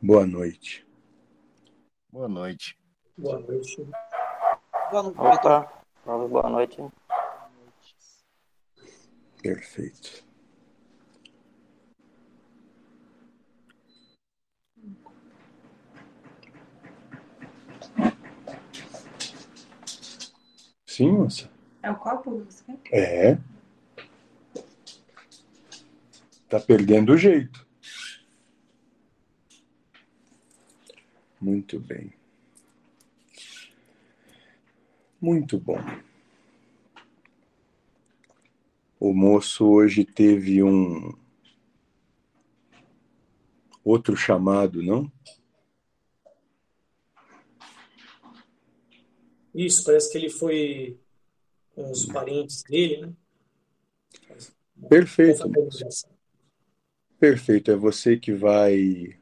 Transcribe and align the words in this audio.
Boa 0.00 0.24
noite. 0.24 0.86
Boa 2.12 2.28
noite. 2.28 2.78
Boa 3.16 3.40
noite. 3.40 3.84
Boa 4.90 5.02
noite. 5.02 5.18
Opa, 5.18 5.68
boa 6.04 6.48
noite. 6.48 6.82
Perfeito. 9.42 10.24
Sim, 20.86 21.12
moça. 21.12 21.50
É 21.82 21.90
o 21.90 21.96
copo? 21.96 22.44
Você 22.44 22.64
É. 22.92 23.38
Tá 26.48 26.58
perdendo 26.58 27.12
o 27.12 27.16
jeito. 27.16 27.67
Muito 31.40 31.78
bem. 31.78 32.12
Muito 35.20 35.58
bom. 35.58 35.78
O 39.00 39.12
moço 39.12 39.66
hoje 39.66 40.04
teve 40.04 40.62
um 40.62 41.16
outro 43.84 44.16
chamado, 44.16 44.82
não? 44.82 45.10
Isso, 49.54 49.84
parece 49.84 50.12
que 50.12 50.18
ele 50.18 50.30
foi 50.30 51.00
com 51.74 51.90
os 51.90 52.06
parentes 52.06 52.62
dele, 52.62 53.06
né? 53.06 53.12
Perfeito. 54.88 55.50
Perfeito. 57.18 57.70
É 57.70 57.76
você 57.76 58.16
que 58.16 58.32
vai 58.32 59.18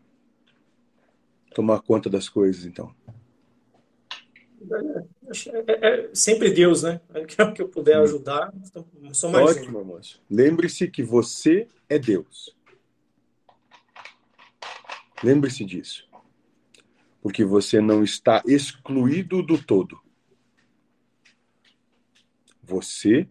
tomar 1.57 1.81
conta 1.81 2.11
das 2.11 2.29
coisas, 2.29 2.67
então. 2.67 2.95
É, 4.71 5.73
é, 5.73 6.05
é 6.05 6.11
sempre 6.15 6.51
Deus, 6.51 6.83
né? 6.83 7.01
É 7.15 7.43
o 7.45 7.55
que 7.55 7.63
eu 7.63 7.69
puder 7.69 7.97
ajudar, 7.97 8.53
então, 8.63 8.87
sou 9.15 9.31
mais 9.31 9.57
Ótimo, 9.57 9.81
um. 9.81 10.01
Lembre-se 10.31 10.87
que 10.91 11.03
você 11.03 11.67
é 11.89 11.99
Deus. 11.99 12.55
Lembre-se 15.25 15.65
disso. 15.65 16.07
Porque 17.23 17.43
você 17.43 17.81
não 17.81 18.05
está 18.05 18.43
excluído 18.47 19.43
do 19.43 19.57
todo. 19.57 19.99
Você, 22.63 23.27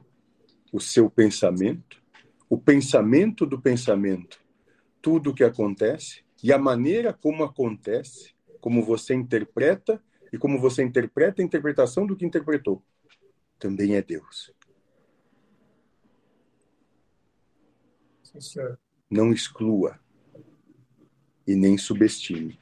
o 0.74 0.80
seu 0.80 1.12
pensamento, 1.12 2.02
o 2.50 2.58
pensamento 2.58 3.46
do 3.46 3.62
pensamento, 3.62 4.42
tudo 5.00 5.30
o 5.30 5.34
que 5.34 5.44
acontece 5.44 6.25
e 6.46 6.54
a 6.54 6.60
maneira 6.60 7.12
como 7.12 7.44
acontece, 7.44 8.36
como 8.62 8.86
você 8.86 9.16
interpreta 9.16 10.00
e 10.32 10.38
como 10.38 10.62
você 10.62 10.84
interpreta 10.84 11.42
a 11.42 11.46
interpretação 11.46 12.06
do 12.06 12.16
que 12.16 12.24
interpretou, 12.24 12.84
também 13.58 13.96
é 13.96 14.02
Deus. 14.04 14.54
Sim, 18.22 18.40
senhor. 18.40 18.80
Não 19.10 19.34
exclua 19.34 20.00
e 21.48 21.56
nem 21.56 21.80
subestime. 21.80 22.60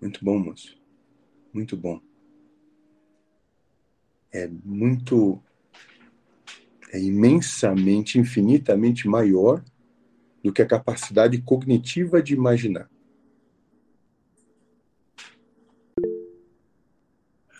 Muito 0.00 0.24
bom, 0.24 0.38
moço. 0.38 0.80
Muito 1.52 1.76
bom. 1.76 2.00
É 4.30 4.46
muito. 4.46 5.42
É 6.94 7.00
imensamente, 7.00 8.20
infinitamente 8.20 9.08
maior 9.08 9.64
do 10.44 10.52
que 10.52 10.62
a 10.62 10.66
capacidade 10.66 11.42
cognitiva 11.42 12.22
de 12.22 12.34
imaginar. 12.34 12.88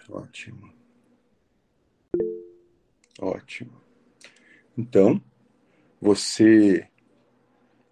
Ótimo. 0.08 0.72
Ótimo. 3.20 3.72
Então, 4.78 5.20
você 6.00 6.88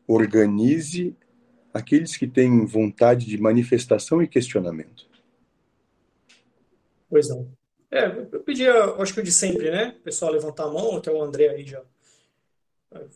organize 0.06 1.16
aqueles 1.74 2.16
que 2.16 2.28
têm 2.28 2.64
vontade 2.64 3.26
de 3.26 3.36
manifestação 3.36 4.22
e 4.22 4.28
questionamento. 4.28 5.10
Pois 7.10 7.28
não. 7.28 7.61
É, 7.92 8.06
eu 8.32 8.42
pedia, 8.42 8.72
acho 8.94 9.12
que 9.12 9.20
o 9.20 9.22
de 9.22 9.30
sempre, 9.30 9.70
né? 9.70 9.94
O 9.98 10.02
pessoal 10.02 10.32
levantar 10.32 10.64
a 10.64 10.70
mão, 10.70 10.96
até 10.96 11.12
o 11.12 11.22
André 11.22 11.50
aí 11.50 11.66
já 11.66 11.84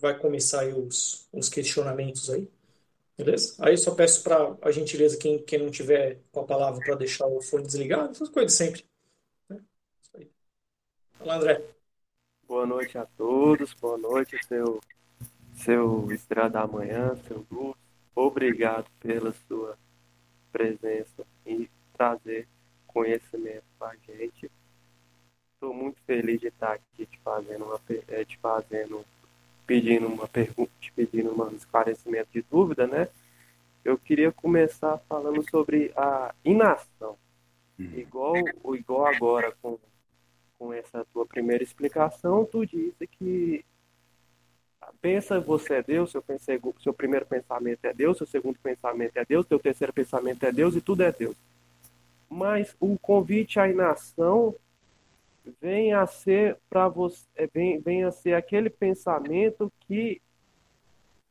vai 0.00 0.19
começar 0.19 0.60
aí 0.60 0.72
os, 0.72 1.28
os 1.32 1.48
questionamentos 1.48 2.31
aí. 2.31 2.48
Beleza? 3.16 3.56
Aí 3.64 3.76
só 3.78 3.94
peço 3.94 4.22
para 4.22 4.54
a 4.60 4.70
gentileza, 4.70 5.19
quem, 5.19 5.42
quem 5.42 5.59
não 5.59 5.70
tiver 5.70 6.20
com 6.31 6.41
a 6.41 6.44
palavra 6.44 6.84
para 6.84 6.97
deixar 6.97 7.26
o 7.26 7.41
fone 7.41 7.64
desligado, 7.64 8.10
essas 8.10 8.28
coisas 8.28 8.53
de 8.53 8.59
sempre. 8.59 8.84
Né? 9.48 9.60
Isso 10.03 10.10
aí. 10.14 10.31
Fala, 11.19 11.37
André. 11.37 11.64
Boa 12.47 12.66
noite 12.66 12.98
a 12.98 13.06
todos, 13.06 13.72
boa 13.75 13.97
noite, 13.97 14.38
seu, 14.47 14.81
seu 15.56 16.12
Estrada 16.12 16.60
da 16.60 16.66
Manhã, 16.66 17.16
seu 17.26 17.47
Luz. 17.50 17.75
Obrigado 18.14 18.87
pela 19.00 19.34
sua 19.48 19.78
presença 20.53 21.26
e 21.47 21.69
trazer 21.97 22.47
conhecimento 22.87 23.64
para 23.78 23.93
a 23.93 23.97
gente. 23.97 24.50
Estou 25.56 25.72
muito 25.72 25.99
feliz 26.06 26.39
de 26.39 26.49
estar 26.49 26.72
aqui 26.72 27.06
te 27.06 27.19
fazendo 27.25 27.65
uma, 27.65 27.81
eh, 28.09 28.25
te 28.27 28.37
fazendo 28.37 29.03
pedindo 29.67 30.06
uma 30.06 30.28
pergunta, 30.28 30.71
pedindo 30.94 31.33
um 31.33 31.56
esclarecimento 31.56 32.28
de 32.31 32.43
dúvida, 32.43 32.87
né? 32.87 33.09
Eu 33.83 33.97
queria 33.97 34.31
começar 34.31 34.99
falando 35.09 35.43
sobre 35.50 35.93
a 35.97 36.34
inação. 36.44 37.17
Uhum. 37.78 37.91
Igual, 37.97 38.34
igual 38.75 39.06
agora 39.06 39.50
com, 39.62 39.78
com 40.59 40.75
essa 40.75 41.06
tua 41.11 41.25
primeira 41.25 41.65
explicação, 41.65 42.44
tu 42.44 42.67
disse 42.67 43.06
que 43.06 43.65
pensa 45.00 45.41
você 45.41 45.77
é 45.77 45.83
Deus, 45.83 46.11
seu, 46.11 46.23
seu 46.83 46.93
primeiro 46.93 47.25
pensamento 47.25 47.83
é 47.83 47.94
Deus, 47.94 48.19
seu 48.19 48.27
segundo 48.27 48.59
pensamento 48.59 49.17
é 49.17 49.25
Deus, 49.25 49.47
seu 49.47 49.59
terceiro 49.59 49.93
pensamento 49.93 50.44
é 50.44 50.53
Deus 50.53 50.77
e 50.77 50.83
tudo 50.83 51.03
é 51.03 51.11
Deus. 51.11 51.34
Mas 52.28 52.77
o 52.78 52.99
convite 52.99 53.59
à 53.59 53.67
inação 53.67 54.55
vem 55.60 55.92
a 55.92 56.06
ser 56.06 56.58
para 56.68 56.88
você 56.88 57.26
é, 57.36 57.46
vem 57.78 58.04
a 58.04 58.10
ser 58.10 58.34
aquele 58.34 58.70
pensamento 58.70 59.72
que 59.80 60.20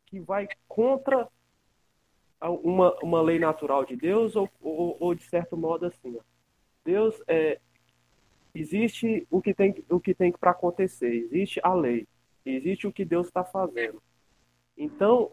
que 0.06 0.20
vai 0.20 0.48
contra 0.68 1.28
uma, 2.42 2.96
uma 3.02 3.22
lei 3.22 3.40
natural 3.40 3.84
de 3.86 3.96
Deus 3.96 4.36
ou, 4.36 4.50
ou, 4.62 4.98
ou 5.00 5.16
de 5.16 5.24
certo 5.24 5.58
modo 5.58 5.86
assim. 5.86 6.18
Deus 6.84 7.22
é 7.28 7.60
existe 8.54 9.28
o 9.30 9.42
que 9.42 9.54
tem 9.54 9.84
o 9.90 10.00
que 10.00 10.14
tem 10.14 10.32
para 10.32 10.52
acontecer 10.52 11.14
existe 11.14 11.60
a 11.64 11.74
lei 11.74 12.08
existe 12.46 12.88
o 12.88 12.94
que 12.94 13.04
Deus 13.04 13.28
está 13.28 13.44
fazendo 13.44 14.02
então 14.78 15.32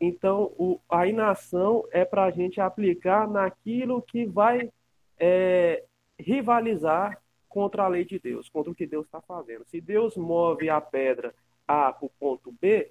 então 0.00 0.52
o, 0.58 0.80
a 0.88 1.06
inação 1.06 1.84
é 1.90 2.04
para 2.04 2.24
a 2.24 2.30
gente 2.30 2.60
aplicar 2.60 3.28
naquilo 3.28 4.02
que 4.02 4.26
vai 4.26 4.70
é, 5.18 5.84
rivalizar 6.18 7.21
contra 7.52 7.84
a 7.84 7.88
lei 7.88 8.04
de 8.04 8.18
Deus, 8.18 8.48
contra 8.48 8.72
o 8.72 8.74
que 8.74 8.86
Deus 8.86 9.04
está 9.04 9.20
fazendo. 9.20 9.64
Se 9.66 9.80
Deus 9.80 10.16
move 10.16 10.70
a 10.70 10.80
pedra 10.80 11.34
A 11.68 11.92
para 11.92 12.06
o 12.06 12.10
ponto 12.18 12.50
B, 12.60 12.90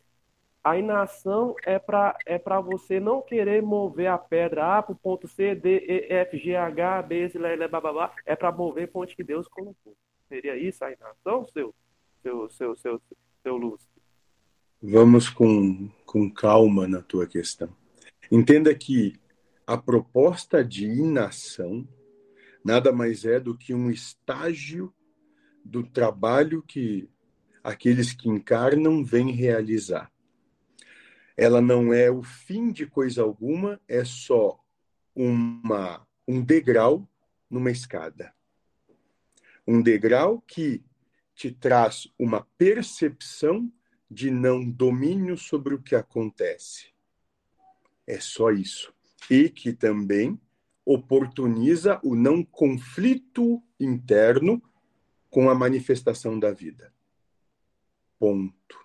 a 0.64 0.78
inação 0.78 1.56
é 1.66 1.80
para 1.80 2.16
é 2.26 2.40
você 2.62 3.00
não 3.00 3.22
querer 3.22 3.64
mover 3.64 4.08
a 4.08 4.18
pedra 4.18 4.78
A 4.78 4.84
para 4.84 4.94
o 4.94 4.96
ponto 4.96 5.28
C, 5.28 5.56
D, 5.56 5.80
E, 5.80 6.14
F, 6.14 6.38
G, 6.38 6.56
H, 6.56 7.02
B, 7.02 7.30
C, 7.30 7.40
L, 7.40 7.68
blá, 7.68 7.82
blá, 7.82 8.14
é 8.26 8.36
para 8.36 8.52
mover 8.52 8.92
ponte 8.92 9.16
que 9.16 9.24
Deus 9.24 9.48
colocou. 9.48 9.96
Seria 10.30 10.56
isso 10.56 10.86
a 10.86 10.92
inação, 10.92 11.46
seu, 11.48 11.74
seu, 12.22 12.50
seu, 12.52 12.76
seu, 12.76 13.02
seu 13.42 13.58
Lúcio? 13.58 13.90
Vamos 14.82 15.30
com, 15.30 15.90
com 16.06 16.32
calma 16.32 16.88
na 16.88 17.02
tua 17.02 17.26
questão. 17.26 17.70
Entenda 18.32 18.74
que 18.76 19.20
a 19.66 19.78
proposta 19.78 20.64
de 20.64 20.86
inação 20.86 21.88
nada 22.64 22.92
mais 22.92 23.26
é 23.26 23.40
do 23.40 23.58
que 23.58 23.74
um 23.74 23.90
estágio 23.90 24.94
do 25.64 25.84
trabalho 25.84 26.62
que 26.64 27.10
aqueles 27.64 28.14
que 28.14 28.30
encarnam 28.30 29.04
vêm 29.04 29.32
realizar. 29.32 30.12
Ela 31.38 31.62
não 31.62 31.94
é 31.94 32.10
o 32.10 32.22
fim 32.22 32.72
de 32.72 32.86
coisa 32.86 33.22
alguma, 33.22 33.80
é 33.88 34.04
só 34.04 34.60
uma, 35.16 36.06
um 36.28 36.42
degrau 36.44 37.08
numa 37.50 37.72
escada. 37.72 38.34
Um 39.68 39.82
degrau 39.82 40.42
que 40.42 40.84
te 41.36 41.52
traz 41.52 42.08
uma 42.18 42.46
percepção 42.58 43.72
de 44.10 44.30
não 44.30 44.70
domínio 44.70 45.38
sobre 45.38 45.74
o 45.74 45.82
que 45.82 45.96
acontece. 45.96 46.92
É 48.06 48.20
só 48.20 48.52
isso. 48.52 48.94
E 49.30 49.50
que 49.50 49.72
também 49.72 50.40
oportuniza 50.86 52.00
o 52.04 52.16
não 52.16 52.44
conflito 52.44 53.62
interno 53.80 54.62
com 55.30 55.50
a 55.50 55.56
manifestação 55.56 56.40
da 56.40 56.52
vida. 56.52 56.94
Ponto. 58.20 58.80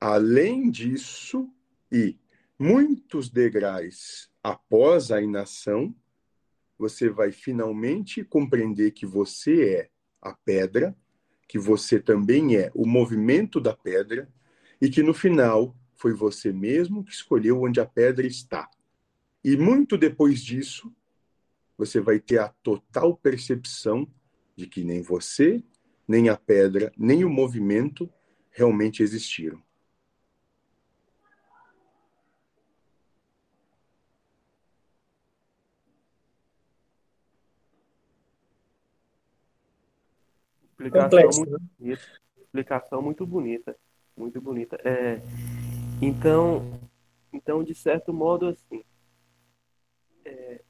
Além 0.00 0.70
disso, 0.70 1.50
e 1.90 2.18
muitos 2.58 3.30
degraus 3.30 4.30
após 4.42 5.10
a 5.10 5.20
inação, 5.20 5.94
você 6.78 7.08
vai 7.08 7.32
finalmente 7.32 8.22
compreender 8.22 8.90
que 8.90 9.06
você 9.06 9.74
é 9.74 9.90
a 10.20 10.34
pedra, 10.34 10.96
que 11.48 11.58
você 11.58 11.98
também 12.00 12.56
é 12.56 12.70
o 12.74 12.86
movimento 12.86 13.60
da 13.60 13.74
pedra 13.74 14.28
e 14.80 14.90
que 14.90 15.02
no 15.02 15.14
final 15.14 15.74
foi 15.94 16.12
você 16.12 16.52
mesmo 16.52 17.04
que 17.04 17.12
escolheu 17.12 17.62
onde 17.62 17.80
a 17.80 17.86
pedra 17.86 18.26
está. 18.26 18.68
E 19.46 19.56
muito 19.56 19.96
depois 19.96 20.42
disso, 20.42 20.92
você 21.78 22.00
vai 22.00 22.18
ter 22.18 22.40
a 22.40 22.48
total 22.48 23.16
percepção 23.16 24.04
de 24.56 24.66
que 24.66 24.82
nem 24.82 25.00
você, 25.00 25.62
nem 26.08 26.28
a 26.28 26.36
pedra, 26.36 26.92
nem 26.98 27.24
o 27.24 27.30
movimento 27.30 28.12
realmente 28.50 29.04
existiram. 29.04 29.62
Explicação 40.64 41.04
Complexo, 41.04 41.38
muito 41.38 41.52
né? 41.52 41.68
bonita. 41.78 42.02
Explicação 42.36 43.00
muito 43.00 43.24
bonita. 43.24 43.76
Muito 44.16 44.40
bonita. 44.40 44.76
É, 44.84 45.20
então, 46.02 46.80
então, 47.32 47.62
de 47.62 47.76
certo 47.76 48.12
modo, 48.12 48.48
assim, 48.48 48.82
é, 50.26 50.60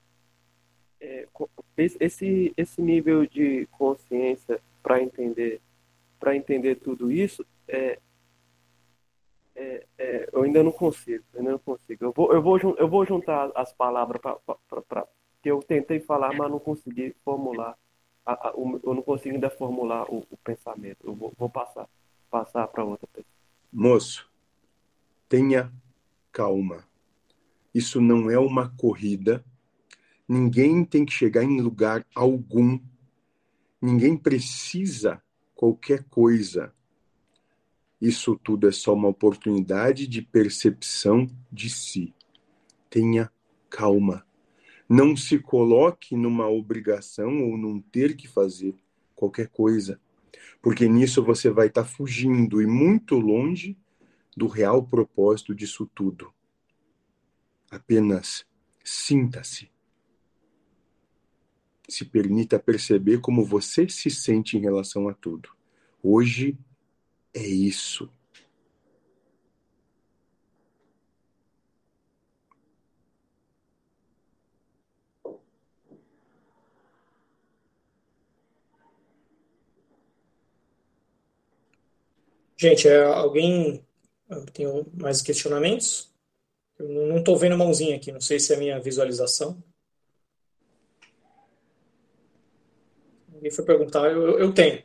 é, 1.00 1.28
esse, 1.76 2.52
esse 2.56 2.80
nível 2.82 3.26
de 3.26 3.66
consciência 3.72 4.60
para 4.82 5.02
entender, 5.02 5.60
para 6.18 6.36
entender 6.36 6.76
tudo 6.76 7.10
isso, 7.10 7.44
é, 7.68 7.98
é, 9.54 9.86
é, 9.98 10.28
eu 10.32 10.42
ainda 10.42 10.62
não 10.62 10.72
consigo, 10.72 11.24
eu 11.32 11.40
ainda 11.40 11.52
não 11.52 11.58
consigo. 11.58 12.04
Eu 12.04 12.12
vou, 12.12 12.32
eu 12.32 12.42
vou, 12.42 12.58
eu 12.58 12.88
vou 12.88 13.04
juntar 13.06 13.50
as 13.54 13.72
palavras 13.72 14.20
para 14.20 15.06
que 15.42 15.50
eu 15.50 15.60
tentei 15.62 16.00
falar, 16.00 16.32
mas 16.36 16.50
não 16.50 16.58
consegui 16.58 17.14
formular. 17.24 17.76
a- 18.28 18.48
a- 18.48 18.52
o- 18.56 18.80
eu 18.82 18.92
não 18.92 19.02
consigo 19.02 19.36
ainda 19.36 19.48
formular 19.48 20.02
o, 20.12 20.26
o 20.28 20.36
pensamento. 20.38 20.98
Eu 21.04 21.14
vou, 21.14 21.32
vou 21.38 21.48
passar, 21.48 21.88
passar 22.28 22.66
para 22.66 22.82
outra 22.84 23.06
pessoa. 23.06 23.32
Moço, 23.72 24.28
tenha 25.28 25.72
calma. 26.32 26.84
Isso 27.76 28.00
não 28.00 28.30
é 28.30 28.38
uma 28.38 28.70
corrida. 28.70 29.44
Ninguém 30.26 30.82
tem 30.82 31.04
que 31.04 31.12
chegar 31.12 31.44
em 31.44 31.60
lugar 31.60 32.06
algum. 32.14 32.80
Ninguém 33.82 34.16
precisa 34.16 35.22
qualquer 35.54 36.02
coisa. 36.04 36.72
Isso 38.00 38.34
tudo 38.42 38.66
é 38.66 38.72
só 38.72 38.94
uma 38.94 39.08
oportunidade 39.08 40.06
de 40.06 40.22
percepção 40.22 41.28
de 41.52 41.68
si. 41.68 42.14
Tenha 42.88 43.30
calma. 43.68 44.26
Não 44.88 45.14
se 45.14 45.38
coloque 45.38 46.16
numa 46.16 46.48
obrigação 46.48 47.42
ou 47.44 47.58
num 47.58 47.78
ter 47.78 48.16
que 48.16 48.26
fazer 48.26 48.74
qualquer 49.14 49.48
coisa, 49.48 50.00
porque 50.62 50.88
nisso 50.88 51.22
você 51.22 51.50
vai 51.50 51.66
estar 51.66 51.84
fugindo 51.84 52.62
e 52.62 52.66
muito 52.66 53.18
longe 53.18 53.76
do 54.34 54.46
real 54.46 54.82
propósito 54.82 55.54
disso 55.54 55.86
tudo. 55.94 56.32
Apenas 57.70 58.44
sinta-se. 58.84 59.70
Se 61.88 62.04
permita 62.04 62.58
perceber 62.58 63.20
como 63.20 63.44
você 63.44 63.88
se 63.88 64.10
sente 64.10 64.56
em 64.56 64.60
relação 64.60 65.08
a 65.08 65.14
tudo. 65.14 65.50
Hoje 66.02 66.58
é 67.34 67.46
isso. 67.46 68.10
Gente, 82.58 82.88
é, 82.88 83.04
alguém 83.04 83.84
tem 84.54 84.66
mais 84.94 85.20
questionamentos? 85.20 86.15
Eu 86.78 86.88
não 86.88 87.18
estou 87.18 87.36
vendo 87.36 87.56
mãozinha 87.56 87.96
aqui, 87.96 88.12
não 88.12 88.20
sei 88.20 88.38
se 88.38 88.52
é 88.52 88.56
a 88.56 88.58
minha 88.58 88.80
visualização. 88.80 89.62
Alguém 93.34 93.50
foi 93.50 93.64
perguntar, 93.64 94.10
eu, 94.10 94.38
eu- 94.38 94.52
tenho. 94.52 94.82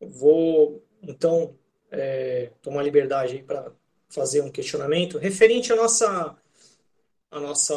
Eu 0.00 0.08
vou, 0.08 0.84
então, 1.02 1.56
é, 1.90 2.50
tomar 2.62 2.82
liberdade 2.82 3.42
para 3.42 3.72
fazer 4.08 4.40
um 4.42 4.50
questionamento 4.50 5.18
referente 5.18 5.72
à 5.72 5.76
nossa, 5.76 6.36
à 7.30 7.40
nossa, 7.40 7.76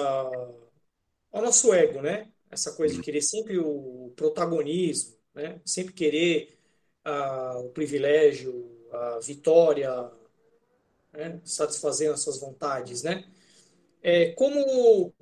ao 1.32 1.42
nosso 1.42 1.74
ego, 1.74 2.02
né? 2.02 2.30
Essa 2.50 2.74
coisa 2.74 2.96
de 2.96 3.02
querer 3.02 3.22
sempre 3.22 3.58
o 3.58 4.12
protagonismo, 4.16 5.16
né? 5.34 5.62
Sempre 5.66 5.94
querer 5.94 6.58
ah, 7.04 7.58
o 7.60 7.70
privilégio, 7.70 8.81
a 8.92 9.20
vitória, 9.20 10.12
né? 11.14 11.40
Satisfazer 11.44 12.10
nossas 12.10 12.40
vontades, 12.40 13.04
né? 13.04 13.26
É, 14.04 14.32
como 14.34 15.14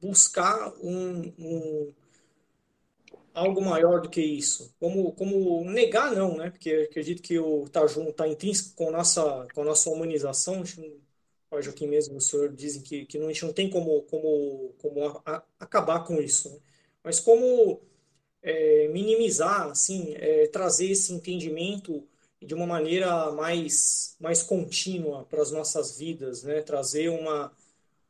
buscar 0.00 0.72
um, 0.82 1.32
um- 1.38 1.94
algo 3.34 3.60
maior 3.62 4.00
do 4.00 4.08
que 4.10 4.20
isso? 4.20 4.74
Como, 4.78 5.12
como 5.12 5.64
negar 5.70 6.12
não, 6.14 6.36
né? 6.36 6.50
Porque 6.50 6.70
acredito 6.90 7.22
que 7.22 7.38
o 7.38 7.68
tá 7.68 7.86
junto, 7.86 8.12
tá 8.12 8.26
intrínseco 8.28 8.74
com 8.76 8.88
a 8.88 8.92
nossa, 8.92 9.46
com 9.54 9.62
a 9.62 9.64
nossa 9.64 9.90
humanização. 9.90 10.62
O 11.50 11.60
Joaquim 11.62 11.86
mesmo, 11.88 12.16
o 12.16 12.20
senhor 12.20 12.52
dizem 12.52 12.82
que, 12.82 13.06
que 13.06 13.18
não, 13.18 13.28
a 13.28 13.32
gente 13.32 13.44
não 13.44 13.52
tem 13.52 13.68
como, 13.70 14.02
como, 14.04 14.72
como 14.78 15.04
a- 15.08 15.22
a- 15.26 15.42
acabar 15.58 16.04
com 16.04 16.20
isso, 16.20 16.48
né? 16.50 16.58
Mas 17.02 17.18
como 17.20 17.80
é, 18.42 18.88
minimizar, 18.88 19.68
assim, 19.70 20.14
é, 20.16 20.46
trazer 20.48 20.90
esse 20.90 21.12
entendimento 21.12 22.04
de 22.42 22.54
uma 22.54 22.66
maneira 22.66 23.30
mais, 23.32 24.16
mais 24.18 24.42
contínua 24.42 25.24
para 25.24 25.42
as 25.42 25.50
nossas 25.50 25.98
vidas, 25.98 26.42
né? 26.42 26.62
Trazer 26.62 27.08
uma, 27.10 27.52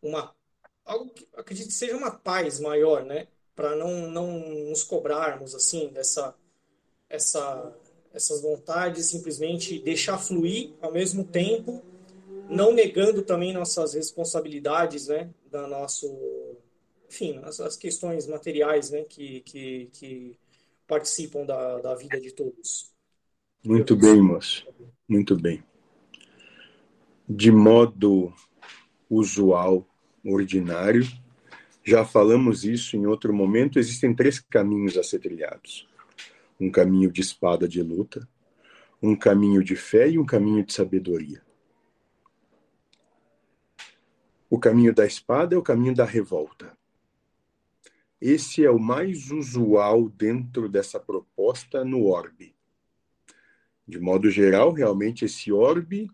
uma 0.02 0.34
algo 0.84 1.10
que 1.10 1.26
acredito 1.36 1.72
seja 1.72 1.96
uma 1.96 2.10
paz 2.10 2.60
maior, 2.60 3.04
né? 3.04 3.28
Para 3.54 3.76
não, 3.76 4.08
não 4.08 4.38
nos 4.68 4.82
cobrarmos, 4.82 5.54
assim, 5.54 5.88
dessa, 5.88 6.34
essa, 7.08 7.76
essas 8.12 8.40
vontades, 8.42 9.06
simplesmente 9.06 9.78
deixar 9.80 10.18
fluir 10.18 10.72
ao 10.80 10.92
mesmo 10.92 11.24
tempo, 11.24 11.82
não 12.48 12.72
negando 12.72 13.22
também 13.22 13.52
nossas 13.52 13.94
responsabilidades, 13.94 15.08
né? 15.08 15.30
Da 15.50 15.66
nosso, 15.66 16.08
enfim, 17.08 17.40
as, 17.44 17.60
as 17.60 17.76
questões 17.76 18.26
materiais, 18.26 18.90
né? 18.90 19.04
Que, 19.04 19.40
que, 19.42 19.90
que 19.92 20.38
participam 20.86 21.44
da, 21.44 21.78
da 21.80 21.94
vida 21.94 22.20
de 22.20 22.32
todos. 22.32 22.89
Muito 23.62 23.94
bem, 23.94 24.22
moço. 24.22 24.66
Muito 25.06 25.36
bem. 25.36 25.62
De 27.28 27.52
modo 27.52 28.32
usual, 29.08 29.86
ordinário, 30.24 31.06
já 31.84 32.04
falamos 32.04 32.64
isso 32.64 32.96
em 32.96 33.06
outro 33.06 33.34
momento, 33.34 33.78
existem 33.78 34.14
três 34.14 34.38
caminhos 34.38 34.96
a 34.96 35.02
ser 35.02 35.18
trilhados: 35.18 35.86
um 36.58 36.70
caminho 36.70 37.12
de 37.12 37.20
espada 37.20 37.68
de 37.68 37.82
luta, 37.82 38.26
um 39.02 39.14
caminho 39.14 39.62
de 39.62 39.76
fé 39.76 40.08
e 40.08 40.18
um 40.18 40.24
caminho 40.24 40.64
de 40.64 40.72
sabedoria. 40.72 41.42
O 44.48 44.58
caminho 44.58 44.94
da 44.94 45.06
espada 45.06 45.54
é 45.54 45.58
o 45.58 45.62
caminho 45.62 45.94
da 45.94 46.04
revolta. 46.06 46.76
Esse 48.18 48.64
é 48.64 48.70
o 48.70 48.78
mais 48.78 49.30
usual 49.30 50.08
dentro 50.08 50.68
dessa 50.68 50.98
proposta 50.98 51.84
no 51.84 52.06
orbe. 52.06 52.54
De 53.90 53.98
modo 53.98 54.30
geral, 54.30 54.72
realmente 54.72 55.24
esse 55.24 55.50
orbe 55.50 56.08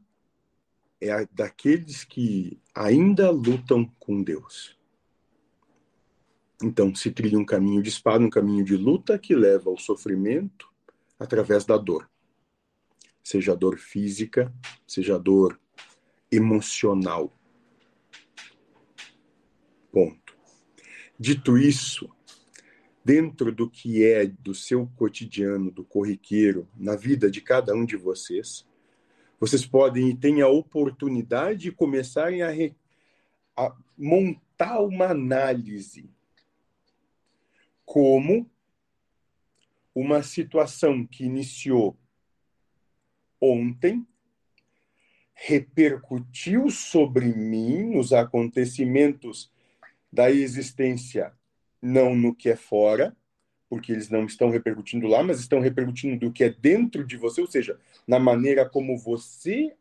é 0.99 1.27
daqueles 1.31 2.05
que 2.05 2.59
ainda 2.75 3.31
lutam 3.31 3.85
com 3.99 4.23
Deus. 4.23 4.79
Então, 6.63 6.95
se 6.95 7.11
trilha 7.11 7.39
um 7.39 7.45
caminho 7.45 7.83
de 7.83 7.91
espada, 7.91 8.25
um 8.25 8.31
caminho 8.31 8.65
de 8.65 8.79
luta 8.79 9.19
que 9.19 9.35
leva 9.35 9.69
ao 9.69 9.77
sofrimento 9.77 10.73
através 11.19 11.67
da 11.67 11.77
dor. 11.77 12.11
Seja 13.23 13.55
dor 13.55 13.77
física, 13.77 14.51
seja 14.87 15.19
dor 15.19 15.61
emocional. 16.33 17.39
Ponto. 19.93 20.35
Dito 21.19 21.59
isso, 21.59 22.09
dentro 23.07 23.53
do 23.53 23.71
que 23.71 24.05
é 24.05 24.27
do 24.27 24.53
seu 24.53 24.89
cotidiano, 24.97 25.71
do 25.71 25.85
corriqueiro, 25.85 26.69
na 26.77 26.97
vida 26.97 27.31
de 27.31 27.41
cada 27.41 27.73
um 27.73 27.85
de 27.85 27.97
vocês, 27.97 28.67
vocês 29.39 29.65
podem 29.65 30.09
e 30.09 30.17
têm 30.17 30.43
a 30.43 30.49
oportunidade 30.49 31.61
de 31.61 31.71
começarem 31.71 32.43
a, 32.43 32.51
re- 32.51 32.75
a 33.57 33.73
montar 33.97 34.81
uma 34.81 35.07
análise 35.07 36.11
como 37.85 38.51
uma 39.95 40.21
situação 40.25 41.07
que 41.07 41.23
iniciou 41.23 41.97
ontem, 43.41 44.05
repercutiu 45.33 46.71
sobre 46.71 47.27
mim 47.27 47.95
nos 47.95 48.13
acontecimentos 48.13 49.49
da 50.13 50.29
existência, 50.29 51.33
não 51.81 52.15
no 52.15 52.35
que 52.35 52.49
é 52.49 52.57
fora, 52.57 53.17
porque 53.69 53.93
eles 53.93 54.09
não 54.09 54.25
estão 54.25 54.51
repercutindo 54.51 55.07
lá, 55.07 55.23
mas 55.23 55.41
estão 55.41 55.61
repercutindo 55.61 56.19
do 56.19 56.33
que 56.33 56.45
é 56.45 56.51
dentro 56.51 57.05
de 57.05 57.17
você, 57.17 57.41
ou 57.41 57.47
seja, 57.47 57.79
na 58.07 58.19
maneira 58.19 58.69
como 58.69 58.97
você 58.97 59.75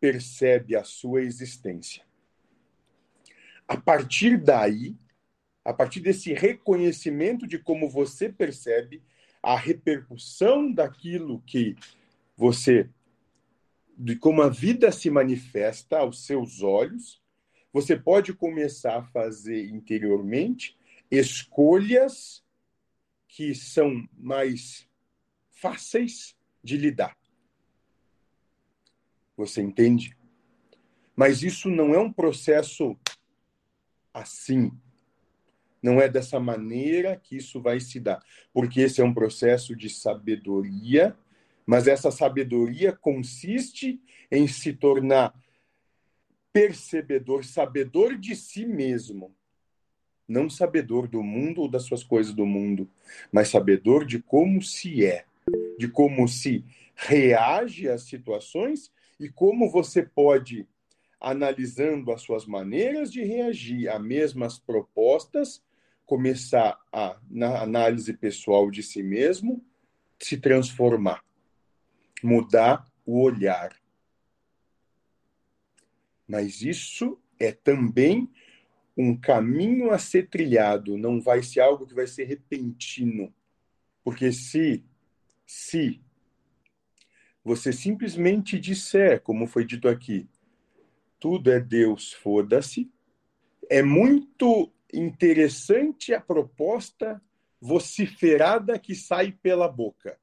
percebe 0.00 0.74
a 0.74 0.82
sua 0.82 1.22
existência. 1.22 2.02
A 3.68 3.76
partir 3.76 4.36
daí, 4.36 4.96
a 5.64 5.72
partir 5.72 6.00
desse 6.00 6.32
reconhecimento 6.32 7.46
de 7.46 7.58
como 7.58 7.88
você 7.88 8.28
percebe 8.28 9.02
a 9.42 9.56
repercussão 9.56 10.72
daquilo 10.72 11.40
que 11.46 11.76
você 12.36 12.90
de 13.96 14.16
como 14.16 14.42
a 14.42 14.48
vida 14.48 14.90
se 14.90 15.10
manifesta 15.10 15.98
aos 15.98 16.24
seus 16.24 16.62
olhos, 16.62 17.22
você 17.72 17.96
pode 17.96 18.32
começar 18.32 18.98
a 18.98 19.04
fazer 19.04 19.68
interiormente 19.68 20.76
escolhas 21.12 22.42
que 23.28 23.54
são 23.54 24.08
mais 24.16 24.88
fáceis 25.50 26.34
de 26.64 26.78
lidar. 26.78 27.16
Você 29.36 29.60
entende? 29.60 30.16
Mas 31.14 31.42
isso 31.42 31.68
não 31.68 31.94
é 31.94 31.98
um 31.98 32.10
processo 32.10 32.98
assim. 34.12 34.72
Não 35.82 36.00
é 36.00 36.08
dessa 36.08 36.40
maneira 36.40 37.16
que 37.16 37.36
isso 37.36 37.60
vai 37.60 37.78
se 37.78 38.00
dar, 38.00 38.24
porque 38.52 38.80
esse 38.80 39.02
é 39.02 39.04
um 39.04 39.12
processo 39.12 39.76
de 39.76 39.90
sabedoria, 39.90 41.16
mas 41.66 41.86
essa 41.86 42.10
sabedoria 42.10 42.92
consiste 42.92 44.00
em 44.30 44.48
se 44.48 44.72
tornar 44.72 45.34
percebedor, 46.52 47.44
sabedor 47.44 48.16
de 48.16 48.34
si 48.34 48.64
mesmo. 48.64 49.34
Não 50.32 50.48
sabedor 50.48 51.06
do 51.06 51.22
mundo 51.22 51.60
ou 51.60 51.68
das 51.68 51.82
suas 51.82 52.02
coisas 52.02 52.32
do 52.32 52.46
mundo, 52.46 52.88
mas 53.30 53.48
sabedor 53.48 54.06
de 54.06 54.18
como 54.18 54.62
se 54.62 55.04
é, 55.04 55.26
de 55.78 55.88
como 55.88 56.26
se 56.26 56.64
reage 56.94 57.86
às 57.86 58.04
situações 58.04 58.90
e 59.20 59.28
como 59.28 59.70
você 59.70 60.02
pode, 60.02 60.66
analisando 61.20 62.10
as 62.10 62.22
suas 62.22 62.46
maneiras 62.46 63.12
de 63.12 63.22
reagir 63.22 63.90
a 63.90 63.98
mesmas 63.98 64.58
propostas, 64.58 65.62
começar 66.06 66.80
a, 66.90 67.18
na 67.30 67.60
análise 67.60 68.14
pessoal 68.14 68.70
de 68.70 68.82
si 68.82 69.02
mesmo, 69.02 69.62
se 70.18 70.38
transformar, 70.38 71.22
mudar 72.22 72.90
o 73.04 73.20
olhar. 73.20 73.76
Mas 76.26 76.62
isso 76.62 77.20
é 77.38 77.52
também 77.52 78.30
um 78.96 79.18
caminho 79.18 79.90
a 79.90 79.98
ser 79.98 80.28
trilhado, 80.28 80.98
não 80.98 81.20
vai 81.20 81.42
ser 81.42 81.60
algo 81.60 81.86
que 81.86 81.94
vai 81.94 82.06
ser 82.06 82.24
repentino. 82.24 83.34
Porque 84.04 84.32
se 84.32 84.84
se 85.46 86.00
você 87.44 87.72
simplesmente 87.72 88.58
disser, 88.58 89.20
como 89.20 89.46
foi 89.46 89.64
dito 89.64 89.88
aqui, 89.88 90.28
tudo 91.18 91.50
é 91.50 91.60
Deus, 91.60 92.12
foda-se, 92.12 92.90
é 93.68 93.82
muito 93.82 94.72
interessante 94.92 96.14
a 96.14 96.20
proposta 96.20 97.20
vociferada 97.60 98.78
que 98.78 98.94
sai 98.94 99.32
pela 99.32 99.68
boca. 99.68 100.18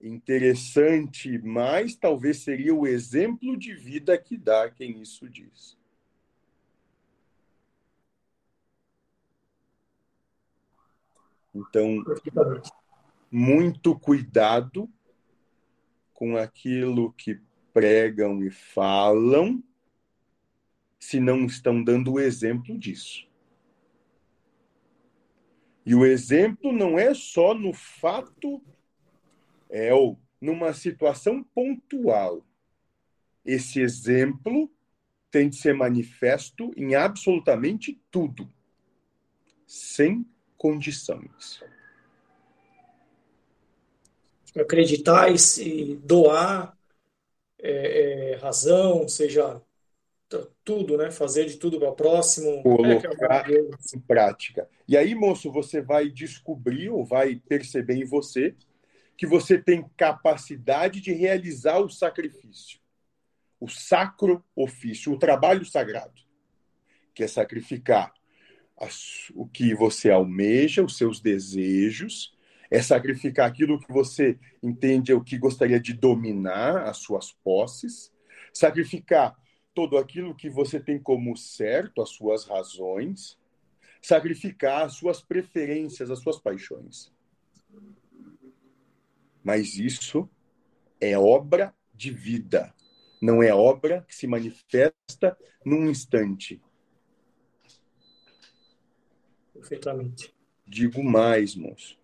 Interessante, 0.00 1.38
mas 1.38 1.94
talvez 1.94 2.38
seria 2.38 2.74
o 2.74 2.86
exemplo 2.86 3.56
de 3.56 3.74
vida 3.74 4.16
que 4.16 4.36
dá 4.36 4.70
quem 4.70 5.00
isso 5.00 5.28
diz. 5.28 5.79
Então, 11.54 12.04
muito 13.30 13.98
cuidado 13.98 14.88
com 16.12 16.36
aquilo 16.36 17.12
que 17.12 17.40
pregam 17.72 18.42
e 18.42 18.50
falam 18.50 19.62
se 20.98 21.18
não 21.18 21.46
estão 21.46 21.82
dando 21.82 22.12
o 22.12 22.20
exemplo 22.20 22.78
disso. 22.78 23.26
E 25.84 25.94
o 25.94 26.04
exemplo 26.04 26.72
não 26.72 26.98
é 26.98 27.14
só 27.14 27.54
no 27.54 27.72
fato, 27.72 28.62
é 29.70 29.94
ou 29.94 30.20
numa 30.40 30.72
situação 30.72 31.42
pontual. 31.42 32.46
Esse 33.44 33.80
exemplo 33.80 34.70
tem 35.30 35.48
de 35.48 35.56
ser 35.56 35.74
manifesto 35.74 36.72
em 36.76 36.94
absolutamente 36.94 38.00
tudo, 38.10 38.52
sem 39.66 40.26
condições 40.60 41.62
acreditar 44.58 45.32
e 45.32 45.38
se 45.38 45.96
doar 46.02 46.76
é, 47.58 48.32
é, 48.32 48.36
razão, 48.36 49.06
seja 49.08 49.62
tudo, 50.64 50.96
né? 50.96 51.10
Fazer 51.10 51.46
de 51.46 51.56
tudo 51.56 51.78
para 51.78 51.90
o 51.90 51.94
próximo. 51.94 52.62
Colocar 52.62 53.50
é 53.50 53.58
em 53.94 54.00
prática. 54.00 54.68
E 54.86 54.96
aí, 54.96 55.14
moço, 55.14 55.50
você 55.50 55.80
vai 55.80 56.08
descobrir 56.08 56.88
ou 56.88 57.04
vai 57.04 57.36
perceber 57.36 57.94
em 57.94 58.04
você 58.04 58.54
que 59.16 59.26
você 59.26 59.58
tem 59.58 59.84
capacidade 59.96 61.00
de 61.00 61.12
realizar 61.12 61.78
o 61.78 61.90
sacrifício, 61.90 62.78
o 63.58 63.68
sacro 63.68 64.42
ofício, 64.56 65.12
o 65.12 65.18
trabalho 65.18 65.64
sagrado, 65.64 66.22
que 67.12 67.24
é 67.24 67.28
sacrificar 67.28 68.14
o 69.34 69.46
que 69.46 69.74
você 69.74 70.10
almeja, 70.10 70.82
os 70.82 70.96
seus 70.96 71.20
desejos, 71.20 72.34
é 72.70 72.80
sacrificar 72.80 73.48
aquilo 73.48 73.78
que 73.78 73.92
você 73.92 74.38
entende 74.62 75.12
o 75.12 75.22
que 75.22 75.36
gostaria 75.36 75.80
de 75.80 75.92
dominar, 75.92 76.84
as 76.86 76.98
suas 76.98 77.32
posses, 77.32 78.12
sacrificar 78.54 79.36
todo 79.74 79.98
aquilo 79.98 80.34
que 80.34 80.48
você 80.48 80.80
tem 80.80 80.98
como 80.98 81.36
certo, 81.36 82.00
as 82.00 82.10
suas 82.10 82.44
razões, 82.44 83.38
sacrificar 84.00 84.86
as 84.86 84.94
suas 84.94 85.20
preferências, 85.20 86.10
as 86.10 86.20
suas 86.20 86.38
paixões. 86.38 87.12
Mas 89.42 89.76
isso 89.76 90.28
é 91.00 91.18
obra 91.18 91.74
de 91.94 92.10
vida, 92.10 92.74
não 93.20 93.42
é 93.42 93.54
obra 93.54 94.04
que 94.08 94.14
se 94.14 94.26
manifesta 94.26 95.36
num 95.64 95.88
instante. 95.88 96.62
Perfeitamente. 99.60 100.34
Digo 100.66 101.02
mais, 101.02 101.54
moço 101.54 102.00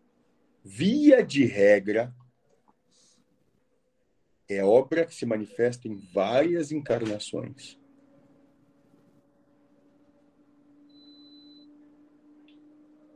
via 0.69 1.23
de 1.23 1.45
regra, 1.45 2.13
é 4.49 4.65
obra 4.65 5.07
que 5.07 5.15
se 5.15 5.25
manifesta 5.25 5.87
em 5.87 5.97
várias 6.13 6.73
encarnações. 6.73 7.79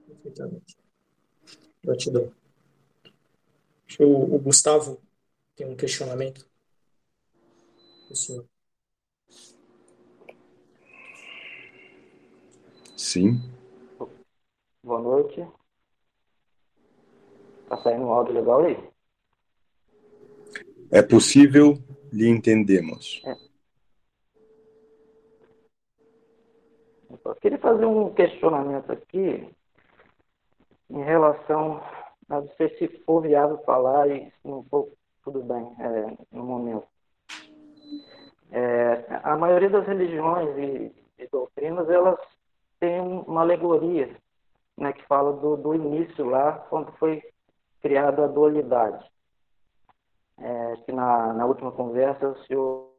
Perfeitamente. 0.07 0.77
Gratidão. 1.83 2.33
O, 3.99 4.37
o 4.37 4.39
Gustavo 4.39 5.03
tem 5.57 5.67
um 5.67 5.75
questionamento. 5.75 6.49
O 8.09 8.15
senhor. 8.15 8.47
Sim. 12.97 13.41
Boa 14.83 15.01
noite. 15.01 15.47
Tá 17.69 17.77
saindo 17.83 18.07
um 18.07 18.13
áudio 18.13 18.35
legal 18.35 18.65
aí? 18.65 18.91
É 20.91 21.03
possível 21.03 21.79
lhe 22.11 22.27
entendemos. 22.29 23.23
É. 23.27 23.37
Eu 27.25 27.35
queria 27.37 27.59
fazer 27.59 27.85
um 27.85 28.13
questionamento 28.15 28.91
aqui 28.91 29.55
em 30.89 31.05
relação 31.05 31.83
a 32.31 32.41
não 32.41 32.49
sei 32.57 32.71
se 32.79 32.89
for 33.05 33.21
viável 33.21 33.59
falar 33.65 34.09
e 34.09 34.31
se 34.31 34.49
não 34.49 34.65
for, 34.65 34.89
tudo 35.23 35.43
bem 35.43 35.77
é, 35.79 36.17
no 36.33 36.45
momento. 36.45 36.87
É, 38.51 39.05
a 39.23 39.37
maioria 39.37 39.69
das 39.69 39.87
religiões 39.87 40.57
e, 40.57 40.95
e, 41.19 41.29
doutrinas, 41.29 41.89
elas 41.91 42.19
têm 42.81 43.01
uma 43.01 43.43
alegoria 43.43 44.17
né, 44.81 44.95
que 44.95 45.05
fala 45.07 45.35
do, 45.35 45.57
do 45.59 45.75
início 45.75 46.25
lá, 46.25 46.53
quando 46.71 46.91
foi 46.93 47.23
criado 47.83 48.25
a 48.25 48.27
dualidade. 48.27 49.09
É, 50.39 50.77
que 50.87 50.93
na, 50.93 51.35
na 51.35 51.45
última 51.45 51.71
conversa 51.71 52.29
o 52.29 52.39
senhor 52.45 52.91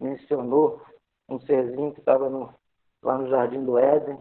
mencionou 0.00 0.80
um 1.28 1.38
serzinho 1.40 1.92
que 1.92 2.00
estava 2.00 2.28
lá 3.02 3.18
no 3.18 3.28
Jardim 3.28 3.62
do 3.62 3.78
Éden, 3.78 4.18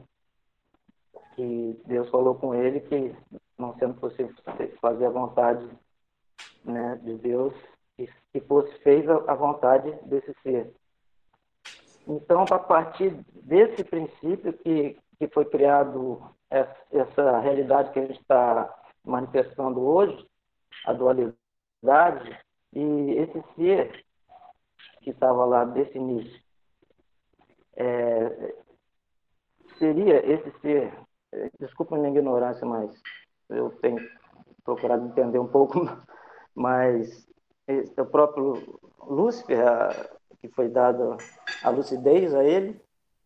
que 1.35 1.81
Deus 1.85 2.09
falou 2.09 2.35
com 2.35 2.53
ele 2.53 2.81
que 2.81 3.15
não 3.57 3.73
sendo 3.77 3.93
possível 3.95 4.35
fazer 4.81 5.05
a 5.05 5.11
vontade 5.11 5.65
né, 6.65 6.99
de 7.01 7.15
Deus, 7.15 7.53
que 7.95 8.39
fosse 8.41 8.71
feita 8.79 9.23
a 9.31 9.33
vontade 9.33 9.91
desse 10.03 10.33
ser. 10.43 10.73
Então, 12.07 12.43
a 12.49 12.59
partir 12.59 13.11
desse 13.33 13.83
princípio 13.83 14.53
que, 14.53 14.97
que 15.17 15.27
foi 15.29 15.45
criado 15.45 16.21
essa, 16.49 17.39
realidade 17.39 17.91
que 17.91 17.99
a 17.99 18.05
gente 18.05 18.19
está 18.19 18.73
manifestando 19.03 19.81
hoje, 19.81 20.27
a 20.85 20.93
dualidade, 20.93 22.39
e 22.73 23.11
esse 23.11 23.43
ser 23.55 24.05
que 25.01 25.11
estava 25.11 25.45
lá 25.45 25.65
desse 25.65 25.97
início, 25.97 26.41
é, 27.75 28.55
seria 29.77 30.25
esse 30.31 30.51
ser, 30.59 30.93
desculpa 31.59 31.97
minha 31.97 32.09
ignorância, 32.09 32.65
mas 32.65 32.91
eu 33.49 33.69
tenho 33.81 33.99
procurado 34.63 35.05
entender 35.05 35.39
um 35.39 35.47
pouco, 35.47 35.79
mas 36.53 37.27
o 37.97 38.05
próprio 38.05 38.79
Lúcifer, 38.99 39.65
a, 39.65 39.89
que 40.41 40.49
foi 40.49 40.69
dada 40.69 41.17
a 41.63 41.69
lucidez 41.69 42.33
a 42.33 42.43
ele, 42.43 42.79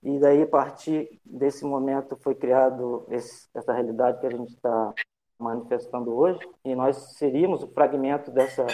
e 0.04 0.20
daí 0.20 0.42
a 0.42 0.48
partir 0.48 1.20
desse 1.26 1.64
momento 1.66 2.18
foi 2.18 2.36
criado 2.36 3.06
esse, 3.10 3.48
essa 3.54 3.72
realidade 3.74 4.20
que 4.20 4.28
a 4.28 4.32
gente 4.32 4.54
está 4.54 4.94
manifestando 5.40 6.14
hoje, 6.14 6.40
e 6.64 6.76
nós 6.76 6.96
seríamos 7.18 7.64
o 7.64 7.68
fragmento 7.68 8.32
dessa 8.32 8.68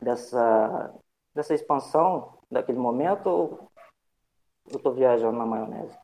dessa 0.00 0.94
dessa 1.34 1.54
expansão 1.54 2.38
daquele 2.50 2.78
momento 2.78 3.26
ou 3.26 3.70
eu 4.70 4.76
estou 4.76 4.92
viajando 4.94 5.36
na 5.36 5.46
maionese? 5.46 5.96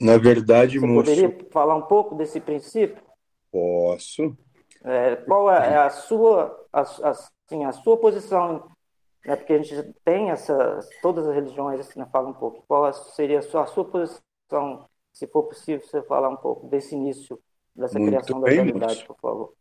Na 0.00 0.18
verdade, 0.18 0.78
Você 0.78 0.86
moço. 0.86 1.10
poderia 1.10 1.50
falar 1.50 1.74
um 1.74 1.82
pouco 1.82 2.14
desse 2.14 2.40
princípio? 2.40 3.02
Posso. 3.50 4.36
É, 4.84 5.16
qual 5.16 5.50
é 5.50 5.78
a 5.78 5.90
sua, 5.90 6.66
a, 6.72 6.80
assim, 6.82 7.64
a 7.64 7.72
sua 7.72 7.96
posição? 7.96 8.70
Né, 9.26 9.34
porque 9.34 9.54
a 9.54 9.60
gente 9.60 9.92
tem 10.04 10.30
essas, 10.30 10.88
todas 11.02 11.26
as 11.26 11.34
religiões 11.34 11.94
né, 11.96 12.06
falam 12.12 12.30
um 12.30 12.34
pouco. 12.34 12.64
Qual 12.68 12.92
seria 12.92 13.40
a 13.40 13.42
sua, 13.42 13.64
a 13.64 13.66
sua 13.66 13.84
posição, 13.84 14.88
se 15.12 15.26
for 15.26 15.42
possível, 15.42 15.84
você 15.84 16.00
falar 16.02 16.28
um 16.28 16.36
pouco 16.36 16.68
desse 16.68 16.94
início, 16.94 17.36
dessa 17.74 17.98
Muito 17.98 18.12
criação 18.12 18.40
da 18.40 18.46
bem, 18.46 18.54
realidade, 18.56 18.94
moço. 18.94 19.06
por 19.08 19.16
favor? 19.18 19.54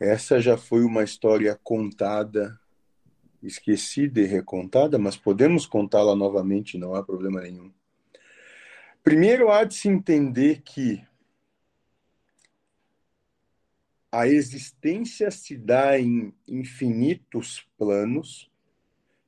Essa 0.00 0.40
já 0.40 0.56
foi 0.56 0.82
uma 0.82 1.04
história 1.04 1.60
contada, 1.62 2.58
esquecida 3.42 4.20
e 4.20 4.24
recontada, 4.24 4.98
mas 4.98 5.18
podemos 5.18 5.66
contá-la 5.66 6.16
novamente, 6.16 6.78
não 6.78 6.94
há 6.94 7.02
problema 7.02 7.42
nenhum. 7.42 7.70
Primeiro, 9.04 9.50
há 9.50 9.64
de 9.64 9.74
se 9.74 9.88
entender 9.88 10.62
que 10.62 11.06
a 14.12 14.26
existência 14.26 15.30
se 15.30 15.56
dá 15.56 15.98
em 15.98 16.34
infinitos 16.46 17.66
planos, 17.78 18.50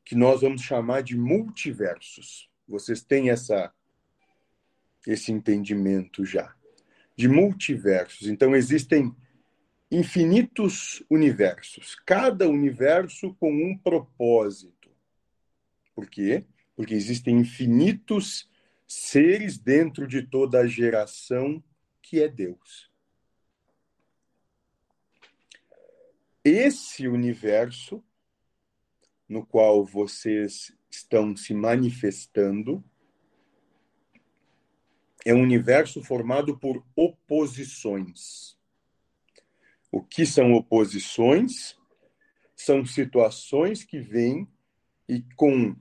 que 0.05 0.17
nós 0.17 0.41
vamos 0.41 0.63
chamar 0.63 1.03
de 1.03 1.17
multiversos. 1.17 2.51
Vocês 2.67 3.03
têm 3.03 3.31
essa, 3.31 3.73
esse 5.07 5.31
entendimento 5.31 6.25
já. 6.25 6.55
De 7.17 7.29
multiversos. 7.29 8.27
Então, 8.27 8.57
existem 8.57 9.15
infinitos 9.91 11.03
universos, 11.09 11.95
cada 12.07 12.49
universo 12.49 13.35
com 13.35 13.53
um 13.53 13.77
propósito. 13.77 14.91
Por 15.95 16.09
quê? 16.09 16.45
Porque 16.75 16.95
existem 16.95 17.39
infinitos 17.39 18.51
seres 18.87 19.59
dentro 19.59 20.09
de 20.09 20.23
toda 20.23 20.61
a 20.61 20.67
geração 20.67 21.63
que 22.01 22.21
é 22.21 22.29
Deus. 22.29 22.92
Esse 26.45 27.07
universo 27.07 28.03
no 29.29 29.47
qual 29.47 29.85
vocês 29.85 30.77
estão 30.91 31.37
se 31.37 31.55
manifestando 31.55 32.85
é 35.25 35.33
um 35.33 35.43
universo 35.43 36.03
formado 36.03 36.59
por 36.59 36.85
oposições. 36.97 38.59
O 39.91 40.03
que 40.03 40.27
são 40.27 40.53
oposições? 40.53 41.79
São 42.57 42.85
situações 42.85 43.85
que 43.85 44.01
vêm 44.01 44.49
e 45.09 45.23
com 45.37 45.77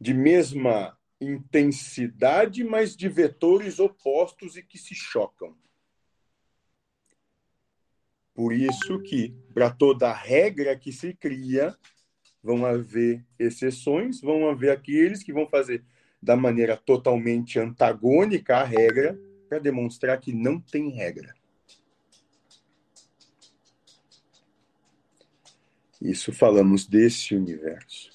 de 0.00 0.14
mesma 0.14 0.96
intensidade, 1.20 2.62
mas 2.62 2.96
de 2.96 3.08
vetores 3.08 3.80
opostos 3.80 4.56
e 4.56 4.62
que 4.62 4.78
se 4.78 4.94
chocam. 4.94 5.56
Por 8.40 8.54
isso 8.54 8.98
que, 9.02 9.34
para 9.52 9.68
toda 9.68 10.10
regra 10.14 10.74
que 10.74 10.90
se 10.90 11.12
cria, 11.12 11.76
vão 12.42 12.64
haver 12.64 13.22
exceções, 13.38 14.22
vão 14.22 14.48
haver 14.48 14.70
aqueles 14.70 15.22
que 15.22 15.30
vão 15.30 15.46
fazer 15.46 15.84
da 16.22 16.34
maneira 16.34 16.74
totalmente 16.74 17.58
antagônica 17.58 18.56
à 18.56 18.64
regra, 18.64 19.20
para 19.46 19.58
demonstrar 19.58 20.18
que 20.18 20.32
não 20.32 20.58
tem 20.58 20.88
regra. 20.88 21.34
Isso 26.00 26.32
falamos 26.32 26.86
desse 26.86 27.36
universo. 27.36 28.08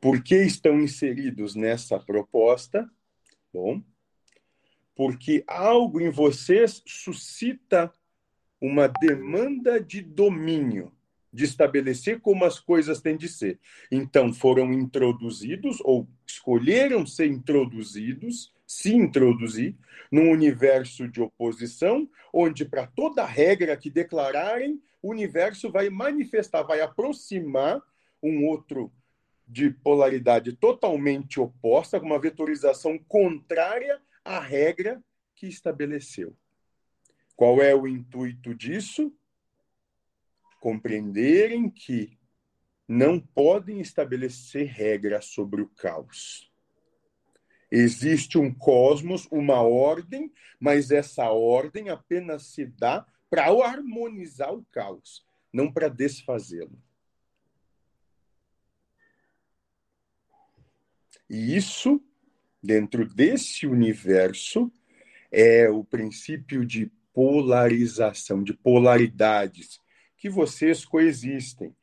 Por 0.00 0.22
que 0.22 0.36
estão 0.36 0.80
inseridos 0.80 1.54
nessa 1.54 2.00
proposta? 2.00 2.90
Bom, 3.52 3.82
porque 4.94 5.44
algo 5.46 6.00
em 6.00 6.08
vocês 6.08 6.82
suscita 6.86 7.92
uma 8.60 8.86
demanda 8.86 9.80
de 9.80 10.02
domínio, 10.02 10.92
de 11.32 11.44
estabelecer 11.44 12.20
como 12.20 12.44
as 12.44 12.58
coisas 12.58 13.00
têm 13.00 13.16
de 13.16 13.28
ser. 13.28 13.58
Então, 13.90 14.32
foram 14.32 14.72
introduzidos 14.72 15.78
ou 15.82 16.08
escolheram 16.26 17.06
ser 17.06 17.26
introduzidos, 17.26 18.52
se 18.66 18.94
introduzir, 18.94 19.76
num 20.10 20.30
universo 20.30 21.06
de 21.06 21.20
oposição, 21.20 22.08
onde, 22.32 22.64
para 22.64 22.86
toda 22.86 23.24
regra 23.24 23.76
que 23.76 23.88
declararem, 23.88 24.82
o 25.00 25.10
universo 25.10 25.70
vai 25.70 25.88
manifestar, 25.88 26.62
vai 26.62 26.80
aproximar 26.80 27.80
um 28.22 28.46
outro 28.46 28.92
de 29.46 29.70
polaridade 29.70 30.52
totalmente 30.52 31.40
oposta, 31.40 31.98
com 31.98 32.06
uma 32.06 32.20
vetorização 32.20 32.98
contrária 32.98 34.00
à 34.24 34.38
regra 34.38 35.02
que 35.34 35.46
estabeleceu. 35.46 36.36
Qual 37.40 37.62
é 37.62 37.74
o 37.74 37.88
intuito 37.88 38.54
disso? 38.54 39.10
Compreenderem 40.60 41.70
que 41.70 42.18
não 42.86 43.18
podem 43.18 43.80
estabelecer 43.80 44.66
regras 44.66 45.24
sobre 45.24 45.62
o 45.62 45.68
caos. 45.70 46.52
Existe 47.70 48.36
um 48.36 48.52
cosmos, 48.52 49.26
uma 49.30 49.62
ordem, 49.62 50.30
mas 50.60 50.90
essa 50.90 51.30
ordem 51.30 51.88
apenas 51.88 52.42
se 52.48 52.66
dá 52.66 53.06
para 53.30 53.46
harmonizar 53.46 54.52
o 54.52 54.62
caos, 54.66 55.26
não 55.50 55.72
para 55.72 55.88
desfazê-lo. 55.88 56.78
E 61.26 61.56
isso, 61.56 62.04
dentro 62.62 63.08
desse 63.08 63.66
universo, 63.66 64.70
é 65.32 65.70
o 65.70 65.82
princípio 65.82 66.66
de 66.66 66.92
polarização, 67.20 68.42
de 68.42 68.54
polaridades, 68.54 69.78
que 70.16 70.30
vocês 70.30 70.86
coexistem. 70.86 71.76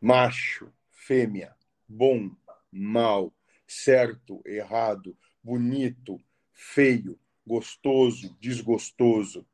Macho, 0.00 0.72
fêmea, 0.90 1.54
bom, 1.86 2.34
mal, 2.72 3.30
certo, 3.66 4.40
errado, 4.46 5.14
bonito, 5.42 6.18
feio, 6.54 7.20
gostoso, 7.46 8.34
desgostoso. 8.40 9.46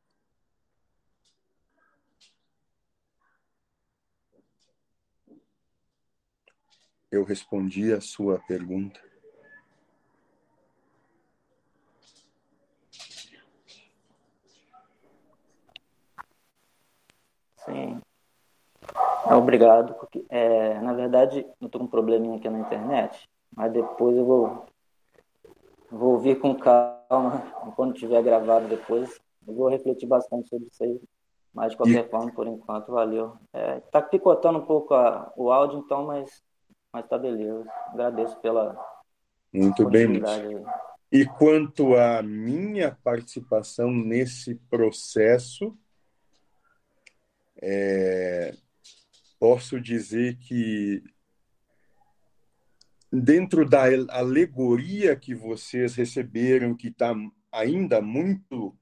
Eu 7.11 7.25
respondi 7.25 7.93
a 7.93 8.01
sua 8.01 8.39
pergunta. 8.47 9.01
Sim. 17.67 18.01
Obrigado. 19.31 19.95
Porque, 19.95 20.25
é, 20.29 20.81
na 20.81 20.93
verdade, 20.93 21.47
eu 21.61 21.67
estou 21.67 21.81
com 21.81 21.87
um 21.87 21.91
probleminha 21.91 22.37
aqui 22.37 22.49
na 22.49 22.61
internet, 22.61 23.29
mas 23.55 23.73
depois 23.73 24.17
eu 24.17 24.25
vou, 24.25 24.67
vou 25.91 26.13
ouvir 26.15 26.39
com 26.39 26.55
calma, 26.55 27.43
quando 27.77 27.95
tiver 27.95 28.23
gravado 28.23 28.69
depois. 28.69 29.21
Eu 29.47 29.55
vou 29.55 29.69
refletir 29.69 30.07
bastante 30.07 30.49
sobre 30.49 30.69
isso 30.73 30.83
aí. 30.83 31.01
Mas, 31.53 31.71
de 31.71 31.77
qualquer 31.77 32.05
e... 32.07 32.09
forma, 32.09 32.33
por 32.33 32.47
enquanto, 32.47 32.93
valeu. 32.93 33.37
É, 33.53 33.81
tá 33.81 34.03
picotando 34.03 34.59
um 34.59 34.67
pouco 34.67 34.95
a, 34.95 35.33
o 35.37 35.51
áudio, 35.51 35.79
então, 35.79 36.05
mas, 36.05 36.43
mas 36.93 37.07
tá 37.09 37.17
beleza. 37.17 37.67
Agradeço 37.89 38.37
pela 38.41 38.77
Muito 39.53 39.89
bem, 39.89 40.07
Lúcio. 40.07 40.67
E 41.11 41.25
quanto 41.25 41.95
à 41.95 42.21
minha 42.23 42.99
participação 43.03 43.91
nesse 43.91 44.57
processo, 44.69 45.75
é, 47.63 48.55
posso 49.39 49.81
dizer 49.81 50.37
que 50.37 51.03
dentro 53.13 53.69
da 53.69 53.85
alegoria 54.09 55.17
que 55.17 55.35
vocês 55.35 55.95
receberam, 55.95 56.75
que 56.75 56.89
está 56.89 57.15
ainda 57.51 58.01
muito 58.01 58.77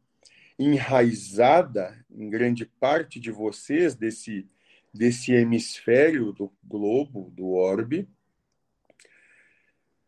enraizada 0.59 2.05
em 2.11 2.29
grande 2.31 2.65
parte 2.65 3.21
de 3.21 3.31
vocês, 3.31 3.95
desse, 3.95 4.49
desse 4.93 5.33
hemisfério 5.33 6.33
do 6.33 6.53
globo, 6.63 7.31
do 7.31 7.51
orbe, 7.51 8.09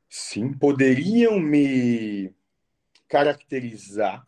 sim, 0.09 0.53
poderiam 0.53 1.39
me 1.39 2.35
caracterizar 3.09 4.27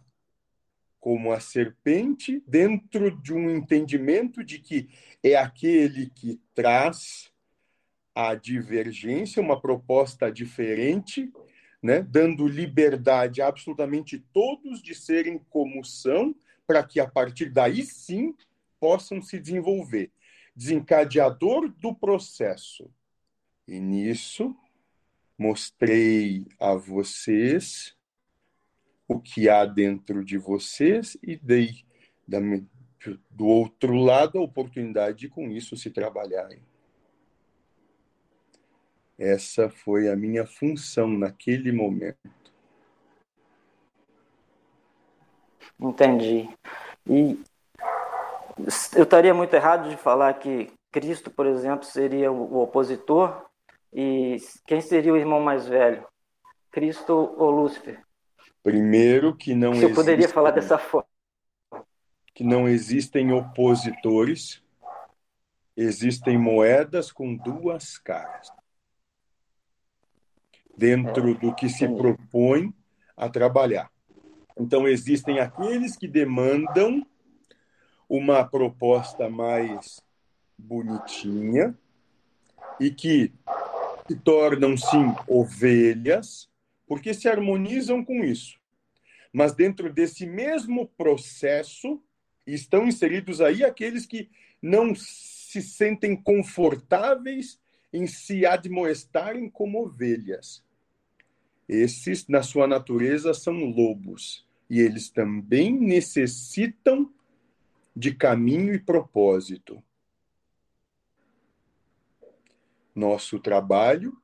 como 1.01 1.33
a 1.33 1.41
serpente 1.41 2.43
dentro 2.47 3.11
de 3.11 3.33
um 3.33 3.51
entendimento 3.51 4.43
de 4.43 4.59
que 4.59 4.89
é 5.23 5.37
aquele 5.37 6.11
que 6.11 6.41
traz 6.55 7.31
a 8.15 8.35
divergência, 8.35 9.43
uma 9.43 9.61
proposta 9.61 10.31
diferente, 10.31 11.33
né, 11.81 12.03
dando 12.03 12.49
liberdade 12.49 13.41
a 13.41 13.47
absolutamente 13.47 14.19
todos 14.33 14.83
de 14.83 14.95
serem 14.95 15.39
como 15.51 15.85
são, 15.85 16.35
para 16.67 16.83
que 16.83 16.99
a 16.99 17.07
partir 17.07 17.51
daí 17.51 17.85
sim 17.85 18.35
possam 18.81 19.23
se 19.23 19.39
desenvolver. 19.39 20.11
Desencadeador 20.55 21.69
do 21.69 21.95
processo. 21.95 22.91
E 23.67 23.79
nisso 23.79 24.57
mostrei 25.39 26.45
a 26.59 26.75
vocês 26.75 27.97
o 29.09 29.19
que 29.19 29.49
há 29.49 29.65
dentro 29.65 30.23
de 30.23 30.37
vocês 30.37 31.17
e 31.23 31.35
dei 31.37 31.85
do 33.31 33.47
outro 33.47 33.95
lado 33.95 34.39
a 34.39 34.43
oportunidade 34.43 35.19
de 35.19 35.29
com 35.29 35.49
isso 35.51 35.77
se 35.77 35.91
trabalharem. 35.91 36.61
Essa 39.19 39.71
foi 39.71 40.09
a 40.09 40.15
minha 40.15 40.47
função 40.47 41.09
naquele 41.09 41.73
momento. 41.73 42.19
Entendi. 45.81 46.49
E 47.07 47.41
eu 48.95 49.05
estaria 49.05 49.33
muito 49.33 49.55
errado 49.55 49.89
de 49.89 49.97
falar 49.97 50.35
que 50.35 50.71
Cristo, 50.93 51.31
por 51.31 51.47
exemplo, 51.47 51.85
seria 51.85 52.31
o 52.31 52.61
opositor 52.61 53.47
e 53.93 54.37
quem 54.67 54.81
seria 54.81 55.13
o 55.13 55.17
irmão 55.17 55.41
mais 55.41 55.67
velho? 55.67 56.07
Cristo 56.71 57.13
ou 57.13 57.51
Lúcifer? 57.51 58.08
Primeiro 58.63 59.35
que 59.37 59.55
não 59.55 59.75
Se 59.75 59.85
eu 59.85 59.95
poderia 59.95 60.29
falar 60.29 60.51
dessa 60.51 60.79
forma. 60.79 61.09
Que 62.35 62.45
não 62.45 62.69
existem 62.69 63.33
opositores, 63.33 64.63
existem 65.77 66.39
moedas 66.39 67.11
com 67.11 67.35
duas 67.37 67.99
caras 67.99 68.51
dentro 70.77 71.35
do 71.35 71.53
que 71.53 71.69
se 71.69 71.89
propõe 71.89 72.73
a 73.17 73.29
trabalhar. 73.29 73.91
Então, 74.57 74.87
existem 74.87 75.41
aqueles 75.41 75.97
que 75.97 76.07
demandam 76.07 77.05
uma 78.09 78.45
proposta 78.45 79.29
mais 79.29 80.01
bonitinha 80.57 81.77
e 82.81 82.91
que 82.91 83.33
se 84.09 84.17
tornam, 84.17 84.77
sim, 84.77 85.15
ovelhas, 85.27 86.48
porque 86.89 87.13
se 87.13 87.29
harmonizam 87.29 88.03
com 88.03 88.25
isso. 88.25 88.59
Mas 89.33 89.53
dentro 89.53 89.93
desse 89.93 90.27
mesmo 90.27 90.89
processo 90.97 92.03
estão 92.47 92.89
inseridos 92.89 93.41
aí 93.43 93.63
aqueles 93.63 94.07
que 94.07 94.31
não 94.61 94.95
se 94.95 95.61
sentem 95.61 96.17
confortáveis 96.17 97.61
em 97.93 98.07
se 98.07 98.47
admoestarem 98.47 99.49
como 99.51 99.85
ovelhas. 99.85 100.65
Esses, 101.69 102.27
na 102.27 102.43
sua 102.43 102.67
natureza, 102.67 103.35
são 103.35 103.53
lobos 103.67 104.47
e 104.71 104.81
eles 104.81 105.11
também 105.11 105.73
necessitam 105.79 107.13
de 107.95 108.15
caminho 108.15 108.75
e 108.75 108.79
propósito. 108.79 109.83
Nosso 112.95 113.39
trabalho 113.39 114.17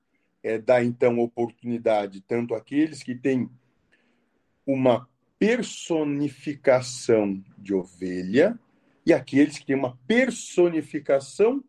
é 0.45 0.59
dar, 0.59 0.85
então, 0.85 1.19
oportunidade 1.19 2.21
tanto 2.21 2.55
àqueles 2.55 3.03
que 3.03 3.15
têm 3.15 3.49
uma 4.67 5.09
personificação 5.39 7.43
de 7.57 7.73
ovelha 7.73 8.59
e 9.07 9.15
aqueles 9.15 9.59
que 9.59 9.65
têm 9.65 9.75
uma 9.75 9.97
personificação 10.07 11.65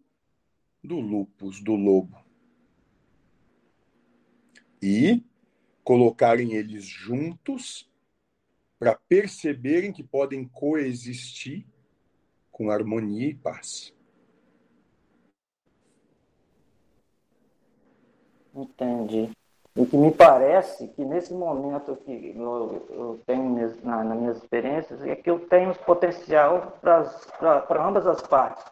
do 0.83 0.99
lupus, 0.99 1.63
do 1.63 1.73
lobo. 1.73 2.21
E 4.81 5.23
colocarem 5.81 6.53
eles 6.53 6.85
juntos 6.85 7.89
para 8.77 8.93
perceberem 8.93 9.93
que 9.93 10.03
podem 10.03 10.45
coexistir 10.49 11.65
com 12.51 12.69
harmonia 12.69 13.29
e 13.29 13.33
paz. 13.33 13.94
Entendi. 18.56 19.30
O 19.78 19.86
que 19.86 19.98
me 19.98 20.10
parece 20.10 20.88
que 20.88 21.04
nesse 21.04 21.34
momento 21.34 21.98
que 21.98 22.34
eu, 22.34 22.88
eu 22.89 23.22
tenho 23.28 23.78
na, 23.84 24.04
nas 24.06 24.18
minhas 24.18 24.38
experiências 24.38 25.02
é 25.02 25.15
que 25.18 25.30
eu 25.30 25.39
tenho 25.48 25.76
potencial 25.76 26.80
para 26.82 27.86
ambas 27.86 28.08
as 28.08 28.22
partes. 28.22 28.63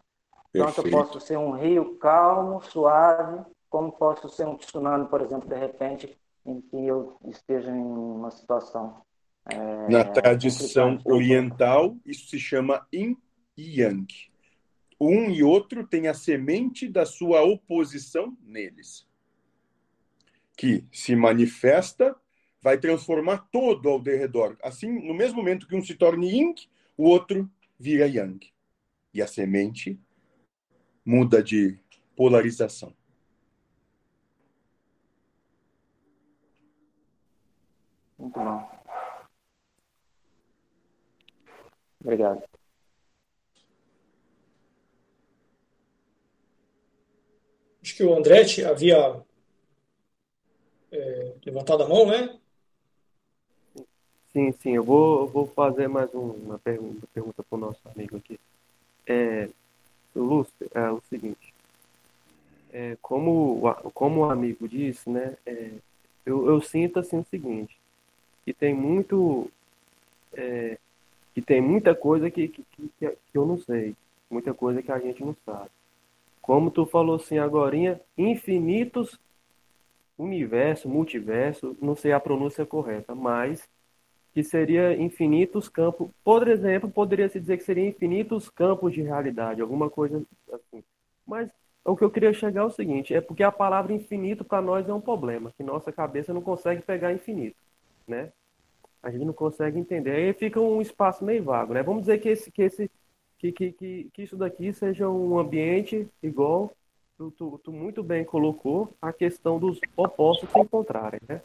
Perfeito. 0.54 0.76
Tanto 0.76 0.88
eu 0.88 0.92
posso 0.92 1.20
ser 1.20 1.38
um 1.38 1.52
rio 1.52 1.98
calmo, 1.98 2.62
suave, 2.62 3.44
como 3.70 3.92
posso 3.92 4.30
ser 4.30 4.48
um 4.48 4.56
tsunami, 4.56 5.08
por 5.08 5.20
exemplo, 5.22 5.50
de 5.50 5.56
repente, 5.56 6.18
em 6.46 6.62
que 6.62 6.88
eu 6.88 7.18
esteja 7.26 7.70
em 7.70 7.82
uma 7.82 8.32
situação. 8.32 9.02
É, 9.50 9.90
Na 9.90 10.06
tradição 10.06 10.98
oriental, 11.04 11.98
isso 12.06 12.30
se 12.30 12.40
chama 12.40 12.88
yin 12.94 13.18
e 13.58 13.82
yang. 13.82 14.08
Um 15.02 15.30
e 15.30 15.44
outro 15.44 15.86
têm 15.86 16.08
a 16.08 16.14
semente 16.14 16.88
da 16.88 17.06
sua 17.06 17.42
oposição 17.42 18.38
neles, 18.42 19.06
que 20.64 20.88
se 20.94 21.14
manifesta, 21.14 22.16
vai 22.62 22.78
transformar 22.78 23.50
todo 23.52 23.90
ao 23.90 24.00
derredor. 24.00 24.58
Assim, 24.64 24.88
no 25.06 25.14
mesmo 25.14 25.36
momento 25.36 25.68
que 25.68 25.76
um 25.76 25.84
se 25.84 25.94
torna 25.94 26.26
yin, 26.26 26.56
o 26.96 27.04
outro 27.04 27.52
vira 27.78 28.08
yang. 28.08 28.40
E 29.14 29.22
a 29.22 29.28
semente 29.28 30.00
muda 31.06 31.44
de 31.44 31.78
polarização. 32.16 32.96
Muito 38.18 38.40
bom. 38.40 38.72
Obrigado. 42.00 42.42
Acho 47.82 47.98
que 47.98 48.04
o 48.06 48.16
Andretti 48.16 48.64
havia 48.64 49.22
é, 50.94 51.34
a 51.50 51.88
mão, 51.88 52.08
né? 52.08 52.40
Sim, 54.32 54.52
sim. 54.54 54.76
Eu 54.76 54.84
vou, 54.84 55.22
eu 55.22 55.28
vou 55.28 55.48
fazer 55.48 55.88
mais 55.88 56.14
uma 56.14 56.58
pergunta, 56.60 57.08
pergunta 57.14 57.44
para 57.44 57.56
o 57.58 57.60
nosso 57.60 57.80
amigo 57.94 58.18
aqui. 58.18 58.40
É, 59.06 59.50
Lúcio, 60.16 60.54
é 60.74 60.90
o 60.90 61.02
seguinte. 61.10 61.54
É, 62.72 62.98
como, 63.02 63.62
como 63.94 64.22
o 64.22 64.30
amigo 64.30 64.68
disse, 64.68 65.10
né? 65.10 65.38
É, 65.46 65.72
eu, 66.26 66.48
eu 66.48 66.62
sinto 66.62 67.00
assim 67.00 67.18
o 67.18 67.26
seguinte 67.26 67.78
que 68.46 68.54
tem 68.54 68.74
muito 68.74 69.50
é, 70.34 70.78
que 71.34 71.42
tem 71.42 71.62
muita 71.62 71.96
coisa 71.96 72.30
que, 72.30 72.48
que, 72.48 72.64
que, 72.64 72.90
que, 73.00 73.18
eu 73.34 73.46
não 73.46 73.58
sei, 73.58 73.96
muita 74.30 74.54
coisa 74.54 74.82
que 74.82 74.92
a 74.92 75.00
gente 75.00 75.24
não 75.24 75.36
sabe. 75.46 75.70
Como 76.42 76.70
tu 76.70 76.86
falou 76.86 77.16
assim 77.16 77.38
agora, 77.38 78.02
infinitos 78.18 79.20
universo, 80.18 80.90
multiverso, 80.90 81.76
não 81.82 81.96
sei 81.96 82.12
a 82.12 82.20
pronúncia 82.20 82.66
correta, 82.66 83.16
mas 83.16 83.68
que 84.34 84.44
seria 84.44 84.96
infinitos 84.96 85.70
campos, 85.70 86.10
por 86.24 86.48
exemplo, 86.48 86.90
poderia 86.90 87.30
se 87.30 87.40
dizer 87.40 87.58
que 87.58 87.64
seria 87.64 87.88
infinitos 87.88 88.50
campos 88.50 88.94
de 88.94 89.02
realidade, 89.02 89.62
alguma 89.62 89.90
coisa 89.90 90.24
assim. 90.52 90.84
Mas 91.26 91.50
o 91.86 91.96
que 91.96 92.04
eu 92.04 92.10
queria 92.10 92.34
chegar 92.34 92.62
é 92.62 92.66
o 92.66 92.72
seguinte, 92.72 93.14
é 93.14 93.22
porque 93.22 93.44
a 93.44 93.52
palavra 93.52 93.94
infinito 93.94 94.44
para 94.44 94.62
nós 94.62 94.88
é 94.90 94.94
um 94.94 95.02
problema, 95.02 95.52
que 95.56 95.64
nossa 95.64 95.92
cabeça 95.92 96.34
não 96.34 96.42
consegue 96.42 96.82
pegar 96.82 97.14
infinito 97.14 97.58
né? 98.08 98.32
A 99.02 99.12
gente 99.12 99.26
não 99.26 99.34
consegue 99.34 99.78
entender. 99.78 100.12
Aí 100.12 100.34
fica 100.34 100.60
um 100.60 100.82
espaço 100.82 101.24
meio 101.26 101.44
vago, 101.44 101.74
né? 101.74 101.84
Vamos 101.84 102.04
dizer 102.04 102.20
que 102.20 102.30
esse, 102.30 102.52
que 102.52 102.62
esse, 102.62 102.92
que, 103.38 103.52
que, 103.52 103.72
que, 103.74 104.10
que 104.14 104.24
isso 104.24 104.38
daqui 104.38 104.72
seja 104.74 105.10
um 105.10 105.38
ambiente 105.38 106.08
igual 106.22 106.72
tu, 107.18 107.32
tu, 107.32 107.62
tu, 107.64 107.72
muito 107.72 108.04
bem 108.04 108.24
colocou 108.24 108.94
a 109.02 109.12
questão 109.14 109.60
dos 109.60 109.80
opostos 109.96 110.50
se 110.50 110.60
encontrarem, 110.60 111.20
né? 111.28 111.42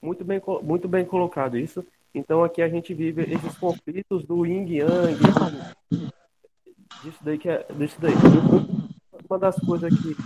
Muito 0.00 0.24
bem, 0.24 0.40
muito 0.62 0.88
bem 0.88 1.04
colocado 1.04 1.56
isso. 1.56 1.84
Então 2.14 2.42
aqui 2.42 2.62
a 2.62 2.68
gente 2.68 2.94
vive 2.94 3.22
esses 3.22 3.58
conflitos 3.58 4.24
do 4.24 4.46
yin 4.46 4.66
yang, 4.66 5.18
disso 7.02 7.18
daí 7.22 7.38
que 7.38 7.48
é, 7.48 7.66
disso 7.72 8.00
daí. 8.00 8.14
Uma 9.28 9.38
das 9.38 9.56
coisas 9.56 9.92
que, 9.92 10.16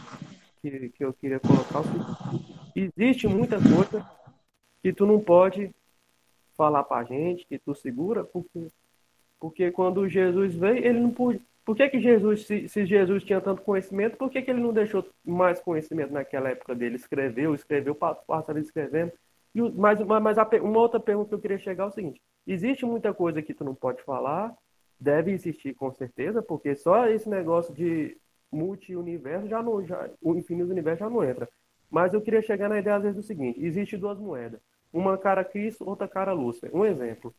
que, 0.61 0.88
que 0.90 1.05
eu 1.05 1.12
queria 1.12 1.40
colocar 1.40 1.81
é 1.81 2.81
existe 2.81 3.27
muita 3.27 3.57
coisa 3.57 4.07
que 4.83 4.93
tu 4.93 5.07
não 5.07 5.21
pode 5.21 5.71
falar 6.57 6.85
pra 6.85 7.05
gente, 7.05 7.47
que 7.47 7.59
tu 7.59 7.75
segura, 7.75 8.25
porque, 8.25 8.69
porque 9.38 9.71
quando 9.71 10.09
Jesus 10.09 10.55
veio, 10.55 10.85
ele 10.85 11.01
não 11.01 11.11
pôde. 11.11 11.40
Por 11.70 11.76
que, 11.76 11.88
que 11.88 12.00
Jesus, 12.00 12.46
se, 12.48 12.68
se, 12.68 12.85
Jesus 12.85 13.22
tinha 13.22 13.40
tanto 13.40 13.62
conhecimento, 13.62 14.16
por 14.16 14.28
que, 14.28 14.42
que 14.42 14.50
ele 14.50 14.61
não 14.61 14.72
deixou 14.72 15.06
mais 15.24 15.61
conhecimento 15.61 16.12
naquela 16.12 16.48
época 16.48 16.74
dele? 16.74 16.96
Escreveu, 16.96 17.54
escreveu, 17.54 17.94
passava 17.94 18.59
escrevendo. 18.59 19.12
E, 19.54 19.61
mas 19.61 20.00
mas 20.00 20.37
a, 20.37 20.48
uma 20.62 20.80
outra 20.80 20.98
pergunta 20.98 21.28
que 21.28 21.35
eu 21.37 21.40
queria 21.40 21.61
chegar 21.61 21.85
é 21.85 21.87
o 21.87 21.92
seguinte: 21.92 22.20
existe 22.44 22.85
muita 22.85 23.14
coisa 23.14 23.40
que 23.40 23.54
tu 23.54 23.62
não 23.62 23.72
pode 23.72 24.02
falar, 24.02 24.52
deve 24.98 25.30
existir 25.30 25.72
com 25.74 25.92
certeza, 25.92 26.42
porque 26.42 26.74
só 26.74 27.06
esse 27.06 27.28
negócio 27.28 27.72
de 27.72 28.16
multi-universo 28.50 29.46
já 29.46 29.62
não, 29.62 29.87
já, 29.87 30.11
o 30.20 30.35
infinito 30.35 30.72
universo 30.72 30.98
já 30.98 31.09
não 31.09 31.22
entra. 31.22 31.48
Mas 31.88 32.12
eu 32.12 32.20
queria 32.20 32.42
chegar 32.42 32.68
na 32.68 32.80
ideia 32.80 32.96
às 32.96 33.02
vezes 33.04 33.16
do 33.16 33.22
seguinte: 33.22 33.64
existe 33.64 33.96
duas 33.96 34.18
moedas, 34.18 34.61
uma 34.92 35.16
cara 35.16 35.44
Cristo, 35.44 35.88
outra 35.88 36.09
cara 36.09 36.33
Lúcifer. 36.33 36.74
Um 36.74 36.85
exemplo: 36.85 37.33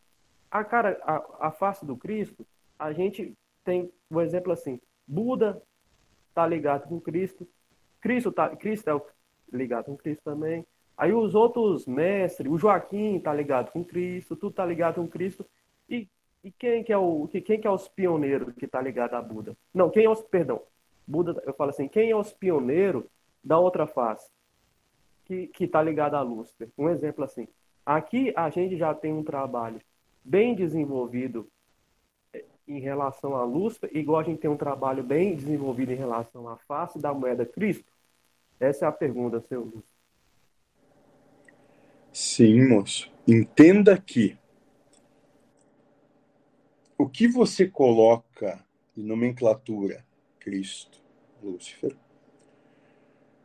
a 0.50 0.64
cara, 0.64 0.98
a, 1.02 1.48
a 1.48 1.50
face 1.50 1.84
do 1.84 1.98
Cristo, 1.98 2.46
a 2.78 2.94
gente 2.94 3.36
tem 3.64 3.92
um 4.10 4.20
exemplo 4.20 4.52
assim: 4.52 4.80
Buda 5.06 5.62
está 6.28 6.46
ligado 6.46 6.88
com 6.88 7.00
Cristo, 7.00 7.46
Cristo 8.00 8.32
tá, 8.32 8.54
Cristo 8.56 8.88
é 8.90 9.00
ligado 9.56 9.86
com 9.86 9.96
Cristo 9.96 10.22
também. 10.24 10.66
Aí 10.96 11.12
os 11.12 11.34
outros 11.34 11.86
mestres, 11.86 12.50
o 12.50 12.58
Joaquim 12.58 13.18
tá 13.20 13.32
ligado 13.32 13.70
com 13.72 13.84
Cristo, 13.84 14.36
tu 14.36 14.50
tá 14.50 14.64
ligado 14.64 14.96
com 14.96 15.08
Cristo. 15.08 15.46
E, 15.88 16.08
e 16.44 16.50
quem 16.52 16.84
que 16.84 16.92
é 16.92 16.98
o 16.98 17.28
quem 17.28 17.60
que 17.60 17.66
é 17.66 17.70
os 17.70 17.88
pioneiros 17.88 18.54
que 18.54 18.66
tá 18.66 18.80
ligado 18.80 19.14
a 19.14 19.22
Buda? 19.22 19.56
Não, 19.72 19.90
quem 19.90 20.04
é 20.04 20.10
os, 20.10 20.20
perdão. 20.22 20.60
Buda, 21.06 21.42
eu 21.46 21.54
falo 21.54 21.70
assim, 21.70 21.88
quem 21.88 22.10
é 22.10 22.16
os 22.16 22.32
pioneiros 22.32 23.04
da 23.42 23.58
outra 23.58 23.86
face? 23.86 24.30
Que 25.24 25.46
que 25.48 25.66
tá 25.66 25.82
ligado 25.82 26.14
a 26.14 26.22
Lúcifer. 26.22 26.68
Um 26.76 26.88
exemplo 26.88 27.24
assim. 27.24 27.48
Aqui 27.84 28.32
a 28.36 28.48
gente 28.50 28.76
já 28.76 28.94
tem 28.94 29.12
um 29.12 29.24
trabalho 29.24 29.80
bem 30.24 30.54
desenvolvido 30.54 31.48
em 32.66 32.78
relação 32.78 33.34
a 33.34 33.44
Lúcifer, 33.44 33.90
igual 33.92 34.20
a 34.20 34.24
gente 34.24 34.40
tem 34.40 34.50
um 34.50 34.56
trabalho 34.56 35.02
bem 35.02 35.34
desenvolvido 35.34 35.92
em 35.92 35.96
relação 35.96 36.48
à 36.48 36.56
face 36.56 36.98
da 36.98 37.12
moeda 37.12 37.44
Cristo. 37.44 37.92
Essa 38.58 38.86
é 38.86 38.88
a 38.88 38.92
pergunta, 38.92 39.40
seu 39.40 39.62
Lúcifer. 39.62 39.84
Sim, 42.12 42.68
moço. 42.68 43.10
Entenda 43.26 43.98
que 43.98 44.38
o 46.98 47.08
que 47.08 47.26
você 47.26 47.66
coloca 47.66 48.64
em 48.96 49.02
nomenclatura 49.02 50.04
Cristo, 50.38 51.02
Lúcifer, 51.42 51.96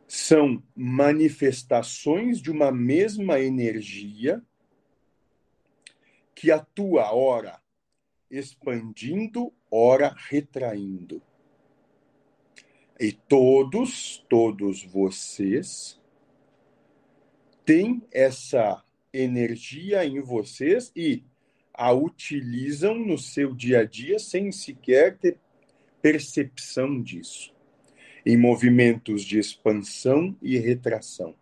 são 0.06 0.62
manifestações 0.74 2.40
de 2.40 2.50
uma 2.50 2.70
mesma 2.70 3.40
energia 3.40 4.42
que 6.34 6.50
atua, 6.50 7.12
ora, 7.12 7.60
expandindo, 8.30 9.52
ora, 9.70 10.14
retraindo. 10.28 11.22
E 13.00 13.12
todos, 13.12 14.24
todos 14.28 14.84
vocês 14.84 16.00
têm 17.64 18.02
essa 18.10 18.82
energia 19.12 20.04
em 20.04 20.20
vocês 20.20 20.90
e 20.96 21.22
a 21.72 21.92
utilizam 21.92 22.94
no 22.98 23.16
seu 23.16 23.54
dia 23.54 23.80
a 23.80 23.84
dia 23.84 24.18
sem 24.18 24.50
sequer 24.50 25.16
ter 25.16 25.38
percepção 26.02 27.00
disso, 27.00 27.54
em 28.26 28.36
movimentos 28.36 29.22
de 29.22 29.38
expansão 29.38 30.36
e 30.42 30.58
retração. 30.58 31.34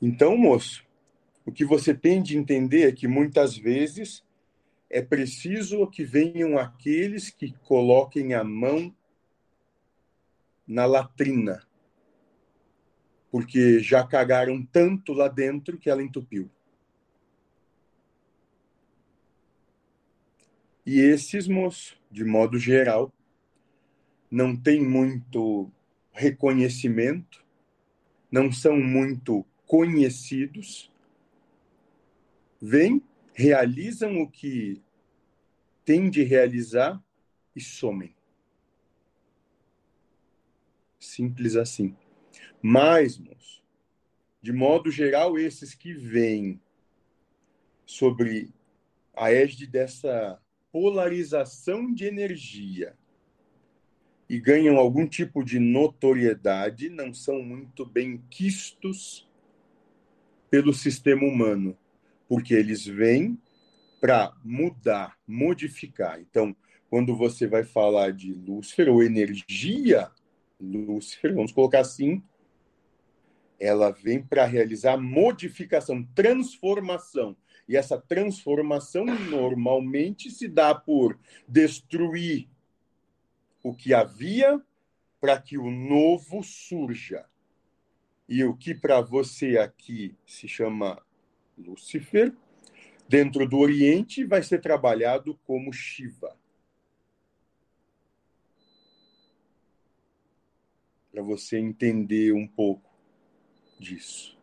Então, 0.00 0.36
moço, 0.36 0.86
o 1.44 1.50
que 1.50 1.64
você 1.64 1.94
tem 1.94 2.22
de 2.22 2.36
entender 2.36 2.88
é 2.88 2.92
que 2.92 3.08
muitas 3.08 3.56
vezes 3.56 4.22
é 4.90 5.02
preciso 5.02 5.86
que 5.86 6.04
venham 6.04 6.58
aqueles 6.58 7.30
que 7.30 7.52
coloquem 7.52 8.34
a 8.34 8.42
mão 8.42 8.94
na 10.66 10.86
latrina 10.86 11.68
porque 13.30 13.80
já 13.80 14.06
cagaram 14.06 14.64
tanto 14.64 15.12
lá 15.12 15.28
dentro 15.28 15.78
que 15.78 15.90
ela 15.90 16.02
entupiu. 16.02 16.50
E 20.84 21.00
esses, 21.00 21.46
moço, 21.46 22.00
de 22.10 22.24
modo 22.24 22.58
geral, 22.58 23.12
não 24.30 24.56
têm 24.56 24.82
muito 24.82 25.70
reconhecimento, 26.12 27.44
não 28.30 28.50
são 28.50 28.78
muito 28.78 29.44
conhecidos, 29.66 30.90
vêm, 32.60 33.02
realizam 33.38 34.20
o 34.20 34.28
que 34.28 34.82
têm 35.84 36.10
de 36.10 36.24
realizar 36.24 37.00
e 37.54 37.60
somem. 37.60 38.12
Simples 40.98 41.54
assim. 41.54 41.96
Mas, 42.60 43.22
de 44.42 44.52
modo 44.52 44.90
geral, 44.90 45.38
esses 45.38 45.72
que 45.72 45.94
vêm 45.94 46.60
sobre 47.86 48.52
a 49.14 49.32
égide 49.32 49.68
dessa 49.68 50.42
polarização 50.72 51.94
de 51.94 52.06
energia 52.06 52.98
e 54.28 54.40
ganham 54.40 54.76
algum 54.76 55.06
tipo 55.06 55.44
de 55.44 55.60
notoriedade 55.60 56.90
não 56.90 57.14
são 57.14 57.40
muito 57.40 57.86
bem 57.86 58.20
quistos 58.28 59.30
pelo 60.50 60.74
sistema 60.74 61.22
humano, 61.22 61.78
porque 62.28 62.54
eles 62.54 62.84
vêm 62.84 63.40
para 64.00 64.32
mudar, 64.44 65.16
modificar. 65.26 66.20
Então, 66.20 66.54
quando 66.88 67.16
você 67.16 67.46
vai 67.46 67.64
falar 67.64 68.12
de 68.12 68.32
Lúcifer 68.32 68.88
ou 68.88 69.02
energia 69.02 70.10
Lúcifer, 70.60 71.34
vamos 71.34 71.52
colocar 71.52 71.80
assim, 71.80 72.22
ela 73.58 73.90
vem 73.90 74.22
para 74.22 74.44
realizar 74.44 74.96
modificação, 74.96 76.04
transformação. 76.14 77.36
E 77.68 77.76
essa 77.76 77.98
transformação 77.98 79.04
normalmente 79.04 80.30
se 80.30 80.48
dá 80.48 80.74
por 80.74 81.18
destruir 81.46 82.48
o 83.62 83.74
que 83.74 83.92
havia 83.92 84.60
para 85.20 85.40
que 85.40 85.58
o 85.58 85.70
novo 85.70 86.42
surja. 86.42 87.26
E 88.28 88.44
o 88.44 88.54
que 88.54 88.74
para 88.74 89.00
você 89.00 89.58
aqui 89.58 90.16
se 90.26 90.46
chama 90.46 91.02
Lúcifer, 91.58 92.34
dentro 93.08 93.48
do 93.48 93.58
Oriente 93.58 94.24
vai 94.24 94.42
ser 94.42 94.60
trabalhado 94.60 95.38
como 95.46 95.72
Shiva. 95.72 96.36
Para 101.10 101.22
você 101.22 101.58
entender 101.58 102.32
um 102.32 102.46
pouco 102.46 102.88
disso? 103.78 104.38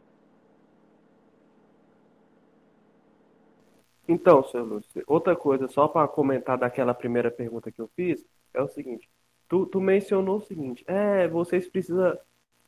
Então, 4.07 4.43
senhor 4.43 4.65
Lúcio, 4.65 5.03
outra 5.07 5.35
coisa, 5.35 5.67
só 5.67 5.87
para 5.87 6.07
comentar 6.07 6.57
daquela 6.57 6.93
primeira 6.93 7.31
pergunta 7.31 7.71
que 7.71 7.81
eu 7.81 7.89
fiz, 7.95 8.25
é 8.53 8.61
o 8.61 8.67
seguinte: 8.67 9.09
tu, 9.47 9.65
tu 9.65 9.81
mencionou 9.81 10.37
o 10.37 10.41
seguinte, 10.41 10.83
é, 10.87 11.27
vocês 11.27 11.67
precisam, 11.67 12.17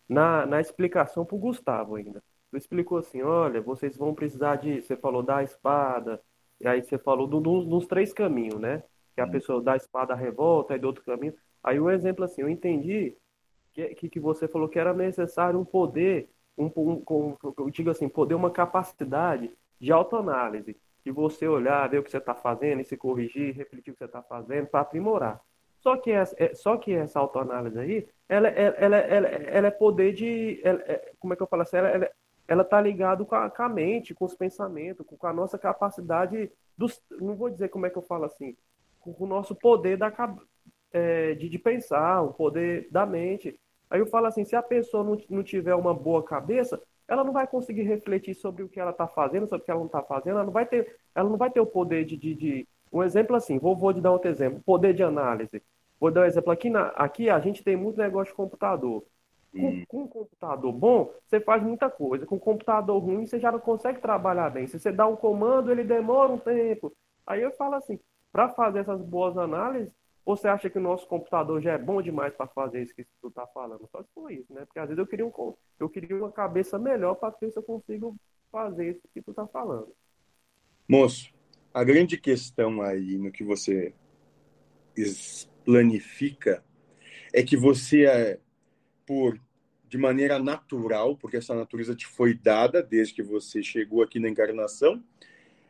na, 0.10 0.45
na 0.45 0.62
explicação 0.62 1.25
para 1.25 1.36
o 1.36 1.39
Gustavo 1.39 1.95
ainda, 1.95 2.23
tu 2.49 2.57
explicou 2.57 2.97
assim: 2.97 3.21
olha, 3.21 3.62
vocês 3.62 3.97
vão 3.97 4.13
precisar 4.13 4.57
de, 4.57 4.81
você 4.81 4.95
falou 4.95 5.23
da 5.23 5.43
espada, 5.43 6.21
e 6.60 6.67
aí 6.67 6.81
você 6.83 6.97
falou 6.97 7.27
do, 7.27 7.39
do, 7.39 7.63
dos 7.65 7.88
três 7.88 8.13
caminhos, 8.13 8.60
né? 8.60 8.83
Que 9.15 9.21
a 9.21 9.27
pessoa 9.27 9.62
da 9.62 9.75
espada 9.75 10.15
revolta, 10.15 10.75
e 10.75 10.79
do 10.79 10.88
outro 10.88 11.03
caminho. 11.03 11.33
Aí 11.63 11.79
um 11.79 11.89
exemplo 11.89 12.23
assim, 12.23 12.41
eu 12.41 12.49
entendi 12.49 13.15
que, 13.73 13.95
que, 13.95 14.10
que 14.10 14.19
você 14.19 14.47
falou 14.47 14.69
que 14.69 14.79
era 14.79 14.93
necessário 14.93 15.60
um 15.60 15.65
poder 15.65 16.29
um, 16.57 16.71
um, 16.75 17.38
eu 17.57 17.69
digo 17.69 17.89
assim, 17.89 18.10
poder 18.10 18.33
uma 18.33 18.49
capacidade 18.49 19.51
de 19.79 19.91
autoanálise, 19.91 20.75
de 21.05 21.12
você 21.12 21.47
olhar, 21.47 21.88
ver 21.88 21.99
o 21.99 22.03
que 22.03 22.10
você 22.10 22.17
está 22.17 22.33
fazendo 22.33 22.81
e 22.81 22.86
se 22.86 22.97
corrigir, 22.97 23.55
refletir 23.55 23.91
o 23.91 23.93
que 23.93 23.99
você 23.99 24.05
está 24.05 24.23
fazendo 24.23 24.67
para 24.67 24.81
aprimorar. 24.81 25.39
Só 25.79 25.95
que 25.95 26.12
essa, 26.12 26.36
é, 26.39 26.55
só 26.55 26.75
que 26.75 26.93
essa 26.93 27.19
autoanálise 27.19 27.79
aí, 27.79 28.07
ela, 28.27 28.49
ela, 28.49 28.75
ela, 28.77 28.97
ela, 28.97 29.27
ela 29.27 29.67
é 29.67 29.71
poder 29.71 30.13
de, 30.13 30.60
ela, 30.63 30.81
é, 30.81 31.13
como 31.19 31.33
é 31.33 31.38
que 31.38 31.43
eu 31.43 31.47
falo 31.47 31.62
assim, 31.62 31.77
ela, 31.77 32.10
ela, 32.47 32.62
ela 32.62 32.63
tá 32.63 32.79
ligado 32.81 33.25
com 33.25 33.36
a, 33.36 33.49
com 33.49 33.63
a 33.63 33.69
mente, 33.69 34.13
com 34.13 34.25
os 34.25 34.36
pensamentos, 34.36 35.05
com, 35.05 35.17
com 35.17 35.27
a 35.27 35.33
nossa 35.33 35.57
capacidade 35.57 36.51
dos, 36.77 37.01
não 37.19 37.36
vou 37.36 37.49
dizer 37.49 37.69
como 37.69 37.86
é 37.86 37.89
que 37.89 37.97
eu 37.97 38.01
falo 38.01 38.25
assim, 38.25 38.55
com, 38.99 39.13
com 39.13 39.23
o 39.23 39.27
nosso 39.27 39.55
poder 39.55 39.97
da, 39.97 40.12
é, 40.91 41.33
de, 41.36 41.49
de 41.49 41.60
pensar, 41.60 42.21
o 42.21 42.33
poder 42.33 42.88
da 42.91 43.05
mente. 43.05 43.60
Aí 43.89 43.99
eu 43.99 44.07
falo 44.07 44.27
assim, 44.27 44.43
se 44.43 44.55
a 44.55 44.62
pessoa 44.62 45.03
não, 45.03 45.21
não 45.29 45.43
tiver 45.43 45.75
uma 45.75 45.93
boa 45.93 46.23
cabeça, 46.23 46.81
ela 47.07 47.23
não 47.23 47.31
vai 47.31 47.47
conseguir 47.47 47.83
refletir 47.83 48.36
sobre 48.36 48.63
o 48.63 48.69
que 48.69 48.79
ela 48.79 48.91
está 48.91 49.07
fazendo, 49.07 49.47
sobre 49.47 49.62
o 49.62 49.65
que 49.65 49.71
ela 49.71 49.79
não 49.79 49.88
está 49.88 50.03
fazendo, 50.03 50.36
ela 50.36 50.43
não 50.43 50.51
vai 50.51 50.65
ter, 50.65 50.97
ela 51.15 51.29
não 51.29 51.38
vai 51.38 51.49
ter 51.49 51.62
o 51.62 51.65
poder 51.65 52.05
de, 52.05 52.17
de, 52.17 52.36
de... 52.36 52.67
um 52.91 53.01
exemplo 53.01 53.36
assim, 53.36 53.57
vou, 53.57 53.75
vou 53.75 53.93
te 53.93 54.01
dar 54.01 54.12
outro 54.12 54.29
exemplo, 54.29 54.62
poder 54.65 54.93
de 54.93 55.03
análise. 55.03 55.62
Vou 55.99 56.12
dar 56.12 56.21
um 56.21 56.25
exemplo 56.25 56.51
aqui, 56.51 56.69
na, 56.69 56.88
aqui 56.89 57.29
a 57.29 57.39
gente 57.39 57.63
tem 57.63 57.75
muito 57.75 57.97
negócio 57.97 58.31
de 58.31 58.38
computador. 58.38 59.03
Com, 59.51 59.86
com 59.86 60.03
um 60.03 60.07
computador 60.07 60.71
bom, 60.71 61.13
você 61.25 61.39
faz 61.39 61.63
muita 61.63 61.89
coisa. 61.89 62.25
Com 62.25 62.36
um 62.36 62.39
computador 62.39 63.01
ruim, 63.01 63.25
você 63.25 63.39
já 63.39 63.51
não 63.51 63.60
consegue 63.60 63.99
trabalhar 63.99 64.49
bem. 64.49 64.67
Se 64.67 64.79
você 64.79 64.91
dá 64.91 65.07
um 65.07 65.15
comando, 65.15 65.71
ele 65.71 65.83
demora 65.83 66.31
um 66.31 66.38
tempo. 66.38 66.93
Aí 67.25 67.41
eu 67.41 67.51
falo 67.53 67.75
assim, 67.75 67.99
para 68.31 68.49
fazer 68.49 68.79
essas 68.79 69.01
boas 69.01 69.38
análises, 69.38 69.93
você 70.25 70.47
acha 70.47 70.69
que 70.69 70.77
o 70.77 70.81
nosso 70.81 71.07
computador 71.07 71.62
já 71.62 71.71
é 71.71 71.77
bom 71.77 72.01
demais 72.01 72.33
para 72.36 72.47
fazer 72.47 72.83
isso 72.83 72.93
que 72.93 73.05
tu 73.21 73.29
está 73.29 73.47
falando? 73.47 73.88
Só 73.89 74.03
se 74.03 74.10
for 74.13 74.29
isso, 74.29 74.53
né? 74.53 74.65
Porque 74.65 74.79
às 74.79 74.88
vezes 74.88 74.99
eu 74.99 75.07
queria, 75.07 75.25
um, 75.25 75.53
eu 75.79 75.89
queria 75.89 76.17
uma 76.17 76.31
cabeça 76.31 76.77
melhor 76.77 77.15
para 77.15 77.33
ver 77.39 77.49
se 77.49 77.57
eu 77.57 77.63
consigo 77.63 78.15
fazer 78.51 78.91
isso 78.91 79.01
que 79.13 79.21
tu 79.21 79.31
está 79.31 79.47
falando. 79.47 79.88
Moço, 80.88 81.33
a 81.73 81.83
grande 81.83 82.17
questão 82.17 82.81
aí 82.81 83.17
no 83.17 83.31
que 83.31 83.43
você 83.43 83.93
planifica 85.63 86.63
é 87.33 87.43
que 87.43 87.55
você 87.55 88.05
é 88.05 88.39
por 89.08 89.41
de 89.89 89.98
maneira 89.98 90.38
natural, 90.38 91.15
porque 91.15 91.38
essa 91.38 91.56
natureza 91.56 91.96
te 91.96 92.06
foi 92.06 92.34
dada 92.34 92.84
desde 92.84 93.13
que 93.13 93.24
você 93.24 93.63
chegou 93.63 94.04
aqui 94.04 94.20
na 94.20 94.30
encarnação, 94.30 95.02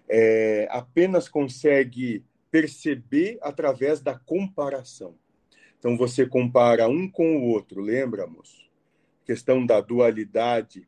é, 0.10 0.68
apenas 0.72 1.30
consegue 1.30 2.26
perceber 2.50 3.38
através 3.42 4.02
da 4.02 4.18
comparação. 4.18 5.16
Então 5.78 5.96
você 5.96 6.26
compara 6.26 6.88
um 6.88 7.08
com 7.08 7.38
o 7.38 7.44
outro, 7.50 7.80
lembramos? 7.80 8.68
Questão 9.24 9.64
da 9.64 9.80
dualidade, 9.80 10.88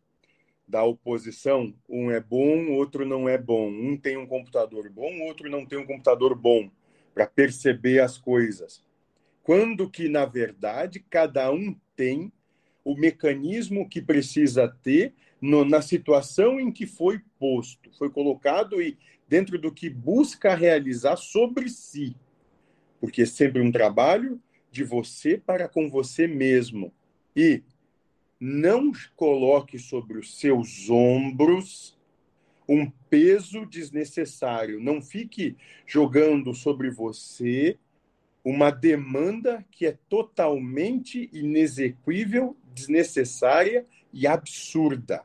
da 0.68 0.84
oposição, 0.84 1.74
um 1.88 2.10
é 2.10 2.20
bom, 2.20 2.72
outro 2.72 3.06
não 3.06 3.30
é 3.30 3.38
bom. 3.38 3.70
Um 3.70 3.96
tem 3.98 4.18
um 4.18 4.26
computador 4.26 4.90
bom, 4.90 5.22
outro 5.22 5.50
não 5.50 5.66
tem 5.66 5.78
um 5.78 5.86
computador 5.86 6.34
bom, 6.36 6.72
para 7.14 7.28
perceber 7.28 8.00
as 8.00 8.18
coisas. 8.18 8.84
Quando 9.44 9.90
que, 9.90 10.08
na 10.08 10.26
verdade, 10.26 11.04
cada 11.10 11.52
um 11.52 11.76
tem 11.96 12.32
o 12.84 12.96
mecanismo 12.96 13.88
que 13.88 14.02
precisa 14.02 14.68
ter 14.68 15.14
no, 15.42 15.64
na 15.64 15.82
situação 15.82 16.60
em 16.60 16.72
que 16.72 16.86
foi 16.86 17.22
posto, 17.38 17.90
foi 17.98 18.10
colocado 18.10 18.82
e 18.82 18.98
dentro 19.28 19.58
do 19.60 19.72
que 19.72 19.90
busca 19.90 20.56
realizar 20.56 21.16
sobre 21.16 21.70
si. 21.70 22.16
Porque 23.00 23.22
é 23.22 23.26
sempre 23.26 23.62
um 23.62 23.72
trabalho 23.72 24.42
de 24.72 24.84
você 24.84 25.38
para 25.38 25.68
com 25.68 25.90
você 25.90 26.28
mesmo. 26.28 26.92
E 27.36 27.64
não 28.40 28.92
coloque 29.16 29.78
sobre 29.78 30.18
os 30.18 30.38
seus 30.40 30.90
ombros 30.90 31.98
um 32.68 32.90
peso 33.10 33.66
desnecessário. 33.66 34.80
Não 34.80 35.02
fique 35.02 35.58
jogando 35.88 36.54
sobre 36.54 36.90
você 36.90 37.78
uma 38.44 38.70
demanda 38.72 39.66
que 39.72 39.86
é 39.86 39.98
totalmente 40.08 41.30
inexequível, 41.34 42.56
desnecessária 42.80 43.86
e 44.14 44.26
absurda. 44.26 45.24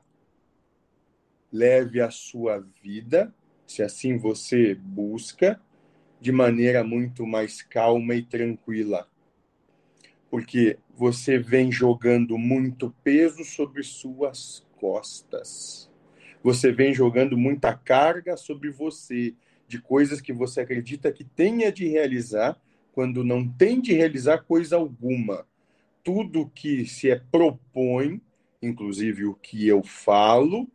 Leve 1.53 2.01
a 2.01 2.11
sua 2.11 2.67
vida 2.83 3.33
se 3.67 3.83
assim 3.83 4.19
você 4.19 4.75
busca, 4.75 5.61
de 6.21 6.31
maneira 6.31 6.85
muito 6.85 7.27
mais 7.27 7.63
calma 7.63 8.15
e 8.15 8.23
tranquila. 8.23 9.09
Porque 10.31 10.79
você 10.95 11.39
vem 11.39 11.71
jogando 11.71 12.37
muito 12.37 12.95
peso 13.03 13.45
sobre 13.45 13.83
suas 13.83 14.67
costas. 14.77 15.91
Você 16.43 16.73
vem 16.73 16.93
jogando 16.93 17.39
muita 17.39 17.75
carga 17.75 18.37
sobre 18.37 18.71
você, 18.71 19.35
de 19.67 19.81
coisas 19.81 20.21
que 20.21 20.33
você 20.33 20.61
acredita 20.61 21.13
que 21.13 21.25
tenha 21.25 21.73
de 21.73 21.89
realizar, 21.89 22.61
quando 22.93 23.25
não 23.25 23.49
tem 23.49 23.81
de 23.81 23.93
realizar 23.93 24.39
coisa 24.45 24.77
alguma. 24.77 25.47
Tudo 26.05 26.51
que 26.51 26.87
se 26.87 27.11
é 27.11 27.19
propõe, 27.19 28.21
inclusive 28.63 29.25
o 29.25 29.35
que 29.35 29.67
eu 29.67 29.83
falo, 29.83 30.71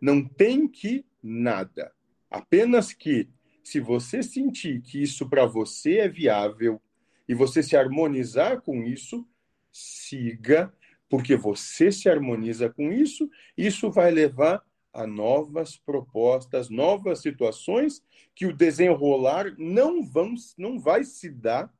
não 0.00 0.22
tem 0.22 0.68
que 0.68 1.06
nada. 1.22 1.92
Apenas 2.28 2.92
que, 2.92 3.28
se 3.62 3.78
você 3.78 4.22
sentir 4.22 4.82
que 4.82 5.00
isso 5.00 5.28
para 5.28 5.46
você 5.46 5.98
é 5.98 6.08
viável 6.08 6.82
e 7.28 7.34
você 7.34 7.62
se 7.62 7.76
harmonizar 7.76 8.60
com 8.60 8.82
isso, 8.82 9.26
siga, 9.70 10.74
porque 11.08 11.36
você 11.36 11.92
se 11.92 12.08
harmoniza 12.08 12.68
com 12.68 12.92
isso, 12.92 13.30
isso 13.56 13.90
vai 13.90 14.10
levar 14.10 14.64
a 14.92 15.06
novas 15.06 15.76
propostas, 15.76 16.68
novas 16.68 17.20
situações 17.20 18.02
que 18.34 18.46
o 18.46 18.52
desenrolar 18.52 19.54
não 19.56 20.02
vão, 20.02 20.34
não 20.58 20.78
vai 20.78 21.04
se 21.04 21.30
dar 21.30 21.72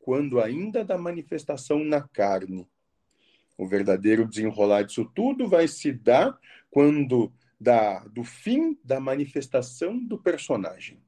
quando 0.00 0.40
ainda 0.40 0.84
da 0.84 0.98
manifestação 0.98 1.84
na 1.84 2.00
carne. 2.00 2.66
O 3.56 3.66
verdadeiro 3.66 4.26
desenrolar 4.26 4.82
disso 4.82 5.04
tudo 5.14 5.48
vai 5.48 5.68
se 5.68 5.92
dar 5.92 6.38
quando 6.70 7.32
da, 7.60 8.00
do 8.08 8.24
fim 8.24 8.78
da 8.82 8.98
manifestação 8.98 9.98
do 10.02 10.18
personagem. 10.18 10.98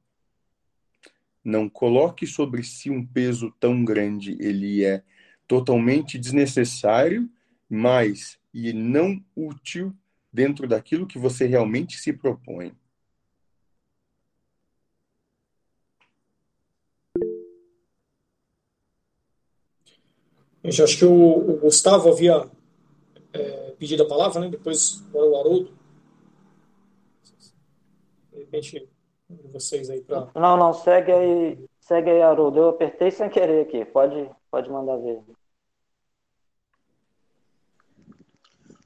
Não 1.43 1.67
coloque 1.67 2.25
sobre 2.25 2.63
si 2.63 2.89
um 2.89 3.05
peso 3.05 3.51
tão 3.59 3.83
grande, 3.83 4.37
ele 4.39 4.83
é 4.83 5.03
totalmente 5.47 6.17
desnecessário, 6.17 7.29
mas 7.69 8.39
e 8.53 8.71
não 8.71 9.23
útil 9.35 9.93
dentro 10.31 10.67
daquilo 10.67 11.07
que 11.07 11.17
você 11.17 11.45
realmente 11.45 11.97
se 11.97 12.13
propõe. 12.13 12.73
Gente, 20.63 20.81
acho 20.81 20.97
que 20.97 21.05
o, 21.05 21.37
o 21.37 21.59
Gustavo 21.59 22.09
havia 22.09 22.49
é, 23.33 23.73
pedido 23.77 24.03
a 24.03 24.07
palavra, 24.07 24.39
né? 24.39 24.49
depois 24.49 25.03
o 25.13 25.35
Haroldo 25.37 25.83
repente, 28.53 28.89
vocês 29.51 29.89
aí 29.89 30.01
para. 30.01 30.29
Não, 30.35 30.57
não, 30.57 30.73
segue 30.73 31.11
aí, 31.11 31.65
segue 31.79 32.11
aí, 32.11 32.21
Haroldo. 32.21 32.59
Eu 32.59 32.69
apertei 32.69 33.09
sem 33.09 33.29
querer 33.29 33.65
aqui. 33.65 33.83
Pode, 33.85 34.29
pode 34.51 34.69
mandar 34.69 34.97
ver. 34.97 35.19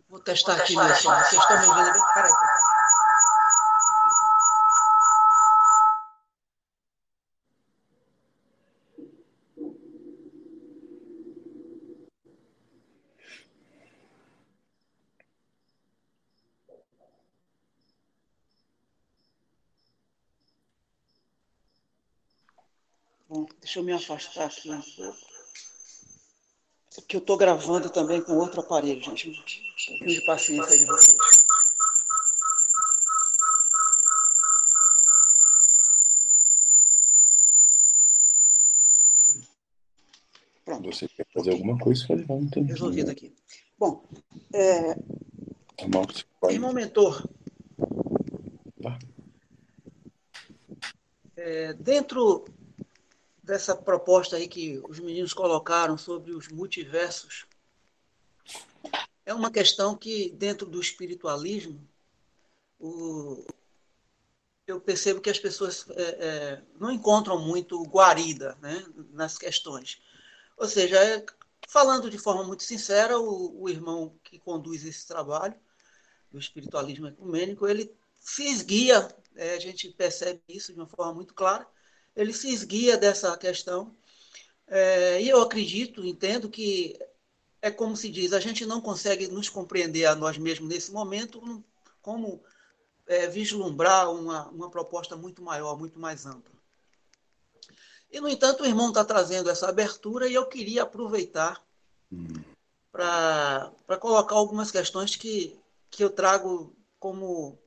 Vou 0.10 0.20
testar 0.22 0.54
aqui 0.54 0.76
meu 0.76 0.88
som. 0.96 1.12
Vocês 1.12 1.42
estão 1.42 1.60
me 1.60 1.68
ouvindo 1.68 1.94
bem? 1.94 2.02
Peraí, 2.14 2.32
deixa 23.68 23.80
eu 23.80 23.84
me 23.84 23.92
afastar 23.92 24.46
aqui 24.46 24.72
um 24.72 24.82
pouco. 24.82 25.18
Porque 26.96 27.18
eu 27.18 27.20
estou 27.20 27.36
gravando 27.36 27.90
também 27.90 28.22
com 28.24 28.38
outro 28.38 28.62
aparelho, 28.62 29.04
gente. 29.04 29.30
Um 29.30 29.34
pouquinho 29.34 30.20
de 30.20 30.26
paciência 30.26 30.72
aí 30.72 30.80
de 30.80 30.86
vocês. 30.86 31.18
Pronto. 40.64 40.90
Você 40.90 41.10
quer 41.10 41.28
fazer 41.34 41.52
alguma 41.52 41.78
coisa? 41.78 42.08
Faz 42.08 42.26
não 42.26 42.50
tem 42.50 42.64
Resolvido 42.64 43.12
aqui. 43.12 43.36
Bom, 43.78 44.02
é... 44.54 44.96
Tá 46.40 46.52
irmão 46.52 46.74
mentor, 46.74 47.24
tá. 48.82 48.98
é, 51.36 51.74
dentro 51.74 52.46
dessa 53.48 53.74
proposta 53.74 54.36
aí 54.36 54.46
que 54.46 54.80
os 54.90 55.00
meninos 55.00 55.34
colocaram 55.34 55.98
sobre 55.98 56.34
os 56.34 56.50
multiversos, 56.50 57.46
é 59.26 59.34
uma 59.34 59.50
questão 59.50 59.96
que, 59.96 60.30
dentro 60.32 60.68
do 60.68 60.82
espiritualismo, 60.82 61.82
o, 62.78 63.46
eu 64.68 64.82
percebo 64.82 65.22
que 65.22 65.30
as 65.30 65.40
pessoas 65.40 65.86
é, 65.92 66.04
é, 66.04 66.62
não 66.78 66.92
encontram 66.92 67.40
muito 67.40 67.82
guarida 67.84 68.58
né, 68.62 68.86
nas 69.12 69.38
questões. 69.38 70.02
Ou 70.58 70.68
seja, 70.68 71.02
é, 71.02 71.26
falando 71.70 72.10
de 72.10 72.18
forma 72.18 72.44
muito 72.44 72.64
sincera, 72.64 73.18
o, 73.18 73.64
o 73.64 73.70
irmão 73.70 74.14
que 74.26 74.38
conduz 74.40 74.86
esse 74.86 75.08
trabalho 75.08 75.56
do 76.30 76.38
espiritualismo 76.38 77.08
ecumênico, 77.08 77.66
ele 77.66 77.96
se 78.18 78.44
esguia, 78.44 79.08
é, 79.38 79.54
a 79.54 79.60
gente 79.60 79.90
percebe 79.92 80.42
isso 80.50 80.74
de 80.74 80.80
uma 80.80 80.88
forma 80.88 81.14
muito 81.14 81.34
clara, 81.34 81.66
ele 82.18 82.34
se 82.34 82.50
esguia 82.50 82.98
dessa 82.98 83.38
questão. 83.38 83.96
É, 84.68 85.22
e 85.22 85.30
eu 85.30 85.42
acredito, 85.42 86.06
entendo 86.06 86.50
que 86.50 87.00
é 87.62 87.72
como 87.72 87.96
se 87.96 88.10
diz, 88.10 88.34
a 88.34 88.40
gente 88.40 88.66
não 88.66 88.82
consegue 88.82 89.28
nos 89.28 89.48
compreender 89.48 90.06
a 90.06 90.16
nós 90.16 90.38
mesmos 90.38 90.68
nesse 90.68 90.92
momento, 90.92 91.64
como 92.02 92.44
é, 93.06 93.28
vislumbrar 93.28 94.12
uma, 94.12 94.50
uma 94.50 94.70
proposta 94.70 95.16
muito 95.16 95.42
maior, 95.42 95.78
muito 95.78 96.00
mais 96.00 96.26
ampla. 96.26 96.58
E, 98.12 98.20
no 98.20 98.30
entanto, 98.30 98.64
o 98.64 98.66
irmão 98.66 98.90
está 98.90 99.04
trazendo 99.04 99.50
essa 99.50 99.68
abertura 99.68 100.28
e 100.28 100.34
eu 100.34 100.46
queria 100.48 100.84
aproveitar 100.84 101.62
hum. 102.12 102.42
para 102.92 103.72
colocar 104.00 104.36
algumas 104.36 104.72
questões 104.72 105.16
que, 105.16 105.58
que 105.90 106.04
eu 106.04 106.10
trago 106.10 106.76
como. 107.00 107.60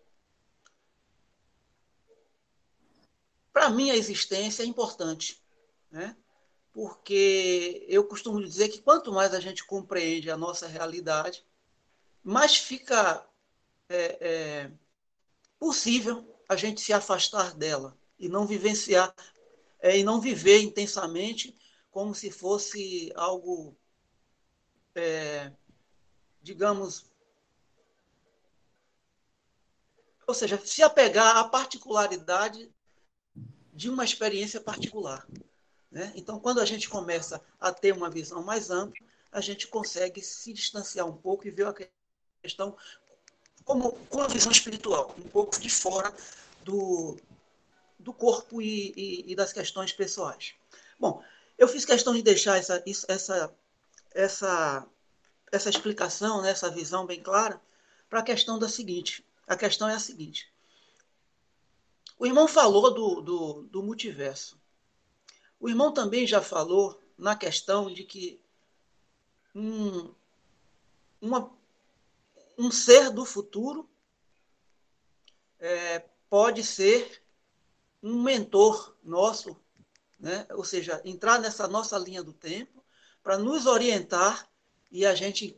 Para 3.52 3.70
mim, 3.70 3.90
a 3.90 3.96
existência 3.96 4.62
é 4.62 4.66
importante. 4.66 5.40
Né? 5.90 6.16
porque 6.72 7.84
eu 7.88 8.04
costumo 8.04 8.42
dizer 8.42 8.68
que 8.68 8.80
quanto 8.80 9.12
mais 9.12 9.34
a 9.34 9.40
gente 9.40 9.64
compreende 9.64 10.30
a 10.30 10.36
nossa 10.36 10.66
realidade, 10.66 11.44
mais 12.22 12.56
fica 12.56 13.26
é, 13.88 14.18
é, 14.20 14.72
possível 15.58 16.38
a 16.48 16.56
gente 16.56 16.80
se 16.80 16.92
afastar 16.92 17.54
dela 17.54 17.96
e 18.18 18.28
não 18.28 18.46
vivenciar 18.46 19.14
é, 19.80 19.98
e 19.98 20.04
não 20.04 20.20
viver 20.20 20.60
intensamente 20.60 21.56
como 21.90 22.14
se 22.14 22.30
fosse 22.30 23.12
algo, 23.16 23.76
é, 24.94 25.52
digamos, 26.40 27.10
ou 30.24 30.34
seja, 30.34 30.60
se 30.64 30.82
apegar 30.82 31.36
à 31.36 31.44
particularidade 31.44 32.72
de 33.80 33.88
uma 33.88 34.04
experiência 34.04 34.60
particular. 34.60 35.26
Né? 35.90 36.12
Então, 36.14 36.38
quando 36.38 36.60
a 36.60 36.66
gente 36.66 36.86
começa 36.86 37.40
a 37.58 37.72
ter 37.72 37.94
uma 37.94 38.10
visão 38.10 38.42
mais 38.42 38.68
ampla, 38.68 39.02
a 39.32 39.40
gente 39.40 39.66
consegue 39.68 40.20
se 40.20 40.52
distanciar 40.52 41.06
um 41.06 41.16
pouco 41.16 41.48
e 41.48 41.50
ver 41.50 41.66
a 41.66 41.74
questão 42.42 42.76
como, 43.64 43.92
com 44.10 44.20
a 44.20 44.28
visão 44.28 44.52
espiritual, 44.52 45.14
um 45.16 45.26
pouco 45.30 45.58
de 45.58 45.70
fora 45.70 46.14
do, 46.62 47.16
do 47.98 48.12
corpo 48.12 48.60
e, 48.60 48.92
e, 48.94 49.32
e, 49.32 49.34
das 49.34 49.50
questões 49.50 49.94
pessoais. 49.94 50.52
Bom, 50.98 51.24
eu 51.56 51.66
fiz 51.66 51.86
questão 51.86 52.12
de 52.12 52.20
deixar 52.20 52.58
essa, 52.58 52.84
essa, 53.08 53.54
essa, 54.10 54.86
essa 55.50 55.70
explicação, 55.70 56.42
né, 56.42 56.50
essa 56.50 56.70
visão 56.70 57.06
bem 57.06 57.22
clara, 57.22 57.58
para 58.10 58.20
a 58.20 58.24
questão 58.24 58.58
da 58.58 58.68
seguinte: 58.68 59.24
a 59.46 59.56
questão 59.56 59.88
é 59.88 59.94
a 59.94 59.98
seguinte. 59.98 60.49
O 62.20 62.26
irmão 62.26 62.46
falou 62.46 62.92
do, 62.92 63.22
do, 63.22 63.62
do 63.62 63.82
multiverso. 63.82 64.60
O 65.58 65.70
irmão 65.70 65.90
também 65.90 66.26
já 66.26 66.42
falou 66.42 67.00
na 67.16 67.34
questão 67.34 67.90
de 67.90 68.04
que 68.04 68.38
um, 69.54 70.14
uma, 71.18 71.50
um 72.58 72.70
ser 72.70 73.08
do 73.08 73.24
futuro 73.24 73.88
é, 75.58 76.00
pode 76.28 76.62
ser 76.62 77.22
um 78.02 78.22
mentor 78.22 78.94
nosso, 79.02 79.58
né? 80.18 80.46
ou 80.50 80.62
seja, 80.62 81.00
entrar 81.06 81.40
nessa 81.40 81.66
nossa 81.66 81.96
linha 81.96 82.22
do 82.22 82.34
tempo 82.34 82.84
para 83.22 83.38
nos 83.38 83.64
orientar 83.64 84.46
e 84.90 85.06
a 85.06 85.14
gente 85.14 85.56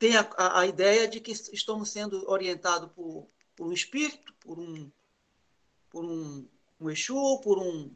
tem 0.00 0.16
a, 0.16 0.58
a, 0.58 0.66
ideia 0.66 1.06
de 1.06 1.20
que 1.20 1.30
estamos 1.30 1.90
sendo 1.90 2.28
orientados 2.28 2.90
por, 2.90 3.30
por 3.54 3.68
um 3.68 3.72
espírito, 3.72 4.34
por 4.40 4.58
um, 4.58 4.90
por 5.92 6.06
um, 6.06 6.48
um 6.80 6.90
Exu, 6.90 7.38
por 7.44 7.58
um 7.58 7.94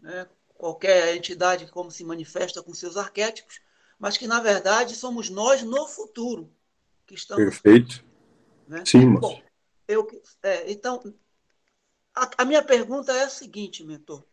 né, 0.00 0.28
qualquer 0.54 1.16
entidade 1.16 1.66
como 1.66 1.90
se 1.90 2.04
manifesta 2.04 2.62
com 2.62 2.72
seus 2.72 2.96
arquétipos, 2.96 3.60
mas 3.98 4.16
que 4.16 4.28
na 4.28 4.40
verdade 4.40 4.94
somos 4.94 5.28
nós 5.28 5.62
no 5.62 5.88
futuro 5.88 6.50
que 7.04 7.16
estamos. 7.16 7.42
Perfeito. 7.42 8.04
Né? 8.68 8.84
Sim, 8.86 9.06
mas... 9.06 9.20
Bom, 9.20 9.42
eu, 9.88 10.22
é, 10.40 10.70
então, 10.70 11.02
a, 12.14 12.30
a, 12.38 12.44
minha 12.44 12.62
pergunta 12.62 13.12
é 13.12 13.24
a 13.24 13.28
seguinte, 13.28 13.84
mentor. 13.84 14.24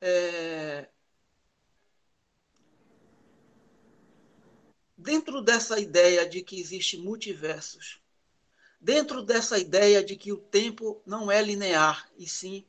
É, 0.00 0.86
dentro 4.94 5.40
dessa 5.40 5.80
ideia 5.80 6.28
de 6.28 6.42
que 6.42 6.60
existe 6.60 6.98
multiversos, 6.98 8.03
dentro 8.84 9.22
dessa 9.22 9.58
ideia 9.58 10.04
de 10.04 10.14
que 10.14 10.30
o 10.30 10.36
tempo 10.36 11.00
não 11.06 11.32
é 11.32 11.40
linear 11.40 12.06
e 12.18 12.28
sim 12.28 12.66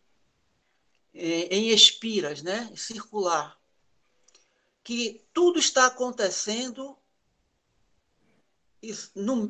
em 1.13 1.69
espiras, 1.69 2.41
né? 2.41 2.71
circular, 2.75 3.59
que 4.81 5.21
tudo 5.33 5.59
está 5.59 5.87
acontecendo 5.87 6.97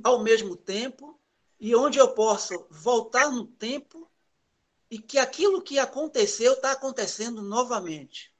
ao 0.03 0.23
mesmo 0.23 0.55
tempo 0.55 1.19
e 1.59 1.75
onde 1.75 1.99
eu 1.99 2.13
posso 2.15 2.65
voltar 2.71 3.31
no 3.31 3.45
tempo 3.45 4.09
e 4.89 4.97
que 4.97 5.19
aquilo 5.19 5.61
que 5.61 5.77
aconteceu 5.77 6.53
está 6.53 6.71
acontecendo 6.71 7.43
novamente. 7.43 8.33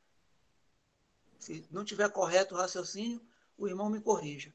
Se 1.38 1.64
não 1.70 1.86
tiver 1.86 2.10
correto 2.10 2.56
o 2.56 2.58
raciocínio, 2.58 3.22
o 3.56 3.68
irmão 3.68 3.88
me 3.90 4.02
corrija. 4.02 4.52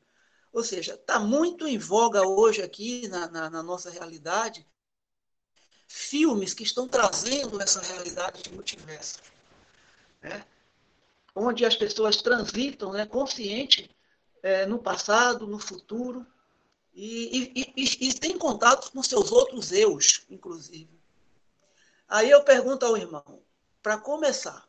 Ou 0.53 0.65
seja, 0.65 0.95
está 0.95 1.19
muito 1.19 1.67
em 1.67 1.79
voga 1.79 2.27
hoje 2.27 2.63
aqui 2.63 3.07
na, 3.09 3.29
na, 3.29 3.51
na 3.51 3.63
nossa 3.63 3.91
realidade 3.91 4.67
filmes 5.87 6.55
que 6.55 6.63
estão 6.63 6.87
trazendo 6.87 7.61
essa 7.61 7.81
realidade 7.81 8.43
de 8.43 8.53
multiverso, 8.53 9.19
né? 10.23 10.45
onde 11.35 11.65
as 11.65 11.75
pessoas 11.75 12.23
transitam 12.23 12.93
né, 12.93 13.07
consciente 13.07 13.91
é, 14.41 14.67
no 14.67 14.79
passado, 14.79 15.47
no 15.47 15.59
futuro, 15.59 16.25
e, 16.93 17.53
e, 17.55 17.73
e, 17.77 18.09
e 18.09 18.15
tem 18.15 18.39
contato 18.39 18.91
com 18.93 19.03
seus 19.03 19.33
outros 19.33 19.73
eus, 19.73 20.25
inclusive. 20.31 20.91
Aí 22.09 22.31
eu 22.31 22.43
pergunto 22.43 22.85
ao 22.85 22.97
irmão, 22.97 23.43
para 23.83 23.99
começar, 23.99 24.69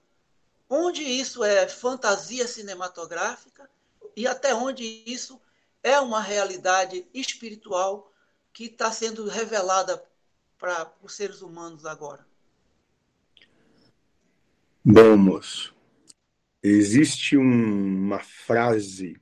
onde 0.69 1.03
isso 1.03 1.43
é 1.43 1.67
fantasia 1.67 2.47
cinematográfica 2.47 3.69
e 4.15 4.27
até 4.27 4.53
onde 4.53 5.03
isso 5.05 5.41
é 5.83 5.99
uma 5.99 6.21
realidade 6.21 7.05
espiritual 7.13 8.11
que 8.53 8.65
está 8.65 8.91
sendo 8.91 9.27
revelada 9.27 10.03
para 10.57 10.91
os 11.01 11.15
seres 11.15 11.41
humanos 11.41 11.85
agora? 11.85 12.25
Bom, 14.83 15.15
moço, 15.17 15.75
existe 16.61 17.37
um, 17.37 18.05
uma 18.05 18.19
frase 18.19 19.19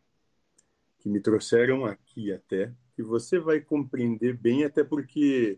que 0.99 1.10
me 1.10 1.22
trouxeram 1.22 1.86
aqui 1.86 2.32
até, 2.32 2.74
que 2.93 3.03
você 3.03 3.39
vai 3.39 3.62
compreender 3.62 4.38
bem, 4.38 4.66
até 4.66 4.84
porque 4.84 5.57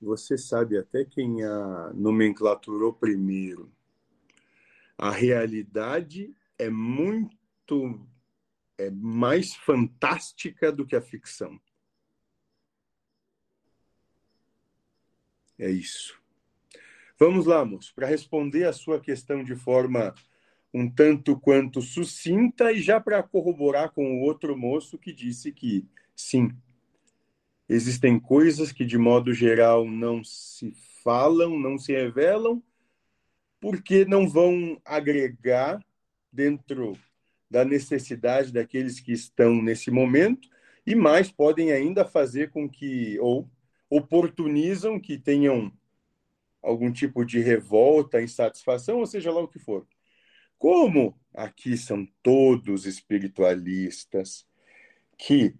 você 0.00 0.36
sabe 0.36 0.76
até 0.76 1.04
quem 1.04 1.44
a 1.44 1.92
nomenclaturou 1.94 2.92
primeiro. 2.92 3.72
A 4.98 5.10
realidade 5.10 6.34
é 6.58 6.68
muito 6.68 8.06
é 8.78 8.90
mais 8.90 9.54
fantástica 9.54 10.72
do 10.72 10.86
que 10.86 10.96
a 10.96 11.02
ficção. 11.02 11.60
É 15.58 15.70
isso. 15.70 16.20
Vamos 17.18 17.46
lá, 17.46 17.64
moço, 17.64 17.94
para 17.94 18.06
responder 18.06 18.64
a 18.64 18.72
sua 18.72 19.00
questão 19.00 19.44
de 19.44 19.54
forma 19.54 20.14
um 20.74 20.90
tanto 20.90 21.38
quanto 21.38 21.82
sucinta 21.82 22.72
e 22.72 22.80
já 22.80 22.98
para 22.98 23.22
corroborar 23.22 23.92
com 23.92 24.18
o 24.18 24.22
outro 24.22 24.56
moço 24.56 24.98
que 24.98 25.12
disse 25.12 25.52
que 25.52 25.86
sim, 26.16 26.50
existem 27.68 28.18
coisas 28.18 28.72
que 28.72 28.84
de 28.84 28.96
modo 28.96 29.32
geral 29.32 29.86
não 29.86 30.24
se 30.24 30.72
falam, 31.04 31.58
não 31.58 31.78
se 31.78 31.92
revelam, 31.92 32.62
porque 33.60 34.04
não 34.04 34.28
vão 34.28 34.80
agregar 34.84 35.84
dentro 36.32 36.98
da 37.52 37.66
necessidade 37.66 38.50
daqueles 38.50 38.98
que 38.98 39.12
estão 39.12 39.60
nesse 39.60 39.90
momento 39.90 40.48
e 40.86 40.94
mais 40.94 41.30
podem 41.30 41.70
ainda 41.70 42.02
fazer 42.02 42.50
com 42.50 42.66
que 42.66 43.20
ou 43.20 43.46
oportunizam 43.90 44.98
que 44.98 45.18
tenham 45.18 45.70
algum 46.62 46.90
tipo 46.90 47.26
de 47.26 47.40
revolta, 47.40 48.22
insatisfação, 48.22 49.00
ou 49.00 49.06
seja 49.06 49.30
lá 49.30 49.42
o 49.42 49.48
que 49.48 49.58
for. 49.58 49.86
Como 50.58 51.14
aqui 51.34 51.76
são 51.76 52.08
todos 52.22 52.86
espiritualistas 52.86 54.46
que 55.18 55.54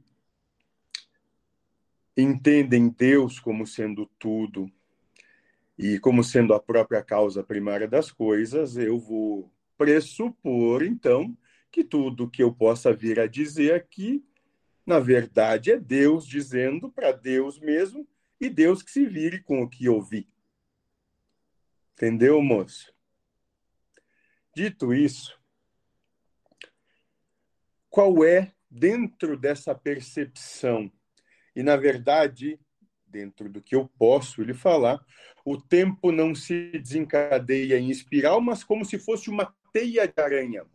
entendem 2.17 2.89
Deus 2.89 3.39
como 3.39 3.67
sendo 3.67 4.07
tudo 4.19 4.73
e 5.77 5.99
como 5.99 6.25
sendo 6.25 6.55
a 6.55 6.61
própria 6.61 7.03
causa 7.03 7.45
primária 7.45 7.87
das 7.87 8.11
coisas, 8.11 8.79
eu 8.79 8.99
vou 8.99 9.53
pressupor, 9.77 10.83
então, 10.83 11.37
que 11.73 11.83
tudo 11.83 12.31
que 12.31 12.43
eu 12.43 12.53
possa 12.53 12.93
vir 12.93 13.19
a 13.19 13.27
dizer 13.27 13.75
aqui, 13.75 14.23
na 14.85 15.01
verdade, 15.01 15.73
é 15.73 15.79
Deus 15.79 16.27
dizendo 16.27 16.91
para 16.91 17.13
Deus 17.13 17.59
mesmo 17.59 18.07
e 18.39 18.51
Deus 18.51 18.83
que 18.83 18.91
se 18.91 19.07
vire 19.07 19.43
com 19.43 19.63
o 19.63 19.69
que 19.69 19.89
ouvi. 19.89 20.29
Entendeu, 21.95 22.43
moço? 22.43 22.93
Dito 24.55 24.93
isso, 24.93 25.41
qual 27.89 28.23
é, 28.23 28.53
dentro 28.71 29.37
dessa 29.37 29.75
percepção, 29.75 30.93
e 31.57 31.63
na 31.63 31.77
verdade, 31.77 32.61
dentro 33.07 33.49
do 33.49 33.63
que 33.63 33.75
eu 33.75 33.89
posso 33.99 34.43
lhe 34.43 34.53
falar, 34.53 35.03
o 35.45 35.57
tempo 35.57 36.13
não 36.13 36.35
se 36.35 36.71
desencadeia 36.73 37.79
em 37.79 37.91
espiral, 37.91 38.41
mas 38.43 38.63
como 38.63 38.85
se 38.85 38.99
fosse 38.99 39.31
uma 39.31 39.55
teia 39.73 40.07
de 40.07 40.21
aranha, 40.21 40.67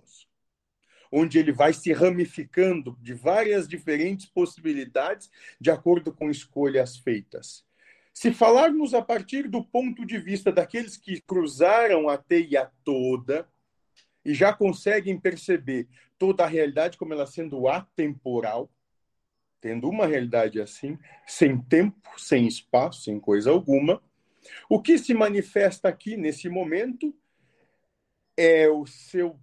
onde 1.11 1.39
ele 1.39 1.51
vai 1.51 1.73
se 1.73 1.91
ramificando 1.93 2.97
de 3.01 3.13
várias 3.13 3.67
diferentes 3.67 4.25
possibilidades 4.25 5.29
de 5.59 5.71
acordo 5.71 6.13
com 6.13 6.29
escolhas 6.29 6.97
feitas. 6.97 7.65
Se 8.13 8.33
falarmos 8.33 8.93
a 8.93 9.01
partir 9.01 9.47
do 9.47 9.63
ponto 9.63 10.05
de 10.05 10.17
vista 10.17 10.51
daqueles 10.51 10.97
que 10.97 11.21
cruzaram 11.21 12.09
a 12.09 12.17
teia 12.17 12.71
toda 12.83 13.47
e 14.25 14.33
já 14.33 14.51
conseguem 14.51 15.19
perceber 15.19 15.87
toda 16.17 16.43
a 16.43 16.47
realidade 16.47 16.97
como 16.97 17.13
ela 17.13 17.27
sendo 17.27 17.67
atemporal, 17.67 18.71
tendo 19.61 19.87
uma 19.87 20.07
realidade 20.07 20.59
assim, 20.59 20.97
sem 21.25 21.61
tempo, 21.61 22.09
sem 22.17 22.47
espaço, 22.47 23.03
sem 23.03 23.19
coisa 23.19 23.51
alguma, 23.51 24.01
o 24.69 24.81
que 24.81 24.97
se 24.97 25.13
manifesta 25.13 25.87
aqui 25.87 26.17
nesse 26.17 26.49
momento 26.49 27.13
é 28.35 28.67
o 28.69 28.85
seu 28.85 29.39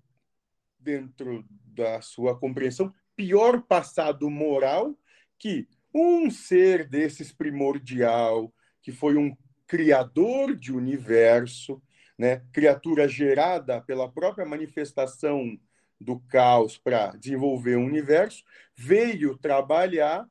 dentro 0.85 1.45
da 1.49 2.01
sua 2.01 2.39
compreensão 2.39 2.93
pior 3.17 3.63
passado 3.63 4.31
moral 4.31 4.97
que 5.39 5.67
um 5.93 6.31
ser 6.31 6.89
desses 6.89 7.33
primordial, 7.33 8.53
que 8.83 8.93
foi 8.93 9.17
um 9.17 9.37
criador 9.67 10.55
de 10.55 10.73
universo, 10.73 11.83
né? 12.19 12.43
criatura 12.53 13.09
gerada 13.09 13.81
pela 13.81 14.11
própria 14.11 14.47
manifestação 14.47 15.59
do 16.01 16.21
caos 16.21 16.77
para 16.77 17.09
desenvolver 17.17 17.77
um 17.77 17.87
universo, 17.87 18.45
veio 18.77 19.39
trabalhar 19.39 20.29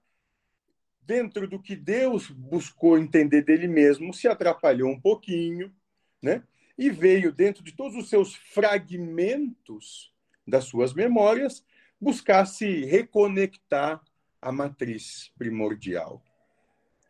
dentro 1.01 1.47
do 1.47 1.61
que 1.61 1.75
Deus 1.75 2.29
buscou 2.29 2.97
entender 2.97 3.41
dele 3.41 3.67
mesmo, 3.67 4.13
se 4.13 4.27
atrapalhou 4.27 4.89
um 4.89 4.99
pouquinho, 4.99 5.73
né? 6.21 6.43
E 6.77 6.89
veio 6.89 7.31
dentro 7.31 7.63
de 7.63 7.73
todos 7.73 7.95
os 7.95 8.09
seus 8.09 8.35
fragmentos 8.35 10.12
das 10.47 10.65
suas 10.65 10.93
memórias 10.93 11.65
buscar 11.99 12.45
se 12.45 12.85
reconectar 12.85 14.01
à 14.41 14.51
matriz 14.51 15.31
primordial 15.37 16.21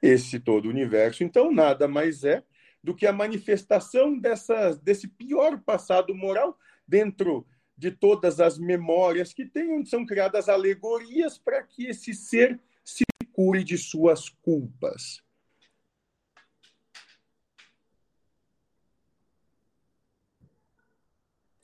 esse 0.01 0.39
todo 0.39 0.69
universo. 0.69 1.23
Então, 1.23 1.51
nada 1.51 1.88
mais 1.88 2.23
é 2.23 2.43
do 2.84 2.93
que 2.93 3.07
a 3.07 3.13
manifestação 3.13 4.17
dessa, 4.17 4.75
desse 4.75 5.07
pior 5.07 5.59
passado 5.61 6.13
moral 6.13 6.57
dentro 6.88 7.47
de 7.77 7.89
todas 7.89 8.39
as 8.39 8.59
memórias 8.59 9.34
que 9.34 9.45
tem, 9.45 9.71
onde 9.71 9.89
são 9.89 10.05
criadas 10.05 10.49
alegorias 10.49 11.38
para 11.38 11.63
que 11.63 11.88
esse 11.88 12.13
ser 12.13 12.59
se 12.84 13.03
cure 13.31 13.63
de 13.63 13.77
suas 13.77 14.29
culpas. 14.29 15.23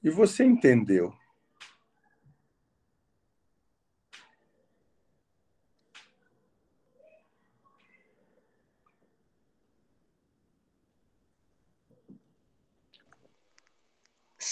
E 0.01 0.09
você 0.09 0.45
entendeu 0.45 1.13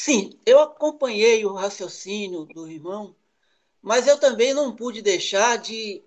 Sim, 0.08 0.40
eu 0.46 0.62
acompanhei 0.62 1.44
o 1.46 1.52
raciocínio 1.52 2.46
do 2.46 2.66
irmão, 2.66 3.14
mas 3.82 4.08
eu 4.08 4.18
também 4.18 4.54
não 4.54 4.74
pude 4.74 5.02
deixar 5.02 5.58
de 5.58 6.02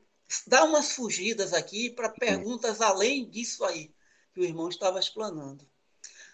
dar 0.47 0.65
umas 0.65 0.93
fugidas 0.93 1.53
aqui 1.53 1.91
para 1.91 2.09
perguntas 2.09 2.81
além 2.81 3.29
disso 3.29 3.63
aí 3.63 3.93
que 4.33 4.41
o 4.41 4.43
irmão 4.43 4.71
estava 4.71 4.99
explanando. 4.99 5.69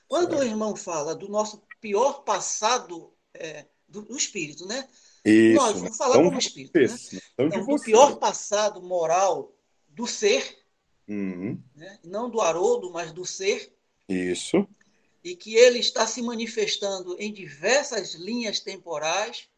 Quando 0.06 0.36
o 0.36 0.44
irmão 0.44 0.76
fala 0.76 1.12
do 1.12 1.28
nosso 1.28 1.60
pior 1.80 2.22
passado 2.22 3.12
é, 3.34 3.66
do, 3.88 4.02
do, 4.02 4.16
espírito, 4.16 4.64
né? 4.64 4.88
Isso, 5.24 5.56
Nós 5.60 5.80
vamos 5.80 5.96
falar 5.96 6.22
como 6.22 6.38
espírito, 6.38 6.78
né? 6.78 7.20
Então, 7.36 7.66
do 7.66 7.82
pior 7.82 8.14
passado 8.20 8.80
moral 8.80 9.52
do 9.88 10.06
ser, 10.06 10.56
uhum. 11.08 11.60
né? 11.74 11.98
não 12.04 12.30
do 12.30 12.40
Haroldo, 12.40 12.92
mas 12.92 13.10
do 13.10 13.26
ser. 13.26 13.76
Isso 14.08 14.64
e 15.26 15.34
que 15.34 15.56
ele 15.56 15.80
está 15.80 16.06
se 16.06 16.22
manifestando 16.22 17.16
em 17.18 17.32
diversas 17.32 18.14
linhas 18.14 18.60
temporais 18.60 19.48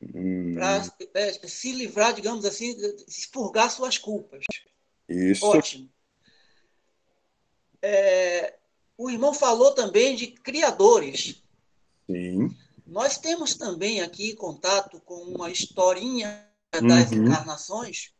hum. 0.00 0.54
para 0.54 0.82
é, 1.12 1.32
se 1.46 1.72
livrar, 1.72 2.14
digamos 2.14 2.46
assim, 2.46 2.74
expurgar 3.06 3.70
suas 3.70 3.98
culpas. 3.98 4.46
Isso. 5.06 5.44
Ótimo. 5.44 5.90
É, 7.82 8.54
o 8.96 9.10
irmão 9.10 9.34
falou 9.34 9.74
também 9.74 10.16
de 10.16 10.28
criadores. 10.28 11.42
Sim. 12.06 12.56
Nós 12.86 13.18
temos 13.18 13.54
também 13.54 14.00
aqui 14.00 14.34
contato 14.34 15.02
com 15.02 15.16
uma 15.16 15.50
historinha 15.50 16.48
das 16.72 17.10
Uhum. 17.10 17.26
encarnações, 17.26 18.14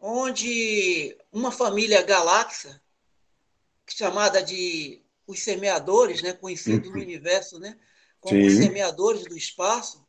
onde 0.00 1.14
uma 1.30 1.52
família 1.52 2.00
galáxia, 2.00 2.80
chamada 3.86 4.42
de 4.42 5.04
os 5.26 5.40
semeadores, 5.40 6.22
né, 6.22 6.32
conhecidos 6.32 6.90
no 6.90 6.98
universo, 7.00 7.58
né, 7.58 7.76
como 8.20 8.44
os 8.44 8.52
Sim. 8.52 8.58
semeadores 8.58 9.26
do 9.26 9.36
espaço, 9.36 10.06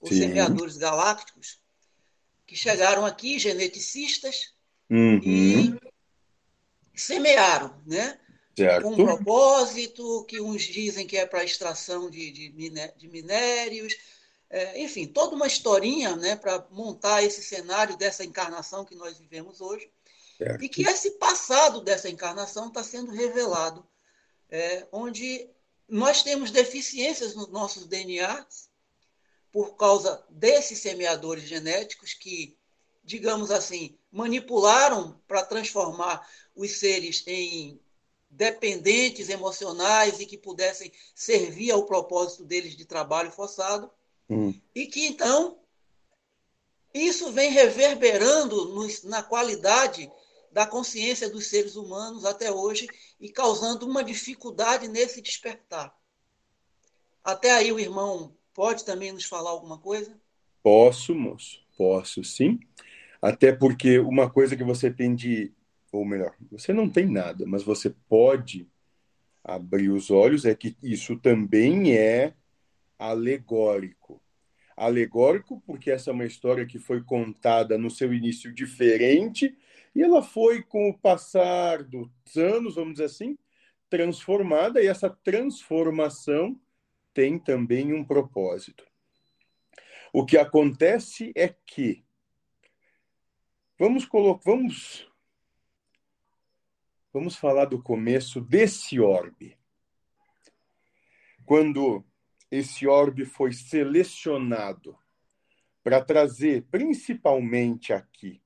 os 0.00 0.10
Sim. 0.10 0.18
semeadores 0.18 0.76
galácticos, 0.76 1.60
que 2.46 2.56
chegaram 2.56 3.04
aqui, 3.04 3.38
geneticistas, 3.38 4.54
Uhum. 4.88 5.20
e 5.22 5.74
semearam, 6.94 7.82
né, 7.86 8.18
Certo. 8.56 8.82
com 8.84 8.92
um 8.92 8.96
propósito, 8.96 10.24
que 10.24 10.40
uns 10.40 10.62
dizem 10.62 11.06
que 11.06 11.16
é 11.16 11.26
para 11.26 11.44
extração 11.44 12.08
de, 12.08 12.30
de, 12.30 12.50
miné- 12.52 12.94
de 12.96 13.08
minérios, 13.08 13.94
é, 14.48 14.80
enfim, 14.80 15.06
toda 15.06 15.34
uma 15.34 15.46
historinha 15.46 16.14
né, 16.16 16.36
para 16.36 16.64
montar 16.70 17.22
esse 17.22 17.42
cenário 17.42 17.96
dessa 17.96 18.24
encarnação 18.24 18.84
que 18.84 18.94
nós 18.94 19.18
vivemos 19.18 19.60
hoje, 19.60 19.90
certo. 20.38 20.62
e 20.64 20.68
que 20.68 20.82
esse 20.82 21.12
passado 21.12 21.80
dessa 21.80 22.08
encarnação 22.08 22.68
está 22.68 22.82
sendo 22.82 23.10
revelado, 23.10 23.84
é, 24.50 24.86
onde 24.92 25.48
nós 25.88 26.22
temos 26.22 26.50
deficiências 26.50 27.34
nos 27.34 27.48
nossos 27.48 27.86
DNAs 27.86 28.68
por 29.52 29.76
causa 29.76 30.24
desses 30.28 30.78
semeadores 30.80 31.44
genéticos 31.44 32.12
que, 32.12 32.56
digamos 33.04 33.50
assim, 33.50 33.96
manipularam 34.10 35.20
para 35.26 35.44
transformar 35.44 36.28
os 36.54 36.78
seres 36.78 37.22
em 37.26 37.80
dependentes 38.28 39.28
emocionais 39.28 40.20
e 40.20 40.26
que 40.26 40.36
pudessem 40.36 40.92
servir 41.14 41.70
ao 41.70 41.84
propósito 41.86 42.44
deles 42.44 42.76
de 42.76 42.84
trabalho 42.84 43.30
forçado, 43.30 43.90
Hum. 44.28 44.52
e 44.74 44.86
que 44.86 45.06
então 45.06 45.56
isso 46.92 47.30
vem 47.30 47.50
reverberando 47.50 48.66
nos- 48.74 49.04
na 49.04 49.22
qualidade 49.22 50.10
da 50.52 50.66
consciência 50.66 51.28
dos 51.28 51.46
seres 51.46 51.76
humanos 51.76 52.24
até 52.24 52.50
hoje 52.50 52.86
e 53.20 53.28
causando 53.30 53.86
uma 53.86 54.02
dificuldade 54.02 54.88
nesse 54.88 55.20
despertar. 55.20 55.94
Até 57.22 57.52
aí 57.52 57.72
o 57.72 57.78
irmão 57.78 58.36
pode 58.54 58.84
também 58.84 59.12
nos 59.12 59.24
falar 59.24 59.50
alguma 59.50 59.78
coisa? 59.78 60.18
Posso, 60.62 61.14
moço, 61.14 61.60
posso 61.76 62.24
sim. 62.24 62.58
Até 63.20 63.52
porque 63.52 63.98
uma 63.98 64.30
coisa 64.30 64.56
que 64.56 64.64
você 64.64 64.90
tem 64.90 65.14
de, 65.14 65.52
ou 65.92 66.04
melhor, 66.04 66.34
você 66.50 66.72
não 66.72 66.88
tem 66.88 67.06
nada, 67.06 67.44
mas 67.46 67.62
você 67.62 67.90
pode 68.08 68.68
abrir 69.42 69.90
os 69.90 70.10
olhos 70.10 70.44
é 70.44 70.54
que 70.54 70.76
isso 70.82 71.16
também 71.16 71.96
é 71.96 72.34
alegórico. 72.98 74.20
Alegórico 74.76 75.62
porque 75.66 75.90
essa 75.90 76.10
é 76.10 76.12
uma 76.12 76.24
história 76.26 76.66
que 76.66 76.78
foi 76.78 77.02
contada 77.02 77.78
no 77.78 77.90
seu 77.90 78.12
início 78.12 78.52
diferente 78.52 79.56
e 79.96 80.02
ela 80.02 80.22
foi, 80.22 80.62
com 80.62 80.90
o 80.90 80.98
passar 80.98 81.82
dos 81.82 82.10
anos, 82.36 82.74
vamos 82.74 82.92
dizer 82.92 83.06
assim, 83.06 83.38
transformada, 83.88 84.82
e 84.82 84.86
essa 84.86 85.08
transformação 85.08 86.60
tem 87.14 87.38
também 87.38 87.94
um 87.94 88.04
propósito. 88.04 88.86
O 90.12 90.26
que 90.26 90.36
acontece 90.36 91.32
é 91.34 91.48
que 91.48 92.04
vamos 93.78 94.04
colocar, 94.04 94.42
vamos 94.44 95.10
vamos 97.10 97.34
falar 97.34 97.64
do 97.64 97.82
começo 97.82 98.42
desse 98.42 99.00
orbe. 99.00 99.56
Quando 101.46 102.04
esse 102.50 102.86
orbe 102.86 103.24
foi 103.24 103.54
selecionado 103.54 104.94
para 105.82 106.04
trazer 106.04 106.66
principalmente 106.70 107.94
aqui 107.94 108.42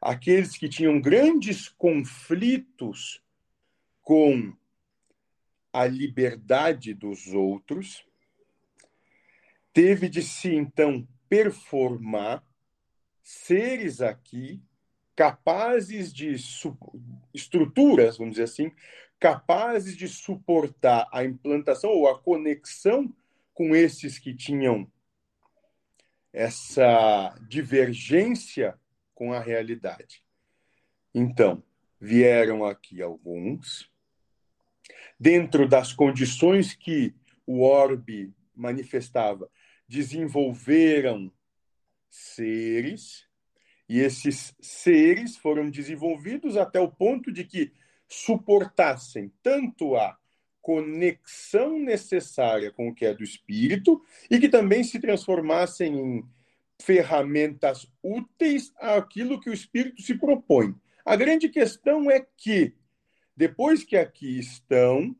aqueles 0.00 0.56
que 0.56 0.68
tinham 0.68 1.00
grandes 1.00 1.68
conflitos 1.68 3.22
com 4.02 4.54
a 5.72 5.86
liberdade 5.86 6.94
dos 6.94 7.28
outros, 7.28 8.04
teve 9.72 10.08
de 10.08 10.22
se 10.22 10.54
então 10.54 11.06
performar 11.28 12.42
seres 13.22 14.00
aqui 14.00 14.62
capazes 15.14 16.12
de 16.12 16.34
estruturas, 17.34 18.16
vamos 18.16 18.34
dizer 18.34 18.44
assim, 18.44 18.72
capazes 19.18 19.96
de 19.96 20.06
suportar 20.06 21.08
a 21.12 21.24
implantação 21.24 21.90
ou 21.90 22.08
a 22.08 22.18
conexão 22.18 23.12
com 23.52 23.74
esses 23.74 24.18
que 24.18 24.32
tinham 24.32 24.90
essa 26.32 27.34
divergência 27.48 28.78
com 29.18 29.32
a 29.32 29.40
realidade. 29.40 30.22
Então, 31.12 31.60
vieram 32.00 32.64
aqui 32.64 33.02
alguns, 33.02 33.90
dentro 35.18 35.68
das 35.68 35.92
condições 35.92 36.72
que 36.72 37.12
o 37.44 37.62
orbe 37.62 38.32
manifestava, 38.54 39.50
desenvolveram 39.88 41.32
seres, 42.08 43.26
e 43.88 43.98
esses 43.98 44.54
seres 44.60 45.36
foram 45.36 45.68
desenvolvidos 45.68 46.56
até 46.56 46.78
o 46.78 46.88
ponto 46.88 47.32
de 47.32 47.42
que 47.42 47.72
suportassem 48.06 49.32
tanto 49.42 49.96
a 49.96 50.16
conexão 50.62 51.76
necessária 51.76 52.70
com 52.70 52.88
o 52.88 52.94
que 52.94 53.04
é 53.04 53.12
do 53.12 53.24
espírito 53.24 54.00
e 54.30 54.38
que 54.38 54.48
também 54.48 54.84
se 54.84 55.00
transformassem 55.00 55.96
em 55.96 56.37
ferramentas 56.80 57.90
úteis 58.02 58.72
àquilo 58.76 59.40
que 59.40 59.50
o 59.50 59.54
espírito 59.54 60.02
se 60.02 60.14
propõe. 60.14 60.74
A 61.04 61.16
grande 61.16 61.48
questão 61.48 62.10
é 62.10 62.26
que, 62.36 62.74
depois 63.36 63.84
que 63.84 63.96
aqui 63.96 64.38
estão, 64.38 65.16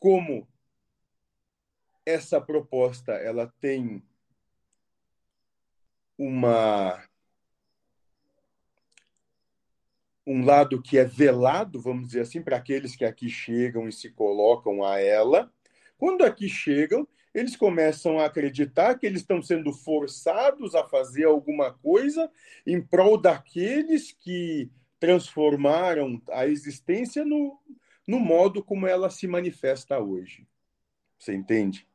como 0.00 0.48
essa 2.04 2.40
proposta 2.40 3.12
ela 3.12 3.52
tem 3.60 4.02
uma 6.16 7.02
um 10.26 10.44
lado 10.44 10.82
que 10.82 10.98
é 10.98 11.04
velado, 11.04 11.80
vamos 11.80 12.08
dizer 12.08 12.22
assim, 12.22 12.42
para 12.42 12.56
aqueles 12.56 12.96
que 12.96 13.04
aqui 13.04 13.28
chegam 13.28 13.88
e 13.88 13.92
se 13.92 14.10
colocam 14.10 14.82
a 14.82 14.98
ela. 14.98 15.52
Quando 15.96 16.24
aqui 16.24 16.48
chegam, 16.48 17.06
eles 17.36 17.54
começam 17.54 18.18
a 18.18 18.24
acreditar 18.24 18.98
que 18.98 19.04
eles 19.04 19.20
estão 19.20 19.42
sendo 19.42 19.70
forçados 19.70 20.74
a 20.74 20.82
fazer 20.82 21.24
alguma 21.24 21.70
coisa 21.70 22.30
em 22.66 22.80
prol 22.80 23.18
daqueles 23.20 24.10
que 24.10 24.70
transformaram 24.98 26.18
a 26.30 26.46
existência 26.46 27.26
no, 27.26 27.60
no 28.08 28.18
modo 28.18 28.64
como 28.64 28.86
ela 28.86 29.10
se 29.10 29.28
manifesta 29.28 29.98
hoje. 29.98 30.48
Você 31.18 31.34
entende? 31.34 31.86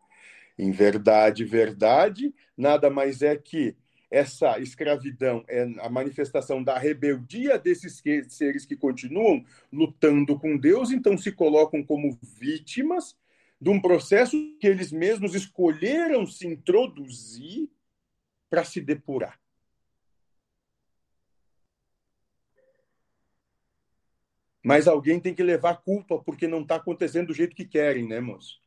Em 0.60 0.70
verdade, 0.70 1.44
verdade, 1.44 2.32
nada 2.56 2.92
mais 2.92 3.24
é 3.24 3.36
que 3.36 3.76
essa 4.12 4.60
escravidão 4.60 5.44
é 5.48 5.64
a 5.80 5.90
manifestação 5.90 6.64
da 6.64 6.78
rebeldia 6.78 7.58
desses 7.58 8.00
seres 8.28 8.64
que 8.64 8.76
continuam 8.76 9.44
lutando 9.74 10.38
com 10.38 10.56
Deus, 10.56 10.92
então 10.92 11.18
se 11.18 11.32
colocam 11.32 11.84
como 11.84 12.16
vítimas 12.22 13.20
de 13.62 13.70
um 13.70 13.80
processo 13.80 14.36
que 14.60 14.66
eles 14.66 14.92
mesmos 14.92 15.36
escolheram 15.36 16.26
se 16.26 16.48
introduzir 16.48 17.70
para 18.50 18.66
se 18.66 18.82
depurar. 18.82 19.40
Mas 24.64 24.88
alguém 24.88 25.20
tem 25.20 25.34
que 25.34 25.44
levar 25.44 25.78
culpa 25.82 26.18
porque 26.24 26.48
não 26.48 26.62
está 26.62 26.76
acontecendo 26.76 27.28
do 27.28 27.34
jeito 27.34 27.56
que 27.56 27.66
querem, 27.66 28.08
né, 28.08 28.20
moço? 28.20 28.60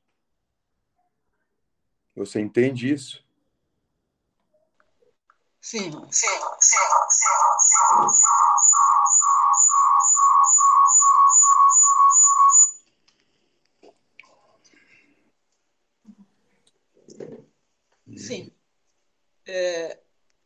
Você 2.14 2.40
entende 2.40 2.92
isso? 2.92 3.24
Sim. 5.60 5.90
Sim, 6.10 6.28
sim, 6.60 6.78
sim, 7.10 8.08
sim. 18.06 18.16
Sim. 18.16 18.52
É, 19.46 19.98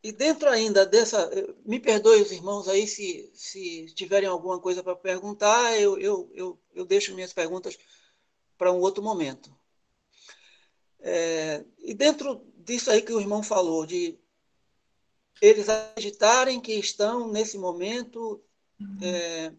e 0.02 0.12
dentro 0.12 0.48
ainda 0.48 0.86
dessa. 0.86 1.30
Me 1.64 1.80
perdoe 1.80 2.22
os 2.22 2.32
irmãos 2.32 2.68
aí 2.68 2.86
se, 2.86 3.30
se 3.34 3.86
tiverem 3.94 4.28
alguma 4.28 4.60
coisa 4.60 4.82
para 4.82 4.96
perguntar, 4.96 5.78
eu, 5.78 5.98
eu, 5.98 6.30
eu, 6.34 6.58
eu 6.74 6.84
deixo 6.84 7.14
minhas 7.14 7.32
perguntas 7.32 7.76
para 8.56 8.72
um 8.72 8.80
outro 8.80 9.02
momento. 9.02 9.54
É, 11.00 11.64
e 11.78 11.94
dentro 11.94 12.44
disso 12.56 12.90
aí 12.90 13.02
que 13.02 13.12
o 13.12 13.20
irmão 13.20 13.42
falou, 13.42 13.86
de 13.86 14.18
eles 15.40 15.68
acreditarem 15.68 16.60
que 16.60 16.72
estão, 16.72 17.28
nesse 17.28 17.56
momento, 17.56 18.42
é, 19.00 19.52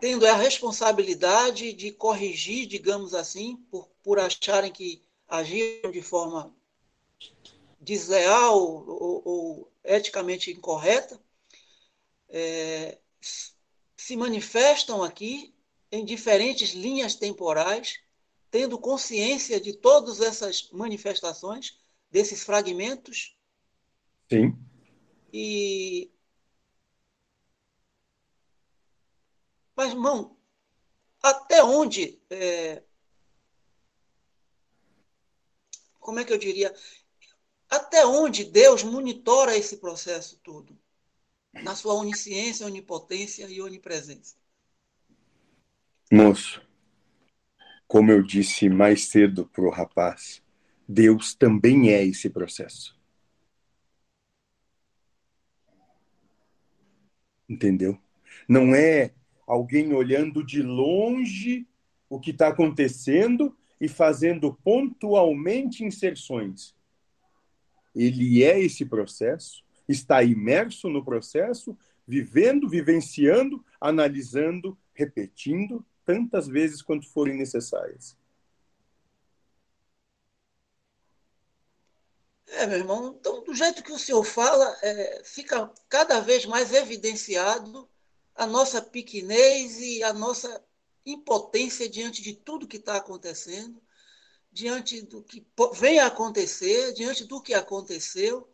tendo 0.00 0.26
a 0.26 0.34
responsabilidade 0.34 1.72
de 1.72 1.92
corrigir, 1.92 2.66
digamos 2.66 3.14
assim, 3.14 3.56
por, 3.70 3.88
por 4.02 4.18
acharem 4.18 4.72
que 4.72 5.02
agiram 5.28 5.90
de 5.90 6.02
forma 6.02 6.54
desleal 7.82 8.58
ou, 8.58 9.22
ou 9.24 9.72
eticamente 9.84 10.50
incorreta, 10.50 11.20
é, 12.28 12.98
se 13.96 14.16
manifestam 14.16 15.02
aqui 15.02 15.54
em 15.90 16.04
diferentes 16.04 16.70
linhas 16.70 17.14
temporais, 17.14 18.00
tendo 18.50 18.78
consciência 18.78 19.60
de 19.60 19.72
todas 19.72 20.20
essas 20.20 20.70
manifestações 20.70 21.78
desses 22.10 22.42
fragmentos. 22.42 23.36
Sim. 24.30 24.56
E. 25.32 26.10
Mas, 29.74 29.90
irmão, 29.90 30.36
até 31.22 31.62
onde. 31.62 32.20
É... 32.30 32.82
Como 36.00 36.18
é 36.18 36.24
que 36.24 36.32
eu 36.32 36.38
diria? 36.38 36.74
Até 37.72 38.04
onde 38.04 38.44
Deus 38.44 38.82
monitora 38.82 39.56
esse 39.56 39.78
processo 39.78 40.38
todo? 40.42 40.78
Na 41.54 41.74
sua 41.74 41.94
onisciência, 41.94 42.66
onipotência 42.66 43.48
e 43.48 43.62
onipresença. 43.62 44.36
Moço, 46.12 46.60
como 47.88 48.12
eu 48.12 48.22
disse 48.22 48.68
mais 48.68 49.08
cedo 49.08 49.46
para 49.46 49.64
o 49.64 49.70
rapaz, 49.70 50.42
Deus 50.86 51.34
também 51.34 51.90
é 51.90 52.04
esse 52.04 52.28
processo. 52.28 52.94
Entendeu? 57.48 57.98
Não 58.46 58.74
é 58.74 59.14
alguém 59.46 59.94
olhando 59.94 60.44
de 60.44 60.60
longe 60.60 61.66
o 62.10 62.20
que 62.20 62.32
está 62.32 62.48
acontecendo 62.48 63.56
e 63.80 63.88
fazendo 63.88 64.52
pontualmente 64.62 65.82
inserções. 65.82 66.74
Ele 67.94 68.42
é 68.42 68.60
esse 68.60 68.84
processo, 68.84 69.62
está 69.88 70.22
imerso 70.22 70.88
no 70.88 71.04
processo, 71.04 71.76
vivendo, 72.06 72.68
vivenciando, 72.68 73.64
analisando, 73.80 74.78
repetindo 74.94 75.84
tantas 76.04 76.46
vezes 76.46 76.82
quanto 76.82 77.08
forem 77.08 77.36
necessárias. 77.36 78.16
É, 82.46 82.66
meu 82.66 82.78
irmão, 82.78 83.16
então, 83.18 83.42
do 83.42 83.54
jeito 83.54 83.82
que 83.82 83.92
o 83.92 83.98
senhor 83.98 84.22
fala, 84.24 84.76
é, 84.82 85.22
fica 85.24 85.72
cada 85.88 86.20
vez 86.20 86.44
mais 86.44 86.72
evidenciado 86.72 87.88
a 88.34 88.46
nossa 88.46 88.82
pequenez 88.82 89.78
e 89.80 90.02
a 90.02 90.12
nossa 90.12 90.62
impotência 91.04 91.88
diante 91.88 92.22
de 92.22 92.34
tudo 92.34 92.68
que 92.68 92.76
está 92.76 92.96
acontecendo, 92.96 93.82
diante 94.52 95.00
do 95.02 95.22
que 95.22 95.46
vem 95.74 95.98
a 95.98 96.06
acontecer, 96.06 96.92
diante 96.92 97.24
do 97.24 97.40
que 97.40 97.54
aconteceu, 97.54 98.48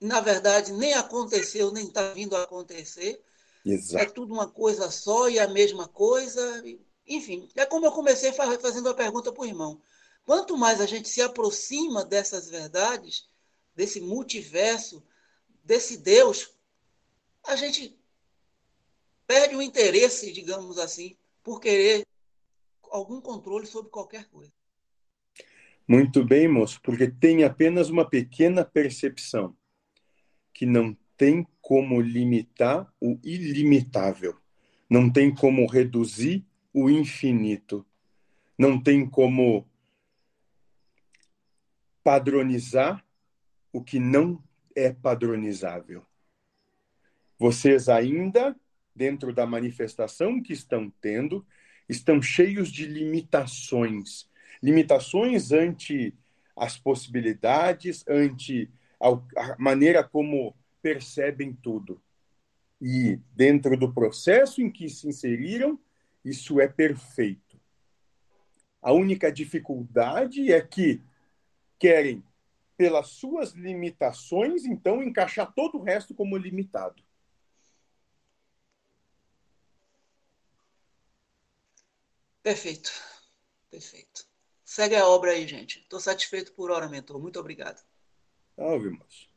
na 0.00 0.20
verdade 0.20 0.72
nem 0.72 0.92
aconteceu, 0.94 1.70
nem 1.70 1.86
está 1.86 2.12
vindo 2.12 2.36
a 2.36 2.42
acontecer. 2.42 3.22
Exato. 3.64 4.04
É 4.04 4.06
tudo 4.06 4.34
uma 4.34 4.50
coisa 4.50 4.90
só 4.90 5.28
e 5.28 5.38
a 5.38 5.48
mesma 5.48 5.86
coisa. 5.86 6.62
Enfim, 7.06 7.48
é 7.54 7.64
como 7.64 7.86
eu 7.86 7.92
comecei 7.92 8.32
fazendo 8.32 8.88
a 8.88 8.94
pergunta 8.94 9.32
para 9.32 9.42
o 9.42 9.46
irmão. 9.46 9.80
Quanto 10.26 10.56
mais 10.56 10.80
a 10.80 10.86
gente 10.86 11.08
se 11.08 11.22
aproxima 11.22 12.04
dessas 12.04 12.48
verdades, 12.48 13.28
desse 13.74 14.00
multiverso, 14.00 15.02
desse 15.62 15.96
Deus, 15.96 16.50
a 17.44 17.56
gente 17.56 17.96
perde 19.26 19.54
o 19.54 19.62
interesse, 19.62 20.32
digamos 20.32 20.78
assim, 20.78 21.16
por 21.42 21.60
querer 21.60 22.06
algum 22.90 23.20
controle 23.20 23.66
sobre 23.66 23.90
qualquer 23.90 24.28
coisa. 24.28 24.52
Muito 25.86 26.24
bem, 26.24 26.48
moço, 26.48 26.80
porque 26.82 27.10
tem 27.10 27.44
apenas 27.44 27.90
uma 27.90 28.08
pequena 28.08 28.64
percepção 28.64 29.56
que 30.52 30.64
não 30.64 30.96
tem 31.16 31.46
como 31.60 32.00
limitar 32.00 32.92
o 33.00 33.18
ilimitável, 33.22 34.38
não 34.88 35.10
tem 35.10 35.34
como 35.34 35.66
reduzir 35.66 36.44
o 36.72 36.88
infinito, 36.88 37.86
não 38.58 38.80
tem 38.80 39.08
como 39.08 39.68
padronizar 42.02 43.04
o 43.72 43.82
que 43.82 43.98
não 43.98 44.42
é 44.74 44.92
padronizável. 44.92 46.04
Vocês 47.38 47.88
ainda, 47.88 48.54
dentro 48.94 49.34
da 49.34 49.46
manifestação 49.46 50.42
que 50.42 50.52
estão 50.52 50.90
tendo, 51.00 51.46
estão 51.88 52.22
cheios 52.22 52.70
de 52.70 52.86
limitações. 52.86 54.28
Limitações 54.64 55.52
ante 55.52 56.14
as 56.56 56.78
possibilidades, 56.78 58.02
ante 58.08 58.70
a 58.98 59.54
maneira 59.58 60.02
como 60.02 60.56
percebem 60.80 61.52
tudo. 61.52 62.00
E 62.80 63.20
dentro 63.36 63.76
do 63.76 63.92
processo 63.92 64.62
em 64.62 64.70
que 64.70 64.88
se 64.88 65.06
inseriram, 65.06 65.78
isso 66.24 66.62
é 66.62 66.66
perfeito. 66.66 67.60
A 68.80 68.90
única 68.90 69.30
dificuldade 69.30 70.50
é 70.50 70.62
que 70.62 71.02
querem, 71.78 72.24
pelas 72.74 73.08
suas 73.08 73.52
limitações, 73.52 74.64
então 74.64 75.02
encaixar 75.02 75.52
todo 75.52 75.76
o 75.76 75.82
resto 75.82 76.14
como 76.14 76.38
limitado. 76.38 77.02
Perfeito. 82.42 82.90
Perfeito. 83.70 84.33
Segue 84.74 84.96
a 84.96 85.06
obra 85.06 85.30
aí, 85.30 85.46
gente. 85.46 85.78
Estou 85.78 86.00
satisfeito 86.00 86.50
por 86.52 86.68
hora, 86.72 86.88
mentor. 86.88 87.20
Muito 87.20 87.38
obrigado. 87.38 87.80
Salve, 88.56 88.90
moço. 88.90 89.28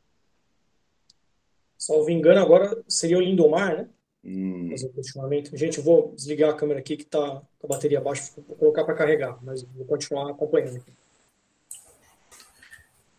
Salvo 1.77 2.09
engano, 2.09 2.41
agora 2.41 2.83
seria 2.87 3.19
o 3.19 3.21
Lindomar, 3.21 3.77
né? 3.77 3.89
Hum. 4.25 4.69
Fazer 4.71 4.87
o 4.87 4.93
questionamento. 4.93 5.55
Gente, 5.55 5.77
eu 5.77 5.83
vou 5.83 6.11
desligar 6.15 6.49
a 6.49 6.55
câmera 6.55 6.79
aqui 6.79 6.97
que 6.97 7.03
está 7.03 7.19
com 7.59 7.67
a 7.67 7.67
bateria 7.67 8.01
baixa, 8.01 8.33
vou 8.47 8.55
colocar 8.57 8.83
para 8.83 8.95
carregar, 8.95 9.37
mas 9.43 9.61
vou 9.61 9.85
continuar 9.85 10.31
acompanhando 10.31 10.77
aqui. 10.77 10.91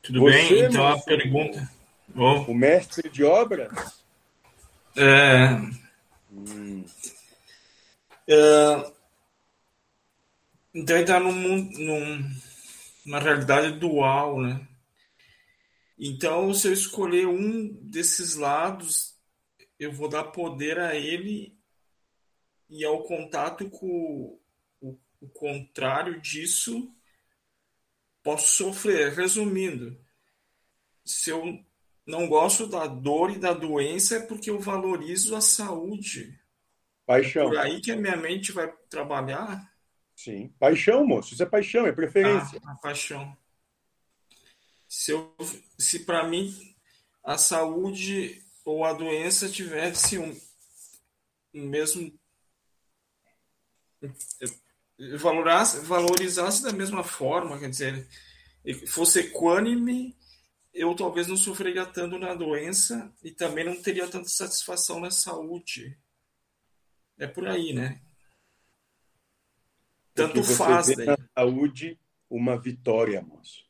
Tudo 0.02 0.20
Você, 0.22 0.32
bem? 0.48 0.64
Então 0.64 0.88
a 0.88 0.98
pergunta. 1.00 1.70
Oh, 2.16 2.50
O 2.50 2.54
mestre 2.54 3.08
de 3.10 3.22
obras? 3.22 4.02
é, 4.96 5.50
Hum. 6.32 6.84
é, 8.26 8.92
então 10.74 10.96
ele 10.96 11.04
está 11.04 11.18
num, 11.18 11.32
num, 11.32 12.30
numa 13.04 13.18
realidade 13.18 13.78
dual, 13.78 14.40
né? 14.40 14.66
Então, 15.98 16.54
se 16.54 16.68
eu 16.68 16.72
escolher 16.72 17.26
um 17.26 17.68
desses 17.82 18.36
lados, 18.36 19.16
eu 19.78 19.92
vou 19.92 20.08
dar 20.08 20.24
poder 20.24 20.78
a 20.78 20.94
ele 20.94 21.58
e 22.70 22.84
ao 22.84 23.02
contato 23.02 23.68
com 23.68 24.38
o, 24.80 24.98
o 25.20 25.28
contrário 25.28 26.20
disso, 26.20 26.94
posso 28.22 28.52
sofrer. 28.52 29.12
Resumindo, 29.14 29.98
se 31.04 31.30
eu 31.30 31.64
não 32.06 32.28
gosto 32.28 32.66
da 32.66 32.86
dor 32.86 33.30
e 33.30 33.38
da 33.38 33.52
doença, 33.52 34.16
é 34.16 34.20
porque 34.20 34.50
eu 34.50 34.60
valorizo 34.60 35.34
a 35.34 35.40
saúde. 35.40 36.38
Paixão. 37.04 37.48
Por 37.48 37.58
aí 37.58 37.80
que 37.80 37.90
a 37.90 37.96
minha 37.96 38.16
mente 38.16 38.52
vai 38.52 38.72
trabalhar 38.88 39.68
Sim. 40.18 40.48
Paixão, 40.58 41.06
moço. 41.06 41.32
Isso 41.32 41.44
é 41.44 41.46
paixão, 41.46 41.86
é 41.86 41.92
preferência. 41.92 42.60
a, 42.64 42.72
a 42.72 42.74
paixão. 42.74 43.36
Se, 44.88 45.12
se 45.78 46.00
para 46.00 46.26
mim 46.26 46.52
a 47.22 47.38
saúde 47.38 48.42
ou 48.64 48.84
a 48.84 48.92
doença 48.92 49.48
tivesse 49.48 50.18
um, 50.18 50.36
um 51.54 51.68
mesmo 51.68 52.12
valorasse, 55.20 55.78
valorizasse 55.86 56.64
da 56.64 56.72
mesma 56.72 57.04
forma, 57.04 57.56
quer 57.56 57.70
dizer, 57.70 58.08
fosse 58.88 59.20
equânime, 59.20 60.18
eu 60.74 60.96
talvez 60.96 61.28
não 61.28 61.36
sofreria 61.36 61.86
tanto 61.86 62.18
na 62.18 62.34
doença 62.34 63.14
e 63.22 63.30
também 63.30 63.64
não 63.64 63.80
teria 63.80 64.08
tanta 64.08 64.28
satisfação 64.28 64.98
na 64.98 65.12
saúde. 65.12 65.96
É 67.16 67.28
por 67.28 67.46
aí, 67.46 67.72
né? 67.72 68.02
Tanto 70.26 70.42
você 70.42 70.54
faz, 70.56 70.86
vê 70.88 70.96
daí. 70.96 71.06
na 71.06 71.18
saúde 71.34 71.98
uma 72.30 72.56
vitória, 72.58 73.22
moço. 73.22 73.66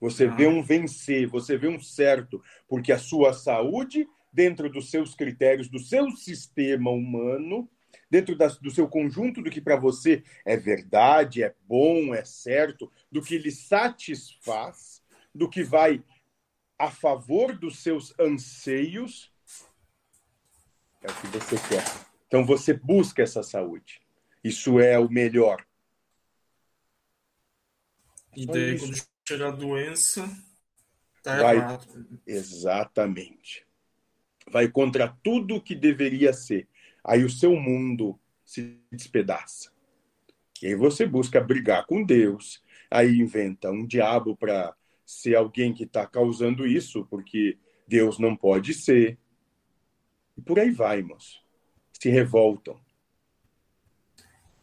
Você 0.00 0.26
Ah. 0.26 0.34
vê 0.34 0.46
um 0.46 0.62
vencer, 0.62 1.26
você 1.26 1.56
vê 1.58 1.68
um 1.68 1.80
certo, 1.80 2.42
porque 2.68 2.92
a 2.92 2.98
sua 2.98 3.32
saúde, 3.32 4.06
dentro 4.32 4.70
dos 4.70 4.90
seus 4.90 5.14
critérios, 5.14 5.68
do 5.68 5.78
seu 5.78 6.10
sistema 6.12 6.90
humano, 6.90 7.68
dentro 8.10 8.36
das- 8.36 8.58
do 8.58 8.70
seu 8.70 8.86
conjunto 8.88 9.42
do 9.42 9.50
que 9.50 9.60
para 9.60 9.76
você 9.76 10.22
é 10.44 10.56
verdade, 10.56 11.42
é 11.42 11.54
bom, 11.66 12.14
é 12.14 12.24
certo, 12.24 12.90
do 13.10 13.20
que 13.20 13.36
lhe 13.36 13.50
satisfaz, 13.50 15.02
do 15.34 15.48
que 15.48 15.62
vai 15.62 16.02
a 16.78 16.90
favor 16.90 17.58
dos 17.58 17.82
seus 17.82 18.14
anseios, 18.20 19.32
é 21.02 21.10
o 21.10 21.14
que 21.20 21.26
você 21.26 21.56
quer. 21.68 21.84
Então 22.28 22.44
você 22.44 22.72
busca 22.72 23.22
essa 23.22 23.42
saúde. 23.42 24.00
Isso 24.44 24.78
é 24.78 24.98
o 24.98 25.10
melhor. 25.10 25.66
E 28.36 28.44
Só 28.44 28.52
daí, 28.52 28.78
quando 28.78 29.02
chega 29.28 29.48
a 29.48 29.50
doença, 29.50 30.28
tá 31.22 31.42
Vai. 31.42 31.56
errado. 31.56 31.86
Exatamente. 32.26 33.66
Vai 34.50 34.68
contra 34.68 35.08
tudo 35.22 35.56
o 35.56 35.60
que 35.60 35.74
deveria 35.74 36.32
ser. 36.32 36.66
Aí 37.04 37.24
o 37.24 37.30
seu 37.30 37.54
mundo 37.56 38.18
se 38.44 38.78
despedaça. 38.90 39.70
E 40.62 40.66
aí 40.68 40.74
você 40.74 41.06
busca 41.06 41.40
brigar 41.40 41.86
com 41.86 42.02
Deus, 42.04 42.62
aí 42.90 43.18
inventa 43.18 43.70
um 43.70 43.86
diabo 43.86 44.36
para 44.36 44.74
ser 45.06 45.36
alguém 45.36 45.72
que 45.72 45.84
está 45.84 46.06
causando 46.06 46.66
isso, 46.66 47.06
porque 47.06 47.56
Deus 47.86 48.18
não 48.18 48.34
pode 48.36 48.74
ser. 48.74 49.18
E 50.36 50.42
por 50.42 50.58
aí 50.58 50.70
vai, 50.70 51.02
moço. 51.02 51.40
Se 51.92 52.08
revoltam. 52.08 52.80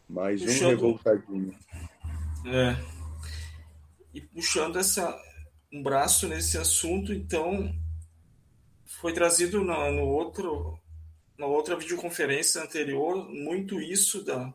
Mais 0.08 0.40
um 0.42 0.46
Puxando- 0.46 0.70
revoltadinho. 0.70 1.58
É. 2.46 2.95
E 4.16 4.20
puxando 4.22 4.78
essa, 4.78 5.14
um 5.70 5.82
braço 5.82 6.26
nesse 6.26 6.56
assunto, 6.56 7.12
então, 7.12 7.70
foi 8.86 9.12
trazido 9.12 9.62
na, 9.62 9.90
no 9.90 10.06
outro, 10.06 10.80
na 11.36 11.44
outra 11.44 11.76
videoconferência 11.76 12.62
anterior, 12.62 13.28
muito 13.28 13.78
isso 13.78 14.24
da 14.24 14.54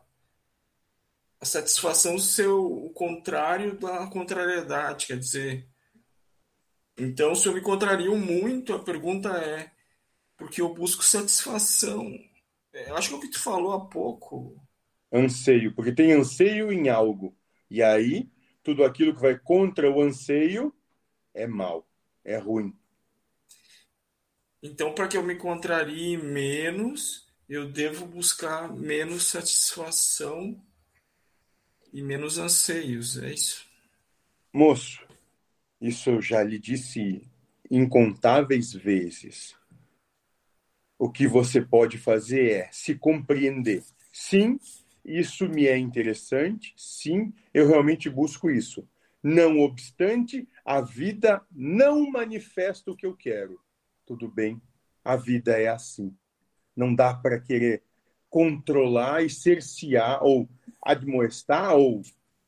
a 1.40 1.44
satisfação 1.44 2.18
ser 2.18 2.48
o, 2.48 2.90
contrário 2.90 3.78
da 3.78 4.08
contrariedade, 4.08 5.06
quer 5.06 5.18
dizer, 5.18 5.68
então, 6.98 7.32
se 7.36 7.46
eu 7.46 7.54
me 7.54 7.60
contrario 7.60 8.16
muito, 8.18 8.72
a 8.72 8.82
pergunta 8.82 9.28
é 9.28 9.70
porque 10.36 10.60
eu 10.60 10.74
busco 10.74 11.04
satisfação. 11.04 12.12
É, 12.72 12.90
acho 12.90 13.10
que 13.10 13.14
é 13.14 13.18
o 13.18 13.20
que 13.20 13.30
tu 13.30 13.40
falou 13.40 13.72
há 13.74 13.88
pouco. 13.88 14.60
Anseio, 15.12 15.72
porque 15.72 15.92
tem 15.92 16.12
anseio 16.12 16.72
em 16.72 16.88
algo. 16.88 17.36
E 17.70 17.80
aí, 17.80 18.31
tudo 18.62 18.84
aquilo 18.84 19.14
que 19.14 19.20
vai 19.20 19.38
contra 19.38 19.90
o 19.90 20.00
anseio 20.00 20.74
é 21.34 21.46
mal, 21.46 21.88
é 22.24 22.36
ruim. 22.36 22.76
Então, 24.62 24.94
para 24.94 25.08
que 25.08 25.16
eu 25.16 25.22
me 25.22 25.34
contrarie 25.34 26.16
menos, 26.16 27.26
eu 27.48 27.68
devo 27.68 28.06
buscar 28.06 28.72
menos 28.72 29.24
satisfação 29.24 30.60
e 31.92 32.00
menos 32.00 32.38
anseios, 32.38 33.18
é 33.18 33.32
isso? 33.32 33.66
Moço, 34.52 35.04
isso 35.80 36.10
eu 36.10 36.22
já 36.22 36.42
lhe 36.42 36.58
disse 36.58 37.28
incontáveis 37.70 38.72
vezes. 38.72 39.56
O 40.98 41.10
que 41.10 41.26
você 41.26 41.60
pode 41.60 41.98
fazer 41.98 42.50
é 42.52 42.68
se 42.70 42.94
compreender. 42.94 43.82
Sim, 44.12 44.60
isso 45.04 45.48
me 45.48 45.66
é 45.66 45.76
interessante. 45.76 46.74
Sim, 46.76 47.32
eu 47.52 47.66
realmente 47.66 48.08
busco 48.08 48.50
isso. 48.50 48.88
Não 49.22 49.60
obstante, 49.60 50.48
a 50.64 50.80
vida 50.80 51.44
não 51.50 52.10
manifesta 52.10 52.90
o 52.90 52.96
que 52.96 53.06
eu 53.06 53.16
quero. 53.16 53.60
Tudo 54.04 54.28
bem, 54.28 54.60
a 55.04 55.16
vida 55.16 55.60
é 55.60 55.68
assim. 55.68 56.14
Não 56.76 56.94
dá 56.94 57.14
para 57.14 57.40
querer 57.40 57.82
controlar 58.28 59.22
e 59.22 59.30
cercear 59.30 60.24
ou 60.24 60.48
admoestar 60.82 61.76
ou 61.76 62.02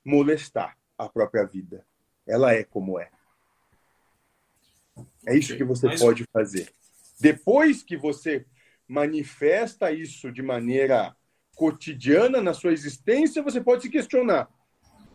molestar 0.05 0.77
a 0.97 1.09
própria 1.09 1.45
vida. 1.45 1.87
Ela 2.27 2.55
é 2.55 2.65
como 2.65 2.99
é. 2.99 3.11
É 5.27 5.37
isso 5.37 5.57
que 5.57 5.65
você 5.65 5.97
pode 5.97 6.25
fazer. 6.33 6.73
Depois 7.21 7.83
que 7.83 7.97
você 7.97 8.47
manifesta 8.89 9.93
isso 9.93 10.31
de 10.33 10.43
maneira 10.43 11.17
cotidiana 11.55 12.41
na 12.41 12.53
sua 12.53 12.73
existência, 12.73 13.43
você 13.43 13.61
pode 13.61 13.83
se 13.83 13.91
questionar: 13.91 14.49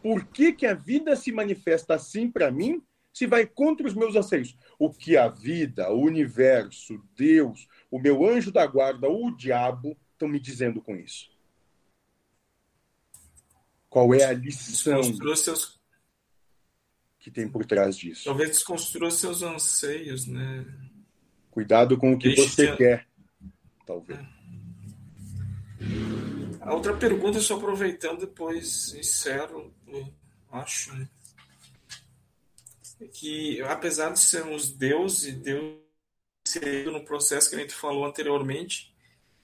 por 0.01 0.25
que, 0.25 0.53
que 0.53 0.65
a 0.65 0.73
vida 0.73 1.15
se 1.15 1.31
manifesta 1.31 1.95
assim 1.95 2.29
para 2.31 2.51
mim 2.51 2.81
se 3.11 3.27
vai 3.27 3.45
contra 3.45 3.87
os 3.87 3.93
meus 3.93 4.15
anseios? 4.15 4.55
O 4.77 4.91
que 4.91 5.17
a 5.17 5.27
vida, 5.27 5.91
o 5.91 6.01
universo, 6.01 7.01
Deus, 7.15 7.67
o 7.91 7.99
meu 7.99 8.25
anjo 8.25 8.51
da 8.51 8.65
guarda, 8.65 9.09
o 9.09 9.35
diabo 9.35 9.97
estão 10.13 10.27
me 10.27 10.39
dizendo 10.39 10.81
com 10.81 10.95
isso? 10.95 11.29
Qual 13.89 14.13
é 14.13 14.23
a 14.23 14.31
lição? 14.31 15.01
Seus. 15.35 15.79
que 17.19 17.31
tem 17.31 17.49
por 17.49 17.65
trás 17.65 17.97
disso. 17.97 18.25
Talvez 18.25 18.49
desconstrua 18.49 19.09
seus 19.11 19.41
anseios, 19.41 20.27
né? 20.27 20.65
Cuidado 21.49 21.97
com 21.97 22.13
o 22.13 22.17
que 22.17 22.29
Deixe 22.29 22.47
você 22.47 22.75
quer, 22.75 23.07
talvez. 23.85 24.19
É. 24.19 24.39
A 26.61 26.73
outra 26.73 26.95
pergunta, 26.95 27.39
só 27.39 27.55
aproveitando, 27.55 28.19
depois 28.19 28.93
encerro, 28.93 29.73
acho, 30.51 30.93
né? 30.93 31.09
É 33.01 33.07
que 33.07 33.61
apesar 33.61 34.11
de 34.11 34.19
sermos 34.19 34.69
Deus 34.69 35.23
e 35.23 35.31
Deus 35.31 35.79
ser 36.45 36.91
no 36.91 37.05
processo 37.05 37.49
que 37.49 37.55
a 37.55 37.59
gente 37.59 37.73
falou 37.73 38.05
anteriormente, 38.05 38.93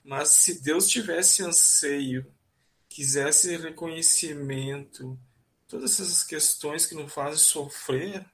mas 0.03 0.29
se 0.29 0.61
Deus 0.61 0.87
tivesse 0.87 1.43
anseio, 1.43 2.25
quisesse 2.89 3.55
reconhecimento, 3.57 5.17
todas 5.67 5.99
essas 5.99 6.23
questões 6.23 6.85
que 6.85 6.95
nos 6.95 7.13
fazem 7.13 7.37
sofrer, 7.37 8.25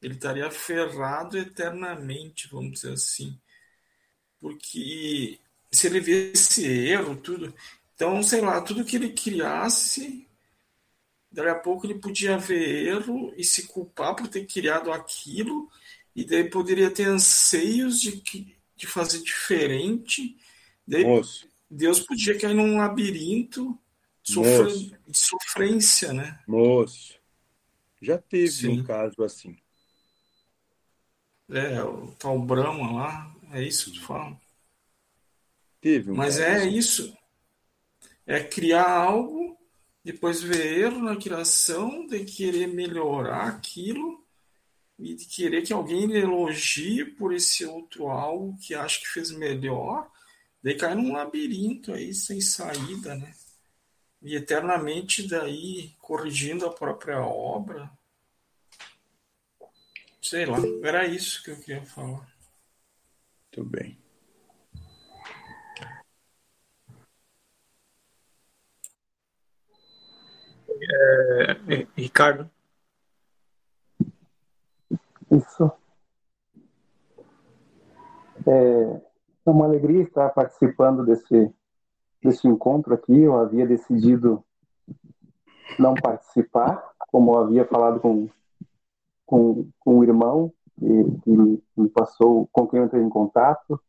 ele 0.00 0.14
estaria 0.14 0.50
ferrado 0.50 1.38
eternamente, 1.38 2.48
vamos 2.48 2.72
dizer 2.72 2.92
assim. 2.92 3.38
Porque 4.40 5.38
se 5.70 5.86
ele 5.86 6.00
visse 6.00 6.66
erro, 6.66 7.16
tudo. 7.16 7.54
Então, 7.98 8.22
sei 8.22 8.40
lá, 8.40 8.60
tudo 8.60 8.84
que 8.84 8.94
ele 8.94 9.12
criasse, 9.12 10.24
daí 11.32 11.48
a 11.48 11.54
pouco 11.56 11.84
ele 11.84 11.98
podia 11.98 12.38
ver 12.38 12.86
erro 12.86 13.34
e 13.36 13.42
se 13.42 13.66
culpar 13.66 14.14
por 14.14 14.28
ter 14.28 14.46
criado 14.46 14.92
aquilo, 14.92 15.68
e 16.14 16.24
daí 16.24 16.48
poderia 16.48 16.92
ter 16.92 17.08
anseios 17.08 18.00
de, 18.00 18.22
de 18.76 18.86
fazer 18.86 19.20
diferente. 19.20 20.36
Daí 20.86 21.02
Moço. 21.02 21.48
Deus 21.68 21.98
podia 21.98 22.38
cair 22.38 22.54
num 22.54 22.76
labirinto 22.76 23.76
sofre, 24.22 24.96
de 25.04 25.18
sofrência, 25.18 26.12
né? 26.12 26.38
Moço, 26.46 27.18
já 28.00 28.16
teve 28.16 28.48
Sim. 28.48 28.78
um 28.78 28.84
caso 28.84 29.24
assim. 29.24 29.58
É, 31.48 31.82
o 31.82 32.14
tal 32.16 32.38
Brahma 32.38 32.92
lá, 32.92 33.36
é 33.50 33.60
isso 33.60 33.90
que 33.90 33.98
tu 33.98 34.06
fala. 34.06 34.40
Teve 35.80 36.12
um 36.12 36.14
Mas 36.14 36.38
é 36.38 36.64
isso. 36.64 37.17
É 38.28 38.44
criar 38.44 38.86
algo, 38.86 39.58
depois 40.04 40.42
ver 40.42 40.80
erro 40.80 41.02
na 41.02 41.16
criação, 41.16 42.06
de 42.06 42.26
querer 42.26 42.66
melhorar 42.66 43.48
aquilo 43.48 44.22
e 44.98 45.14
de 45.14 45.24
querer 45.24 45.62
que 45.62 45.72
alguém 45.72 46.12
elogie 46.12 47.06
por 47.06 47.32
esse 47.32 47.64
outro 47.64 48.08
algo 48.08 48.54
que 48.58 48.74
acha 48.74 49.00
que 49.00 49.08
fez 49.08 49.30
melhor, 49.30 50.12
daí 50.62 50.76
cai 50.76 50.94
num 50.94 51.14
labirinto 51.14 51.94
aí 51.94 52.12
sem 52.12 52.38
saída, 52.38 53.14
né? 53.14 53.34
E 54.20 54.36
eternamente 54.36 55.26
daí 55.26 55.94
corrigindo 55.98 56.66
a 56.66 56.70
própria 56.70 57.22
obra. 57.22 57.90
Sei 60.20 60.44
lá, 60.44 60.58
era 60.82 61.06
isso 61.06 61.42
que 61.42 61.52
eu 61.52 61.56
queria 61.56 61.82
falar. 61.82 62.30
Muito 63.56 63.70
bem. 63.70 64.07
É, 70.90 71.52
é, 71.52 71.86
Ricardo. 71.96 72.50
Isso. 75.30 75.70
É, 78.46 79.00
é 79.46 79.50
uma 79.50 79.66
alegria 79.66 80.02
estar 80.02 80.30
participando 80.30 81.04
desse, 81.04 81.52
desse 82.22 82.48
encontro 82.48 82.94
aqui. 82.94 83.18
Eu 83.18 83.36
havia 83.38 83.66
decidido 83.66 84.42
não 85.78 85.94
participar, 85.94 86.82
como 87.10 87.32
eu 87.34 87.38
havia 87.38 87.64
falado 87.66 88.00
com, 88.00 88.28
com, 89.26 89.68
com 89.78 89.98
o 89.98 90.04
irmão, 90.04 90.52
que, 90.78 91.30
me, 91.76 91.88
passou, 91.90 92.48
com 92.52 92.66
quem 92.66 92.78
eu 92.78 92.86
entrei 92.86 93.02
em 93.02 93.10
contato, 93.10 93.80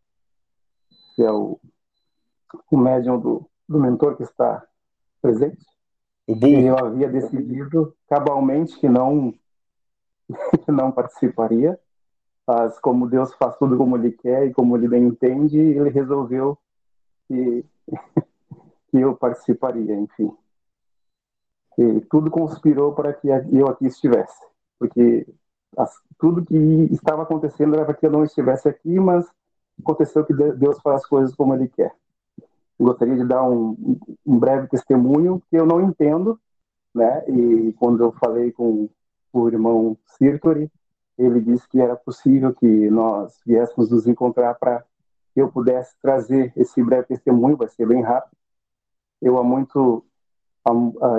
que 1.16 1.24
é 1.24 1.32
o, 1.32 1.60
o 2.72 2.78
médium 2.78 3.20
do, 3.20 3.50
do 3.68 3.80
mentor 3.80 4.18
que 4.18 4.24
está 4.24 4.66
presente. 5.22 5.69
E 6.30 6.64
eu 6.64 6.78
havia 6.78 7.10
decidido 7.10 7.96
cabalmente 8.08 8.80
que 8.80 8.88
não 8.88 9.34
que 10.64 10.72
não 10.72 10.92
participaria, 10.92 11.80
mas 12.46 12.80
como 12.80 13.10
Deus 13.10 13.34
faz 13.34 13.58
tudo 13.58 13.76
como 13.76 13.98
Ele 13.98 14.12
quer 14.12 14.46
e 14.46 14.54
como 14.54 14.78
Ele 14.78 14.88
bem 14.88 15.08
entende, 15.08 15.58
Ele 15.58 15.90
resolveu 15.90 16.56
que, 17.28 17.66
que 18.92 19.00
eu 19.00 19.16
participaria, 19.16 19.96
enfim. 19.96 20.32
E 21.80 22.02
tudo 22.02 22.30
conspirou 22.30 22.94
para 22.94 23.12
que 23.12 23.28
eu 23.28 23.68
aqui 23.68 23.88
estivesse, 23.88 24.46
porque 24.78 25.28
as, 25.76 26.00
tudo 26.20 26.46
que 26.46 26.56
estava 26.92 27.24
acontecendo 27.24 27.74
era 27.74 27.86
para 27.86 27.96
que 27.96 28.06
eu 28.06 28.12
não 28.12 28.24
estivesse 28.24 28.70
aqui, 28.70 29.00
mas 29.00 29.26
aconteceu 29.82 30.24
que 30.24 30.34
Deus 30.34 30.80
faz 30.82 30.98
as 30.98 31.08
coisas 31.08 31.34
como 31.34 31.56
Ele 31.56 31.68
quer 31.70 31.96
gostaria 32.80 33.18
de 33.18 33.26
dar 33.26 33.44
um, 33.44 34.00
um, 34.26 34.40
breve 34.40 34.68
testemunho 34.68 35.42
que 35.50 35.58
eu 35.58 35.66
não 35.66 35.82
entendo, 35.82 36.40
né? 36.96 37.24
E 37.28 37.74
quando 37.74 38.04
eu 38.04 38.12
falei 38.14 38.52
com 38.52 38.90
o 39.34 39.48
irmão 39.50 39.98
Sirtori, 40.06 40.72
ele 41.18 41.42
disse 41.42 41.68
que 41.68 41.82
era 41.82 41.96
possível 41.96 42.54
que 42.54 42.90
nós 42.90 43.40
viéssemos 43.46 43.92
nos 43.92 44.08
encontrar 44.08 44.56
para 44.56 44.84
que 45.34 45.42
eu 45.42 45.52
pudesse 45.52 45.94
trazer 46.02 46.54
esse 46.56 46.82
breve 46.82 47.08
testemunho, 47.08 47.58
vai 47.58 47.68
ser 47.68 47.86
bem 47.86 48.02
rápido. 48.02 48.36
Eu 49.22 49.38
há 49.38 49.44
muito 49.44 50.06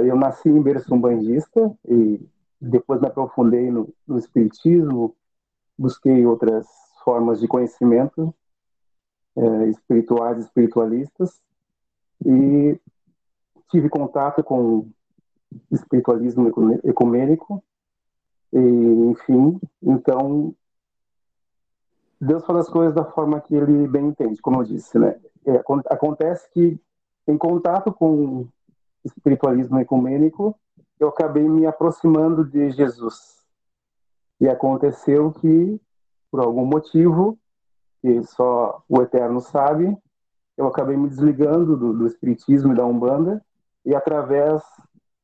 eu 0.06 0.16
nasci 0.16 0.48
em 0.48 0.62
berço 0.62 0.94
umbandista 0.94 1.76
e 1.84 2.24
depois 2.60 3.00
me 3.00 3.08
aprofundei 3.08 3.70
no, 3.70 3.92
no 4.06 4.16
espiritismo, 4.16 5.16
busquei 5.76 6.24
outras 6.24 6.68
formas 7.04 7.40
de 7.40 7.48
conhecimento 7.48 8.32
é, 9.36 9.66
espirituais, 9.68 10.38
espiritualistas 10.38 11.40
e 12.24 12.78
tive 13.70 13.88
contato 13.88 14.42
com 14.42 14.88
espiritualismo 15.70 16.48
ecumênico 16.84 17.62
e, 18.52 18.58
enfim, 18.58 19.60
então 19.82 20.54
Deus 22.20 22.44
faz 22.44 22.60
as 22.60 22.68
coisas 22.68 22.94
da 22.94 23.04
forma 23.04 23.40
que 23.40 23.54
ele 23.54 23.88
bem 23.88 24.08
entende, 24.08 24.40
como 24.42 24.60
eu 24.60 24.64
disse, 24.64 24.98
né? 24.98 25.18
É, 25.46 25.62
acontece 25.88 26.50
que 26.50 26.78
em 27.26 27.38
contato 27.38 27.92
com 27.92 28.46
espiritualismo 29.04 29.78
ecumênico, 29.78 30.58
eu 30.98 31.08
acabei 31.08 31.48
me 31.48 31.66
aproximando 31.66 32.44
de 32.44 32.70
Jesus. 32.72 33.40
E 34.40 34.48
aconteceu 34.48 35.32
que, 35.32 35.80
por 36.30 36.40
algum 36.40 36.64
motivo, 36.64 37.38
que 38.02 38.22
só 38.24 38.82
o 38.88 39.00
Eterno 39.02 39.40
sabe, 39.40 39.96
eu 40.60 40.66
acabei 40.66 40.94
me 40.94 41.08
desligando 41.08 41.74
do, 41.74 41.94
do 41.94 42.06
espiritismo 42.06 42.72
e 42.72 42.76
da 42.76 42.84
umbanda 42.84 43.42
e 43.82 43.94
através 43.94 44.62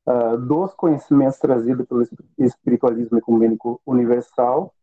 uh, 0.06 0.38
dos 0.38 0.72
conhecimentos 0.72 1.38
trazidos 1.38 1.86
pelo 1.86 2.02
espiritualismo 2.38 3.18
ecumênico 3.18 3.78
universal, 3.84 4.74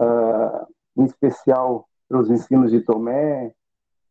uh, 0.00 0.66
em 0.96 1.04
especial 1.04 1.86
pelos 2.08 2.30
ensinos 2.30 2.70
de 2.70 2.80
Tomé 2.80 3.52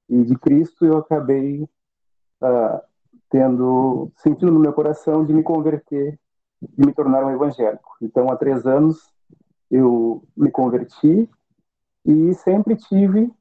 e 0.08 0.24
de 0.24 0.38
Cristo, 0.38 0.86
eu 0.86 0.98
acabei 0.98 1.64
uh, 1.64 2.80
tendo 3.28 4.12
sentindo 4.18 4.52
no 4.52 4.60
meu 4.60 4.74
coração 4.74 5.26
de 5.26 5.34
me 5.34 5.42
converter 5.42 6.20
e 6.62 6.86
me 6.86 6.94
tornar 6.94 7.26
um 7.26 7.32
evangélico. 7.32 7.98
Então, 8.00 8.30
há 8.32 8.36
três 8.36 8.68
anos 8.68 9.12
eu 9.72 10.24
me 10.38 10.52
converti 10.52 11.28
e 12.06 12.34
sempre 12.36 12.76
tive 12.76 13.34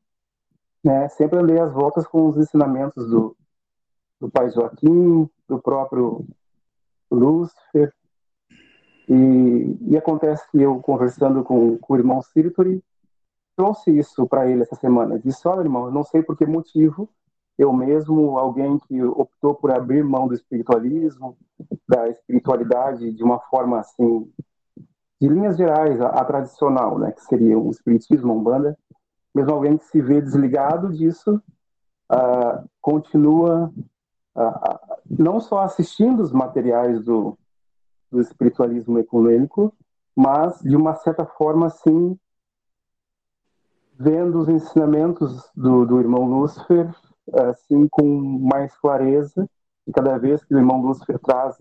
né, 0.87 1.09
sempre 1.09 1.39
andei 1.41 1.59
às 1.59 1.73
voltas 1.73 2.07
com 2.07 2.29
os 2.29 2.37
ensinamentos 2.37 3.09
do, 3.11 3.37
do 4.21 4.31
pai 4.31 4.51
Joaquim, 4.51 5.29
do 5.49 5.59
próprio 5.61 6.25
Lúcifer. 7.11 7.93
E, 9.09 9.77
e 9.89 9.97
acontece 9.97 10.49
que 10.51 10.61
eu, 10.61 10.79
conversando 10.81 11.43
com, 11.43 11.77
com 11.79 11.95
o 11.95 11.97
irmão 11.97 12.23
Siritori, 12.23 12.83
trouxe 13.57 13.91
isso 13.99 14.27
para 14.29 14.49
ele 14.49 14.63
essa 14.63 14.77
semana. 14.77 15.19
Disse: 15.19 15.47
Olha, 15.49 15.61
irmão, 15.61 15.87
eu 15.87 15.91
não 15.91 16.05
sei 16.05 16.23
por 16.23 16.37
que 16.37 16.47
motivo 16.47 17.09
eu 17.59 17.73
mesmo, 17.73 18.39
alguém 18.39 18.79
que 18.79 19.03
optou 19.03 19.55
por 19.55 19.71
abrir 19.71 20.05
mão 20.05 20.29
do 20.29 20.35
espiritualismo, 20.35 21.37
da 21.89 22.09
espiritualidade 22.09 23.11
de 23.13 23.25
uma 23.25 23.41
forma 23.41 23.81
assim, 23.81 24.31
de 25.21 25.29
linhas 25.29 25.57
gerais, 25.57 25.99
a, 26.01 26.09
a 26.09 26.25
tradicional, 26.25 26.99
né, 26.99 27.13
que 27.13 27.25
seria 27.25 27.59
o 27.59 27.71
espiritismo, 27.71 28.31
a 28.31 28.37
umbanda, 28.37 28.79
mesmo 29.37 29.53
alguém 29.53 29.77
que 29.77 29.85
se 29.85 30.01
vê 30.01 30.19
desligado 30.19 30.91
disso, 30.95 31.43
uh, 32.11 32.67
continua 32.81 33.71
uh, 34.35 34.97
não 35.11 35.41
só 35.41 35.61
assistindo 35.61 36.23
os 36.23 36.33
materiais 36.33 37.05
do, 37.05 37.39
do 38.11 38.19
espiritualismo 38.19 38.99
ecumênico, 38.99 39.75
mas, 40.17 40.59
de 40.63 40.75
uma 40.75 40.95
certa 40.95 41.27
forma, 41.27 41.69
sim, 41.69 42.19
vendo 43.99 44.39
os 44.39 44.49
ensinamentos 44.49 45.51
do, 45.55 45.85
do 45.85 46.01
irmão 46.01 46.25
Lúcifer 46.25 46.91
assim 47.51 47.87
com 47.89 48.05
mais 48.41 48.75
clareza 48.79 49.47
e 49.87 49.93
cada 49.93 50.17
vez 50.17 50.43
que 50.45 50.55
o 50.55 50.59
irmão 50.59 50.81
Lúcifer 50.81 51.19
traz 51.19 51.59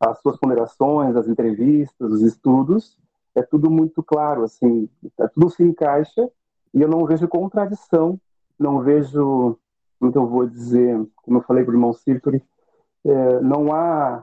as 0.00 0.18
suas 0.20 0.38
ponderações, 0.38 1.14
as 1.14 1.28
entrevistas, 1.28 2.10
os 2.10 2.22
estudos, 2.22 2.98
é 3.34 3.42
tudo 3.42 3.70
muito 3.70 4.02
claro, 4.02 4.44
assim, 4.44 4.88
é, 5.18 5.28
tudo 5.28 5.50
se 5.50 5.62
encaixa 5.62 6.30
e 6.76 6.82
eu 6.82 6.88
não 6.88 7.06
vejo 7.06 7.26
contradição, 7.26 8.20
não 8.58 8.80
vejo, 8.80 9.58
eu 9.98 10.26
vou 10.26 10.46
dizer, 10.46 11.08
como 11.22 11.38
eu 11.38 11.42
falei 11.42 11.64
para 11.64 11.72
o 11.72 11.74
irmão 11.74 11.94
Cirtori, 11.94 12.44
é, 13.02 13.40
não 13.40 13.72
há 13.72 14.22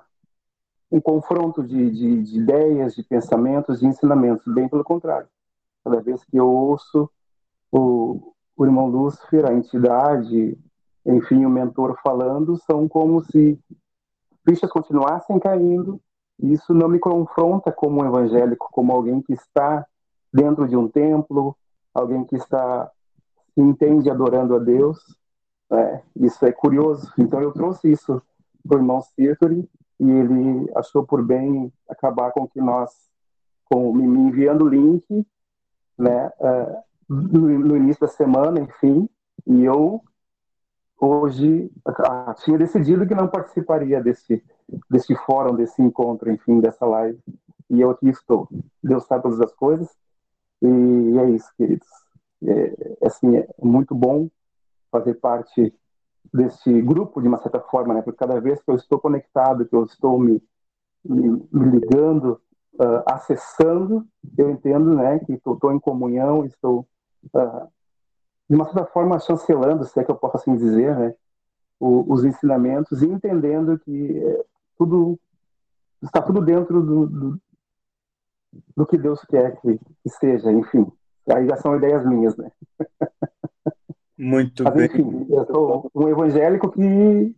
um 0.92 1.02
confronto 1.02 1.64
de, 1.64 1.90
de, 1.90 2.22
de, 2.22 2.40
ideias, 2.40 2.94
de 2.94 3.02
pensamentos, 3.02 3.80
de 3.80 3.88
ensinamentos, 3.88 4.54
bem 4.54 4.70
pelo 4.70 4.84
contrário. 4.84 5.28
Cada 5.84 6.00
vez 6.00 6.24
que 6.24 6.38
eu 6.38 6.48
ouço 6.48 7.10
o, 7.72 8.36
o 8.56 8.66
irmão 8.66 8.86
Lúcifer, 8.86 9.50
a 9.50 9.54
entidade, 9.54 10.56
enfim, 11.04 11.46
o 11.46 11.50
mentor 11.50 11.98
falando, 12.04 12.56
são 12.58 12.88
como 12.88 13.24
se 13.24 13.60
fichas 14.48 14.70
continuassem 14.70 15.40
caindo, 15.40 16.00
isso 16.40 16.72
não 16.72 16.88
me 16.88 17.00
confronta 17.00 17.72
como 17.72 18.04
um 18.04 18.06
evangélico, 18.06 18.70
como 18.72 18.94
alguém 18.94 19.24
que 19.24 19.34
está 19.34 19.84
dentro 20.32 20.68
de 20.68 20.78
um 20.78 20.88
templo, 20.88 21.58
alguém 21.94 22.24
que 22.26 22.36
está 22.36 22.92
se 23.54 23.62
entende 23.62 24.10
adorando 24.10 24.56
a 24.56 24.60
Deus. 24.60 25.00
É, 25.72 26.02
isso 26.16 26.46
é 26.46 26.52
curioso. 26.52 27.12
Então 27.18 27.42
eu 27.42 27.52
trouxe 27.52 27.92
isso 27.92 28.22
para 28.68 28.78
o 28.78 28.80
irmão 28.80 29.02
Cirtori 29.02 29.70
e 30.00 30.10
ele 30.10 30.72
achou 30.76 31.06
por 31.06 31.24
bem 31.24 31.72
acabar 31.90 32.32
com 32.32 32.48
que 32.48 32.60
nós, 32.60 32.92
com 33.66 33.94
me 33.94 34.06
enviando 34.06 34.66
o 34.66 34.70
link, 34.70 35.26
né, 35.98 36.32
uh, 36.40 36.84
no, 37.08 37.60
no, 37.60 37.78
início 37.78 38.02
da 38.02 38.08
semana, 38.08 38.60
enfim, 38.60 39.08
e 39.46 39.64
eu 39.64 40.02
hoje 41.00 41.72
ah, 41.86 42.34
tinha 42.40 42.58
decidido 42.58 43.06
que 43.06 43.14
não 43.14 43.28
participaria 43.28 44.02
desse 44.02 44.44
desse 44.90 45.16
fórum, 45.16 45.56
desse 45.56 45.82
encontro, 45.82 46.32
enfim, 46.32 46.60
dessa 46.60 46.86
live. 46.86 47.20
E 47.70 47.82
eu 47.82 47.92
aqui 47.92 48.10
estou. 48.10 48.48
Deus 48.82 49.06
sabe 49.06 49.24
todas 49.24 49.42
as 49.42 49.54
coisas. 49.54 49.90
E 50.64 51.20
é 51.20 51.30
isso, 51.32 51.50
queridos. 51.58 51.88
É, 52.46 52.52
é, 52.52 53.08
assim, 53.08 53.36
é 53.36 53.48
muito 53.62 53.94
bom 53.94 54.30
fazer 54.90 55.16
parte 55.16 55.74
desse 56.34 56.82
grupo, 56.82 57.22
de 57.22 57.28
uma 57.28 57.42
certa 57.42 57.60
forma, 57.60 57.94
né? 57.94 58.02
Porque 58.02 58.18
cada 58.18 58.40
vez 58.40 58.62
que 58.64 58.72
eu 58.72 58.76
estou 58.76 59.00
conectado, 59.00 59.66
que 59.66 59.76
eu 59.76 59.84
estou 59.84 60.18
me, 60.18 60.42
me, 61.04 61.46
me 61.52 61.80
ligando, 61.80 62.42
uh, 62.76 63.04
acessando, 63.06 64.08
eu 64.38 64.50
entendo, 64.50 64.96
né, 64.96 65.20
que 65.20 65.34
estou 65.34 65.72
em 65.72 65.80
comunhão, 65.80 66.46
estou, 66.46 66.88
uh, 67.36 67.68
de 68.50 68.56
uma 68.56 68.66
certa 68.66 68.86
forma, 68.86 69.20
chancelando, 69.20 69.86
se 69.86 70.00
é 70.00 70.04
que 70.04 70.12
eu 70.12 70.16
posso 70.16 70.38
assim 70.38 70.56
dizer, 70.56 70.96
né, 70.98 71.14
o, 71.80 72.12
os 72.12 72.24
ensinamentos 72.24 73.02
e 73.02 73.08
entendendo 73.08 73.78
que 73.80 74.18
é, 74.18 74.46
tudo 74.78 75.20
está 76.02 76.22
tudo 76.22 76.42
dentro 76.42 76.82
do, 76.82 77.08
do, 77.08 77.42
do 78.76 78.86
que 78.86 78.98
Deus 78.98 79.22
quer 79.26 79.60
que, 79.62 79.80
seja, 80.20 80.52
enfim. 80.52 80.86
Aí 81.30 81.48
já 81.48 81.58
são 81.58 81.76
ideias 81.76 82.06
minhas, 82.06 82.36
né? 82.36 82.52
Muito 84.18 84.64
Mas, 84.64 84.74
bem. 84.74 84.86
Enfim, 84.86 85.28
eu 85.30 85.46
sou 85.46 85.92
um 85.94 86.08
evangélico 86.08 86.72
que, 86.72 87.36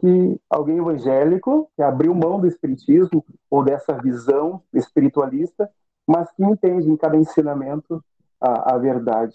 que 0.00 0.40
alguém 0.50 0.78
evangélico 0.78 1.70
que 1.74 1.82
abriu 1.82 2.14
mão 2.14 2.40
do 2.40 2.46
espiritismo 2.46 3.24
ou 3.50 3.64
dessa 3.64 3.94
visão 3.94 4.62
espiritualista, 4.72 5.70
mas 6.06 6.30
que 6.32 6.44
entende 6.44 6.88
em 6.90 6.96
cada 6.96 7.16
ensinamento 7.16 8.04
a, 8.40 8.74
a 8.74 8.78
verdade. 8.78 9.34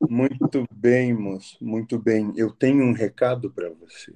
Muito 0.00 0.66
bem, 0.70 1.14
moço, 1.14 1.56
muito 1.60 1.98
bem. 1.98 2.32
Eu 2.36 2.50
tenho 2.50 2.84
um 2.84 2.92
recado 2.92 3.50
para 3.50 3.70
você 3.70 4.14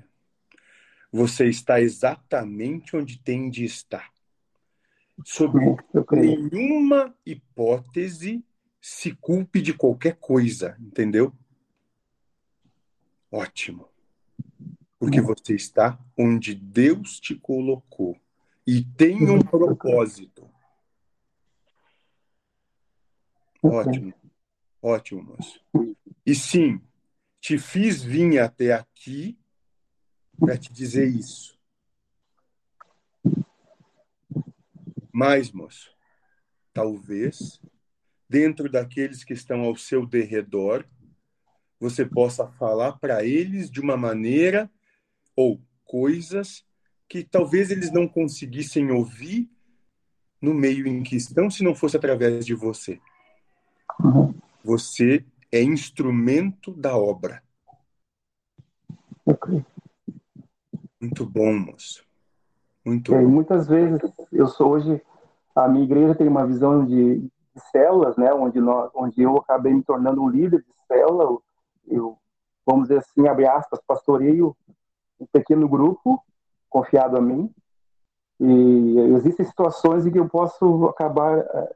você 1.13 1.47
está 1.47 1.79
exatamente 1.79 2.97
onde 2.97 3.19
tem 3.19 3.51
de 3.51 3.65
estar. 3.65 4.11
Sob 5.25 5.59
nenhuma 6.13 7.15
hipótese 7.25 8.45
se 8.81 9.15
culpe 9.15 9.63
de 9.63 9.73
qualquer 9.73 10.17
coisa, 10.17 10.77
entendeu? 10.81 11.33
Ótimo. 13.31 13.89
Porque 14.99 15.21
você 15.21 15.55
está 15.55 15.99
onde 16.19 16.55
Deus 16.55 17.19
te 17.21 17.35
colocou 17.35 18.17
e 18.67 18.85
tem 18.85 19.29
um 19.29 19.41
propósito. 19.41 20.49
Ótimo. 23.63 24.13
Ótimo, 24.81 25.23
moço. 25.23 25.61
E 26.27 26.35
sim, 26.35 26.81
te 27.41 27.59
fiz 27.59 28.03
vir 28.03 28.39
até 28.41 28.73
aqui 28.73 29.39
para 30.39 30.59
te 30.59 30.73
dizer 30.73 31.09
isso. 31.09 31.59
Mas, 35.13 35.53
moço, 35.53 35.95
talvez, 36.73 37.61
dentro 38.29 38.71
daqueles 38.71 39.23
que 39.23 39.35
estão 39.35 39.61
ao 39.61 39.77
seu 39.77 40.07
derredor, 40.07 40.87
você 41.79 42.07
possa 42.07 42.49
falar 42.53 42.93
para 42.99 43.25
eles 43.25 43.71
de 43.71 43.81
uma 43.81 43.97
maneira 43.97 44.71
ou 45.37 45.61
coisas 45.85 46.65
que 47.09 47.23
talvez 47.23 47.71
eles 47.71 47.93
não 47.93 48.09
conseguissem 48.09 48.91
ouvir 48.91 49.51
no 50.41 50.55
meio 50.55 50.87
em 50.87 51.03
que 51.03 51.15
estão 51.15 51.51
se 51.51 51.63
não 51.63 51.75
fosse 51.75 51.97
através 51.97 52.47
de 52.47 52.55
você. 52.55 52.99
Você 54.65 55.25
é 55.51 55.63
instrumento 55.63 56.73
da 56.73 56.97
obra. 56.97 57.43
Muito 60.99 61.27
bom, 61.27 61.53
moço. 61.53 62.03
Muito 62.85 63.15
é, 63.15 63.21
bom. 63.21 63.29
Muitas 63.29 63.67
vezes, 63.67 64.01
eu 64.33 64.47
sou 64.49 64.73
hoje, 64.73 65.01
a 65.55 65.69
minha 65.69 65.85
igreja 65.85 66.15
tem 66.15 66.29
uma 66.29 66.47
visão 66.47 66.85
de, 66.85 67.21
de 67.21 67.61
células, 67.71 68.17
né, 68.17 68.33
onde, 68.33 68.61
nós, 68.61 68.91
onde 68.95 69.23
eu 69.23 69.37
acabei 69.37 69.73
me 69.73 69.83
tornando 69.83 70.23
um 70.23 70.29
líder 70.29 70.61
de 70.61 70.87
célula. 70.87 71.39
Eu, 71.87 72.17
vamos 72.67 72.89
dizer 72.89 72.99
assim, 72.99 73.29
abre 73.29 73.47
aspas, 73.47 73.81
pastoreio 73.87 74.57
um 75.21 75.27
pequeno 75.33 75.69
grupo 75.69 76.23
confiado 76.69 77.17
a 77.17 77.21
mim. 77.21 77.51
E 78.41 78.99
existem 79.15 79.47
situações 79.47 80.05
em 80.05 80.11
que 80.11 80.19
eu 80.19 80.29
posso 80.29 80.87
acabar 80.87 81.39
uh, 81.39 81.75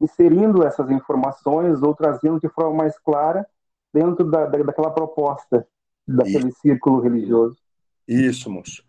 inserindo 0.00 0.66
essas 0.66 0.90
informações 0.90 1.82
ou 1.82 1.94
trazendo 1.94 2.38
de 2.38 2.48
forma 2.48 2.74
mais 2.74 2.98
clara 2.98 3.46
dentro 3.94 4.30
da, 4.30 4.46
daquela 4.46 4.90
proposta, 4.90 5.66
daquele 6.06 6.48
e... 6.48 6.52
círculo 6.52 7.00
religioso. 7.00 7.56
Isso, 8.06 8.50
moço. 8.50 8.84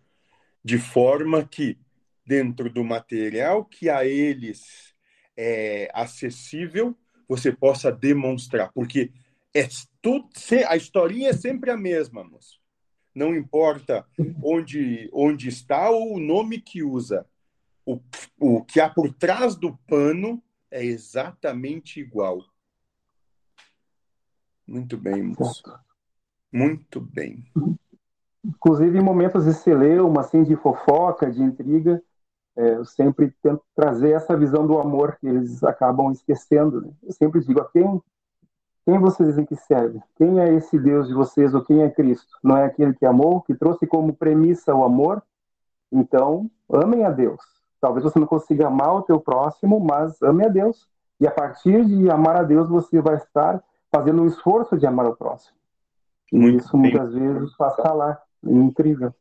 De 0.64 0.78
forma 0.78 1.46
que, 1.46 1.78
dentro 2.24 2.70
do 2.70 2.82
material 2.82 3.64
que 3.64 3.90
a 3.90 4.06
eles 4.06 4.94
é 5.36 5.90
acessível, 5.92 6.96
você 7.28 7.52
possa 7.52 7.92
demonstrar. 7.92 8.72
Porque 8.72 9.12
é 9.54 9.68
tudo, 10.00 10.28
a 10.68 10.76
historinha 10.76 11.30
é 11.30 11.32
sempre 11.32 11.70
a 11.70 11.76
mesma, 11.76 12.24
moço. 12.24 12.60
Não 13.14 13.34
importa 13.34 14.06
onde, 14.42 15.08
onde 15.12 15.48
está 15.48 15.90
ou 15.90 16.14
o 16.16 16.20
nome 16.20 16.60
que 16.60 16.82
usa. 16.82 17.26
O, 17.86 18.00
o 18.40 18.64
que 18.64 18.80
há 18.80 18.88
por 18.88 19.12
trás 19.12 19.54
do 19.54 19.76
pano 19.86 20.42
é 20.70 20.84
exatamente 20.84 22.00
igual. 22.00 22.44
Muito 24.66 24.96
bem, 24.96 25.22
moço. 25.22 25.62
Muito 26.50 27.00
bem. 27.00 27.44
Inclusive, 28.44 28.98
em 28.98 29.02
momentos 29.02 29.44
de 29.44 29.54
celeuma, 29.54 30.20
assim, 30.20 30.42
de 30.42 30.54
fofoca, 30.56 31.30
de 31.30 31.42
intriga, 31.42 32.02
é, 32.56 32.76
eu 32.76 32.84
sempre 32.84 33.34
tento 33.42 33.62
trazer 33.74 34.10
essa 34.10 34.36
visão 34.36 34.66
do 34.66 34.78
amor 34.78 35.16
que 35.18 35.26
eles 35.26 35.64
acabam 35.64 36.12
esquecendo. 36.12 36.82
Né? 36.82 36.90
Eu 37.02 37.12
sempre 37.12 37.40
digo, 37.40 37.60
a 37.60 37.68
quem, 37.70 38.00
quem 38.84 38.98
vocês 38.98 39.30
dizem 39.30 39.46
que 39.46 39.56
serve? 39.56 40.00
Quem 40.16 40.40
é 40.40 40.52
esse 40.54 40.78
Deus 40.78 41.08
de 41.08 41.14
vocês 41.14 41.54
ou 41.54 41.64
quem 41.64 41.82
é 41.82 41.90
Cristo? 41.90 42.38
Não 42.42 42.56
é 42.56 42.64
aquele 42.66 42.94
que 42.94 43.06
amou, 43.06 43.40
que 43.40 43.54
trouxe 43.54 43.86
como 43.86 44.14
premissa 44.14 44.74
o 44.74 44.84
amor? 44.84 45.22
Então, 45.90 46.50
amem 46.70 47.04
a 47.04 47.10
Deus. 47.10 47.40
Talvez 47.80 48.04
você 48.04 48.18
não 48.18 48.26
consiga 48.26 48.66
amar 48.66 48.94
o 48.94 49.02
teu 49.02 49.20
próximo, 49.20 49.80
mas 49.80 50.20
ame 50.22 50.44
a 50.44 50.48
Deus. 50.48 50.86
E 51.20 51.26
a 51.26 51.30
partir 51.30 51.84
de 51.84 52.10
amar 52.10 52.36
a 52.36 52.42
Deus, 52.42 52.68
você 52.68 53.00
vai 53.00 53.16
estar 53.16 53.62
fazendo 53.90 54.22
um 54.22 54.26
esforço 54.26 54.76
de 54.76 54.86
amar 54.86 55.06
o 55.06 55.16
próximo. 55.16 55.56
Muito 56.32 56.64
isso 56.64 56.72
bem. 56.72 56.92
muitas 56.92 57.14
vezes 57.14 57.54
faz 57.54 57.76
calar. 57.76 58.20
Incrível. 58.46 59.14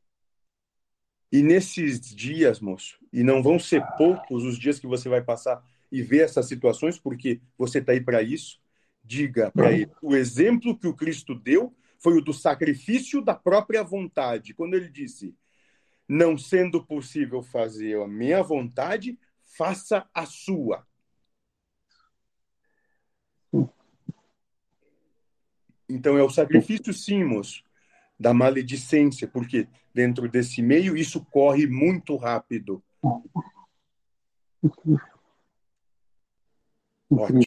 E 1.31 1.41
nesses 1.41 1.99
dias, 1.99 2.59
moço, 2.59 2.99
e 3.11 3.23
não 3.23 3.41
vão 3.41 3.57
ser 3.57 3.83
poucos 3.97 4.43
os 4.43 4.57
dias 4.57 4.79
que 4.79 4.85
você 4.85 5.09
vai 5.09 5.21
passar 5.21 5.63
e 5.91 6.01
ver 6.01 6.25
essas 6.25 6.47
situações, 6.47 6.99
porque 6.99 7.41
você 7.57 7.79
está 7.79 7.91
aí 7.91 8.01
para 8.01 8.21
isso, 8.21 8.59
diga 9.03 9.51
para 9.51 9.71
ele: 9.71 9.91
o 10.01 10.15
exemplo 10.15 10.77
que 10.77 10.87
o 10.87 10.93
Cristo 10.93 11.33
deu 11.33 11.75
foi 11.97 12.17
o 12.17 12.21
do 12.21 12.33
sacrifício 12.33 13.21
da 13.21 13.33
própria 13.33 13.83
vontade. 13.83 14.53
Quando 14.53 14.75
ele 14.75 14.89
disse: 14.89 15.35
Não 16.07 16.37
sendo 16.37 16.85
possível 16.85 17.41
fazer 17.41 17.99
a 17.99 18.07
minha 18.07 18.43
vontade, 18.43 19.17
faça 19.41 20.07
a 20.13 20.25
sua. 20.25 20.85
Então 25.89 26.17
é 26.17 26.23
o 26.23 26.29
sacrifício, 26.29 26.93
sim, 26.93 27.23
moço, 27.23 27.63
da 28.23 28.33
maledicência, 28.33 29.27
porque 29.27 29.67
dentro 29.93 30.29
desse 30.29 30.61
meio 30.61 30.95
isso 30.95 31.25
corre 31.29 31.67
muito 31.67 32.15
rápido. 32.15 32.81
Ótimo. 37.11 37.41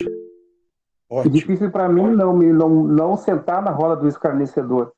Ótimo. 1.09 1.25
É 1.25 1.29
difícil 1.31 1.71
para 1.71 1.89
mim 1.89 2.15
não, 2.15 2.37
não, 2.37 2.69
não 2.85 3.17
sentar 3.17 3.63
na 3.63 3.71
roda 3.71 3.97
do 3.97 4.07
escarnecedor. 4.07 4.93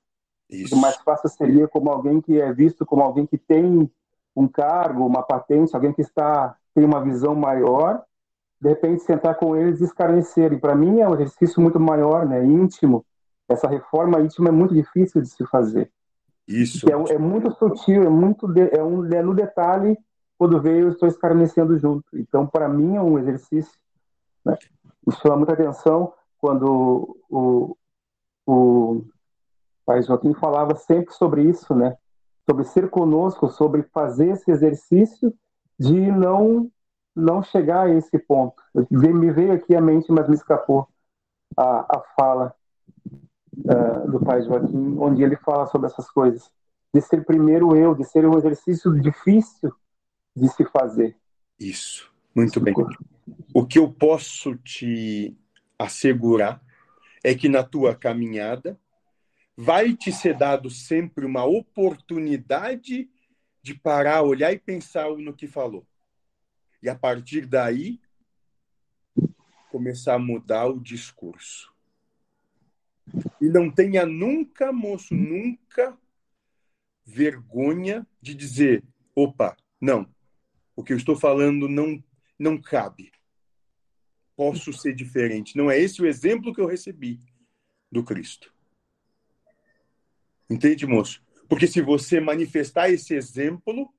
Isso. 0.51 0.75
O 0.75 0.79
mais 0.81 0.97
fácil 0.97 1.29
seria 1.29 1.69
como 1.69 1.91
alguém 1.91 2.21
que 2.21 2.41
é 2.41 2.53
visto 2.53 2.85
como 2.85 3.03
alguém 3.03 3.25
que 3.25 3.39
tem 3.39 3.89
um 4.35 4.49
cargo, 4.49 5.07
uma 5.07 5.23
patente, 5.23 5.77
alguém 5.77 5.93
que 5.93 6.03
está 6.03 6.57
tem 6.75 6.85
uma 6.85 7.03
visão 7.03 7.37
maior, 7.37 8.03
de 8.61 8.69
repente 8.69 9.03
sentar 9.05 9.37
com 9.37 9.57
eles 9.57 9.81
e 9.81 9.85
escarnecer. 9.85 10.53
E 10.53 10.59
para 10.59 10.75
mim 10.75 10.99
é 10.99 11.09
um 11.09 11.15
exercício 11.15 11.63
muito 11.63 11.79
maior, 11.79 12.27
né, 12.27 12.45
íntimo. 12.45 13.07
Essa 13.49 13.67
reforma 13.67 14.21
íntima 14.21 14.49
é 14.49 14.53
muito 14.53 14.75
difícil 14.75 15.23
de 15.23 15.29
se 15.29 15.45
fazer. 15.47 15.91
Isso. 16.47 16.87
É, 16.89 17.15
é, 17.15 17.19
muito 17.19 17.51
sutil, 17.53 18.05
é 18.05 18.09
muito 18.09 18.49
de, 18.49 18.63
é, 18.75 18.83
um, 18.83 19.05
é 19.13 19.23
no 19.23 19.35
detalhe 19.35 19.99
quando 20.39 20.61
veio 20.61 20.87
eu 20.87 20.93
estou 20.93 21.09
escarnecendo 21.09 21.79
junto. 21.79 22.07
Então 22.15 22.47
para 22.47 22.69
mim 22.69 22.97
é 22.97 23.03
um 23.03 23.19
exercício. 23.19 23.79
Né? 24.45 24.57
Me 25.07 25.15
chama 25.15 25.37
muita 25.37 25.53
atenção 25.53 26.13
quando 26.39 27.19
o, 27.29 27.77
o 28.47 29.05
Pai 29.85 30.03
Joaquim 30.03 30.33
falava 30.35 30.75
sempre 30.77 31.13
sobre 31.15 31.43
isso, 31.43 31.75
né? 31.75 31.97
Sobre 32.49 32.65
ser 32.65 32.89
conosco, 32.89 33.49
sobre 33.49 33.83
fazer 33.83 34.29
esse 34.29 34.51
exercício 34.51 35.35
de 35.79 36.13
não 36.13 36.71
não 37.15 37.43
chegar 37.43 37.87
a 37.87 37.91
esse 37.91 38.17
ponto. 38.17 38.63
Me 38.91 39.33
veio 39.33 39.53
aqui 39.53 39.75
a 39.75 39.81
mente, 39.81 40.11
mas 40.13 40.29
me 40.29 40.35
escapou 40.35 40.89
a, 41.57 41.97
a 41.97 42.03
fala 42.17 42.55
uh, 43.65 44.11
do 44.11 44.21
Pai 44.25 44.43
Joaquim, 44.43 44.97
onde 44.99 45.23
ele 45.23 45.37
fala 45.37 45.67
sobre 45.67 45.87
essas 45.87 46.11
coisas. 46.11 46.51
De 46.93 47.01
ser 47.01 47.25
primeiro 47.25 47.77
eu, 47.77 47.95
de 47.95 48.05
ser 48.05 48.27
um 48.27 48.37
exercício 48.39 48.99
difícil 49.01 49.73
de 50.35 50.49
se 50.49 50.65
fazer. 50.67 51.17
Isso, 51.59 52.11
muito 52.35 52.61
bem. 52.61 52.75
O 53.53 53.67
que 53.67 53.79
eu 53.79 53.93
posso 53.93 54.57
te 54.57 55.37
assegurar 55.79 56.63
é 57.23 57.35
que 57.35 57.49
na 57.49 57.63
tua 57.63 57.95
caminhada 57.95 58.79
vai 59.57 59.95
te 59.95 60.13
ser 60.13 60.37
dado 60.37 60.71
sempre 60.71 61.27
uma 61.27 61.45
oportunidade 61.45 63.11
de 63.61 63.75
parar, 63.75 64.23
olhar 64.23 64.53
e 64.53 64.59
pensar 64.59 65.11
no 65.11 65.35
que 65.35 65.47
falou. 65.47 65.85
E 66.83 66.89
a 66.89 66.95
partir 66.95 67.45
daí, 67.45 68.01
começar 69.71 70.15
a 70.15 70.19
mudar 70.19 70.67
o 70.69 70.81
discurso. 70.81 71.73
E 73.41 73.49
não 73.49 73.71
tenha 73.71 74.05
nunca, 74.05 74.73
moço, 74.73 75.15
nunca 75.15 75.97
vergonha 77.05 78.07
de 78.21 78.35
dizer: 78.35 78.85
opa, 79.15 79.57
não, 79.81 80.09
o 80.77 80.85
que 80.85 80.93
eu 80.93 80.97
estou 80.97 81.17
falando 81.17 81.69
não, 81.69 82.03
não 82.39 82.61
cabe. 82.61 83.11
Posso 84.37 84.73
ser 84.73 84.95
diferente. 84.95 85.57
Não 85.57 85.71
é 85.71 85.79
esse 85.79 86.01
o 86.01 86.07
exemplo 86.07 86.55
que 86.55 86.61
eu 86.61 86.67
recebi 86.67 87.21
do 87.91 88.05
Cristo. 88.05 88.55
Entende, 90.49 90.87
moço? 90.87 91.23
Porque 91.49 91.67
se 91.67 91.81
você 91.81 92.21
manifestar 92.21 92.91
esse 92.91 93.15
exemplo, 93.15 93.93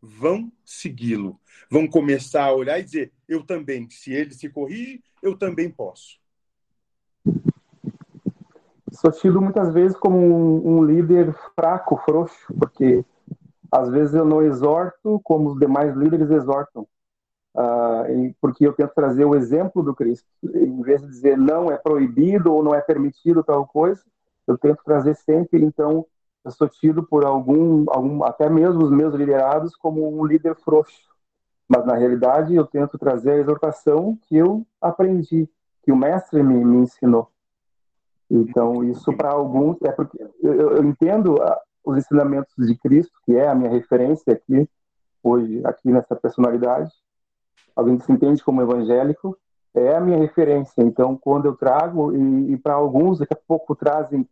vão 0.00 0.52
segui-lo. 0.64 1.40
Vão 1.70 1.86
começar 1.86 2.44
a 2.44 2.54
olhar 2.54 2.78
e 2.80 2.84
dizer: 2.84 3.12
eu 3.28 3.44
também. 3.44 3.88
Se 3.90 4.12
ele 4.12 4.34
se 4.34 4.48
corrige, 4.48 5.02
eu 5.22 5.36
também 5.36 5.70
posso. 5.70 6.21
Sou 8.92 9.10
tido 9.10 9.40
muitas 9.40 9.72
vezes 9.72 9.96
como 9.96 10.18
um, 10.18 10.78
um 10.78 10.84
líder 10.84 11.32
fraco, 11.54 11.96
frouxo, 11.96 12.52
porque 12.58 13.04
às 13.70 13.88
vezes 13.88 14.14
eu 14.14 14.24
não 14.24 14.42
exorto 14.42 15.20
como 15.24 15.50
os 15.50 15.58
demais 15.58 15.96
líderes 15.96 16.30
exortam. 16.30 16.86
Uh, 17.54 18.34
porque 18.40 18.66
eu 18.66 18.72
tento 18.72 18.94
trazer 18.94 19.24
o 19.24 19.34
exemplo 19.34 19.82
do 19.82 19.94
Cristo. 19.94 20.26
Em 20.42 20.82
vez 20.82 21.00
de 21.00 21.08
dizer 21.08 21.36
não 21.36 21.70
é 21.70 21.76
proibido 21.76 22.52
ou 22.52 22.62
não 22.62 22.74
é 22.74 22.80
permitido 22.80 23.42
tal 23.42 23.66
coisa, 23.66 24.02
eu 24.46 24.58
tento 24.58 24.82
trazer 24.84 25.14
sempre, 25.16 25.62
então, 25.64 26.06
eu 26.44 26.50
sou 26.50 26.68
tido 26.68 27.02
por 27.02 27.24
algum, 27.24 27.84
algum, 27.88 28.24
até 28.24 28.48
mesmo 28.48 28.82
os 28.84 28.90
meus 28.90 29.14
liderados, 29.14 29.74
como 29.76 30.08
um 30.08 30.24
líder 30.24 30.56
frouxo. 30.56 31.10
Mas, 31.68 31.86
na 31.86 31.94
realidade, 31.94 32.54
eu 32.54 32.66
tento 32.66 32.98
trazer 32.98 33.32
a 33.32 33.38
exortação 33.38 34.18
que 34.22 34.36
eu 34.36 34.66
aprendi, 34.80 35.48
que 35.82 35.92
o 35.92 35.96
mestre 35.96 36.42
me, 36.42 36.62
me 36.64 36.78
ensinou. 36.78 37.31
Então, 38.34 38.82
isso 38.82 39.12
para 39.12 39.30
alguns, 39.30 39.76
é 39.82 39.92
porque 39.92 40.16
eu, 40.42 40.54
eu 40.54 40.84
entendo 40.84 41.36
a, 41.42 41.60
os 41.84 41.98
ensinamentos 41.98 42.54
de 42.56 42.74
Cristo, 42.78 43.12
que 43.26 43.36
é 43.36 43.46
a 43.46 43.54
minha 43.54 43.70
referência 43.70 44.32
aqui, 44.32 44.66
hoje, 45.22 45.60
aqui 45.66 45.92
nessa 45.92 46.16
personalidade. 46.16 46.90
Alguém 47.76 47.98
que 47.98 48.06
se 48.06 48.12
entende 48.12 48.42
como 48.42 48.62
evangélico, 48.62 49.36
é 49.74 49.94
a 49.94 50.00
minha 50.00 50.18
referência. 50.18 50.82
Então, 50.82 51.14
quando 51.14 51.44
eu 51.44 51.54
trago, 51.54 52.16
e, 52.16 52.52
e 52.52 52.56
para 52.56 52.72
alguns 52.72 53.18
daqui 53.18 53.34
a 53.34 53.40
pouco 53.46 53.76
trazem 53.76 54.26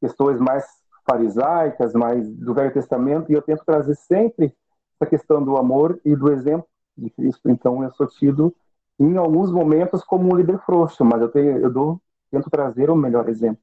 questões 0.00 0.40
mais 0.40 0.64
farisaicas, 1.04 1.94
mais 1.94 2.28
do 2.28 2.54
Velho 2.54 2.72
Testamento, 2.72 3.30
e 3.30 3.34
eu 3.34 3.42
tento 3.42 3.64
trazer 3.64 3.96
sempre 3.96 4.54
essa 4.94 5.10
questão 5.10 5.42
do 5.42 5.56
amor 5.56 6.00
e 6.04 6.14
do 6.14 6.30
exemplo 6.30 6.66
de 6.96 7.10
Cristo. 7.10 7.50
Então, 7.50 7.82
eu 7.82 7.90
sou 7.94 8.06
tido 8.06 8.54
em 9.00 9.16
alguns 9.16 9.50
momentos 9.50 10.04
como 10.04 10.32
um 10.32 10.36
líder 10.36 10.60
frouxo, 10.60 11.04
mas 11.04 11.20
eu, 11.20 11.28
tenho, 11.28 11.58
eu 11.58 11.70
dou, 11.72 12.00
tento 12.32 12.50
trazer 12.50 12.90
o 12.90 12.96
melhor 12.96 13.28
exemplo. 13.28 13.62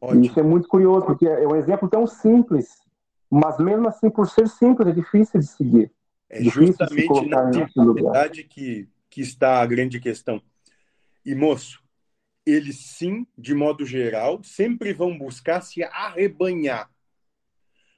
Ótimo. 0.00 0.24
Isso 0.24 0.38
é 0.38 0.42
muito 0.42 0.68
curioso, 0.68 1.04
porque 1.04 1.26
é 1.26 1.46
um 1.46 1.56
exemplo 1.56 1.88
tão 1.88 2.06
simples, 2.06 2.68
mas 3.28 3.58
mesmo 3.58 3.88
assim, 3.88 4.08
por 4.08 4.28
ser 4.28 4.48
simples, 4.48 4.88
é 4.88 4.92
difícil 4.92 5.40
de 5.40 5.46
seguir. 5.46 5.92
É 6.30 6.42
justamente 6.42 7.28
na 7.28 7.50
simplicidade 7.52 8.44
que 8.44 8.88
que 9.16 9.22
está 9.22 9.62
a 9.62 9.66
grande 9.66 9.98
questão. 9.98 10.42
E, 11.24 11.34
moço, 11.34 11.82
eles 12.44 12.76
sim, 12.76 13.26
de 13.36 13.54
modo 13.54 13.86
geral, 13.86 14.44
sempre 14.44 14.92
vão 14.92 15.16
buscar 15.16 15.62
se 15.62 15.82
arrebanhar. 15.84 16.90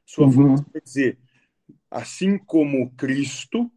Sua 0.06 0.26
uhum. 0.26 0.32
força 0.32 0.66
quer 0.72 0.80
dizer, 0.80 1.18
assim 1.90 2.38
como 2.38 2.92
Cristo, 2.92 3.68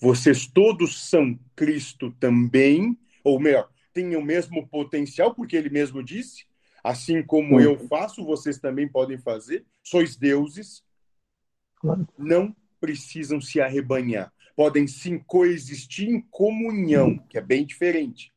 vocês 0.00 0.46
todos 0.46 1.06
são 1.10 1.38
Cristo 1.54 2.10
também, 2.12 2.98
ou 3.22 3.38
melhor, 3.38 3.68
têm 3.96 4.16
o 4.16 4.22
mesmo 4.22 4.66
potencial, 4.68 5.34
porque 5.34 5.56
ele 5.56 5.70
mesmo 5.70 6.02
disse, 6.02 6.44
assim 6.84 7.22
como 7.22 7.54
uhum. 7.54 7.60
eu 7.60 7.88
faço, 7.88 8.24
vocês 8.24 8.58
também 8.58 8.88
podem 8.88 9.18
fazer, 9.18 9.64
sois 9.82 10.16
deuses, 10.16 10.84
não 12.18 12.54
precisam 12.80 13.40
se 13.40 13.60
arrebanhar 13.60 14.32
podem 14.56 14.88
sim 14.88 15.18
coexistir 15.18 16.08
em 16.08 16.20
comunhão, 16.22 17.18
que 17.28 17.36
é 17.36 17.42
bem 17.42 17.64
diferente. 17.64 18.32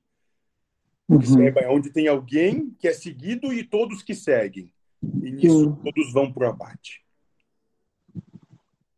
Uhum. 1.08 1.42
É 1.42 1.70
onde 1.70 1.90
tem 1.90 2.08
alguém 2.08 2.70
que 2.78 2.88
é 2.88 2.94
seguido 2.94 3.52
e 3.54 3.64
todos 3.64 4.04
que 4.04 4.14
seguem. 4.14 4.72
E 5.02 5.32
nisso 5.32 5.76
todos 5.82 6.14
vão 6.14 6.32
para 6.32 6.48
o 6.48 6.52
abate. 6.52 7.04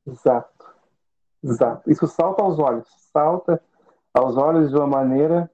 Exato. 0.06 0.76
Exato. 1.44 1.90
Isso 1.90 2.08
salta 2.08 2.42
aos 2.42 2.60
olhos. 2.60 2.90
Salta 3.14 3.62
aos 4.14 4.36
olhos 4.36 4.72
de 4.72 4.76
uma 4.76 4.88
maneira. 4.88 5.50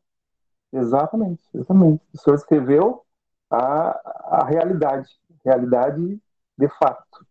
Exatamente, 0.72 1.41
exatamente. 1.53 2.03
O 2.14 2.18
senhor 2.18 2.35
escreveu 2.35 3.03
a, 3.49 4.39
a 4.39 4.45
realidade. 4.45 5.10
Realidade 5.44 6.19
de 6.57 6.68
fato. 6.68 7.26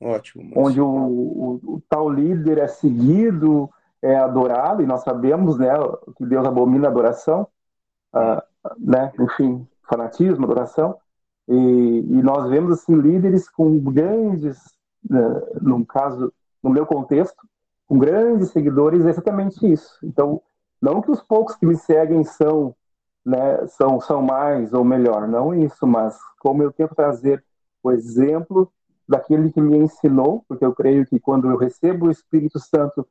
Ótimo. 0.00 0.52
Onde 0.56 0.80
o, 0.80 0.86
o, 0.86 1.60
o, 1.64 1.82
tal 1.88 2.08
líder 2.08 2.58
é 2.58 2.68
seguido, 2.68 3.70
é 4.00 4.16
adorado, 4.16 4.82
e 4.82 4.86
nós 4.86 5.02
sabemos 5.02 5.58
né, 5.58 5.70
que 6.16 6.24
Deus 6.24 6.46
abomina 6.46 6.86
a 6.86 6.90
adoração, 6.90 7.48
uh, 8.14 8.42
né, 8.78 9.12
enfim, 9.18 9.66
fanatismo, 9.88 10.44
adoração, 10.44 10.96
e, 11.48 11.52
e, 11.54 12.22
nós 12.22 12.48
vemos 12.50 12.72
assim, 12.72 12.94
líderes 12.94 13.48
com 13.48 13.78
grandes, 13.80 14.58
né, 15.08 15.42
no 15.60 15.84
caso, 15.84 16.32
no 16.62 16.70
meu 16.70 16.86
contexto, 16.86 17.48
com 17.86 17.98
grandes 17.98 18.50
seguidores, 18.50 19.04
é 19.06 19.08
exatamente 19.08 19.66
isso. 19.66 19.98
Então, 20.02 20.42
não 20.80 21.00
que 21.00 21.10
os 21.10 21.22
poucos 21.22 21.56
que 21.56 21.66
me 21.66 21.76
seguem 21.76 22.24
são, 22.24 22.74
né, 23.24 23.66
são, 23.66 24.00
são 24.00 24.22
mais 24.22 24.72
ou 24.72 24.84
melhor, 24.84 25.26
não 25.26 25.54
isso, 25.54 25.86
mas 25.86 26.18
como 26.40 26.62
eu 26.62 26.72
tento 26.72 26.94
trazer 26.94 27.44
o 27.82 27.90
exemplo 27.90 28.70
daquele 29.08 29.50
que 29.50 29.60
me 29.60 29.76
ensinou, 29.76 30.44
porque 30.48 30.64
eu 30.64 30.74
creio 30.74 31.06
que 31.06 31.18
quando 31.18 31.50
eu 31.50 31.56
recebo 31.56 32.06
o 32.06 32.10
Espírito 32.10 32.58
Santo, 32.58 33.06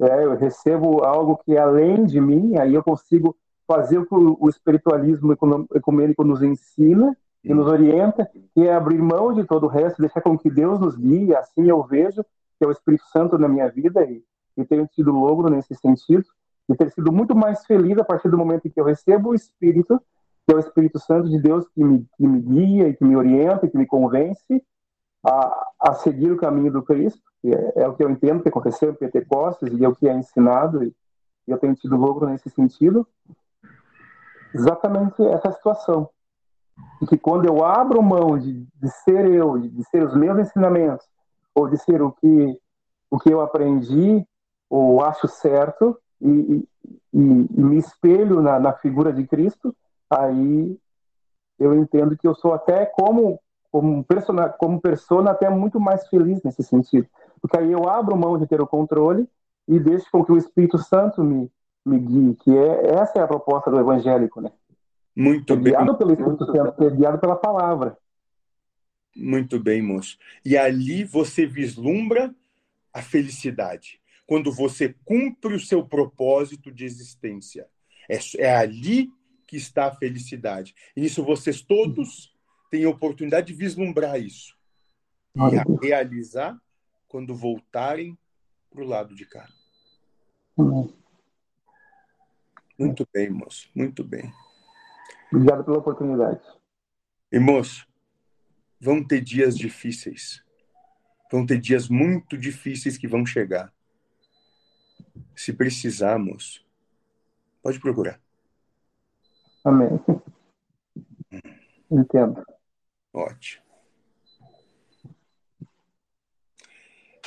é, 0.00 0.24
eu 0.24 0.36
recebo 0.36 1.04
algo 1.04 1.36
que 1.44 1.54
é 1.54 1.60
além 1.60 2.04
de 2.04 2.20
mim, 2.20 2.56
aí 2.56 2.74
eu 2.74 2.82
consigo 2.82 3.36
fazer 3.66 3.98
o 3.98 4.06
que 4.06 4.14
o 4.14 4.48
espiritualismo 4.48 5.36
ecumênico 5.74 6.24
nos 6.24 6.42
ensina 6.42 7.16
e 7.44 7.54
nos 7.54 7.66
orienta, 7.66 8.28
que 8.54 8.66
é 8.66 8.74
abrir 8.74 9.00
mão 9.00 9.32
de 9.32 9.44
todo 9.44 9.64
o 9.64 9.68
resto, 9.68 10.00
deixar 10.00 10.20
com 10.20 10.38
que 10.38 10.50
Deus 10.50 10.80
nos 10.80 10.96
guie, 10.96 11.34
assim 11.34 11.68
eu 11.68 11.82
vejo 11.82 12.24
que 12.58 12.64
é 12.64 12.66
o 12.66 12.72
Espírito 12.72 13.04
Santo 13.12 13.38
na 13.38 13.48
minha 13.48 13.68
vida 13.68 14.04
e, 14.04 14.22
e 14.56 14.64
tenho 14.64 14.86
tido 14.86 15.10
logro 15.10 15.48
nesse 15.50 15.74
sentido, 15.74 16.24
e 16.68 16.76
ter 16.76 16.90
sido 16.90 17.12
muito 17.12 17.34
mais 17.34 17.64
feliz 17.66 17.98
a 17.98 18.04
partir 18.04 18.30
do 18.30 18.38
momento 18.38 18.66
em 18.66 18.70
que 18.70 18.80
eu 18.80 18.84
recebo 18.84 19.30
o 19.30 19.34
Espírito 19.34 20.00
que 20.46 20.52
é 20.52 20.56
o 20.56 20.60
Espírito 20.60 20.98
Santo 20.98 21.28
de 21.28 21.40
Deus 21.40 21.68
que 21.68 21.82
me, 21.82 22.06
que 22.16 22.26
me 22.26 22.40
guia 22.40 22.88
e 22.88 22.94
que 22.94 23.04
me 23.04 23.16
orienta, 23.16 23.68
que 23.68 23.76
me 23.76 23.86
convence 23.86 24.62
a, 25.24 25.68
a 25.78 25.94
seguir 25.94 26.32
o 26.32 26.36
caminho 26.36 26.72
do 26.72 26.82
Cristo, 26.82 27.22
que 27.40 27.54
é, 27.54 27.72
é, 27.76 27.88
o 27.88 27.94
que 27.94 28.02
eu 28.02 28.10
entendo 28.10 28.42
que 28.42 28.48
aconteceu 28.48 28.90
em 28.90 28.94
Pentecostes 28.94 29.72
e 29.72 29.84
é 29.84 29.88
o 29.88 29.94
que 29.94 30.08
é 30.08 30.14
ensinado, 30.14 30.82
e, 30.82 30.92
e 31.46 31.50
eu 31.50 31.58
tenho 31.58 31.74
tido 31.76 31.96
lucro 31.96 32.28
nesse 32.28 32.50
sentido. 32.50 33.06
Exatamente 34.52 35.22
essa 35.26 35.52
situação. 35.52 36.10
E 37.00 37.06
que 37.06 37.16
quando 37.16 37.46
eu 37.46 37.64
abro 37.64 38.02
mão 38.02 38.36
de, 38.36 38.66
de 38.74 38.90
ser 39.04 39.26
eu, 39.30 39.58
de 39.58 39.84
ser 39.84 40.04
os 40.04 40.14
meus 40.14 40.38
ensinamentos, 40.38 41.06
ou 41.54 41.68
de 41.68 41.78
ser 41.78 42.02
o 42.02 42.10
que, 42.10 42.60
o 43.10 43.18
que 43.18 43.32
eu 43.32 43.40
aprendi, 43.40 44.26
ou 44.68 45.04
acho 45.04 45.28
certo, 45.28 45.98
e, 46.22 46.30
e, 46.30 46.68
e 47.12 47.60
me 47.60 47.78
espelho 47.78 48.40
na, 48.40 48.58
na 48.58 48.72
figura 48.72 49.12
de 49.12 49.26
Cristo, 49.26 49.74
aí 50.08 50.78
eu 51.58 51.74
entendo 51.74 52.16
que 52.16 52.26
eu 52.26 52.34
sou 52.34 52.52
até 52.52 52.86
como 52.86 53.40
como 53.70 54.04
persona, 54.04 54.50
como 54.50 54.78
persona 54.78 55.30
até 55.30 55.48
muito 55.48 55.80
mais 55.80 56.06
feliz 56.08 56.42
nesse 56.42 56.62
sentido, 56.62 57.06
porque 57.40 57.56
aí 57.56 57.72
eu 57.72 57.88
abro 57.88 58.18
mão 58.18 58.38
de 58.38 58.46
ter 58.46 58.60
o 58.60 58.66
controle 58.66 59.26
e 59.66 59.80
deixo 59.80 60.04
com 60.12 60.22
que 60.22 60.30
o 60.30 60.36
Espírito 60.36 60.76
Santo 60.76 61.24
me 61.24 61.50
me 61.84 61.98
guie, 61.98 62.36
que 62.36 62.56
é 62.56 62.94
essa 62.94 63.18
é 63.18 63.22
a 63.22 63.26
proposta 63.26 63.70
do 63.70 63.78
evangélico, 63.78 64.40
né? 64.40 64.50
Muito 65.14 65.52
é 65.52 65.56
bem. 65.56 65.72
Guiado 65.72 65.96
pelo 65.96 66.12
Espírito 66.12 66.46
Santo, 66.46 66.84
é 66.84 66.90
guiado 66.90 67.18
pela 67.18 67.36
palavra. 67.36 67.96
Muito 69.14 69.60
bem, 69.60 69.82
moço. 69.82 70.16
E 70.44 70.56
ali 70.56 71.04
você 71.04 71.44
vislumbra 71.44 72.34
a 72.94 73.02
felicidade, 73.02 74.00
quando 74.26 74.52
você 74.52 74.94
cumpre 75.04 75.54
o 75.54 75.60
seu 75.60 75.86
propósito 75.86 76.70
de 76.70 76.84
existência. 76.84 77.68
É, 78.08 78.18
é 78.38 78.56
ali 78.56 79.10
que 79.46 79.56
está 79.56 79.86
a 79.86 79.94
felicidade. 79.94 80.74
E 80.96 81.04
isso 81.04 81.24
vocês 81.24 81.60
todos 81.60 82.34
têm 82.70 82.84
a 82.84 82.90
oportunidade 82.90 83.48
de 83.48 83.54
vislumbrar 83.54 84.18
isso. 84.20 84.56
E 85.34 85.40
a 85.40 85.64
realizar 85.80 86.58
quando 87.08 87.34
voltarem 87.34 88.18
para 88.70 88.82
o 88.82 88.86
lado 88.86 89.14
de 89.14 89.26
cá. 89.26 89.48
Muito 92.78 93.06
bem, 93.12 93.30
moço. 93.30 93.68
Muito 93.74 94.02
bem. 94.02 94.32
Obrigado 95.30 95.64
pela 95.64 95.78
oportunidade. 95.78 96.40
E, 97.30 97.38
moço, 97.38 97.86
vão 98.80 99.06
ter 99.06 99.20
dias 99.20 99.56
difíceis. 99.56 100.42
Vão 101.30 101.46
ter 101.46 101.58
dias 101.58 101.88
muito 101.88 102.36
difíceis 102.36 102.98
que 102.98 103.08
vão 103.08 103.24
chegar. 103.24 103.72
Se 105.34 105.52
precisarmos, 105.52 106.64
pode 107.62 107.80
procurar. 107.80 108.20
Amém. 109.64 110.00
Entendo. 111.90 112.44
Ótimo. 113.12 113.62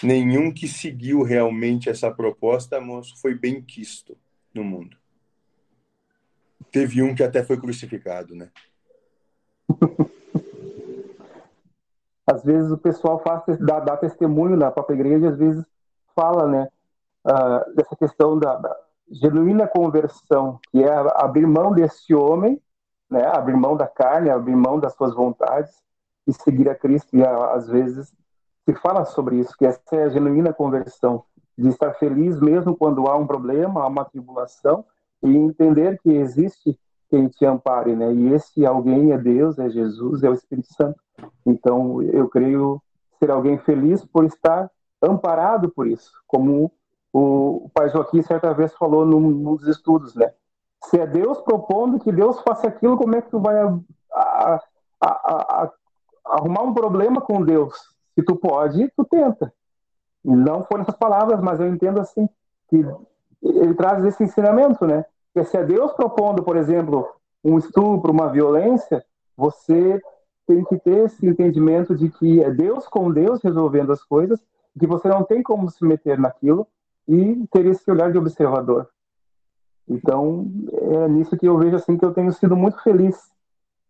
Nenhum 0.03 0.53
que 0.53 0.67
seguiu 0.67 1.23
realmente 1.23 1.89
essa 1.89 2.11
proposta, 2.11 2.81
moço, 2.81 3.19
foi 3.21 3.33
bem 3.33 3.61
quisto 3.61 4.17
no 4.53 4.63
mundo. 4.63 4.97
Teve 6.71 7.01
um 7.01 7.15
que 7.15 7.23
até 7.23 7.43
foi 7.43 7.59
crucificado, 7.59 8.35
né? 8.35 8.51
às 12.27 12.43
vezes 12.43 12.71
o 12.71 12.77
pessoal 12.77 13.19
faz 13.19 13.43
dá, 13.59 13.79
dá 13.79 13.95
testemunho 13.95 14.57
na 14.57 14.71
própria 14.71 14.95
igreja, 14.95 15.29
às 15.29 15.37
vezes 15.37 15.65
fala, 16.15 16.47
né, 16.47 16.67
uh, 17.25 17.75
dessa 17.75 17.95
questão 17.95 18.37
da, 18.37 18.55
da, 18.55 18.75
genuína 19.09 19.67
conversão, 19.67 20.59
que 20.71 20.83
é 20.83 20.91
abrir 21.15 21.45
mão 21.45 21.71
desse 21.71 22.13
homem, 22.13 22.61
né, 23.09 23.25
abrir 23.25 23.55
mão 23.55 23.75
da 23.75 23.87
carne, 23.87 24.29
abrir 24.29 24.55
mão 24.55 24.79
das 24.79 24.93
suas 24.95 25.13
vontades 25.13 25.73
e 26.25 26.33
seguir 26.33 26.69
a 26.69 26.75
Cristo. 26.75 27.15
E 27.15 27.23
às 27.23 27.67
vezes 27.67 28.13
se 28.67 28.73
fala 28.75 29.05
sobre 29.05 29.37
isso, 29.37 29.55
que 29.57 29.65
essa 29.65 29.81
é 29.91 30.03
a 30.03 30.09
genuína 30.09 30.51
conversão, 30.51 31.23
de 31.57 31.69
estar 31.69 31.93
feliz 31.93 32.39
mesmo 32.39 32.75
quando 32.75 33.07
há 33.07 33.15
um 33.15 33.27
problema, 33.27 33.83
há 33.83 33.87
uma 33.87 34.05
tribulação, 34.05 34.83
e 35.23 35.35
entender 35.35 35.99
que 36.01 36.09
existe 36.09 36.77
quem 37.09 37.27
te 37.27 37.45
ampare, 37.45 37.95
né? 37.95 38.11
E 38.11 38.33
esse 38.33 38.65
alguém 38.65 39.11
é 39.11 39.17
Deus, 39.17 39.57
é 39.59 39.69
Jesus, 39.69 40.23
é 40.23 40.29
o 40.29 40.33
Espírito 40.33 40.73
Santo. 40.73 40.99
Então, 41.45 42.01
eu 42.01 42.27
creio 42.27 42.81
ser 43.19 43.31
alguém 43.31 43.57
feliz 43.59 44.03
por 44.03 44.25
estar 44.25 44.69
amparado 45.01 45.69
por 45.69 45.87
isso, 45.87 46.11
como 46.27 46.71
o 47.17 47.69
pai 47.73 47.89
Joaquim 47.89 48.21
certa 48.21 48.53
vez 48.53 48.73
falou 48.73 49.05
num, 49.05 49.21
num 49.21 49.55
dos 49.55 49.67
estudos, 49.69 50.15
né? 50.15 50.33
Se 50.83 50.99
é 50.99 51.07
Deus 51.07 51.39
propondo 51.39 51.97
que 51.97 52.11
Deus 52.11 52.41
faça 52.41 52.67
aquilo, 52.67 52.97
como 52.97 53.15
é 53.15 53.21
que 53.21 53.29
tu 53.29 53.39
vai 53.39 53.57
a, 53.57 53.79
a, 54.13 54.59
a, 55.01 55.71
arrumar 56.25 56.63
um 56.63 56.73
problema 56.73 57.21
com 57.21 57.41
Deus? 57.41 57.73
Se 58.13 58.21
tu 58.21 58.35
pode, 58.35 58.91
tu 58.97 59.05
tenta. 59.05 59.53
Não 60.25 60.65
foram 60.65 60.81
essas 60.81 60.97
palavras, 60.97 61.39
mas 61.39 61.61
eu 61.61 61.67
entendo 61.67 62.01
assim 62.01 62.27
que 62.69 62.85
ele 63.41 63.73
traz 63.75 64.03
esse 64.03 64.21
ensinamento, 64.21 64.85
né? 64.85 65.05
Que 65.33 65.45
se 65.45 65.55
é 65.55 65.63
Deus 65.63 65.93
propondo, 65.93 66.43
por 66.43 66.57
exemplo, 66.57 67.07
um 67.41 67.57
estupro, 67.57 68.11
uma 68.11 68.27
violência, 68.27 69.05
você 69.37 70.01
tem 70.45 70.65
que 70.65 70.77
ter 70.79 71.05
esse 71.05 71.25
entendimento 71.25 71.95
de 71.95 72.09
que 72.09 72.43
é 72.43 72.51
Deus 72.51 72.89
com 72.89 73.09
Deus 73.09 73.41
resolvendo 73.41 73.93
as 73.93 74.03
coisas, 74.03 74.43
que 74.77 74.85
você 74.85 75.07
não 75.07 75.23
tem 75.23 75.41
como 75.41 75.69
se 75.69 75.85
meter 75.85 76.19
naquilo 76.19 76.67
e 77.07 77.45
ter 77.51 77.65
esse 77.65 77.89
olhar 77.89 78.11
de 78.11 78.17
observador. 78.17 78.89
Então, 79.87 80.51
é 80.71 81.07
nisso 81.07 81.37
que 81.37 81.47
eu 81.47 81.57
vejo 81.57 81.75
assim 81.75 81.97
que 81.97 82.05
eu 82.05 82.13
tenho 82.13 82.31
sido 82.31 82.55
muito 82.55 82.81
feliz 82.81 83.15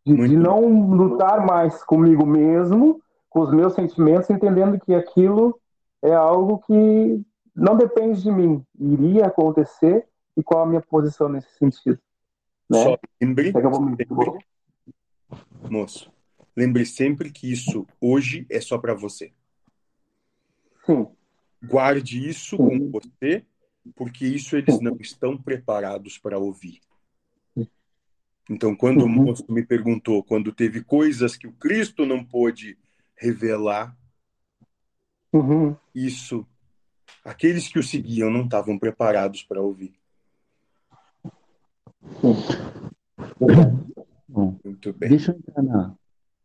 de, 0.06 0.14
muito 0.14 0.30
de 0.30 0.38
não 0.38 0.94
lutar 0.94 1.46
mais 1.46 1.84
comigo 1.84 2.26
mesmo, 2.26 3.02
com 3.30 3.42
os 3.42 3.52
meus 3.52 3.74
sentimentos, 3.74 4.30
entendendo 4.30 4.80
que 4.80 4.94
aquilo 4.94 5.60
é 6.02 6.14
algo 6.14 6.60
que 6.60 7.22
não 7.56 7.78
depende 7.78 8.22
de 8.22 8.32
mim, 8.32 8.64
iria 8.78 9.26
acontecer 9.26 10.06
e 10.36 10.44
qual 10.44 10.64
a 10.64 10.66
minha 10.66 10.82
posição 10.82 11.30
nesse 11.30 11.50
sentido. 11.58 12.00
Né? 12.70 12.84
Só 12.84 12.98
lembre, 13.22 13.54
moço, 15.70 16.12
lembre 16.56 16.86
sempre 16.86 17.32
que 17.32 17.52
isso 17.52 17.88
hoje 18.02 18.46
é 18.50 18.60
só 18.60 18.78
para 18.78 18.94
você. 18.94 19.32
Sim. 20.86 21.08
Guarde 21.68 22.28
isso 22.28 22.58
com 22.58 22.92
você, 22.92 23.46
porque 23.96 24.26
isso 24.26 24.56
eles 24.56 24.80
não 24.80 24.98
estão 25.00 25.38
preparados 25.38 26.18
para 26.18 26.38
ouvir. 26.38 26.80
Então, 28.50 28.76
quando 28.76 29.04
o 29.04 29.10
moço 29.10 29.46
me 29.50 29.66
perguntou, 29.66 30.24
quando 30.24 30.54
teve 30.54 30.84
coisas 30.84 31.36
que 31.36 31.48
o 31.48 31.54
Cristo 31.54 32.06
não 32.06 32.24
pôde 32.24 32.78
revelar, 33.18 33.98
uhum. 35.34 35.76
isso, 35.94 36.46
aqueles 37.24 37.68
que 37.68 37.80
o 37.80 37.84
seguiam 37.84 38.30
não 38.30 38.44
estavam 38.44 38.78
preparados 38.78 39.42
para 39.42 39.62
ouvir. 39.62 39.96
Bom, 44.28 44.60
Muito 44.64 44.94
bem. 44.94 45.10
Deixa 45.10 45.32
eu 45.32 45.38
entrar 45.38 45.64
na, 45.64 45.96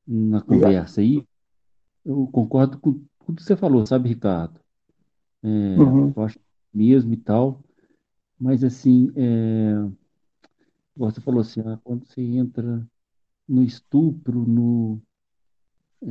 na 0.07 0.41
conversa 0.41 1.03
aí. 1.03 1.27
Eu 2.05 2.27
concordo 2.29 2.79
com 2.79 3.05
tudo 3.27 3.37
que 3.37 3.43
você 3.43 3.57
falou, 3.57 3.85
sabe, 3.85 4.09
Ricardo? 4.09 4.59
É, 5.43 5.49
uhum. 5.49 6.13
Eu 6.15 6.23
acho 6.23 6.39
mesmo 6.73 7.13
e 7.13 7.17
tal. 7.17 7.63
Mas, 8.39 8.65
assim, 8.65 9.13
é, 9.17 9.75
você 10.97 11.21
falou 11.21 11.41
assim, 11.41 11.61
ah, 11.61 11.79
quando 11.83 12.07
você 12.07 12.23
entra 12.23 12.87
no 13.49 13.63
estupro, 13.63 14.47
no, 14.47 15.01
é, 16.03 16.07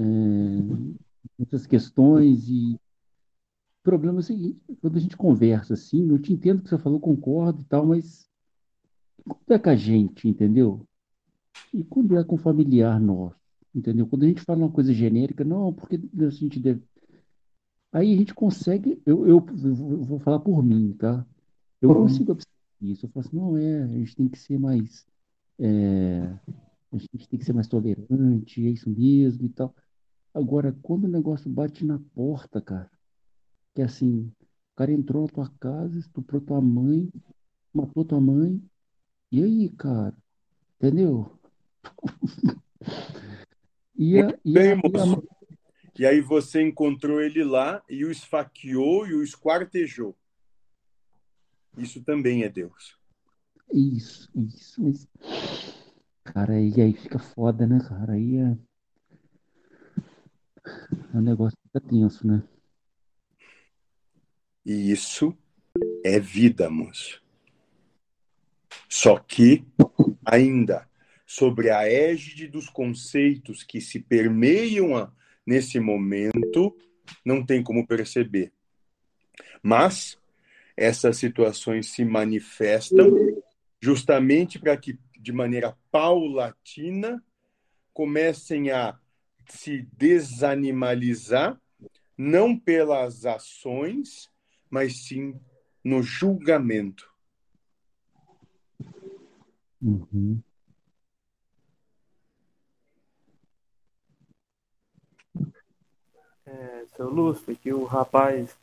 nessas 1.37 1.65
questões 1.65 2.47
e 2.49 2.75
o 3.79 3.83
problema 3.83 4.19
é 4.19 4.19
o 4.19 4.23
seguinte, 4.23 4.59
quando 4.81 4.97
a 4.97 4.99
gente 4.99 5.17
conversa 5.17 5.73
assim, 5.73 6.09
eu 6.09 6.19
te 6.19 6.33
entendo 6.33 6.61
que 6.61 6.69
você 6.69 6.77
falou, 6.77 6.99
concordo 6.99 7.61
e 7.61 7.65
tal, 7.65 7.85
mas 7.85 8.29
quando 9.23 9.51
é 9.51 9.59
com 9.59 9.69
a 9.69 9.75
gente, 9.75 10.27
entendeu? 10.27 10.85
E 11.73 11.83
quando 11.83 12.17
é 12.17 12.23
com 12.23 12.37
familiar 12.37 12.99
nosso, 12.99 13.39
entendeu? 13.73 14.05
Quando 14.05 14.23
a 14.23 14.27
gente 14.27 14.41
fala 14.41 14.59
uma 14.59 14.71
coisa 14.71 14.93
genérica, 14.93 15.43
não, 15.43 15.73
porque 15.73 15.99
a 16.19 16.29
gente 16.29 16.59
deve. 16.59 16.83
Aí 17.91 18.13
a 18.13 18.17
gente 18.17 18.33
consegue, 18.33 19.01
eu, 19.05 19.27
eu, 19.27 19.45
eu 19.63 20.03
vou 20.03 20.19
falar 20.19 20.39
por 20.39 20.63
mim, 20.63 20.93
tá? 20.93 21.25
Eu 21.81 21.89
uhum. 21.89 22.03
consigo 22.03 22.31
observar 22.31 22.53
isso. 22.81 23.05
Eu 23.05 23.09
falo 23.09 23.25
assim, 23.25 23.37
não 23.37 23.57
é, 23.57 23.83
a 23.83 23.87
gente 23.87 24.15
tem 24.15 24.27
que 24.27 24.37
ser 24.37 24.59
mais. 24.59 25.05
É, 25.57 26.21
a 26.91 26.97
gente 26.97 27.27
tem 27.27 27.39
que 27.39 27.45
ser 27.45 27.53
mais 27.53 27.67
tolerante, 27.67 28.65
é 28.65 28.69
isso 28.69 28.89
mesmo 28.89 29.45
e 29.45 29.49
tal. 29.49 29.73
Agora, 30.33 30.75
quando 30.81 31.05
o 31.05 31.09
negócio 31.09 31.49
bate 31.49 31.85
na 31.85 31.99
porta, 32.13 32.61
cara, 32.61 32.89
que 33.73 33.81
é 33.81 33.85
assim, 33.85 34.31
o 34.73 34.75
cara 34.75 34.91
entrou 34.91 35.23
na 35.23 35.29
tua 35.29 35.49
casa, 35.59 35.97
estuprou 35.97 36.39
tua 36.39 36.61
mãe, 36.61 37.11
matou 37.73 38.05
tua 38.05 38.21
mãe, 38.21 38.61
e 39.31 39.43
aí, 39.43 39.69
cara? 39.69 40.15
Entendeu? 40.77 41.37
e, 43.97 44.21
a, 44.21 44.37
e, 44.45 44.57
a, 44.57 44.63
e, 44.63 44.77
a... 44.77 45.38
e 45.99 46.05
aí 46.05 46.21
você 46.21 46.61
encontrou 46.61 47.19
ele 47.19 47.43
lá 47.43 47.83
e 47.89 48.05
o 48.05 48.11
esfaqueou 48.11 49.05
e 49.05 49.13
o 49.13 49.21
esquartejou. 49.21 50.17
Isso 51.77 52.01
também 52.01 52.43
é 52.43 52.49
Deus. 52.49 52.97
Isso, 53.73 54.31
isso. 54.33 55.09
Cara, 56.23 56.53
aí, 56.53 56.73
aí 56.81 56.93
fica 56.93 57.19
foda, 57.19 57.67
né, 57.67 57.79
cara? 57.85 58.13
Aí 58.13 58.37
é. 58.37 58.57
O 61.13 61.19
negócio 61.19 61.59
fica 61.63 61.81
tenso, 61.81 62.25
né? 62.25 62.47
E 64.65 64.91
isso 64.91 65.37
é 66.05 66.17
vida, 66.17 66.69
moço. 66.69 67.21
Só 68.87 69.19
que, 69.19 69.67
ainda, 70.23 70.89
sobre 71.25 71.69
a 71.69 71.91
égide 71.91 72.47
dos 72.47 72.69
conceitos 72.69 73.63
que 73.63 73.81
se 73.81 73.99
permeiam 73.99 74.95
a, 74.95 75.11
nesse 75.49 75.79
momento, 75.79 76.77
não 77.25 77.43
tem 77.43 77.63
como 77.63 77.87
perceber. 77.87 78.53
Mas 79.63 80.15
essas 80.77 81.17
situações 81.17 81.87
se 81.87 82.05
manifestam 82.05 83.41
justamente 83.81 84.59
para 84.59 84.77
que, 84.77 84.99
de 85.19 85.31
maneira 85.33 85.75
paulatina, 85.89 87.25
comecem 87.91 88.69
a 88.69 88.99
se 89.47 89.87
desanimalizar, 89.97 91.59
não 92.15 92.55
pelas 92.55 93.25
ações, 93.25 94.29
mas 94.69 95.07
sim 95.07 95.33
no 95.83 96.03
julgamento. 96.03 97.11
Uhum. 99.81 100.43
É, 106.49 106.85
seu 106.95 107.09
Lúcio, 107.09 107.55
que 107.55 107.71
o 107.71 107.83
rapaz 107.83 108.57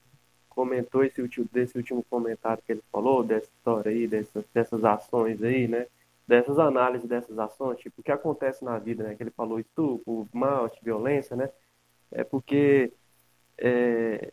comentou 0.48 1.04
esse 1.04 1.22
último, 1.22 1.48
desse 1.52 1.76
último 1.76 2.02
comentário 2.10 2.62
que 2.66 2.72
ele 2.72 2.82
falou, 2.90 3.22
dessa 3.22 3.46
história 3.46 3.92
aí, 3.92 4.08
dessas, 4.08 4.44
dessas 4.52 4.84
ações 4.84 5.40
aí, 5.42 5.68
né? 5.68 5.86
Dessas 6.26 6.58
análises 6.58 7.08
dessas 7.08 7.38
ações, 7.38 7.78
tipo, 7.78 8.00
o 8.00 8.02
que 8.02 8.10
acontece 8.10 8.64
na 8.64 8.76
vida, 8.78 9.04
né? 9.04 9.14
Que 9.14 9.22
ele 9.22 9.30
falou 9.30 9.60
estupro, 9.60 10.28
morte, 10.32 10.80
violência, 10.82 11.36
né? 11.36 11.48
É 12.10 12.24
porque 12.24 12.92
é, 13.58 14.32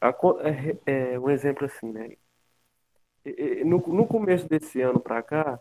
a, 0.00 0.10
é, 0.86 1.14
é, 1.14 1.18
um 1.18 1.30
exemplo 1.30 1.64
assim, 1.64 1.90
né? 1.92 2.16
No, 3.64 3.78
no 3.78 4.06
começo 4.06 4.48
desse 4.48 4.82
ano 4.82 5.00
para 5.00 5.22
cá, 5.22 5.60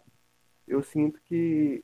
eu 0.67 0.81
sinto 0.83 1.21
que 1.27 1.83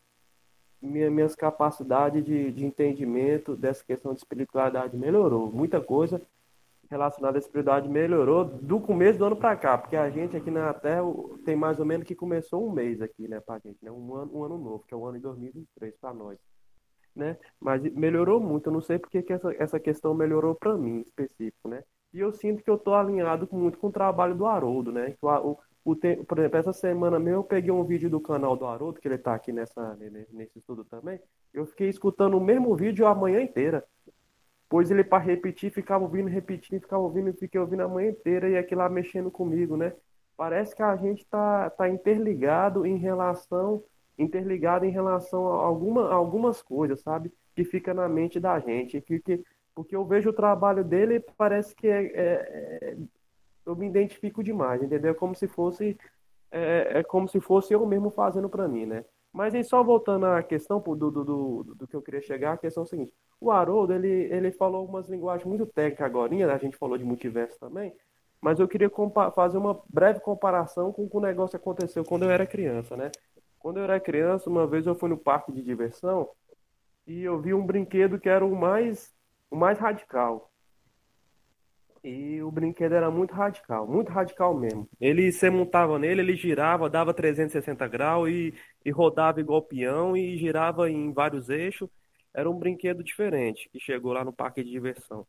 minha, 0.82 1.10
minhas 1.10 1.36
capacidades 1.36 2.24
de, 2.24 2.52
de 2.52 2.66
entendimento 2.66 3.56
dessa 3.56 3.84
questão 3.84 4.14
de 4.14 4.20
espiritualidade 4.20 4.98
melhorou. 4.98 5.52
Muita 5.52 5.82
coisa 5.82 6.22
relacionada 6.90 7.38
à 7.38 7.40
espiritualidade 7.40 7.91
melhorou 7.91 8.45
do 8.45 8.80
começo 8.80 9.20
do 9.20 9.26
ano 9.26 9.36
para 9.36 9.56
cá, 9.56 9.78
porque 9.78 9.95
a 9.95 10.10
gente 10.10 10.38
aqui 10.38 10.49
na 10.49 10.74
Terra 10.74 11.04
tem 11.45 11.56
mais 11.56 11.80
ou 11.80 11.86
menos 11.86 12.06
que 12.06 12.16
começou 12.16 12.66
um 12.66 12.72
mês 12.72 13.02
aqui, 13.02 13.28
né, 13.28 13.40
pra 13.40 13.60
gente, 13.60 13.78
né? 13.84 13.91
Um 13.91 14.16
ano, 14.16 14.38
um 14.38 14.44
ano 14.44 14.58
novo, 14.58 14.84
que 14.88 14.94
é 14.94 14.98
o 14.98 15.06
ano 15.06 15.18
de 15.18 15.24
2023 15.24 15.95
para 15.99 16.14
nós. 16.14 16.38
Né? 17.16 17.36
Mas 17.60 17.82
melhorou 17.94 18.40
muito, 18.40 18.68
eu 18.68 18.74
não 18.74 18.82
sei 18.82 18.99
porque 18.99 19.24
que 19.24 19.34
essa, 19.34 19.52
essa 19.58 19.80
questão 19.80 20.14
melhorou 20.14 20.54
para 20.54 20.78
mim, 20.78 21.02
específico, 21.02 21.68
né? 21.68 21.84
E 22.14 22.20
eu 22.20 22.32
sinto 22.32 22.64
que 22.64 22.70
eu 22.70 22.78
tô 22.78 22.94
alinhado 22.94 23.49
muito 23.52 23.80
com 23.80 23.88
o 23.88 23.91
trabalho 23.91 24.36
do 24.36 24.45
Haroldo, 24.45 24.91
né? 24.91 25.16
O, 25.22 25.58
o, 25.88 25.94
o, 25.94 26.26
por 26.26 26.40
exemplo, 26.40 26.58
essa 26.58 26.74
semana 26.74 27.18
mesmo 27.18 27.40
eu 27.40 27.44
peguei 27.44 27.72
um 27.72 27.84
vídeo 27.84 28.10
do 28.10 28.20
canal 28.20 28.58
do 28.58 28.66
Haroldo, 28.66 29.00
que 29.00 29.08
ele 29.08 29.18
tá 29.18 29.34
aqui 29.34 29.52
nessa, 29.52 29.96
nesse 30.34 30.60
estudo 30.60 30.84
também. 30.84 31.20
Eu 31.54 31.66
fiquei 31.66 31.88
escutando 31.88 32.38
o 32.38 32.42
mesmo 32.42 32.76
vídeo 32.76 33.08
a 33.08 33.16
manhã 33.16 33.42
inteira. 33.42 33.84
Pois 34.70 34.92
ele, 34.92 35.04
para 35.04 35.24
repetir, 35.24 35.72
ficava 35.72 36.04
ouvindo, 36.04 36.28
repetindo, 36.28 36.82
ficava 36.82 37.02
ouvindo, 37.02 37.34
fiquei 37.34 37.60
ouvindo 37.60 37.84
a 37.84 37.88
manhã 37.88 38.10
inteira 38.10 38.50
e 38.50 38.58
aquilo 38.58 38.82
lá 38.82 38.90
mexendo 38.90 39.32
comigo, 39.32 39.78
né? 39.78 39.94
Parece 40.36 40.76
que 40.76 40.84
a 40.84 40.96
gente 40.98 41.26
tá, 41.26 41.70
tá 41.70 41.88
interligado 41.88 42.86
em 42.86 42.98
relação 42.98 43.84
interligado 44.18 44.84
em 44.84 44.90
relação 44.90 45.48
a 45.48 45.64
alguma, 45.64 46.12
algumas 46.12 46.62
coisas, 46.62 47.02
sabe? 47.02 47.32
Que 47.56 47.64
fica 47.64 47.94
na 47.94 48.10
mente 48.10 48.40
da 48.40 48.60
gente. 48.60 49.00
Que, 49.00 49.20
que, 49.20 49.44
porque 49.76 49.96
eu 49.96 50.04
vejo 50.06 50.32
o 50.32 50.34
trabalho 50.34 50.84
dele 50.84 51.24
parece 51.38 51.76
que 51.76 51.88
é, 51.88 52.06
é, 52.06 52.80
é 52.82 52.98
eu 53.68 53.76
me 53.76 53.88
identifico 53.88 54.44
demais, 54.44 54.81
entendeu? 54.81 55.11
É 55.11 55.14
como 55.14 55.35
se 55.35 55.48
fosse 55.48 55.98
é, 56.52 56.99
é 56.99 57.03
como 57.03 57.27
se 57.27 57.39
fosse 57.39 57.73
eu 57.73 57.85
mesmo 57.85 58.10
fazendo 58.10 58.49
para 58.49 58.68
mim, 58.68 58.85
né? 58.85 59.06
Mas 59.34 59.53
aí 59.53 59.64
só 59.64 59.84
voltando 59.84 60.26
à 60.26 60.41
questão 60.41 60.80
do, 60.80 60.95
do, 60.95 61.11
do, 61.11 61.64
do, 61.76 61.88
que 61.88 61.95
eu 61.95 62.02
queria 62.02 62.22
chegar, 62.22 62.53
a 62.53 62.57
questão 62.57 62.84
é 62.84 62.85
a 62.85 62.89
seguinte. 62.89 63.14
O 63.39 63.52
Haroldo, 63.52 63.94
ele, 63.94 64.34
ele 64.34 64.52
falou 64.52 64.85
umas 64.85 65.07
linguagens 65.10 65.45
muito 65.45 65.65
técnicas 65.65 66.06
agora, 66.06 66.34
né? 66.34 66.44
a 66.45 66.57
gente 66.57 66.77
falou 66.77 66.98
de 66.98 67.03
multiverso 67.03 67.60
também, 67.60 67.94
mas 68.41 68.60
eu 68.60 68.68
queria 68.68 68.89
fazer 69.35 69.57
uma 69.57 69.80
breve 69.89 70.22
comparação 70.22 70.91
com 70.91 71.03
o 71.06 71.10
que 71.10 71.18
o 71.18 71.22
negócio 71.22 71.57
aconteceu 71.57 72.03
quando 72.03 72.23
eu 72.23 72.31
era 72.31 72.48
criança, 72.48 72.95
né? 72.95 73.11
Quando 73.60 73.77
eu 73.77 73.84
era 73.84 73.99
criança, 73.99 74.49
uma 74.49 74.65
vez 74.65 74.88
eu 74.88 74.95
fui 74.95 75.10
no 75.10 75.18
parque 75.18 75.52
de 75.52 75.61
diversão 75.61 76.30
e 77.06 77.23
eu 77.23 77.39
vi 77.39 77.53
um 77.53 77.65
brinquedo 77.65 78.19
que 78.19 78.30
era 78.30 78.45
o 78.45 78.56
mais, 78.56 79.14
o 79.52 79.56
mais 79.56 79.77
radical. 79.77 80.52
E 82.03 82.41
o 82.41 82.52
brinquedo 82.52 82.94
era 82.94 83.10
muito 83.10 83.34
radical, 83.34 83.88
muito 83.88 84.11
radical 84.11 84.53
mesmo. 84.57 84.88
Ele 84.99 85.32
se 85.32 85.49
montava 85.49 85.98
nele, 85.99 86.22
ele 86.22 86.36
girava, 86.36 86.90
dava 86.90 87.14
360 87.14 87.88
graus 87.88 88.30
e, 88.30 88.53
e 88.86 88.91
rodava 88.91 89.40
igual 89.40 89.61
peão 89.61 90.15
e 90.15 90.38
girava 90.38 90.90
em 90.90 91.11
vários 91.11 91.49
eixos. 91.49 91.90
Era 92.34 92.49
um 92.49 92.57
brinquedo 92.57 93.03
diferente 93.03 93.69
que 93.69 93.80
chegou 93.80 94.14
lá 94.14 94.24
no 94.24 94.32
parque 94.32 94.64
de 94.64 94.69
diversão. 94.69 95.26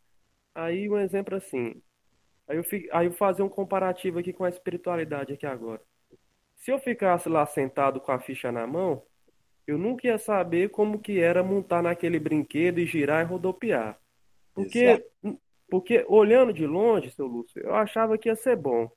Aí 0.55 0.89
um 0.89 0.99
exemplo 0.99 1.37
assim. 1.37 1.81
Aí 2.47 2.57
eu, 2.57 2.65
fico, 2.65 2.89
aí 2.93 3.07
eu 3.07 3.13
fazer 3.13 3.43
um 3.43 3.49
comparativo 3.49 4.19
aqui 4.19 4.33
com 4.33 4.45
a 4.45 4.49
espiritualidade 4.49 5.33
aqui 5.33 5.47
agora. 5.47 5.81
Se 6.57 6.71
eu 6.71 6.79
ficasse 6.79 7.29
lá 7.29 7.47
sentado 7.47 8.01
com 8.01 8.13
a 8.13 8.19
ficha 8.19 8.51
na 8.51 8.67
mão, 8.67 9.03
eu 9.67 9.79
nunca 9.79 10.07
ia 10.07 10.19
saber 10.19 10.71
como 10.71 10.99
que 10.99 11.21
era 11.21 11.43
montar 11.43 11.83
naquele 11.83 12.19
brinquedo 12.19 12.79
e 12.79 12.87
girar 12.87 13.25
e 13.25 13.29
rodopiar. 13.29 13.99
Porque. 14.55 15.05
Porque 15.71 16.05
olhando 16.09 16.53
de 16.53 16.67
longe, 16.67 17.11
seu 17.11 17.27
Lúcio, 17.27 17.61
eu 17.63 17.75
achava 17.75 18.17
que 18.17 18.29
ia 18.29 18.37
ser 18.37 18.57
bom. 18.57 18.91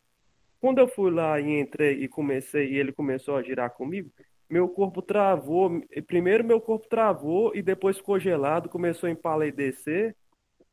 Quando 0.59 0.79
eu 0.79 0.87
fui 0.87 1.11
lá 1.11 1.39
e 1.39 1.59
entrei 1.59 2.03
e 2.03 2.07
comecei, 2.07 2.71
e 2.71 2.77
ele 2.77 2.91
começou 2.91 3.35
a 3.35 3.43
girar 3.43 3.71
comigo, 3.71 4.11
meu 4.49 4.69
corpo 4.69 5.01
travou. 5.01 5.81
Primeiro 6.07 6.43
meu 6.43 6.61
corpo 6.61 6.87
travou 6.87 7.55
e 7.55 7.61
depois 7.61 7.97
ficou 7.97 8.19
gelado, 8.19 8.69
começou 8.69 9.07
a 9.07 9.11
empaledecer. 9.11 10.15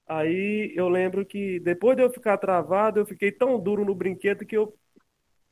Aí 0.06 0.72
eu 0.74 0.88
lembro 0.88 1.24
que 1.24 1.60
depois 1.60 1.96
de 1.96 2.02
eu 2.02 2.10
ficar 2.10 2.38
travado, 2.38 3.00
eu 3.00 3.06
fiquei 3.06 3.30
tão 3.32 3.58
duro 3.58 3.84
no 3.84 3.94
brinquedo 3.94 4.44
que 4.44 4.56
eu 4.56 4.74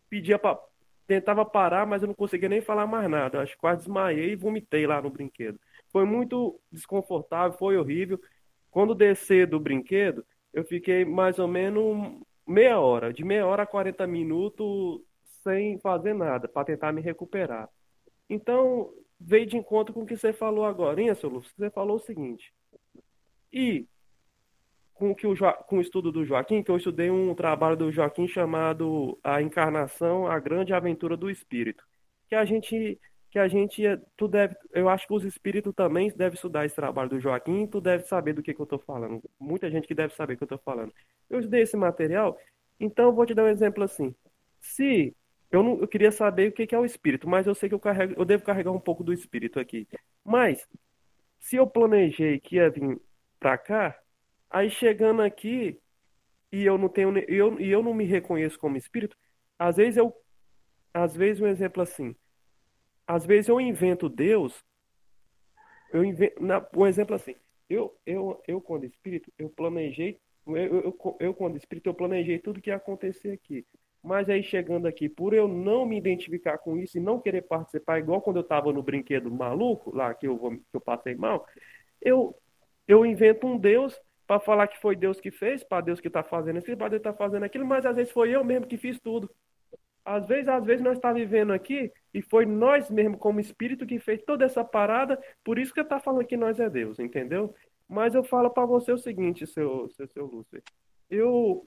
pedia 0.09 0.39
para 0.39 0.59
tentava 1.07 1.45
parar, 1.45 1.87
mas 1.87 2.03
eu 2.03 2.09
não 2.09 2.15
conseguia 2.15 2.49
nem 2.49 2.61
falar 2.61 2.87
mais 2.87 3.09
nada. 3.09 3.39
Eu 3.39 3.43
acho 3.43 3.53
que 3.53 3.59
quase 3.59 3.81
desmaiei 3.81 4.33
e 4.33 4.37
vomitei 4.37 4.87
lá 4.87 5.01
no 5.01 5.11
brinquedo. 5.11 5.59
Foi 5.93 6.05
muito 6.05 6.61
desconfortável, 6.71 7.57
foi 7.57 7.77
horrível. 7.77 8.21
Quando 8.71 8.95
descer 8.95 9.47
do 9.47 9.61
brinquedo, 9.61 10.27
eu 10.57 10.65
fiquei 10.65 11.05
mais 11.05 11.39
ou 11.39 11.47
menos 11.47 12.19
meia 12.47 12.81
hora, 12.81 13.13
de 13.13 13.23
meia 13.23 13.47
hora 13.47 13.65
a 13.65 13.67
40 13.67 14.07
minutos 14.07 15.03
sem 15.43 15.79
fazer 15.81 16.15
nada, 16.15 16.49
para 16.49 16.65
tentar 16.65 16.93
me 16.93 17.03
recuperar. 17.03 17.69
Então, 18.29 18.91
veio 19.21 19.45
de 19.45 19.59
encontro 19.59 19.93
com 19.93 20.01
o 20.01 20.07
que 20.07 20.17
você 20.17 20.33
falou 20.33 20.65
agora, 20.65 21.01
hein, 21.01 21.15
seu 21.15 21.29
Lúcio? 21.29 21.53
Você 21.55 21.69
falou 21.69 21.97
o 21.97 22.01
seguinte. 22.01 22.55
E 23.53 23.87
com, 24.95 25.15
que 25.15 25.27
o 25.27 25.37
jo... 25.37 25.53
com 25.69 25.77
o 25.77 25.81
estudo 25.83 26.11
do 26.11 26.25
Joaquim, 26.25 26.63
que 26.63 26.71
eu 26.71 26.79
estudei 26.79 27.11
um 27.11 27.35
trabalho 27.35 27.77
do 27.77 27.93
Joaquim 27.93 28.27
chamado 28.27 29.19
A 29.23 29.43
Encarnação, 29.43 30.27
a 30.27 30.39
Grande 30.41 30.73
Aventura 30.73 31.19
do 31.19 31.31
Espírito. 31.31 31.85
Que 32.31 32.35
a 32.35 32.47
gente 32.47 32.99
que 33.37 33.41
a 33.41 33.49
gente, 33.49 33.83
tu 34.17 34.27
deve, 34.27 34.57
eu 34.73 34.89
acho 34.89 35.07
que 35.07 35.13
os 35.13 35.23
espíritos 35.23 35.75
também 35.75 36.11
devem 36.17 36.35
estudar 36.35 36.65
esse 36.65 36.75
trabalho 36.75 37.11
do 37.11 37.21
Joaquim, 37.21 37.67
tu 37.67 37.83
deve 37.83 38.05
saber 38.05 38.33
do 38.33 38.43
que, 38.43 38.55
que 38.55 38.59
eu 38.59 38.65
estou 38.65 38.79
falando. 38.79 39.23
Muita 39.39 39.71
gente 39.71 39.87
que 39.87 39.95
deve 39.95 40.15
saber 40.15 40.33
o 40.33 40.37
que 40.39 40.43
eu 40.45 40.47
estou 40.47 40.59
falando. 40.65 40.91
Eu 41.29 41.41
estudei 41.41 41.61
esse 41.61 41.77
material, 41.77 42.39
então 42.81 43.13
vou 43.13 43.27
te 43.27 43.35
dar 43.35 43.45
um 43.45 43.49
exemplo 43.49 43.85
assim. 43.85 44.15
Se 44.59 45.15
eu 45.51 45.63
não, 45.63 45.79
eu 45.81 45.87
queria 45.87 46.11
saber 46.11 46.49
o 46.49 46.53
que, 46.53 46.67
que 46.67 46.75
é 46.75 46.79
o 46.79 46.85
espírito, 46.87 47.29
mas 47.29 47.47
eu 47.47 47.55
sei 47.55 47.69
que 47.69 47.75
eu 47.75 47.79
carrego, 47.79 48.15
eu 48.17 48.25
devo 48.25 48.43
carregar 48.43 48.73
um 48.73 48.81
pouco 48.81 49.05
do 49.05 49.13
espírito 49.13 49.61
aqui. 49.61 49.87
Mas 50.25 50.67
se 51.39 51.57
eu 51.57 51.67
planejei 51.67 52.41
que 52.41 52.57
ia 52.57 52.71
vir 52.71 52.99
para 53.39 53.59
cá, 53.59 54.01
aí 54.49 54.71
chegando 54.71 55.21
aqui 55.21 55.79
e 56.51 56.65
eu 56.65 56.79
não 56.79 56.89
tenho, 56.89 57.19
eu, 57.29 57.61
e 57.61 57.71
eu 57.71 57.83
não 57.83 57.93
me 57.93 58.07
reconheço 58.07 58.59
como 58.59 58.79
espírito, 58.79 59.15
às 59.59 59.77
vezes 59.77 59.99
eu, 59.99 60.17
às 60.95 61.15
vezes 61.15 61.43
um 61.43 61.47
exemplo 61.47 61.83
assim 61.83 62.17
às 63.07 63.25
vezes 63.25 63.49
eu 63.49 63.61
invento 63.61 64.09
Deus, 64.09 64.65
eu 65.93 66.05
invento, 66.05 66.43
na, 66.43 66.65
um 66.75 66.87
exemplo 66.87 67.15
assim, 67.15 67.35
eu, 67.69 67.97
eu, 68.05 68.43
eu 68.47 68.61
quando 68.61 68.85
espírito, 68.85 69.33
eu 69.39 69.49
planejei, 69.49 70.19
eu, 70.47 70.55
eu, 70.55 71.17
eu 71.21 71.35
quando 71.35 71.57
espírito, 71.57 71.89
eu 71.89 71.95
planejei 71.95 72.39
tudo 72.39 72.61
que 72.61 72.71
ia 72.71 72.77
acontecer 72.77 73.33
aqui. 73.33 73.67
Mas 74.03 74.29
aí 74.29 74.43
chegando 74.43 74.87
aqui, 74.87 75.09
por 75.09 75.35
eu 75.35 75.49
não 75.49 75.85
me 75.85 75.97
identificar 75.97 76.59
com 76.59 76.77
isso 76.77 76.97
e 76.97 77.01
não 77.01 77.19
querer 77.19 77.43
participar, 77.43 77.99
igual 77.99 78.21
quando 78.21 78.37
eu 78.37 78.43
estava 78.43 78.73
no 78.73 78.83
brinquedo 78.83 79.31
maluco, 79.31 79.95
lá 79.95 80.15
que 80.15 80.29
eu, 80.29 80.37
vou, 80.37 80.53
que 80.53 80.75
eu 80.75 80.81
passei 80.81 81.17
mal, 81.17 81.45
eu, 82.01 82.37
eu 82.87 83.05
invento 83.05 83.47
um 83.47 83.59
Deus 83.59 84.01
para 84.27 84.41
falar 84.41 84.69
que 84.69 84.79
foi 84.79 84.95
Deus 84.95 85.21
que 85.21 85.31
fez, 85.31 85.65
para 85.65 85.81
Deus 85.81 86.01
que 86.01 86.09
está 86.09 86.23
fazendo 86.23 86.59
isso, 86.59 86.77
para 86.77 86.89
Deus 86.89 87.01
estar 87.01 87.13
tá 87.13 87.19
fazendo 87.19 87.45
aquilo, 87.45 87.67
mas 87.67 87.85
às 87.85 87.97
vezes 87.97 88.13
foi 88.13 88.31
eu 88.31 88.45
mesmo 88.45 88.67
que 88.67 88.77
fiz 88.77 88.99
tudo. 89.01 89.31
Às 90.07 90.27
vezes, 90.27 90.49
às 90.49 90.65
vezes 90.65 90.83
nós 90.83 90.97
está 90.97 91.13
vivendo 91.13 91.53
aqui 91.53 91.93
e 92.15 92.23
foi 92.23 92.47
nós 92.47 92.91
mesmo 92.91 93.19
como 93.19 93.41
espírito 93.41 93.85
que 93.85 93.99
fez 93.99 94.23
toda 94.23 94.45
essa 94.45 94.65
parada, 94.65 95.21
por 95.45 95.59
isso 95.59 95.75
que 95.75 95.81
está 95.81 95.99
falando 95.99 96.27
que 96.27 96.37
nós 96.37 96.61
é 96.61 96.71
Deus, 96.71 96.99
entendeu? 96.99 97.53
Mas 97.89 98.15
eu 98.15 98.23
falo 98.23 98.51
para 98.51 98.65
você 98.65 98.93
o 98.93 98.99
seguinte, 98.99 99.47
seu 99.47 99.89
seu, 99.91 100.07
seu 100.09 100.27
Lúcio. 100.27 100.63
Eu 101.11 101.67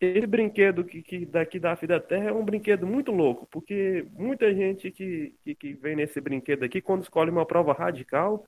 esse 0.00 0.26
brinquedo 0.26 0.84
que, 0.84 1.02
que 1.02 1.24
daqui 1.24 1.58
da 1.58 1.74
Vida 1.74 2.00
Terra 2.00 2.30
é 2.30 2.32
um 2.32 2.44
brinquedo 2.44 2.86
muito 2.86 3.12
louco, 3.12 3.46
porque 3.50 4.06
muita 4.12 4.52
gente 4.54 4.90
que, 4.90 5.34
que, 5.42 5.54
que 5.54 5.74
vem 5.74 5.96
nesse 5.96 6.20
brinquedo 6.20 6.64
aqui, 6.64 6.80
quando 6.80 7.02
escolhe 7.02 7.30
uma 7.30 7.46
prova 7.46 7.72
radical, 7.72 8.46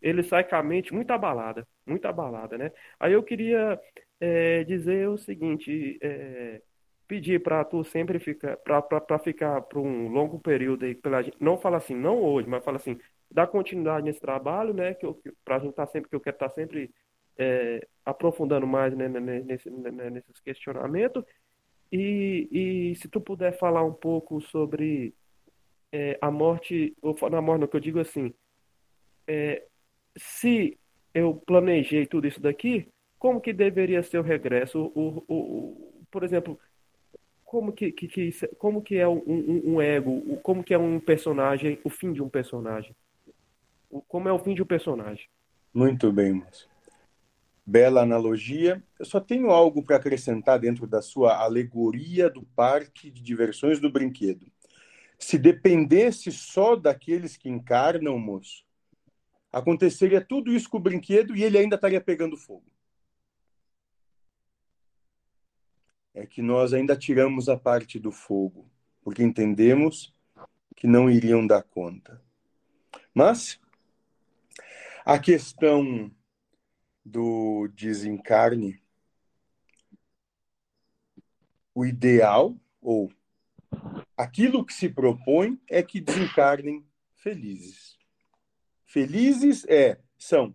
ele 0.00 0.22
sai 0.22 0.44
com 0.44 0.56
a 0.56 0.62
mente 0.62 0.92
muito 0.92 1.10
abalada, 1.10 1.66
muito 1.86 2.06
abalada, 2.06 2.56
né? 2.58 2.72
Aí 2.98 3.12
eu 3.12 3.22
queria 3.22 3.80
é, 4.20 4.64
dizer 4.64 5.08
o 5.08 5.18
seguinte, 5.18 5.98
é, 6.02 6.60
pedir 7.08 7.42
para 7.42 7.64
tu 7.64 7.82
sempre 7.82 8.18
ficar, 8.18 8.56
para 8.58 9.18
ficar 9.18 9.62
por 9.62 9.80
um 9.80 10.08
longo 10.08 10.38
período 10.38 10.84
aí, 10.84 10.94
pela, 10.94 11.24
não 11.40 11.56
fala 11.56 11.78
assim, 11.78 11.94
não 11.94 12.22
hoje, 12.22 12.46
mas 12.46 12.62
fala 12.62 12.76
assim, 12.76 12.98
dar 13.30 13.46
continuidade 13.46 14.04
nesse 14.04 14.20
trabalho, 14.20 14.74
né? 14.74 14.94
Que 14.94 15.06
para 15.42 15.56
a 15.56 15.58
gente 15.58 15.70
estar 15.70 15.86
tá 15.86 15.92
sempre, 15.92 16.10
que 16.10 16.14
eu 16.14 16.20
quero 16.20 16.36
estar 16.36 16.50
tá 16.50 16.54
sempre 16.54 16.90
é, 17.38 17.86
aprofundando 18.04 18.66
mais 18.66 18.94
né, 18.94 19.08
nesse, 19.08 19.70
né, 19.70 20.10
nesses 20.10 20.38
questionamentos. 20.40 21.24
E, 21.90 22.48
e 22.52 22.96
se 22.96 23.08
tu 23.08 23.20
puder 23.20 23.56
falar 23.58 23.82
um 23.82 23.92
pouco 23.92 24.40
sobre 24.42 25.14
é, 25.90 26.18
a 26.20 26.30
morte, 26.30 26.94
ou 27.00 27.16
na 27.30 27.40
morte, 27.40 27.60
no 27.62 27.68
que 27.68 27.76
eu 27.76 27.80
digo 27.80 28.00
assim, 28.00 28.34
é, 29.26 29.64
se 30.14 30.78
eu 31.14 31.34
planejei 31.46 32.06
tudo 32.06 32.26
isso 32.26 32.40
daqui, 32.40 32.86
como 33.18 33.40
que 33.40 33.52
deveria 33.52 34.02
ser 34.02 34.18
o 34.18 34.22
regresso? 34.22 34.92
O, 34.94 35.24
o, 35.26 35.34
o 35.34 36.04
por 36.10 36.22
exemplo, 36.22 36.58
como 37.48 37.72
que, 37.72 37.90
que, 37.90 38.06
que, 38.06 38.30
como 38.58 38.82
que 38.82 38.98
é 38.98 39.08
um, 39.08 39.22
um, 39.26 39.62
um, 39.64 39.80
ego? 39.80 40.36
Como 40.42 40.62
que 40.62 40.74
é 40.74 40.78
um 40.78 41.00
personagem, 41.00 41.80
o 41.82 41.88
fim 41.88 42.12
de 42.12 42.22
um 42.22 42.28
personagem? 42.28 42.94
Como 44.06 44.28
é 44.28 44.32
o 44.32 44.38
fim 44.38 44.54
de 44.54 44.60
um 44.60 44.66
personagem? 44.66 45.26
Muito 45.72 46.12
bem, 46.12 46.34
moço. 46.34 46.68
Bela 47.64 48.02
analogia. 48.02 48.82
Eu 48.98 49.06
só 49.06 49.18
tenho 49.18 49.50
algo 49.50 49.82
para 49.82 49.96
acrescentar 49.96 50.58
dentro 50.58 50.86
da 50.86 51.00
sua 51.00 51.42
alegoria 51.42 52.28
do 52.28 52.42
parque 52.54 53.10
de 53.10 53.22
diversões 53.22 53.80
do 53.80 53.90
brinquedo. 53.90 54.46
Se 55.18 55.38
dependesse 55.38 56.30
só 56.30 56.76
daqueles 56.76 57.38
que 57.38 57.48
encarnam, 57.48 58.18
moço, 58.18 58.62
aconteceria 59.50 60.20
tudo 60.20 60.52
isso 60.52 60.68
com 60.68 60.76
o 60.76 60.82
brinquedo 60.82 61.34
e 61.34 61.44
ele 61.44 61.56
ainda 61.56 61.76
estaria 61.76 62.00
pegando 62.00 62.36
fogo. 62.36 62.66
É 66.18 66.26
que 66.26 66.42
nós 66.42 66.72
ainda 66.74 66.96
tiramos 66.96 67.48
a 67.48 67.56
parte 67.56 67.96
do 67.96 68.10
fogo, 68.10 68.68
porque 69.04 69.22
entendemos 69.22 70.12
que 70.74 70.84
não 70.84 71.08
iriam 71.08 71.46
dar 71.46 71.62
conta. 71.62 72.20
Mas 73.14 73.60
a 75.04 75.16
questão 75.16 76.10
do 77.04 77.68
desencarne, 77.68 78.82
o 81.72 81.86
ideal, 81.86 82.58
ou 82.82 83.12
aquilo 84.16 84.66
que 84.66 84.74
se 84.74 84.88
propõe, 84.88 85.56
é 85.68 85.84
que 85.84 86.00
desencarnem 86.00 86.84
felizes. 87.14 87.96
Felizes 88.84 89.64
é, 89.68 90.00
são 90.18 90.52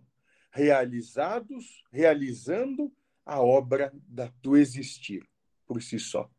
realizados, 0.50 1.82
realizando 1.90 2.92
a 3.24 3.40
obra 3.40 3.90
da, 4.06 4.30
do 4.42 4.58
existir 4.58 5.26
por 5.66 5.82
si 5.82 5.98
só. 5.98 6.30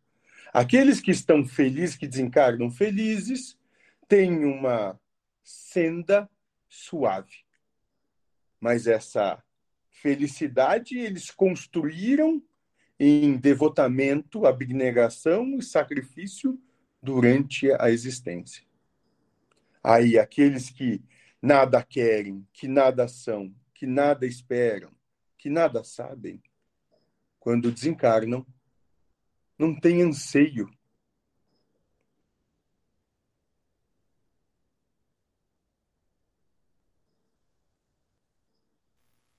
Aqueles 0.53 1.01
que 1.01 1.11
estão 1.11 1.45
felizes, 1.45 1.95
que 1.95 2.07
desencarnam 2.07 2.71
felizes, 2.71 3.57
têm 4.07 4.45
uma 4.45 4.99
senda 5.43 6.29
suave. 6.69 7.43
Mas 8.59 8.87
essa 8.87 9.43
felicidade 9.89 10.97
eles 10.97 11.29
construíram 11.31 12.41
em 12.99 13.37
devotamento, 13.37 14.45
abnegação 14.45 15.57
e 15.57 15.63
sacrifício 15.63 16.59
durante 17.01 17.71
a 17.73 17.89
existência. 17.89 18.63
Aí, 19.83 20.17
aqueles 20.17 20.69
que 20.69 21.03
nada 21.41 21.83
querem, 21.83 22.47
que 22.51 22.67
nada 22.67 23.07
são, 23.07 23.53
que 23.73 23.85
nada 23.85 24.25
esperam, 24.25 24.91
que 25.37 25.49
nada 25.49 25.83
sabem, 25.83 26.41
quando 27.39 27.71
desencarnam, 27.71 28.45
não 29.57 29.73
têm 29.79 30.01
anseio 30.01 30.69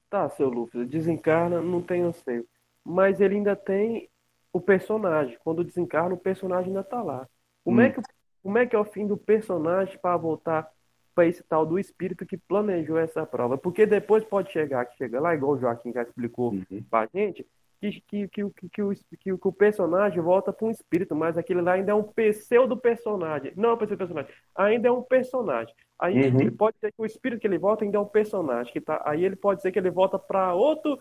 Tá, 0.09 0.28
seu 0.30 0.48
Luffy, 0.48 0.84
desencarna, 0.86 1.60
não 1.60 1.82
tem 1.82 2.02
anseio. 2.02 2.47
Mas 2.84 3.20
ele 3.20 3.34
ainda 3.36 3.56
tem 3.56 4.09
o 4.52 4.60
personagem. 4.60 5.36
Quando 5.44 5.64
desencarna, 5.64 6.14
o 6.14 6.18
personagem 6.18 6.68
ainda 6.68 6.84
tá 6.84 7.02
lá. 7.02 7.28
Como, 7.64 7.80
é 7.80 7.84
hum. 7.84 7.86
é, 7.88 7.90
que, 7.90 8.01
como 8.43 8.59
é 8.59 8.66
que 8.66 8.76
é 8.76 8.78
o 8.78 8.84
fim 8.84 9.06
do 9.06 9.16
personagem 9.16 9.98
para 9.98 10.16
voltar 10.16 10.70
para 11.14 11.26
esse 11.26 11.43
tal 11.43 11.66
do 11.66 11.78
espírito 11.78 12.24
que 12.24 12.36
planejou 12.36 12.97
essa 12.98 13.26
prova? 13.26 13.59
Porque 13.59 13.84
depois 13.84 14.24
pode 14.24 14.52
chegar, 14.52 14.86
que 14.86 14.97
chega 14.97 15.20
lá, 15.20 15.34
igual 15.34 15.52
o 15.52 15.59
Joaquim 15.59 15.93
já 15.93 16.02
explicou 16.02 16.52
uhum. 16.52 16.84
pra 16.88 17.09
gente, 17.12 17.44
que, 17.81 18.01
que, 18.01 18.28
que, 18.28 18.51
que, 18.51 18.69
que, 18.69 18.82
o, 18.82 18.94
que, 18.94 19.16
que 19.19 19.48
o 19.48 19.53
personagem 19.53 20.20
volta 20.20 20.53
para 20.53 20.66
um 20.66 20.70
espírito, 20.70 21.15
mas 21.15 21.36
aquele 21.36 21.61
lá 21.61 21.73
ainda 21.73 21.93
é 21.93 21.94
um 21.94 22.03
pseudo 22.03 22.77
personagem. 22.77 23.53
Não 23.57 23.70
é 23.70 23.73
um 23.74 23.77
pseudo 23.77 23.98
personagem, 23.98 24.35
ainda 24.55 24.89
é 24.89 24.90
um 24.90 25.03
personagem. 25.03 25.74
Aí 25.98 26.28
uhum. 26.28 26.40
ele 26.40 26.51
pode 26.51 26.78
ser 26.78 26.93
que 26.93 27.01
o 27.01 27.07
espírito 27.07 27.40
que 27.40 27.47
ele 27.47 27.59
volta 27.59 27.85
ainda 27.85 27.98
é 27.98 28.01
um 28.01 28.07
personagem. 28.07 28.73
Que 28.73 28.81
tá, 28.81 29.03
aí 29.05 29.24
ele 29.24 29.36
pode 29.36 29.62
ser 29.62 29.73
que 29.73 29.78
ele 29.78 29.90
volta 29.90 30.19
para 30.19 30.55
outro 30.55 31.01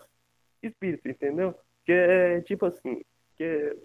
espírito, 0.62 1.08
entendeu? 1.08 1.54
Que 1.84 1.92
é 1.92 2.40
tipo 2.42 2.66
assim, 2.66 3.02
que 3.36 3.44
é, 3.44 3.76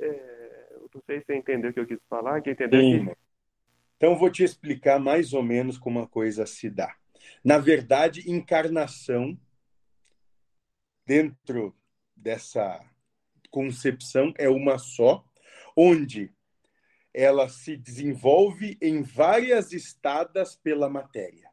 é, 0.00 0.76
não 0.94 1.02
sei 1.06 1.20
se 1.20 1.26
você 1.26 1.36
entendeu 1.36 1.70
o 1.70 1.74
que 1.74 1.80
eu 1.80 1.86
quis 1.86 1.98
falar, 2.08 2.40
que 2.40 2.50
entendeu 2.50 2.80
Sim. 2.80 3.06
que... 3.06 3.16
Então 3.96 4.16
vou 4.16 4.30
te 4.30 4.42
explicar 4.42 4.98
mais 4.98 5.34
ou 5.34 5.42
menos 5.42 5.76
como 5.76 6.00
a 6.00 6.08
coisa 6.08 6.46
se 6.46 6.70
dá. 6.70 6.94
Na 7.44 7.58
verdade, 7.58 8.30
encarnação 8.30 9.38
dentro 11.06 11.74
dessa 12.20 12.84
concepção 13.50 14.32
é 14.38 14.48
uma 14.48 14.78
só, 14.78 15.24
onde 15.76 16.32
ela 17.12 17.48
se 17.48 17.76
desenvolve 17.76 18.78
em 18.80 19.02
várias 19.02 19.72
estadas 19.72 20.54
pela 20.54 20.88
matéria. 20.88 21.50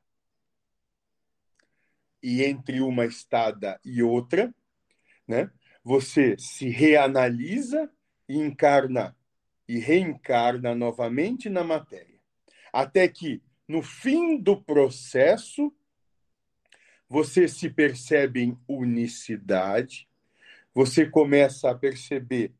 E 2.22 2.44
entre 2.44 2.82
uma 2.82 3.06
estada 3.06 3.80
e 3.84 4.04
outra, 4.04 4.54
né, 5.28 5.50
você 5.84 6.38
se 6.38 6.70
reanalisa 6.70 7.92
e 8.28 8.38
encarna 8.38 9.16
e 9.68 9.80
reencarna 9.80 10.74
novamente 10.74 11.50
na 11.50 11.64
matéria. 11.64 12.20
Até 12.72 13.08
que, 13.08 13.42
no 13.68 13.82
fim 13.82 14.38
do 14.38 14.62
processo, 14.62 15.74
você 17.10 17.48
se 17.48 17.70
percebe 17.70 18.42
em 18.42 18.58
unicidade, 18.68 20.07
você 20.78 21.08
começa 21.08 21.72
a 21.72 21.74
perceber 21.74 22.54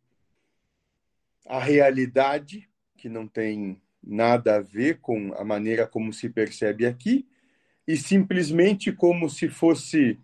a 1.46 1.60
realidade 1.60 2.68
que 2.98 3.08
não 3.08 3.28
tem 3.28 3.80
nada 4.02 4.56
a 4.56 4.60
ver 4.60 5.00
com 5.02 5.36
a 5.36 5.44
maneira 5.44 5.86
como 5.86 6.12
se 6.12 6.28
percebe 6.28 6.88
aqui, 6.88 7.28
e 7.88 7.96
simplesmente 7.96 8.92
como 8.92 9.30
se 9.30 9.48
fosse 9.48 10.20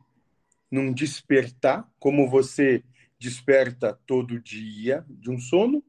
num 0.71 0.91
despertar, 0.91 1.87
como 1.99 2.27
você 2.27 2.83
desperta 3.19 3.93
todo 4.07 4.41
dia 4.41 5.05
de 5.07 5.29
um 5.29 5.37
sono, 5.37 5.83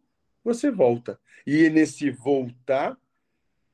você 0.44 0.70
volta. 0.70 1.18
E 1.46 1.70
nesse 1.70 2.10
voltar, 2.10 2.98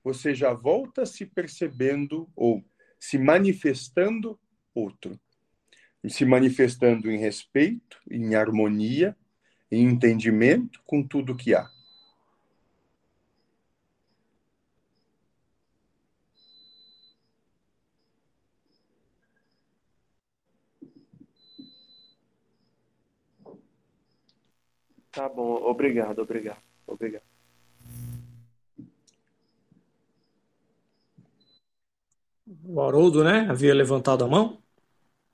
você 0.05 0.36
já 0.36 0.52
volta 0.52 1.05
se 1.05 1.27
percebendo 1.27 2.31
ou 2.36 2.65
se 2.97 3.19
manifestando 3.19 4.39
outro. 4.73 5.19
Se 6.09 6.25
manifestando 6.25 7.11
em 7.11 7.19
respeito, 7.19 7.99
em 8.11 8.35
harmonia, 8.35 9.17
em 9.71 9.85
entendimento 9.85 10.81
com 10.85 11.03
tudo 11.03 11.37
que 11.37 11.55
há. 11.55 11.71
Tá 25.13 25.29
bom, 25.29 25.55
obrigado, 25.65 26.21
obrigado, 26.23 26.63
obrigado. 26.87 27.25
O 32.65 32.81
Haroldo, 32.81 33.23
né? 33.25 33.47
Havia 33.51 33.75
levantado 33.75 34.25
a 34.25 34.29
mão 34.29 34.63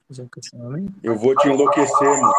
fazer 0.08 0.22
um 0.22 0.28
questionamento? 0.28 0.92
Eu 1.02 1.16
vou 1.16 1.34
te 1.34 1.48
enlouquecer, 1.48 2.08
mano. 2.20 2.32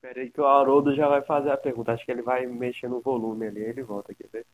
Peraí 0.00 0.30
que 0.30 0.40
o 0.40 0.46
Haroldo 0.46 0.94
já 0.94 1.08
vai 1.08 1.22
fazer 1.22 1.50
a 1.50 1.56
pergunta. 1.56 1.92
Acho 1.92 2.04
que 2.04 2.10
ele 2.10 2.22
vai 2.22 2.44
mexer 2.44 2.88
no 2.88 3.00
volume 3.00 3.46
ali, 3.46 3.60
ele 3.60 3.82
volta, 3.82 4.12
quer 4.14 4.28
ver? 4.28 4.46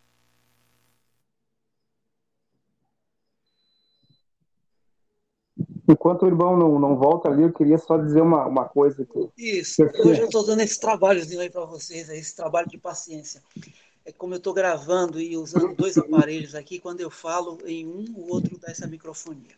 Enquanto 5.89 6.23
o 6.23 6.27
irmão 6.27 6.55
não, 6.55 6.79
não 6.79 6.97
volta 6.97 7.29
ali, 7.29 7.43
eu 7.43 7.53
queria 7.53 7.79
só 7.79 7.97
dizer 7.97 8.21
uma, 8.21 8.47
uma 8.47 8.69
coisa. 8.69 9.07
Que, 9.07 9.31
Isso, 9.39 9.83
hoje 9.83 10.21
eu 10.21 10.27
estou 10.27 10.45
dando 10.45 10.61
esse 10.61 10.79
trabalhozinho 10.79 11.41
aí 11.41 11.49
para 11.49 11.65
vocês, 11.65 12.11
esse 12.11 12.37
trabalho 12.37 12.69
de 12.69 12.77
paciência. 12.77 13.43
É 14.05 14.13
como 14.13 14.35
eu 14.35 14.39
estou 14.39 14.53
gravando 14.53 15.19
e 15.19 15.35
usando 15.37 15.75
dois 15.75 15.97
aparelhos 15.97 16.55
aqui, 16.55 16.79
quando 16.79 17.01
eu 17.01 17.11
falo 17.11 17.59
em 17.65 17.87
um, 17.87 18.05
o 18.17 18.31
outro 18.31 18.59
dá 18.59 18.71
essa 18.71 18.87
microfonia. 18.87 19.57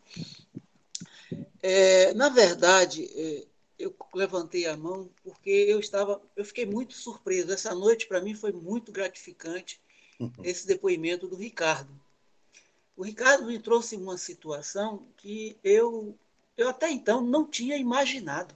É, 1.61 2.15
na 2.15 2.29
verdade, 2.29 3.11
é, 3.15 3.45
eu 3.77 3.95
levantei 4.15 4.67
a 4.67 4.77
mão 4.77 5.09
porque 5.25 5.51
eu 5.51 5.81
estava, 5.81 6.21
eu 6.37 6.45
fiquei 6.45 6.65
muito 6.65 6.95
surpreso. 6.95 7.53
Essa 7.53 7.75
noite 7.75 8.07
para 8.07 8.21
mim 8.21 8.35
foi 8.35 8.53
muito 8.53 8.93
gratificante 8.93 9.81
uhum. 10.21 10.31
esse 10.45 10.67
depoimento 10.67 11.27
do 11.27 11.35
Ricardo. 11.35 11.91
O 13.01 13.03
Ricardo 13.03 13.47
me 13.47 13.59
trouxe 13.59 13.97
uma 13.97 14.19
situação 14.19 15.07
que 15.17 15.57
eu, 15.65 16.15
eu 16.55 16.69
até 16.69 16.91
então 16.91 17.23
não 17.23 17.47
tinha 17.47 17.75
imaginado. 17.79 18.55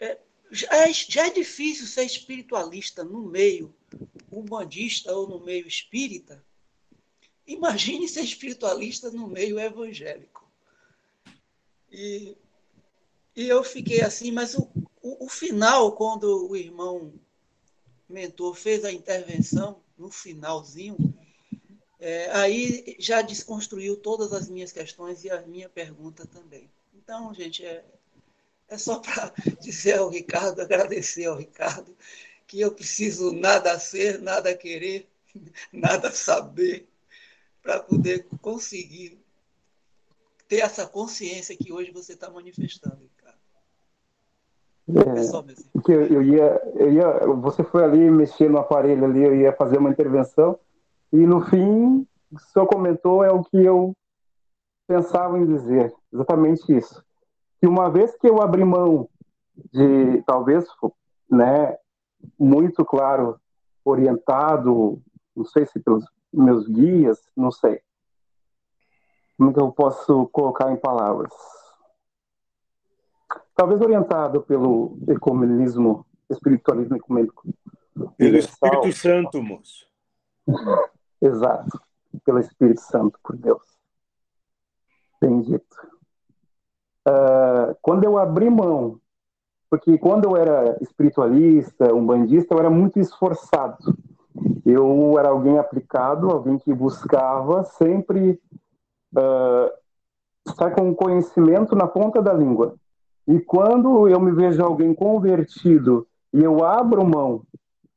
É, 0.00 0.18
já, 0.50 0.66
é, 0.72 0.92
já 0.92 1.28
é 1.28 1.30
difícil 1.30 1.86
ser 1.86 2.02
espiritualista 2.02 3.04
no 3.04 3.22
meio 3.22 3.72
umbandista 4.32 5.16
ou 5.16 5.28
no 5.28 5.38
meio 5.38 5.64
espírita. 5.64 6.44
Imagine 7.46 8.08
ser 8.08 8.22
espiritualista 8.22 9.12
no 9.12 9.28
meio 9.28 9.60
evangélico. 9.60 10.50
E, 11.92 12.36
e 13.36 13.46
eu 13.46 13.62
fiquei 13.62 14.00
assim, 14.00 14.32
mas 14.32 14.56
o, 14.56 14.68
o, 15.00 15.26
o 15.26 15.28
final, 15.28 15.92
quando 15.92 16.50
o 16.50 16.56
irmão 16.56 17.14
mentor 18.08 18.56
fez 18.56 18.84
a 18.84 18.90
intervenção, 18.90 19.80
no 19.96 20.10
finalzinho, 20.10 21.13
é, 22.04 22.30
aí 22.32 22.96
já 22.98 23.22
desconstruiu 23.22 23.96
todas 23.96 24.34
as 24.34 24.46
minhas 24.50 24.70
questões 24.70 25.24
e 25.24 25.30
a 25.30 25.40
minha 25.40 25.70
pergunta 25.70 26.26
também. 26.26 26.68
Então, 26.94 27.32
gente, 27.32 27.64
é, 27.64 27.82
é 28.68 28.76
só 28.76 28.98
para 28.98 29.32
dizer 29.58 29.96
ao 29.96 30.10
Ricardo, 30.10 30.60
agradecer 30.60 31.24
ao 31.24 31.38
Ricardo, 31.38 31.96
que 32.46 32.60
eu 32.60 32.70
preciso 32.72 33.32
nada 33.32 33.78
ser, 33.78 34.20
nada 34.20 34.54
querer, 34.54 35.08
nada 35.72 36.10
saber, 36.10 36.86
para 37.62 37.80
poder 37.80 38.26
conseguir 38.42 39.18
ter 40.46 40.58
essa 40.58 40.86
consciência 40.86 41.56
que 41.56 41.72
hoje 41.72 41.90
você 41.90 42.12
está 42.12 42.28
manifestando, 42.28 42.98
Ricardo. 43.00 43.38
É, 45.16 45.20
é 45.20 45.22
só 45.24 45.40
mesmo. 45.40 45.64
Eu, 45.88 46.06
eu, 46.06 46.22
ia, 46.22 46.62
eu 46.74 46.92
ia, 46.92 47.08
você 47.36 47.64
foi 47.64 47.82
ali 47.82 48.10
mexer 48.10 48.50
no 48.50 48.58
aparelho 48.58 49.06
ali, 49.06 49.22
eu 49.22 49.34
ia 49.34 49.54
fazer 49.54 49.78
uma 49.78 49.88
intervenção 49.88 50.60
e 51.14 51.26
no 51.28 51.42
fim, 51.42 52.04
o 52.32 52.38
senhor 52.40 52.66
comentou 52.66 53.22
é 53.22 53.30
o 53.30 53.44
que 53.44 53.56
eu 53.56 53.96
pensava 54.84 55.38
em 55.38 55.46
dizer, 55.46 55.94
exatamente 56.12 56.76
isso. 56.76 57.04
Que 57.60 57.68
uma 57.68 57.88
vez 57.88 58.16
que 58.16 58.28
eu 58.28 58.42
abri 58.42 58.64
mão 58.64 59.08
de, 59.72 60.20
talvez, 60.22 60.66
né, 61.30 61.76
muito 62.36 62.84
claro, 62.84 63.40
orientado, 63.84 65.00
não 65.36 65.44
sei 65.44 65.64
se 65.66 65.78
pelos 65.78 66.04
meus 66.32 66.66
guias, 66.66 67.20
não 67.36 67.52
sei. 67.52 67.80
Como 69.38 69.54
que 69.54 69.60
eu 69.60 69.70
posso 69.70 70.26
colocar 70.32 70.72
em 70.72 70.76
palavras? 70.76 71.32
Talvez 73.54 73.80
orientado 73.80 74.42
pelo 74.42 74.98
ecumenismo, 75.06 76.04
espiritualismo 76.28 76.96
ecumênico. 76.96 77.44
Pelo 78.16 78.36
Espírito 78.36 78.92
Santo, 78.92 79.40
moço. 79.40 79.86
Exato. 81.24 81.80
Pelo 82.22 82.38
Espírito 82.38 82.82
Santo, 82.82 83.18
por 83.22 83.34
Deus. 83.36 83.62
Bendito. 85.20 85.76
Uh, 87.08 87.74
quando 87.80 88.04
eu 88.04 88.18
abri 88.18 88.50
mão, 88.50 89.00
porque 89.70 89.96
quando 89.96 90.26
eu 90.26 90.36
era 90.36 90.76
espiritualista, 90.82 91.94
um 91.94 92.04
bandista, 92.04 92.54
eu 92.54 92.58
era 92.58 92.68
muito 92.68 92.98
esforçado. 92.98 93.96
Eu 94.66 95.18
era 95.18 95.30
alguém 95.30 95.58
aplicado, 95.58 96.30
alguém 96.30 96.58
que 96.58 96.72
buscava 96.74 97.64
sempre 97.64 98.38
uh, 99.16 99.70
estar 100.46 100.72
com 100.72 100.94
conhecimento 100.94 101.74
na 101.74 101.86
ponta 101.86 102.20
da 102.20 102.32
língua. 102.34 102.74
E 103.26 103.40
quando 103.40 104.08
eu 104.08 104.20
me 104.20 104.32
vejo 104.32 104.62
alguém 104.62 104.94
convertido 104.94 106.06
e 106.32 106.42
eu 106.42 106.64
abro 106.64 107.04
mão, 107.04 107.42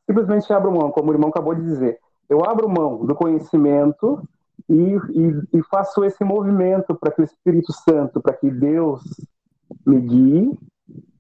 simplesmente 0.05 0.51
abro 0.53 0.71
mão, 0.71 0.91
como 0.91 1.11
o 1.11 1.13
irmão 1.13 1.29
acabou 1.29 1.53
de 1.53 1.63
dizer, 1.63 1.99
eu 2.29 2.43
abro 2.45 2.69
mão 2.69 3.05
do 3.05 3.15
conhecimento 3.15 4.21
e, 4.69 4.73
e, 4.73 5.57
e 5.57 5.63
faço 5.63 6.03
esse 6.03 6.23
movimento 6.23 6.95
para 6.95 7.11
que 7.11 7.21
o 7.21 7.25
Espírito 7.25 7.71
Santo, 7.71 8.21
para 8.21 8.33
que 8.33 8.49
Deus 8.49 9.03
me 9.85 9.99
guie, 9.99 10.59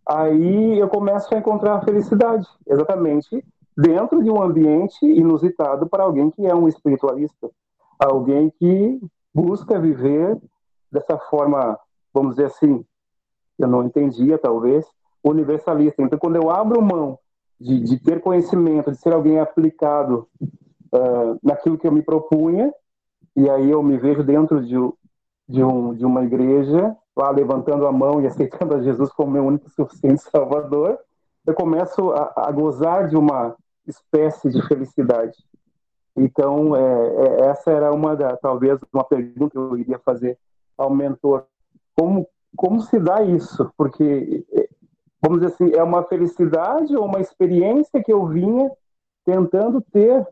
aí 0.05 0.79
eu 0.79 0.87
começo 0.89 1.33
a 1.33 1.37
encontrar 1.37 1.75
a 1.75 1.81
felicidade, 1.81 2.47
exatamente 2.65 3.43
dentro 3.77 4.23
de 4.23 4.29
um 4.29 4.41
ambiente 4.41 5.05
inusitado 5.05 5.87
para 5.87 6.03
alguém 6.03 6.31
que 6.31 6.45
é 6.47 6.55
um 6.55 6.67
espiritualista, 6.67 7.49
alguém 7.99 8.49
que 8.49 8.99
busca 9.33 9.79
viver 9.79 10.35
dessa 10.91 11.17
forma, 11.17 11.77
vamos 12.11 12.35
dizer 12.35 12.47
assim, 12.47 12.83
eu 13.59 13.67
não 13.67 13.83
entendia 13.83 14.37
talvez, 14.37 14.85
universalista. 15.23 16.01
Então, 16.01 16.17
quando 16.17 16.37
eu 16.37 16.49
abro 16.49 16.81
mão 16.81 17.19
de, 17.59 17.79
de 17.79 17.99
ter 17.99 18.19
conhecimento, 18.19 18.91
de 18.91 18.97
ser 18.97 19.13
alguém 19.13 19.39
aplicado 19.39 20.27
uh, 20.93 21.39
naquilo 21.43 21.77
que 21.77 21.87
eu 21.87 21.91
me 21.91 22.01
propunha, 22.01 22.73
e 23.35 23.49
aí 23.49 23.69
eu 23.69 23.83
me 23.83 23.97
vejo 23.97 24.23
dentro 24.23 24.61
de, 24.61 24.75
de, 25.47 25.63
um, 25.63 25.93
de 25.93 26.05
uma 26.05 26.23
igreja, 26.23 26.95
lá 27.15 27.29
levantando 27.31 27.85
a 27.85 27.91
mão 27.91 28.21
e 28.21 28.27
aceitando 28.27 28.75
a 28.75 28.81
Jesus 28.81 29.11
como 29.11 29.31
meu 29.31 29.45
único 29.45 29.69
suficiente 29.69 30.21
Salvador, 30.23 30.97
eu 31.45 31.53
começo 31.53 32.11
a, 32.11 32.33
a 32.35 32.51
gozar 32.51 33.07
de 33.07 33.15
uma 33.15 33.55
espécie 33.87 34.49
de 34.49 34.61
felicidade. 34.67 35.37
Então, 36.15 36.75
é, 36.75 36.81
é, 36.81 37.41
essa 37.49 37.71
era 37.71 37.93
uma 37.93 38.15
da, 38.15 38.35
talvez, 38.35 38.79
uma 38.91 39.03
pergunta 39.03 39.51
que 39.51 39.57
eu 39.57 39.77
iria 39.77 39.99
fazer 39.99 40.37
ao 40.77 40.89
mentor. 40.89 41.45
Como, 41.95 42.27
como 42.55 42.81
se 42.81 42.99
dá 42.99 43.21
isso? 43.21 43.71
Porque, 43.77 44.43
é, 44.51 44.67
vamos 45.21 45.39
dizer 45.39 45.53
assim, 45.53 45.73
é 45.75 45.83
uma 45.83 46.03
felicidade 46.03 46.95
ou 46.97 47.05
uma 47.05 47.19
experiência 47.19 48.03
que 48.03 48.11
eu 48.11 48.25
vinha 48.25 48.69
tentando 49.23 49.79
ter 49.79 50.27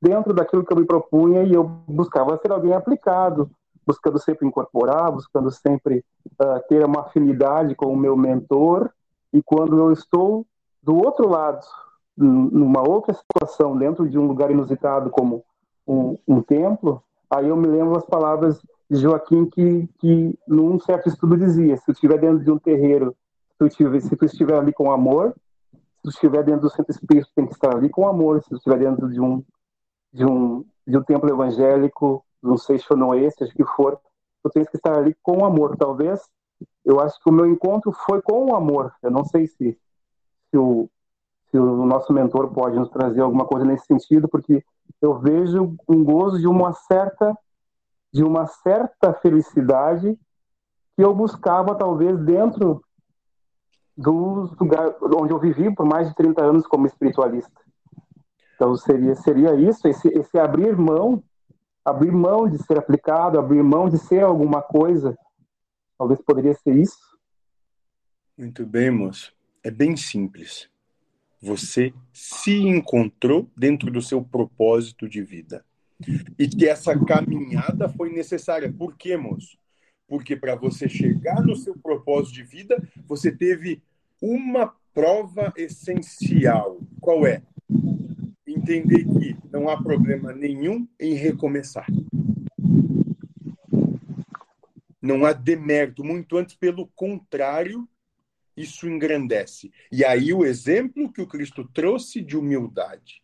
dentro 0.00 0.32
daquilo 0.32 0.64
que 0.64 0.72
eu 0.72 0.76
me 0.76 0.86
propunha 0.86 1.42
e 1.42 1.52
eu 1.52 1.64
buscava 1.64 2.38
ser 2.38 2.52
alguém 2.52 2.72
aplicado, 2.72 3.50
buscando 3.86 4.18
sempre 4.18 4.46
incorporar, 4.46 5.10
buscando 5.10 5.50
sempre 5.50 6.04
uh, 6.40 6.60
ter 6.68 6.84
uma 6.84 7.02
afinidade 7.02 7.74
com 7.74 7.86
o 7.86 7.96
meu 7.96 8.16
mentor. 8.16 8.90
E 9.32 9.42
quando 9.42 9.78
eu 9.78 9.92
estou 9.92 10.46
do 10.82 10.96
outro 10.96 11.28
lado, 11.28 11.66
numa 12.16 12.80
outra 12.80 13.14
situação, 13.14 13.76
dentro 13.76 14.08
de 14.08 14.18
um 14.18 14.26
lugar 14.26 14.50
inusitado 14.50 15.10
como 15.10 15.44
um, 15.86 16.18
um 16.26 16.42
templo, 16.42 17.02
aí 17.30 17.48
eu 17.48 17.56
me 17.56 17.68
lembro 17.68 17.96
as 17.96 18.04
palavras 18.04 18.60
de 18.90 18.96
Joaquim 18.96 19.46
que, 19.46 19.88
que 19.98 20.38
num 20.46 20.78
certo 20.80 21.08
estudo 21.08 21.36
dizia: 21.36 21.76
se 21.76 21.84
tu 21.84 21.92
estiver 21.92 22.18
dentro 22.18 22.42
de 22.42 22.50
um 22.50 22.58
terreiro, 22.58 23.14
se 23.50 23.58
tu 23.58 23.66
estiver, 23.66 24.00
se 24.00 24.16
tu 24.16 24.24
estiver 24.24 24.58
ali 24.58 24.72
com 24.72 24.90
amor, 24.90 25.34
se 25.72 26.02
tu 26.02 26.10
estiver 26.10 26.42
dentro 26.42 26.62
do 26.62 26.70
centro 26.70 26.92
espírita, 26.92 27.28
tem 27.34 27.46
que 27.46 27.52
estar 27.52 27.76
ali 27.76 27.88
com 27.88 28.08
amor. 28.08 28.42
Se 28.42 28.48
tu 28.48 28.56
estiver 28.56 28.78
dentro 28.78 29.08
de 29.08 29.20
um 29.20 29.42
de 30.12 30.24
um, 30.24 30.64
de 30.86 30.96
um 30.96 31.02
templo 31.02 31.28
evangélico, 31.28 32.24
não 32.42 32.56
sei 32.56 32.78
se 32.78 32.84
Xonoê, 32.84 33.30
seja 33.30 33.52
que 33.52 33.64
for, 33.64 34.00
tu 34.42 34.50
tens 34.50 34.68
que 34.68 34.76
estar 34.76 34.96
ali 34.96 35.16
com 35.22 35.44
amor. 35.44 35.76
Talvez, 35.76 36.20
eu 36.84 37.00
acho 37.00 37.20
que 37.22 37.28
o 37.28 37.32
meu 37.32 37.46
encontro 37.46 37.92
foi 37.92 38.22
com 38.22 38.46
o 38.46 38.54
amor. 38.54 38.92
Eu 39.02 39.10
não 39.10 39.24
sei 39.24 39.46
se, 39.46 39.78
se, 40.50 40.58
o, 40.58 40.88
se 41.50 41.58
o 41.58 41.84
nosso 41.86 42.12
mentor 42.12 42.52
pode 42.52 42.78
nos 42.78 42.90
trazer 42.90 43.20
alguma 43.20 43.46
coisa 43.46 43.66
nesse 43.66 43.86
sentido, 43.86 44.28
porque 44.28 44.64
eu 45.00 45.18
vejo 45.18 45.76
um 45.88 46.02
gozo 46.02 46.38
de 46.38 46.46
uma 46.46 46.72
certa 46.72 47.36
de 48.10 48.24
uma 48.24 48.46
certa 48.46 49.12
felicidade 49.12 50.18
que 50.96 51.04
eu 51.04 51.14
buscava 51.14 51.74
talvez 51.74 52.18
dentro 52.18 52.82
do 53.96 54.50
lugar 54.58 54.96
onde 55.02 55.32
eu 55.32 55.38
vivi 55.38 55.74
por 55.74 55.84
mais 55.84 56.08
de 56.08 56.14
30 56.14 56.42
anos 56.42 56.66
como 56.66 56.86
espiritualista. 56.86 57.60
Então 58.58 58.74
seria 58.74 59.14
seria 59.14 59.54
isso, 59.54 59.86
esse, 59.86 60.08
esse 60.08 60.36
abrir 60.36 60.76
mão, 60.76 61.22
abrir 61.84 62.10
mão 62.10 62.50
de 62.50 62.58
ser 62.58 62.76
aplicado, 62.76 63.38
abrir 63.38 63.62
mão 63.62 63.88
de 63.88 63.98
ser 63.98 64.24
alguma 64.24 64.60
coisa. 64.60 65.16
Talvez 65.96 66.20
poderia 66.20 66.54
ser 66.54 66.76
isso. 66.76 66.98
Muito 68.36 68.66
bem, 68.66 68.90
moço. 68.90 69.32
É 69.62 69.70
bem 69.70 69.96
simples. 69.96 70.68
Você 71.40 71.94
se 72.12 72.56
encontrou 72.56 73.48
dentro 73.56 73.92
do 73.92 74.02
seu 74.02 74.20
propósito 74.24 75.08
de 75.08 75.22
vida. 75.22 75.64
E 76.36 76.48
que 76.48 76.66
essa 76.66 76.98
caminhada 76.98 77.88
foi 77.88 78.12
necessária. 78.12 78.72
Por 78.72 78.96
quê, 78.96 79.16
moço? 79.16 79.56
Porque 80.08 80.34
para 80.34 80.56
você 80.56 80.88
chegar 80.88 81.42
no 81.42 81.54
seu 81.54 81.78
propósito 81.78 82.34
de 82.34 82.42
vida, 82.42 82.82
você 83.06 83.30
teve 83.30 83.80
uma 84.20 84.74
prova 84.92 85.52
essencial. 85.56 86.80
Qual 87.00 87.24
é? 87.24 87.40
Entender 88.68 89.02
que 89.02 89.34
não 89.50 89.66
há 89.66 89.82
problema 89.82 90.30
nenhum 90.30 90.86
em 91.00 91.14
recomeçar. 91.14 91.86
Não 95.00 95.24
há 95.24 95.32
demérito, 95.32 96.04
muito 96.04 96.36
antes, 96.36 96.54
pelo 96.54 96.86
contrário, 96.88 97.88
isso 98.54 98.86
engrandece. 98.86 99.72
E 99.90 100.04
aí 100.04 100.34
o 100.34 100.44
exemplo 100.44 101.10
que 101.10 101.22
o 101.22 101.26
Cristo 101.26 101.66
trouxe 101.66 102.20
de 102.20 102.36
humildade, 102.36 103.22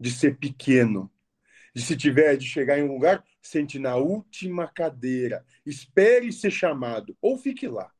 de 0.00 0.10
ser 0.10 0.38
pequeno, 0.38 1.12
de 1.74 1.82
se 1.82 1.94
tiver 1.94 2.34
de 2.38 2.46
chegar 2.46 2.78
em 2.78 2.84
um 2.84 2.94
lugar, 2.94 3.22
sente 3.42 3.78
na 3.78 3.96
última 3.96 4.66
cadeira, 4.66 5.44
espere 5.66 6.32
ser 6.32 6.50
chamado 6.50 7.14
ou 7.20 7.36
fique 7.36 7.68
lá. 7.68 7.92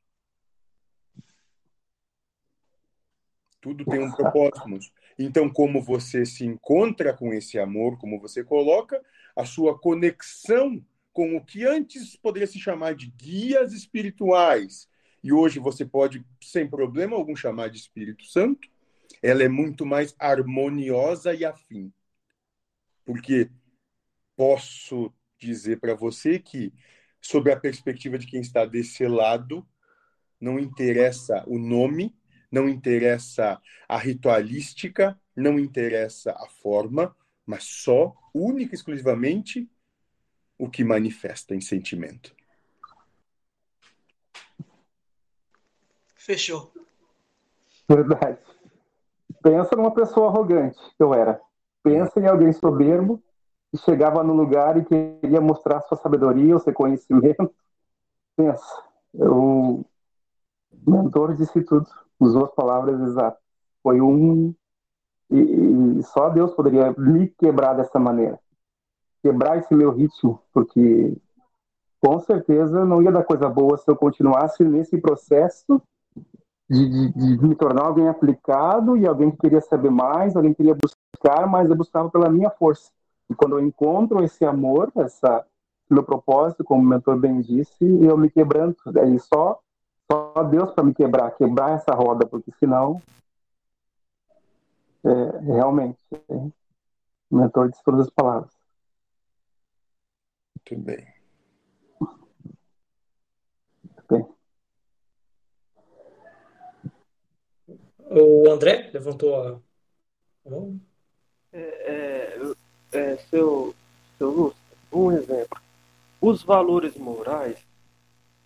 Tudo 3.60 3.84
tem 3.84 4.02
um 4.02 4.10
propósito. 4.10 4.90
Então, 5.18 5.48
como 5.48 5.80
você 5.82 6.26
se 6.26 6.44
encontra 6.44 7.14
com 7.14 7.32
esse 7.32 7.58
amor, 7.58 7.98
como 7.98 8.20
você 8.20 8.42
coloca 8.42 9.00
a 9.36 9.44
sua 9.44 9.78
conexão 9.78 10.84
com 11.12 11.36
o 11.36 11.44
que 11.44 11.64
antes 11.64 12.16
poderia 12.16 12.46
se 12.46 12.58
chamar 12.58 12.94
de 12.94 13.10
guias 13.10 13.72
espirituais, 13.72 14.88
e 15.22 15.32
hoje 15.32 15.58
você 15.58 15.84
pode, 15.84 16.24
sem 16.42 16.68
problema 16.68 17.16
algum, 17.16 17.34
chamar 17.34 17.70
de 17.70 17.78
Espírito 17.78 18.24
Santo, 18.26 18.68
ela 19.22 19.42
é 19.42 19.48
muito 19.48 19.86
mais 19.86 20.14
harmoniosa 20.18 21.32
e 21.32 21.44
afim. 21.44 21.92
Porque 23.04 23.48
posso 24.36 25.12
dizer 25.38 25.78
para 25.78 25.94
você 25.94 26.38
que, 26.38 26.72
sob 27.20 27.50
a 27.50 27.58
perspectiva 27.58 28.18
de 28.18 28.26
quem 28.26 28.40
está 28.40 28.66
desse 28.66 29.06
lado, 29.06 29.66
não 30.40 30.58
interessa 30.58 31.42
o 31.46 31.58
nome, 31.58 32.14
não 32.54 32.68
interessa 32.68 33.60
a 33.88 33.98
ritualística, 33.98 35.20
não 35.34 35.58
interessa 35.58 36.30
a 36.30 36.46
forma, 36.46 37.14
mas 37.44 37.64
só, 37.64 38.14
única 38.32 38.74
e 38.74 38.76
exclusivamente, 38.76 39.68
o 40.56 40.70
que 40.70 40.84
manifesta 40.84 41.52
em 41.52 41.60
sentimento. 41.60 42.32
Fechou. 46.14 46.72
Verdade. 47.88 48.38
Pensa 49.42 49.74
numa 49.76 49.92
pessoa 49.92 50.28
arrogante 50.28 50.78
que 50.96 51.02
eu 51.02 51.12
era. 51.12 51.40
Pensa 51.82 52.20
em 52.20 52.26
alguém 52.26 52.52
soberbo 52.52 53.20
que 53.70 53.78
chegava 53.78 54.22
no 54.22 54.32
lugar 54.32 54.78
e 54.78 54.84
queria 54.84 55.40
mostrar 55.40 55.82
sua 55.82 55.98
sabedoria, 55.98 56.54
o 56.54 56.60
seu 56.60 56.72
conhecimento. 56.72 57.52
Pensa, 58.36 58.84
o 59.12 59.84
mentor 60.86 61.34
disse 61.34 61.60
tudo, 61.62 61.86
usou 62.18 62.44
as 62.44 62.54
palavras 62.54 63.00
exatas. 63.00 63.40
Foi 63.82 64.00
um. 64.00 64.54
E, 65.30 65.38
e 65.98 66.02
só 66.02 66.28
Deus 66.30 66.54
poderia 66.54 66.94
me 66.96 67.28
quebrar 67.28 67.74
dessa 67.74 67.98
maneira. 67.98 68.38
Quebrar 69.22 69.58
esse 69.58 69.74
meu 69.74 69.90
ritmo, 69.90 70.40
porque 70.52 71.16
com 72.00 72.20
certeza 72.20 72.84
não 72.84 73.02
ia 73.02 73.10
dar 73.10 73.24
coisa 73.24 73.48
boa 73.48 73.78
se 73.78 73.90
eu 73.90 73.96
continuasse 73.96 74.62
nesse 74.62 74.98
processo 74.98 75.80
de, 76.68 76.88
de, 76.88 77.12
de, 77.12 77.46
me 77.46 77.54
tornar 77.54 77.86
alguém 77.86 78.08
aplicado 78.08 78.96
e 78.96 79.06
alguém 79.06 79.30
que 79.30 79.38
queria 79.38 79.60
saber 79.60 79.90
mais, 79.90 80.36
alguém 80.36 80.52
que 80.52 80.58
queria 80.58 80.74
buscar, 80.74 81.46
mas 81.46 81.68
eu 81.70 81.76
buscava 81.76 82.10
pela 82.10 82.28
minha 82.28 82.50
força. 82.50 82.90
E 83.30 83.34
quando 83.34 83.58
eu 83.58 83.64
encontro 83.64 84.22
esse 84.22 84.44
amor, 84.44 84.92
essa 84.96 85.44
meu 85.90 86.02
propósito, 86.02 86.64
como 86.64 86.82
o 86.82 86.86
mentor 86.86 87.18
bem 87.18 87.40
disse, 87.40 87.84
eu 88.02 88.16
me 88.16 88.30
quebrando. 88.30 88.76
Daí 88.86 89.18
só 89.18 89.60
só 90.10 90.42
Deus 90.44 90.72
para 90.72 90.84
me 90.84 90.94
quebrar, 90.94 91.30
quebrar 91.36 91.72
essa 91.72 91.94
roda, 91.94 92.26
porque 92.26 92.52
senão 92.58 93.00
é, 95.04 95.38
realmente 95.40 95.98
é, 96.12 96.34
o 97.30 97.36
mentor 97.36 97.70
disse 97.70 97.82
todas 97.84 98.06
as 98.06 98.10
palavras. 98.10 98.50
Muito 100.56 100.82
bem. 100.84 101.14
Muito 103.84 104.04
bem. 104.08 104.26
O 108.10 108.50
André 108.50 108.90
levantou 108.92 109.34
a 109.36 109.60
mão. 110.48 110.80
É, 111.52 111.60
é, 111.60 112.54
é, 112.92 113.16
seu, 113.16 113.74
seu 114.18 114.30
Lúcio, 114.30 114.58
um 114.92 115.12
exemplo. 115.12 115.60
Os 116.20 116.42
valores 116.42 116.96
morais 116.96 117.64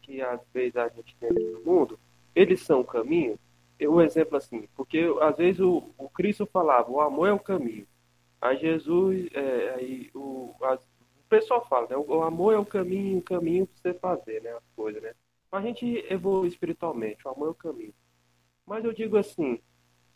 que 0.09 0.22
às 0.22 0.40
vezes 0.55 0.76
a 0.76 0.89
gente 0.89 1.14
tem 1.16 1.30
no 1.30 1.60
mundo, 1.60 2.01
eles 2.35 2.62
são 2.62 2.82
caminho. 2.82 3.39
Um 3.80 4.01
exemplo 4.01 4.36
assim, 4.36 4.66
porque 4.74 5.05
às 5.20 5.36
vezes 5.36 5.60
o, 5.60 5.90
o 5.98 6.09
Cristo 6.09 6.47
falava, 6.47 6.90
o 6.90 7.01
amor 7.01 7.28
é 7.28 7.32
o 7.32 7.39
caminho. 7.39 7.86
Aí 8.40 8.56
Jesus, 8.59 9.28
é, 9.35 9.74
aí 9.74 10.10
o, 10.14 10.55
as, 10.62 10.80
o 10.82 11.28
pessoal 11.28 11.64
fala, 11.68 11.86
né? 11.89 11.97
O, 11.97 12.22
amor 12.22 12.55
é 12.55 12.59
o 12.59 12.64
caminho, 12.64 13.18
o 13.18 13.22
caminho 13.22 13.66
para 13.66 13.93
você 13.93 13.98
fazer, 13.98 14.43
né? 14.43 14.51
As 14.51 14.64
coisas, 14.74 15.02
né? 15.02 15.12
A 15.52 15.60
gente 15.60 16.05
evolui 16.10 16.48
espiritualmente, 16.48 17.26
o 17.26 17.30
amor 17.30 17.48
é 17.48 17.51
o 17.51 17.55
caminho. 17.55 17.94
Mas 18.66 18.85
eu 18.85 18.93
digo 18.93 19.16
assim, 19.16 19.60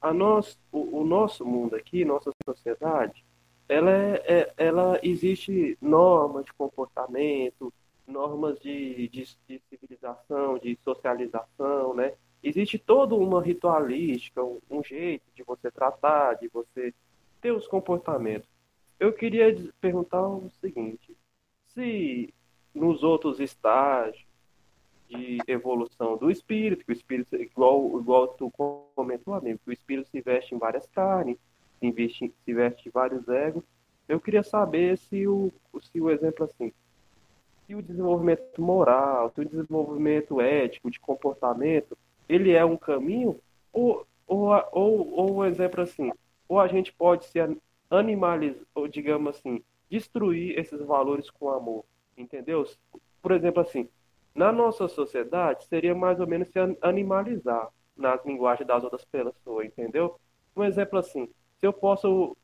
a 0.00 0.12
nós, 0.12 0.58
o, 0.72 1.00
o 1.00 1.04
nosso 1.04 1.44
mundo 1.44 1.76
aqui, 1.76 2.04
nossa 2.04 2.32
sociedade, 2.44 3.24
ela, 3.68 3.90
é, 3.90 4.22
é, 4.26 4.54
ela 4.56 4.98
existe 5.02 5.78
normas 5.80 6.44
de 6.44 6.52
comportamento, 6.52 7.72
normas 8.12 8.58
de, 8.60 9.08
de, 9.08 9.26
de, 9.48 9.60
civilização, 9.68 10.58
de 10.58 10.78
socialização, 10.84 11.94
né? 11.94 12.12
Existe 12.42 12.78
toda 12.78 13.14
uma 13.14 13.42
ritualística, 13.42 14.42
um, 14.42 14.60
um, 14.70 14.82
jeito 14.82 15.24
de 15.34 15.42
você 15.42 15.70
tratar, 15.70 16.34
de 16.34 16.48
você 16.48 16.92
ter 17.40 17.52
os 17.52 17.66
comportamentos. 17.66 18.48
Eu 18.98 19.12
queria 19.12 19.54
perguntar 19.80 20.26
o 20.26 20.50
seguinte: 20.60 21.16
se 21.68 22.32
nos 22.74 23.02
outros 23.02 23.40
estágios 23.40 24.26
de 25.08 25.38
evolução 25.46 26.16
do 26.16 26.30
espírito, 26.30 26.84
que 26.84 26.92
o 26.92 26.94
espírito, 26.94 27.36
igual, 27.36 28.00
igual 28.00 28.28
tu 28.28 28.50
comentou, 28.94 29.34
amigo, 29.34 29.60
que 29.62 29.70
o 29.70 29.72
espírito 29.72 30.08
se 30.08 30.20
veste 30.20 30.54
em 30.54 30.58
várias 30.58 30.86
carnes, 30.86 31.38
se 31.78 31.90
veste, 31.90 32.34
se 32.44 32.54
veste 32.54 32.88
em 32.88 32.92
vários 32.92 33.28
egos. 33.28 33.62
Eu 34.08 34.20
queria 34.20 34.42
saber 34.42 34.96
se 34.98 35.26
o, 35.26 35.52
se 35.80 36.00
o 36.00 36.10
exemplo 36.10 36.44
assim, 36.44 36.72
o 37.74 37.82
desenvolvimento 37.82 38.60
moral, 38.60 39.30
se 39.34 39.40
o 39.40 39.48
desenvolvimento 39.48 40.40
ético, 40.40 40.90
de 40.90 41.00
comportamento, 41.00 41.96
ele 42.28 42.52
é 42.52 42.64
um 42.64 42.76
caminho, 42.76 43.38
ou, 43.72 44.06
ou, 44.26 44.48
ou, 44.72 45.12
ou 45.12 45.36
um 45.36 45.44
exemplo 45.44 45.82
assim, 45.82 46.10
ou 46.48 46.60
a 46.60 46.68
gente 46.68 46.92
pode 46.92 47.26
se 47.26 47.38
animalizar, 47.90 48.64
ou 48.74 48.88
digamos 48.88 49.36
assim, 49.36 49.62
destruir 49.90 50.58
esses 50.58 50.80
valores 50.80 51.30
com 51.30 51.50
amor, 51.50 51.84
entendeu? 52.16 52.66
Por 53.20 53.32
exemplo 53.32 53.60
assim, 53.60 53.88
na 54.34 54.50
nossa 54.50 54.88
sociedade, 54.88 55.66
seria 55.66 55.94
mais 55.94 56.18
ou 56.18 56.26
menos 56.26 56.48
se 56.48 56.58
animalizar 56.80 57.68
nas 57.96 58.24
linguagens 58.24 58.66
das 58.66 58.82
outras 58.82 59.04
pessoas, 59.04 59.66
entendeu? 59.66 60.18
Um 60.56 60.64
exemplo 60.64 60.98
assim, 60.98 61.28
se 61.58 61.66
eu 61.66 61.72
posso 61.72 62.36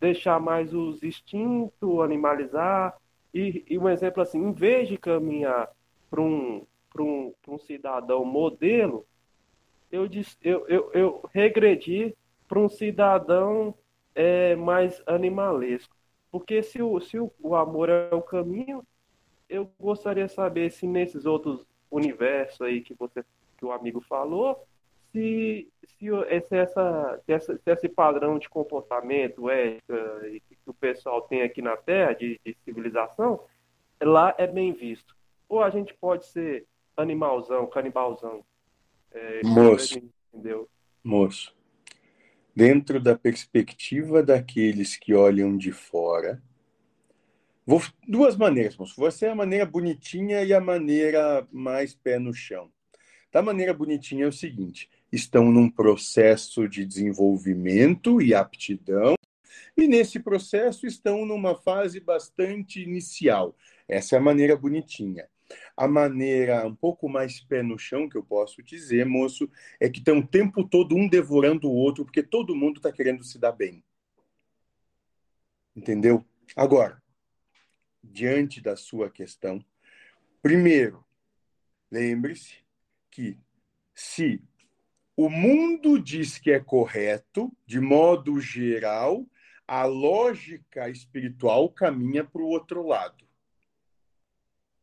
deixar 0.00 0.38
mais 0.38 0.72
os 0.72 1.02
instintos, 1.02 2.00
animalizar, 2.00 2.96
e, 3.36 3.64
e 3.68 3.78
um 3.78 3.86
exemplo 3.86 4.22
assim, 4.22 4.38
em 4.38 4.52
vez 4.52 4.88
de 4.88 4.96
caminhar 4.96 5.70
para 6.08 6.22
um, 6.22 6.66
um, 6.98 7.34
um 7.46 7.58
cidadão 7.58 8.24
modelo, 8.24 9.06
eu, 9.92 10.08
eu, 10.42 10.66
eu, 10.68 10.90
eu 10.94 11.30
regredi 11.34 12.16
para 12.48 12.58
um 12.58 12.68
cidadão 12.68 13.74
é, 14.14 14.56
mais 14.56 15.02
animalesco. 15.06 15.94
Porque 16.30 16.62
se, 16.62 16.80
o, 16.80 16.98
se 16.98 17.18
o, 17.18 17.30
o 17.38 17.54
amor 17.54 17.90
é 17.90 18.14
o 18.14 18.22
caminho, 18.22 18.82
eu 19.50 19.70
gostaria 19.78 20.26
de 20.26 20.32
saber 20.32 20.70
se 20.70 20.86
nesses 20.86 21.26
outros 21.26 21.66
universos 21.90 22.62
aí 22.62 22.80
que 22.80 22.94
você 22.94 23.22
que 23.58 23.64
o 23.64 23.72
amigo 23.72 24.00
falou, 24.02 24.66
se, 25.16 25.72
se, 25.98 26.06
esse, 26.28 26.54
essa, 26.54 27.22
se, 27.24 27.32
essa, 27.32 27.56
se 27.56 27.70
esse 27.70 27.88
padrão 27.88 28.38
de 28.38 28.50
comportamento 28.50 29.48
ética 29.48 30.20
que 30.50 30.70
o 30.70 30.74
pessoal 30.74 31.22
tem 31.22 31.40
aqui 31.40 31.62
na 31.62 31.74
Terra, 31.74 32.12
de, 32.12 32.38
de 32.44 32.54
civilização, 32.64 33.40
lá 34.02 34.34
é 34.36 34.46
bem 34.46 34.74
visto. 34.74 35.16
Ou 35.48 35.62
a 35.62 35.70
gente 35.70 35.94
pode 35.94 36.26
ser 36.26 36.66
animalzão, 36.96 37.66
canibalzão. 37.66 38.44
É, 39.10 39.40
moço, 39.42 39.98
entendeu? 40.34 40.68
moço, 41.02 41.56
dentro 42.54 43.00
da 43.00 43.16
perspectiva 43.16 44.22
daqueles 44.22 44.96
que 44.96 45.14
olham 45.14 45.56
de 45.56 45.72
fora, 45.72 46.42
Vou, 47.68 47.82
duas 48.06 48.36
maneiras, 48.36 48.76
moço. 48.76 48.94
Você 48.96 49.26
é 49.26 49.30
a 49.30 49.34
maneira 49.34 49.66
bonitinha 49.66 50.44
e 50.44 50.54
a 50.54 50.60
maneira 50.60 51.48
mais 51.50 51.96
pé 51.96 52.16
no 52.16 52.32
chão. 52.32 52.70
Da 53.32 53.42
maneira 53.42 53.74
bonitinha 53.74 54.24
é 54.24 54.28
o 54.28 54.32
seguinte: 54.32 54.88
estão 55.12 55.50
num 55.50 55.70
processo 55.70 56.68
de 56.68 56.84
desenvolvimento 56.84 58.20
e 58.20 58.34
aptidão, 58.34 59.14
e 59.76 59.86
nesse 59.86 60.18
processo 60.18 60.86
estão 60.86 61.26
numa 61.26 61.54
fase 61.54 62.00
bastante 62.00 62.82
inicial. 62.82 63.54
Essa 63.88 64.16
é 64.16 64.18
a 64.18 64.22
maneira 64.22 64.56
bonitinha. 64.56 65.28
A 65.76 65.86
maneira 65.86 66.66
um 66.66 66.74
pouco 66.74 67.08
mais 67.08 67.40
pé 67.40 67.62
no 67.62 67.78
chão 67.78 68.08
que 68.08 68.16
eu 68.16 68.22
posso 68.22 68.62
dizer, 68.62 69.06
moço, 69.06 69.48
é 69.78 69.88
que 69.88 70.00
tem 70.00 70.18
o 70.18 70.26
tempo 70.26 70.66
todo 70.66 70.96
um 70.96 71.08
devorando 71.08 71.68
o 71.68 71.74
outro, 71.74 72.04
porque 72.04 72.22
todo 72.22 72.56
mundo 72.56 72.78
está 72.78 72.90
querendo 72.90 73.22
se 73.22 73.38
dar 73.38 73.52
bem. 73.52 73.84
Entendeu? 75.74 76.24
Agora, 76.56 77.00
diante 78.02 78.60
da 78.60 78.76
sua 78.76 79.10
questão, 79.10 79.64
primeiro, 80.42 81.04
lembre-se 81.90 82.64
que 83.10 83.38
se 83.94 84.42
o 85.16 85.30
mundo 85.30 85.98
diz 85.98 86.38
que 86.38 86.50
é 86.50 86.60
correto, 86.60 87.50
de 87.66 87.80
modo 87.80 88.38
geral, 88.38 89.26
a 89.66 89.84
lógica 89.84 90.90
espiritual 90.90 91.70
caminha 91.70 92.22
para 92.22 92.42
o 92.42 92.48
outro 92.48 92.86
lado. 92.86 93.24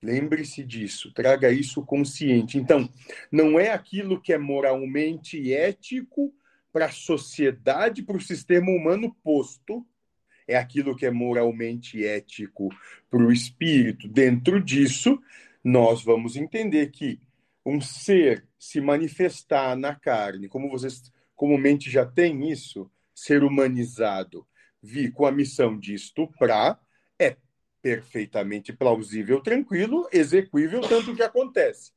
Lembre-se 0.02 0.64
disso, 0.64 1.14
traga 1.14 1.50
isso 1.52 1.86
consciente. 1.86 2.58
Então, 2.58 2.90
não 3.32 3.58
é 3.58 3.70
aquilo 3.70 4.20
que 4.20 4.34
é 4.34 4.38
moralmente 4.38 5.54
ético 5.54 6.34
para 6.74 6.88
a 6.88 6.92
sociedade, 6.92 8.02
para 8.02 8.18
o 8.18 8.22
sistema 8.22 8.70
humano 8.72 9.16
posto, 9.24 9.86
é 10.48 10.58
aquilo 10.58 10.96
que 10.96 11.06
é 11.06 11.12
moralmente 11.12 12.04
ético 12.04 12.70
para 13.10 13.24
o 13.24 13.32
espírito. 13.32 14.08
Dentro 14.10 14.62
disso, 14.62 15.22
nós 15.64 16.04
vamos 16.04 16.36
entender 16.36 16.92
que 16.92 17.20
um 17.66 17.80
ser 17.80 18.48
se 18.60 18.82
manifestar 18.82 19.76
na 19.76 19.96
carne, 19.96 20.48
como 20.48 20.70
vocês 20.70 21.12
comumente 21.36 21.90
já 21.90 22.06
têm 22.06 22.50
isso, 22.50 22.92
ser 23.14 23.44
humanizado, 23.44 24.48
vir 24.82 25.12
com 25.12 25.26
a 25.26 25.32
missão 25.32 25.80
de 25.80 25.94
estuprar, 25.94 26.80
é 27.20 27.38
perfeitamente 27.82 28.74
plausível, 28.74 29.42
tranquilo, 29.42 30.08
execuível, 30.12 30.82
tanto 30.82 31.16
que 31.16 31.24
acontece. 31.24 31.92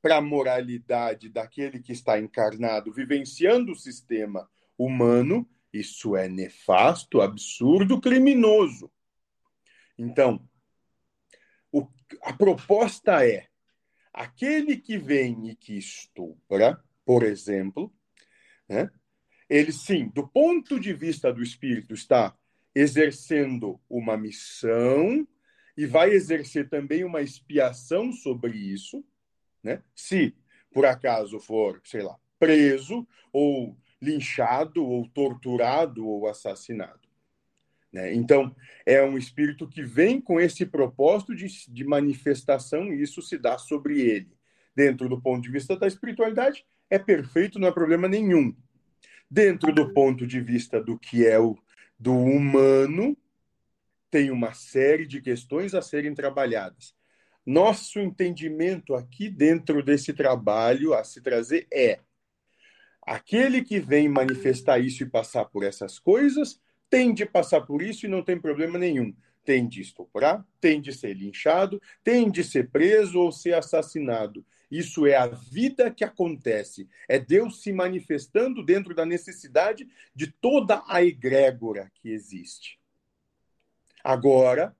Para 0.00 0.16
a 0.16 0.22
moralidade 0.22 1.28
daquele 1.28 1.80
que 1.80 1.92
está 1.92 2.18
encarnado, 2.18 2.92
vivenciando 2.92 3.72
o 3.72 3.76
sistema 3.76 4.48
humano, 4.76 5.48
isso 5.72 6.16
é 6.16 6.28
nefasto, 6.28 7.20
absurdo, 7.20 8.00
criminoso. 8.00 8.90
Então, 9.98 10.40
o, 11.72 11.86
a 12.22 12.32
proposta 12.32 13.26
é: 13.26 13.48
aquele 14.18 14.76
que 14.76 14.98
vem 14.98 15.48
e 15.48 15.54
que 15.54 15.78
estupra, 15.78 16.82
por 17.04 17.22
exemplo, 17.22 17.94
né, 18.68 18.90
ele 19.48 19.70
sim, 19.70 20.08
do 20.08 20.26
ponto 20.26 20.78
de 20.80 20.92
vista 20.92 21.32
do 21.32 21.40
espírito, 21.40 21.94
está 21.94 22.36
exercendo 22.74 23.80
uma 23.88 24.16
missão 24.16 25.26
e 25.76 25.86
vai 25.86 26.10
exercer 26.10 26.68
também 26.68 27.04
uma 27.04 27.22
expiação 27.22 28.12
sobre 28.12 28.58
isso, 28.58 29.04
né? 29.62 29.82
Se 29.94 30.36
por 30.72 30.84
acaso 30.84 31.38
for, 31.38 31.80
sei 31.84 32.02
lá, 32.02 32.18
preso 32.40 33.06
ou 33.32 33.78
linchado 34.02 34.84
ou 34.84 35.08
torturado 35.08 36.06
ou 36.06 36.26
assassinado. 36.26 37.07
Né? 37.92 38.14
Então, 38.14 38.54
é 38.84 39.02
um 39.02 39.16
espírito 39.16 39.68
que 39.68 39.82
vem 39.82 40.20
com 40.20 40.40
esse 40.40 40.66
propósito 40.66 41.34
de, 41.34 41.46
de 41.68 41.84
manifestação 41.84 42.92
e 42.92 43.02
isso 43.02 43.22
se 43.22 43.38
dá 43.38 43.58
sobre 43.58 44.00
ele. 44.00 44.36
Dentro 44.74 45.08
do 45.08 45.20
ponto 45.20 45.42
de 45.42 45.50
vista 45.50 45.76
da 45.76 45.86
espiritualidade, 45.86 46.64
é 46.90 46.98
perfeito, 46.98 47.58
não 47.58 47.68
há 47.68 47.72
problema 47.72 48.08
nenhum 48.08 48.54
dentro 49.30 49.72
do 49.72 49.92
ponto 49.92 50.26
de 50.26 50.40
vista 50.40 50.80
do 50.82 50.98
que 50.98 51.26
é 51.26 51.38
o 51.38 51.56
do 51.98 52.14
humano, 52.14 53.16
tem 54.10 54.30
uma 54.30 54.54
série 54.54 55.06
de 55.06 55.20
questões 55.20 55.74
a 55.74 55.82
serem 55.82 56.14
trabalhadas. 56.14 56.94
Nosso 57.44 57.98
entendimento 57.98 58.94
aqui 58.94 59.28
dentro 59.28 59.82
desse 59.82 60.12
trabalho 60.12 60.94
a 60.94 61.02
se 61.02 61.20
trazer 61.20 61.66
é 61.72 62.00
aquele 63.02 63.62
que 63.62 63.80
vem 63.80 64.08
manifestar 64.08 64.78
isso 64.78 65.02
e 65.02 65.10
passar 65.10 65.46
por 65.46 65.64
essas 65.64 65.98
coisas 65.98 66.60
tem 66.90 67.12
de 67.12 67.26
passar 67.26 67.62
por 67.62 67.82
isso 67.82 68.06
e 68.06 68.08
não 68.08 68.22
tem 68.22 68.38
problema 68.38 68.78
nenhum. 68.78 69.14
Tem 69.44 69.66
de 69.66 69.80
estuprar, 69.80 70.46
tem 70.60 70.80
de 70.80 70.92
ser 70.92 71.14
linchado, 71.14 71.80
tem 72.04 72.30
de 72.30 72.44
ser 72.44 72.68
preso 72.70 73.18
ou 73.18 73.32
ser 73.32 73.54
assassinado. 73.54 74.44
Isso 74.70 75.06
é 75.06 75.16
a 75.16 75.26
vida 75.26 75.90
que 75.90 76.04
acontece. 76.04 76.88
É 77.08 77.18
Deus 77.18 77.62
se 77.62 77.72
manifestando 77.72 78.62
dentro 78.62 78.94
da 78.94 79.06
necessidade 79.06 79.88
de 80.14 80.26
toda 80.26 80.82
a 80.86 81.02
egrégora 81.02 81.90
que 81.94 82.10
existe. 82.10 82.78
Agora, 84.04 84.76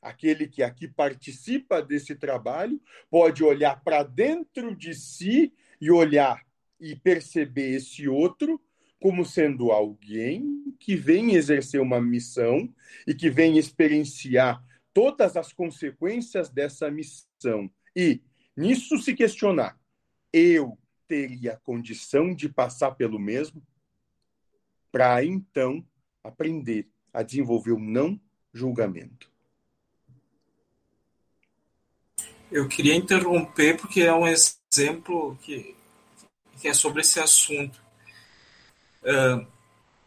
aquele 0.00 0.46
que 0.46 0.62
aqui 0.62 0.88
participa 0.88 1.82
desse 1.82 2.14
trabalho 2.14 2.80
pode 3.10 3.44
olhar 3.44 3.82
para 3.82 4.02
dentro 4.02 4.74
de 4.74 4.94
si 4.94 5.52
e 5.80 5.90
olhar 5.90 6.42
e 6.80 6.94
perceber 6.96 7.76
esse 7.76 8.08
outro 8.08 8.60
como 9.00 9.24
sendo 9.24 9.70
alguém 9.70 10.74
que 10.78 10.96
vem 10.96 11.34
exercer 11.34 11.80
uma 11.80 12.00
missão 12.00 12.72
e 13.06 13.14
que 13.14 13.30
vem 13.30 13.58
experienciar 13.58 14.62
todas 14.92 15.36
as 15.36 15.52
consequências 15.52 16.48
dessa 16.48 16.90
missão. 16.90 17.70
E 17.94 18.22
nisso 18.56 18.98
se 18.98 19.14
questionar, 19.14 19.78
eu 20.32 20.78
teria 21.06 21.60
condição 21.62 22.34
de 22.34 22.48
passar 22.48 22.92
pelo 22.92 23.18
mesmo? 23.18 23.62
Para 24.90 25.24
então 25.24 25.86
aprender 26.22 26.88
a 27.12 27.22
desenvolver 27.22 27.72
o 27.72 27.78
não 27.78 28.20
julgamento. 28.52 29.30
Eu 32.50 32.68
queria 32.68 32.94
interromper 32.94 33.76
porque 33.76 34.00
é 34.00 34.14
um 34.14 34.26
exemplo 34.26 35.36
que, 35.42 35.76
que 36.60 36.68
é 36.68 36.74
sobre 36.74 37.00
esse 37.00 37.20
assunto. 37.20 37.85
Uh, 39.06 39.46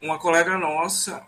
uma 0.02 0.20
colega 0.20 0.58
nossa, 0.58 1.26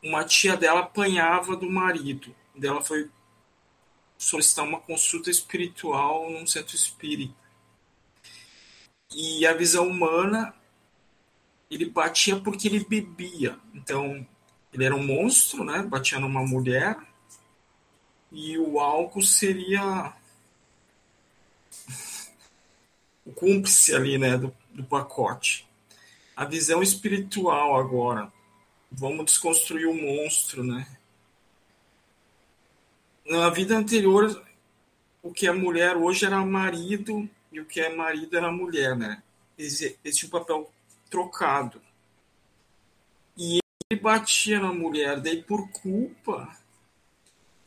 uma 0.00 0.24
tia 0.24 0.56
dela 0.56 0.80
apanhava 0.80 1.56
do 1.56 1.68
marido. 1.68 2.34
Dela 2.54 2.80
foi 2.80 3.10
solicitar 4.16 4.64
uma 4.64 4.80
consulta 4.80 5.30
espiritual 5.30 6.30
num 6.30 6.46
centro 6.46 6.76
espírita. 6.76 7.34
E 9.12 9.44
a 9.44 9.52
visão 9.52 9.88
humana, 9.88 10.54
ele 11.68 11.90
batia 11.90 12.38
porque 12.40 12.68
ele 12.68 12.84
bebia. 12.84 13.58
Então, 13.74 14.26
ele 14.72 14.84
era 14.84 14.94
um 14.94 15.04
monstro, 15.04 15.64
né? 15.64 15.82
Batia 15.82 16.20
numa 16.20 16.46
mulher. 16.46 16.96
E 18.30 18.56
o 18.58 18.78
álcool 18.78 19.22
seria 19.22 20.14
o 23.26 23.32
cúmplice 23.32 23.94
ali, 23.94 24.16
né? 24.18 24.38
Do, 24.38 24.54
do 24.70 24.84
pacote. 24.84 25.68
A 26.42 26.44
visão 26.44 26.82
espiritual 26.82 27.76
agora. 27.76 28.32
Vamos 28.90 29.26
desconstruir 29.26 29.86
o 29.86 29.94
monstro, 29.94 30.64
né? 30.64 30.84
na 33.24 33.48
vida 33.48 33.78
anterior, 33.78 34.44
o 35.22 35.32
que 35.32 35.46
é 35.46 35.52
mulher 35.52 35.96
hoje 35.96 36.26
era 36.26 36.44
marido 36.44 37.30
e 37.52 37.60
o 37.60 37.64
que 37.64 37.80
é 37.80 37.94
marido 37.94 38.36
era 38.36 38.50
mulher, 38.50 38.96
né? 38.96 39.22
Existia 39.56 40.26
um 40.26 40.30
papel 40.30 40.68
trocado. 41.08 41.80
E 43.38 43.60
ele 43.88 44.00
batia 44.00 44.58
na 44.58 44.72
mulher, 44.72 45.20
daí 45.20 45.40
por 45.40 45.70
culpa, 45.70 46.58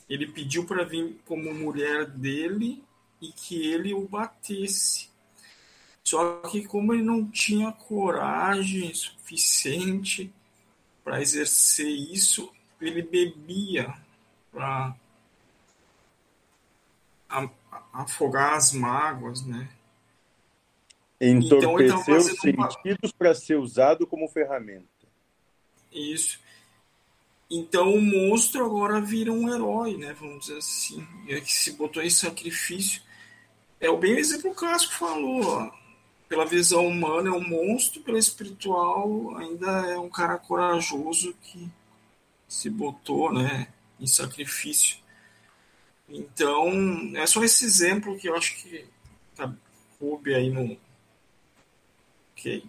ele 0.10 0.28
pediu 0.28 0.66
para 0.66 0.84
vir 0.84 1.18
como 1.24 1.54
mulher 1.54 2.08
dele 2.08 2.84
e 3.22 3.32
que 3.32 3.72
ele 3.72 3.94
o 3.94 4.06
batesse. 4.06 5.15
Só 6.08 6.36
que 6.42 6.66
como 6.68 6.94
ele 6.94 7.02
não 7.02 7.26
tinha 7.26 7.72
coragem 7.72 8.94
suficiente 8.94 10.32
para 11.04 11.20
exercer 11.20 11.88
isso, 11.88 12.54
ele 12.80 13.02
bebia 13.02 13.92
para 14.52 14.96
afogar 17.92 18.54
as 18.54 18.72
mágoas, 18.72 19.44
né? 19.46 19.68
Entorpecer 21.20 21.98
então, 21.98 22.18
os 22.18 22.26
sentidos 22.40 23.12
para 23.12 23.34
ser 23.34 23.56
usado 23.56 24.06
como 24.06 24.28
ferramenta. 24.28 24.86
Isso. 25.92 26.40
Então 27.50 27.94
o 27.94 28.02
monstro 28.02 28.64
agora 28.64 29.02
vira 29.02 29.32
um 29.32 29.52
herói, 29.52 29.98
né? 29.98 30.14
Vamos 30.14 30.46
dizer 30.46 30.58
assim. 30.58 31.08
É 31.28 31.42
que 31.42 31.52
se 31.52 31.72
botou 31.72 32.04
em 32.04 32.10
sacrifício. 32.12 33.02
É 33.80 33.90
o 33.90 33.98
bem 33.98 34.18
exemplo 34.18 34.44
que 34.44 34.48
o 34.50 34.56
Casco 34.56 34.94
falou. 34.94 35.44
Ó. 35.46 35.85
Pela 36.36 36.46
visão 36.46 36.86
humana 36.86 37.30
é 37.30 37.32
um 37.32 37.48
monstro, 37.48 38.02
pela 38.02 38.20
espiritual 38.20 39.38
ainda 39.38 39.68
é 39.90 39.98
um 39.98 40.10
cara 40.10 40.38
corajoso 40.38 41.34
que 41.42 41.72
se 42.46 42.70
botou, 42.70 43.32
né, 43.32 43.70
em 43.98 44.06
sacrifício. 44.06 44.98
Então, 46.10 46.70
é 47.16 47.26
só 47.26 47.42
esse 47.42 47.64
exemplo 47.64 48.18
que 48.18 48.28
eu 48.28 48.36
acho 48.36 48.54
que 48.58 48.86
tá, 49.34 49.56
coube 49.98 50.36
aí 50.36 50.50
no. 50.50 50.78
Ok. 52.34 52.66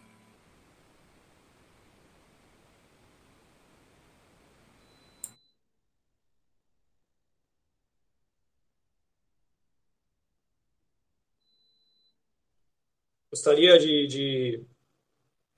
Gostaria 13.37 13.79
de, 13.79 14.07
de 14.07 14.67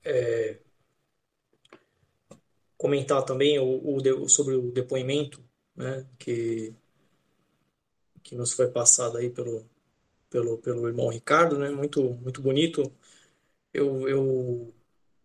é, 0.03 0.59
comentar 2.75 3.23
também 3.23 3.57
o, 3.57 3.95
o, 3.95 4.27
sobre 4.27 4.55
o 4.55 4.69
depoimento 4.69 5.41
né, 5.73 6.05
que, 6.19 6.75
que 8.21 8.35
nos 8.35 8.51
foi 8.51 8.67
passado 8.69 9.17
aí 9.17 9.29
pelo, 9.29 9.65
pelo, 10.29 10.57
pelo 10.57 10.89
irmão 10.89 11.07
Ricardo, 11.07 11.57
né, 11.57 11.69
muito, 11.69 12.03
muito 12.15 12.41
bonito. 12.41 12.93
Eu, 13.73 14.09
eu 14.09 14.73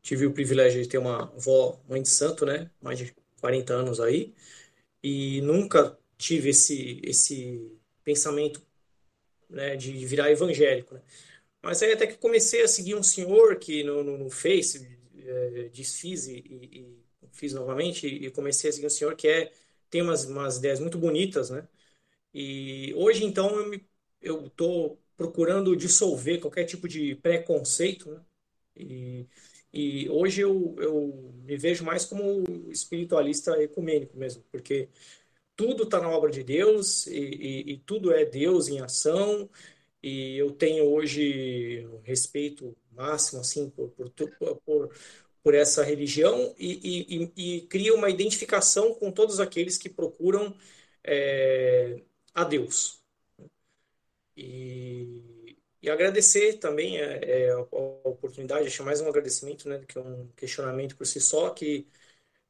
tive 0.00 0.24
o 0.24 0.32
privilégio 0.32 0.80
de 0.80 0.88
ter 0.88 0.98
uma 0.98 1.24
avó, 1.24 1.80
mãe 1.88 2.00
de 2.00 2.08
santo, 2.08 2.46
né, 2.46 2.70
mais 2.80 2.98
de 3.00 3.12
40 3.40 3.74
anos 3.74 3.98
aí, 3.98 4.32
e 5.02 5.40
nunca 5.40 5.98
tive 6.16 6.50
esse, 6.50 7.00
esse 7.02 7.76
pensamento 8.04 8.62
né, 9.50 9.74
de 9.74 9.92
virar 10.06 10.30
evangélico. 10.30 10.94
Né? 10.94 11.02
Mas 11.64 11.82
aí 11.82 11.92
até 11.92 12.06
que 12.06 12.18
comecei 12.18 12.62
a 12.62 12.68
seguir 12.68 12.94
um 12.94 13.02
senhor 13.02 13.56
que 13.56 13.82
no, 13.82 14.04
no, 14.04 14.18
no 14.18 14.30
Face 14.30 14.86
é, 15.16 15.70
desfiz 15.72 16.26
e, 16.26 16.36
e, 16.36 17.04
fiz 17.32 17.54
novamente 17.54 18.06
e 18.06 18.30
comecei 18.30 18.68
a 18.68 18.72
seguir 18.72 18.86
um 18.86 18.90
senhor 18.90 19.16
que 19.16 19.26
é 19.26 19.52
tem 19.88 20.02
umas, 20.02 20.26
umas 20.26 20.58
ideias 20.58 20.78
muito 20.78 20.98
bonitas, 20.98 21.48
né? 21.50 21.66
E 22.34 22.92
hoje 22.94 23.24
então 23.24 23.50
eu 24.20 24.50
tô 24.50 24.98
procurando 25.16 25.76
dissolver 25.76 26.40
qualquer 26.40 26.64
tipo 26.64 26.86
de 26.86 27.14
preconceito, 27.16 28.10
né? 28.10 28.20
E, 28.76 29.26
e 29.72 30.08
hoje 30.10 30.42
eu, 30.42 30.76
eu 30.78 31.32
me 31.44 31.56
vejo 31.56 31.84
mais 31.84 32.04
como 32.04 32.44
espiritualista 32.70 33.52
ecumênico 33.62 34.16
mesmo, 34.18 34.44
porque 34.50 34.88
tudo 35.56 35.84
está 35.84 36.00
na 36.00 36.10
obra 36.10 36.30
de 36.30 36.42
Deus 36.42 37.06
e, 37.06 37.18
e, 37.18 37.72
e, 37.72 37.78
tudo 37.78 38.12
é 38.12 38.24
Deus 38.24 38.68
em 38.68 38.80
ação 38.80 39.48
e 40.04 40.36
eu 40.36 40.50
tenho 40.52 40.84
hoje 40.84 41.88
respeito 42.02 42.76
máximo 42.92 43.40
assim 43.40 43.70
por, 43.70 43.88
por, 43.90 44.10
por, 44.64 44.90
por 45.42 45.54
essa 45.54 45.82
religião 45.82 46.54
e, 46.58 47.32
e, 47.36 47.56
e, 47.56 47.60
cria 47.68 47.94
uma 47.94 48.10
identificação 48.10 48.94
com 48.94 49.10
todos 49.10 49.40
aqueles 49.40 49.78
que 49.78 49.88
procuram 49.88 50.54
é, 51.02 52.02
a 52.34 52.44
Deus. 52.44 53.02
E, 54.36 55.56
e 55.80 55.88
agradecer 55.88 56.58
também 56.58 56.98
é, 56.98 57.46
é, 57.46 57.50
a, 57.52 57.56
a 57.56 58.08
oportunidade, 58.08 58.66
acho 58.66 58.84
mais 58.84 59.00
um 59.00 59.08
agradecimento 59.08 59.66
né, 59.68 59.78
do 59.78 59.86
que 59.86 59.98
um 59.98 60.28
questionamento 60.36 60.96
por 60.96 61.06
si 61.06 61.20
só, 61.20 61.48
que 61.50 61.86